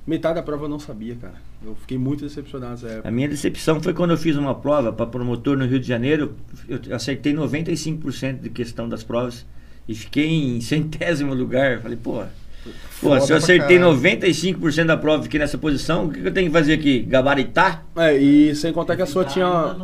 Metade 0.06 0.36
da 0.36 0.42
prova 0.42 0.64
eu 0.64 0.68
não 0.68 0.78
sabia, 0.78 1.14
cara. 1.14 1.34
Eu 1.64 1.76
fiquei 1.76 1.96
muito 1.96 2.24
decepcionado 2.24 2.72
nessa 2.72 2.88
época. 2.88 3.08
A 3.08 3.12
minha 3.12 3.28
decepção 3.28 3.80
foi 3.80 3.94
quando 3.94 4.10
eu 4.10 4.16
fiz 4.16 4.36
uma 4.36 4.54
prova 4.54 4.92
para 4.92 5.06
promotor 5.06 5.56
no 5.56 5.64
Rio 5.64 5.78
de 5.78 5.86
Janeiro. 5.86 6.34
Eu 6.68 6.96
acertei 6.96 7.32
95% 7.32 8.40
de 8.40 8.50
questão 8.50 8.88
das 8.88 9.04
provas 9.04 9.46
e 9.86 9.94
fiquei 9.94 10.28
em 10.28 10.60
centésimo 10.60 11.32
lugar. 11.34 11.80
Falei, 11.80 11.96
pô, 11.96 12.24
pô 13.00 13.20
se 13.20 13.32
eu 13.32 13.36
acertei 13.36 13.78
caralho. 13.78 13.96
95% 13.98 14.84
da 14.86 14.96
prova 14.96 15.20
e 15.20 15.22
fiquei 15.24 15.40
nessa 15.40 15.58
posição, 15.58 16.06
o 16.06 16.10
que 16.10 16.20
que 16.20 16.28
eu 16.28 16.32
tenho 16.32 16.46
que 16.48 16.52
fazer 16.52 16.74
aqui? 16.74 17.00
Gabaritar? 17.00 17.84
É, 17.96 18.16
e 18.16 18.54
sem 18.54 18.72
contar 18.72 18.96
que 18.96 19.02
a 19.02 19.06
sua 19.06 19.24
tinha. 19.24 19.76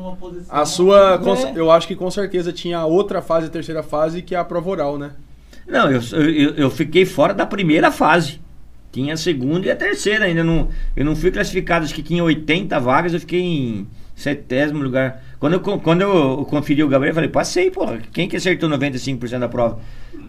A 0.48 0.64
sua, 0.64 1.20
É. 1.24 1.52
eu 1.59 1.70
acho 1.70 1.86
que 1.88 1.96
com 1.96 2.10
certeza 2.10 2.52
tinha 2.52 2.84
outra 2.84 3.20
fase, 3.20 3.46
a 3.46 3.50
terceira 3.50 3.82
fase, 3.82 4.22
que 4.22 4.34
é 4.34 4.38
a 4.38 4.44
prova 4.44 4.70
oral, 4.70 4.98
né? 4.98 5.10
Não, 5.66 5.90
eu, 5.90 6.00
eu, 6.22 6.55
eu 6.55 6.70
fiquei 6.70 7.05
fora 7.05 7.34
da 7.34 7.44
primeira 7.44 7.90
fase. 7.90 8.40
Tinha 8.90 9.12
a 9.14 9.16
segunda 9.18 9.66
e 9.66 9.70
a 9.70 9.76
terceira 9.76 10.24
ainda. 10.24 10.42
Não, 10.42 10.68
eu 10.96 11.05
não 11.05 11.14
fui 11.14 11.30
classificado, 11.30 11.84
acho 11.84 11.94
que 11.94 12.02
tinha 12.02 12.24
80 12.24 12.78
vagas, 12.80 13.12
eu 13.12 13.20
fiquei 13.20 13.40
em 13.40 13.86
centésimo 14.16 14.82
lugar. 14.82 15.22
Quando 15.38 15.52
eu, 15.52 15.60
quando 15.60 16.00
eu 16.00 16.46
conferi 16.48 16.82
o 16.82 16.88
Gabriel, 16.88 17.10
eu 17.10 17.14
falei, 17.14 17.28
passei, 17.28 17.70
porra. 17.70 17.98
Quem 18.12 18.26
que 18.28 18.36
acertou 18.36 18.68
95% 18.70 19.38
da 19.38 19.48
prova? 19.48 19.78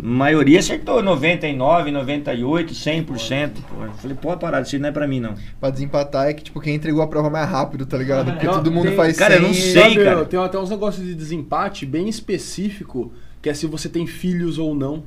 A 0.01 0.05
maioria 0.07 0.59
acertou 0.59 1.03
99, 1.03 1.91
98, 1.91 2.73
100%. 2.73 3.51
Porra. 3.69 3.85
Eu 3.87 3.93
falei, 3.93 4.17
pô, 4.19 4.37
parada, 4.37 4.65
isso 4.65 4.79
não 4.79 4.87
é 4.89 4.91
pra 4.91 5.05
mim, 5.07 5.19
não. 5.19 5.33
Pra 5.59 5.69
desempatar 5.69 6.27
é 6.27 6.33
que, 6.33 6.43
tipo, 6.43 6.59
quem 6.61 6.75
entregou 6.75 7.01
a 7.01 7.07
prova 7.07 7.29
mais 7.29 7.49
rápido, 7.49 7.85
tá 7.85 7.97
ligado? 7.97 8.31
Porque 8.31 8.45
Não, 8.45 8.53
todo 8.53 8.71
mundo 8.71 8.87
tem- 8.87 8.95
faz 8.95 9.17
Cara, 9.17 9.35
eu 9.35 9.41
não 9.41 9.53
100 9.53 9.61
sei, 9.73 9.81
Sabe, 9.81 10.03
cara. 10.03 10.25
Tem 10.25 10.39
até 10.39 10.57
uns 10.57 10.69
negócios 10.69 11.05
de 11.05 11.13
desempate 11.13 11.85
bem 11.85 12.07
específico, 12.07 13.11
que 13.41 13.49
é 13.49 13.53
se 13.53 13.67
você 13.67 13.89
tem 13.89 14.07
filhos 14.07 14.57
ou 14.57 14.73
não. 14.73 15.03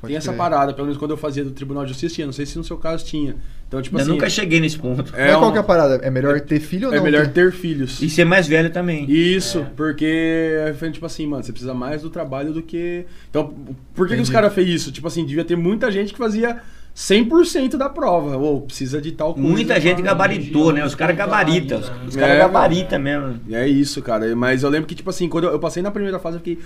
Pode 0.00 0.12
tem 0.12 0.16
essa 0.16 0.28
crer. 0.28 0.38
parada, 0.38 0.72
pelo 0.72 0.86
menos 0.86 0.96
quando 0.98 1.10
eu 1.10 1.16
fazia 1.16 1.42
do 1.44 1.50
Tribunal 1.50 1.82
de 1.84 1.88
Justiça 1.90 2.14
tinha, 2.14 2.26
não 2.26 2.32
sei 2.32 2.46
se 2.46 2.56
no 2.56 2.62
seu 2.62 2.76
caso 2.76 3.04
tinha. 3.04 3.34
Então, 3.66 3.82
tipo 3.82 3.96
eu 3.96 4.00
assim. 4.02 4.10
nunca 4.10 4.30
cheguei 4.30 4.60
nesse 4.60 4.78
ponto. 4.78 5.12
Mas 5.12 5.34
qual 5.36 5.48
um- 5.48 5.52
que 5.52 5.58
é 5.58 5.60
a 5.60 5.64
parada? 5.64 5.96
É 5.96 6.08
melhor 6.10 6.40
ter 6.40 6.60
filho 6.60 6.86
ou 6.88 6.94
é 6.94 6.96
não? 6.98 7.04
melhor 7.04 7.26
ter 7.26 7.52
filhos. 7.52 8.00
E 8.00 8.08
ser 8.08 8.24
mais 8.24 8.46
velho 8.46 8.70
também. 8.70 9.10
Isso, 9.10 9.58
É. 9.58 9.66
porque 9.76 10.72
tipo 10.92 11.04
assim, 11.04 11.26
mano, 11.26 11.42
você 11.42 11.50
precisa 11.52 11.74
mais 11.74 12.02
do 12.02 12.10
trabalho 12.10 12.52
do 12.52 12.62
que. 12.62 13.04
Então, 13.28 13.52
por 13.94 14.06
que, 14.08 14.14
que 14.14 14.22
os 14.22 14.30
caras 14.30 14.54
fez 14.54 14.68
isso? 14.68 14.92
Tipo 14.92 15.08
assim, 15.08 15.24
devia 15.26 15.44
ter 15.44 15.56
muita 15.56 15.90
gente 15.90 16.12
que 16.12 16.18
fazia 16.18 16.58
100% 16.94 17.76
da 17.76 17.88
prova. 17.88 18.36
Ou 18.36 18.62
precisa 18.62 19.00
de 19.02 19.12
tal 19.12 19.34
coisa. 19.34 19.48
Muita 19.48 19.80
gente 19.80 20.00
gabaritou, 20.00 20.72
né? 20.72 20.84
Os 20.84 20.94
caras 20.94 21.16
gabaritam. 21.16 21.80
Os, 21.80 21.90
os 22.08 22.16
caras 22.16 22.36
É, 22.36 22.38
gabaritam 22.38 22.98
mesmo. 22.98 23.40
É 23.50 23.66
isso, 23.68 24.00
cara. 24.02 24.34
Mas 24.36 24.62
eu 24.62 24.70
lembro 24.70 24.86
que, 24.86 24.94
tipo 24.94 25.10
assim, 25.10 25.28
quando 25.28 25.44
eu, 25.44 25.50
eu 25.52 25.58
passei 25.58 25.82
na 25.82 25.90
primeira 25.90 26.18
fase, 26.18 26.36
eu 26.36 26.40
fiquei. 26.40 26.58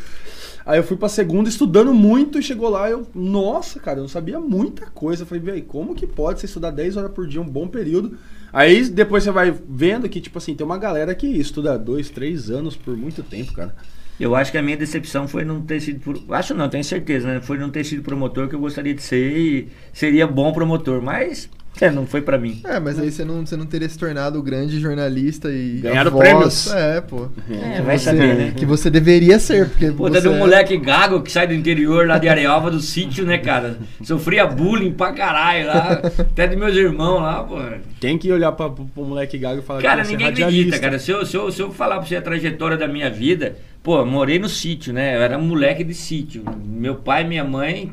Aí 0.65 0.79
eu 0.79 0.85
fui 0.85 0.97
pra 0.97 1.09
segunda 1.09 1.49
estudando 1.49 1.93
muito 1.93 2.39
e 2.39 2.43
chegou 2.43 2.69
lá, 2.69 2.89
eu. 2.89 3.07
Nossa, 3.15 3.81
cara, 3.81 3.99
eu 3.99 4.03
não 4.03 4.09
sabia 4.09 4.39
muita 4.39 4.87
coisa. 4.87 5.23
Eu 5.23 5.27
falei, 5.27 5.43
velho, 5.43 5.63
como 5.65 5.95
que 5.95 6.07
pode 6.07 6.41
você 6.41 6.47
estudar 6.47 6.71
10 6.71 6.97
horas 6.97 7.11
por 7.11 7.27
dia, 7.27 7.41
um 7.41 7.49
bom 7.49 7.67
período? 7.67 8.17
Aí 8.53 8.89
depois 8.89 9.25
você 9.25 9.31
vai 9.31 9.51
vendo 9.69 10.09
que, 10.09 10.21
tipo 10.21 10.39
assim, 10.39 10.55
tem 10.55 10.65
uma 10.65 10.79
galera 10.79 11.15
que 11.15 11.27
estuda 11.27 11.79
2, 11.79 12.11
3 12.11 12.51
anos 12.51 12.77
por 12.77 12.97
muito 12.97 13.23
tempo, 13.23 13.53
cara. 13.53 13.75
Eu 14.21 14.37
acho 14.37 14.53
que 14.53 14.59
a 14.59 14.63
minha 14.63 14.77
decepção 14.77 15.27
foi 15.27 15.45
não 15.45 15.63
ter 15.63 15.81
sido. 15.81 16.23
Acho 16.31 16.55
não, 16.55 16.69
tenho 16.69 16.85
certeza, 16.85 17.27
né? 17.27 17.41
Foi 17.41 17.59
não 17.59 17.71
ter 17.71 17.83
sido 17.83 18.03
promotor 18.03 18.49
que 18.49 18.55
eu 18.55 18.61
gostaria 18.61 18.95
de 18.95 19.03
ser 19.03 19.37
e 19.37 19.69
seria 19.93 20.27
bom 20.27 20.53
promotor. 20.53 21.03
Mas 21.03 21.49
É, 21.81 21.91
não 21.91 22.07
foi 22.07 22.21
pra 22.21 22.39
mim. 22.39 22.61
É, 22.65 22.79
mas 22.79 22.99
aí 22.99 23.11
você 23.11 23.25
não, 23.25 23.45
você 23.45 23.57
não 23.57 23.67
teria 23.67 23.89
se 23.89 23.99
tornado 23.99 24.39
o 24.39 24.43
grande 24.43 24.79
jornalista 24.79 25.51
e. 25.51 25.81
Ganhar 25.81 26.07
a 26.07 26.11
o 26.11 26.19
prêmios. 26.19 26.71
É, 26.73 27.01
pô. 27.01 27.29
É, 27.51 27.81
vai 27.81 27.99
Você- 27.99 28.05
saber, 28.05 28.35
né? 28.37 28.53
Que 28.55 28.65
você 28.67 28.89
deveria 28.91 29.39
ser, 29.39 29.69
porque. 29.71 29.91
Pô, 29.91 30.05
você 30.09 30.15
tá 30.15 30.21
de 30.21 30.29
um 30.29 30.35
é- 30.35 30.39
moleque 30.39 30.77
gago 30.77 31.23
que 31.23 31.33
sai 31.33 31.47
do 31.47 31.55
interior 31.55 32.07
lá 32.07 32.19
de 32.19 32.29
Arealva 32.29 32.71
do 32.71 32.79
sítio, 32.79 33.25
né, 33.25 33.39
cara? 33.39 33.79
Sofria 34.03 34.47
bullying 34.47 34.93
pra 34.93 35.13
caralho 35.13 35.67
lá. 35.67 36.03
Até 36.19 36.47
dos 36.47 36.59
meus 36.59 36.77
irmãos 36.77 37.21
lá, 37.21 37.43
pô. 37.43 37.57
Tem 37.99 38.19
que 38.19 38.31
olhar 38.31 38.53
pra, 38.53 38.69
pro, 38.69 38.85
pro 38.85 39.05
moleque 39.05 39.39
gago 39.39 39.61
e 39.61 39.63
falar 39.63 39.81
Cara, 39.83 40.03
que 40.03 40.09
você 40.09 40.13
é 40.13 40.17
ninguém 40.17 40.27
radialista. 40.29 40.59
acredita, 40.77 40.79
cara. 40.79 40.99
Se 40.99 41.11
eu, 41.11 41.25
se, 41.27 41.37
eu, 41.37 41.51
se 41.51 41.63
eu 41.63 41.73
falar 41.73 41.97
pra 41.99 42.07
você 42.07 42.17
a 42.17 42.23
trajetória 42.23 42.77
da 42.77 42.87
minha 42.87 43.11
vida, 43.11 43.57
pô, 43.83 43.99
eu 43.99 44.07
morei 44.07 44.39
no 44.39 44.49
sítio, 44.49 44.93
né? 44.93 45.17
Eu 45.17 45.23
era 45.23 45.39
um 45.39 45.43
moleque 45.47 45.83
de 45.83 45.95
sítio. 45.95 46.45
Meu 46.65 46.97
pai 46.97 47.23
e 47.25 47.29
minha 47.29 47.45
mãe 47.45 47.93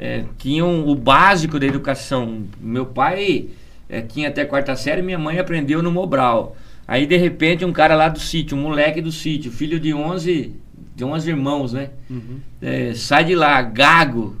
é, 0.00 0.24
tinham 0.38 0.88
o 0.88 0.94
básico 0.94 1.60
da 1.60 1.66
educação. 1.66 2.44
Meu 2.58 2.86
pai 2.86 3.48
é, 3.86 4.00
tinha 4.00 4.28
até 4.28 4.46
quarta 4.46 4.74
série, 4.74 5.02
minha 5.02 5.18
mãe 5.18 5.38
aprendeu 5.38 5.82
no 5.82 5.92
Mobral. 5.92 6.56
Aí, 6.88 7.04
de 7.04 7.18
repente, 7.18 7.66
um 7.66 7.72
cara 7.72 7.94
lá 7.94 8.08
do 8.08 8.18
sítio, 8.18 8.56
um 8.56 8.62
moleque 8.62 9.02
do 9.02 9.12
sítio, 9.12 9.52
filho 9.52 9.78
de 9.78 9.92
11, 9.92 10.54
de 10.96 11.04
11 11.04 11.28
irmãos, 11.28 11.72
né? 11.74 11.90
Uhum. 12.08 12.40
É, 12.62 12.94
sai 12.94 13.24
de 13.24 13.34
lá, 13.34 13.60
gago, 13.60 14.36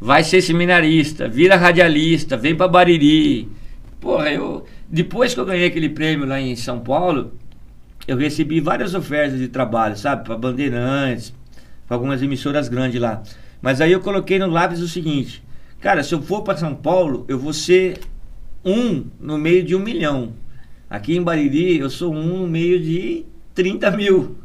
vai 0.00 0.22
ser 0.22 0.40
seminarista, 0.42 1.28
vira 1.28 1.56
radialista, 1.56 2.36
vem 2.36 2.54
pra 2.54 2.68
Bariri. 2.68 3.48
Porra, 4.00 4.30
eu. 4.30 4.64
Depois 4.88 5.34
que 5.34 5.40
eu 5.40 5.44
ganhei 5.44 5.66
aquele 5.66 5.88
prêmio 5.88 6.24
lá 6.24 6.40
em 6.40 6.54
São 6.54 6.78
Paulo, 6.78 7.32
eu 8.06 8.16
recebi 8.16 8.60
várias 8.60 8.94
ofertas 8.94 9.38
de 9.40 9.48
trabalho, 9.48 9.96
sabe? 9.96 10.24
Pra 10.24 10.38
Bandeirantes, 10.38 11.34
pra 11.86 11.96
algumas 11.96 12.22
emissoras 12.22 12.68
grandes 12.68 13.00
lá. 13.00 13.22
Mas 13.60 13.80
aí 13.80 13.92
eu 13.92 14.00
coloquei 14.00 14.38
no 14.38 14.46
lápis 14.46 14.80
o 14.80 14.88
seguinte: 14.88 15.42
cara, 15.80 16.02
se 16.02 16.14
eu 16.14 16.22
for 16.22 16.42
pra 16.42 16.56
São 16.56 16.74
Paulo, 16.74 17.24
eu 17.28 17.38
vou 17.38 17.52
ser 17.52 18.00
um 18.64 19.04
no 19.18 19.38
meio 19.38 19.62
de 19.62 19.74
um 19.74 19.80
milhão. 19.80 20.32
Aqui 20.88 21.16
em 21.16 21.22
Bariri, 21.22 21.78
eu 21.78 21.88
sou 21.88 22.12
um 22.12 22.38
no 22.38 22.46
meio 22.46 22.80
de 22.80 23.24
30 23.54 23.90
mil. 23.92 24.36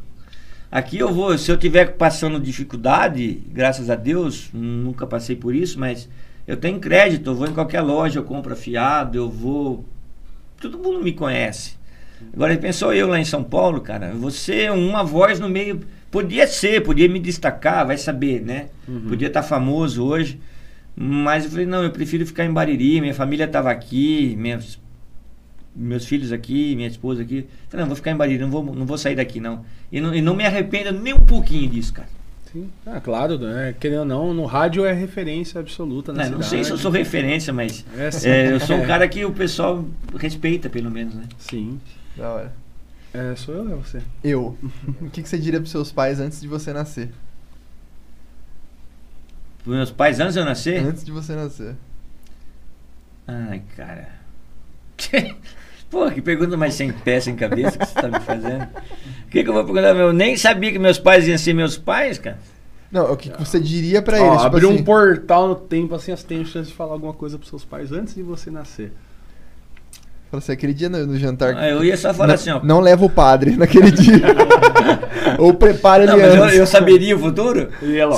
Aqui 0.71 0.99
eu 0.99 1.13
vou, 1.13 1.37
se 1.37 1.51
eu 1.51 1.57
tiver 1.57 1.93
passando 1.93 2.39
dificuldade, 2.39 3.41
graças 3.51 3.89
a 3.89 3.95
Deus, 3.95 4.49
nunca 4.53 5.07
passei 5.07 5.35
por 5.35 5.55
isso, 5.55 5.79
mas 5.79 6.09
eu 6.45 6.57
tenho 6.57 6.79
crédito, 6.79 7.29
eu 7.29 7.35
vou 7.35 7.47
em 7.47 7.53
qualquer 7.53 7.81
loja, 7.81 8.19
eu 8.19 8.23
compro 8.23 8.55
fiado, 8.55 9.17
eu 9.17 9.29
vou. 9.29 9.85
Todo 10.59 10.77
mundo 10.77 11.01
me 11.01 11.13
conhece. 11.13 11.77
Agora 12.33 12.55
pensou 12.57 12.93
eu 12.93 13.07
lá 13.07 13.19
em 13.19 13.25
São 13.25 13.43
Paulo, 13.43 13.81
cara, 13.81 14.13
você 14.13 14.69
uma 14.69 15.03
voz 15.03 15.39
no 15.39 15.49
meio. 15.49 15.81
Podia 16.11 16.47
ser, 16.47 16.81
podia 16.81 17.09
me 17.09 17.19
destacar, 17.19 17.85
vai 17.85 17.97
saber, 17.97 18.41
né? 18.41 18.67
Podia 19.07 19.27
estar 19.27 19.43
famoso 19.43 20.05
hoje. 20.05 20.39
Mas 20.95 21.43
eu 21.43 21.51
falei, 21.51 21.65
não, 21.65 21.83
eu 21.83 21.91
prefiro 21.91 22.25
ficar 22.25 22.45
em 22.45 22.53
Bariri, 22.53 23.01
minha 23.01 23.13
família 23.13 23.43
estava 23.43 23.69
aqui, 23.69 24.33
minhas, 24.37 24.79
meus 25.75 26.05
filhos 26.05 26.31
aqui, 26.31 26.73
minha 26.75 26.87
esposa 26.87 27.21
aqui. 27.21 27.45
Falei, 27.67 27.83
não, 27.83 27.87
vou 27.87 27.97
ficar 27.97 28.11
em 28.11 28.15
Bariri, 28.15 28.39
não 28.39 28.49
vou, 28.49 28.63
não 28.63 28.85
vou 28.85 28.97
sair 28.97 29.15
daqui, 29.15 29.41
não. 29.41 29.65
E, 29.91 29.99
não. 29.99 30.15
e 30.15 30.21
não 30.21 30.33
me 30.33 30.45
arrependo 30.45 30.93
nem 30.93 31.13
um 31.13 31.19
pouquinho 31.19 31.69
disso, 31.69 31.93
cara. 31.93 32.07
Sim. 32.55 32.69
Ah, 32.85 33.01
claro, 33.01 33.37
né? 33.37 33.75
Querendo 33.77 33.99
ou 33.99 34.05
não, 34.05 34.33
no 34.33 34.45
rádio 34.45 34.85
é 34.85 34.93
referência 34.93 35.59
absoluta 35.59 36.13
na 36.13 36.23
Não, 36.29 36.37
não 36.37 36.41
sei 36.41 36.63
se 36.63 36.71
eu 36.71 36.77
sou 36.77 36.89
referência, 36.89 37.51
mas 37.51 37.85
É, 37.97 38.29
é, 38.29 38.53
eu 38.53 38.59
sou 38.61 38.77
um 38.77 38.85
cara 38.87 39.05
que 39.09 39.25
o 39.25 39.31
pessoal 39.33 39.83
respeita, 40.17 40.69
pelo 40.69 40.89
menos, 40.89 41.13
né? 41.13 41.23
Sim. 41.37 41.77
Da 42.15 42.29
hora. 42.29 42.53
É, 43.13 43.35
sou 43.35 43.55
eu 43.55 43.63
ou 43.63 43.71
é 43.71 43.75
você? 43.75 44.01
Eu. 44.23 44.57
O 45.01 45.09
que, 45.09 45.23
que 45.23 45.29
você 45.29 45.37
diria 45.37 45.59
pros 45.59 45.71
seus 45.71 45.91
pais 45.91 46.19
antes 46.19 46.41
de 46.41 46.47
você 46.47 46.73
nascer? 46.73 47.09
Os 49.65 49.73
meus 49.73 49.91
pais, 49.91 50.19
antes 50.19 50.33
de 50.33 50.39
eu 50.39 50.45
nascer, 50.45 50.85
Antes 50.85 51.03
de 51.03 51.11
você 51.11 51.33
nascer. 51.33 51.75
Ai, 53.27 53.63
cara. 53.75 54.09
Pô, 55.89 56.09
que 56.11 56.21
pergunta 56.21 56.57
mais 56.57 56.73
sem 56.73 56.91
pé, 56.91 57.19
sem 57.19 57.35
cabeça 57.35 57.77
que 57.77 57.85
você 57.85 57.93
tá 57.93 58.07
me 58.07 58.19
fazendo. 58.19 58.63
O 59.25 59.29
que, 59.29 59.43
que 59.43 59.49
eu 59.49 59.53
vou 59.53 59.63
perguntar? 59.63 59.95
Eu 59.95 60.13
nem 60.13 60.35
sabia 60.35 60.71
que 60.71 60.79
meus 60.79 60.99
pais 60.99 61.27
iam 61.27 61.37
ser 61.37 61.53
meus 61.53 61.77
pais, 61.77 62.17
cara. 62.19 62.37
Não, 62.91 63.11
o 63.11 63.17
que, 63.17 63.29
que 63.29 63.39
você 63.39 63.59
diria 63.59 64.01
pra 64.01 64.21
Ó, 64.21 64.25
eles? 64.25 64.43
Tipo 64.43 64.45
abriu 64.45 64.69
assim, 64.69 64.79
um 64.79 64.83
portal 64.83 65.47
no 65.47 65.55
tempo, 65.55 65.95
assim, 65.95 66.15
você 66.15 66.25
tem 66.25 66.45
chance 66.45 66.69
de 66.69 66.75
falar 66.75 66.93
alguma 66.93 67.13
coisa 67.13 67.37
pros 67.37 67.49
seus 67.49 67.65
pais 67.65 67.91
antes 67.91 68.13
de 68.13 68.23
você 68.23 68.51
nascer. 68.51 68.91
Fala 70.31 70.39
assim, 70.41 70.51
aquele 70.51 70.73
dia 70.73 70.89
no, 70.89 71.05
no 71.05 71.17
jantar. 71.17 71.55
Ah, 71.55 71.69
eu 71.69 71.83
ia 71.83 71.95
só 71.95 72.13
falar 72.13 72.27
não, 72.29 72.33
assim, 72.35 72.49
ó. 72.49 72.63
não 72.63 72.79
leva 72.79 73.05
o 73.05 73.09
padre 73.09 73.51
naquele 73.57 73.91
dia. 73.91 74.21
Ou 75.39 75.53
prepara 75.53 76.03
ele 76.03 76.11
Não, 76.11 76.19
mas 76.19 76.33
eu, 76.35 76.43
antes. 76.43 76.57
eu 76.57 76.67
saberia 76.67 77.15
o 77.15 77.19
futuro? 77.19 77.69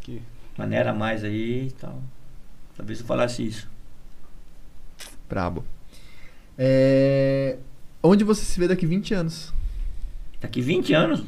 Que... 0.00 0.22
maneira 0.56 0.94
mais 0.94 1.24
aí 1.24 1.66
e 1.66 1.70
tal. 1.72 2.00
Talvez 2.76 3.00
eu 3.00 3.06
falasse 3.06 3.44
isso. 3.44 3.68
Brabo. 5.28 5.64
É... 6.56 7.56
Onde 8.02 8.24
você 8.24 8.42
se 8.44 8.58
vê 8.58 8.66
daqui 8.68 8.84
20 8.86 9.14
anos? 9.14 9.52
Daqui 10.40 10.60
20 10.60 10.92
anos, 10.92 11.22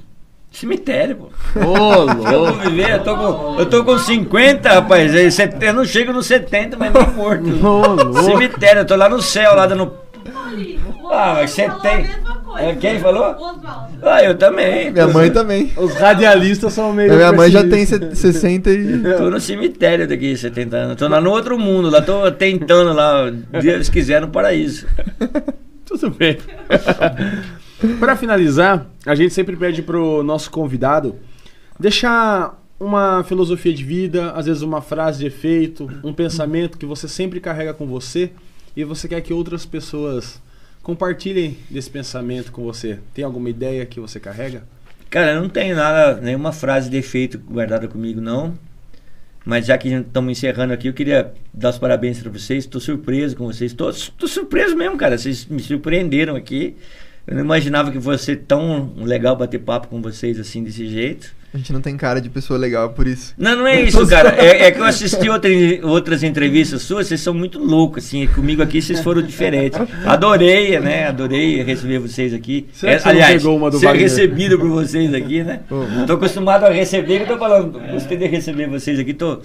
cemitério, 0.51 1.17
pô. 1.17 1.31
Ô, 1.61 2.11
Eu 2.33 2.47
vou 2.47 2.53
viver, 2.55 2.91
eu 2.91 3.03
tô 3.05 3.17
com, 3.17 3.59
eu 3.61 3.67
tô 3.67 3.85
com 3.85 3.97
50, 3.99 4.69
rapaz. 4.69 5.13
Eu 5.61 5.73
não 5.73 5.85
chego 5.85 6.13
nos 6.13 6.27
70, 6.27 6.77
mas 6.77 6.93
nem 6.93 7.07
morto. 7.15 8.23
Cemitério, 8.25 8.81
eu 8.81 8.85
tô 8.87 8.97
lá 8.97 9.09
no 9.09 9.23
céu, 9.23 9.55
lá 9.55 9.67
dando. 9.67 9.93
Ah, 11.11 11.35
mas 11.37 11.51
você 11.51 11.69
tem- 11.83 12.07
É, 12.57 12.75
quem 12.77 12.99
falou? 12.99 13.31
Oswaldo. 13.35 13.63
Ah, 14.03 14.23
eu 14.25 14.37
também. 14.37 14.91
Minha 14.91 15.07
mãe 15.09 15.31
também. 15.31 15.73
Os 15.77 15.95
radialistas 15.95 16.73
são 16.73 16.93
meio. 16.93 17.13
Minha 17.15 17.33
mãe 17.33 17.51
já 17.51 17.61
tem 17.61 17.71
pessimistas. 17.71 18.19
se- 18.19 18.33
60 18.33 18.71
e. 18.71 19.03
Tô 19.17 19.31
no 19.31 19.41
cemitério 19.41 20.09
daqui 20.09 20.37
70 20.37 20.77
anos. 20.77 20.97
Tô 20.97 21.07
lá 21.09 21.21
no 21.21 21.31
outro 21.31 21.59
mundo, 21.59 21.91
lá 21.91 22.01
tô 22.01 22.31
tentando 22.33 22.93
lá, 22.93 23.31
Deus 23.61 23.89
quiser, 23.89 24.21
no 24.21 24.29
paraíso. 24.29 24.87
Muito 25.95 26.11
bem. 26.11 26.39
Para 28.01 28.16
finalizar, 28.16 28.85
a 29.07 29.15
gente 29.15 29.33
sempre 29.33 29.57
pede 29.57 29.81
pro 29.81 30.25
nosso 30.25 30.51
convidado 30.51 31.15
deixar 31.79 32.61
uma 32.81 33.23
filosofia 33.23 33.73
de 33.73 33.85
vida, 33.85 34.33
às 34.33 34.47
vezes 34.47 34.62
uma 34.62 34.83
frase 34.83 35.21
de 35.21 35.27
efeito, 35.27 35.89
um 36.03 36.12
pensamento 36.12 36.79
que 36.79 36.85
você 36.87 37.07
sempre 37.07 37.39
carrega 37.39 37.73
com 37.73 37.87
você 37.87 38.33
e 38.77 38.83
você 38.83 39.07
quer 39.07 39.21
que 39.21 39.33
outras 39.33 39.65
pessoas 39.65 40.43
compartilhem 40.83 41.57
desse 41.71 41.91
pensamento 41.91 42.51
com 42.51 42.65
você. 42.65 42.99
Tem 43.12 43.25
alguma 43.25 43.49
ideia 43.49 43.87
que 43.87 44.01
você 44.01 44.19
carrega? 44.19 44.65
Cara, 45.09 45.35
eu 45.35 45.43
não 45.43 45.49
tenho 45.49 45.77
nada, 45.77 46.21
nenhuma 46.21 46.51
frase 46.51 46.91
de 46.91 46.97
efeito 46.97 47.39
guardada 47.39 47.87
comigo, 47.87 48.21
não. 48.21 48.55
Mas 49.45 49.66
já 49.66 49.77
que 49.77 49.89
estamos 49.89 50.33
encerrando 50.33 50.73
aqui, 50.73 50.89
eu 50.89 50.95
queria 50.95 51.33
dar 51.53 51.71
os 51.71 51.79
parabéns 51.79 52.19
para 52.19 52.31
vocês. 52.31 52.65
Estou 52.65 52.81
surpreso 52.81 53.37
com 53.37 53.47
vocês. 53.47 53.73
Estou 53.73 53.93
surpreso 54.27 54.75
mesmo, 54.75 54.97
cara. 54.97 55.19
Vocês 55.19 55.47
me 55.47 55.61
surpreenderam 55.61 56.35
aqui. 56.35 56.77
Eu 57.27 57.35
não 57.35 57.43
imaginava 57.43 57.91
que 57.91 58.01
fosse 58.01 58.37
tão 58.37 58.95
legal 58.97 59.37
bater 59.37 59.59
papo 59.61 59.89
com 59.89 60.01
vocês 60.01 60.41
assim, 60.41 60.62
desse 60.62 60.87
jeito. 60.87 61.35
A 61.55 61.56
gente 61.56 61.72
não 61.72 61.81
tem 61.81 61.97
cara 61.97 62.20
de 62.20 62.28
pessoa 62.28 62.59
legal 62.59 62.90
por 62.90 63.06
isso. 63.06 63.32
Não, 63.39 63.55
não 63.56 63.64
é 63.66 63.81
isso, 63.81 64.05
cara. 64.09 64.31
É, 64.36 64.64
é 64.64 64.70
que 64.72 64.81
eu 64.81 64.85
assisti 64.85 65.31
outra, 65.31 65.48
outras 65.85 66.24
entrevistas 66.24 66.82
suas, 66.82 67.06
vocês 67.06 67.20
são 67.20 67.32
muito 67.32 67.60
loucos, 67.60 68.05
assim. 68.05 68.26
Comigo 68.26 68.60
aqui 68.60 68.82
vocês 68.82 68.98
foram 69.01 69.22
diferentes. 69.22 69.78
Adorei, 70.05 70.81
né? 70.81 71.06
Adorei 71.06 71.62
receber 71.62 72.01
vocês 72.01 72.35
aqui. 72.35 72.66
Será 72.72 72.90
que 72.93 72.97
É, 72.97 72.98
você 72.98 73.05
não 73.05 73.12
aliás, 73.12 73.43
pegou 73.43 73.56
uma 73.56 73.70
do 73.70 73.78
ser 73.78 73.86
Wagner? 73.86 74.02
recebido 74.02 74.59
por 74.59 74.68
vocês 74.68 75.14
aqui, 75.14 75.44
né? 75.44 75.60
Ô, 75.70 76.06
Tô 76.06 76.14
acostumado 76.14 76.64
a 76.66 76.70
receber, 76.70 77.18
que 77.18 77.22
eu 77.22 77.28
tô 77.35 77.39
falando. 77.39 77.78
Gostei 77.93 78.16
de 78.16 78.26
receber 78.26 78.66
vocês 78.68 78.98
aqui, 78.98 79.14
tô. 79.14 79.39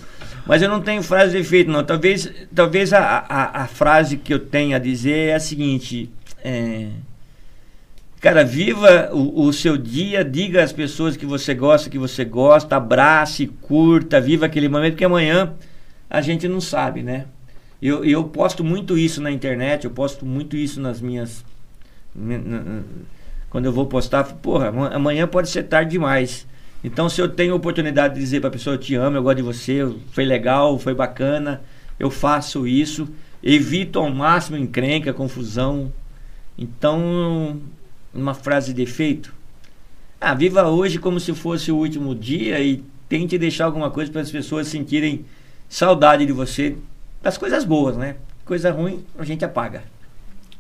Mas 0.48 0.64
eu 0.64 0.69
não 0.69 0.81
tenho 0.81 1.03
frase 1.03 1.34
de 1.34 1.38
efeito, 1.38 1.69
não. 1.69 1.84
Talvez, 1.84 2.27
talvez 2.56 2.91
a, 2.91 2.99
a, 3.30 3.61
a 3.64 3.68
frase 3.68 4.18
que 4.18 4.34
eu 4.34 4.40
tenha 4.40 4.77
a 4.77 4.80
dizer 4.80 5.30
é 5.30 5.36
a 5.36 5.40
seguinte. 5.40 6.10
é, 6.44 6.88
Cara, 8.20 8.44
viva 8.44 9.10
o, 9.14 9.46
o 9.46 9.54
seu 9.54 9.78
dia, 9.78 10.26
diga 10.26 10.62
às 10.62 10.74
pessoas 10.74 11.16
que 11.16 11.26
você 11.26 11.54
gosta, 11.54 11.90
que 11.90 11.98
você 11.98 12.26
gosta, 12.26 12.76
abrace, 12.76 13.48
curta, 13.48 14.20
viva 14.20 14.46
aquele 14.46 14.68
momento, 14.68 14.94
porque 14.94 15.06
amanhã 15.06 15.54
a 16.10 16.20
gente 16.20 16.46
não 16.48 16.60
sabe, 16.60 17.02
né? 17.02 17.26
Eu, 17.82 18.04
eu 18.04 18.26
posto 18.26 18.62
muito 18.62 18.98
isso 18.98 19.22
na 19.22 19.32
internet, 19.32 19.86
eu 19.86 19.91
posto 19.91 20.26
muito 20.26 20.58
isso 20.58 20.82
nas 20.82 21.00
minhas. 21.00 21.46
Quando 23.50 23.66
eu 23.66 23.72
vou 23.72 23.86
postar, 23.86 24.24
porra, 24.26 24.68
ama- 24.70 24.90
amanhã 24.90 25.28
pode 25.28 25.50
ser 25.50 25.64
tarde 25.64 25.91
demais. 25.91 26.46
Então, 26.84 27.10
se 27.10 27.20
eu 27.22 27.28
tenho 27.28 27.54
a 27.54 27.56
oportunidade 27.56 28.14
de 28.14 28.20
dizer 28.20 28.40
pra 28.41 28.50
pessoa, 28.52 28.76
eu 28.76 28.80
te 28.80 28.96
amo, 28.96 29.18
eu 29.18 29.24
gosto 29.24 29.38
de 29.38 29.44
você, 29.44 29.80
foi 30.12 30.24
legal, 30.24 30.78
foi 30.78 30.94
bacana, 30.94 31.62
eu 32.00 32.10
faço 32.10 32.68
isso, 32.68 33.08
evito 33.44 34.00
ao 34.00 34.10
máximo 34.10 34.58
encrenca, 34.58 35.12
confusão. 35.14 35.91
Então, 36.58 37.58
uma 38.14 38.34
frase 38.34 38.73
de 38.73 38.81
efeito. 38.81 39.34
Ah, 40.19 40.34
viva 40.34 40.68
hoje 40.68 40.99
como 40.99 41.19
se 41.19 41.34
fosse 41.34 41.72
o 41.72 41.77
último 41.77 42.14
dia 42.14 42.60
e 42.60 42.84
tente 43.07 43.38
deixar 43.38 43.65
alguma 43.65 43.90
coisa 43.90 44.11
para 44.11 44.22
as 44.22 44.31
pessoas 44.31 44.68
sentirem 44.68 45.26
saudade 45.68 46.26
de 46.26 46.31
você, 46.31 46.76
das 47.22 47.38
coisas 47.38 47.64
boas, 47.64 47.95
né? 47.95 48.15
Coisa 48.44 48.72
ruim 48.72 49.03
a 49.18 49.23
gente 49.23 49.45
apaga. 49.45 49.84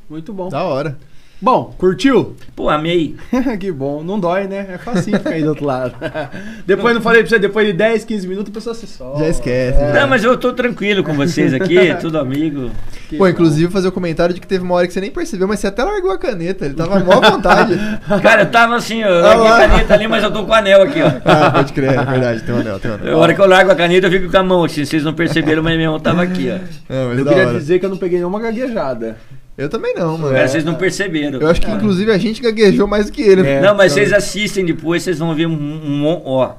Muito 0.09 0.31
bom. 0.33 0.49
Da 0.49 0.63
hora. 0.63 0.97
Bom, 1.41 1.73
curtiu? 1.77 2.35
Pô, 2.53 2.69
amei. 2.69 3.15
que 3.59 3.71
bom. 3.71 4.03
Não 4.03 4.19
dói, 4.19 4.45
né? 4.45 4.67
É 4.73 4.77
facinho 4.77 5.17
ficar 5.19 5.29
aí 5.31 5.41
do 5.41 5.49
outro 5.49 5.65
lado. 5.65 5.95
depois 6.67 6.93
não 6.93 7.01
falei 7.01 7.21
pra 7.21 7.29
você, 7.29 7.39
depois 7.39 7.65
de 7.65 7.71
10, 7.71 8.03
15 8.03 8.27
minutos 8.27 8.51
a 8.51 8.53
pessoa 8.53 8.75
se 8.75 8.85
solta. 8.85 9.19
Já 9.19 9.29
esquece, 9.29 9.79
É. 9.79 9.93
né? 9.93 10.01
Não, 10.01 10.07
mas 10.09 10.21
eu 10.23 10.35
tô 10.37 10.51
tranquilo 10.51 11.01
com 11.01 11.13
vocês 11.13 11.53
aqui, 11.53 11.77
tudo 12.01 12.19
amigo. 12.19 12.69
Que 13.07 13.17
Pô, 13.17 13.23
bom. 13.23 13.29
inclusive 13.29 13.71
fazer 13.71 13.87
o 13.87 13.91
comentário 13.91 14.35
de 14.35 14.41
que 14.41 14.45
teve 14.47 14.63
uma 14.65 14.75
hora 14.75 14.85
que 14.85 14.91
você 14.91 14.99
nem 14.99 15.09
percebeu, 15.11 15.47
mas 15.47 15.59
você 15.61 15.67
até 15.67 15.81
largou 15.83 16.11
a 16.11 16.17
caneta. 16.17 16.65
Ele 16.65 16.73
tava 16.73 16.99
mó 16.99 17.13
à 17.23 17.29
vontade. 17.31 17.79
Cara, 18.21 18.41
eu 18.41 18.51
tava 18.51 18.75
assim, 18.75 19.01
eu 19.01 19.21
larguei 19.21 19.47
a 19.47 19.57
caneta 19.69 19.93
ali, 19.93 20.07
mas 20.09 20.23
eu 20.23 20.31
tô 20.31 20.43
com 20.43 20.51
o 20.51 20.53
anel 20.53 20.81
aqui, 20.81 21.01
ó. 21.01 21.09
Ah, 21.23 21.51
pode 21.51 21.71
crer, 21.71 21.93
é 21.97 22.03
verdade, 22.05 22.43
tem 22.43 22.53
um 22.53 22.59
anel, 22.59 22.79
tem 22.79 22.91
um 22.91 22.95
A 22.95 22.97
anel. 22.97 23.17
hora 23.17 23.33
que 23.33 23.39
eu 23.41 23.47
largo 23.47 23.71
a 23.71 23.75
caneta, 23.75 24.07
eu 24.07 24.11
fico 24.11 24.29
com 24.29 24.37
a 24.37 24.43
mão 24.43 24.63
assim. 24.65 24.83
Vocês 24.83 25.03
não 25.05 25.13
perceberam, 25.13 25.63
mas 25.63 25.77
minha 25.77 25.89
mão 25.89 25.99
tava 26.01 26.21
aqui, 26.21 26.49
ó. 26.51 26.57
Não, 26.93 27.07
mas 27.09 27.19
Eu 27.19 27.25
queria 27.25 27.47
hora. 27.47 27.57
dizer 27.59 27.79
que 27.79 27.85
eu 27.85 27.89
não 27.89 27.97
peguei 27.97 28.17
nenhuma 28.19 28.41
gaguejada. 28.41 29.15
Eu 29.59 29.69
também 29.69 29.93
não, 29.93 30.17
mano. 30.17 30.33
Cara, 30.33 30.47
vocês 30.47 30.63
não 30.63 30.75
perceberam. 30.75 31.39
Eu 31.39 31.47
acho 31.49 31.59
que 31.61 31.69
inclusive 31.69 32.11
a 32.11 32.17
gente 32.17 32.41
gaguejou 32.41 32.87
mais 32.87 33.07
do 33.07 33.11
que 33.11 33.21
ele. 33.21 33.45
É. 33.45 33.61
Não, 33.61 33.75
mas 33.75 33.91
Então, 33.91 34.03
vocês 34.05 34.13
assistem 34.13 34.65
depois, 34.65 35.03
vocês 35.03 35.19
vão 35.19 35.35
ver 35.35 35.47
um, 35.47 35.51
um, 35.51 36.05
ó, 36.25 36.53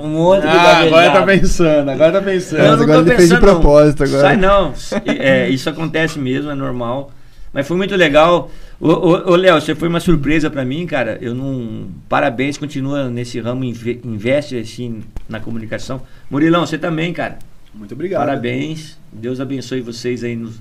um 0.00 0.08
monte 0.08 0.42
de 0.42 0.48
Ah, 0.48 0.78
agora 0.80 1.10
tá 1.10 1.22
pensando, 1.22 1.90
agora 1.90 2.12
tá 2.12 2.22
pensando. 2.22 2.58
Mas 2.62 2.80
agora 2.80 3.00
ele 3.00 3.16
fez 3.16 3.28
de 3.28 3.38
propósito 3.38 4.04
agora. 4.04 4.20
Sai 4.22 4.36
não. 4.36 4.72
É, 5.04 5.48
isso 5.48 5.68
acontece 5.68 6.18
mesmo, 6.18 6.50
é 6.50 6.54
normal. 6.54 7.12
Mas 7.52 7.66
foi 7.66 7.76
muito 7.76 7.94
legal. 7.96 8.50
Ô, 8.80 8.88
ô, 8.90 9.32
ô, 9.32 9.36
Léo, 9.36 9.60
você 9.60 9.74
foi 9.74 9.88
uma 9.88 9.98
surpresa 10.00 10.48
pra 10.50 10.64
mim, 10.64 10.86
cara. 10.86 11.18
Eu 11.20 11.34
não. 11.34 11.88
Parabéns, 12.08 12.56
continua 12.56 13.08
nesse 13.10 13.40
ramo, 13.40 13.64
inve- 13.64 14.00
investe 14.04 14.56
assim 14.58 15.00
na 15.28 15.40
comunicação. 15.40 16.00
Murilão, 16.30 16.64
você 16.66 16.78
também, 16.78 17.12
cara. 17.12 17.38
Muito 17.74 17.92
obrigado. 17.94 18.20
Parabéns. 18.20 18.96
Deus 19.12 19.40
abençoe 19.40 19.80
vocês 19.80 20.22
aí 20.22 20.36
no, 20.36 20.52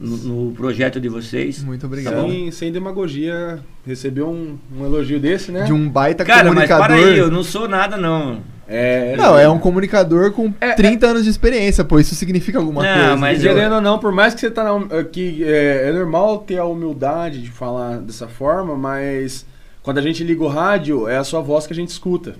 no, 0.00 0.16
no 0.16 0.52
projeto 0.52 1.00
de 1.00 1.08
vocês. 1.08 1.62
Muito 1.62 1.86
obrigado. 1.86 2.20
Sem, 2.28 2.50
sem 2.50 2.72
demagogia, 2.72 3.60
recebeu 3.86 4.28
um, 4.28 4.56
um 4.76 4.84
elogio 4.84 5.18
desse, 5.20 5.50
né? 5.52 5.64
De 5.64 5.72
um 5.72 5.88
baita 5.88 6.24
Cara, 6.24 6.44
mas 6.52 6.68
comunicador. 6.68 6.86
para 6.86 6.94
aí, 6.94 7.18
eu 7.18 7.30
não 7.30 7.42
sou 7.44 7.68
nada, 7.68 7.96
não. 7.96 8.40
É, 8.70 9.16
Não, 9.16 9.38
é 9.38 9.48
um 9.48 9.58
comunicador 9.58 10.30
com 10.32 10.52
É, 10.60 10.74
30 10.74 11.06
anos 11.06 11.24
de 11.24 11.30
experiência, 11.30 11.82
pô. 11.84 11.98
Isso 11.98 12.14
significa 12.14 12.58
alguma 12.58 12.82
Não, 12.82 12.94
coisa. 12.98 13.16
mas? 13.16 13.40
Querendo 13.40 13.76
ou 13.76 13.80
não, 13.80 13.98
por 13.98 14.12
mais 14.12 14.34
que 14.34 14.40
você 14.40 14.50
tá 14.50 14.62
na, 14.62 15.04
que 15.04 15.42
é, 15.42 15.88
é 15.88 15.92
normal 15.92 16.38
ter 16.40 16.58
a 16.58 16.66
humildade 16.66 17.40
de 17.40 17.50
falar 17.50 17.96
dessa 17.98 18.28
forma, 18.28 18.76
mas 18.76 19.46
quando 19.82 19.96
a 19.96 20.02
gente 20.02 20.22
liga 20.22 20.44
o 20.44 20.48
rádio, 20.48 21.08
é 21.08 21.16
a 21.16 21.24
sua 21.24 21.40
voz 21.40 21.66
que 21.66 21.72
a 21.72 21.76
gente 21.76 21.88
escuta. 21.88 22.36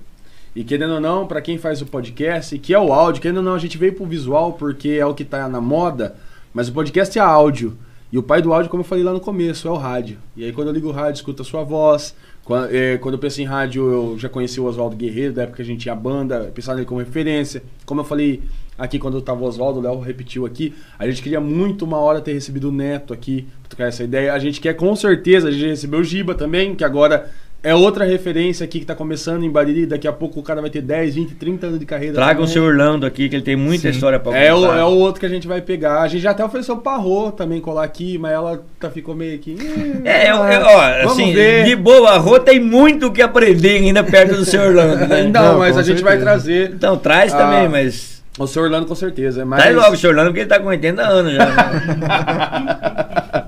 E 0.55 0.63
querendo 0.65 0.95
ou 0.95 1.01
não, 1.01 1.27
pra 1.27 1.41
quem 1.41 1.57
faz 1.57 1.81
o 1.81 1.87
podcast, 1.87 2.55
e 2.55 2.59
que 2.59 2.75
é 2.75 2.79
o 2.79 2.93
áudio, 2.93 3.23
querendo 3.23 3.39
ou 3.39 3.43
não, 3.43 3.55
a 3.55 3.59
gente 3.59 3.79
veio 3.79 3.95
pro 3.95 4.05
visual 4.05 4.53
porque 4.53 4.91
é 4.91 5.07
o 5.07 5.15
que 5.15 5.25
tá 5.25 5.49
na 5.49 5.63
moda, 5.63 6.15
mas 6.53 6.69
o 6.69 6.73
podcast 6.73 7.19
é 7.19 7.23
áudio. 7.23 7.77
E 8.11 8.17
o 8.17 8.23
pai 8.23 8.41
do 8.41 8.53
áudio, 8.53 8.71
como 8.71 8.81
eu 8.83 8.87
falei 8.87 9.05
lá 9.05 9.13
no 9.13 9.21
começo, 9.21 9.69
é 9.69 9.71
o 9.71 9.77
rádio. 9.77 10.19
E 10.37 10.45
aí 10.45 10.53
quando 10.53 10.69
eu 10.69 10.75
ligo 10.75 10.89
o 10.89 10.93
rádio, 10.93 11.19
escuto 11.19 11.43
a 11.43 11.45
sua 11.45 11.63
voz. 11.63 12.15
Quando, 12.43 12.75
é, 12.75 12.97
quando 12.97 13.15
eu 13.15 13.19
penso 13.19 13.43
em 13.43 13.45
rádio, 13.45 13.91
eu 13.91 14.19
já 14.19 14.29
conheci 14.31 14.59
o 14.59 14.65
Oswaldo 14.65 14.97
Guerreiro, 14.97 15.35
da 15.35 15.43
época 15.43 15.57
que 15.57 15.63
a 15.63 15.65
gente 15.67 15.81
tinha 15.81 15.95
banda, 15.95 16.51
pensava 16.55 16.77
nele 16.77 16.87
como 16.87 17.01
referência. 17.01 17.63
Como 17.85 18.01
eu 18.01 18.05
falei 18.05 18.43
aqui 18.79 18.99
quando 18.99 19.19
eu 19.19 19.21
tava 19.21 19.43
o 19.43 19.45
Oswaldo, 19.45 19.81
o 19.81 19.83
Léo 19.83 20.01
repetiu 20.01 20.47
aqui, 20.47 20.73
a 20.99 21.07
gente 21.07 21.21
queria 21.21 21.41
muito 21.41 21.85
uma 21.85 21.99
hora 21.99 22.21
ter 22.21 22.33
recebido 22.33 22.69
o 22.69 22.73
Neto 22.73 23.13
aqui, 23.13 23.43
pra 23.61 23.69
trocar 23.69 23.89
essa 23.89 24.05
ideia. 24.05 24.33
A 24.33 24.39
gente 24.39 24.61
quer 24.61 24.75
com 24.75 24.95
certeza, 24.97 25.49
a 25.49 25.51
gente 25.51 25.67
recebeu 25.67 26.01
o 26.01 26.05
Giba 26.05 26.35
também, 26.35 26.75
que 26.75 26.85
agora 26.85 27.31
é 27.63 27.75
outra 27.75 28.05
referência 28.05 28.65
aqui 28.65 28.81
que 28.81 28.87
tá 28.87 28.95
começando 28.95 29.43
em 29.45 29.51
Bariri. 29.51 29.85
Daqui 29.87 30.07
a 30.07 30.13
pouco 30.13 30.39
o 30.41 30.43
cara 30.43 30.61
vai 30.61 30.71
ter 30.71 30.81
10, 30.81 31.15
20, 31.17 31.35
30 31.35 31.67
anos 31.67 31.79
de 31.81 31.85
carreira. 31.87 32.15
Traga 32.15 32.41
o 32.41 32.47
seu 32.47 32.63
Orlando 32.63 33.05
aqui, 33.05 33.29
que 33.29 33.35
ele 33.37 33.43
tem 33.43 33.57
muita 33.57 33.89
história 33.89 34.19
pra 34.21 34.37
É 34.39 34.55
o, 34.55 34.61
contar. 34.61 34.79
é 34.79 34.85
o 34.85 34.89
outro 34.97 35.21
que 35.21 35.27
a 35.27 35.29
gente 35.29 35.47
vai 35.49 35.61
pegar. 35.61 36.01
A 36.03 36.09
gente 36.09 36.23
já 36.23 36.31
até 36.31 36.45
ofereceu 36.45 36.77
pra 36.77 36.97
Rô 36.97 37.33
também 37.33 37.61
colar 37.61 37.85
aqui, 37.85 38.17
mas 38.19 38.33
ela 38.33 38.63
tá, 38.79 38.89
ficou 38.91 39.15
meio 39.15 39.35
aqui. 39.35 39.57
É, 40.05 40.31
eu, 40.31 40.37
eu- 40.37 40.63
ó, 40.63 40.93
vamos 41.05 41.13
assim, 41.13 41.33
ver. 41.33 41.65
de 41.65 41.75
boa, 41.77 42.11
a 42.11 42.19
Rô 42.19 42.39
tem 42.39 42.61
muito 42.61 43.07
o 43.07 43.13
que 43.13 43.21
aprender 43.23 43.77
ainda 43.79 44.05
perto 44.05 44.37
do 44.37 44.45
seu 44.45 44.63
Orlando, 44.63 45.07
né? 45.09 45.25
Não, 45.25 45.53
Não, 45.53 45.59
mas 45.59 45.77
a 45.77 45.83
gente 45.83 45.99
certeza. 45.99 46.05
vai 46.05 46.19
trazer 46.19 46.71
Então, 46.75 46.97
traz 46.97 47.35
Ah, 47.35 47.39
também, 47.39 47.69
mas... 47.69 48.18
o 48.45 48.47
seu 48.47 48.63
Orlando 48.63 48.87
com 48.87 48.95
certeza. 48.95 49.45
Mas... 49.45 49.63
Traz 49.63 49.77
logo 49.77 49.95
o 49.95 49.97
seu 49.97 50.11
Orlando, 50.11 50.29
porque 50.31 50.41
ele 50.41 50.49
tá 50.49 50.61
com 50.61 50.69
80 50.69 51.03
anos 51.03 51.33
já. 51.33 51.47
né? 51.47 51.55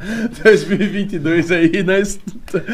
2022 0.42 1.50
aí, 1.50 1.82
nós. 1.82 2.18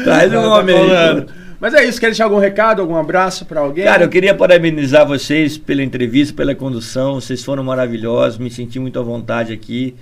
Traz 0.03 0.33
um 0.33 0.49
homem 0.49 0.75
aí. 0.75 1.25
Mas 1.59 1.73
é 1.73 1.83
isso, 1.85 1.99
quer 1.99 2.07
deixar 2.07 2.25
algum 2.25 2.37
recado, 2.37 2.81
algum 2.81 2.95
abraço 2.95 3.43
pra 3.45 3.61
alguém? 3.61 3.85
Cara, 3.85 4.03
eu 4.03 4.09
queria 4.09 4.35
parabenizar 4.35 5.07
vocês 5.07 5.57
pela 5.57 5.81
entrevista, 5.81 6.35
pela 6.35 6.53
condução. 6.53 7.15
Vocês 7.15 7.43
foram 7.43 7.63
maravilhosos, 7.63 8.37
me 8.37 8.51
senti 8.51 8.79
muito 8.79 8.99
à 8.99 9.01
vontade 9.01 9.51
aqui. 9.51 9.95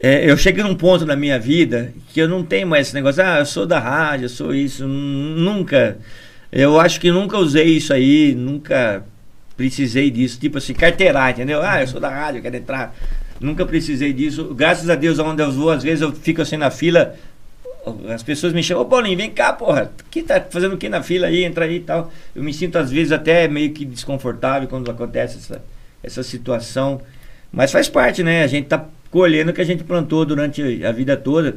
É, 0.00 0.28
eu 0.30 0.36
cheguei 0.36 0.62
num 0.62 0.74
ponto 0.74 1.04
na 1.04 1.14
minha 1.16 1.38
vida 1.38 1.92
que 2.12 2.20
eu 2.20 2.28
não 2.28 2.42
tenho 2.42 2.66
mais 2.66 2.86
esse 2.86 2.94
negócio, 2.94 3.22
ah, 3.22 3.38
eu 3.40 3.46
sou 3.46 3.66
da 3.66 3.78
rádio, 3.78 4.24
eu 4.24 4.28
sou 4.30 4.54
isso. 4.54 4.86
Nunca. 4.86 5.98
Eu 6.50 6.80
acho 6.80 6.98
que 6.98 7.10
nunca 7.10 7.36
usei 7.36 7.76
isso 7.76 7.92
aí, 7.92 8.34
nunca 8.34 9.04
precisei 9.56 10.10
disso. 10.10 10.38
Tipo 10.38 10.58
assim, 10.58 10.74
carteirar, 10.74 11.30
entendeu? 11.30 11.62
Ah, 11.62 11.80
eu 11.80 11.86
sou 11.86 12.00
da 12.00 12.08
rádio, 12.08 12.42
quero 12.42 12.56
entrar. 12.56 12.94
Nunca 13.40 13.66
precisei 13.66 14.12
disso. 14.12 14.54
Graças 14.54 14.88
a 14.88 14.94
Deus, 14.94 15.18
onde 15.18 15.42
eu 15.42 15.52
vou, 15.52 15.70
às 15.70 15.82
vezes 15.82 16.00
eu 16.00 16.12
fico 16.12 16.42
assim 16.42 16.56
na 16.56 16.70
fila. 16.70 17.14
As 18.08 18.22
pessoas 18.22 18.52
me 18.52 18.62
chamam, 18.62 18.82
ô 18.84 18.86
Paulinho, 18.86 19.16
vem 19.16 19.30
cá, 19.30 19.52
porra. 19.52 19.92
Que 20.10 20.22
tá 20.22 20.40
fazendo 20.48 20.74
o 20.74 20.78
que 20.78 20.88
na 20.88 21.02
fila 21.02 21.26
aí? 21.26 21.44
Entra 21.44 21.66
aí 21.66 21.76
e 21.76 21.80
tal. 21.80 22.10
Eu 22.34 22.42
me 22.42 22.54
sinto 22.54 22.78
às 22.78 22.90
vezes 22.90 23.12
até 23.12 23.46
meio 23.46 23.72
que 23.72 23.84
desconfortável 23.84 24.68
quando 24.68 24.90
acontece 24.90 25.36
essa, 25.36 25.62
essa 26.02 26.22
situação. 26.22 27.00
Mas 27.52 27.70
faz 27.70 27.88
parte, 27.88 28.22
né? 28.22 28.42
A 28.42 28.46
gente 28.46 28.68
tá 28.68 28.86
colhendo 29.10 29.50
o 29.50 29.54
que 29.54 29.60
a 29.60 29.64
gente 29.64 29.84
plantou 29.84 30.24
durante 30.24 30.84
a 30.84 30.92
vida 30.92 31.16
toda. 31.16 31.56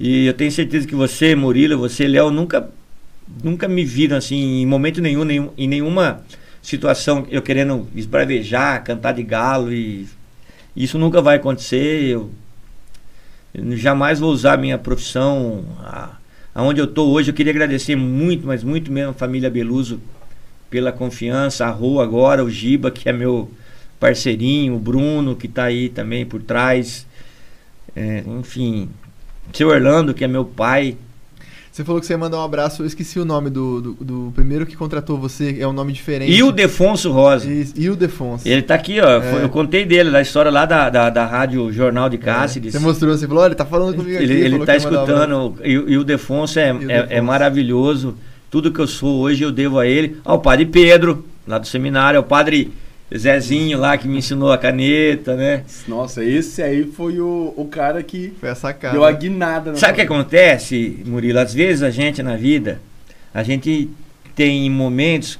E 0.00 0.26
eu 0.26 0.34
tenho 0.34 0.50
certeza 0.50 0.86
que 0.86 0.94
você, 0.94 1.34
Murilo, 1.34 1.76
você, 1.76 2.06
Léo, 2.06 2.30
nunca, 2.30 2.68
nunca 3.42 3.68
me 3.68 3.84
viram 3.84 4.16
assim, 4.16 4.62
em 4.62 4.66
momento 4.66 5.00
nenhum, 5.00 5.24
nenhum, 5.24 5.50
em 5.58 5.68
nenhuma 5.68 6.22
situação 6.62 7.26
eu 7.30 7.42
querendo 7.42 7.88
esbravejar, 7.94 8.84
cantar 8.84 9.12
de 9.12 9.22
galo 9.22 9.72
e 9.72 10.06
isso 10.76 10.98
nunca 10.98 11.20
vai 11.22 11.36
acontecer. 11.36 12.04
Eu, 12.10 12.30
Eu 13.54 13.76
jamais 13.76 14.18
vou 14.20 14.30
usar 14.30 14.54
a 14.54 14.56
minha 14.56 14.78
profissão 14.78 15.64
a- 15.80 16.16
aonde 16.54 16.80
eu 16.80 16.84
estou 16.84 17.10
hoje. 17.10 17.30
Eu 17.30 17.34
queria 17.34 17.52
agradecer 17.52 17.96
muito, 17.96 18.46
mas 18.46 18.62
muito 18.62 18.92
mesmo 18.92 19.10
a 19.10 19.14
família 19.14 19.50
Beluso 19.50 20.00
pela 20.70 20.92
confiança, 20.92 21.66
a 21.66 21.70
Rô 21.70 22.00
agora, 22.00 22.44
o 22.44 22.50
Giba, 22.50 22.90
que 22.90 23.08
é 23.08 23.12
meu 23.12 23.50
parceirinho, 23.98 24.76
o 24.76 24.78
Bruno, 24.78 25.34
que 25.34 25.46
está 25.46 25.64
aí 25.64 25.88
também 25.88 26.26
por 26.26 26.42
trás. 26.42 27.06
É, 27.96 28.22
enfim, 28.40 28.88
seu 29.52 29.68
Orlando, 29.68 30.14
que 30.14 30.24
é 30.24 30.28
meu 30.28 30.44
pai. 30.44 30.96
Você 31.78 31.84
falou 31.84 32.00
que 32.00 32.08
você 32.08 32.14
ia 32.14 32.18
mandar 32.18 32.38
um 32.38 32.42
abraço, 32.42 32.82
eu 32.82 32.86
esqueci 32.88 33.20
o 33.20 33.24
nome 33.24 33.50
do, 33.50 33.80
do, 33.80 33.92
do 34.00 34.32
primeiro 34.34 34.66
que 34.66 34.76
contratou 34.76 35.16
você, 35.16 35.58
é 35.60 35.68
um 35.68 35.72
nome 35.72 35.92
diferente. 35.92 36.32
E 36.32 36.42
o 36.42 36.50
Defonso 36.50 37.12
Rosa. 37.12 37.48
Isso, 37.48 37.72
E 37.76 37.88
o 37.88 37.94
Defonso. 37.94 38.48
Ele 38.48 38.62
tá 38.62 38.74
aqui, 38.74 39.00
ó. 39.00 39.22
É. 39.22 39.44
eu 39.44 39.48
contei 39.48 39.84
dele, 39.84 40.10
da 40.10 40.20
história 40.20 40.50
lá 40.50 40.66
da, 40.66 40.90
da, 40.90 41.08
da 41.08 41.24
Rádio 41.24 41.72
Jornal 41.72 42.08
de 42.08 42.18
Cáceres. 42.18 42.72
Você 42.72 42.80
mostrou, 42.80 43.16
você 43.16 43.28
falou, 43.28 43.44
olha, 43.44 43.50
ele 43.50 43.54
tá 43.54 43.64
falando 43.64 43.94
comigo 43.94 44.16
aqui. 44.16 44.24
Ele, 44.24 44.40
ele 44.40 44.66
tá 44.66 44.74
escutando. 44.74 45.54
E, 45.62 45.96
o 45.96 46.02
Defonso 46.02 46.58
é, 46.58 46.70
é, 46.88 47.06
é 47.10 47.20
maravilhoso. 47.20 48.16
Tudo 48.50 48.72
que 48.72 48.80
eu 48.80 48.88
sou 48.88 49.20
hoje 49.20 49.44
eu 49.44 49.52
devo 49.52 49.78
a 49.78 49.86
ele. 49.86 50.16
Ao 50.24 50.40
padre 50.40 50.66
Pedro, 50.66 51.24
lá 51.46 51.58
do 51.58 51.66
seminário, 51.68 52.18
ao 52.18 52.24
padre 52.24 52.72
Zezinho 53.16 53.78
lá 53.78 53.96
que 53.96 54.06
me 54.06 54.18
ensinou 54.18 54.52
a 54.52 54.58
caneta, 54.58 55.34
né? 55.34 55.64
Nossa, 55.86 56.22
esse 56.22 56.62
aí 56.62 56.84
foi 56.84 57.18
o, 57.20 57.54
o 57.56 57.66
cara 57.66 58.02
que 58.02 58.34
Foi 58.38 58.50
a 58.50 58.54
sacada. 58.54 58.92
deu 58.92 59.04
a 59.04 59.12
guinada. 59.12 59.72
na 59.72 59.76
Sabe 59.78 59.92
o 59.92 59.96
que 59.96 60.02
acontece, 60.02 61.02
Murilo? 61.06 61.38
Às 61.38 61.54
vezes 61.54 61.82
a 61.82 61.90
gente 61.90 62.22
na 62.22 62.36
vida, 62.36 62.80
a 63.32 63.42
gente 63.42 63.88
tem 64.36 64.68
momentos. 64.70 65.38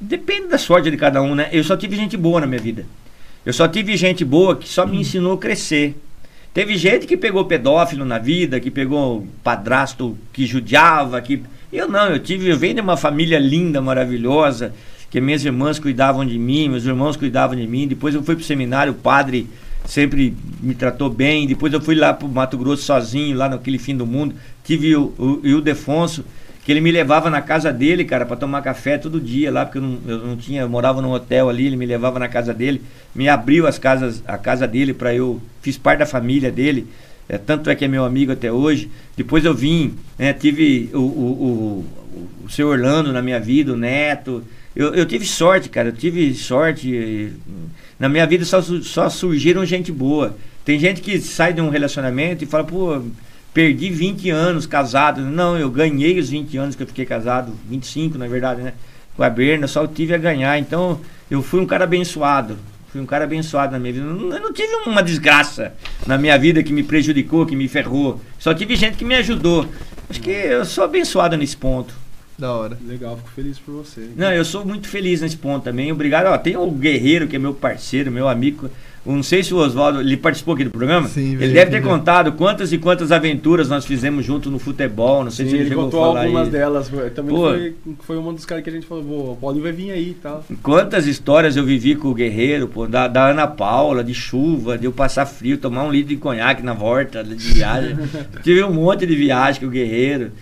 Depende 0.00 0.48
da 0.48 0.58
sorte 0.58 0.90
de 0.90 0.96
cada 0.96 1.20
um, 1.20 1.34
né? 1.34 1.48
Eu 1.52 1.64
só 1.64 1.76
tive 1.76 1.96
gente 1.96 2.16
boa 2.16 2.40
na 2.40 2.46
minha 2.46 2.60
vida. 2.60 2.86
Eu 3.44 3.52
só 3.52 3.66
tive 3.66 3.96
gente 3.96 4.24
boa 4.24 4.56
que 4.56 4.68
só 4.68 4.86
me 4.86 4.98
ensinou 4.98 5.34
a 5.34 5.38
crescer. 5.38 5.96
Teve 6.52 6.76
gente 6.78 7.06
que 7.06 7.16
pegou 7.16 7.44
pedófilo 7.46 8.04
na 8.04 8.18
vida, 8.18 8.60
que 8.60 8.70
pegou 8.70 9.26
padrasto 9.42 10.16
que 10.32 10.46
judiava, 10.46 11.20
que. 11.20 11.42
Eu 11.72 11.88
não, 11.88 12.06
eu 12.10 12.20
tive, 12.20 12.48
eu 12.48 12.56
venho 12.56 12.74
de 12.76 12.80
uma 12.80 12.96
família 12.96 13.38
linda, 13.40 13.80
maravilhosa, 13.82 14.72
que 15.14 15.20
minhas 15.20 15.44
irmãs 15.44 15.78
cuidavam 15.78 16.26
de 16.26 16.36
mim, 16.36 16.68
meus 16.68 16.84
irmãos 16.84 17.16
cuidavam 17.16 17.54
de 17.54 17.64
mim. 17.68 17.86
Depois 17.86 18.16
eu 18.16 18.22
fui 18.24 18.34
pro 18.34 18.44
seminário, 18.44 18.92
o 18.92 18.96
padre 18.96 19.46
sempre 19.84 20.34
me 20.60 20.74
tratou 20.74 21.08
bem. 21.08 21.46
Depois 21.46 21.72
eu 21.72 21.80
fui 21.80 21.94
lá 21.94 22.12
pro 22.12 22.26
Mato 22.26 22.58
Grosso 22.58 22.82
sozinho, 22.82 23.36
lá 23.36 23.48
naquele 23.48 23.78
fim 23.78 23.96
do 23.96 24.04
mundo. 24.04 24.34
Tive 24.64 24.96
o, 24.96 25.14
o, 25.16 25.56
o 25.56 25.60
Defonso, 25.60 26.24
que 26.64 26.72
ele 26.72 26.80
me 26.80 26.90
levava 26.90 27.30
na 27.30 27.40
casa 27.40 27.72
dele, 27.72 28.04
cara, 28.04 28.26
para 28.26 28.34
tomar 28.34 28.60
café 28.60 28.98
todo 28.98 29.20
dia 29.20 29.52
lá, 29.52 29.64
porque 29.64 29.78
eu 29.78 29.82
não, 29.82 29.98
eu 30.04 30.18
não 30.18 30.36
tinha, 30.36 30.62
eu 30.62 30.68
morava 30.68 31.00
num 31.00 31.12
hotel 31.12 31.48
ali, 31.48 31.68
ele 31.68 31.76
me 31.76 31.86
levava 31.86 32.18
na 32.18 32.26
casa 32.26 32.52
dele, 32.52 32.82
me 33.14 33.28
abriu 33.28 33.68
as 33.68 33.78
casas, 33.78 34.20
a 34.26 34.36
casa 34.36 34.66
dele 34.66 34.92
para 34.92 35.14
eu, 35.14 35.40
fiz 35.62 35.78
parte 35.78 36.00
da 36.00 36.06
família 36.06 36.50
dele. 36.50 36.88
É, 37.28 37.38
tanto 37.38 37.70
é 37.70 37.76
que 37.76 37.84
é 37.84 37.88
meu 37.88 38.04
amigo 38.04 38.32
até 38.32 38.50
hoje. 38.50 38.90
Depois 39.16 39.44
eu 39.44 39.54
vim, 39.54 39.94
né, 40.18 40.32
tive 40.32 40.90
o, 40.92 40.98
o, 40.98 41.04
o, 41.04 42.46
o 42.46 42.50
seu 42.50 42.66
Orlando 42.66 43.12
na 43.12 43.22
minha 43.22 43.38
vida, 43.38 43.72
o 43.72 43.76
Neto. 43.76 44.42
Eu, 44.76 44.94
eu 44.94 45.06
tive 45.06 45.24
sorte, 45.24 45.68
cara, 45.68 45.88
eu 45.88 45.92
tive 45.92 46.34
sorte. 46.34 47.32
Na 47.98 48.08
minha 48.08 48.26
vida 48.26 48.44
só, 48.44 48.60
só 48.60 49.08
surgiram 49.08 49.64
gente 49.64 49.92
boa. 49.92 50.36
Tem 50.64 50.78
gente 50.78 51.00
que 51.00 51.20
sai 51.20 51.52
de 51.52 51.60
um 51.60 51.68
relacionamento 51.68 52.42
e 52.42 52.46
fala, 52.46 52.64
pô, 52.64 53.00
perdi 53.52 53.90
20 53.90 54.30
anos 54.30 54.66
casado. 54.66 55.20
Não, 55.20 55.56
eu 55.56 55.70
ganhei 55.70 56.18
os 56.18 56.30
20 56.30 56.56
anos 56.56 56.74
que 56.74 56.82
eu 56.82 56.86
fiquei 56.86 57.04
casado, 57.04 57.52
25 57.68 58.18
na 58.18 58.26
verdade, 58.26 58.62
né? 58.62 58.72
Com 59.16 59.22
a 59.22 59.30
Berna, 59.30 59.68
só 59.68 59.86
tive 59.86 60.12
a 60.12 60.18
ganhar. 60.18 60.58
Então, 60.58 61.00
eu 61.30 61.40
fui 61.40 61.60
um 61.60 61.66
cara 61.66 61.84
abençoado. 61.84 62.58
Fui 62.90 63.00
um 63.00 63.06
cara 63.06 63.24
abençoado 63.24 63.72
na 63.72 63.78
minha 63.78 63.92
vida. 63.92 64.06
Eu 64.06 64.40
não 64.40 64.52
tive 64.52 64.74
uma 64.86 65.02
desgraça 65.02 65.74
na 66.06 66.18
minha 66.18 66.36
vida 66.38 66.62
que 66.62 66.72
me 66.72 66.82
prejudicou, 66.82 67.46
que 67.46 67.54
me 67.54 67.68
ferrou. 67.68 68.20
Só 68.38 68.52
tive 68.52 68.74
gente 68.74 68.96
que 68.96 69.04
me 69.04 69.14
ajudou. 69.14 69.68
Acho 70.10 70.20
que 70.20 70.30
eu 70.30 70.64
sou 70.64 70.84
abençoado 70.84 71.36
nesse 71.36 71.56
ponto. 71.56 71.94
Da 72.38 72.52
hora. 72.52 72.76
Legal, 72.84 73.16
fico 73.16 73.30
feliz 73.30 73.58
por 73.58 73.72
você. 73.72 74.08
Não, 74.16 74.32
eu 74.32 74.44
sou 74.44 74.64
muito 74.64 74.88
feliz 74.88 75.20
nesse 75.20 75.36
ponto 75.36 75.62
também. 75.64 75.92
Obrigado. 75.92 76.26
Ó, 76.26 76.36
tem 76.36 76.56
o 76.56 76.68
Guerreiro, 76.70 77.28
que 77.28 77.36
é 77.36 77.38
meu 77.38 77.54
parceiro, 77.54 78.10
meu 78.10 78.28
amigo. 78.28 78.68
Eu 79.06 79.12
não 79.12 79.22
sei 79.22 79.42
se 79.42 79.52
o 79.52 79.58
Oswaldo, 79.58 80.00
ele 80.00 80.16
participou 80.16 80.54
aqui 80.54 80.64
do 80.64 80.70
programa? 80.70 81.06
Sim, 81.08 81.32
ele 81.32 81.36
veio 81.36 81.52
deve 81.52 81.70
ter 81.70 81.80
veio. 81.82 81.92
contado 81.92 82.32
quantas 82.32 82.72
e 82.72 82.78
quantas 82.78 83.12
aventuras 83.12 83.68
nós 83.68 83.84
fizemos 83.84 84.24
junto 84.24 84.50
no 84.50 84.58
futebol. 84.58 85.22
Não 85.22 85.30
sei 85.30 85.44
Sim, 85.44 85.50
se 85.50 85.56
ele, 85.56 85.62
ele 85.64 85.68
chegou 85.68 85.82
a 85.82 85.86
contou 85.86 86.00
falar 86.00 86.22
algumas 86.22 86.46
aí. 86.46 86.50
delas. 86.50 86.90
Também 87.14 87.36
Pô. 87.36 87.50
foi, 87.50 87.74
foi 88.00 88.18
um 88.18 88.32
dos 88.32 88.46
caras 88.46 88.64
que 88.64 88.70
a 88.70 88.72
gente 88.72 88.86
falou, 88.86 89.32
o 89.32 89.36
Paulinho 89.36 89.62
vai 89.62 89.72
vir 89.72 89.90
aí 89.90 90.10
e 90.10 90.14
tal. 90.14 90.42
Quantas 90.62 91.06
histórias 91.06 91.54
eu 91.54 91.64
vivi 91.64 91.94
com 91.94 92.08
o 92.08 92.14
Guerreiro, 92.14 92.66
pô, 92.66 92.86
da, 92.86 93.06
da 93.06 93.28
Ana 93.28 93.46
Paula, 93.46 94.02
de 94.02 94.14
chuva, 94.14 94.78
de 94.78 94.86
eu 94.86 94.92
passar 94.92 95.26
frio, 95.26 95.58
tomar 95.58 95.84
um 95.84 95.92
litro 95.92 96.08
de 96.08 96.16
conhaque 96.16 96.62
na 96.62 96.72
volta 96.72 97.22
de 97.22 97.34
viagem. 97.34 97.96
tive 98.42 98.64
um 98.64 98.72
monte 98.72 99.06
de 99.06 99.14
viagem 99.14 99.60
com 99.60 99.66
o 99.66 99.70
Guerreiro. 99.70 100.32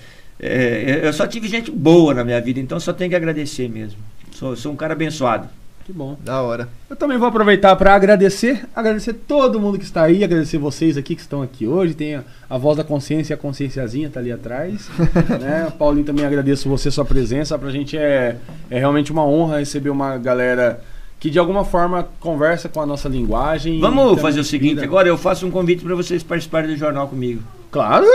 É, 0.43 1.01
eu 1.05 1.13
só 1.13 1.25
tive 1.25 1.47
gente 1.47 1.71
boa 1.71 2.13
na 2.13 2.25
minha 2.25 2.41
vida, 2.41 2.59
então 2.59 2.81
só 2.81 2.93
tenho 2.93 3.11
que 3.11 3.17
agradecer 3.17 3.69
mesmo. 3.69 4.01
Sou, 4.33 4.57
sou 4.57 4.73
um 4.73 4.77
cara 4.77 4.93
abençoado. 4.93 5.49
Que 5.85 5.93
bom. 5.93 6.17
Da 6.25 6.41
hora. 6.43 6.69
Eu 6.89 6.97
também 6.97 7.19
vou 7.19 7.29
aproveitar 7.29 7.75
para 7.77 7.95
agradecer, 7.95 8.67
agradecer 8.75 9.15
todo 9.15 9.61
mundo 9.61 9.79
que 9.79 9.85
está 9.85 10.03
aí, 10.03 10.23
agradecer 10.23 10.59
vocês 10.59 10.97
aqui 10.97 11.15
que 11.15 11.21
estão 11.21 11.43
aqui 11.43 11.67
hoje. 11.67 11.95
Tem 11.95 12.17
a, 12.17 12.25
a 12.49 12.59
voz 12.59 12.77
da 12.77 12.85
consciência 12.85 13.33
e 13.33 13.35
a 13.35 13.37
conscienciazinha 13.37 14.09
tá 14.09 14.21
ali 14.21 14.31
atrás. 14.31 14.89
né? 15.41 15.73
Paulinho, 15.79 16.05
também 16.05 16.25
agradeço 16.25 16.69
você, 16.69 16.91
sua 16.91 17.05
presença. 17.05 17.59
Pra 17.59 17.71
gente 17.71 17.97
é, 17.97 18.37
é 18.71 18.79
realmente 18.79 19.11
uma 19.11 19.25
honra 19.25 19.59
receber 19.59 19.91
uma 19.91 20.19
galera 20.19 20.81
que 21.19 21.31
de 21.31 21.39
alguma 21.39 21.65
forma 21.65 22.09
conversa 22.19 22.69
com 22.69 22.81
a 22.81 22.87
nossa 22.87 23.09
linguagem. 23.09 23.81
Vamos 23.81 24.21
fazer 24.21 24.41
o 24.41 24.45
seguinte, 24.45 24.83
agora 24.83 25.07
eu 25.07 25.17
faço 25.17 25.47
um 25.47 25.51
convite 25.51 25.85
para 25.85 25.95
vocês 25.95 26.23
participarem 26.23 26.69
do 26.71 26.77
jornal 26.77 27.07
comigo. 27.07 27.43
Claro, 27.71 28.07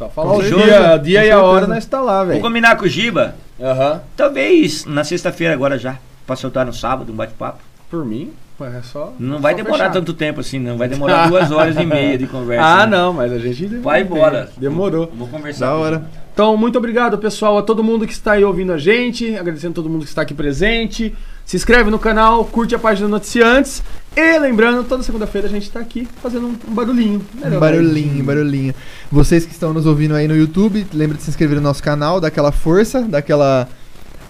só 0.00 0.08
falar 0.08 0.32
o 0.32 0.42
certeza, 0.42 0.64
dia, 0.64 0.96
dia 0.96 1.24
e 1.26 1.30
a 1.30 1.42
hora 1.42 1.66
nós 1.66 1.84
está 1.84 2.00
lá, 2.00 2.18
Vou 2.20 2.28
velho. 2.28 2.40
combinar 2.40 2.74
com 2.76 2.86
o 2.86 2.88
Giba, 2.88 3.34
Aham. 3.60 4.00
talvez 4.16 4.86
na 4.86 5.04
sexta-feira 5.04 5.52
agora 5.52 5.76
já, 5.76 5.98
para 6.26 6.36
soltar 6.36 6.64
no 6.64 6.72
sábado 6.72 7.12
um 7.12 7.16
bate-papo. 7.16 7.58
Por 7.90 8.02
mim, 8.04 8.32
é 8.60 8.80
só. 8.82 9.12
Não 9.18 9.40
vai 9.40 9.52
só 9.52 9.56
demorar 9.58 9.78
fechar. 9.78 9.92
tanto 9.92 10.14
tempo 10.14 10.40
assim, 10.40 10.58
não. 10.58 10.78
Vai 10.78 10.88
demorar 10.88 11.26
duas 11.28 11.50
horas 11.50 11.76
e 11.76 11.84
meia 11.84 12.16
de 12.16 12.26
conversa. 12.26 12.64
Ah, 12.64 12.86
né? 12.86 12.96
não, 12.96 13.12
mas 13.12 13.32
a 13.32 13.38
gente. 13.38 13.66
Vai 13.66 14.02
embora. 14.02 14.48
Demorou. 14.56 15.10
Vou 15.14 15.28
conversar. 15.28 15.66
Da 15.66 15.74
hora. 15.74 16.04
Então, 16.32 16.56
muito 16.56 16.78
obrigado, 16.78 17.18
pessoal, 17.18 17.58
a 17.58 17.62
todo 17.62 17.82
mundo 17.82 18.06
que 18.06 18.12
está 18.12 18.32
aí 18.32 18.44
ouvindo 18.44 18.72
a 18.72 18.78
gente, 18.78 19.36
agradecendo 19.36 19.72
a 19.72 19.74
todo 19.74 19.90
mundo 19.90 20.02
que 20.02 20.08
está 20.08 20.22
aqui 20.22 20.32
presente. 20.32 21.14
Se 21.44 21.56
inscreve 21.56 21.90
no 21.90 21.98
canal, 21.98 22.44
curte 22.44 22.74
a 22.74 22.78
página 22.78 23.08
Noticiantes. 23.08 23.82
E 24.16 24.38
lembrando, 24.38 24.84
toda 24.84 25.02
segunda-feira 25.02 25.46
a 25.46 25.50
gente 25.50 25.64
está 25.64 25.80
aqui 25.80 26.06
fazendo 26.22 26.46
um, 26.48 26.56
um 26.68 26.74
barulhinho. 26.74 27.24
Um 27.44 27.58
barulhinho, 27.58 28.24
barulhinho. 28.24 28.74
Vocês 29.10 29.44
que 29.44 29.52
estão 29.52 29.72
nos 29.72 29.86
ouvindo 29.86 30.14
aí 30.14 30.28
no 30.28 30.36
YouTube, 30.36 30.86
lembra 30.92 31.16
de 31.16 31.22
se 31.22 31.30
inscrever 31.30 31.56
no 31.56 31.62
nosso 31.62 31.82
canal, 31.82 32.20
dar 32.20 32.28
aquela 32.28 32.52
força, 32.52 33.02
dar 33.02 33.18
aquela, 33.18 33.68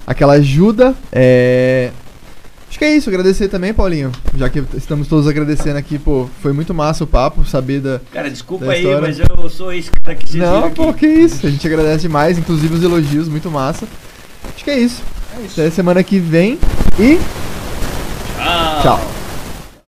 aquela 0.06 0.34
ajuda. 0.34 0.94
É... 1.12 1.90
Acho 2.70 2.78
que 2.78 2.84
é 2.84 2.94
isso, 2.94 3.10
agradecer 3.10 3.48
também, 3.48 3.74
Paulinho. 3.74 4.12
Já 4.36 4.48
que 4.48 4.62
estamos 4.76 5.08
todos 5.08 5.26
agradecendo 5.26 5.76
aqui, 5.76 5.98
pô, 5.98 6.28
foi 6.40 6.52
muito 6.52 6.72
massa 6.72 7.02
o 7.02 7.06
papo, 7.06 7.44
saber 7.44 7.80
da. 7.80 8.00
Cara, 8.12 8.30
desculpa 8.30 8.66
Da 8.66 8.72
aí, 8.72 9.00
mas 9.00 9.18
eu 9.18 9.50
sou 9.50 9.72
esse 9.72 9.90
cara 9.90 10.16
que 10.16 10.30
vocês 10.30 10.40
Não, 10.40 10.66
aqui. 10.66 10.76
pô, 10.76 10.94
que 10.94 11.06
isso. 11.06 11.44
A 11.44 11.50
gente 11.50 11.66
agradece 11.66 12.02
demais, 12.02 12.38
inclusive 12.38 12.72
os 12.72 12.82
elogios, 12.84 13.28
muito 13.28 13.50
massa. 13.50 13.88
Acho 14.54 14.62
que 14.62 14.70
é 15.38 15.42
isso. 15.42 15.60
Até 15.60 15.70
semana 15.70 16.02
que 16.02 16.18
vem 16.18 16.58
e. 16.98 17.18
Tchau. 18.36 18.82
Tchau. 18.82 19.19